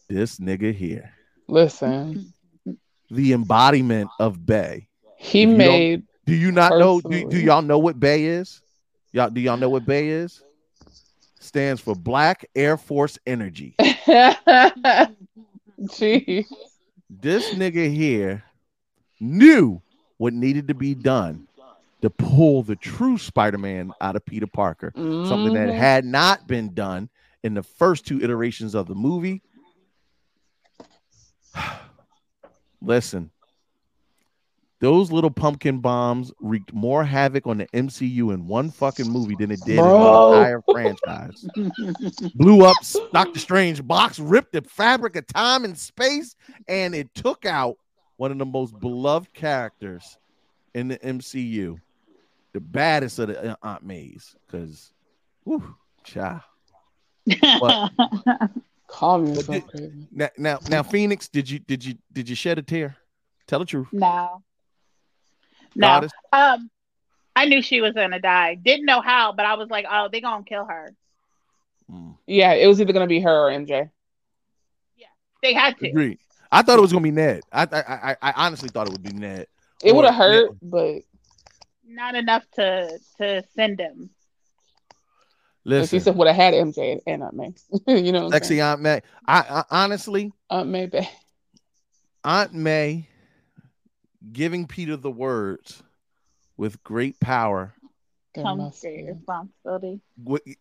This 0.08 0.40
nigga 0.40 0.74
here, 0.74 1.12
Listen, 1.48 2.34
the 3.12 3.34
embodiment 3.34 4.10
of 4.20 4.44
Bay. 4.44 4.88
he 5.18 5.44
If 5.44 5.50
you 5.50 5.58
don't- 5.58 5.58
made 5.58 6.04
Do 6.26 6.36
you 6.36 6.52
not 6.52 6.78
know? 6.80 7.00
Do, 7.02 7.30
do 7.30 7.40
y'all 7.40 7.62
know 7.62 7.78
what 7.80 8.00
Bay 8.00 8.26
is? 8.26 8.62
Y'all 9.12 9.30
do 9.30 9.42
y'all 9.42 9.58
know 9.58 9.70
what 9.70 9.86
Bay 9.86 10.10
is? 10.10 10.42
Stands 11.40 11.80
for 11.82 11.96
Black 11.96 12.46
Air 12.56 12.78
Force 12.78 13.18
Energy. 13.26 13.76
Jeez. 15.80 16.46
This 17.10 17.50
nigga 17.54 17.92
here 17.94 18.44
knew 19.20 19.82
what 20.18 20.34
needed 20.34 20.68
to 20.68 20.74
be 20.74 20.94
done 20.94 21.48
to 22.02 22.10
pull 22.10 22.64
the 22.64 22.76
true 22.76 23.18
Spider-Man 23.18 23.92
out 24.02 24.16
of 24.16 24.26
Peter 24.26 24.48
Parker. 24.48 24.92
Something 24.96 25.54
that 25.54 25.70
Mhm. 25.70 25.74
had 25.74 26.06
not 26.06 26.48
been 26.48 26.74
done 26.74 27.10
in 27.44 27.54
the 27.54 27.64
first 27.64 28.06
two 28.06 28.22
iterations 28.22 28.76
of 28.76 28.88
the 28.88 28.96
movie. 28.96 29.42
Listen, 32.82 33.32
those 34.80 35.12
little 35.12 35.30
pumpkin 35.32 35.80
bombs 35.80 36.32
wreaked 36.40 36.74
more 36.74 37.04
havoc 37.04 37.46
on 37.46 37.58
the 37.58 37.66
MCU 37.68 38.34
in 38.34 38.48
one 38.48 38.72
fucking 38.72 39.10
movie 39.10 39.36
than 39.38 39.52
it 39.52 39.60
did 39.66 39.78
in 39.78 39.84
Bro. 39.84 40.32
the 40.32 40.38
entire 40.38 40.62
franchise. 40.72 41.46
Blew 42.36 42.64
up 42.66 42.78
Doctor 43.12 43.40
Strange 43.40 43.86
box, 43.86 44.20
ripped 44.20 44.54
the 44.54 44.62
fabric 44.62 45.16
of 45.18 45.28
time 45.28 45.66
and 45.66 45.78
space, 45.78 46.36
and 46.68 46.96
it 46.96 47.14
took 47.14 47.46
out 47.46 47.76
one 48.18 48.32
of 48.32 48.38
the 48.38 48.46
most 48.46 48.80
beloved 48.80 49.34
characters 49.34 50.18
in 50.74 50.88
the 50.88 50.98
MCU, 51.00 51.78
the 52.54 52.60
baddest 52.62 53.20
of 53.20 53.28
the 53.28 53.52
uh, 53.52 53.56
Aunt 53.62 53.84
Mays, 53.84 54.36
because, 54.46 54.94
whew, 55.44 55.76
child. 56.04 56.42
But- 57.60 57.92
Calm 58.88 59.28
yourself, 59.28 59.64
now, 60.12 60.30
now, 60.36 60.58
now, 60.68 60.82
Phoenix, 60.82 61.28
did 61.28 61.48
you 61.48 61.60
did 61.60 61.86
you 61.86 61.94
did 62.12 62.28
you 62.28 62.36
shed 62.36 62.58
a 62.58 62.64
tear? 62.64 62.98
Tell 63.46 63.60
the 63.60 63.66
truth. 63.66 63.88
No. 63.92 64.42
No. 65.76 66.08
Um, 66.34 66.70
I 67.36 67.46
knew 67.46 67.62
she 67.62 67.82
was 67.82 67.94
gonna 67.94 68.20
die. 68.20 68.56
Didn't 68.56 68.86
know 68.86 69.02
how, 69.02 69.32
but 69.34 69.46
I 69.46 69.56
was 69.56 69.70
like, 69.70 69.86
oh, 69.90 70.10
they 70.12 70.22
gonna 70.22 70.44
kill 70.44 70.66
her. 70.66 70.94
Yeah, 72.28 72.54
it 72.54 72.68
was 72.68 72.80
either 72.80 72.94
gonna 72.94 73.08
be 73.08 73.20
her 73.22 73.48
or 73.48 73.52
MJ. 73.52 73.90
Yeah, 74.96 75.08
they 75.42 75.54
had 75.54 75.78
to. 75.80 75.90
Agreed. 75.90 76.20
I 76.52 76.62
thought 76.62 76.78
it 76.78 76.82
was 76.82 76.92
gonna 76.92 77.04
be 77.04 77.12
Ned. 77.12 77.42
I 77.52 77.64
I 77.64 77.80
I, 78.12 78.16
I 78.22 78.34
honestly 78.46 78.70
thought 78.70 78.88
it 78.88 78.92
would 78.92 79.04
be 79.04 79.14
Ned. 79.14 79.48
It 79.84 79.96
would 79.96 80.06
have 80.06 80.14
Ned- 80.14 80.20
hurt, 80.20 80.52
but 80.62 81.02
Not 81.88 82.16
enough 82.16 82.44
to 82.56 83.00
to 83.18 83.44
send 83.56 83.80
him. 83.80 84.12
if 85.66 85.90
he 85.92 85.98
Listen, 85.98 86.16
would 86.18 86.28
have 86.28 86.36
had 86.36 86.54
MJ 86.54 86.94
and, 86.94 87.02
and 87.08 87.24
Aunt 87.24 87.34
May, 87.36 87.54
you 88.02 88.12
know, 88.12 88.20
what 88.26 88.26
I'm 88.26 88.32
sexy? 88.34 88.62
Aunt 88.62 88.82
May. 88.82 89.02
I, 89.28 89.44
I 89.50 89.64
honestly, 89.72 90.32
Aunt 90.50 90.70
May, 90.70 90.86
babe. 90.88 91.06
Aunt 92.24 92.54
May 92.54 93.09
giving 94.32 94.68
Peter 94.68 94.96
the 94.96 95.12
words 95.12 95.84
with 96.58 96.84
great 96.84 97.20
power. 97.20 97.74
Comes 98.36 98.82
great 98.82 99.08
responsibility. 99.08 100.02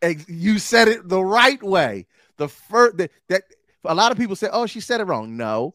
Eh, 0.03 0.15
you 0.27 0.59
said 0.59 0.89
it 0.89 1.09
the 1.09 1.23
right 1.23 1.62
way. 1.62 2.07
The 2.37 2.49
first 2.49 2.97
that, 2.97 3.11
that 3.28 3.43
a 3.85 3.95
lot 3.95 4.11
of 4.11 4.19
people 4.19 4.37
say, 4.37 4.49
"Oh, 4.51 4.67
she 4.67 4.81
said 4.81 5.01
it 5.01 5.05
wrong." 5.05 5.37
No, 5.37 5.75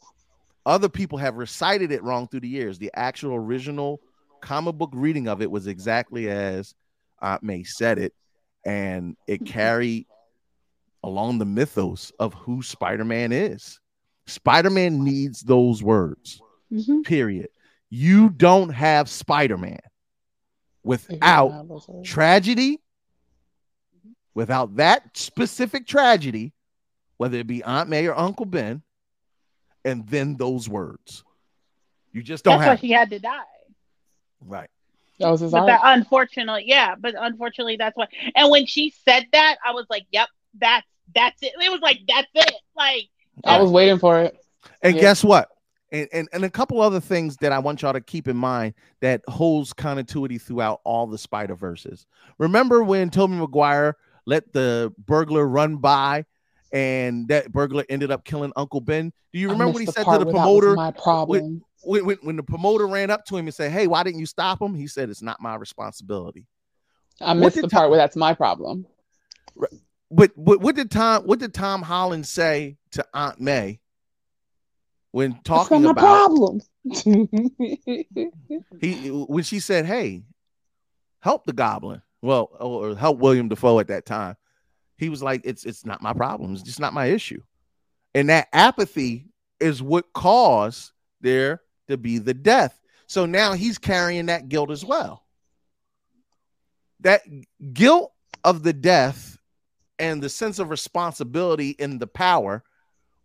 other 0.66 0.90
people 0.90 1.18
have 1.20 1.36
recited 1.36 1.92
it 1.92 2.04
wrong 2.04 2.28
through 2.28 2.42
the 2.42 2.48
years. 2.48 2.80
The 2.80 2.92
actual 2.96 3.36
original 3.36 4.02
comic 4.42 4.76
book 4.76 4.92
reading 4.94 5.28
of 5.28 5.42
it 5.42 5.52
was 5.52 5.68
exactly 5.68 6.30
as 6.30 6.74
Aunt 7.22 7.44
May 7.44 7.64
said 7.64 8.00
it, 8.00 8.14
and 8.66 9.16
it 9.28 9.46
carried 9.46 10.08
along 11.04 11.38
the 11.38 11.46
mythos 11.46 12.12
of 12.18 12.34
who 12.34 12.64
Spider-Man 12.64 13.32
is. 13.32 13.80
Spider-Man 14.26 15.04
needs 15.04 15.42
those 15.42 15.84
words. 15.84 16.42
Mm-hmm. 16.72 17.02
Period. 17.02 17.50
You 17.96 18.32
don't 18.32 18.70
have 18.70 19.08
Spider-Man 19.08 19.78
without 20.84 21.68
tragedy, 22.04 22.78
mm-hmm. 22.78 24.14
without 24.34 24.78
that 24.78 25.16
specific 25.16 25.86
tragedy, 25.86 26.54
whether 27.18 27.38
it 27.38 27.46
be 27.46 27.64
Aunt 27.64 27.90
May 27.90 28.08
or 28.08 28.18
Uncle 28.18 28.48
Ben, 28.48 28.82
and 29.86 30.08
then 30.08 30.38
those 30.38 30.68
words. 30.68 31.24
You 32.12 32.24
just 32.24 32.44
don't 32.44 32.58
That's 32.58 32.66
why 32.66 32.72
have 32.72 32.80
she 32.80 32.90
had 32.90 33.12
to 33.12 33.20
die. 33.20 33.44
right. 34.42 34.72
That 35.20 35.30
was 35.30 35.42
his 35.42 35.52
But 35.52 35.68
that 35.68 35.82
unfortunately, 35.84 36.64
yeah, 36.66 36.96
but 37.00 37.14
unfortunately 37.16 37.76
that's 37.78 37.96
why. 37.96 38.08
And 38.36 38.50
when 38.50 38.66
she 38.66 38.92
said 39.06 39.28
that, 39.34 39.58
I 39.64 39.72
was 39.74 39.86
like, 39.88 40.08
"Yep, 40.12 40.30
that's 40.60 40.88
that's 41.14 41.44
it." 41.44 41.54
It 41.62 41.72
was 41.72 41.82
like, 41.82 42.00
"That's 42.08 42.28
it." 42.34 42.56
Like, 42.76 43.08
I 43.46 43.62
was 43.62 43.70
waiting 43.70 44.00
for 44.00 44.20
it. 44.20 44.36
And 44.82 44.96
Yeah. 44.96 45.02
guess 45.02 45.24
what? 45.24 45.48
And, 45.94 46.10
and 46.12 46.28
and 46.34 46.44
a 46.44 46.50
couple 46.50 46.82
other 46.82 47.00
things 47.00 47.38
that 47.38 47.52
I 47.52 47.60
want 47.60 47.84
y'all 47.84 47.94
to 47.94 48.02
keep 48.02 48.28
in 48.28 48.36
mind 48.36 48.74
that 49.02 49.22
holds 49.28 49.74
continuity 49.74 50.40
throughout 50.40 50.82
all 50.84 51.06
the 51.06 51.20
Spider 51.20 51.56
Verses. 51.56 52.08
Remember 52.40 52.84
when 52.84 53.12
Tobey 53.12 53.36
Maguire 53.36 53.96
let 54.26 54.52
the 54.54 54.92
burglar 55.06 55.48
run 55.48 55.78
by, 55.78 56.26
and 56.72 57.28
that 57.28 57.52
burglar 57.52 57.86
ended 57.90 58.10
up 58.10 58.26
killing 58.26 58.52
Uncle 58.56 58.82
Ben? 58.82 59.14
Do 59.32 59.40
you 59.40 59.50
remember 59.50 59.74
what 59.74 59.82
he 59.82 59.86
said 59.86 60.04
to 60.04 60.04
the 60.04 60.10
where 60.10 60.20
that 60.20 60.26
was 60.26 60.34
promoter? 60.34 60.74
my 60.76 60.92
problem. 60.92 61.62
When, 61.84 62.06
when, 62.06 62.18
when 62.24 62.36
the 62.38 62.44
promoter 62.44 62.88
ran 62.88 63.12
up 63.12 63.24
to 63.26 63.38
him 63.38 63.46
and 63.46 63.54
said, 63.54 63.72
"Hey, 63.72 63.86
why 63.86 64.02
didn't 64.02 64.20
you 64.20 64.26
stop 64.26 64.60
him?" 64.60 64.74
He 64.74 64.88
said, 64.88 65.12
"It's 65.12 65.22
not 65.22 65.40
my 65.40 65.56
responsibility." 65.56 66.48
I 67.22 67.36
missed 67.36 67.62
the 67.62 67.68
part 67.68 67.92
where 67.92 67.98
that's 67.98 68.16
my 68.16 68.34
problem. 68.34 68.88
But 70.10 70.32
what, 70.36 70.60
what 70.60 70.76
did 70.76 70.90
Tom 70.90 71.24
what 71.24 71.38
did 71.38 71.54
Tom 71.54 71.84
Holland 71.84 72.26
say 72.26 72.78
to 72.92 73.06
Aunt 73.14 73.40
May 73.40 73.80
when 75.14 75.40
talking 75.44 75.86
about 75.86 76.02
problem. 76.02 76.60
he 78.82 79.10
when 79.10 79.44
she 79.44 79.60
said, 79.60 79.86
"Hey, 79.86 80.24
help 81.20 81.46
the 81.46 81.54
Goblin," 81.54 82.02
well, 82.24 82.50
or 82.60 82.96
help 82.96 83.20
William 83.20 83.48
Dafoe 83.48 83.78
at 83.78 83.90
that 83.90 84.08
time, 84.08 84.36
he 84.98 85.10
was 85.10 85.22
like, 85.22 85.42
"It's 85.44 85.66
it's 85.66 85.86
not 85.86 86.02
my 86.02 86.14
problem. 86.14 86.54
It's 86.54 86.64
just 86.64 86.80
not 86.80 86.96
my 86.96 87.06
issue," 87.06 87.44
and 88.16 88.28
that 88.30 88.48
apathy 88.54 89.28
is 89.60 89.84
what 89.84 90.12
caused 90.14 90.92
there 91.22 91.62
to 91.88 91.96
be 91.96 92.18
the 92.18 92.34
death. 92.34 92.82
So 93.06 93.28
now 93.28 93.54
he's 93.54 93.78
carrying 93.78 94.26
that 94.26 94.50
guilt 94.50 94.72
as 94.72 94.84
well. 94.84 95.28
That 97.02 97.22
guilt 97.72 98.14
of 98.44 98.64
the 98.64 98.74
death 98.74 99.38
and 100.00 100.24
the 100.24 100.30
sense 100.30 100.58
of 100.58 100.72
responsibility 100.72 101.70
in 101.70 102.00
the 102.00 102.08
power 102.08 102.64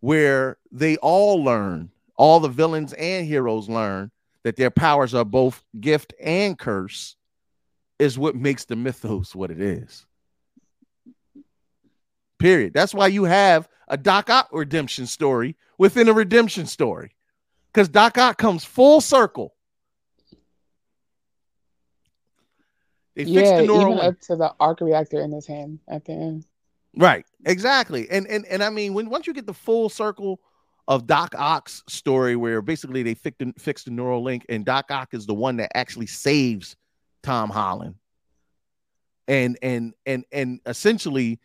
where 0.00 0.58
they 0.70 0.96
all 0.98 1.42
learn, 1.42 1.90
all 2.16 2.40
the 2.40 2.48
villains 2.48 2.92
and 2.94 3.26
heroes 3.26 3.68
learn 3.68 4.10
that 4.42 4.56
their 4.56 4.70
powers 4.70 5.14
are 5.14 5.24
both 5.24 5.62
gift 5.80 6.14
and 6.20 6.58
curse, 6.58 7.16
is 7.98 8.18
what 8.18 8.36
makes 8.36 8.64
the 8.64 8.76
mythos 8.76 9.34
what 9.34 9.50
it 9.50 9.60
is. 9.60 10.06
Period. 12.38 12.72
That's 12.72 12.94
why 12.94 13.08
you 13.08 13.24
have 13.24 13.68
a 13.88 13.96
Doc 13.96 14.30
Ock 14.30 14.48
redemption 14.52 15.06
story 15.06 15.56
within 15.76 16.08
a 16.08 16.12
redemption 16.12 16.66
story. 16.66 17.16
Because 17.72 17.88
Doc 17.88 18.16
Ock 18.16 18.38
comes 18.38 18.64
full 18.64 19.00
circle. 19.00 19.54
They 23.16 23.24
fixed 23.24 23.36
Yeah, 23.36 23.60
the 23.62 23.66
neural 23.66 23.82
even 23.82 23.96
link. 23.96 24.02
up 24.14 24.20
to 24.20 24.36
the 24.36 24.54
arc 24.60 24.80
reactor 24.80 25.20
in 25.20 25.32
his 25.32 25.46
hand 25.46 25.80
at 25.88 26.04
the 26.04 26.12
end. 26.12 26.46
Right. 26.96 27.24
Exactly. 27.46 28.08
And 28.10 28.26
and 28.26 28.44
and 28.46 28.62
I 28.62 28.70
mean, 28.70 28.94
when 28.94 29.08
once 29.10 29.26
you 29.26 29.34
get 29.34 29.46
the 29.46 29.54
full 29.54 29.88
circle 29.88 30.40
of 30.88 31.06
Doc 31.06 31.34
Ock's 31.36 31.82
story, 31.86 32.34
where 32.34 32.62
basically 32.62 33.02
they 33.02 33.14
fixed 33.14 33.38
the, 33.38 33.52
fixed 33.58 33.84
the 33.84 33.90
neural 33.90 34.22
link, 34.22 34.46
and 34.48 34.64
Doc 34.64 34.90
Ock 34.90 35.12
is 35.12 35.26
the 35.26 35.34
one 35.34 35.58
that 35.58 35.76
actually 35.76 36.06
saves 36.06 36.76
Tom 37.22 37.50
Holland, 37.50 37.94
and 39.28 39.58
and 39.62 39.94
and 40.06 40.24
and 40.32 40.60
essentially 40.66 41.38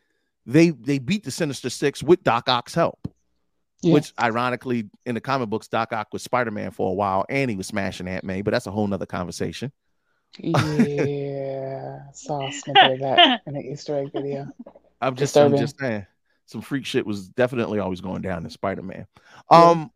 they 0.46 0.70
they 0.70 0.98
beat 0.98 1.24
the 1.24 1.32
Sinister 1.32 1.70
Six 1.70 2.02
with 2.02 2.24
Doc 2.24 2.50
Ock's 2.50 2.74
help. 2.74 3.00
Yeah. 3.82 3.96
Which 3.96 4.14
ironically, 4.18 4.90
in 5.06 5.14
the 5.14 5.22
comic 5.22 5.50
books, 5.50 5.68
Doc 5.68 5.92
Ock 5.92 6.08
was 6.14 6.24
Spider 6.24 6.52
Man 6.52 6.72
for 6.72 6.90
a 6.90 6.94
while, 6.94 7.26
and 7.28 7.52
he 7.52 7.58
was 7.58 7.68
smashing 7.68 8.08
Aunt 8.08 8.24
May, 8.24 8.42
but 8.42 8.52
that's 8.52 8.66
a 8.66 8.72
whole 8.72 8.88
nother 8.88 9.06
conversation. 9.06 9.74
Yeah, 10.40 12.00
saw 12.14 12.48
a 12.48 12.52
snippet 12.52 12.94
of 12.94 13.00
that 13.02 13.42
in 13.46 13.56
the 13.56 13.60
Easter 13.60 14.00
egg 14.00 14.14
video. 14.14 14.48
I'm 15.04 15.16
just, 15.16 15.38
I'm 15.38 15.58
just 15.58 15.80
saying, 15.80 16.06
some 16.46 16.62
freak 16.62 16.86
shit 16.86 17.06
was 17.06 17.30
definitely 17.30 17.80
always 17.80 18.02
going 18.02 18.22
down 18.22 18.44
in 18.44 18.50
Spider-Man. 18.50 19.06
Yeah. 19.52 19.70
Um, 19.70 19.92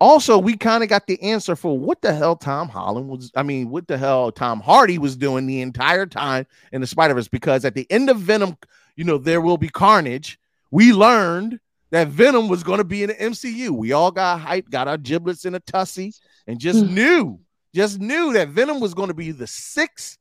also, 0.00 0.38
we 0.38 0.56
kind 0.56 0.82
of 0.82 0.88
got 0.88 1.06
the 1.06 1.20
answer 1.22 1.56
for 1.56 1.78
what 1.78 2.02
the 2.02 2.12
hell 2.12 2.36
Tom 2.36 2.68
Holland 2.68 3.08
was. 3.08 3.30
I 3.34 3.42
mean, 3.42 3.70
what 3.70 3.86
the 3.86 3.96
hell 3.96 4.30
Tom 4.32 4.60
Hardy 4.60 4.98
was 4.98 5.16
doing 5.16 5.46
the 5.46 5.60
entire 5.60 6.06
time 6.06 6.46
in 6.72 6.80
the 6.80 6.86
Spider-Verse? 6.86 7.28
Because 7.28 7.64
at 7.64 7.74
the 7.74 7.86
end 7.90 8.10
of 8.10 8.18
Venom, 8.18 8.56
you 8.96 9.04
know, 9.04 9.18
there 9.18 9.40
will 9.40 9.58
be 9.58 9.68
carnage. 9.68 10.38
We 10.70 10.92
learned 10.92 11.60
that 11.90 12.08
Venom 12.08 12.48
was 12.48 12.62
going 12.62 12.78
to 12.78 12.84
be 12.84 13.02
in 13.02 13.08
the 13.08 13.14
MCU. 13.14 13.70
We 13.70 13.92
all 13.92 14.10
got 14.10 14.40
hyped, 14.40 14.70
got 14.70 14.88
our 14.88 14.98
giblets 14.98 15.44
in 15.44 15.54
a 15.54 15.60
tussie, 15.60 16.12
and 16.46 16.58
just 16.58 16.84
knew, 16.84 17.38
just 17.74 18.00
knew 18.00 18.32
that 18.32 18.48
Venom 18.48 18.80
was 18.80 18.92
going 18.92 19.08
to 19.08 19.14
be 19.14 19.30
the 19.30 19.46
sixth 19.46 20.18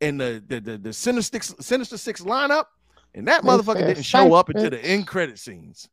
in 0.00 0.18
the 0.18 0.42
the 0.46 0.60
the, 0.60 0.78
the 0.78 0.92
Sinister 0.92 1.36
Six, 1.42 1.54
Sinister 1.66 1.98
Six 1.98 2.22
lineup, 2.22 2.66
and 3.14 3.28
that 3.28 3.42
motherfucker 3.42 3.86
didn't 3.86 4.02
show 4.02 4.34
up 4.34 4.46
"Psych, 4.46 4.56
until 4.56 4.70
the 4.70 4.84
end 4.84 5.06
credit 5.06 5.38
scenes. 5.38 5.88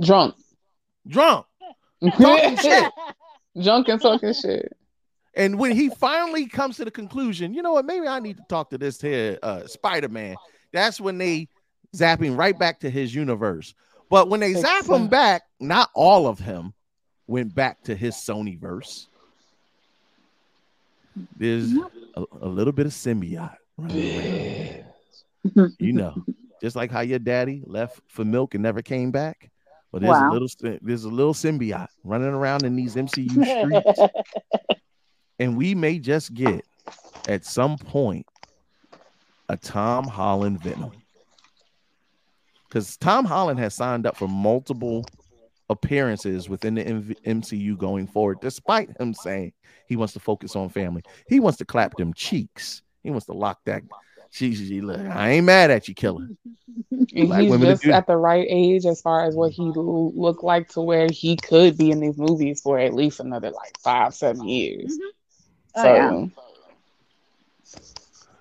Drunk. 0.00 0.34
Drunk, 1.06 1.46
talking 2.18 2.56
shit. 2.56 2.92
Drunk 3.62 3.88
and 3.88 4.00
talking 4.00 4.32
shit. 4.32 4.72
And 5.36 5.58
when 5.58 5.72
he 5.72 5.90
finally 5.90 6.46
comes 6.46 6.76
to 6.76 6.84
the 6.84 6.90
conclusion, 6.90 7.54
you 7.54 7.62
know 7.62 7.72
what? 7.72 7.84
Maybe 7.84 8.06
I 8.06 8.20
need 8.20 8.36
to 8.36 8.44
talk 8.48 8.70
to 8.70 8.78
this 8.78 9.00
here 9.00 9.38
uh, 9.42 9.66
Spider 9.66 10.08
Man. 10.08 10.36
That's 10.72 11.00
when 11.00 11.18
they 11.18 11.48
zap 11.94 12.22
him 12.22 12.36
right 12.36 12.58
back 12.58 12.80
to 12.80 12.90
his 12.90 13.14
universe. 13.14 13.74
But 14.10 14.28
when 14.28 14.40
they 14.40 14.54
zap 14.54 14.86
him 14.86 15.08
back, 15.08 15.42
not 15.60 15.90
all 15.94 16.26
of 16.26 16.38
him 16.38 16.72
went 17.26 17.54
back 17.54 17.82
to 17.84 17.94
his 17.96 18.14
Sony 18.14 18.58
verse. 18.58 19.08
There's 21.36 21.72
a, 22.16 22.24
a 22.40 22.48
little 22.48 22.72
bit 22.72 22.86
of 22.86 22.92
symbiote 22.92 23.56
you 25.78 25.92
know, 25.92 26.24
just 26.62 26.74
like 26.76 26.90
how 26.90 27.00
your 27.00 27.18
daddy 27.18 27.62
left 27.66 28.00
for 28.08 28.24
milk 28.24 28.54
and 28.54 28.62
never 28.62 28.80
came 28.82 29.10
back. 29.10 29.50
But 29.92 30.02
there's 30.02 30.12
Wow. 30.16 30.30
a 30.30 30.32
little 30.32 30.48
there's 30.82 31.04
a 31.04 31.08
little 31.08 31.34
symbiote 31.34 31.88
running 32.02 32.28
around 32.28 32.64
in 32.64 32.74
these 32.76 32.94
MCU 32.96 33.30
streets, 33.30 34.00
and 35.38 35.56
we 35.56 35.74
may 35.74 35.98
just 35.98 36.34
get 36.34 36.64
at 37.28 37.44
some 37.44 37.76
point 37.78 38.26
a 39.48 39.56
Tom 39.56 40.04
Holland 40.04 40.62
Venom. 40.62 40.92
Because 42.68 42.96
Tom 42.96 43.24
Holland 43.24 43.60
has 43.60 43.74
signed 43.74 44.04
up 44.06 44.16
for 44.16 44.26
multiple 44.26 45.04
appearances 45.70 46.48
within 46.48 46.74
the 46.74 46.84
MCU 46.84 47.76
going 47.76 48.06
forward, 48.06 48.38
despite 48.40 48.90
him 49.00 49.14
saying 49.14 49.52
he 49.86 49.96
wants 49.96 50.12
to 50.14 50.20
focus 50.20 50.56
on 50.56 50.68
family. 50.68 51.02
He 51.28 51.40
wants 51.40 51.58
to 51.58 51.64
clap 51.64 51.96
them 51.96 52.12
cheeks. 52.14 52.82
He 53.02 53.10
wants 53.10 53.26
to 53.26 53.32
lock 53.32 53.60
that. 53.64 53.82
She, 54.30 54.54
she, 54.54 54.80
look, 54.80 55.00
I 55.00 55.30
ain't 55.30 55.46
mad 55.46 55.70
at 55.70 55.86
you, 55.86 55.94
killer. 55.94 56.28
And 56.90 57.28
Black 57.28 57.42
he's 57.42 57.60
just 57.60 57.86
at 57.86 58.06
the 58.06 58.16
right 58.16 58.46
age 58.48 58.84
as 58.84 59.00
far 59.00 59.24
as 59.24 59.36
what 59.36 59.52
he 59.52 59.62
l- 59.62 60.12
look 60.14 60.42
like 60.42 60.68
to 60.70 60.80
where 60.80 61.06
he 61.08 61.36
could 61.36 61.78
be 61.78 61.92
in 61.92 62.00
these 62.00 62.18
movies 62.18 62.60
for 62.60 62.78
at 62.78 62.94
least 62.94 63.20
another 63.20 63.50
like 63.50 63.78
five, 63.78 64.12
seven 64.14 64.48
years. 64.48 64.98
Mm-hmm. 64.98 65.76
Oh, 65.76 65.82
So 65.82 66.30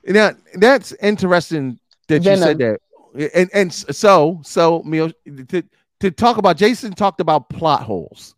yeah. 0.06 0.12
Now 0.14 0.32
that's 0.56 0.94
interesting 0.94 1.80
that 2.08 2.26
you 2.26 2.38
said 2.38 2.58
that, 2.58 2.80
and 3.34 3.50
and 3.54 3.74
so 3.74 4.42
so 4.44 4.82
Mio, 4.84 5.12
to 6.04 6.12
talk 6.12 6.36
about 6.36 6.58
Jason 6.58 6.92
talked 6.92 7.22
about 7.22 7.48
plot 7.48 7.82
holes. 7.82 8.36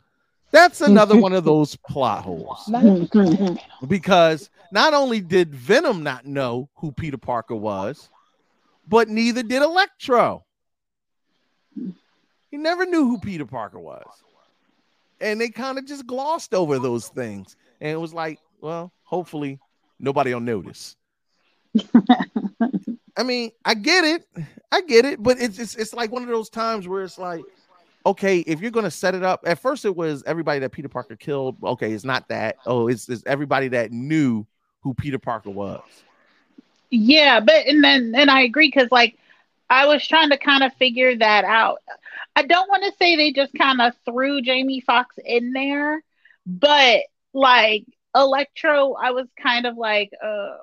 That's 0.51 0.81
another 0.81 1.19
one 1.19 1.33
of 1.33 1.43
those 1.45 1.75
plot 1.75 2.23
holes 2.23 2.71
because 3.87 4.51
not 4.71 4.93
only 4.93 5.19
did 5.19 5.55
Venom 5.55 6.03
not 6.03 6.27
know 6.27 6.69
who 6.75 6.91
Peter 6.91 7.17
Parker 7.17 7.55
was, 7.55 8.07
but 8.87 9.09
neither 9.09 9.41
did 9.41 9.63
Electro. 9.63 10.45
He 11.75 12.57
never 12.57 12.85
knew 12.85 13.07
who 13.07 13.17
Peter 13.19 13.47
Parker 13.47 13.79
was, 13.79 14.05
and 15.19 15.41
they 15.41 15.49
kind 15.49 15.79
of 15.79 15.87
just 15.87 16.05
glossed 16.05 16.53
over 16.53 16.77
those 16.77 17.07
things, 17.07 17.55
and 17.81 17.89
it 17.89 17.99
was 17.99 18.13
like, 18.13 18.39
well, 18.61 18.91
hopefully 19.05 19.59
nobody 19.99 20.35
will 20.35 20.39
notice. 20.39 20.95
I 23.17 23.23
mean, 23.23 23.51
I 23.65 23.73
get 23.73 24.03
it, 24.03 24.27
I 24.71 24.81
get 24.81 25.05
it, 25.05 25.23
but 25.23 25.41
it's 25.41 25.57
it's, 25.57 25.75
it's 25.75 25.93
like 25.93 26.11
one 26.11 26.21
of 26.21 26.29
those 26.29 26.49
times 26.49 26.87
where 26.87 27.03
it's 27.03 27.17
like, 27.17 27.43
okay, 28.05 28.39
if 28.39 28.61
you're 28.61 28.71
gonna 28.71 28.91
set 28.91 29.15
it 29.15 29.23
up, 29.23 29.41
at 29.45 29.59
first 29.59 29.85
it 29.85 29.95
was 29.95 30.23
everybody 30.25 30.59
that 30.59 30.71
Peter 30.71 30.89
Parker 30.89 31.15
killed. 31.15 31.57
Okay, 31.63 31.91
it's 31.91 32.05
not 32.05 32.27
that. 32.29 32.57
Oh, 32.65 32.87
it's, 32.87 33.09
it's 33.09 33.23
everybody 33.25 33.69
that 33.69 33.91
knew 33.91 34.45
who 34.81 34.93
Peter 34.93 35.19
Parker 35.19 35.49
was. 35.49 35.81
Yeah, 36.89 37.39
but 37.39 37.65
and 37.65 37.83
then 37.83 38.13
and 38.15 38.29
I 38.29 38.41
agree 38.41 38.67
because 38.67 38.89
like 38.91 39.17
I 39.69 39.87
was 39.87 40.07
trying 40.07 40.29
to 40.29 40.37
kind 40.37 40.63
of 40.63 40.73
figure 40.75 41.17
that 41.17 41.43
out. 41.43 41.79
I 42.35 42.43
don't 42.43 42.69
want 42.69 42.83
to 42.83 42.93
say 42.99 43.15
they 43.15 43.31
just 43.31 43.53
kind 43.53 43.81
of 43.81 43.93
threw 44.05 44.41
Jamie 44.41 44.81
Foxx 44.81 45.15
in 45.25 45.53
there, 45.53 46.03
but 46.45 47.01
like 47.33 47.85
Electro, 48.15 48.93
I 48.93 49.11
was 49.11 49.27
kind 49.41 49.65
of 49.65 49.77
like, 49.77 50.11
uh, 50.23 50.57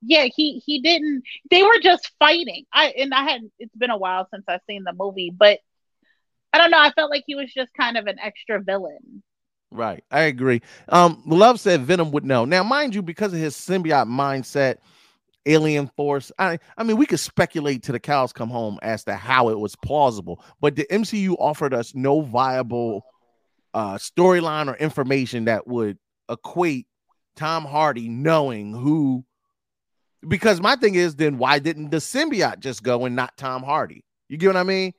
yeah, 0.00 0.26
he 0.34 0.62
he 0.64 0.80
didn't. 0.80 1.24
They 1.50 1.62
were 1.62 1.80
just 1.82 2.10
fighting. 2.18 2.64
I 2.72 2.88
and 2.96 3.12
I 3.12 3.24
had. 3.24 3.40
It's 3.58 3.74
been 3.74 3.90
a 3.90 3.98
while 3.98 4.28
since 4.30 4.44
I've 4.48 4.60
seen 4.68 4.84
the 4.84 4.92
movie, 4.92 5.30
but 5.36 5.58
I 6.52 6.58
don't 6.58 6.70
know. 6.70 6.78
I 6.78 6.90
felt 6.92 7.10
like 7.10 7.24
he 7.26 7.34
was 7.34 7.52
just 7.52 7.72
kind 7.74 7.96
of 7.96 8.06
an 8.06 8.18
extra 8.18 8.60
villain. 8.60 9.22
Right, 9.70 10.04
I 10.10 10.22
agree. 10.22 10.60
Um, 10.90 11.22
Love 11.24 11.58
said 11.58 11.80
Venom 11.82 12.10
would 12.10 12.26
know. 12.26 12.44
Now, 12.44 12.62
mind 12.62 12.94
you, 12.94 13.00
because 13.00 13.32
of 13.32 13.38
his 13.38 13.56
symbiote 13.56 14.06
mindset, 14.06 14.76
alien 15.46 15.90
force. 15.96 16.30
I, 16.38 16.58
I 16.76 16.84
mean, 16.84 16.96
we 16.96 17.06
could 17.06 17.20
speculate 17.20 17.82
till 17.82 17.94
the 17.94 18.00
cows 18.00 18.32
come 18.32 18.50
home 18.50 18.78
as 18.82 19.04
to 19.04 19.14
how 19.14 19.48
it 19.48 19.58
was 19.58 19.74
plausible, 19.76 20.44
but 20.60 20.76
the 20.76 20.86
MCU 20.90 21.36
offered 21.38 21.74
us 21.74 21.94
no 21.94 22.20
viable 22.20 23.04
uh 23.74 23.94
storyline 23.94 24.68
or 24.68 24.76
information 24.76 25.46
that 25.46 25.66
would 25.66 25.96
equate 26.28 26.86
Tom 27.36 27.64
Hardy 27.64 28.08
knowing 28.08 28.72
who. 28.72 29.24
Because 30.26 30.60
my 30.60 30.76
thing 30.76 30.94
is, 30.94 31.16
then 31.16 31.38
why 31.38 31.58
didn't 31.58 31.90
the 31.90 31.96
symbiote 31.96 32.60
just 32.60 32.82
go 32.82 33.06
and 33.06 33.16
not 33.16 33.36
Tom 33.36 33.62
Hardy? 33.62 34.04
You 34.28 34.36
get 34.36 34.48
what 34.48 34.56
I 34.56 34.62
mean? 34.62 34.92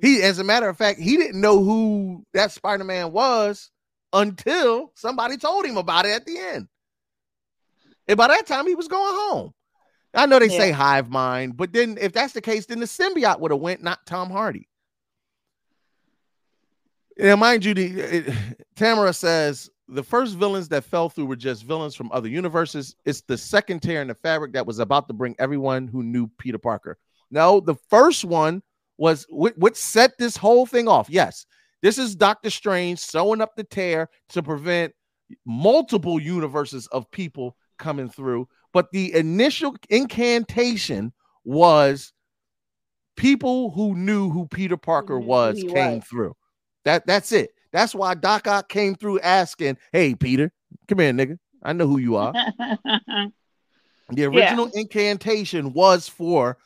He, 0.00 0.22
as 0.22 0.38
a 0.38 0.44
matter 0.44 0.68
of 0.68 0.76
fact, 0.76 1.00
he 1.00 1.16
didn't 1.16 1.40
know 1.40 1.62
who 1.62 2.24
that 2.34 2.52
Spider 2.52 2.84
Man 2.84 3.12
was 3.12 3.70
until 4.12 4.92
somebody 4.94 5.36
told 5.36 5.64
him 5.64 5.76
about 5.76 6.06
it 6.06 6.10
at 6.10 6.26
the 6.26 6.38
end. 6.38 6.68
And 8.06 8.16
by 8.16 8.28
that 8.28 8.46
time, 8.46 8.66
he 8.66 8.74
was 8.74 8.88
going 8.88 9.14
home. 9.14 9.54
I 10.12 10.26
know 10.26 10.38
they 10.38 10.48
say 10.48 10.68
Yeah. 10.68 10.74
hive 10.74 11.10
mind, 11.10 11.56
but 11.56 11.72
then 11.72 11.98
if 12.00 12.12
that's 12.12 12.32
the 12.32 12.40
case, 12.40 12.66
then 12.66 12.80
the 12.80 12.86
symbiote 12.86 13.40
would 13.40 13.50
have 13.50 13.60
went, 13.60 13.82
not 13.82 14.06
Tom 14.06 14.30
Hardy. 14.30 14.68
Now, 17.16 17.36
mind 17.36 17.64
you, 17.64 17.74
the, 17.74 18.00
it, 18.00 18.34
Tamara 18.76 19.12
says 19.12 19.70
the 19.88 20.02
first 20.02 20.36
villains 20.36 20.68
that 20.68 20.84
fell 20.84 21.08
through 21.08 21.26
were 21.26 21.36
just 21.36 21.64
villains 21.64 21.94
from 21.94 22.10
other 22.12 22.28
universes. 22.28 22.94
It's 23.04 23.22
the 23.22 23.38
second 23.38 23.80
tear 23.80 24.02
in 24.02 24.08
the 24.08 24.14
fabric 24.14 24.52
that 24.52 24.66
was 24.66 24.78
about 24.78 25.08
to 25.08 25.14
bring 25.14 25.34
everyone 25.38 25.88
who 25.88 26.02
knew 26.02 26.28
Peter 26.38 26.58
Parker. 26.58 26.98
No, 27.30 27.60
the 27.60 27.74
first 27.88 28.24
one 28.24 28.62
was 28.96 29.26
what, 29.28 29.56
what 29.58 29.76
set 29.76 30.12
this 30.18 30.36
whole 30.36 30.66
thing 30.66 30.88
off. 30.88 31.08
Yes, 31.10 31.46
this 31.82 31.98
is 31.98 32.14
Doctor 32.14 32.50
Strange 32.50 32.98
sewing 32.98 33.40
up 33.40 33.56
the 33.56 33.64
tear 33.64 34.08
to 34.30 34.42
prevent 34.42 34.92
multiple 35.44 36.20
universes 36.20 36.86
of 36.88 37.10
people 37.10 37.56
coming 37.78 38.08
through. 38.08 38.48
But 38.72 38.90
the 38.92 39.14
initial 39.14 39.76
incantation 39.90 41.12
was 41.44 42.12
people 43.16 43.70
who 43.70 43.94
knew 43.94 44.30
who 44.30 44.46
Peter 44.46 44.76
Parker 44.76 45.18
was 45.18 45.58
he 45.58 45.68
came 45.68 45.96
was. 45.96 46.04
through. 46.04 46.34
That 46.84 47.06
that's 47.06 47.32
it. 47.32 47.50
That's 47.72 47.94
why 47.94 48.14
Doc 48.14 48.46
Ock 48.46 48.68
came 48.68 48.94
through 48.94 49.20
asking, 49.20 49.78
"Hey, 49.92 50.14
Peter, 50.14 50.52
come 50.88 51.00
here, 51.00 51.12
nigga. 51.12 51.38
I 51.62 51.72
know 51.72 51.86
who 51.88 51.98
you 51.98 52.16
are." 52.16 52.32
The 54.10 54.24
original 54.24 54.70
incantation 54.74 55.72
was 55.72 56.08
for 56.08 56.58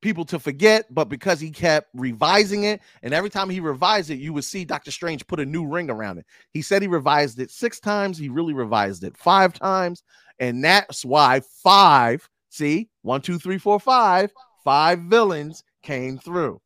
people 0.00 0.24
to 0.26 0.38
forget, 0.38 0.86
but 0.92 1.08
because 1.08 1.40
he 1.40 1.50
kept 1.50 1.88
revising 1.94 2.64
it, 2.64 2.80
and 3.02 3.12
every 3.12 3.30
time 3.30 3.50
he 3.50 3.60
revised 3.60 4.10
it, 4.10 4.18
you 4.18 4.32
would 4.32 4.44
see 4.44 4.64
Doctor 4.64 4.90
Strange 4.90 5.26
put 5.26 5.40
a 5.40 5.46
new 5.46 5.66
ring 5.66 5.90
around 5.90 6.18
it. 6.18 6.26
He 6.52 6.62
said 6.62 6.82
he 6.82 6.88
revised 6.88 7.38
it 7.38 7.50
six 7.50 7.80
times, 7.80 8.18
he 8.18 8.28
really 8.28 8.54
revised 8.54 9.04
it 9.04 9.16
five 9.16 9.52
times, 9.52 10.02
and 10.38 10.64
that's 10.64 11.04
why 11.04 11.40
five, 11.62 12.28
see, 12.48 12.88
one, 13.02 13.20
two, 13.20 13.38
three, 13.38 13.58
four, 13.58 13.78
five, 13.78 14.32
five 14.64 15.00
villains 15.00 15.62
came 15.82 16.18
through. 16.18 16.60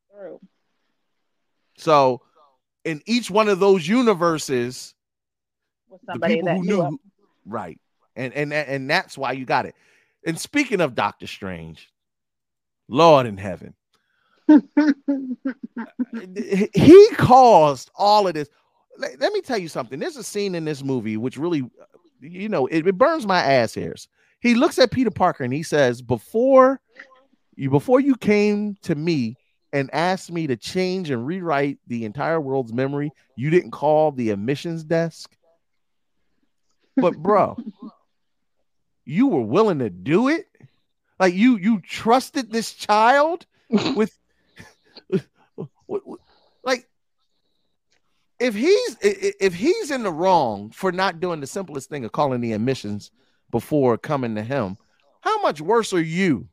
So, 1.76 2.22
in 2.84 3.02
each 3.06 3.30
one 3.30 3.48
of 3.48 3.58
those 3.58 3.86
universes, 3.88 4.94
the 6.06 6.18
people 6.20 6.48
who 6.48 6.62
knew 6.62 6.82
knew, 6.82 6.98
right, 7.46 7.80
and 8.14 8.32
and 8.34 8.52
and 8.52 8.88
that's 8.88 9.18
why 9.18 9.32
you 9.32 9.44
got 9.44 9.66
it. 9.66 9.74
And 10.26 10.38
speaking 10.38 10.80
of 10.80 10.94
Doctor 10.94 11.26
Strange, 11.26 11.90
Lord 12.88 13.26
in 13.26 13.36
heaven, 13.36 13.74
he 16.74 17.08
caused 17.16 17.90
all 17.94 18.26
of 18.28 18.34
this. 18.34 18.48
Let, 18.98 19.32
me 19.32 19.40
tell 19.40 19.58
you 19.58 19.68
something. 19.68 19.98
There's 19.98 20.16
a 20.16 20.22
scene 20.22 20.54
in 20.54 20.64
this 20.64 20.84
movie 20.84 21.16
which 21.16 21.36
really, 21.36 21.68
you 22.20 22.48
know, 22.48 22.66
it, 22.66 22.86
it 22.86 22.96
burns 22.98 23.26
my 23.26 23.40
ass 23.40 23.74
hairs. 23.74 24.08
He 24.40 24.54
looks 24.54 24.78
at 24.78 24.92
Peter 24.92 25.10
Parker 25.10 25.44
and 25.44 25.52
he 25.52 25.62
says, 25.62 26.02
"Before 26.02 26.80
you, 27.56 27.70
before 27.70 28.00
you 28.00 28.14
came 28.14 28.76
to 28.82 28.94
me 28.94 29.36
and 29.72 29.90
asked 29.92 30.30
me 30.30 30.46
to 30.46 30.56
change 30.56 31.10
and 31.10 31.26
rewrite 31.26 31.78
the 31.86 32.04
entire 32.04 32.40
world's 32.40 32.72
memory, 32.72 33.10
you 33.36 33.50
didn't 33.50 33.72
call 33.72 34.12
the 34.12 34.30
admissions 34.30 34.84
desk." 34.84 35.36
But 36.96 37.16
bro, 37.16 37.56
you 39.04 39.26
were 39.26 39.42
willing 39.42 39.80
to 39.80 39.90
do 39.90 40.28
it. 40.28 40.46
Like 41.18 41.34
you, 41.34 41.56
you 41.56 41.80
trusted 41.80 42.50
this 42.50 42.72
child 42.72 43.46
with 43.96 44.16
like 46.64 46.88
if 48.40 48.54
he's 48.54 48.96
if 49.00 49.54
he's 49.54 49.90
in 49.90 50.02
the 50.02 50.12
wrong 50.12 50.70
for 50.70 50.92
not 50.92 51.20
doing 51.20 51.40
the 51.40 51.46
simplest 51.46 51.88
thing 51.88 52.04
of 52.04 52.12
calling 52.12 52.40
the 52.40 52.52
admissions 52.52 53.10
before 53.50 53.96
coming 53.96 54.34
to 54.34 54.42
him, 54.42 54.76
how 55.20 55.40
much 55.42 55.60
worse 55.60 55.92
are 55.92 56.02
you 56.02 56.48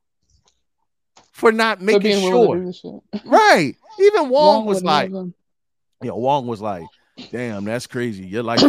for 1.32 1.52
not 1.52 1.82
making 1.82 2.02
to 2.02 2.22
sure? 2.22 2.58
do 2.58 2.66
this 2.66 2.80
shit. 2.80 3.02
Right. 3.26 3.76
Even 4.00 4.30
Wong 4.30 4.58
Wong 4.58 4.66
was 4.66 4.84
like, 4.84 5.12
have 5.12 5.34
you 6.02 6.10
know, 6.10 6.16
Wong 6.16 6.48
was 6.48 6.62
like, 6.62 6.86
damn, 7.32 7.66
that's 7.66 7.88
crazy. 7.88 8.26
You're 8.26 8.44
like 8.44 8.62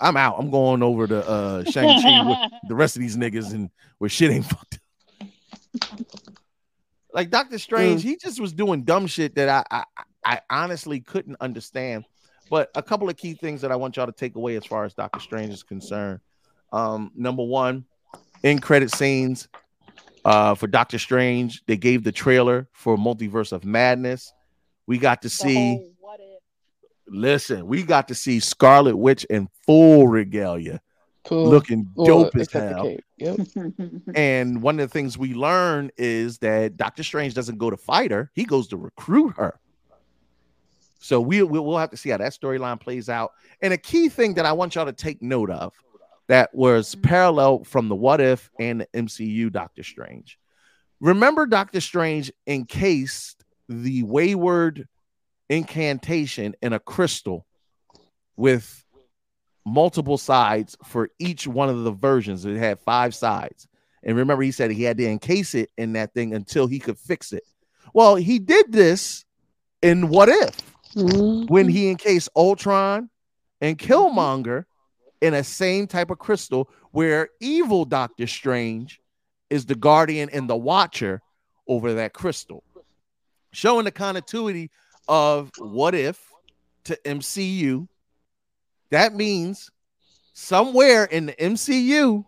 I'm 0.00 0.16
out. 0.16 0.36
I'm 0.38 0.50
going 0.50 0.82
over 0.82 1.06
to 1.06 1.28
uh 1.28 1.64
Shang-Chi 1.64 2.26
with 2.26 2.38
the 2.68 2.74
rest 2.74 2.96
of 2.96 3.00
these 3.00 3.16
niggas 3.16 3.52
and 3.52 3.70
where 3.98 4.10
shit 4.10 4.30
ain't 4.30 4.46
fucked 4.46 4.74
up. 4.74 4.80
Like 7.12 7.30
Doctor 7.30 7.58
Strange, 7.58 8.00
Mm. 8.00 8.04
he 8.04 8.16
just 8.16 8.40
was 8.40 8.52
doing 8.52 8.82
dumb 8.82 9.06
shit 9.06 9.34
that 9.36 9.48
I, 9.70 9.84
I 9.96 10.04
I 10.26 10.40
honestly 10.50 11.00
couldn't 11.00 11.36
understand. 11.40 12.04
But 12.50 12.70
a 12.74 12.82
couple 12.82 13.08
of 13.08 13.16
key 13.16 13.34
things 13.34 13.60
that 13.62 13.70
I 13.72 13.76
want 13.76 13.96
y'all 13.96 14.06
to 14.06 14.12
take 14.12 14.36
away 14.36 14.56
as 14.56 14.64
far 14.64 14.84
as 14.84 14.94
Doctor 14.94 15.20
Strange 15.20 15.52
is 15.52 15.62
concerned. 15.62 16.20
Um, 16.72 17.10
number 17.14 17.42
one, 17.44 17.84
in 18.42 18.58
credit 18.58 18.90
scenes 18.90 19.48
uh, 20.24 20.54
for 20.54 20.66
Doctor 20.66 20.98
Strange, 20.98 21.62
they 21.66 21.76
gave 21.76 22.04
the 22.04 22.12
trailer 22.12 22.68
for 22.72 22.96
Multiverse 22.96 23.52
of 23.52 23.64
Madness. 23.64 24.32
We 24.86 24.98
got 24.98 25.22
to 25.22 25.28
see. 25.30 25.90
Listen, 27.06 27.66
we 27.66 27.82
got 27.82 28.08
to 28.08 28.14
see 28.14 28.40
Scarlet 28.40 28.96
Witch 28.96 29.24
in 29.24 29.48
full 29.66 30.08
regalia, 30.08 30.80
Cool. 31.24 31.48
looking 31.48 31.88
Well, 31.94 32.06
dope 32.06 32.36
as 32.36 32.42
except 32.42 32.68
the 32.68 32.74
hell. 32.74 32.96
Yep. 33.16 34.12
And 34.14 34.60
one 34.60 34.78
of 34.78 34.90
the 34.90 34.92
things 34.92 35.16
we 35.16 35.32
learn 35.32 35.90
is 35.96 36.38
that 36.38 36.76
Doctor 36.76 37.02
Strange 37.02 37.32
doesn't 37.32 37.58
go 37.58 37.70
to 37.70 37.76
fight 37.76 38.10
her; 38.10 38.30
he 38.34 38.44
goes 38.44 38.68
to 38.68 38.76
recruit 38.76 39.34
her. 39.36 39.58
So 40.98 41.20
we 41.20 41.42
we'll, 41.42 41.64
we'll 41.64 41.78
have 41.78 41.90
to 41.90 41.96
see 41.96 42.10
how 42.10 42.18
that 42.18 42.32
storyline 42.32 42.80
plays 42.80 43.08
out. 43.08 43.32
And 43.62 43.72
a 43.72 43.78
key 43.78 44.08
thing 44.08 44.34
that 44.34 44.46
I 44.46 44.52
want 44.52 44.74
y'all 44.74 44.86
to 44.86 44.92
take 44.92 45.22
note 45.22 45.50
of 45.50 45.72
that 46.28 46.54
was 46.54 46.94
mm-hmm. 46.94 47.02
parallel 47.02 47.64
from 47.64 47.88
the 47.88 47.94
What 47.94 48.20
If 48.20 48.50
and 48.58 48.82
the 48.82 48.86
MCU 48.94 49.50
Doctor 49.50 49.82
Strange. 49.82 50.38
Remember, 51.00 51.46
Doctor 51.46 51.80
Strange 51.80 52.32
encased 52.46 53.44
the 53.68 54.02
wayward 54.02 54.88
incantation 55.48 56.54
in 56.62 56.72
a 56.72 56.78
crystal 56.78 57.46
with 58.36 58.83
multiple 59.64 60.18
sides 60.18 60.76
for 60.84 61.10
each 61.18 61.46
one 61.46 61.68
of 61.68 61.84
the 61.84 61.92
versions. 61.92 62.44
It 62.44 62.56
had 62.56 62.78
five 62.80 63.14
sides. 63.14 63.66
And 64.02 64.16
remember, 64.16 64.42
he 64.42 64.52
said 64.52 64.70
he 64.70 64.82
had 64.82 64.98
to 64.98 65.06
encase 65.06 65.54
it 65.54 65.70
in 65.78 65.94
that 65.94 66.12
thing 66.12 66.34
until 66.34 66.66
he 66.66 66.78
could 66.78 66.98
fix 66.98 67.32
it. 67.32 67.44
Well, 67.94 68.16
he 68.16 68.38
did 68.38 68.70
this 68.70 69.24
in 69.82 70.08
What 70.08 70.28
If 70.28 70.60
when 70.94 71.68
he 71.68 71.90
encased 71.90 72.28
Ultron 72.36 73.10
and 73.60 73.78
Killmonger 73.78 74.64
in 75.20 75.34
a 75.34 75.42
same 75.42 75.86
type 75.86 76.10
of 76.10 76.18
crystal 76.18 76.68
where 76.90 77.30
evil 77.40 77.84
Doctor 77.84 78.26
Strange 78.26 79.00
is 79.50 79.66
the 79.66 79.74
guardian 79.74 80.28
and 80.30 80.48
the 80.48 80.56
watcher 80.56 81.20
over 81.66 81.94
that 81.94 82.12
crystal, 82.12 82.62
showing 83.52 83.84
the 83.84 83.90
continuity 83.90 84.70
of 85.08 85.50
What 85.58 85.94
If 85.94 86.20
to 86.84 86.98
MCU. 87.04 87.88
That 88.94 89.12
means 89.12 89.72
somewhere 90.34 91.04
in 91.06 91.26
the 91.26 91.32
MCU, 91.32 92.24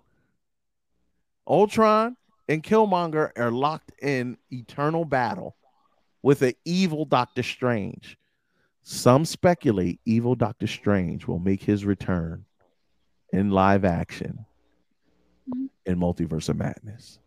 Ultron 1.46 2.16
and 2.48 2.60
Killmonger 2.60 3.30
are 3.36 3.52
locked 3.52 3.92
in 4.02 4.36
eternal 4.50 5.04
battle 5.04 5.54
with 6.24 6.42
an 6.42 6.54
evil 6.64 7.04
Doctor 7.04 7.44
Strange. 7.44 8.18
Some 8.82 9.24
speculate 9.24 10.00
evil 10.04 10.34
Doctor 10.34 10.66
Strange 10.66 11.28
will 11.28 11.38
make 11.38 11.62
his 11.62 11.84
return 11.84 12.44
in 13.32 13.52
live 13.52 13.84
action 13.84 14.44
in 15.86 16.00
Multiverse 16.00 16.48
of 16.48 16.56
Madness. 16.56 17.20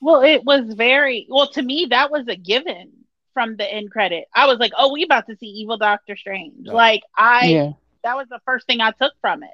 Well, 0.00 0.22
it 0.22 0.44
was 0.44 0.74
very 0.74 1.26
well 1.28 1.48
to 1.48 1.62
me. 1.62 1.88
That 1.90 2.12
was 2.12 2.28
a 2.28 2.36
given 2.36 2.92
from 3.34 3.56
the 3.56 3.68
end 3.68 3.90
credit. 3.90 4.26
I 4.32 4.46
was 4.46 4.60
like, 4.60 4.70
"Oh, 4.78 4.92
we 4.92 5.02
about 5.02 5.26
to 5.26 5.36
see 5.36 5.46
evil 5.46 5.76
Doctor 5.76 6.16
Strange." 6.16 6.54
Yeah. 6.60 6.72
Like 6.72 7.02
I, 7.16 7.46
Yeah. 7.46 7.72
That 8.06 8.16
was 8.16 8.28
the 8.28 8.38
first 8.44 8.68
thing 8.68 8.80
I 8.80 8.92
took 8.92 9.12
from 9.20 9.42
it. 9.42 9.50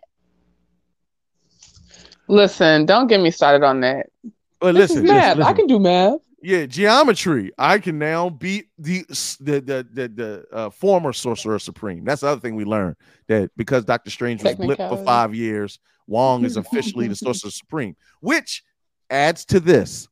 Listen, 2.28 2.84
don't 2.84 3.06
get 3.06 3.20
me 3.20 3.30
started 3.30 3.64
on 3.64 3.80
that. 3.80 4.10
But 4.60 4.74
This 4.74 4.90
is 4.90 4.96
listen, 4.98 5.06
math. 5.06 5.36
listen, 5.38 5.52
I 5.52 5.56
can 5.56 5.66
do 5.66 5.78
math. 5.78 6.20
Yeah, 6.42 6.66
geometry. 6.66 7.50
I 7.56 7.78
can 7.78 7.98
now 7.98 8.28
beat 8.28 8.66
the 8.78 9.04
the 9.40 9.60
the 9.60 9.86
the, 9.92 10.08
the 10.08 10.44
uh, 10.52 10.70
former 10.70 11.12
sorcerer 11.14 11.58
supreme. 11.58 12.04
That's 12.04 12.20
the 12.20 12.28
other 12.28 12.40
thing 12.40 12.54
we 12.54 12.64
learned 12.64 12.96
that 13.28 13.50
because 13.56 13.84
Doctor 13.86 14.10
Strange 14.10 14.42
was 14.42 14.54
blipped 14.56 14.88
for 14.88 15.02
five 15.02 15.34
years, 15.34 15.78
Wong 16.06 16.44
is 16.44 16.56
officially 16.62 17.08
the 17.08 17.16
sorcerer 17.16 17.50
supreme, 17.50 17.96
which 18.20 18.64
adds 19.08 19.44
to 19.46 19.60
this. 19.60 20.08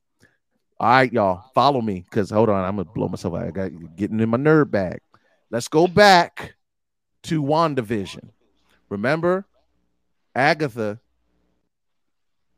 All 0.78 0.89
right, 0.89 1.12
y'all, 1.12 1.51
follow 1.55 1.83
me 1.83 2.07
because 2.09 2.31
hold 2.31 2.49
on, 2.49 2.65
I'm 2.65 2.77
gonna 2.77 2.85
blow 2.85 3.09
myself 3.09 3.35
out. 3.35 3.49
I 3.49 3.51
got 3.51 3.97
getting 3.97 4.19
in 4.19 4.31
my 4.31 4.39
nerd 4.39 4.70
bag. 4.70 5.01
Let's 5.51 5.69
go 5.69 5.86
back 5.86 6.55
to 7.25 7.43
WandaVision. 7.43 8.31
Remember, 8.89 9.47
Agatha 10.35 11.01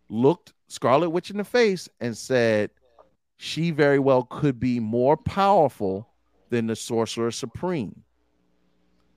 looked 0.09 0.53
Scarlet 0.69 1.11
Witch 1.11 1.31
in 1.31 1.37
the 1.37 1.45
face 1.45 1.89
and 2.01 2.17
said, 2.17 2.71
she 3.37 3.71
very 3.71 3.99
well 3.99 4.23
could 4.23 4.61
be 4.61 4.79
more 4.79 5.17
powerful 5.17 6.09
than 6.51 6.67
the 6.67 6.77
Sorcerer 6.77 7.31
Supreme. 7.31 8.03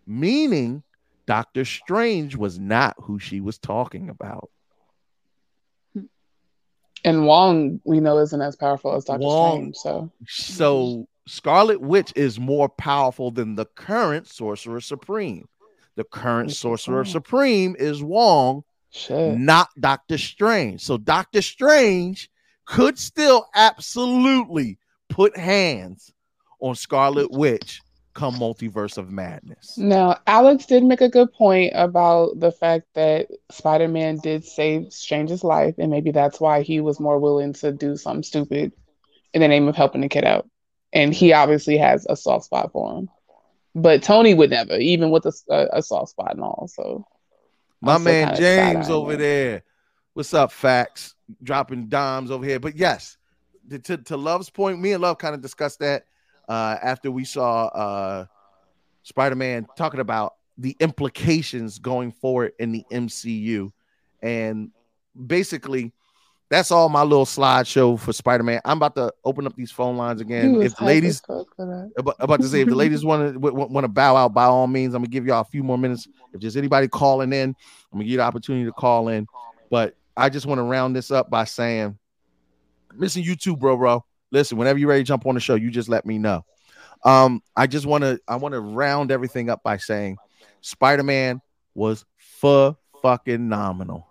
Meaning, 0.08 0.84
Doctor 1.28 1.66
Strange 1.66 2.36
was 2.36 2.60
not 2.60 2.96
who 3.02 3.20
she 3.20 3.40
was 3.42 3.58
talking 3.58 4.10
about. 4.10 4.50
And 7.04 7.28
Wong, 7.28 7.82
we 7.84 8.00
know, 8.00 8.18
isn't 8.18 8.42
as 8.42 8.56
powerful 8.56 8.96
as 8.96 9.06
Doctor 9.06 9.26
Wong- 9.26 9.74
Strange. 9.74 9.76
So 9.78 10.12
So, 10.28 11.08
Scarlet 11.28 11.82
Witch 11.82 12.14
is 12.16 12.40
more 12.40 12.70
powerful 12.70 13.32
than 13.32 13.56
the 13.56 13.66
current 13.66 14.28
Sorcerer 14.28 14.82
Supreme. 14.82 15.48
The 15.96 16.04
current 16.04 16.52
Sorcerer 16.52 17.06
Supreme 17.06 17.76
is 17.80 18.04
Wong, 18.04 18.64
Shit. 18.92 19.38
not 19.38 19.70
Doctor 19.80 20.18
Strange. 20.18 20.82
So, 20.82 20.98
Doctor 20.98 21.42
Strange 21.42 22.30
could 22.66 23.00
still 23.00 23.48
absolutely 23.56 24.78
put 25.10 25.38
hands 25.38 26.12
on 26.60 26.76
Scarlet 26.76 27.32
Witch 27.32 27.82
come 28.14 28.36
Multiverse 28.36 28.98
of 28.98 29.12
Madness. 29.12 29.78
Now, 29.78 30.18
Alex 30.26 30.66
did 30.66 30.84
make 30.84 31.02
a 31.02 31.10
good 31.10 31.32
point 31.34 31.74
about 31.76 32.40
the 32.40 32.52
fact 32.52 32.88
that 32.96 33.28
Spider 33.52 33.88
Man 33.88 34.18
did 34.18 34.46
save 34.46 34.92
Strange's 34.94 35.44
life, 35.44 35.76
and 35.78 35.92
maybe 35.92 36.12
that's 36.12 36.40
why 36.40 36.62
he 36.62 36.80
was 36.80 37.00
more 37.00 37.20
willing 37.20 37.54
to 37.54 37.72
do 37.72 37.98
something 37.98 38.24
stupid 38.24 38.72
in 39.34 39.42
the 39.42 39.48
name 39.48 39.68
of 39.68 39.76
helping 39.76 40.02
the 40.02 40.08
kid 40.08 40.24
out. 40.24 40.48
And 40.96 41.14
he 41.14 41.34
obviously 41.34 41.78
has 41.78 42.08
a 42.10 42.16
soft 42.16 42.46
spot 42.46 42.72
for 42.72 42.98
him. 42.98 43.10
But 43.76 44.02
Tony 44.02 44.34
would 44.34 44.50
never, 44.50 44.78
even 44.78 45.12
with 45.12 45.26
a, 45.26 45.34
a, 45.50 45.80
a 45.80 45.84
soft 45.84 46.12
spot 46.12 46.34
and 46.34 46.42
all. 46.42 46.70
So, 46.74 47.06
My 47.82 47.96
I'm 47.96 48.04
man 48.04 48.36
James 48.36 48.90
over 48.90 49.18
there. 49.18 49.64
What's 50.14 50.34
up, 50.34 50.54
Facts? 50.54 51.14
Dropping 51.44 51.90
dimes 51.90 52.32
over 52.32 52.46
here. 52.46 52.60
But 52.60 52.78
yes, 52.78 53.18
to, 53.70 53.80
to, 53.80 53.98
to 53.98 54.18
Love's 54.18 54.50
point, 54.50 54.80
me 54.80 54.94
and 54.94 55.02
Love 55.02 55.18
kind 55.18 55.36
of 55.36 55.42
discussed 55.42 55.80
that 55.80 56.06
uh, 56.48 56.78
after 56.82 57.12
we 57.12 57.26
saw 57.26 57.66
uh, 57.66 58.26
Spider 59.04 59.36
Man 59.36 59.68
talking 59.76 60.00
about 60.00 60.36
the 60.58 60.78
implications 60.80 61.80
going 61.80 62.14
forward 62.14 62.54
in 62.60 62.72
the 62.72 62.86
MCU. 62.92 63.74
And 64.22 64.72
basically, 65.28 65.92
that's 66.50 66.72
all 66.72 66.90
my 66.90 67.02
little 67.02 67.26
slideshow 67.26 68.00
for 68.00 68.14
Spider 68.14 68.44
Man. 68.44 68.62
I'm 68.66 68.78
about 68.78 68.96
to 68.96 69.12
open 69.24 69.48
up 69.48 69.56
these 69.56 69.72
phone 69.72 69.98
lines 69.98 70.22
again. 70.22 70.62
If 70.62 70.76
the 70.76 70.86
ladies, 70.86 71.22
hype 71.28 71.38
as 71.38 71.40
fuck 71.40 71.56
for 71.56 71.66
that. 71.66 71.92
about, 71.98 72.16
about 72.20 72.42
to 72.42 72.48
say, 72.48 72.62
if 72.62 72.68
the 72.68 72.76
ladies 72.76 73.04
want 73.04 73.34
to 73.34 73.40
want 73.40 73.84
to 73.84 73.88
bow 73.88 74.16
out, 74.16 74.34
by 74.34 74.46
all 74.46 74.68
means, 74.68 74.94
I'm 74.94 75.02
gonna 75.02 75.10
give 75.10 75.26
y'all 75.26 75.42
a 75.42 75.46
few 75.46 75.64
more 75.64 75.78
minutes. 75.78 76.08
If 76.34 76.42
there's 76.42 76.58
anybody 76.58 76.88
calling 76.88 77.34
in, 77.34 77.50
I'm 77.50 77.56
gonna 77.94 78.04
give 78.04 78.12
you 78.12 78.18
the 78.18 78.24
opportunity 78.24 78.66
to 78.66 78.72
call 78.72 79.08
in. 79.08 79.28
But 79.72 79.96
I 80.16 80.30
just 80.30 80.46
want 80.46 80.60
to 80.60 80.64
round 80.64 80.96
this 80.96 81.12
up 81.12 81.30
by 81.30 81.46
saying, 81.46 81.98
missing 82.94 83.24
you 83.24 83.36
too, 83.36 83.58
bro, 83.58 83.78
bro. 83.78 84.06
Listen, 84.32 84.58
whenever 84.58 84.78
you're 84.78 84.90
ready 84.90 85.04
to 85.04 85.08
jump 85.08 85.26
on 85.26 85.36
the 85.36 85.42
show, 85.42 85.56
you 85.56 85.72
just 85.72 85.90
let 85.90 86.06
me 86.06 86.18
know. 86.18 86.46
Um, 87.04 87.42
I 87.56 87.68
just 87.68 87.86
want 87.86 88.04
to 88.04 88.20
I 88.28 88.36
want 88.36 88.54
to 88.54 88.60
round 88.60 89.12
everything 89.12 89.50
up 89.50 89.64
by 89.64 89.78
saying, 89.78 90.18
Spider-Man 90.62 91.42
was 91.74 92.06
for 92.18 92.78
fucking 93.02 93.48
nominal, 93.48 94.08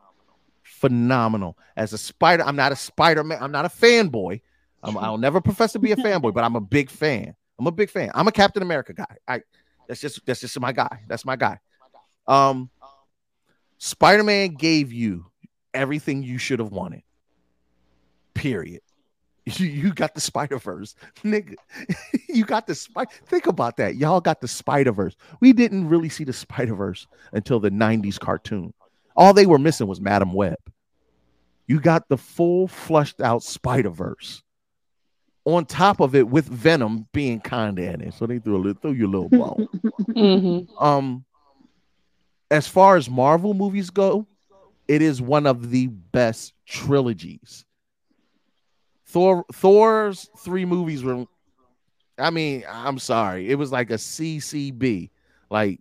phenomenal. 0.85 1.57
As 1.77 1.95
a 1.95 1.99
spider, 1.99 2.43
I'm 2.45 2.57
not 2.57 2.71
a 2.71 2.77
Spider-Man. 2.77 3.39
I'm 3.41 3.53
not 3.53 3.65
a 3.65 3.69
fanboy. 3.69 4.43
I'm, 4.83 4.99
I'll 4.99 5.17
never 5.17 5.41
profess 5.41 5.73
to 5.73 5.79
be 5.79 5.93
a 5.93 5.97
fanboy, 6.05 6.35
but 6.35 6.45
I'm 6.45 6.57
a 6.57 6.61
big 6.61 6.91
fan. 6.91 7.35
I'm 7.59 7.67
a 7.67 7.73
big 7.73 7.89
fan. 7.89 8.11
I'm 8.15 8.29
a 8.29 8.33
Captain 8.33 8.63
America 8.63 8.93
guy. 8.93 9.17
I 9.27 9.41
that's 9.89 10.01
just 10.01 10.25
that's 10.27 10.41
just 10.41 10.59
my 10.61 10.73
guy. 10.73 11.05
That's 11.09 11.25
my 11.25 11.37
guy. 11.37 11.59
Um, 12.27 12.69
Spider-Man 13.79 14.55
gave 14.55 14.93
you 14.93 15.27
everything 15.73 16.23
you 16.23 16.37
should 16.37 16.59
have 16.59 16.71
wanted. 16.71 17.03
Period. 18.35 18.81
You, 19.47 19.67
you 19.67 19.93
got 19.93 20.15
the 20.15 20.23
Spider 20.23 20.57
Verse, 20.57 20.95
nigga. 21.23 21.57
you 22.31 22.47
got 22.47 22.67
the 22.67 22.75
spider. 22.75 23.11
Think 23.27 23.47
about 23.47 23.77
that. 23.77 23.97
Y'all 23.97 24.23
got 24.23 24.41
the 24.41 24.49
Spider 24.49 24.91
Verse. 24.91 25.17
We 25.41 25.53
didn't 25.53 25.87
really 25.87 26.09
see 26.09 26.25
the 26.25 26.33
Spider 26.33 26.75
Verse 26.75 27.07
until 27.31 27.61
the 27.61 27.71
'90s 27.71 28.19
cartoon. 28.19 28.73
All 29.15 29.35
they 29.35 29.45
were 29.45 29.59
missing 29.59 29.87
was 29.87 30.01
Madame 30.01 30.33
Web. 30.33 30.57
You 31.67 31.81
got 31.81 32.09
the 32.09 32.19
full 32.19 32.69
flushed 32.69 33.21
out 33.21 33.43
Spider 33.43 33.91
Verse. 33.91 34.43
On 35.47 35.65
top 35.67 36.01
of 36.01 36.15
it, 36.15 36.27
with 36.29 36.47
Venom 36.47 37.07
being 37.13 37.39
kind 37.41 37.79
of 37.79 37.85
in 37.85 38.01
it, 38.01 38.15
so 38.15 38.27
they 38.27 38.39
threw 38.39 38.57
a 38.57 38.59
little, 38.59 38.81
threw 38.81 38.93
you 38.93 39.07
a 39.07 39.09
little 39.09 39.29
bone. 39.29 39.69
Mhm. 40.09 40.83
Um, 40.83 41.25
as 42.51 42.67
far 42.67 42.97
as 42.97 43.11
Marvel 43.11 43.53
movies 43.53 43.91
go, 43.91 44.27
it 44.89 45.03
is 45.03 45.21
one 45.21 45.47
of 45.47 45.71
the 45.71 45.87
best 45.89 46.53
trilogies. 46.67 47.65
Thor 49.07 49.45
Thor's 49.53 50.29
three 50.39 50.65
movies 50.65 51.03
were 51.05 51.25
I 52.19 52.31
mean, 52.31 52.65
I'm 52.71 52.99
sorry. 52.99 53.51
It 53.51 53.57
was 53.57 53.73
like 53.73 53.91
a 53.91 53.95
CCB. 53.99 55.11
Like 55.51 55.81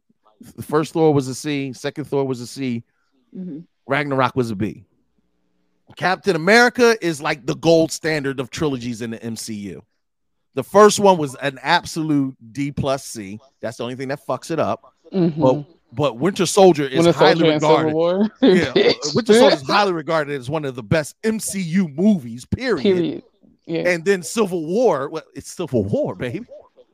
the 0.55 0.63
first 0.63 0.93
Thor 0.93 1.13
was 1.13 1.27
a 1.27 1.35
C, 1.35 1.73
second 1.73 2.05
Thor 2.05 2.25
was 2.25 2.41
a 2.41 2.47
C, 2.47 2.83
Ragnarok 3.87 4.35
was 4.35 4.51
a 4.51 4.55
B. 4.55 4.85
Captain 5.95 6.35
America 6.35 6.95
is 7.05 7.21
like 7.21 7.45
the 7.45 7.55
gold 7.55 7.91
standard 7.91 8.39
of 8.39 8.49
trilogies 8.49 9.01
in 9.01 9.11
the 9.11 9.19
MCU. 9.19 9.81
The 10.55 10.63
first 10.63 10.99
one 10.99 11.17
was 11.17 11.35
an 11.35 11.59
absolute 11.61 12.35
D 12.51 12.71
plus 12.71 13.05
C. 13.05 13.39
That's 13.59 13.77
the 13.77 13.83
only 13.83 13.95
thing 13.95 14.07
that 14.09 14.25
fucks 14.25 14.51
it 14.51 14.59
up. 14.59 14.93
Mhm. 15.11 15.37
But 15.39 15.65
but 15.95 16.17
Winter 16.17 16.45
Soldier 16.47 16.85
is 16.85 17.05
Winter 17.05 17.11
highly 17.11 17.39
Soldier 17.39 17.53
regarded. 17.53 17.93
War. 17.93 18.29
yeah, 18.41 18.71
Winter 19.13 19.33
Soldier 19.33 19.55
is 19.55 19.61
highly 19.67 19.93
regarded 19.93 20.39
as 20.39 20.49
one 20.49 20.65
of 20.65 20.75
the 20.75 20.81
best 20.83 21.15
MCU 21.23 21.93
movies. 21.95 22.45
Period. 22.45 22.81
Period. 22.81 23.23
Yeah. 23.65 23.89
And 23.89 24.03
then 24.03 24.23
Civil 24.23 24.65
War. 24.65 25.09
Well, 25.09 25.23
it's 25.35 25.51
Civil 25.51 25.83
War, 25.83 26.15
baby. 26.15 26.45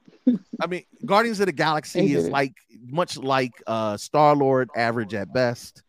I 0.62 0.68
mean, 0.68 0.84
Guardians 1.06 1.40
of 1.40 1.46
the 1.48 1.52
Galaxy 1.54 2.14
is 2.14 2.28
like 2.30 2.54
much 2.88 3.18
like 3.18 3.52
uh 3.68 3.98
Star 3.98 4.36
Lord, 4.36 4.70
average 4.76 5.14
at 5.14 5.34
best. 5.34 5.84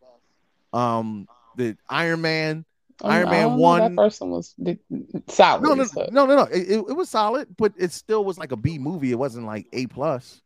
Um, 0.73 1.27
the 1.57 1.75
Iron 1.89 2.21
Man, 2.21 2.65
Iron 3.03 3.27
I 3.27 3.31
Man 3.31 3.49
know, 3.49 3.55
one. 3.55 3.79
That 3.81 3.95
first 3.95 4.21
one 4.21 4.31
was 4.31 4.55
solid. 5.27 5.63
No, 5.63 5.73
no, 5.73 5.85
fuck. 5.85 6.11
no, 6.11 6.25
no, 6.25 6.35
no. 6.35 6.43
It, 6.43 6.69
it, 6.69 6.95
was 6.95 7.09
solid, 7.09 7.47
but 7.57 7.73
it 7.77 7.91
still 7.91 8.23
was 8.23 8.37
like 8.37 8.51
a 8.51 8.55
B 8.55 8.77
movie. 8.77 9.11
It 9.11 9.19
wasn't 9.19 9.45
like 9.45 9.67
A 9.73 9.87
plus. 9.87 10.41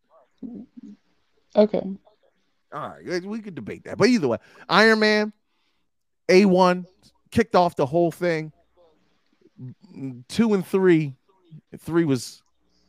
Okay. 1.55 1.81
All 2.73 2.89
right, 2.89 3.23
we 3.23 3.39
could 3.39 3.55
debate 3.55 3.85
that, 3.85 3.97
but 3.97 4.09
either 4.09 4.27
way, 4.27 4.37
Iron 4.67 4.99
Man, 4.99 5.33
A 6.27 6.45
one 6.45 6.85
kicked 7.31 7.55
off 7.55 7.75
the 7.75 7.85
whole 7.85 8.11
thing. 8.11 8.51
Two 10.27 10.53
and 10.53 10.65
three, 10.65 11.15
three 11.77 12.03
was 12.03 12.41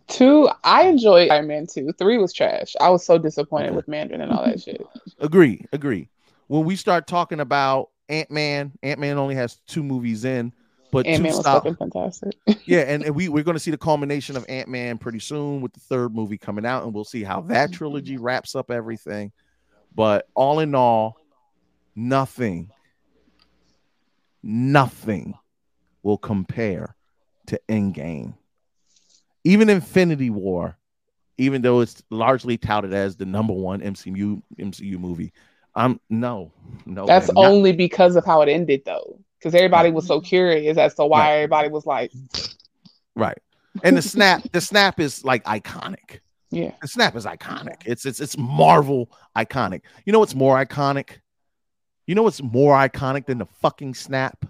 Two, 0.09 0.49
I 0.63 0.85
enjoyed 0.85 1.31
Iron 1.31 1.49
Man 1.49 1.67
2. 1.67 1.93
Three 1.99 2.19
was 2.19 2.33
trash. 2.33 2.75
I 2.81 2.91
was 2.91 3.05
so 3.05 3.19
disappointed 3.19 3.75
with 3.75 3.89
Mandarin 3.89 4.21
and 4.21 4.31
all 4.31 4.45
that 4.45 4.63
shit. 4.63 4.81
agree, 5.19 5.65
agree. 5.73 6.09
When 6.47 6.65
we 6.65 6.77
start 6.77 7.09
talking 7.09 7.41
about 7.41 7.91
Ant 8.09 8.31
Man, 8.31 8.73
Ant 8.83 9.01
Man 9.01 9.19
only 9.19 9.35
has 9.35 9.57
two 9.67 9.83
movies 9.83 10.25
in, 10.25 10.53
but 10.93 11.07
Ant 11.07 11.23
Man 11.23 11.33
was 11.33 11.41
stop- 11.41 11.65
fucking 11.65 11.77
fantastic. 11.77 12.37
yeah, 12.65 12.81
and, 12.81 13.03
and 13.07 13.15
we 13.15 13.29
we're 13.29 13.45
going 13.45 13.57
to 13.57 13.61
see 13.61 13.71
the 13.71 13.79
culmination 13.79 14.37
of 14.37 14.47
Ant 14.49 14.69
Man 14.69 14.99
pretty 14.99 15.19
soon 15.19 15.61
with 15.61 15.73
the 15.73 15.81
third 15.81 16.15
movie 16.15 16.39
coming 16.39 16.67
out, 16.67 16.85
and 16.85 16.95
we'll 16.95 17.05
see 17.05 17.23
how 17.23 17.41
that 17.43 17.71
mm-hmm. 17.71 17.77
trilogy 17.77 18.17
wraps 18.17 18.55
up 18.55 18.71
everything. 18.71 19.33
But 19.95 20.29
all 20.35 20.61
in 20.61 20.75
all, 20.75 21.17
nothing, 21.95 22.71
nothing 24.43 25.35
will 26.03 26.19
compare 26.19 26.95
to 27.47 27.61
Endgame. 27.69 28.35
Even 29.45 29.71
Infinity 29.71 30.31
War, 30.31 30.77
even 31.39 31.63
though 31.63 31.81
it's 31.81 32.03
largely 32.11 32.59
touted 32.59 32.93
as 32.93 33.17
the 33.17 33.27
number 33.27 33.53
one 33.53 33.81
MCU 33.81 34.43
MCU 34.59 34.99
movie, 34.99 35.33
I'm 35.77 36.01
no, 36.11 36.51
no. 36.87 37.07
That's 37.07 37.29
man, 37.29 37.35
not- 37.35 37.51
only 37.53 37.73
because 37.73 38.17
of 38.17 38.25
how 38.25 38.41
it 38.43 38.49
ended, 38.49 38.83
though. 38.85 39.21
Because 39.39 39.55
everybody 39.55 39.91
was 39.91 40.07
so 40.07 40.21
curious 40.21 40.79
as 40.79 40.95
to 40.95 41.07
why 41.07 41.35
everybody 41.37 41.69
was 41.69 41.87
like, 41.87 42.11
Right. 43.15 43.39
And 43.85 43.97
the 43.97 44.03
snap, 44.03 44.43
the 44.53 44.61
snap 44.61 44.99
is 44.99 45.23
like 45.25 45.45
iconic. 45.45 46.21
Yeah. 46.51 46.73
The 46.81 46.89
snap 46.89 47.15
is 47.15 47.27
iconic. 47.27 47.83
It's 47.85 48.07
it's 48.07 48.21
it's 48.21 48.37
Marvel 48.39 49.11
iconic. 49.37 49.83
You 50.07 50.13
know 50.13 50.19
what's 50.19 50.35
more 50.35 50.57
iconic? 50.65 51.19
You 52.07 52.15
know 52.15 52.23
what's 52.23 52.43
more 52.43 52.75
iconic 52.77 53.27
than 53.27 53.39
the 53.39 53.47
fucking 53.61 53.95
snap? 53.95 54.47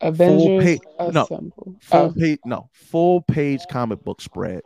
Avengers 0.00 0.78
full 0.98 1.12
no, 1.12 1.22
Assemble. 1.24 1.76
full 1.80 2.00
Oh. 2.00 2.12
page, 2.12 2.38
no, 2.44 2.68
full 2.72 3.22
page 3.22 3.60
comic 3.70 4.04
book 4.04 4.20
spread. 4.20 4.60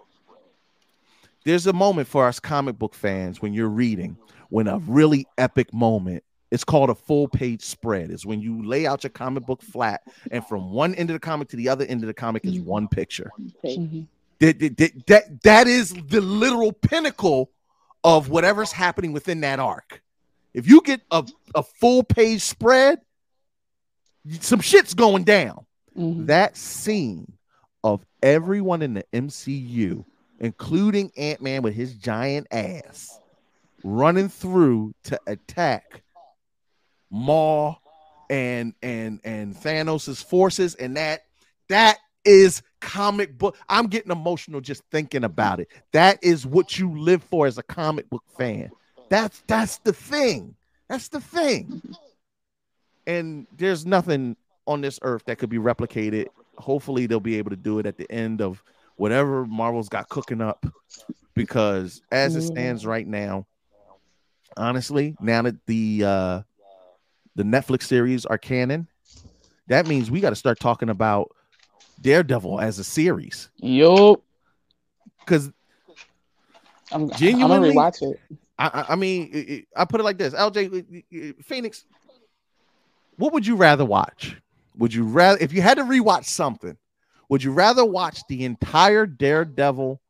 There's 1.44 1.66
a 1.66 1.72
moment 1.72 2.08
for 2.08 2.26
us 2.26 2.38
comic 2.40 2.78
book 2.78 2.94
fans 2.94 3.40
when 3.40 3.52
you're 3.52 3.68
reading 3.68 4.16
when 4.52 4.68
a 4.68 4.78
really 4.80 5.26
epic 5.38 5.72
moment. 5.72 6.22
It's 6.50 6.64
called 6.64 6.90
a 6.90 6.94
full 6.94 7.26
page 7.28 7.62
spread. 7.62 8.10
Is 8.10 8.26
when 8.26 8.42
you 8.42 8.62
lay 8.62 8.86
out 8.86 9.02
your 9.02 9.10
comic 9.10 9.46
book 9.46 9.62
flat, 9.62 10.02
and 10.30 10.46
from 10.46 10.70
one 10.70 10.94
end 10.94 11.08
of 11.08 11.14
the 11.14 11.20
comic 11.20 11.48
to 11.48 11.56
the 11.56 11.70
other 11.70 11.86
end 11.86 12.02
of 12.02 12.06
the 12.06 12.12
comic 12.14 12.44
is 12.44 12.60
one 12.60 12.86
picture. 12.88 13.30
Mhm. 13.64 14.06
That, 14.40 14.58
that, 14.58 14.76
that, 14.76 15.06
that, 15.06 15.42
that 15.44 15.66
is 15.66 15.94
the 16.08 16.20
literal 16.20 16.72
pinnacle 16.72 17.50
of 18.04 18.28
whatever's 18.28 18.72
happening 18.72 19.12
within 19.12 19.40
that 19.40 19.58
arc. 19.58 20.02
If 20.52 20.68
you 20.68 20.82
get 20.82 21.00
a, 21.10 21.24
a 21.54 21.62
full 21.62 22.02
page 22.02 22.42
spread, 22.42 23.00
some 24.40 24.60
shit's 24.60 24.92
going 24.92 25.24
down. 25.24 25.64
That 26.26 26.58
scene 26.58 27.32
of 27.82 28.04
everyone 28.22 28.82
in 28.82 28.92
the 28.92 29.04
MCU, 29.14 30.04
including 30.40 31.10
Ant 31.16 31.40
Man 31.40 31.62
with 31.62 31.72
his 31.74 31.94
giant 31.94 32.48
ass, 32.50 33.18
running 33.84 34.28
through 34.28 34.94
to 35.04 35.20
attack 35.26 36.02
Maw 37.10 37.76
and 38.30 38.74
and 38.82 39.20
and 39.24 39.54
Thanos's 39.54 40.22
forces, 40.22 40.74
and 40.74 40.96
that 40.96 41.24
that 41.68 41.98
is 42.24 42.62
comic 42.80 43.36
book. 43.36 43.56
I'm 43.68 43.86
getting 43.86 44.10
emotional 44.10 44.60
just 44.60 44.82
thinking 44.90 45.24
about 45.24 45.60
it. 45.60 45.68
That 45.92 46.18
is 46.22 46.46
what 46.46 46.78
you 46.78 46.98
live 46.98 47.22
for 47.22 47.46
as 47.46 47.58
a 47.58 47.62
comic 47.62 48.08
book 48.10 48.24
fan. 48.36 48.70
That's 49.08 49.42
that's 49.46 49.78
the 49.78 49.92
thing. 49.92 50.54
That's 50.88 51.08
the 51.08 51.20
thing. 51.20 51.82
And 53.06 53.46
there's 53.56 53.84
nothing 53.84 54.36
on 54.66 54.80
this 54.80 54.98
earth 55.02 55.24
that 55.26 55.38
could 55.38 55.50
be 55.50 55.58
replicated. 55.58 56.26
Hopefully, 56.56 57.06
they'll 57.06 57.20
be 57.20 57.38
able 57.38 57.50
to 57.50 57.56
do 57.56 57.78
it 57.78 57.86
at 57.86 57.96
the 57.96 58.10
end 58.10 58.40
of 58.40 58.62
whatever 58.96 59.44
Marvel's 59.44 59.88
got 59.88 60.08
cooking 60.08 60.40
up. 60.40 60.66
Because 61.34 62.02
as 62.12 62.36
it 62.36 62.42
stands 62.42 62.84
mm. 62.84 62.88
right 62.88 63.06
now, 63.06 63.46
honestly, 64.56 65.16
now 65.20 65.42
that 65.42 65.56
the 65.66 66.04
uh 66.04 66.42
the 67.34 67.42
Netflix 67.42 67.84
series 67.84 68.26
are 68.26 68.38
canon, 68.38 68.86
that 69.68 69.86
means 69.86 70.10
we 70.10 70.20
got 70.20 70.30
to 70.30 70.36
start 70.36 70.60
talking 70.60 70.88
about 70.90 71.30
Daredevil 72.00 72.60
as 72.60 72.78
a 72.78 72.84
series. 72.84 73.48
Yup. 73.56 74.20
Because 75.20 75.50
I'm, 76.90 77.10
genuinely, 77.10 77.70
I'm 77.70 77.74
gonna 77.74 77.90
rewatch 77.90 78.02
it. 78.02 78.20
I, 78.58 78.84
I, 78.90 78.96
mean, 78.96 79.30
it- 79.32 79.48
it- 79.50 79.68
I 79.74 79.84
put 79.86 80.00
it 80.00 80.04
like 80.04 80.18
this: 80.18 80.34
LJ 80.34 81.42
Phoenix, 81.44 81.84
what 83.16 83.32
would 83.32 83.46
you 83.46 83.56
rather 83.56 83.84
watch? 83.84 84.36
Would 84.76 84.92
you 84.92 85.04
rather, 85.04 85.38
if 85.40 85.52
you 85.52 85.62
had 85.62 85.78
to 85.78 85.84
rewatch 85.84 86.24
something, 86.26 86.76
Would 87.28 87.42
you 87.42 87.52
rather 87.52 87.84
watch 87.84 88.20
the 88.28 88.44
entire 88.44 89.06
Daredevil 89.06 90.00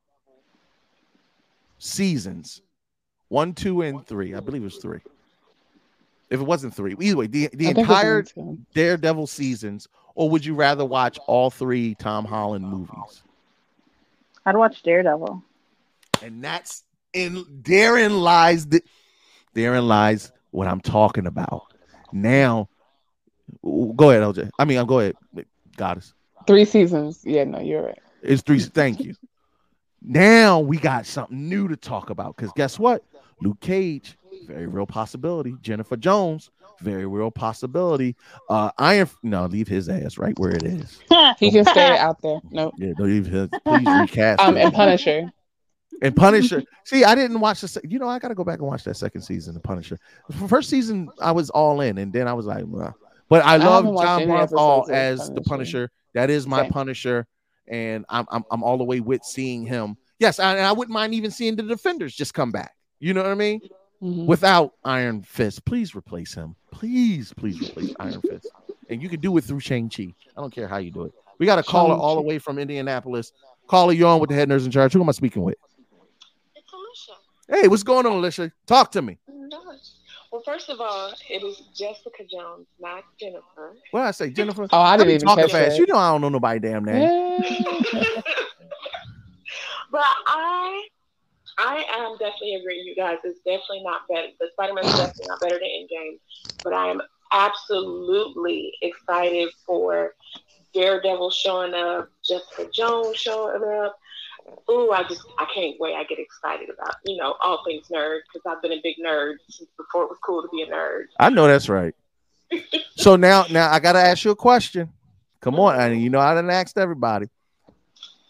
seasons, 1.78 2.62
one, 3.32 3.54
two, 3.54 3.80
and 3.80 4.06
three? 4.06 4.34
I 4.34 4.40
believe 4.40 4.60
it 4.60 4.66
was 4.66 4.76
three. 4.76 5.00
If 6.28 6.40
it 6.40 6.44
wasn't 6.44 6.74
three, 6.74 6.94
either 7.00 7.16
way, 7.16 7.26
the, 7.26 7.48
the 7.52 7.68
I 7.68 7.72
think 7.72 7.78
it's 7.78 7.88
entire. 7.88 8.24
Daredevil 8.74 9.26
seasons, 9.26 9.88
or 10.14 10.28
would 10.30 10.44
you 10.44 10.54
rather 10.54 10.84
watch 10.84 11.18
all 11.26 11.50
three 11.50 11.94
Tom 11.94 12.26
Holland 12.26 12.66
movies? 12.66 13.22
I'd 14.44 14.56
watch 14.56 14.82
Daredevil. 14.82 15.42
And 16.22 16.44
that's 16.44 16.84
in 17.14 17.44
therein 17.62 18.20
lies 18.20 18.66
the 18.66 18.82
therein 19.54 19.88
lies 19.88 20.30
what 20.50 20.68
I'm 20.68 20.80
talking 20.80 21.26
about. 21.26 21.72
Now, 22.12 22.68
go 23.62 24.10
ahead, 24.10 24.22
LJ. 24.22 24.50
I 24.58 24.64
mean, 24.66 24.76
I'll 24.76 24.84
go 24.84 25.00
ahead, 25.00 25.16
Goddess. 25.76 26.12
Three 26.46 26.66
seasons. 26.66 27.20
Yeah, 27.24 27.44
no, 27.44 27.60
you're 27.60 27.82
right. 27.82 27.98
It's 28.22 28.42
three. 28.42 28.58
Thank 28.60 29.00
you. 29.00 29.14
Now 30.02 30.60
we 30.60 30.78
got 30.78 31.06
something 31.06 31.48
new 31.48 31.68
to 31.68 31.76
talk 31.76 32.10
about 32.10 32.36
because 32.36 32.52
guess 32.56 32.78
what? 32.78 33.04
Luke 33.42 33.60
Cage, 33.60 34.16
very 34.46 34.66
real 34.66 34.86
possibility. 34.86 35.54
Jennifer 35.62 35.96
Jones, 35.96 36.50
very 36.80 37.06
real 37.06 37.30
possibility. 37.30 38.16
Uh, 38.48 38.70
Iron, 38.78 39.08
no, 39.22 39.46
leave 39.46 39.68
his 39.68 39.88
ass 39.88 40.18
right 40.18 40.38
where 40.38 40.52
it 40.52 40.62
is. 40.62 40.98
He 41.38 41.50
can 41.50 41.64
stay 41.64 41.96
out 41.98 42.20
there. 42.22 42.40
No. 42.50 42.72
Yeah, 42.78 42.92
don't 42.96 43.06
leave 43.08 43.26
his. 43.26 43.48
Please 43.64 43.86
recast. 44.00 44.40
Um, 44.40 44.56
him. 44.56 44.66
and 44.66 44.74
Punisher. 44.74 45.32
And 46.02 46.16
Punisher. 46.16 46.62
See, 46.84 47.04
I 47.04 47.14
didn't 47.14 47.40
watch 47.40 47.60
the. 47.60 47.68
se- 47.68 47.80
You 47.88 47.98
know, 47.98 48.08
I 48.08 48.18
got 48.18 48.28
to 48.28 48.34
go 48.34 48.44
back 48.44 48.58
and 48.58 48.66
watch 48.66 48.84
that 48.84 48.96
second 48.96 49.22
season 49.22 49.54
of 49.56 49.62
Punisher. 49.62 49.98
First 50.48 50.68
season, 50.70 51.08
I 51.20 51.32
was 51.32 51.50
all 51.50 51.80
in, 51.80 51.98
and 51.98 52.12
then 52.12 52.26
I 52.28 52.32
was 52.32 52.46
like, 52.46 52.64
"Well," 52.66 52.94
but 53.28 53.44
I 53.44 53.54
I 53.54 53.56
love 53.58 53.84
Jon 53.84 54.22
any 54.22 54.30
Bernthal 54.32 54.42
episodes 54.42 54.88
of 54.88 54.94
as 54.94 55.30
the 55.30 55.40
Punisher. 55.42 55.90
That 56.14 56.28
is 56.30 56.46
my 56.46 56.62
Same. 56.62 56.70
Punisher, 56.72 57.26
and 57.68 58.04
I'm 58.08 58.26
I'm 58.30 58.44
I'm 58.50 58.62
all 58.64 58.78
the 58.78 58.84
way 58.84 59.00
with 59.00 59.22
seeing 59.24 59.64
him. 59.64 59.96
Yes, 60.18 60.38
I, 60.40 60.52
and 60.56 60.66
I 60.66 60.72
wouldn't 60.72 60.92
mind 60.92 61.14
even 61.14 61.30
seeing 61.30 61.54
the 61.56 61.62
Defenders 61.62 62.14
just 62.14 62.34
come 62.34 62.50
back. 62.50 62.74
You 63.02 63.12
know 63.14 63.22
what 63.24 63.32
I 63.32 63.34
mean? 63.34 63.60
Mhm. 64.00 64.26
Without 64.26 64.74
Iron 64.84 65.22
Fist, 65.22 65.64
please 65.64 65.92
replace 65.96 66.34
him. 66.34 66.54
Please, 66.70 67.32
please 67.32 67.60
replace 67.60 67.92
Iron 67.98 68.20
Fist. 68.22 68.46
And 68.88 69.02
you 69.02 69.08
can 69.08 69.18
do 69.18 69.36
it 69.36 69.42
through 69.42 69.58
Shang 69.58 69.88
Chi. 69.90 70.14
I 70.36 70.40
don't 70.40 70.54
care 70.54 70.68
how 70.68 70.76
you 70.76 70.92
do 70.92 71.02
it. 71.06 71.12
We 71.40 71.46
got 71.46 71.58
a 71.58 71.64
caller 71.64 71.96
all 71.96 72.14
the 72.14 72.22
way 72.22 72.38
from 72.38 72.60
Indianapolis. 72.60 73.32
Caller, 73.66 73.92
you 73.92 74.06
on 74.06 74.20
with 74.20 74.30
the 74.30 74.36
head 74.36 74.48
nerds 74.48 74.64
in 74.66 74.70
charge. 74.70 74.92
Who 74.92 75.02
am 75.02 75.08
I 75.08 75.12
speaking 75.12 75.42
with? 75.42 75.56
Hey, 77.48 77.66
what's 77.66 77.82
going 77.82 78.06
on, 78.06 78.12
Alicia? 78.12 78.52
Talk 78.66 78.92
to 78.92 79.02
me. 79.02 79.18
Well, 80.30 80.42
first 80.44 80.70
of 80.70 80.80
all, 80.80 81.12
it 81.28 81.42
is 81.42 81.60
Jessica 81.74 82.22
Jones, 82.30 82.66
not 82.80 83.02
Jennifer. 83.18 83.74
What 83.90 84.00
did 84.02 84.06
I 84.06 84.10
say, 84.12 84.30
Jennifer? 84.30 84.68
Oh, 84.70 84.78
I 84.80 84.96
didn't 84.96 85.08
be 85.08 85.14
even 85.14 85.26
talking 85.26 85.44
catch 85.44 85.52
fast. 85.52 85.70
that. 85.70 85.78
You 85.78 85.86
know 85.86 85.96
I 85.98 86.10
don't 86.12 86.20
know 86.20 86.28
nobody 86.28 86.60
damn 86.60 86.84
name. 86.84 87.42
But 89.90 90.04
I, 90.26 90.86
I 91.58 91.84
am 91.98 92.12
definitely 92.18 92.54
agreeing 92.56 92.80
with 92.80 92.86
you 92.86 92.96
guys. 92.96 93.18
It's 93.24 93.40
definitely 93.40 93.82
not 93.82 94.08
better. 94.08 94.28
The 94.40 94.48
Spider-Man 94.52 94.84
is 94.84 94.92
definitely 94.92 95.26
not 95.28 95.40
better 95.40 95.58
than 95.58 95.68
Endgame. 95.68 96.18
But 96.64 96.72
I 96.72 96.88
am 96.88 97.02
absolutely 97.32 98.72
excited 98.82 99.48
for 99.66 100.14
Daredevil 100.74 101.30
showing 101.30 101.74
up, 101.74 102.08
Jessica 102.24 102.70
Jones 102.72 103.16
showing 103.16 103.62
up. 103.62 103.98
Ooh, 104.70 104.90
I 104.90 105.04
just 105.08 105.22
I 105.38 105.46
can't 105.54 105.76
wait. 105.78 105.94
I 105.94 106.04
get 106.04 106.18
excited 106.18 106.68
about 106.68 106.96
you 107.04 107.16
know 107.16 107.36
all 107.42 107.62
things 107.64 107.86
nerd 107.88 108.20
because 108.32 108.42
I've 108.46 108.60
been 108.60 108.72
a 108.72 108.80
big 108.82 108.96
nerd 109.04 109.34
since 109.48 109.70
before 109.76 110.04
it 110.04 110.10
was 110.10 110.18
cool 110.24 110.42
to 110.42 110.48
be 110.48 110.62
a 110.62 110.66
nerd. 110.66 111.04
I 111.20 111.30
know 111.30 111.46
that's 111.46 111.68
right. 111.68 111.94
so 112.96 113.16
now, 113.16 113.44
now 113.50 113.70
I 113.70 113.78
gotta 113.78 114.00
ask 114.00 114.24
you 114.24 114.32
a 114.32 114.36
question. 114.36 114.90
Come 115.40 115.60
on, 115.60 115.78
and 115.80 116.00
you 116.02 116.10
know 116.10 116.20
I 116.20 116.34
didn't 116.34 116.50
ask 116.50 116.76
everybody. 116.76 117.28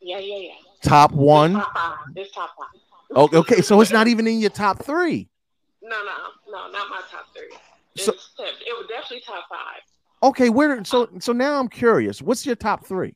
Yeah, 0.00 0.18
yeah, 0.18 0.36
yeah. 0.36 0.52
Top 0.82 1.12
one. 1.12 1.54
Top 1.54 1.72
five. 1.74 2.14
This 2.14 2.30
top 2.32 2.50
five. 2.58 2.80
Oh, 3.14 3.28
okay, 3.32 3.60
so 3.60 3.80
it's 3.80 3.90
not 3.92 4.08
even 4.08 4.26
in 4.26 4.40
your 4.40 4.50
top 4.50 4.84
three. 4.84 5.28
No, 5.82 5.88
no, 5.90 6.12
no, 6.50 6.70
not 6.70 6.88
my 6.90 7.00
top 7.10 7.26
three. 7.36 7.54
It's, 7.94 8.04
So- 8.06 8.12
it 8.12 8.76
was 8.78 8.86
definitely 8.88 9.22
top 9.26 9.44
five. 9.48 9.80
Okay, 10.22 10.48
where? 10.50 10.84
So, 10.84 11.08
so 11.18 11.32
now 11.32 11.58
I'm 11.58 11.68
curious. 11.68 12.22
What's 12.22 12.46
your 12.46 12.54
top 12.56 12.86
three? 12.86 13.14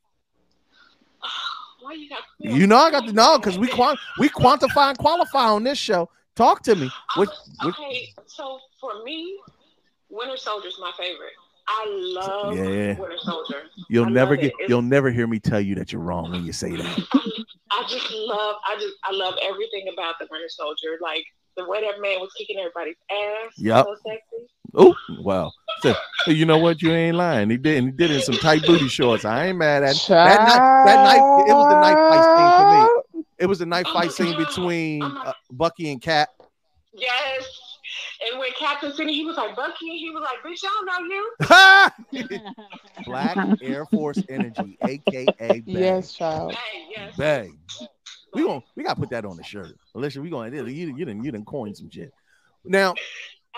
Why 1.80 1.92
you 1.92 2.08
got? 2.08 2.20
You 2.38 2.66
know 2.66 2.76
I 2.78 2.90
got 2.90 3.06
to 3.06 3.12
know 3.12 3.38
because 3.38 3.58
we 3.58 3.68
quant 3.68 3.98
we 4.18 4.28
quantify 4.28 4.88
and 4.90 4.98
qualify 4.98 5.44
on 5.48 5.62
this 5.62 5.78
show. 5.78 6.10
Talk 6.34 6.62
to 6.64 6.74
me. 6.74 6.90
What, 7.14 7.28
Okay, 7.64 8.12
so 8.26 8.58
for 8.80 9.02
me, 9.04 9.38
Winter 10.10 10.36
Soldier's 10.36 10.76
my 10.80 10.90
favorite. 10.98 11.30
I 11.68 11.84
love 11.88 12.56
Yeah. 12.56 12.98
Winter 12.98 13.16
Soldier. 13.18 13.62
you'll 13.88 14.06
I 14.06 14.10
never 14.10 14.36
get 14.36 14.52
it. 14.58 14.68
You'll 14.68 14.82
never 14.82 15.10
hear 15.10 15.26
me 15.26 15.38
tell 15.38 15.60
you 15.60 15.74
that 15.76 15.92
you're 15.92 16.02
wrong 16.02 16.30
when 16.32 16.44
you 16.44 16.52
say 16.52 16.76
that. 16.76 17.02
I 17.72 17.84
just 17.88 18.10
love. 18.12 18.56
I 18.66 18.76
just. 18.80 18.94
I 19.04 19.12
love 19.12 19.34
everything 19.42 19.88
about 19.92 20.14
the 20.20 20.26
Winter 20.30 20.48
Soldier. 20.48 20.98
Like 21.00 21.24
the 21.56 21.68
way 21.68 21.80
that 21.80 22.00
man 22.00 22.20
was 22.20 22.30
kicking 22.36 22.58
everybody's 22.58 22.96
ass. 23.10 23.52
Yup. 23.56 23.86
So 23.86 23.96
sexy. 24.06 24.46
Oh, 24.74 24.94
wow. 25.20 25.52
So, 25.80 25.94
you 26.26 26.44
know 26.44 26.58
what? 26.58 26.82
You 26.82 26.92
ain't 26.92 27.16
lying. 27.16 27.48
He 27.48 27.56
did. 27.56 27.82
He 27.82 27.90
did 27.90 28.10
in 28.10 28.20
some 28.20 28.36
tight 28.36 28.62
booty 28.66 28.88
shorts. 28.88 29.24
I 29.24 29.46
ain't 29.46 29.58
mad 29.58 29.82
at 29.82 29.96
that. 30.08 30.40
Night, 30.44 30.84
that 30.84 31.04
night. 31.04 31.44
It 31.48 31.54
was 31.54 31.66
the 31.68 31.80
night 31.80 31.96
fight 32.10 32.24
scene 32.36 33.14
for 33.14 33.22
me. 33.22 33.24
It 33.38 33.46
was 33.46 33.60
a 33.62 33.66
night 33.66 33.86
fight 33.88 34.12
scene 34.12 34.36
between 34.36 35.02
uh, 35.02 35.32
Bucky 35.50 35.90
and 35.90 36.00
Cap. 36.00 36.28
Yes. 36.92 37.44
And 38.24 38.38
when 38.38 38.50
Captain 38.58 38.92
City, 38.92 39.12
he 39.12 39.24
was 39.24 39.36
like 39.36 39.54
Bucky, 39.56 39.90
and 39.90 39.98
he 39.98 40.10
was 40.10 40.22
like, 40.22 40.42
"Bitch, 40.42 40.64
I 40.64 41.30
don't 42.10 42.10
know 42.10 42.24
you." 42.24 43.04
Black 43.04 43.36
Air 43.62 43.86
Force 43.86 44.22
Energy, 44.28 44.78
aka 44.82 45.26
Bang. 45.38 45.62
Yes, 45.66 46.12
child. 46.12 46.54
Hey, 46.54 46.86
yes. 46.90 47.16
Bang. 47.16 47.58
We 48.32 48.42
going 48.42 48.62
we 48.74 48.84
gotta 48.84 49.00
put 49.00 49.10
that 49.10 49.24
on 49.24 49.36
the 49.36 49.44
shirt. 49.44 49.76
Alicia, 49.94 50.20
we 50.20 50.30
going 50.30 50.52
you 50.52 50.64
you 50.64 51.04
didn't 51.04 51.24
you 51.24 51.30
didn't 51.30 51.46
coin 51.46 51.74
some 51.74 51.90
shit. 51.90 52.12
Now, 52.64 52.94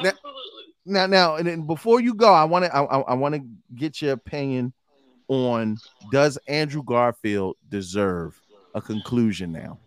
now, 0.01 0.13
now, 0.85 1.07
now, 1.07 1.37
and 1.37 1.47
then 1.47 1.67
before 1.67 2.01
you 2.01 2.15
go, 2.15 2.33
I 2.33 2.45
want 2.45 2.65
to 2.67 2.75
I, 2.75 2.83
I, 2.83 3.01
I 3.01 3.15
want 3.15 3.35
to 3.35 3.43
get 3.75 4.03
your 4.03 4.13
opinion 4.13 4.73
on 5.29 5.77
does 6.13 6.39
Andrew 6.49 6.83
Garfield 6.83 7.57
deserve 7.69 8.41
a 8.75 8.81
conclusion 8.81 9.53
now? 9.53 9.79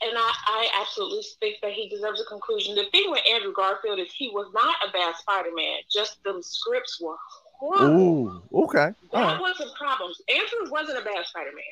And 0.00 0.16
I, 0.16 0.32
I 0.46 0.68
absolutely 0.80 1.22
think 1.40 1.56
that 1.62 1.72
he 1.72 1.88
deserves 1.88 2.20
a 2.20 2.24
conclusion. 2.24 2.74
The 2.74 2.84
thing 2.92 3.10
with 3.10 3.20
Andrew 3.30 3.52
Garfield 3.52 3.98
is 3.98 4.08
he 4.16 4.28
was 4.28 4.46
not 4.54 4.76
a 4.86 4.92
bad 4.92 5.14
Spider-Man. 5.16 5.78
Just 5.92 6.22
the 6.24 6.40
scripts 6.40 7.00
were 7.00 7.16
horrible. 7.58 8.42
Ooh, 8.52 8.62
okay. 8.64 8.92
All 9.12 9.20
That 9.20 9.32
right. 9.32 9.40
wasn't 9.40 9.74
problems. 9.74 10.20
Andrew 10.28 10.70
wasn't 10.70 10.98
a 10.98 11.04
bad 11.04 11.26
Spider-Man. 11.26 11.62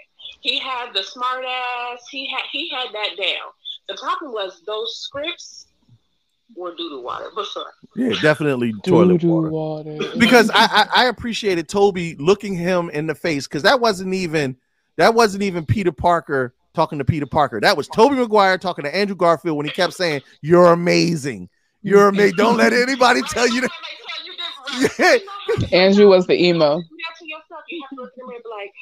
He 0.40 0.58
had 0.58 0.92
the 0.92 1.02
smart 1.02 1.44
ass. 1.44 2.00
He 2.10 2.28
had 2.28 2.42
he 2.50 2.68
had 2.70 2.88
that 2.92 3.10
down. 3.16 3.50
The 3.88 3.96
problem 3.96 4.32
was 4.32 4.62
those 4.66 4.96
scripts 4.98 5.66
were 6.56 6.74
doo 6.74 6.88
doo 6.88 7.02
water. 7.02 7.26
But 7.34 7.46
sorry. 7.46 7.72
Yeah, 7.94 8.14
definitely 8.20 8.72
toilet 8.84 9.20
Doo-doo 9.20 9.28
water. 9.28 9.50
water. 9.50 9.98
Because 10.18 10.50
I, 10.50 10.88
I 10.94 11.02
I 11.02 11.04
appreciated 11.06 11.68
Tobey 11.68 12.16
looking 12.16 12.54
him 12.54 12.90
in 12.90 13.06
the 13.06 13.14
face 13.14 13.46
because 13.46 13.62
that 13.62 13.80
wasn't 13.80 14.14
even 14.14 14.56
that 14.96 15.14
wasn't 15.14 15.42
even 15.44 15.64
Peter 15.64 15.92
Parker 15.92 16.54
talking 16.76 16.98
to 16.98 17.04
Peter 17.04 17.26
Parker. 17.26 17.60
That 17.60 17.76
was 17.76 17.88
Tobey 17.88 18.14
Maguire 18.14 18.58
talking 18.58 18.84
to 18.84 18.94
Andrew 18.94 19.16
Garfield 19.16 19.56
when 19.56 19.66
he 19.66 19.72
kept 19.72 19.94
saying, 19.94 20.20
"You're 20.42 20.72
amazing. 20.72 21.48
You're 21.82 22.08
amazing. 22.08 22.36
Don't 22.36 22.56
let 22.56 22.72
anybody 22.72 23.22
tell 23.22 23.48
you 23.48 23.62
that." 23.62 25.20
Andrew 25.72 26.08
was 26.08 26.26
the 26.26 26.34
emo. 26.40 26.80
Do 26.80 26.82
that 26.82 27.18
to 27.18 27.26
yourself. 27.26 27.62
You 27.68 27.82
have 27.82 27.90
to 27.90 28.02
look 28.02 28.12
at 28.12 28.22
him 28.22 28.28
and 28.28 28.44
like, 28.50 28.72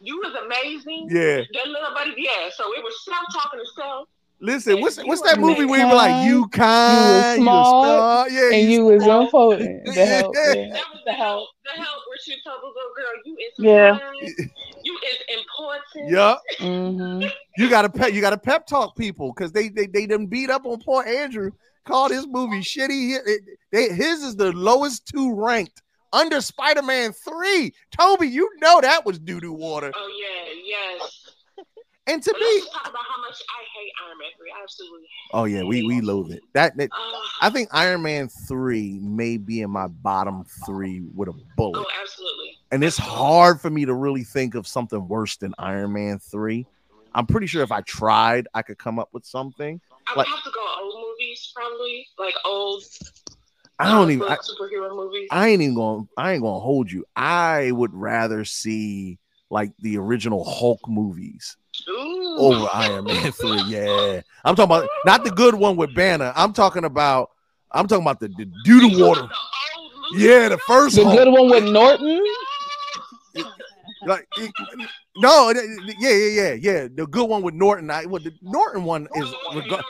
"You 0.00 0.18
was 0.18 0.34
amazing." 0.44 1.08
Yeah. 1.10 1.38
That 1.54 1.66
little 1.68 1.94
buddy, 1.94 2.14
yeah. 2.18 2.50
So 2.54 2.64
it 2.74 2.84
was 2.84 2.94
self 3.04 3.24
talking 3.32 3.60
to 3.60 3.66
self. 3.74 4.08
Listen, 4.40 4.80
what's 4.80 4.98
what's 5.04 5.22
that 5.22 5.40
movie 5.40 5.64
where 5.64 5.80
you 5.80 5.88
were 5.88 5.94
like, 5.94 6.28
"You 6.28 6.46
kind, 6.48 7.40
you 7.42 7.48
were 7.48 7.52
you 7.52 7.60
a 7.60 7.64
star, 7.64 8.30
yeah, 8.30 8.50
and 8.52 8.70
you 8.70 8.84
was 8.84 9.04
important. 9.04 9.84
The 9.86 9.92
help, 10.06 10.36
Yeah. 10.36 10.52
yeah. 10.52 10.72
That 10.74 10.84
was 10.92 11.02
the 11.06 11.12
help. 11.12 11.48
The 11.64 11.82
help 11.82 12.02
where 12.06 12.18
she 12.24 12.36
told 12.46 12.60
the 12.62 12.66
little 12.68 12.94
girl, 12.94 13.14
"You 13.24 13.36
is 13.36 13.52
Yeah. 13.58 13.98
Fine. 14.88 14.96
You 14.96 14.98
is 15.08 15.38
important." 15.38 16.10
Yup. 16.10 16.42
Mm-hmm. 16.58 17.28
You 17.56 17.70
gotta 17.70 17.88
pep. 17.88 18.12
You 18.12 18.20
gotta 18.20 18.38
pep 18.38 18.66
talk 18.66 18.96
people 18.96 19.32
because 19.32 19.52
they 19.52 19.68
they 19.68 19.86
they 19.86 20.06
done 20.06 20.26
beat 20.26 20.50
up 20.50 20.66
on 20.66 20.80
poor 20.80 21.04
Andrew. 21.04 21.50
Called 21.84 22.10
his 22.10 22.26
movie 22.26 22.60
shitty. 22.60 22.90
He- 22.90 23.14
it- 23.14 23.42
they- 23.72 23.88
his 23.88 24.22
is 24.22 24.36
the 24.36 24.52
lowest 24.52 25.06
two 25.06 25.34
ranked 25.34 25.82
under 26.12 26.40
Spider 26.40 26.82
Man 26.82 27.12
three. 27.12 27.72
Tobey, 27.96 28.28
you 28.28 28.50
know 28.60 28.80
that 28.80 29.04
was 29.06 29.18
doo 29.18 29.40
doo 29.40 29.52
water. 29.52 29.92
Oh 29.94 30.10
yeah, 30.20 30.52
yes. 30.64 31.27
And 32.08 32.22
to 32.22 32.32
me, 32.32 32.60
talk 32.72 32.88
about 32.88 33.04
how 33.06 33.20
much 33.20 33.42
I 33.50 33.62
hate 33.78 33.92
Iron 34.06 34.18
Man 34.18 34.28
three. 34.38 34.50
I 34.50 34.62
absolutely. 34.62 35.08
oh 35.34 35.44
yeah, 35.44 35.62
we 35.62 35.82
we 35.82 36.00
loathe 36.00 36.32
it. 36.32 36.42
That, 36.54 36.74
that 36.78 36.88
I 37.42 37.50
think 37.50 37.68
Iron 37.72 38.02
Man 38.02 38.28
three 38.28 38.98
may 39.02 39.36
be 39.36 39.60
in 39.60 39.70
my 39.70 39.88
bottom 39.88 40.44
three 40.64 41.02
with 41.14 41.28
a 41.28 41.34
bullet. 41.56 41.80
Oh, 41.80 42.00
absolutely. 42.00 42.56
and 42.70 42.82
it's 42.82 42.96
hard 42.96 43.60
for 43.60 43.68
me 43.68 43.84
to 43.84 43.92
really 43.92 44.24
think 44.24 44.54
of 44.54 44.66
something 44.66 45.06
worse 45.06 45.36
than 45.36 45.54
Iron 45.58 45.92
Man 45.92 46.18
3. 46.18 46.66
I'm 47.14 47.26
pretty 47.26 47.46
sure 47.46 47.62
if 47.62 47.72
I 47.72 47.82
tried, 47.82 48.48
I 48.54 48.62
could 48.62 48.78
come 48.78 48.98
up 48.98 49.10
with 49.12 49.26
something. 49.26 49.80
I 50.06 50.12
would 50.12 50.18
Like 50.18 50.28
have 50.28 50.44
to 50.44 50.50
go 50.50 50.66
old 50.80 50.94
movies, 50.94 51.52
probably 51.54 52.06
like 52.18 52.34
old. 52.46 52.84
I 53.78 53.90
don't 53.90 54.08
uh, 54.08 54.12
even 54.12 54.28
I, 54.28 54.36
superhero 54.36 54.96
movies. 54.96 55.28
I 55.30 55.48
ain't 55.48 55.60
even 55.60 55.74
going 55.74 56.08
I 56.16 56.32
ain't 56.32 56.42
going 56.42 56.56
to 56.56 56.60
hold 56.60 56.90
you. 56.90 57.04
I 57.14 57.70
would 57.70 57.94
rather 57.94 58.46
see 58.46 59.18
like 59.50 59.72
the 59.80 59.98
original 59.98 60.44
Hulk 60.44 60.80
movies 60.88 61.56
Ooh. 61.88 62.36
over 62.38 62.68
Iron 62.72 63.04
Man 63.04 63.32
3. 63.32 63.62
Yeah. 63.66 64.20
I'm 64.44 64.54
talking 64.56 64.64
about 64.76 64.88
not 65.04 65.24
the 65.24 65.30
good 65.30 65.54
one 65.54 65.76
with 65.76 65.94
Banner. 65.94 66.32
I'm 66.36 66.52
talking 66.52 66.84
about 66.84 67.30
I'm 67.70 67.86
talking 67.86 68.02
about 68.04 68.20
the, 68.20 68.28
the 68.28 68.46
doo 68.64 68.80
doo 68.90 69.04
water. 69.04 69.28
Yeah, 70.14 70.48
the 70.48 70.58
first 70.66 70.96
The 70.96 71.04
Hulk. 71.04 71.16
good 71.18 71.28
one 71.30 71.50
with 71.50 71.64
Norton. 71.64 72.24
Like 74.06 74.26
it- 74.36 74.52
no, 75.16 75.48
it- 75.50 75.56
it- 75.56 75.96
yeah, 75.98 76.10
yeah, 76.10 76.52
yeah, 76.52 76.52
yeah. 76.82 76.88
The 76.94 77.06
good 77.06 77.28
one 77.28 77.42
with 77.42 77.54
Norton. 77.54 77.90
I 77.90 78.06
well, 78.06 78.22
the 78.22 78.32
Norton 78.42 78.84
one 78.84 79.08
is 79.16 79.34
reg- 79.54 79.80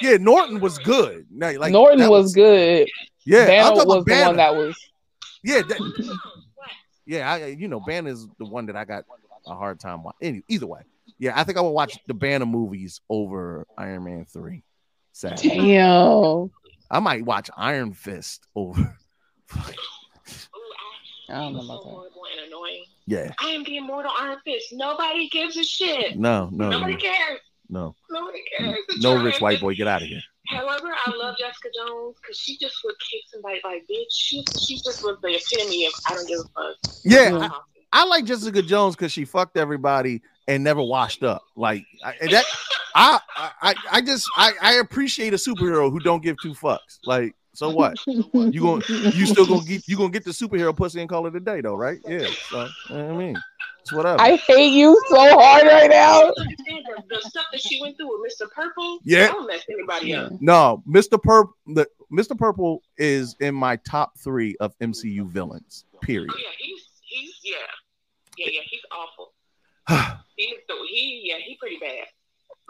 yeah, 0.00 0.16
Norton 0.16 0.58
was 0.60 0.78
good. 0.78 1.26
No, 1.30 1.50
like 1.52 1.70
Norton 1.72 1.98
that 1.98 2.10
was, 2.10 2.34
good. 2.34 2.88
Yeah, 3.26 3.40
I'm 3.40 3.46
Banner 3.46 3.62
talking 3.62 3.76
was 3.76 3.84
about 3.84 3.98
the 3.98 4.10
Banner. 4.10 4.26
one 4.28 4.36
that 4.38 4.56
was. 4.56 4.76
yeah, 5.44 5.62
that, 5.62 6.18
yeah. 7.06 7.30
I, 7.32 7.46
you 7.46 7.68
know, 7.68 7.80
Banner's 7.80 8.26
the 8.38 8.46
one 8.46 8.66
that 8.66 8.76
I 8.76 8.84
got 8.86 9.04
a 9.46 9.54
hard 9.54 9.78
time 9.78 10.02
watching. 10.02 10.18
Any, 10.22 10.42
either 10.48 10.66
way, 10.66 10.80
yeah, 11.18 11.32
I 11.38 11.44
think 11.44 11.58
I 11.58 11.60
will 11.60 11.74
watch 11.74 11.98
the 12.06 12.14
Banner 12.14 12.46
movies 12.46 13.00
over 13.08 13.66
Iron 13.76 14.04
Man 14.04 14.24
three. 14.24 14.64
Sad. 15.12 15.36
Damn. 15.42 16.50
I 16.90 17.00
might 17.00 17.24
watch 17.24 17.50
Iron 17.56 17.92
Fist 17.92 18.46
over. 18.54 18.96
I 21.30 21.34
don't 21.34 21.54
know 21.54 21.60
about 21.64 21.82
that. 21.84 21.90
Horrible 21.90 22.22
and 22.32 22.46
annoying. 22.46 22.84
Yeah, 23.06 23.32
I 23.40 23.50
am 23.50 23.64
the 23.64 23.78
immortal 23.78 24.12
Iron 24.18 24.38
Fist. 24.44 24.68
Nobody 24.72 25.28
gives 25.28 25.56
a 25.56 25.64
shit. 25.64 26.18
no, 26.18 26.48
no, 26.52 26.70
Nobody 26.70 26.94
no, 26.94 26.98
cares. 26.98 27.40
no, 27.68 27.96
Nobody 28.10 28.42
cares. 28.56 28.78
It's 28.88 29.02
no 29.02 29.22
rich 29.22 29.40
white 29.40 29.60
boy, 29.60 29.74
get 29.74 29.88
out 29.88 30.02
of 30.02 30.08
here. 30.08 30.22
However, 30.48 30.88
I 31.06 31.10
love 31.14 31.36
Jessica 31.38 31.68
Jones 31.76 32.16
because 32.22 32.38
she 32.38 32.56
just 32.58 32.76
would 32.84 32.94
kick 33.10 33.20
somebody 33.32 33.60
like 33.64 33.82
bitch. 33.90 34.06
She 34.10 34.44
she 34.66 34.76
just 34.76 35.02
was 35.02 35.18
the 35.22 35.28
epitome 35.36 35.86
of 35.86 35.92
I 36.08 36.14
don't 36.14 36.28
give 36.28 36.38
a 36.40 36.42
fuck. 36.44 36.94
Yeah, 37.04 37.48
I, 37.92 38.00
I 38.00 38.04
like 38.06 38.24
Jessica 38.24 38.62
Jones 38.62 38.96
because 38.96 39.12
she 39.12 39.24
fucked 39.26 39.58
everybody 39.58 40.22
and 40.48 40.64
never 40.64 40.82
washed 40.82 41.22
up. 41.22 41.42
Like 41.54 41.84
I, 42.02 42.14
that, 42.30 42.44
I, 42.94 43.20
I, 43.36 43.74
I 43.92 44.00
just 44.00 44.28
I, 44.34 44.52
I 44.60 44.74
appreciate 44.74 45.34
a 45.34 45.36
superhero 45.36 45.90
who 45.92 46.00
don't 46.00 46.22
give 46.22 46.36
two 46.42 46.54
fucks. 46.54 46.98
Like, 47.04 47.36
so 47.52 47.70
what? 47.70 47.96
You 48.06 48.60
going 48.60 48.82
you 48.88 49.26
still 49.26 49.46
gonna 49.46 49.64
get 49.64 49.86
you 49.86 49.96
gonna 49.96 50.10
get 50.10 50.24
the 50.24 50.30
superhero 50.30 50.76
pussy 50.76 51.00
and 51.00 51.08
call 51.08 51.26
it 51.26 51.36
a 51.36 51.40
day 51.40 51.60
though, 51.60 51.76
right? 51.76 51.98
Yeah. 52.06 52.26
So 52.48 52.68
you 52.88 52.96
know 52.96 53.04
what 53.04 53.14
I 53.14 53.18
mean, 53.18 53.36
it's 53.80 53.92
whatever. 53.92 54.20
I 54.20 54.36
hate 54.36 54.72
you 54.72 55.00
so 55.08 55.38
hard 55.38 55.66
right 55.66 55.90
now. 55.90 56.32
the, 56.36 57.02
the 57.08 57.20
stuff 57.28 57.46
that 57.52 57.60
she 57.60 57.80
went 57.80 57.96
through 57.96 58.20
with 58.20 58.32
Mr. 58.32 58.50
Purple. 58.50 59.00
Yeah. 59.04 59.28
don't 59.28 59.46
mess 59.46 59.64
anybody 59.70 60.14
up. 60.14 60.32
no, 60.40 60.82
Mr. 60.88 61.20
Purple, 61.22 61.54
the 61.66 61.86
Mr. 62.12 62.38
Purple 62.38 62.82
is 62.96 63.36
in 63.40 63.54
my 63.54 63.76
top 63.76 64.18
three 64.18 64.56
of 64.60 64.78
MCU 64.78 65.26
villains. 65.26 65.84
Period. 66.00 66.30
Oh 66.32 66.38
yeah, 66.38 66.48
he's 66.58 66.84
he's 67.02 67.34
yeah, 67.42 67.56
yeah, 68.38 68.52
yeah. 68.52 68.60
He's 68.70 68.80
awful. 68.92 70.14
he's 70.38 70.56
the, 70.68 70.74
he 70.90 71.22
yeah, 71.28 71.36
he 71.44 71.56
pretty 71.60 71.76
bad. 71.78 72.06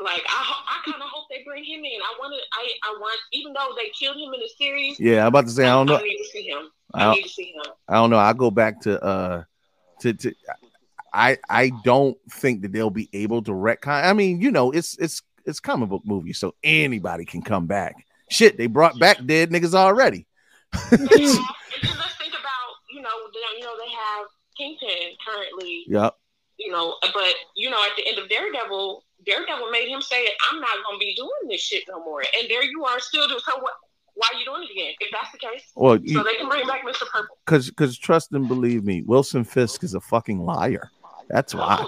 Like 0.01 0.23
I 0.29 0.63
I 0.69 0.91
kind 0.91 1.03
of 1.03 1.09
hope 1.09 1.27
they 1.31 1.43
bring 1.45 1.65
him 1.65 1.81
in. 1.85 2.01
I 2.03 2.17
wanted 2.21 2.41
I 2.53 2.69
I 2.85 2.97
want 3.01 3.19
even 3.33 3.53
though 3.53 3.75
they 3.77 3.91
killed 3.91 4.17
him 4.17 4.33
in 4.35 4.41
the 4.41 4.51
series. 4.59 4.99
Yeah, 4.99 5.23
I'm 5.23 5.29
about 5.29 5.45
to 5.47 5.51
say 5.53 5.65
I 5.65 5.71
don't 5.71 5.87
know. 5.87 5.97
I 5.97 6.03
need 6.03 6.19
to 6.19 6.29
see 6.33 6.49
him. 6.49 6.69
I 6.95 7.01
I, 7.01 7.05
don't- 7.05 7.15
need 7.17 7.23
to 7.23 7.29
see 7.29 7.53
him. 7.53 7.73
I 7.89 7.95
don't 7.95 8.11
know. 8.11 8.19
I 8.19 8.33
go 8.33 8.51
back 8.51 8.81
to 8.83 9.03
uh 9.03 9.43
to 10.01 10.13
to 10.15 10.35
I 11.13 11.39
I 11.49 11.71
don't 11.85 12.17
think 12.31 12.63
that 12.63 12.73
they'll 12.73 12.91
be 12.91 13.09
able 13.13 13.43
to 13.43 13.51
retcon. 13.53 14.05
I 14.05 14.13
mean, 14.13 14.41
you 14.41 14.51
know, 14.51 14.71
it's 14.71 14.97
it's 14.99 15.23
it's 15.47 15.59
comic 15.61 15.89
book 15.89 16.03
movie, 16.05 16.33
so 16.33 16.55
anybody 16.63 17.25
can 17.25 17.43
come 17.43 17.67
back. 17.67 17.95
Shit, 18.31 18.57
they 18.59 18.67
brought 18.67 18.99
back 19.01 19.25
dead 19.25 19.51
niggas 19.51 19.75
already. 19.75 20.27
And 20.93 21.09
then 21.09 21.09
let's 21.09 22.17
think 22.19 22.35
about 22.35 22.71
you 22.93 23.01
know 23.01 23.09
they, 23.33 23.59
you 23.59 23.65
know 23.65 23.75
they 23.79 23.91
have 23.91 24.27
Kingpin 24.57 25.17
currently. 25.27 25.85
Yep. 25.89 26.15
You 26.59 26.73
know, 26.73 26.97
but 27.01 27.35
you 27.57 27.70
know 27.70 27.83
at 27.85 27.93
the 27.97 28.07
end 28.07 28.19
of 28.19 28.28
Daredevil, 28.28 29.05
Daredevil 29.25 29.70
made 29.70 29.89
him 29.89 30.01
say, 30.01 30.27
"I'm 30.51 30.61
not 30.61 30.70
gonna 30.85 30.99
be 30.99 31.15
doing 31.15 31.49
this 31.49 31.61
shit 31.61 31.85
no 31.89 32.05
more." 32.05 32.20
And 32.20 32.51
there 32.51 32.62
you 32.65 32.85
are 32.85 33.01
still 33.01 33.27
doing. 33.28 33.41
So 33.45 33.59
what? 33.61 33.75
Why 34.15 34.27
are 34.35 34.39
you 34.41 34.45
doing 34.45 34.65
it 34.65 34.73
again? 34.73 34.95
If 34.99 35.11
that's 35.12 35.31
the 35.31 35.39
case, 35.39 35.70
Well, 35.77 35.95
so 35.95 36.03
you- 36.03 36.25
they 36.25 36.35
can 36.35 36.49
bring 36.49 36.67
back 36.67 36.85
Mr. 36.85 37.07
Purple. 37.09 37.37
Cause 37.47 37.70
cause 37.70 37.97
trust 37.97 38.33
and 38.33 38.49
believe 38.49 38.85
me, 38.85 39.03
Wilson 39.03 39.45
Fisk 39.45 39.85
is 39.85 39.95
a 39.95 40.01
fucking 40.01 40.41
liar. 40.45 40.91
That's 41.28 41.55
why. 41.55 41.85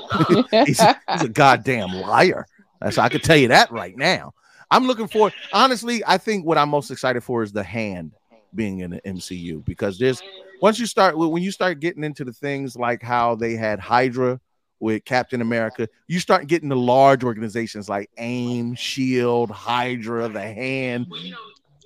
he's, 0.50 0.80
he's 1.12 1.22
a 1.22 1.28
goddamn 1.28 1.88
liar. 1.88 2.46
That's 2.80 2.98
I 2.98 3.08
could 3.08 3.24
tell 3.24 3.36
you 3.36 3.48
that 3.48 3.72
right 3.72 3.96
now. 3.96 4.32
I'm 4.70 4.86
looking 4.86 5.08
for 5.08 5.32
honestly, 5.52 6.02
I 6.06 6.18
think 6.18 6.46
what 6.46 6.56
I'm 6.56 6.68
most 6.68 6.90
excited 6.92 7.24
for 7.24 7.42
is 7.42 7.50
the 7.52 7.64
hand 7.64 8.12
being 8.54 8.80
in 8.80 8.90
the 8.90 9.00
MCU 9.00 9.64
because 9.64 9.98
there's 9.98 10.22
once 10.60 10.78
you 10.78 10.86
start 10.86 11.18
when 11.18 11.42
you 11.42 11.50
start 11.50 11.80
getting 11.80 12.04
into 12.04 12.24
the 12.24 12.32
things 12.32 12.76
like 12.76 13.02
how 13.02 13.34
they 13.34 13.54
had 13.54 13.80
Hydra 13.80 14.40
with 14.80 15.04
Captain 15.04 15.42
America, 15.42 15.88
you 16.08 16.18
start 16.18 16.46
getting 16.46 16.68
the 16.68 16.76
large 16.76 17.22
organizations 17.22 17.88
like 17.88 18.10
AIM, 18.18 18.74
Shield, 18.74 19.50
Hydra, 19.50 20.28
the 20.28 20.40
hand. 20.40 21.06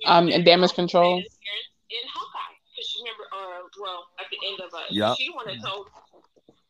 Um, 0.05 0.29
and 0.29 0.45
damage 0.45 0.73
control. 0.73 1.17
in 1.17 1.23
Hawkeye. 2.13 2.55
Because 2.75 2.95
you 2.95 3.03
remember, 3.03 3.23
uh, 3.33 3.67
well, 3.81 4.07
at 4.19 4.25
the 4.31 4.37
end 4.47 4.59
of 4.61 4.73
uh, 4.73 4.83
Yup. 4.89 5.17
she 5.17 5.29
wanted 5.29 5.61
told 5.61 5.87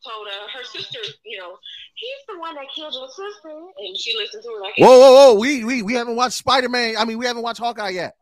told 0.05 0.27
uh, 0.27 0.57
her 0.57 0.63
sister, 0.63 0.99
you 1.25 1.37
know, 1.37 1.57
he's 1.95 2.25
the 2.27 2.39
one 2.39 2.53
that 2.55 2.65
killed 2.75 2.93
your 2.93 3.09
sister, 3.09 3.49
and 3.79 3.97
she 3.97 4.15
listened 4.15 4.43
to 4.43 4.49
her 4.49 4.61
like, 4.61 4.73
Whoa, 4.77 4.99
whoa, 4.99 5.33
whoa! 5.33 5.39
We 5.39 5.63
we 5.63 5.81
we 5.81 5.93
haven't 5.93 6.15
watched 6.15 6.35
Spider 6.35 6.69
Man. 6.69 6.95
I 6.97 7.05
mean, 7.05 7.17
we 7.17 7.25
haven't 7.25 7.41
watched 7.41 7.59
Hawkeye 7.59 7.89
yet. 7.89 8.15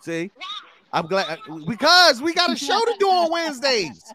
See, 0.00 0.30
I'm 0.92 1.06
glad 1.06 1.38
because 1.66 2.22
we 2.22 2.34
got 2.34 2.52
a 2.52 2.56
show 2.56 2.78
to 2.78 2.94
do 2.98 3.06
on 3.08 3.32
Wednesdays. 3.32 4.12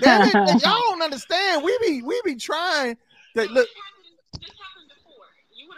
Damn 0.00 0.28
it, 0.28 0.34
and 0.34 0.62
y'all 0.62 0.80
don't 0.80 1.02
understand. 1.02 1.62
We 1.64 1.78
be 1.80 2.02
we 2.02 2.20
be 2.24 2.36
trying 2.36 2.96
to 3.36 3.44
look. 3.44 3.68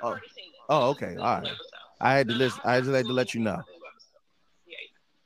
Oh, 0.02 0.18
oh, 0.68 0.90
okay, 0.90 1.16
all 1.16 1.40
right. 1.40 1.48
I 2.00 2.14
had 2.14 2.28
to 2.28 2.34
listen. 2.34 2.60
I 2.64 2.80
just 2.80 2.92
had 2.92 3.06
to 3.06 3.12
let 3.12 3.34
you 3.34 3.40
know. 3.40 3.62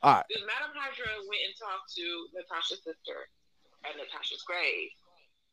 All 0.03 0.15
right. 0.15 0.25
Because 0.29 0.43
Madame 0.43 0.75
Hydra 0.75 1.07
went 1.29 1.43
and 1.47 1.55
talked 1.55 1.95
to 1.95 2.27
Natasha's 2.35 2.83
sister 2.83 3.29
at 3.85 3.97
Natasha's 3.97 4.43
grave. 4.43 4.91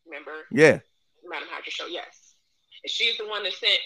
Remember? 0.07 0.47
Yeah. 0.51 0.79
Madame 1.27 1.49
Hydra 1.51 1.71
show, 1.71 1.85
yes. 1.85 2.33
And 2.83 2.89
she's 2.89 3.17
the 3.17 3.27
one 3.27 3.43
that 3.43 3.53
sent 3.53 3.79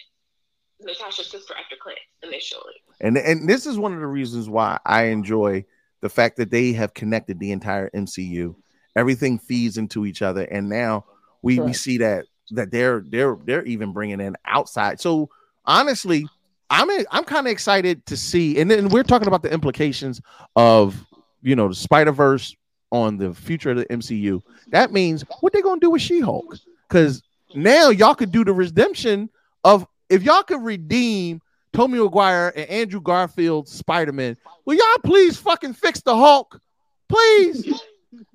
Natasha's 0.80 1.30
sister 1.30 1.54
after 1.60 1.76
Clint 1.82 2.00
initially. 2.22 2.76
And 3.02 3.18
and 3.18 3.50
this 3.50 3.66
is 3.66 3.78
one 3.78 3.94
of 3.94 4.00
the 4.00 4.08
reasons 4.08 4.48
why 4.50 4.80
I 4.86 5.06
enjoy 5.06 5.66
the 6.02 6.10
fact 6.10 6.38
that 6.38 6.52
they 6.52 6.74
have 6.74 6.94
connected 6.94 7.40
the 7.40 7.52
entire 7.52 7.90
MCU. 7.90 8.56
Everything 8.96 9.40
feeds 9.40 9.78
into 9.78 10.06
each 10.06 10.22
other, 10.22 10.44
and 10.44 10.70
now 10.70 11.06
we 11.42 11.60
we 11.60 11.74
see 11.74 11.98
that 11.98 12.26
that 12.52 12.72
they're 12.72 13.04
they're 13.08 13.38
they're 13.44 13.64
even 13.66 13.92
bringing 13.94 14.20
in 14.22 14.36
outside. 14.46 15.00
So 15.00 15.30
honestly, 15.66 16.28
I'm 16.70 16.90
I'm 17.12 17.24
kind 17.24 17.48
of 17.48 17.52
excited 17.52 18.06
to 18.08 18.18
see, 18.18 18.60
and 18.60 18.70
then 18.70 18.90
we're 18.90 19.04
talking 19.04 19.28
about 19.28 19.44
the 19.44 19.52
implications 19.52 20.22
of 20.56 21.06
you 21.42 21.56
know 21.56 21.68
the 21.68 21.76
Spider 21.76 22.12
Verse 22.12 22.56
on 22.92 23.18
the 23.18 23.34
future 23.34 23.72
of 23.72 23.78
the 23.78 23.86
MCU. 23.86 24.42
That 24.68 24.92
means 24.92 25.24
what 25.42 25.54
they 25.54 25.62
gonna 25.62 25.80
do 25.80 25.90
with 25.90 26.02
She 26.02 26.20
Hulk? 26.20 26.58
Because 26.88 27.24
now 27.56 27.90
y'all 27.90 28.16
could 28.16 28.32
do 28.32 28.44
the 28.44 28.54
redemption 28.54 29.30
of 29.64 29.86
if 30.10 30.24
y'all 30.24 30.44
could 30.44 30.64
redeem 30.64 31.42
Tommy 31.74 32.00
Maguire 32.00 32.54
and 32.56 32.70
Andrew 32.70 33.02
Garfield 33.02 33.68
Spider 33.68 34.12
Man. 34.12 34.38
Will 34.66 34.76
y'all 34.76 35.02
please 35.04 35.38
fucking 35.38 35.74
fix 35.74 36.02
the 36.02 36.16
Hulk, 36.16 36.62
please? 37.10 37.82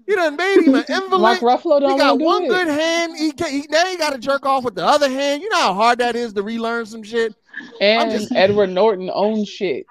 You 0.06 0.16
done 0.16 0.36
made 0.36 0.62
him 0.64 0.74
an 0.74 0.84
invalid. 0.88 1.20
Mark 1.20 1.40
Ruffalo 1.40 1.80
don't 1.80 1.92
he 1.92 1.98
got 1.98 2.18
do 2.18 2.24
one 2.24 2.44
it. 2.44 2.48
good 2.48 2.68
hand. 2.68 3.16
He, 3.16 3.32
can, 3.32 3.50
he 3.50 3.66
now 3.68 3.86
he 3.86 3.96
got 3.96 4.12
to 4.12 4.18
jerk 4.18 4.46
off 4.46 4.64
with 4.64 4.74
the 4.74 4.84
other 4.84 5.08
hand. 5.10 5.42
You 5.42 5.48
know 5.50 5.58
how 5.60 5.74
hard 5.74 5.98
that 5.98 6.16
is 6.16 6.32
to 6.34 6.42
relearn 6.42 6.86
some 6.86 7.02
shit. 7.02 7.34
And 7.80 8.10
just- 8.10 8.32
Edward 8.36 8.70
Norton 8.70 9.10
owns 9.12 9.48
shit. 9.48 9.86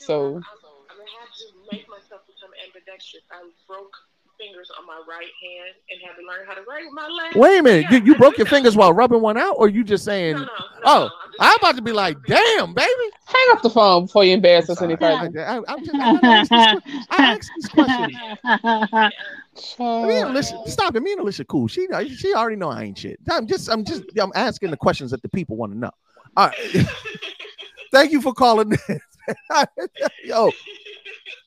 So 0.00 0.26
I'm 0.26 0.32
gonna 0.32 0.42
have 1.20 1.34
to 1.34 1.44
make 1.72 1.88
myself 1.88 2.20
become 2.26 2.50
ambidextrous. 2.66 3.22
I 3.32 3.42
broke 3.66 3.96
fingers 4.38 4.70
on 4.78 4.86
my 4.86 5.00
right 5.08 5.30
hand 5.42 5.74
and 5.90 6.00
had 6.04 6.14
to 6.20 6.26
learn 6.26 6.46
how 6.46 6.54
to 6.54 6.62
write 6.68 6.84
with 6.84 6.94
my 6.94 7.08
left. 7.08 7.36
Wait 7.36 7.58
a 7.58 7.62
minute, 7.62 7.90
you, 7.90 7.98
you 7.98 8.14
broke 8.16 8.36
your 8.38 8.46
fingers 8.46 8.76
while 8.76 8.92
rubbing 8.92 9.20
one 9.20 9.36
out, 9.36 9.54
or 9.58 9.68
you 9.68 9.84
just 9.84 10.04
saying? 10.04 10.36
oh, 10.84 11.10
I'm 11.40 11.58
about 11.58 11.76
to 11.76 11.82
be 11.82 11.92
like, 11.92 12.16
damn, 12.26 12.74
baby. 12.74 12.90
hang 13.24 13.46
up 13.52 13.62
the 13.62 13.70
phone 13.70 14.06
before 14.06 14.24
you 14.24 14.34
embarrass 14.34 14.70
us 14.70 14.82
any 14.82 14.96
further. 14.96 15.40
I, 15.40 15.60
I'm 15.68 15.84
just, 15.84 15.96
I, 15.98 16.76
I 17.10 17.34
asked 17.34 17.50
this 17.56 17.68
question. 17.68 18.18
Me 19.78 20.20
and 20.20 20.30
Alicia, 20.30 20.60
stop 20.66 20.94
it. 20.96 21.02
Me 21.02 21.12
and 21.12 21.20
Alicia, 21.20 21.44
cool. 21.44 21.68
She 21.68 21.86
she 22.08 22.34
already 22.34 22.56
know 22.56 22.68
I 22.68 22.84
ain't 22.84 22.98
shit. 22.98 23.18
I'm 23.30 23.46
just 23.46 23.68
I'm 23.68 23.84
just 23.84 24.02
I'm 24.18 24.32
asking 24.34 24.70
the 24.70 24.76
questions 24.76 25.10
that 25.10 25.22
the 25.22 25.28
people 25.28 25.56
want 25.56 25.72
to 25.72 25.78
know. 25.78 25.90
All 26.36 26.48
right. 26.48 26.86
Thank 27.92 28.12
you 28.12 28.20
for 28.20 28.34
calling. 28.34 28.72
in. 28.88 29.00
Yo, 30.24 30.50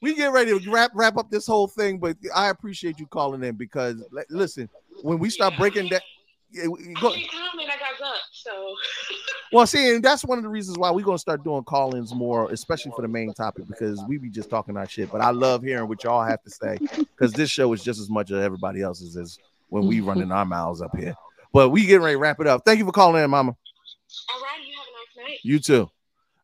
we 0.01 0.15
get 0.15 0.31
ready 0.31 0.57
to 0.57 0.71
wrap 0.71 0.91
wrap 0.93 1.17
up 1.17 1.29
this 1.29 1.47
whole 1.47 1.67
thing, 1.67 1.97
but 1.99 2.17
I 2.35 2.49
appreciate 2.49 2.99
you 2.99 3.07
calling 3.07 3.43
in 3.43 3.55
because 3.55 4.03
li- 4.11 4.23
listen, 4.29 4.69
when 5.01 5.19
we 5.19 5.29
start 5.29 5.55
breaking 5.57 5.89
that. 5.89 6.03
Yeah, 6.51 6.63
go- 6.99 7.13
I 7.13 7.27
comment. 7.31 7.69
I 7.69 7.77
got 7.77 8.07
up. 8.07 8.15
So 8.31 8.75
well, 9.51 9.67
see, 9.67 9.93
and 9.93 10.03
that's 10.03 10.25
one 10.25 10.39
of 10.39 10.43
the 10.43 10.49
reasons 10.49 10.79
why 10.79 10.89
we're 10.89 11.05
gonna 11.05 11.19
start 11.19 11.43
doing 11.43 11.63
call-ins 11.63 12.11
more, 12.15 12.51
especially 12.51 12.91
for 12.95 13.03
the 13.03 13.07
main 13.07 13.31
topic, 13.33 13.67
because 13.67 14.03
we 14.07 14.17
be 14.17 14.31
just 14.31 14.49
talking 14.49 14.75
our 14.75 14.87
shit. 14.87 15.11
But 15.11 15.21
I 15.21 15.29
love 15.29 15.61
hearing 15.61 15.87
what 15.87 16.03
y'all 16.03 16.23
have 16.23 16.41
to 16.41 16.49
say 16.49 16.79
because 16.97 17.33
this 17.33 17.51
show 17.51 17.71
is 17.73 17.83
just 17.83 17.99
as 17.99 18.09
much 18.09 18.31
of 18.31 18.41
everybody 18.41 18.81
else's 18.81 19.15
as 19.15 19.37
when 19.67 19.85
we 19.85 20.01
running 20.01 20.31
our 20.31 20.45
mouths 20.45 20.81
up 20.81 20.97
here. 20.97 21.15
But 21.53 21.69
we 21.69 21.85
getting 21.85 22.01
ready 22.01 22.15
to 22.15 22.19
wrap 22.19 22.39
it 22.39 22.47
up. 22.47 22.63
Thank 22.65 22.79
you 22.79 22.85
for 22.85 22.91
calling 22.91 23.23
in, 23.23 23.29
Mama. 23.29 23.51
All 23.51 24.41
right, 24.41 24.59
you 24.65 24.73
have 24.75 24.85
a 24.87 25.21
nice 25.21 25.29
night. 25.29 25.39
You 25.43 25.59
too. 25.59 25.89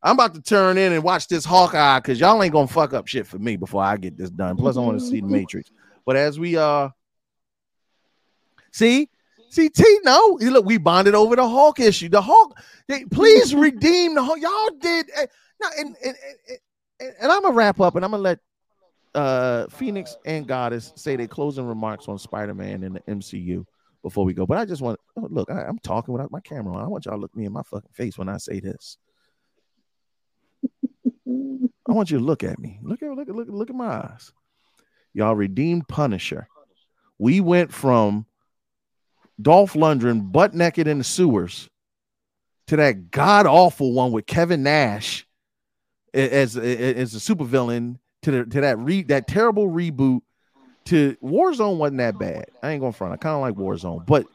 I'm 0.06 0.14
about 0.14 0.36
to 0.36 0.42
turn 0.42 0.78
in 0.78 0.94
and 0.94 1.04
watch 1.04 1.28
this 1.28 1.44
Hawkeye 1.44 1.98
because 1.98 2.20
y'all 2.20 2.42
ain't 2.44 2.54
gonna 2.54 2.68
fuck 2.68 2.94
up 2.94 3.08
shit 3.08 3.26
for 3.26 3.40
me 3.40 3.56
before 3.56 3.84
I 3.84 3.98
get 3.98 4.16
this 4.16 4.30
done. 4.30 4.56
Plus, 4.56 4.78
I 4.78 4.82
want 4.82 5.00
to 5.00 5.06
see 5.06 5.20
the 5.20 5.26
Matrix. 5.26 5.72
But 6.06 6.16
as 6.16 6.40
we 6.40 6.56
uh 6.56 6.90
see, 8.72 9.10
see 9.50 9.68
T, 9.70 10.00
no, 10.04 10.38
look, 10.40 10.64
we 10.64 10.78
bonded 10.78 11.16
over 11.16 11.36
the 11.36 11.50
Hawk 11.50 11.80
issue. 11.80 12.08
The 12.08 12.22
Hawk, 12.22 12.62
they, 12.88 13.06
please 13.06 13.56
redeem 13.56 14.14
the 14.14 14.24
Hawk. 14.24 14.38
Y'all 14.40 14.78
did 14.80 15.08
uh, 15.18 15.26
no, 15.60 15.70
and 15.80 15.96
and, 16.06 16.16
and, 16.50 16.60
and, 17.00 17.14
and 17.22 17.32
I'm 17.32 17.42
gonna 17.42 17.56
wrap 17.56 17.82
up 17.82 17.96
and 17.96 18.06
I'm 18.06 18.12
gonna 18.12 18.22
let 18.22 18.40
uh 19.16 19.66
Phoenix 19.70 20.18
and 20.24 20.46
Goddess 20.46 20.94
say 20.96 21.16
their 21.16 21.28
closing 21.28 21.66
remarks 21.66 22.08
on 22.08 22.20
Spider-Man 22.20 22.84
in 22.84 22.94
the 22.94 23.00
MCU 23.02 23.66
before 24.04 24.24
we 24.24 24.36
go. 24.36 24.46
But 24.46 24.60
I 24.60 24.66
just 24.66 24.84
want 24.84 25.00
oh, 25.18 25.28
look, 25.32 25.50
I, 25.50 25.68
am 25.68 25.80
talking 25.80 26.14
without 26.14 26.30
my 26.30 26.42
camera 26.42 26.76
on. 26.76 26.84
I 26.84 26.88
want 26.88 27.06
y'all 27.06 27.16
to 27.16 27.22
look 27.22 27.36
me 27.36 27.46
in 27.46 27.54
my 27.54 27.64
fucking 27.64 27.90
face 27.92 28.20
when 28.20 28.30
I 28.30 28.38
say 28.38 28.60
this. 28.60 29.00
I 31.88 31.92
want 31.92 32.12
you 32.12 32.18
to 32.18 32.24
look 32.24 32.44
at 32.44 32.60
me. 32.60 32.80
Look 32.82 33.02
at 33.02 33.12
look 33.12 33.30
at 33.30 33.36
look, 33.36 33.48
look 33.50 33.70
at 33.70 33.76
my 33.76 33.98
eyes. 33.98 34.32
Y'all 35.14 35.36
redeemed 35.36 35.88
Punisher. 35.88 36.48
We 37.18 37.40
went 37.40 37.74
from 37.74 38.26
Dolph 39.42 39.74
Lundgren 39.74 40.32
butt 40.32 40.54
naked 40.54 40.88
in 40.88 40.98
the 40.98 41.04
sewers 41.04 41.70
to 42.68 42.76
that 42.78 43.12
god 43.12 43.46
awful 43.46 43.94
one 43.94 44.12
with 44.12 44.26
Kevin 44.26 44.64
Nash 44.64 45.26
as 46.14 46.58
as 46.58 47.14
a 47.14 47.20
supervillain 47.20 47.98
to 48.24 48.32
the, 48.32 48.46
to 48.46 48.62
that 48.62 48.78
re 48.80 49.04
that 49.04 49.28
terrible 49.28 49.70
reboot 49.70 50.22
to 50.86 51.16
Warzone 51.24 51.78
wasn't 51.78 51.98
that 51.98 52.18
bad. 52.18 52.46
I 52.62 52.72
ain't 52.72 52.80
going 52.80 52.94
to 52.94 52.98
front. 52.98 53.14
I 53.14 53.18
kind 53.18 53.36
of 53.36 53.42
like 53.42 53.56
Warzone, 53.56 54.06
but 54.06 54.26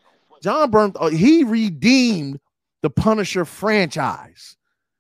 John 0.42 0.70
Byrne 0.70 0.92
uh, 0.96 1.08
he 1.08 1.44
redeemed 1.44 2.40
the 2.82 2.90
Punisher 2.90 3.44
franchise, 3.44 4.56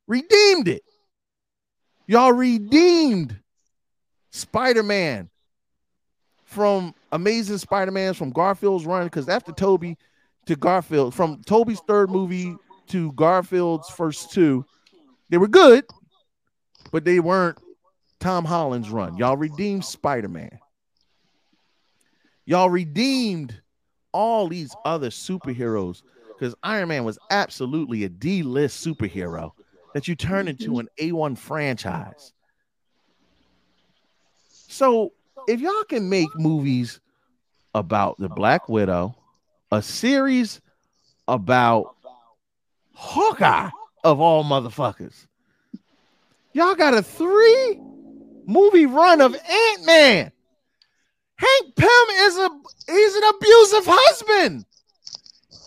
redeemed 0.06 0.68
it. 0.68 0.82
Y'all 2.10 2.32
redeemed 2.32 3.38
Spider 4.32 4.82
Man 4.82 5.30
from 6.42 6.92
Amazing 7.12 7.58
Spider 7.58 7.92
Man 7.92 8.14
from 8.14 8.30
Garfield's 8.30 8.84
run 8.84 9.04
because 9.04 9.28
after 9.28 9.52
Tobey 9.52 9.96
to 10.46 10.56
Garfield, 10.56 11.14
from 11.14 11.40
Tobey's 11.46 11.78
third 11.86 12.10
movie 12.10 12.56
to 12.88 13.12
Garfield's 13.12 13.88
first 13.90 14.32
two, 14.32 14.64
they 15.28 15.38
were 15.38 15.46
good, 15.46 15.84
but 16.90 17.04
they 17.04 17.20
weren't 17.20 17.58
Tom 18.18 18.44
Holland's 18.44 18.90
run. 18.90 19.16
Y'all 19.16 19.36
redeemed 19.36 19.84
Spider 19.84 20.26
Man. 20.26 20.58
Y'all 22.44 22.70
redeemed 22.70 23.54
all 24.10 24.48
these 24.48 24.74
other 24.84 25.10
superheroes 25.10 26.02
because 26.36 26.56
Iron 26.64 26.88
Man 26.88 27.04
was 27.04 27.20
absolutely 27.30 28.02
a 28.02 28.08
D 28.08 28.42
list 28.42 28.84
superhero 28.84 29.52
that 29.94 30.08
you 30.08 30.14
turn 30.14 30.48
into 30.48 30.70
mm-hmm. 30.72 30.80
an 30.80 30.88
A1 30.98 31.38
franchise. 31.38 32.32
So 34.48 35.12
if 35.48 35.60
y'all 35.60 35.84
can 35.84 36.08
make 36.08 36.28
movies 36.36 37.00
about 37.74 38.18
the 38.18 38.28
Black 38.28 38.68
Widow, 38.68 39.16
a 39.72 39.82
series 39.82 40.60
about 41.26 41.94
Hawkeye 42.94 43.70
of 44.04 44.20
all 44.20 44.44
motherfuckers, 44.44 45.26
y'all 46.52 46.74
got 46.74 46.94
a 46.94 47.02
three 47.02 47.80
movie 48.46 48.86
run 48.86 49.20
of 49.20 49.34
Ant 49.34 49.86
Man. 49.86 50.32
Hank 51.36 51.74
Pym 51.74 51.88
is 51.88 52.36
a 52.36 52.50
he's 52.86 53.14
an 53.14 53.22
abusive 53.24 53.84
husband. 53.86 54.64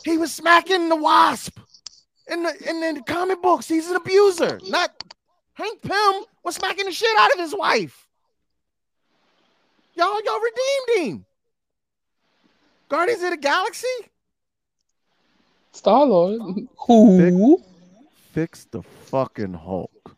He 0.06 0.18
was 0.18 0.32
smacking 0.34 0.90
the 0.90 0.96
wasp 0.96 1.60
in 2.30 2.44
the 2.44 2.70
in 2.70 2.96
the 2.96 3.02
comic 3.06 3.42
books. 3.42 3.68
He's 3.68 3.90
an 3.90 3.96
abuser. 3.96 4.60
Not 4.68 4.92
Hank 5.54 5.82
Pym 5.82 6.24
was 6.44 6.56
smacking 6.56 6.86
the 6.86 6.92
shit 6.92 7.10
out 7.20 7.32
of 7.34 7.40
his 7.40 7.54
wife. 7.56 8.08
Y'all, 9.96 10.20
y'all 10.24 10.40
redeemed 10.40 11.08
him. 11.08 11.26
Guardians 12.90 13.22
of 13.24 13.30
the 13.32 13.38
Galaxy. 13.38 13.88
Star 15.72 16.06
Lord. 16.06 16.40
Who? 16.88 17.58
Fix, 17.62 17.68
fix 18.32 18.66
the 18.72 18.82
fucking 18.82 19.54
Hulk. 19.54 20.16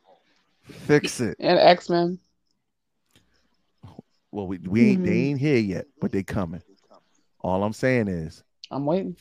Fix 0.64 1.19
it. 1.19 1.35
And 1.40 1.59
X 1.59 1.90
Men. 1.90 2.19
Well, 4.32 4.48
we, 4.48 4.58
we 4.59 4.90
ain't 4.90 5.00
Mm-hmm. 5.00 5.06
they 5.06 5.17
ain't 5.17 5.40
here 5.40 5.58
yet, 5.58 5.85
but 6.01 6.11
they 6.11 6.24
coming. 6.24 6.61
All 7.42 7.64
I'm 7.64 7.74
saying 7.74 8.08
is 8.08 8.43
I'm 8.72 8.85
waiting. 8.85 9.16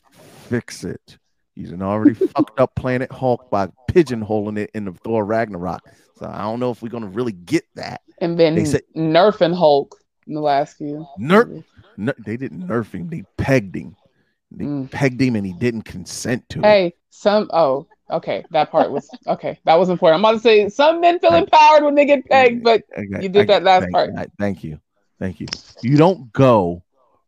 fix 0.48 0.84
it. 0.84 1.18
He's 1.54 1.70
an 1.70 1.82
already 1.82 2.14
fucked 2.14 2.58
up 2.58 2.74
Planet 2.74 3.12
Hulk 3.12 3.48
by 3.50 3.68
pigeonholing 3.90 4.58
it 4.58 4.70
in 4.74 4.84
the 4.86 4.92
Thor 4.92 5.24
Ragnarok. 5.24 5.82
So 6.18 6.26
I 6.26 6.42
don't 6.42 6.58
know 6.60 6.70
if 6.70 6.82
we're 6.82 6.88
gonna 6.88 7.06
really 7.06 7.32
get 7.32 7.64
that. 7.76 8.02
And 8.20 8.38
then 8.38 8.54
They 8.54 8.64
said- 8.64 8.82
nerfing 8.96 9.54
Hulk 9.54 9.96
in 10.26 10.34
the 10.34 10.40
last 10.40 10.76
few. 10.78 11.06
Nerf, 11.18 11.62
ner- 11.96 12.14
they 12.24 12.36
didn't 12.36 12.66
nerf 12.66 12.92
him. 12.92 13.08
They 13.08 13.24
pegged 13.36 13.76
him. 13.76 13.96
They 14.50 14.86
pegged 14.88 15.20
him, 15.20 15.34
and 15.36 15.44
he 15.46 15.52
didn't 15.52 15.82
consent 15.82 16.48
to 16.50 16.60
it. 16.60 16.62
Mm. 16.62 16.66
Hey, 16.66 16.94
some 17.10 17.50
oh, 17.52 17.86
okay. 18.10 18.44
That 18.50 18.70
part 18.70 18.90
was 18.90 19.08
okay. 19.26 19.58
That 19.64 19.74
was 19.74 19.88
important. 19.90 20.16
I'm 20.18 20.24
about 20.24 20.38
to 20.38 20.40
say 20.40 20.68
some 20.68 21.00
men 21.00 21.18
feel 21.18 21.34
empowered 21.34 21.82
when 21.84 21.94
they 21.96 22.04
get 22.06 22.24
pegged, 22.28 22.62
but 22.62 22.82
Okay, 22.96 23.22
you 23.22 23.28
did 23.28 23.42
I- 23.50 23.54
that 23.60 23.62
last 23.64 23.82
thank, 23.82 23.92
part. 23.92 24.10
I- 24.16 24.26
thank 24.38 24.62
you, 24.64 24.78
thank 25.18 25.40
you. 25.40 25.46
You 25.82 25.96
don't 25.96 26.32
go 26.32 26.82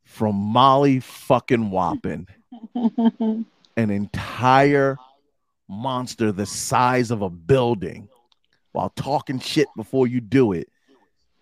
from 0.05 0.37
Molly 0.37 1.01
fucking 1.01 1.71
whopping 1.71 2.29
an 3.77 3.91
entire 3.91 4.97
monster 5.69 6.33
the 6.33 6.47
size 6.47 7.11
of 7.11 7.23
a 7.23 7.31
building 7.31 8.09
while 8.73 8.91
talking 8.91 9.39
shit 9.39 9.69
before 9.77 10.07
you 10.07 10.21
do 10.21 10.53
it 10.53 10.69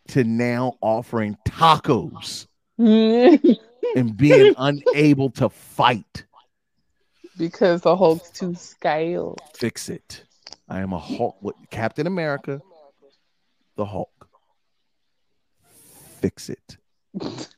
to 0.09 0.25
now 0.25 0.75
offering 0.81 1.37
tacos 1.47 2.47
and 2.79 4.17
being 4.17 4.55
unable 4.59 5.31
to 5.31 5.49
fight. 5.49 6.25
because 7.39 7.81
the 7.83 7.97
Hulk's 7.97 8.31
too 8.31 8.55
scale. 8.55 9.37
Fix 9.55 9.89
it. 9.89 10.25
I 10.69 10.81
am 10.81 10.93
a 10.93 10.99
Hulk 10.99 11.37
with 11.43 11.57
Captain 11.71 12.07
America, 12.07 12.61
the 13.77 13.85
Hulk. 13.85 14.29
Fix 16.21 16.49
it. 16.49 16.77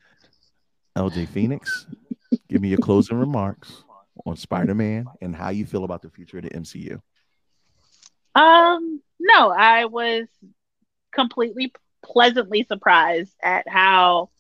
LJ 0.97 1.29
Phoenix, 1.29 1.87
give 2.49 2.63
me 2.63 2.69
your 2.69 2.79
closing 2.79 3.19
remarks 3.19 3.85
on 4.27 4.37
Spider 4.37 4.75
Man 4.75 5.07
and 5.21 5.35
how 5.35 5.51
you 5.51 5.65
feel 5.65 5.85
about 5.85 6.03
the 6.03 6.11
future 6.11 6.39
of 6.39 6.45
the 6.45 6.51
MCU. 6.51 7.01
Um, 8.35 9.01
no, 9.19 9.51
I 9.51 9.87
was 9.87 10.27
completely 11.13 11.73
pleasantly 12.03 12.65
surprised 12.65 13.35
at 13.43 13.69
how 13.69 14.31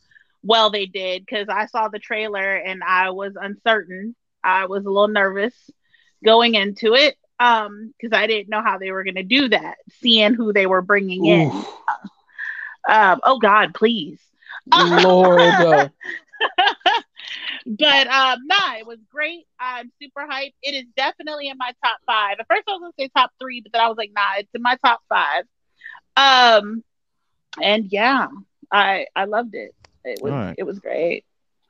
well 0.42 0.70
they 0.70 0.86
did 0.86 1.24
because 1.24 1.48
I 1.48 1.66
saw 1.66 1.88
the 1.88 1.98
trailer 1.98 2.56
and 2.56 2.82
I 2.84 3.10
was 3.10 3.34
uncertain. 3.40 4.14
I 4.44 4.66
was 4.66 4.84
a 4.84 4.90
little 4.90 5.08
nervous 5.08 5.54
going 6.24 6.54
into 6.54 6.94
it 6.94 7.14
um 7.38 7.92
because 8.00 8.16
I 8.16 8.26
didn't 8.26 8.48
know 8.48 8.62
how 8.62 8.78
they 8.78 8.90
were 8.90 9.04
going 9.04 9.16
to 9.16 9.22
do 9.22 9.48
that, 9.48 9.76
seeing 10.00 10.34
who 10.34 10.52
they 10.52 10.66
were 10.66 10.82
bringing 10.82 11.26
in. 11.26 11.50
Um, 12.88 13.20
oh 13.24 13.38
God, 13.38 13.74
please, 13.74 14.20
Lord. 14.72 15.90
but 17.66 18.06
um, 18.06 18.46
nah, 18.46 18.76
it 18.78 18.86
was 18.86 18.98
great. 19.10 19.46
I'm 19.58 19.90
super 20.00 20.24
hyped. 20.30 20.54
It 20.62 20.74
is 20.74 20.84
definitely 20.96 21.48
in 21.48 21.58
my 21.58 21.72
top 21.84 21.98
five. 22.06 22.36
At 22.38 22.46
first, 22.48 22.62
I 22.68 22.72
was 22.72 22.80
gonna 22.80 22.92
say 22.98 23.10
top 23.16 23.32
three, 23.40 23.60
but 23.60 23.72
then 23.72 23.82
I 23.82 23.88
was 23.88 23.96
like, 23.96 24.12
nah, 24.14 24.38
it's 24.38 24.48
in 24.54 24.62
my 24.62 24.76
top 24.84 25.00
five. 25.08 25.44
Um, 26.16 26.84
and 27.60 27.86
yeah, 27.90 28.28
I 28.70 29.06
I 29.16 29.24
loved 29.24 29.54
it. 29.54 29.74
It 30.04 30.20
was 30.22 30.32
right. 30.32 30.54
it 30.56 30.62
was 30.62 30.78
great. 30.78 31.24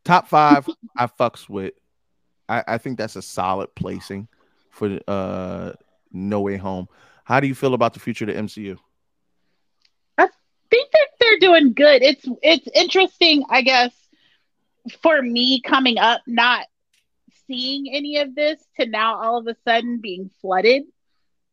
Top 0.05 0.28
five, 0.28 0.68
I 0.97 1.07
fucks 1.07 1.49
with. 1.49 1.73
I, 2.49 2.62
I 2.68 2.78
think 2.78 2.99
that's 2.99 3.16
a 3.16 3.23
solid 3.23 3.75
placing 3.75 4.28
for 4.70 5.00
uh 5.08 5.73
No 6.12 6.42
Way 6.42 6.58
Home. 6.58 6.89
How 7.25 7.41
do 7.41 7.49
you 7.49 7.55
feel 7.55 7.75
about 7.75 7.94
the 7.94 8.00
future 8.00 8.25
of 8.25 8.34
the 8.34 8.41
MCU? 8.41 8.76
I 10.18 10.28
think 10.70 10.91
that 10.92 11.08
they're 11.18 11.39
doing 11.39 11.73
good. 11.73 12.02
It's 12.02 12.28
it's 12.42 12.68
interesting, 12.75 13.44
I 13.49 13.62
guess, 13.62 13.92
for 15.02 15.20
me 15.23 15.60
coming 15.60 15.98
up, 15.98 16.23
not 16.26 16.66
seeing 17.47 17.92
any 17.94 18.18
of 18.18 18.34
this 18.34 18.60
to 18.78 18.86
now 18.86 19.20
all 19.20 19.39
of 19.39 19.47
a 19.47 19.56
sudden 19.65 20.00
being 20.00 20.31
flooded 20.40 20.82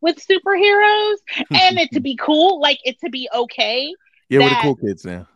with 0.01 0.17
superheroes 0.17 1.17
and 1.51 1.79
it 1.79 1.91
to 1.93 1.99
be 1.99 2.15
cool, 2.15 2.59
like 2.59 2.79
it 2.83 2.99
to 3.01 3.09
be 3.09 3.29
okay. 3.33 3.93
Yeah, 4.29 4.39
we're 4.39 4.49
the 4.49 4.55
cool 4.61 4.75
kids 4.75 5.05
now. 5.05 5.27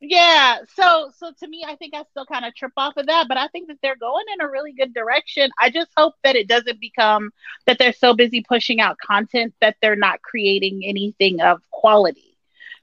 Yeah, 0.00 0.58
so 0.74 1.10
so 1.16 1.32
to 1.40 1.48
me, 1.48 1.64
I 1.66 1.74
think 1.76 1.94
I 1.94 2.04
still 2.10 2.26
kind 2.26 2.44
of 2.44 2.54
trip 2.54 2.72
off 2.76 2.96
of 2.96 3.06
that, 3.06 3.26
but 3.28 3.38
I 3.38 3.48
think 3.48 3.68
that 3.68 3.78
they're 3.82 3.96
going 3.96 4.24
in 4.34 4.44
a 4.44 4.50
really 4.50 4.72
good 4.72 4.92
direction. 4.92 5.50
I 5.58 5.70
just 5.70 5.90
hope 5.96 6.14
that 6.22 6.36
it 6.36 6.48
doesn't 6.48 6.80
become 6.80 7.30
that 7.66 7.78
they're 7.78 7.94
so 7.94 8.14
busy 8.14 8.42
pushing 8.42 8.80
out 8.80 8.98
content 8.98 9.54
that 9.60 9.76
they're 9.80 9.96
not 9.96 10.20
creating 10.22 10.82
anything 10.84 11.40
of 11.40 11.62
quality. 11.70 12.36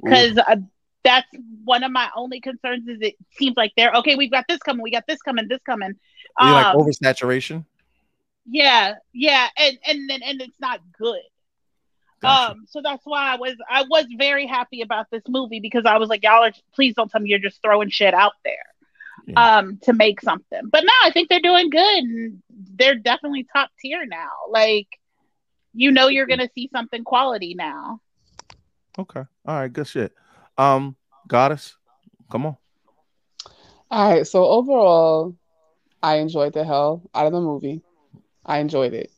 Because 0.03 0.37
uh, 0.37 0.57
that's 1.03 1.27
one 1.65 1.83
of 1.83 1.91
my 1.91 2.09
only 2.15 2.39
concerns. 2.39 2.87
Is 2.87 2.99
it 3.01 3.15
seems 3.31 3.55
like 3.57 3.73
they're 3.75 3.91
okay. 3.93 4.15
We've 4.15 4.31
got 4.31 4.45
this 4.47 4.59
coming. 4.59 4.81
We 4.81 4.91
got 4.91 5.05
this 5.07 5.21
coming. 5.21 5.47
This 5.47 5.61
coming. 5.65 5.93
You 6.39 6.51
like 6.51 6.67
Um, 6.67 6.77
oversaturation? 6.77 7.65
yeah, 8.45 8.95
yeah, 9.13 9.47
and 9.57 9.77
and 9.87 10.09
then 10.09 10.21
and 10.23 10.41
it's 10.41 10.59
not 10.59 10.79
good. 10.97 11.21
Um, 12.23 12.63
so 12.69 12.81
that's 12.81 13.05
why 13.05 13.33
I 13.33 13.35
was 13.35 13.55
I 13.69 13.83
was 13.83 14.05
very 14.17 14.47
happy 14.47 14.81
about 14.81 15.07
this 15.11 15.23
movie 15.27 15.59
because 15.59 15.85
I 15.85 15.97
was 15.97 16.07
like, 16.07 16.23
y'all 16.23 16.43
are 16.43 16.51
please 16.73 16.93
don't 16.95 17.11
tell 17.11 17.19
me 17.19 17.29
you're 17.29 17.39
just 17.39 17.61
throwing 17.61 17.89
shit 17.89 18.13
out 18.13 18.33
there 18.45 18.55
um 19.37 19.77
to 19.83 19.93
make 19.93 20.21
something. 20.21 20.61
But 20.71 20.83
no, 20.85 20.93
I 21.03 21.11
think 21.11 21.29
they're 21.29 21.39
doing 21.41 21.69
good 21.69 22.03
and 22.03 22.41
they're 22.49 22.95
definitely 22.95 23.45
top 23.51 23.71
tier 23.79 24.05
now. 24.05 24.29
Like 24.49 24.87
you 25.73 25.91
know 25.91 26.07
you're 26.07 26.27
gonna 26.27 26.49
see 26.55 26.69
something 26.71 27.03
quality 27.03 27.55
now. 27.55 27.99
Okay. 28.97 29.23
All 29.45 29.55
right. 29.55 29.71
Good 29.71 29.87
shit. 29.87 30.13
Um, 30.57 30.95
goddess, 31.27 31.75
come 32.31 32.45
on. 32.45 32.57
All 33.89 34.11
right. 34.11 34.27
So 34.27 34.45
overall, 34.45 35.35
I 36.01 36.15
enjoyed 36.15 36.53
the 36.53 36.63
hell 36.63 37.03
out 37.13 37.27
of 37.27 37.31
the 37.31 37.41
movie. 37.41 37.81
I 38.45 38.59
enjoyed 38.59 38.93
it. 38.93 39.11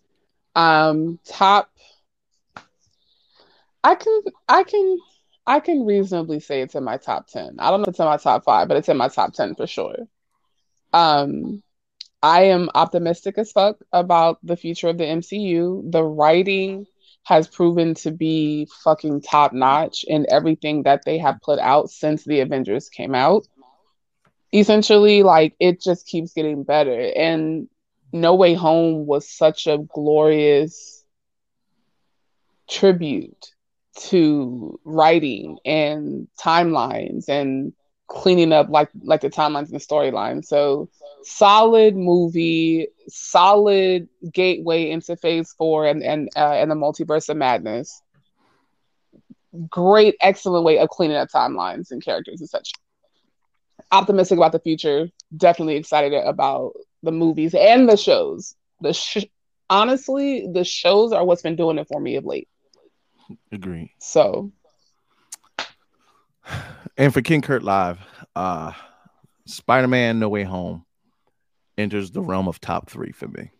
Um, 0.55 1.19
top. 1.25 1.69
I 3.83 3.95
can 3.95 4.22
I 4.49 4.64
can 4.64 4.97
I 5.47 5.59
can 5.59 5.85
reasonably 5.85 6.39
say 6.39 6.61
it's 6.61 6.75
in 6.75 6.83
my 6.83 6.97
top 6.97 7.27
ten. 7.27 7.55
I 7.59 7.69
don't 7.69 7.81
know 7.81 7.83
if 7.85 7.89
it's 7.89 7.99
in 7.99 8.05
my 8.05 8.17
top 8.17 8.43
five, 8.43 8.67
but 8.67 8.77
it's 8.77 8.89
in 8.89 8.97
my 8.97 9.09
top 9.09 9.33
ten 9.33 9.55
for 9.55 9.67
sure. 9.67 10.07
Um, 10.91 11.61
I 12.23 12.45
am 12.45 12.69
optimistic 12.73 13.38
as 13.38 13.51
fuck 13.51 13.77
about 13.91 14.39
the 14.43 14.57
future 14.57 14.88
of 14.89 14.97
the 14.97 15.03
MCU. 15.03 15.91
The 15.91 16.03
writing 16.03 16.88
has 17.25 17.47
proven 17.47 17.95
to 17.95 18.11
be 18.11 18.67
fucking 18.83 19.19
top 19.21 19.51
notch 19.51 20.05
in 20.07 20.25
everything 20.29 20.83
that 20.83 21.03
they 21.05 21.17
have 21.17 21.41
put 21.43 21.59
out 21.59 21.89
since 21.89 22.23
the 22.23 22.39
Avengers 22.39 22.87
came 22.87 23.15
out. 23.15 23.47
Essentially, 24.53 25.23
like 25.23 25.55
it 25.59 25.81
just 25.81 26.07
keeps 26.07 26.33
getting 26.33 26.63
better. 26.63 27.11
And 27.15 27.67
No 28.13 28.35
Way 28.35 28.53
Home 28.53 29.07
was 29.07 29.27
such 29.27 29.65
a 29.65 29.79
glorious 29.79 31.03
tribute 32.69 33.53
to 33.97 34.79
writing 34.83 35.57
and 35.65 36.27
timelines 36.39 37.27
and 37.27 37.73
cleaning 38.08 38.51
up 38.51 38.69
like 38.69 38.90
like 39.03 39.22
the 39.22 39.30
timelines 39.30 39.66
and 39.72 39.75
the 39.75 39.80
storyline. 39.80 40.43
So 40.43 40.90
solid 41.24 41.95
movie, 41.95 42.88
solid 43.08 44.08
gateway 44.34 44.90
into 44.90 45.16
phase 45.16 45.53
four 45.58 45.85
and 45.85 46.03
and 46.03 46.30
uh, 46.35 46.53
and 46.53 46.69
the 46.72 46.75
multiverse 46.75 47.30
of 47.30 47.38
madness. 47.38 48.01
Great, 49.69 50.16
excellent 50.22 50.66
way 50.66 50.77
of 50.80 50.90
cleaning 50.90 51.17
up 51.17 51.30
timelines 51.30 51.92
and 51.92 52.03
characters 52.03 52.40
and 52.42 52.50
such. 52.50 52.72
Optimistic 53.92 54.38
about 54.38 54.51
the 54.51 54.59
future. 54.59 55.09
Definitely 55.35 55.75
excited 55.77 56.14
about 56.14 56.74
the 57.03 57.11
movies 57.11 57.53
and 57.56 57.88
the 57.90 57.98
shows. 57.98 58.56
The 58.82 58.93
sh- 58.93 59.25
honestly, 59.69 60.48
the 60.51 60.64
shows 60.64 61.11
are 61.11 61.25
what's 61.25 61.42
been 61.42 61.56
doing 61.56 61.77
it 61.77 61.88
for 61.88 62.00
me 62.00 62.16
of 62.16 62.25
late. 62.25 62.48
Agree. 63.51 63.93
So 64.00 64.51
And 66.98 67.14
for 67.14 67.22
King 67.22 67.41
Kurt 67.41 67.64
Live, 67.64 67.99
uh 68.35 68.72
Spider-Man 69.45 70.19
No 70.19 70.30
Way 70.30 70.43
Home 70.43 70.85
enters 71.77 72.11
the 72.11 72.22
realm 72.22 72.48
of 72.48 72.59
top 72.59 72.90
three 72.90 73.11
for 73.11 73.27
me. 73.27 73.51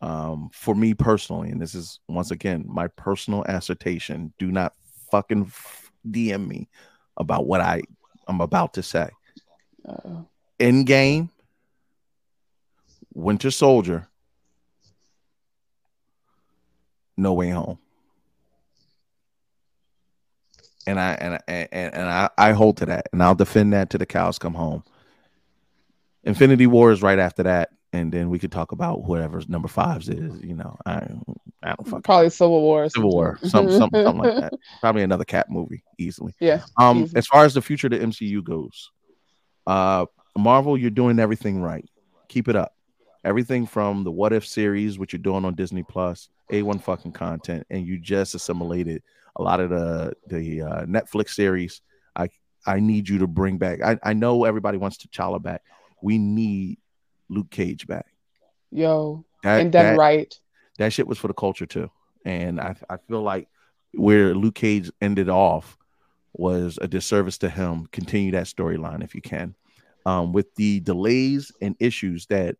Um, 0.00 0.50
for 0.52 0.74
me 0.74 0.94
personally, 0.94 1.50
and 1.50 1.60
this 1.60 1.74
is 1.74 1.98
once 2.08 2.30
again 2.30 2.64
my 2.68 2.88
personal 2.88 3.42
assertion. 3.44 4.32
Do 4.38 4.52
not 4.52 4.74
fucking 5.10 5.50
DM 6.08 6.46
me 6.46 6.68
about 7.16 7.46
what 7.46 7.60
I 7.60 7.82
I'm 8.28 8.40
about 8.40 8.74
to 8.74 8.82
say. 8.82 9.08
Endgame, 10.60 11.30
Winter 13.14 13.50
Soldier, 13.50 14.08
No 17.16 17.32
Way 17.32 17.50
Home. 17.50 17.78
And 20.86 21.00
I 21.00 21.12
and 21.14 21.38
and, 21.48 21.94
and 21.94 22.08
I, 22.08 22.30
I 22.36 22.52
hold 22.52 22.76
to 22.78 22.86
that, 22.86 23.08
and 23.12 23.22
I'll 23.22 23.34
defend 23.34 23.72
that 23.72 23.90
to 23.90 23.98
the 23.98 24.06
cows 24.06 24.38
come 24.38 24.54
home. 24.54 24.84
Infinity 26.24 26.66
War 26.66 26.90
is 26.90 27.02
right 27.02 27.18
after 27.18 27.42
that, 27.42 27.70
and 27.92 28.10
then 28.10 28.30
we 28.30 28.38
could 28.38 28.52
talk 28.52 28.72
about 28.72 29.02
whatever 29.04 29.40
number 29.48 29.68
fives 29.68 30.08
is. 30.08 30.42
You 30.42 30.54
know, 30.54 30.76
I 30.86 31.06
I 31.62 31.68
don't 31.74 31.84
fucking 31.84 32.02
probably 32.02 32.30
Civil 32.30 32.60
War. 32.62 32.88
Civil 32.88 33.10
War, 33.10 33.38
some, 33.42 33.70
some, 33.70 33.90
something 33.90 34.18
like 34.18 34.40
that. 34.40 34.52
Probably 34.80 35.02
another 35.02 35.24
Cap 35.24 35.46
movie 35.50 35.82
easily. 35.98 36.34
Yeah, 36.40 36.62
Um, 36.78 37.04
easy. 37.04 37.16
as 37.16 37.26
far 37.26 37.44
as 37.44 37.54
the 37.54 37.62
future 37.62 37.86
of 37.86 37.92
the 37.92 37.98
MCU 38.00 38.42
goes, 38.42 38.90
uh, 39.66 40.06
Marvel, 40.36 40.76
you're 40.76 40.90
doing 40.90 41.18
everything 41.18 41.60
right. 41.60 41.88
Keep 42.28 42.48
it 42.48 42.56
up. 42.56 42.74
Everything 43.24 43.64
from 43.66 44.04
the 44.04 44.10
What 44.10 44.34
If 44.34 44.46
series, 44.46 44.98
which 44.98 45.12
you're 45.14 45.22
doing 45.22 45.46
on 45.46 45.54
Disney 45.54 45.82
Plus, 45.82 46.28
A1 46.52 46.82
fucking 46.82 47.12
content, 47.12 47.66
and 47.70 47.86
you 47.86 47.98
just 47.98 48.34
assimilated 48.34 49.02
a 49.36 49.42
lot 49.42 49.60
of 49.60 49.70
the 49.70 50.14
the 50.26 50.62
uh, 50.62 50.84
Netflix 50.86 51.30
series. 51.30 51.80
I 52.16 52.28
I 52.66 52.80
need 52.80 53.08
you 53.08 53.18
to 53.18 53.26
bring 53.26 53.58
back. 53.58 53.82
I, 53.82 53.98
I 54.02 54.12
know 54.14 54.44
everybody 54.44 54.78
wants 54.78 54.96
T'Challa 54.98 55.42
back. 55.42 55.62
We 56.02 56.18
need 56.18 56.78
Luke 57.28 57.50
Cage 57.50 57.86
back. 57.86 58.06
Yo, 58.70 59.24
That- 59.42 59.60
and 59.60 59.72
done 59.72 59.84
that- 59.84 59.98
right. 59.98 60.38
That 60.78 60.92
shit 60.92 61.06
was 61.06 61.18
for 61.18 61.28
the 61.28 61.34
culture 61.34 61.66
too. 61.66 61.90
And 62.24 62.60
I 62.60 62.74
I 62.90 62.96
feel 62.96 63.22
like 63.22 63.48
where 63.92 64.34
Luke 64.34 64.56
Cage 64.56 64.90
ended 65.00 65.28
off 65.28 65.76
was 66.32 66.78
a 66.82 66.88
disservice 66.88 67.38
to 67.38 67.48
him. 67.48 67.86
Continue 67.92 68.32
that 68.32 68.46
storyline 68.46 69.04
if 69.04 69.14
you 69.14 69.20
can. 69.22 69.54
Um, 70.04 70.32
with 70.32 70.52
the 70.56 70.80
delays 70.80 71.52
and 71.62 71.76
issues 71.78 72.26
that 72.26 72.56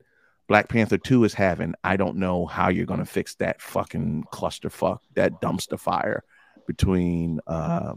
Black 0.47 0.69
Panther 0.69 0.97
2 0.97 1.25
is 1.25 1.35
having, 1.35 1.75
I 1.83 1.97
don't 1.97 2.17
know 2.19 2.47
how 2.47 2.69
you're 2.69 2.87
gonna 2.87 3.05
fix 3.05 3.35
that 3.37 3.61
fucking 3.61 4.25
clusterfuck, 4.33 4.99
that 5.15 5.41
dumpster 5.43 5.79
fire 5.79 6.23
between 6.67 7.41
uh 7.47 7.95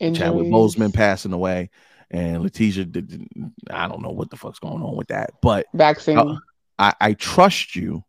Chadwick. 0.00 0.46
Boseman 0.48 0.92
passing 0.92 1.32
away 1.32 1.70
and 2.10 2.42
Letitia 2.42 2.84
did, 2.86 3.08
did- 3.08 3.28
I 3.70 3.88
don't 3.88 4.02
know 4.02 4.10
what 4.10 4.30
the 4.30 4.36
fuck's 4.36 4.58
going 4.58 4.82
on 4.82 4.96
with 4.96 5.08
that. 5.08 5.30
But 5.42 5.66
Vaccine. 5.74 6.18
uh, 6.18 6.36
I, 6.78 6.94
I 7.00 7.12
trust 7.14 7.76
you. 7.76 8.04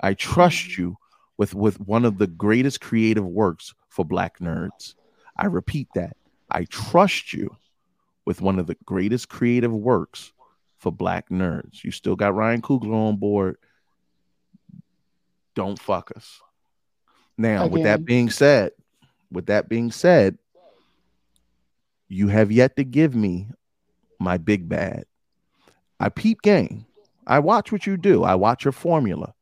I 0.00 0.14
trust 0.14 0.76
you 0.76 0.96
with 1.38 1.54
with 1.54 1.78
one 1.80 2.04
of 2.04 2.18
the 2.18 2.26
greatest 2.26 2.80
creative 2.80 3.24
works 3.24 3.74
for 3.88 4.04
black 4.04 4.38
nerds. 4.38 4.94
I 5.36 5.46
repeat 5.46 5.88
that. 5.94 6.16
I 6.50 6.64
trust 6.64 7.32
you 7.32 7.56
with 8.26 8.40
one 8.40 8.58
of 8.58 8.66
the 8.66 8.76
greatest 8.84 9.28
creative 9.28 9.72
works 9.72 10.32
for 10.78 10.90
black 10.92 11.28
nerds. 11.30 11.84
You 11.84 11.90
still 11.90 12.16
got 12.16 12.34
Ryan 12.34 12.62
Coogler 12.62 13.08
on 13.08 13.16
board. 13.16 13.56
Don't 15.54 15.78
fuck 15.78 16.10
us. 16.16 16.40
Now, 17.38 17.66
with 17.66 17.82
that 17.84 18.04
being 18.04 18.30
said, 18.30 18.72
with 19.30 19.46
that 19.46 19.68
being 19.68 19.90
said, 19.90 20.38
you 22.08 22.28
have 22.28 22.52
yet 22.52 22.76
to 22.76 22.84
give 22.84 23.14
me 23.14 23.48
my 24.18 24.36
big 24.36 24.68
bad. 24.68 25.04
I 25.98 26.08
peep 26.08 26.42
game. 26.42 26.86
I 27.26 27.38
watch 27.38 27.72
what 27.72 27.86
you 27.86 27.96
do. 27.96 28.24
I 28.24 28.34
watch 28.34 28.64
your 28.64 28.72
formula. 28.72 29.34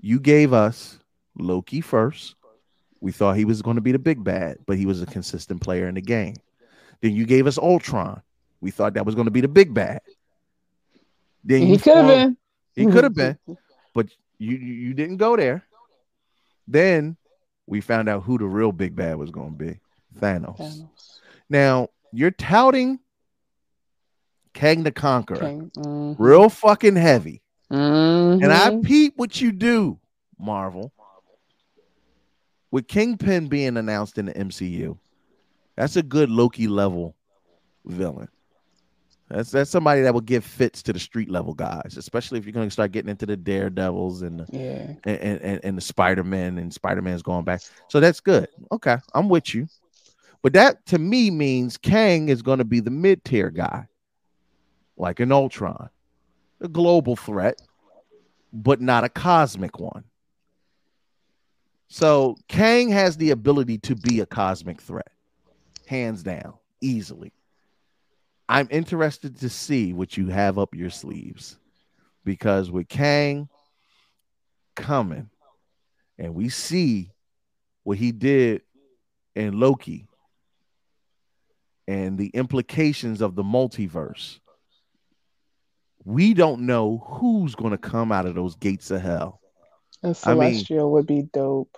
You 0.00 0.20
gave 0.20 0.52
us 0.52 0.98
Loki 1.38 1.80
first. 1.80 2.34
We 3.00 3.12
thought 3.12 3.36
he 3.36 3.44
was 3.44 3.62
going 3.62 3.76
to 3.76 3.80
be 3.82 3.92
the 3.92 3.98
big 3.98 4.22
bad, 4.24 4.58
but 4.66 4.76
he 4.76 4.86
was 4.86 5.00
a 5.02 5.06
consistent 5.06 5.60
player 5.60 5.88
in 5.88 5.94
the 5.94 6.00
game. 6.00 6.36
Then 7.00 7.12
you 7.12 7.26
gave 7.26 7.46
us 7.46 7.58
Ultron. 7.58 8.22
We 8.60 8.70
thought 8.70 8.94
that 8.94 9.06
was 9.06 9.14
going 9.14 9.26
to 9.26 9.30
be 9.30 9.40
the 9.40 9.48
big 9.48 9.72
bad. 9.74 10.00
Then 11.44 11.62
He 11.62 11.78
could 11.78 11.96
have 11.96 12.06
been. 12.06 12.36
He 12.74 12.86
could 12.86 13.04
have 13.04 13.14
been, 13.14 13.38
but 13.94 14.08
you 14.38 14.56
you 14.56 14.94
didn't 14.94 15.18
go 15.18 15.36
there. 15.36 15.64
Then 16.66 17.16
we 17.66 17.80
found 17.80 18.08
out 18.08 18.22
who 18.22 18.38
the 18.38 18.46
real 18.46 18.72
big 18.72 18.94
bad 18.96 19.16
was 19.16 19.30
going 19.30 19.56
to 19.56 19.64
be 19.64 19.80
Thanos. 20.18 20.86
Now 21.48 21.88
you're 22.12 22.30
touting 22.30 23.00
Kang 24.54 24.84
the 24.84 24.92
Conqueror, 24.92 25.38
mhm. 25.38 26.16
real 26.18 26.48
fucking 26.48 26.96
heavy. 26.96 27.42
And 27.70 28.44
I 28.52 28.78
peep 28.82 29.14
what 29.16 29.40
you 29.40 29.50
do, 29.52 29.98
Marvel. 30.38 30.92
With 32.70 32.88
Kingpin 32.88 33.48
being 33.48 33.76
announced 33.76 34.18
in 34.18 34.26
the 34.26 34.32
MCU, 34.32 34.98
that's 35.76 35.96
a 35.96 36.02
good 36.02 36.30
Loki 36.30 36.66
level 36.66 37.16
villain. 37.84 38.28
That's 39.30 39.50
that's 39.50 39.70
somebody 39.70 40.02
that 40.02 40.12
will 40.12 40.20
give 40.20 40.44
fits 40.44 40.82
to 40.82 40.92
the 40.92 40.98
street 40.98 41.30
level 41.30 41.54
guys, 41.54 41.96
especially 41.96 42.38
if 42.38 42.44
you're 42.44 42.52
going 42.52 42.66
to 42.68 42.72
start 42.72 42.92
getting 42.92 43.08
into 43.08 43.24
the 43.26 43.36
Daredevils 43.36 44.20
and 44.22 44.40
the, 44.40 44.46
Yeah. 44.52 44.94
and, 45.04 45.40
and, 45.40 45.60
and 45.64 45.76
the 45.78 45.80
Spider 45.82 46.22
Man 46.22 46.58
and 46.58 46.72
Spider 46.72 47.00
Man's 47.00 47.22
going 47.22 47.44
back. 47.44 47.62
So 47.88 48.00
that's 48.00 48.20
good. 48.20 48.48
Okay, 48.70 48.96
I'm 49.14 49.28
with 49.30 49.54
you. 49.54 49.66
But 50.42 50.52
that 50.52 50.84
to 50.86 50.98
me 50.98 51.30
means 51.30 51.78
Kang 51.78 52.28
is 52.28 52.42
going 52.42 52.58
to 52.58 52.64
be 52.66 52.80
the 52.80 52.90
mid 52.90 53.24
tier 53.24 53.48
guy, 53.50 53.88
like 54.98 55.20
an 55.20 55.32
Ultron, 55.32 55.88
a 56.60 56.68
global 56.68 57.16
threat, 57.16 57.62
but 58.52 58.82
not 58.82 59.04
a 59.04 59.08
cosmic 59.08 59.80
one. 59.80 60.04
So 61.88 62.36
Kang 62.48 62.90
has 62.90 63.16
the 63.16 63.30
ability 63.30 63.78
to 63.78 63.94
be 63.94 64.20
a 64.20 64.26
cosmic 64.26 64.80
threat, 64.82 65.10
hands 65.86 66.22
down, 66.22 66.54
easily. 66.80 67.32
I'm 68.48 68.68
interested 68.70 69.40
to 69.40 69.48
see 69.48 69.92
what 69.92 70.16
you 70.16 70.28
have 70.28 70.58
up 70.58 70.74
your 70.74 70.90
sleeves 70.90 71.58
because 72.24 72.70
with 72.70 72.88
Kang 72.88 73.48
coming, 74.76 75.30
and 76.18 76.34
we 76.34 76.48
see 76.48 77.10
what 77.84 77.98
he 77.98 78.12
did 78.12 78.62
in 79.34 79.58
Loki 79.58 80.06
and 81.86 82.18
the 82.18 82.28
implications 82.28 83.20
of 83.20 83.34
the 83.34 83.42
multiverse. 83.42 84.38
We 86.04 86.34
don't 86.34 86.66
know 86.66 86.98
who's 87.06 87.54
going 87.54 87.72
to 87.72 87.78
come 87.78 88.12
out 88.12 88.26
of 88.26 88.34
those 88.34 88.56
gates 88.56 88.90
of 88.90 89.00
hell. 89.00 89.40
And 90.02 90.16
I 90.24 90.34
mean- 90.34 90.52
Celestial 90.54 90.92
would 90.92 91.06
be 91.06 91.22
dope. 91.32 91.76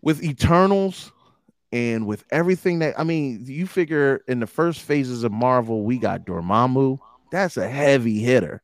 with 0.00 0.22
Eternals 0.22 1.10
and 1.72 2.06
with 2.06 2.24
everything 2.30 2.78
that 2.78 2.98
I 2.98 3.04
mean, 3.04 3.44
you 3.46 3.66
figure 3.66 4.22
in 4.26 4.40
the 4.40 4.46
first 4.46 4.80
phases 4.82 5.24
of 5.24 5.32
Marvel, 5.32 5.82
we 5.82 5.98
got 5.98 6.24
Dormammu. 6.24 6.98
That's 7.30 7.56
a 7.56 7.68
heavy 7.68 8.20
hitter, 8.20 8.62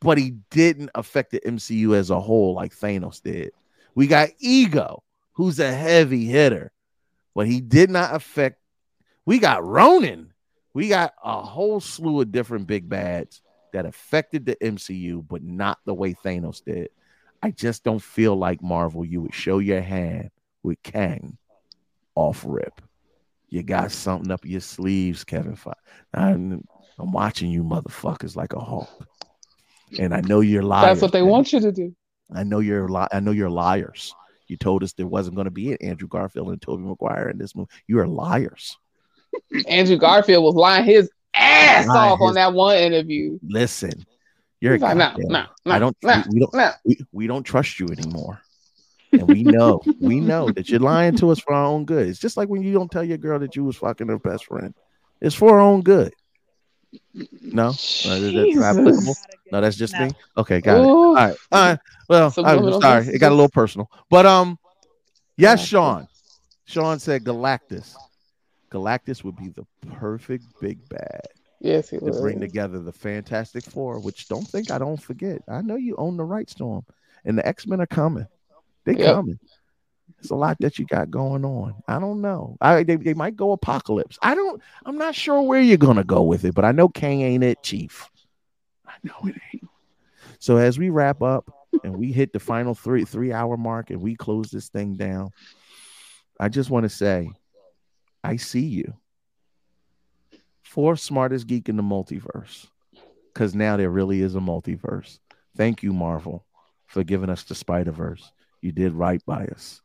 but 0.00 0.16
he 0.16 0.34
didn't 0.50 0.90
affect 0.94 1.32
the 1.32 1.40
MCU 1.40 1.96
as 1.96 2.10
a 2.10 2.20
whole 2.20 2.54
like 2.54 2.72
Thanos 2.74 3.20
did. 3.20 3.50
We 3.96 4.06
got 4.06 4.30
Ego, 4.38 5.02
who's 5.32 5.58
a 5.58 5.72
heavy 5.72 6.24
hitter, 6.26 6.70
but 7.34 7.48
he 7.48 7.60
did 7.60 7.90
not 7.90 8.14
affect. 8.14 8.60
We 9.26 9.40
got 9.40 9.66
Ronan. 9.66 10.32
We 10.72 10.88
got 10.88 11.14
a 11.24 11.42
whole 11.42 11.80
slew 11.80 12.20
of 12.20 12.30
different 12.30 12.68
big 12.68 12.88
bads 12.88 13.42
that 13.72 13.86
affected 13.86 14.46
the 14.46 14.54
MCU, 14.56 15.26
but 15.26 15.42
not 15.42 15.78
the 15.84 15.94
way 15.94 16.14
Thanos 16.14 16.62
did. 16.64 16.90
I 17.42 17.50
just 17.50 17.82
don't 17.82 18.02
feel 18.02 18.36
like 18.36 18.62
Marvel, 18.62 19.04
you 19.04 19.22
would 19.22 19.34
show 19.34 19.58
your 19.58 19.80
hand 19.80 20.30
with 20.62 20.80
Kang 20.84 21.38
off 22.18 22.44
rip. 22.46 22.82
You 23.48 23.62
got 23.62 23.92
something 23.92 24.30
up 24.30 24.44
your 24.44 24.60
sleeves, 24.60 25.24
Kevin. 25.24 25.56
I'm, 26.12 26.64
I'm 26.98 27.12
watching 27.12 27.50
you 27.50 27.62
motherfuckers 27.62 28.36
like 28.36 28.52
a 28.52 28.58
hawk. 28.58 29.08
And 29.98 30.12
I 30.12 30.20
know 30.20 30.40
you're 30.40 30.62
liars. 30.62 30.86
That's 30.86 31.02
what 31.02 31.12
they 31.12 31.22
man. 31.22 31.30
want 31.30 31.52
you 31.52 31.60
to 31.60 31.72
do. 31.72 31.94
I 32.34 32.42
know 32.42 32.58
you're 32.58 32.88
li- 32.88 33.08
I 33.10 33.20
know 33.20 33.30
you're 33.30 33.48
liars. 33.48 34.14
You 34.48 34.58
told 34.58 34.82
us 34.82 34.92
there 34.92 35.06
wasn't 35.06 35.36
going 35.36 35.46
to 35.46 35.50
be 35.50 35.72
an 35.72 35.78
Andrew 35.80 36.08
Garfield 36.08 36.50
and 36.50 36.60
Tobey 36.60 36.82
Maguire 36.82 37.30
in 37.30 37.38
this 37.38 37.54
movie. 37.54 37.70
You 37.86 38.00
are 38.00 38.06
liars. 38.06 38.76
Andrew 39.68 39.96
Garfield 39.96 40.44
was 40.44 40.54
lying 40.54 40.84
his 40.84 41.10
ass 41.34 41.86
Lying 41.86 42.12
off 42.12 42.20
on 42.20 42.34
that 42.34 42.52
one 42.52 42.76
interview. 42.76 43.38
Listen, 43.42 44.04
you're 44.60 44.74
He's 44.74 44.82
like, 44.82 44.96
no, 44.96 45.14
no, 45.16 45.46
no, 45.64 45.72
I 45.72 45.78
don't 45.78 45.96
no, 46.02 46.22
we, 46.28 46.34
we 46.34 46.40
don't 46.40 46.54
no. 46.54 46.70
we, 46.84 46.98
we 47.12 47.26
don't 47.26 47.44
trust 47.44 47.80
you 47.80 47.86
anymore. 47.88 48.42
And 49.12 49.26
we 49.26 49.42
know, 49.42 49.80
we 50.00 50.20
know 50.32 50.50
that 50.50 50.68
you're 50.68 50.80
lying 50.80 51.16
to 51.16 51.30
us 51.30 51.38
for 51.40 51.54
our 51.54 51.64
own 51.64 51.84
good. 51.84 52.08
It's 52.08 52.18
just 52.18 52.36
like 52.36 52.48
when 52.48 52.62
you 52.62 52.72
don't 52.72 52.90
tell 52.90 53.04
your 53.04 53.18
girl 53.18 53.38
that 53.38 53.56
you 53.56 53.64
was 53.64 53.76
fucking 53.76 54.08
her 54.08 54.18
best 54.18 54.46
friend. 54.46 54.74
It's 55.20 55.34
for 55.34 55.54
her 55.54 55.60
own 55.60 55.82
good. 55.82 56.12
No, 57.42 57.68
Uh, 57.68 57.72
that's 57.72 58.04
not 58.04 58.76
applicable. 58.76 59.14
No, 59.52 59.60
that's 59.60 59.76
just 59.76 59.98
me. 59.98 60.10
Okay, 60.36 60.60
got 60.60 60.80
it. 60.80 60.86
All 60.86 61.14
right, 61.14 61.36
all 61.52 61.68
right. 61.68 61.78
Well, 62.08 62.32
I'm 62.38 62.80
sorry, 62.80 63.08
it 63.08 63.18
got 63.18 63.32
a 63.32 63.34
little 63.34 63.50
personal, 63.50 63.90
but 64.08 64.24
um, 64.24 64.58
yes, 65.36 65.64
Sean. 65.64 66.08
Sean 66.64 66.98
said 66.98 67.24
Galactus. 67.24 67.94
Galactus 68.70 69.24
would 69.24 69.36
be 69.36 69.48
the 69.48 69.66
perfect 69.98 70.44
big 70.60 70.86
bad 70.88 71.22
Yes, 71.60 71.90
he 71.90 71.98
to 71.98 72.12
bring 72.12 72.38
together 72.38 72.78
the 72.78 72.92
Fantastic 72.92 73.64
Four, 73.64 74.00
which 74.00 74.28
don't 74.28 74.46
think 74.46 74.70
I 74.70 74.78
don't 74.78 75.00
forget. 75.00 75.42
I 75.48 75.60
know 75.62 75.76
you 75.76 75.96
own 75.96 76.16
the 76.16 76.24
rights 76.24 76.54
to 76.56 76.64
them, 76.64 76.94
and 77.24 77.36
the 77.36 77.46
X 77.46 77.66
Men 77.66 77.80
are 77.80 77.86
coming. 77.86 78.26
They 78.88 78.94
Yep. 78.94 79.16
coming. 79.16 79.38
There's 80.16 80.30
a 80.30 80.34
lot 80.34 80.56
that 80.60 80.78
you 80.78 80.86
got 80.86 81.10
going 81.10 81.44
on. 81.44 81.74
I 81.86 81.98
don't 81.98 82.22
know. 82.22 82.56
I 82.62 82.82
they, 82.82 82.96
they 82.96 83.12
might 83.12 83.36
go 83.36 83.52
apocalypse. 83.52 84.18
I 84.22 84.34
don't. 84.34 84.62
I'm 84.86 84.96
not 84.96 85.14
sure 85.14 85.42
where 85.42 85.60
you're 85.60 85.76
gonna 85.76 86.04
go 86.04 86.22
with 86.22 86.46
it, 86.46 86.54
but 86.54 86.64
I 86.64 86.72
know 86.72 86.88
Kang 86.88 87.20
ain't 87.20 87.44
it, 87.44 87.62
Chief. 87.62 88.08
I 88.86 88.94
know 89.02 89.14
it 89.24 89.36
ain't. 89.52 89.68
So 90.38 90.56
as 90.56 90.78
we 90.78 90.88
wrap 90.88 91.22
up 91.22 91.50
and 91.84 91.98
we 91.98 92.12
hit 92.12 92.32
the 92.32 92.40
final 92.40 92.74
three 92.74 93.04
three 93.04 93.30
hour 93.30 93.58
mark 93.58 93.90
and 93.90 94.00
we 94.00 94.16
close 94.16 94.50
this 94.50 94.70
thing 94.70 94.94
down, 94.94 95.32
I 96.40 96.48
just 96.48 96.70
want 96.70 96.84
to 96.84 96.88
say, 96.88 97.30
I 98.24 98.36
see 98.36 98.64
you. 98.64 98.94
Fourth 100.62 101.00
smartest 101.00 101.46
geek 101.46 101.68
in 101.68 101.76
the 101.76 101.82
multiverse. 101.82 102.66
Because 103.34 103.54
now 103.54 103.76
there 103.76 103.90
really 103.90 104.22
is 104.22 104.34
a 104.34 104.40
multiverse. 104.40 105.18
Thank 105.58 105.82
you, 105.82 105.92
Marvel, 105.92 106.46
for 106.86 107.04
giving 107.04 107.28
us 107.28 107.42
the 107.44 107.54
Spider 107.54 107.92
Verse. 107.92 108.32
You 108.60 108.72
did 108.72 108.92
right 108.92 109.24
by 109.24 109.46
us. 109.46 109.80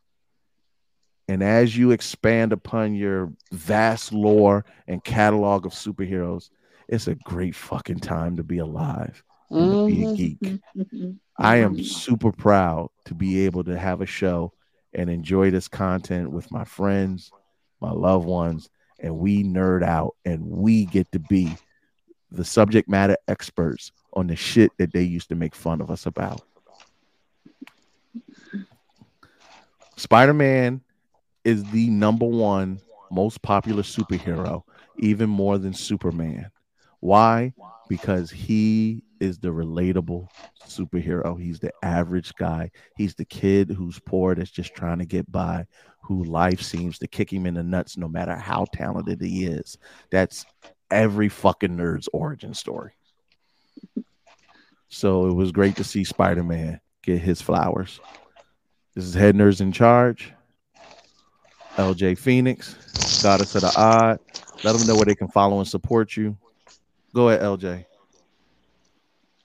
And 1.28 1.42
as 1.42 1.76
you 1.76 1.92
expand 1.92 2.52
upon 2.52 2.94
your 2.94 3.32
vast 3.50 4.12
lore 4.12 4.64
and 4.86 5.02
catalog 5.02 5.64
of 5.64 5.72
superheroes, 5.72 6.50
it's 6.88 7.08
a 7.08 7.14
great 7.14 7.54
fucking 7.54 8.00
time 8.00 8.36
to 8.36 8.42
be 8.42 8.58
alive 8.58 9.24
and 9.50 9.70
to 9.72 9.86
be 9.86 10.02
a 10.02 10.06
Mhm. 10.06 10.16
geek. 10.16 10.60
I 11.38 11.56
am 11.56 11.82
super 11.82 12.30
proud 12.30 12.90
to 13.06 13.14
be 13.14 13.46
able 13.46 13.64
to 13.64 13.78
have 13.78 14.00
a 14.00 14.06
show 14.06 14.52
and 14.92 15.08
enjoy 15.08 15.50
this 15.50 15.66
content 15.66 16.30
with 16.30 16.50
my 16.52 16.64
friends, 16.64 17.32
my 17.80 17.90
loved 17.90 18.26
ones, 18.26 18.68
and 19.00 19.18
we 19.18 19.42
nerd 19.42 19.82
out 19.82 20.14
and 20.24 20.44
we 20.46 20.84
get 20.84 21.10
to 21.12 21.18
be 21.18 21.56
the 22.30 22.44
subject 22.44 22.88
matter 22.88 23.16
experts 23.28 23.92
on 24.12 24.26
the 24.26 24.36
shit 24.36 24.72
that 24.78 24.92
they 24.92 25.02
used 25.02 25.30
to 25.30 25.34
make 25.34 25.54
fun 25.54 25.80
of 25.80 25.90
us 25.90 26.06
about. 26.06 26.42
Spider 29.96 30.34
Man 30.34 30.80
is 31.44 31.64
the 31.70 31.88
number 31.90 32.26
one 32.26 32.80
most 33.10 33.42
popular 33.42 33.82
superhero, 33.82 34.62
even 34.98 35.28
more 35.30 35.58
than 35.58 35.72
Superman. 35.72 36.50
Why? 37.00 37.52
Because 37.88 38.30
he 38.30 39.02
is 39.20 39.38
the 39.38 39.48
relatable 39.48 40.28
superhero. 40.66 41.40
He's 41.40 41.60
the 41.60 41.72
average 41.82 42.34
guy. 42.34 42.70
He's 42.96 43.14
the 43.14 43.24
kid 43.24 43.70
who's 43.70 44.00
poor 44.00 44.34
that's 44.34 44.50
just 44.50 44.74
trying 44.74 44.98
to 44.98 45.04
get 45.04 45.30
by, 45.30 45.66
who 46.02 46.24
life 46.24 46.60
seems 46.60 46.98
to 46.98 47.06
kick 47.06 47.32
him 47.32 47.46
in 47.46 47.54
the 47.54 47.62
nuts 47.62 47.96
no 47.96 48.08
matter 48.08 48.34
how 48.34 48.66
talented 48.72 49.20
he 49.20 49.44
is. 49.44 49.78
That's 50.10 50.44
every 50.90 51.28
fucking 51.28 51.76
nerd's 51.76 52.08
origin 52.12 52.54
story. 52.54 52.92
So 54.88 55.26
it 55.26 55.34
was 55.34 55.52
great 55.52 55.76
to 55.76 55.84
see 55.84 56.04
Spider 56.04 56.42
Man 56.44 56.80
get 57.02 57.20
his 57.20 57.42
flowers. 57.42 58.00
This 58.94 59.06
is 59.06 59.14
Head 59.14 59.34
Nerds 59.34 59.60
in 59.60 59.72
Charge. 59.72 60.32
LJ 61.76 62.16
Phoenix, 62.16 62.74
Goddess 63.22 63.56
of 63.56 63.62
the 63.62 63.72
Odd. 63.76 64.20
Let 64.62 64.76
them 64.76 64.86
know 64.86 64.94
where 64.94 65.06
they 65.06 65.16
can 65.16 65.26
follow 65.26 65.58
and 65.58 65.66
support 65.66 66.16
you. 66.16 66.36
Go 67.12 67.28
ahead, 67.28 67.42
LJ. 67.42 67.84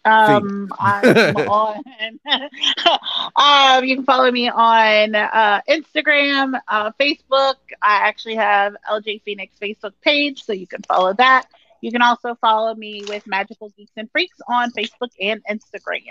Um, 0.06 0.72
I'm 0.80 1.36
on. 1.36 1.84
um, 3.36 3.84
you 3.84 3.96
can 3.96 4.06
follow 4.06 4.32
me 4.32 4.50
on 4.50 5.16
uh, 5.16 5.62
Instagram, 5.68 6.60
uh, 6.68 6.92
Facebook. 7.00 7.56
I 7.82 8.08
actually 8.08 8.36
have 8.36 8.76
LJ 8.90 9.24
Phoenix 9.24 9.56
Facebook 9.60 9.94
page, 10.02 10.44
so 10.44 10.54
you 10.54 10.68
can 10.68 10.84
follow 10.84 11.14
that. 11.14 11.48
You 11.82 11.92
can 11.92 12.04
also 12.04 12.36
follow 12.36 12.76
me 12.76 13.04
with 13.08 13.26
Magical 13.26 13.70
Geeks 13.70 13.94
and 13.98 14.12
Freaks 14.12 14.38
on 14.48 14.72
Facebook 14.72 15.10
and 15.20 15.42
Instagram. 15.50 16.04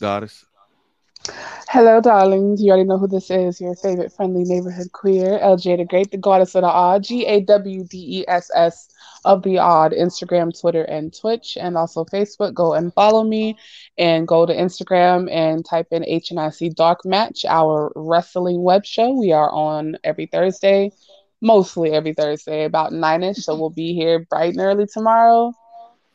Goddess. 0.00 0.44
Hello, 1.68 2.00
darlings. 2.00 2.60
You 2.60 2.72
already 2.72 2.88
know 2.88 2.98
who 2.98 3.06
this 3.06 3.30
is. 3.30 3.60
Your 3.60 3.76
favorite 3.76 4.12
friendly 4.12 4.42
neighborhood 4.42 4.90
queer, 4.92 5.38
LJ 5.38 5.76
the 5.76 5.84
Great, 5.84 6.10
the 6.10 6.16
goddess 6.16 6.56
of 6.56 6.62
the 6.62 6.68
odd, 6.68 7.04
G 7.04 7.24
A 7.26 7.40
W 7.42 7.84
D 7.84 8.20
E 8.20 8.24
S 8.26 8.50
S 8.54 8.88
of 9.24 9.42
the 9.44 9.58
odd, 9.58 9.92
Instagram, 9.92 10.58
Twitter, 10.58 10.82
and 10.82 11.16
Twitch, 11.16 11.56
and 11.60 11.76
also 11.76 12.04
Facebook. 12.04 12.54
Go 12.54 12.74
and 12.74 12.92
follow 12.92 13.22
me, 13.22 13.56
and 13.98 14.26
go 14.26 14.46
to 14.46 14.52
Instagram 14.52 15.30
and 15.30 15.64
type 15.64 15.86
in 15.92 16.02
HNIC 16.02 16.74
Dark 16.74 17.04
Match, 17.04 17.44
our 17.44 17.92
wrestling 17.94 18.62
web 18.62 18.84
show. 18.84 19.12
We 19.12 19.30
are 19.30 19.50
on 19.52 19.96
every 20.02 20.26
Thursday, 20.26 20.90
mostly 21.40 21.92
every 21.92 22.14
Thursday, 22.14 22.64
about 22.64 22.92
nine 22.92 23.22
ish. 23.22 23.38
So 23.44 23.52
mm-hmm. 23.52 23.60
we'll 23.60 23.70
be 23.70 23.94
here 23.94 24.26
bright 24.28 24.54
and 24.54 24.60
early 24.60 24.86
tomorrow. 24.92 25.52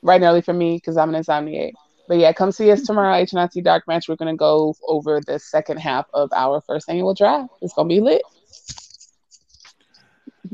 Bright 0.04 0.16
and 0.16 0.26
early 0.26 0.42
for 0.42 0.54
me 0.54 0.76
because 0.76 0.98
I'm 0.98 1.16
an 1.16 1.24
insomniac. 1.24 1.72
But 2.08 2.18
yeah, 2.18 2.34
come 2.34 2.52
see 2.52 2.72
us 2.72 2.84
tomorrow, 2.84 3.16
HNIC 3.16 3.64
Dark 3.64 3.88
Match. 3.88 4.08
We're 4.08 4.16
gonna 4.16 4.36
go 4.36 4.76
over 4.88 5.22
the 5.26 5.40
second 5.40 5.78
half 5.78 6.06
of 6.14 6.32
our 6.34 6.62
first 6.62 6.90
annual 6.90 7.14
draft. 7.14 7.50
It's 7.62 7.74
gonna 7.74 7.90
be 7.90 8.00
lit. 8.00 8.22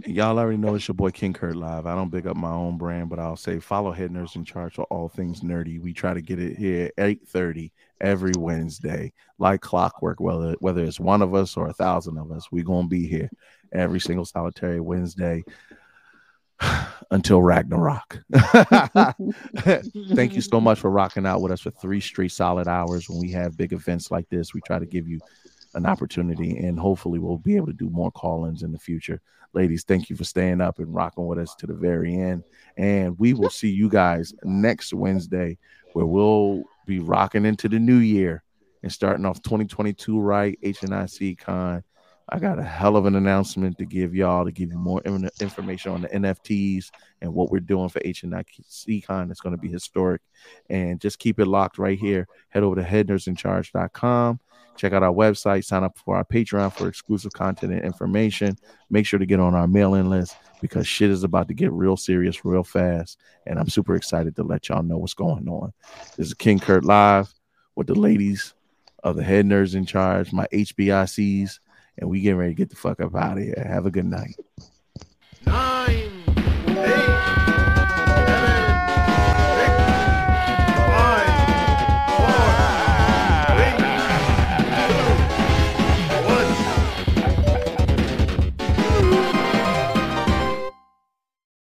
Y'all 0.05 0.39
already 0.39 0.57
know 0.57 0.73
it's 0.75 0.87
your 0.87 0.95
boy 0.95 1.11
King 1.11 1.33
Kurt 1.33 1.55
Live. 1.55 1.85
I 1.85 1.93
don't 1.93 2.09
big 2.09 2.25
up 2.25 2.35
my 2.37 2.51
own 2.51 2.77
brand, 2.77 3.09
but 3.09 3.19
I'll 3.19 3.35
say 3.35 3.59
follow 3.59 3.91
Head 3.91 4.11
Nerds 4.11 4.35
in 4.35 4.45
Charge 4.45 4.75
for 4.75 4.85
all 4.85 5.09
things 5.09 5.41
nerdy. 5.41 5.79
We 5.81 5.93
try 5.93 6.13
to 6.13 6.21
get 6.21 6.39
it 6.39 6.57
here 6.57 6.91
8:30 6.97 7.71
every 7.99 8.31
Wednesday, 8.37 9.11
like 9.37 9.61
clockwork, 9.61 10.19
whether 10.19 10.55
whether 10.59 10.83
it's 10.83 10.99
one 10.99 11.21
of 11.21 11.35
us 11.35 11.57
or 11.57 11.67
a 11.67 11.73
thousand 11.73 12.17
of 12.17 12.31
us, 12.31 12.51
we're 12.51 12.63
gonna 12.63 12.87
be 12.87 13.05
here 13.07 13.29
every 13.73 13.99
single 13.99 14.25
solitary 14.25 14.79
Wednesday. 14.79 15.43
until 17.11 17.41
Ragnarok. 17.41 18.23
Thank 20.13 20.35
you 20.35 20.41
so 20.41 20.61
much 20.61 20.79
for 20.79 20.89
rocking 20.89 21.25
out 21.25 21.41
with 21.41 21.51
us 21.51 21.61
for 21.61 21.71
three 21.71 21.99
straight 21.99 22.31
solid 22.31 22.67
hours. 22.67 23.09
When 23.09 23.19
we 23.19 23.31
have 23.31 23.57
big 23.57 23.73
events 23.73 24.11
like 24.11 24.29
this, 24.29 24.53
we 24.53 24.61
try 24.61 24.79
to 24.79 24.85
give 24.85 25.07
you 25.07 25.19
an 25.73 25.85
opportunity, 25.85 26.57
and 26.57 26.79
hopefully, 26.79 27.19
we'll 27.19 27.37
be 27.37 27.55
able 27.55 27.67
to 27.67 27.73
do 27.73 27.89
more 27.89 28.11
call 28.11 28.45
ins 28.45 28.63
in 28.63 28.71
the 28.71 28.79
future. 28.79 29.21
Ladies, 29.53 29.83
thank 29.83 30.09
you 30.09 30.15
for 30.15 30.23
staying 30.23 30.61
up 30.61 30.79
and 30.79 30.93
rocking 30.93 31.27
with 31.27 31.37
us 31.37 31.55
to 31.55 31.67
the 31.67 31.73
very 31.73 32.15
end. 32.15 32.43
And 32.77 33.19
we 33.19 33.33
will 33.33 33.49
see 33.49 33.69
you 33.69 33.89
guys 33.89 34.33
next 34.43 34.93
Wednesday, 34.93 35.57
where 35.93 36.05
we'll 36.05 36.63
be 36.85 36.99
rocking 36.99 37.45
into 37.45 37.67
the 37.67 37.79
new 37.79 37.97
year 37.97 38.43
and 38.83 38.91
starting 38.91 39.25
off 39.25 39.41
2022 39.41 40.19
right. 40.19 40.57
HNIC 40.61 41.37
Con. 41.39 41.83
I 42.33 42.39
got 42.39 42.59
a 42.59 42.63
hell 42.63 42.95
of 42.95 43.05
an 43.05 43.15
announcement 43.15 43.77
to 43.79 43.85
give 43.85 44.15
y'all 44.15 44.45
to 44.45 44.53
give 44.53 44.71
you 44.71 44.77
more 44.77 45.01
information 45.01 45.91
on 45.91 46.01
the 46.01 46.07
NFTs 46.07 46.89
and 47.21 47.33
what 47.33 47.51
we're 47.51 47.59
doing 47.59 47.89
for 47.89 47.99
HNIC 47.99 49.05
Con. 49.05 49.29
It's 49.29 49.41
going 49.41 49.53
to 49.53 49.61
be 49.61 49.67
historic. 49.67 50.21
And 50.69 51.01
just 51.01 51.19
keep 51.19 51.41
it 51.41 51.45
locked 51.45 51.77
right 51.77 51.99
here. 51.99 52.25
Head 52.47 52.63
over 52.63 52.75
to 52.75 52.83
headnerdsincharge.com. 52.83 54.39
Check 54.77 54.93
out 54.93 55.03
our 55.03 55.11
website. 55.11 55.65
Sign 55.65 55.83
up 55.83 55.97
for 55.97 56.15
our 56.15 56.23
Patreon 56.23 56.71
for 56.71 56.87
exclusive 56.87 57.33
content 57.33 57.73
and 57.73 57.83
information. 57.83 58.55
Make 58.89 59.05
sure 59.05 59.19
to 59.19 59.25
get 59.25 59.41
on 59.41 59.53
our 59.53 59.67
mailing 59.67 60.09
list 60.09 60.37
because 60.61 60.87
shit 60.87 61.09
is 61.09 61.25
about 61.25 61.49
to 61.49 61.53
get 61.53 61.73
real 61.73 61.97
serious 61.97 62.45
real 62.45 62.63
fast. 62.63 63.19
And 63.45 63.59
I'm 63.59 63.67
super 63.67 63.95
excited 63.95 64.37
to 64.37 64.43
let 64.43 64.69
y'all 64.69 64.83
know 64.83 64.97
what's 64.97 65.13
going 65.13 65.49
on. 65.49 65.73
This 66.15 66.27
is 66.27 66.33
King 66.33 66.59
Kurt 66.59 66.85
Live 66.85 67.33
with 67.75 67.87
the 67.87 67.95
ladies 67.95 68.53
of 69.03 69.17
the 69.17 69.23
head 69.23 69.45
nerds 69.45 69.75
in 69.75 69.85
charge, 69.85 70.31
my 70.31 70.47
HBICs, 70.53 71.59
and 72.01 72.09
we 72.09 72.19
getting 72.19 72.37
ready 72.37 72.51
to 72.51 72.55
get 72.55 72.69
the 72.69 72.75
fuck 72.75 72.99
up 72.99 73.15
out 73.15 73.37
of 73.37 73.43
here. 73.43 73.63
Have 73.65 73.85
a 73.85 73.91
good 73.91 74.05
night. 74.05 74.35
Nine. 75.45 76.00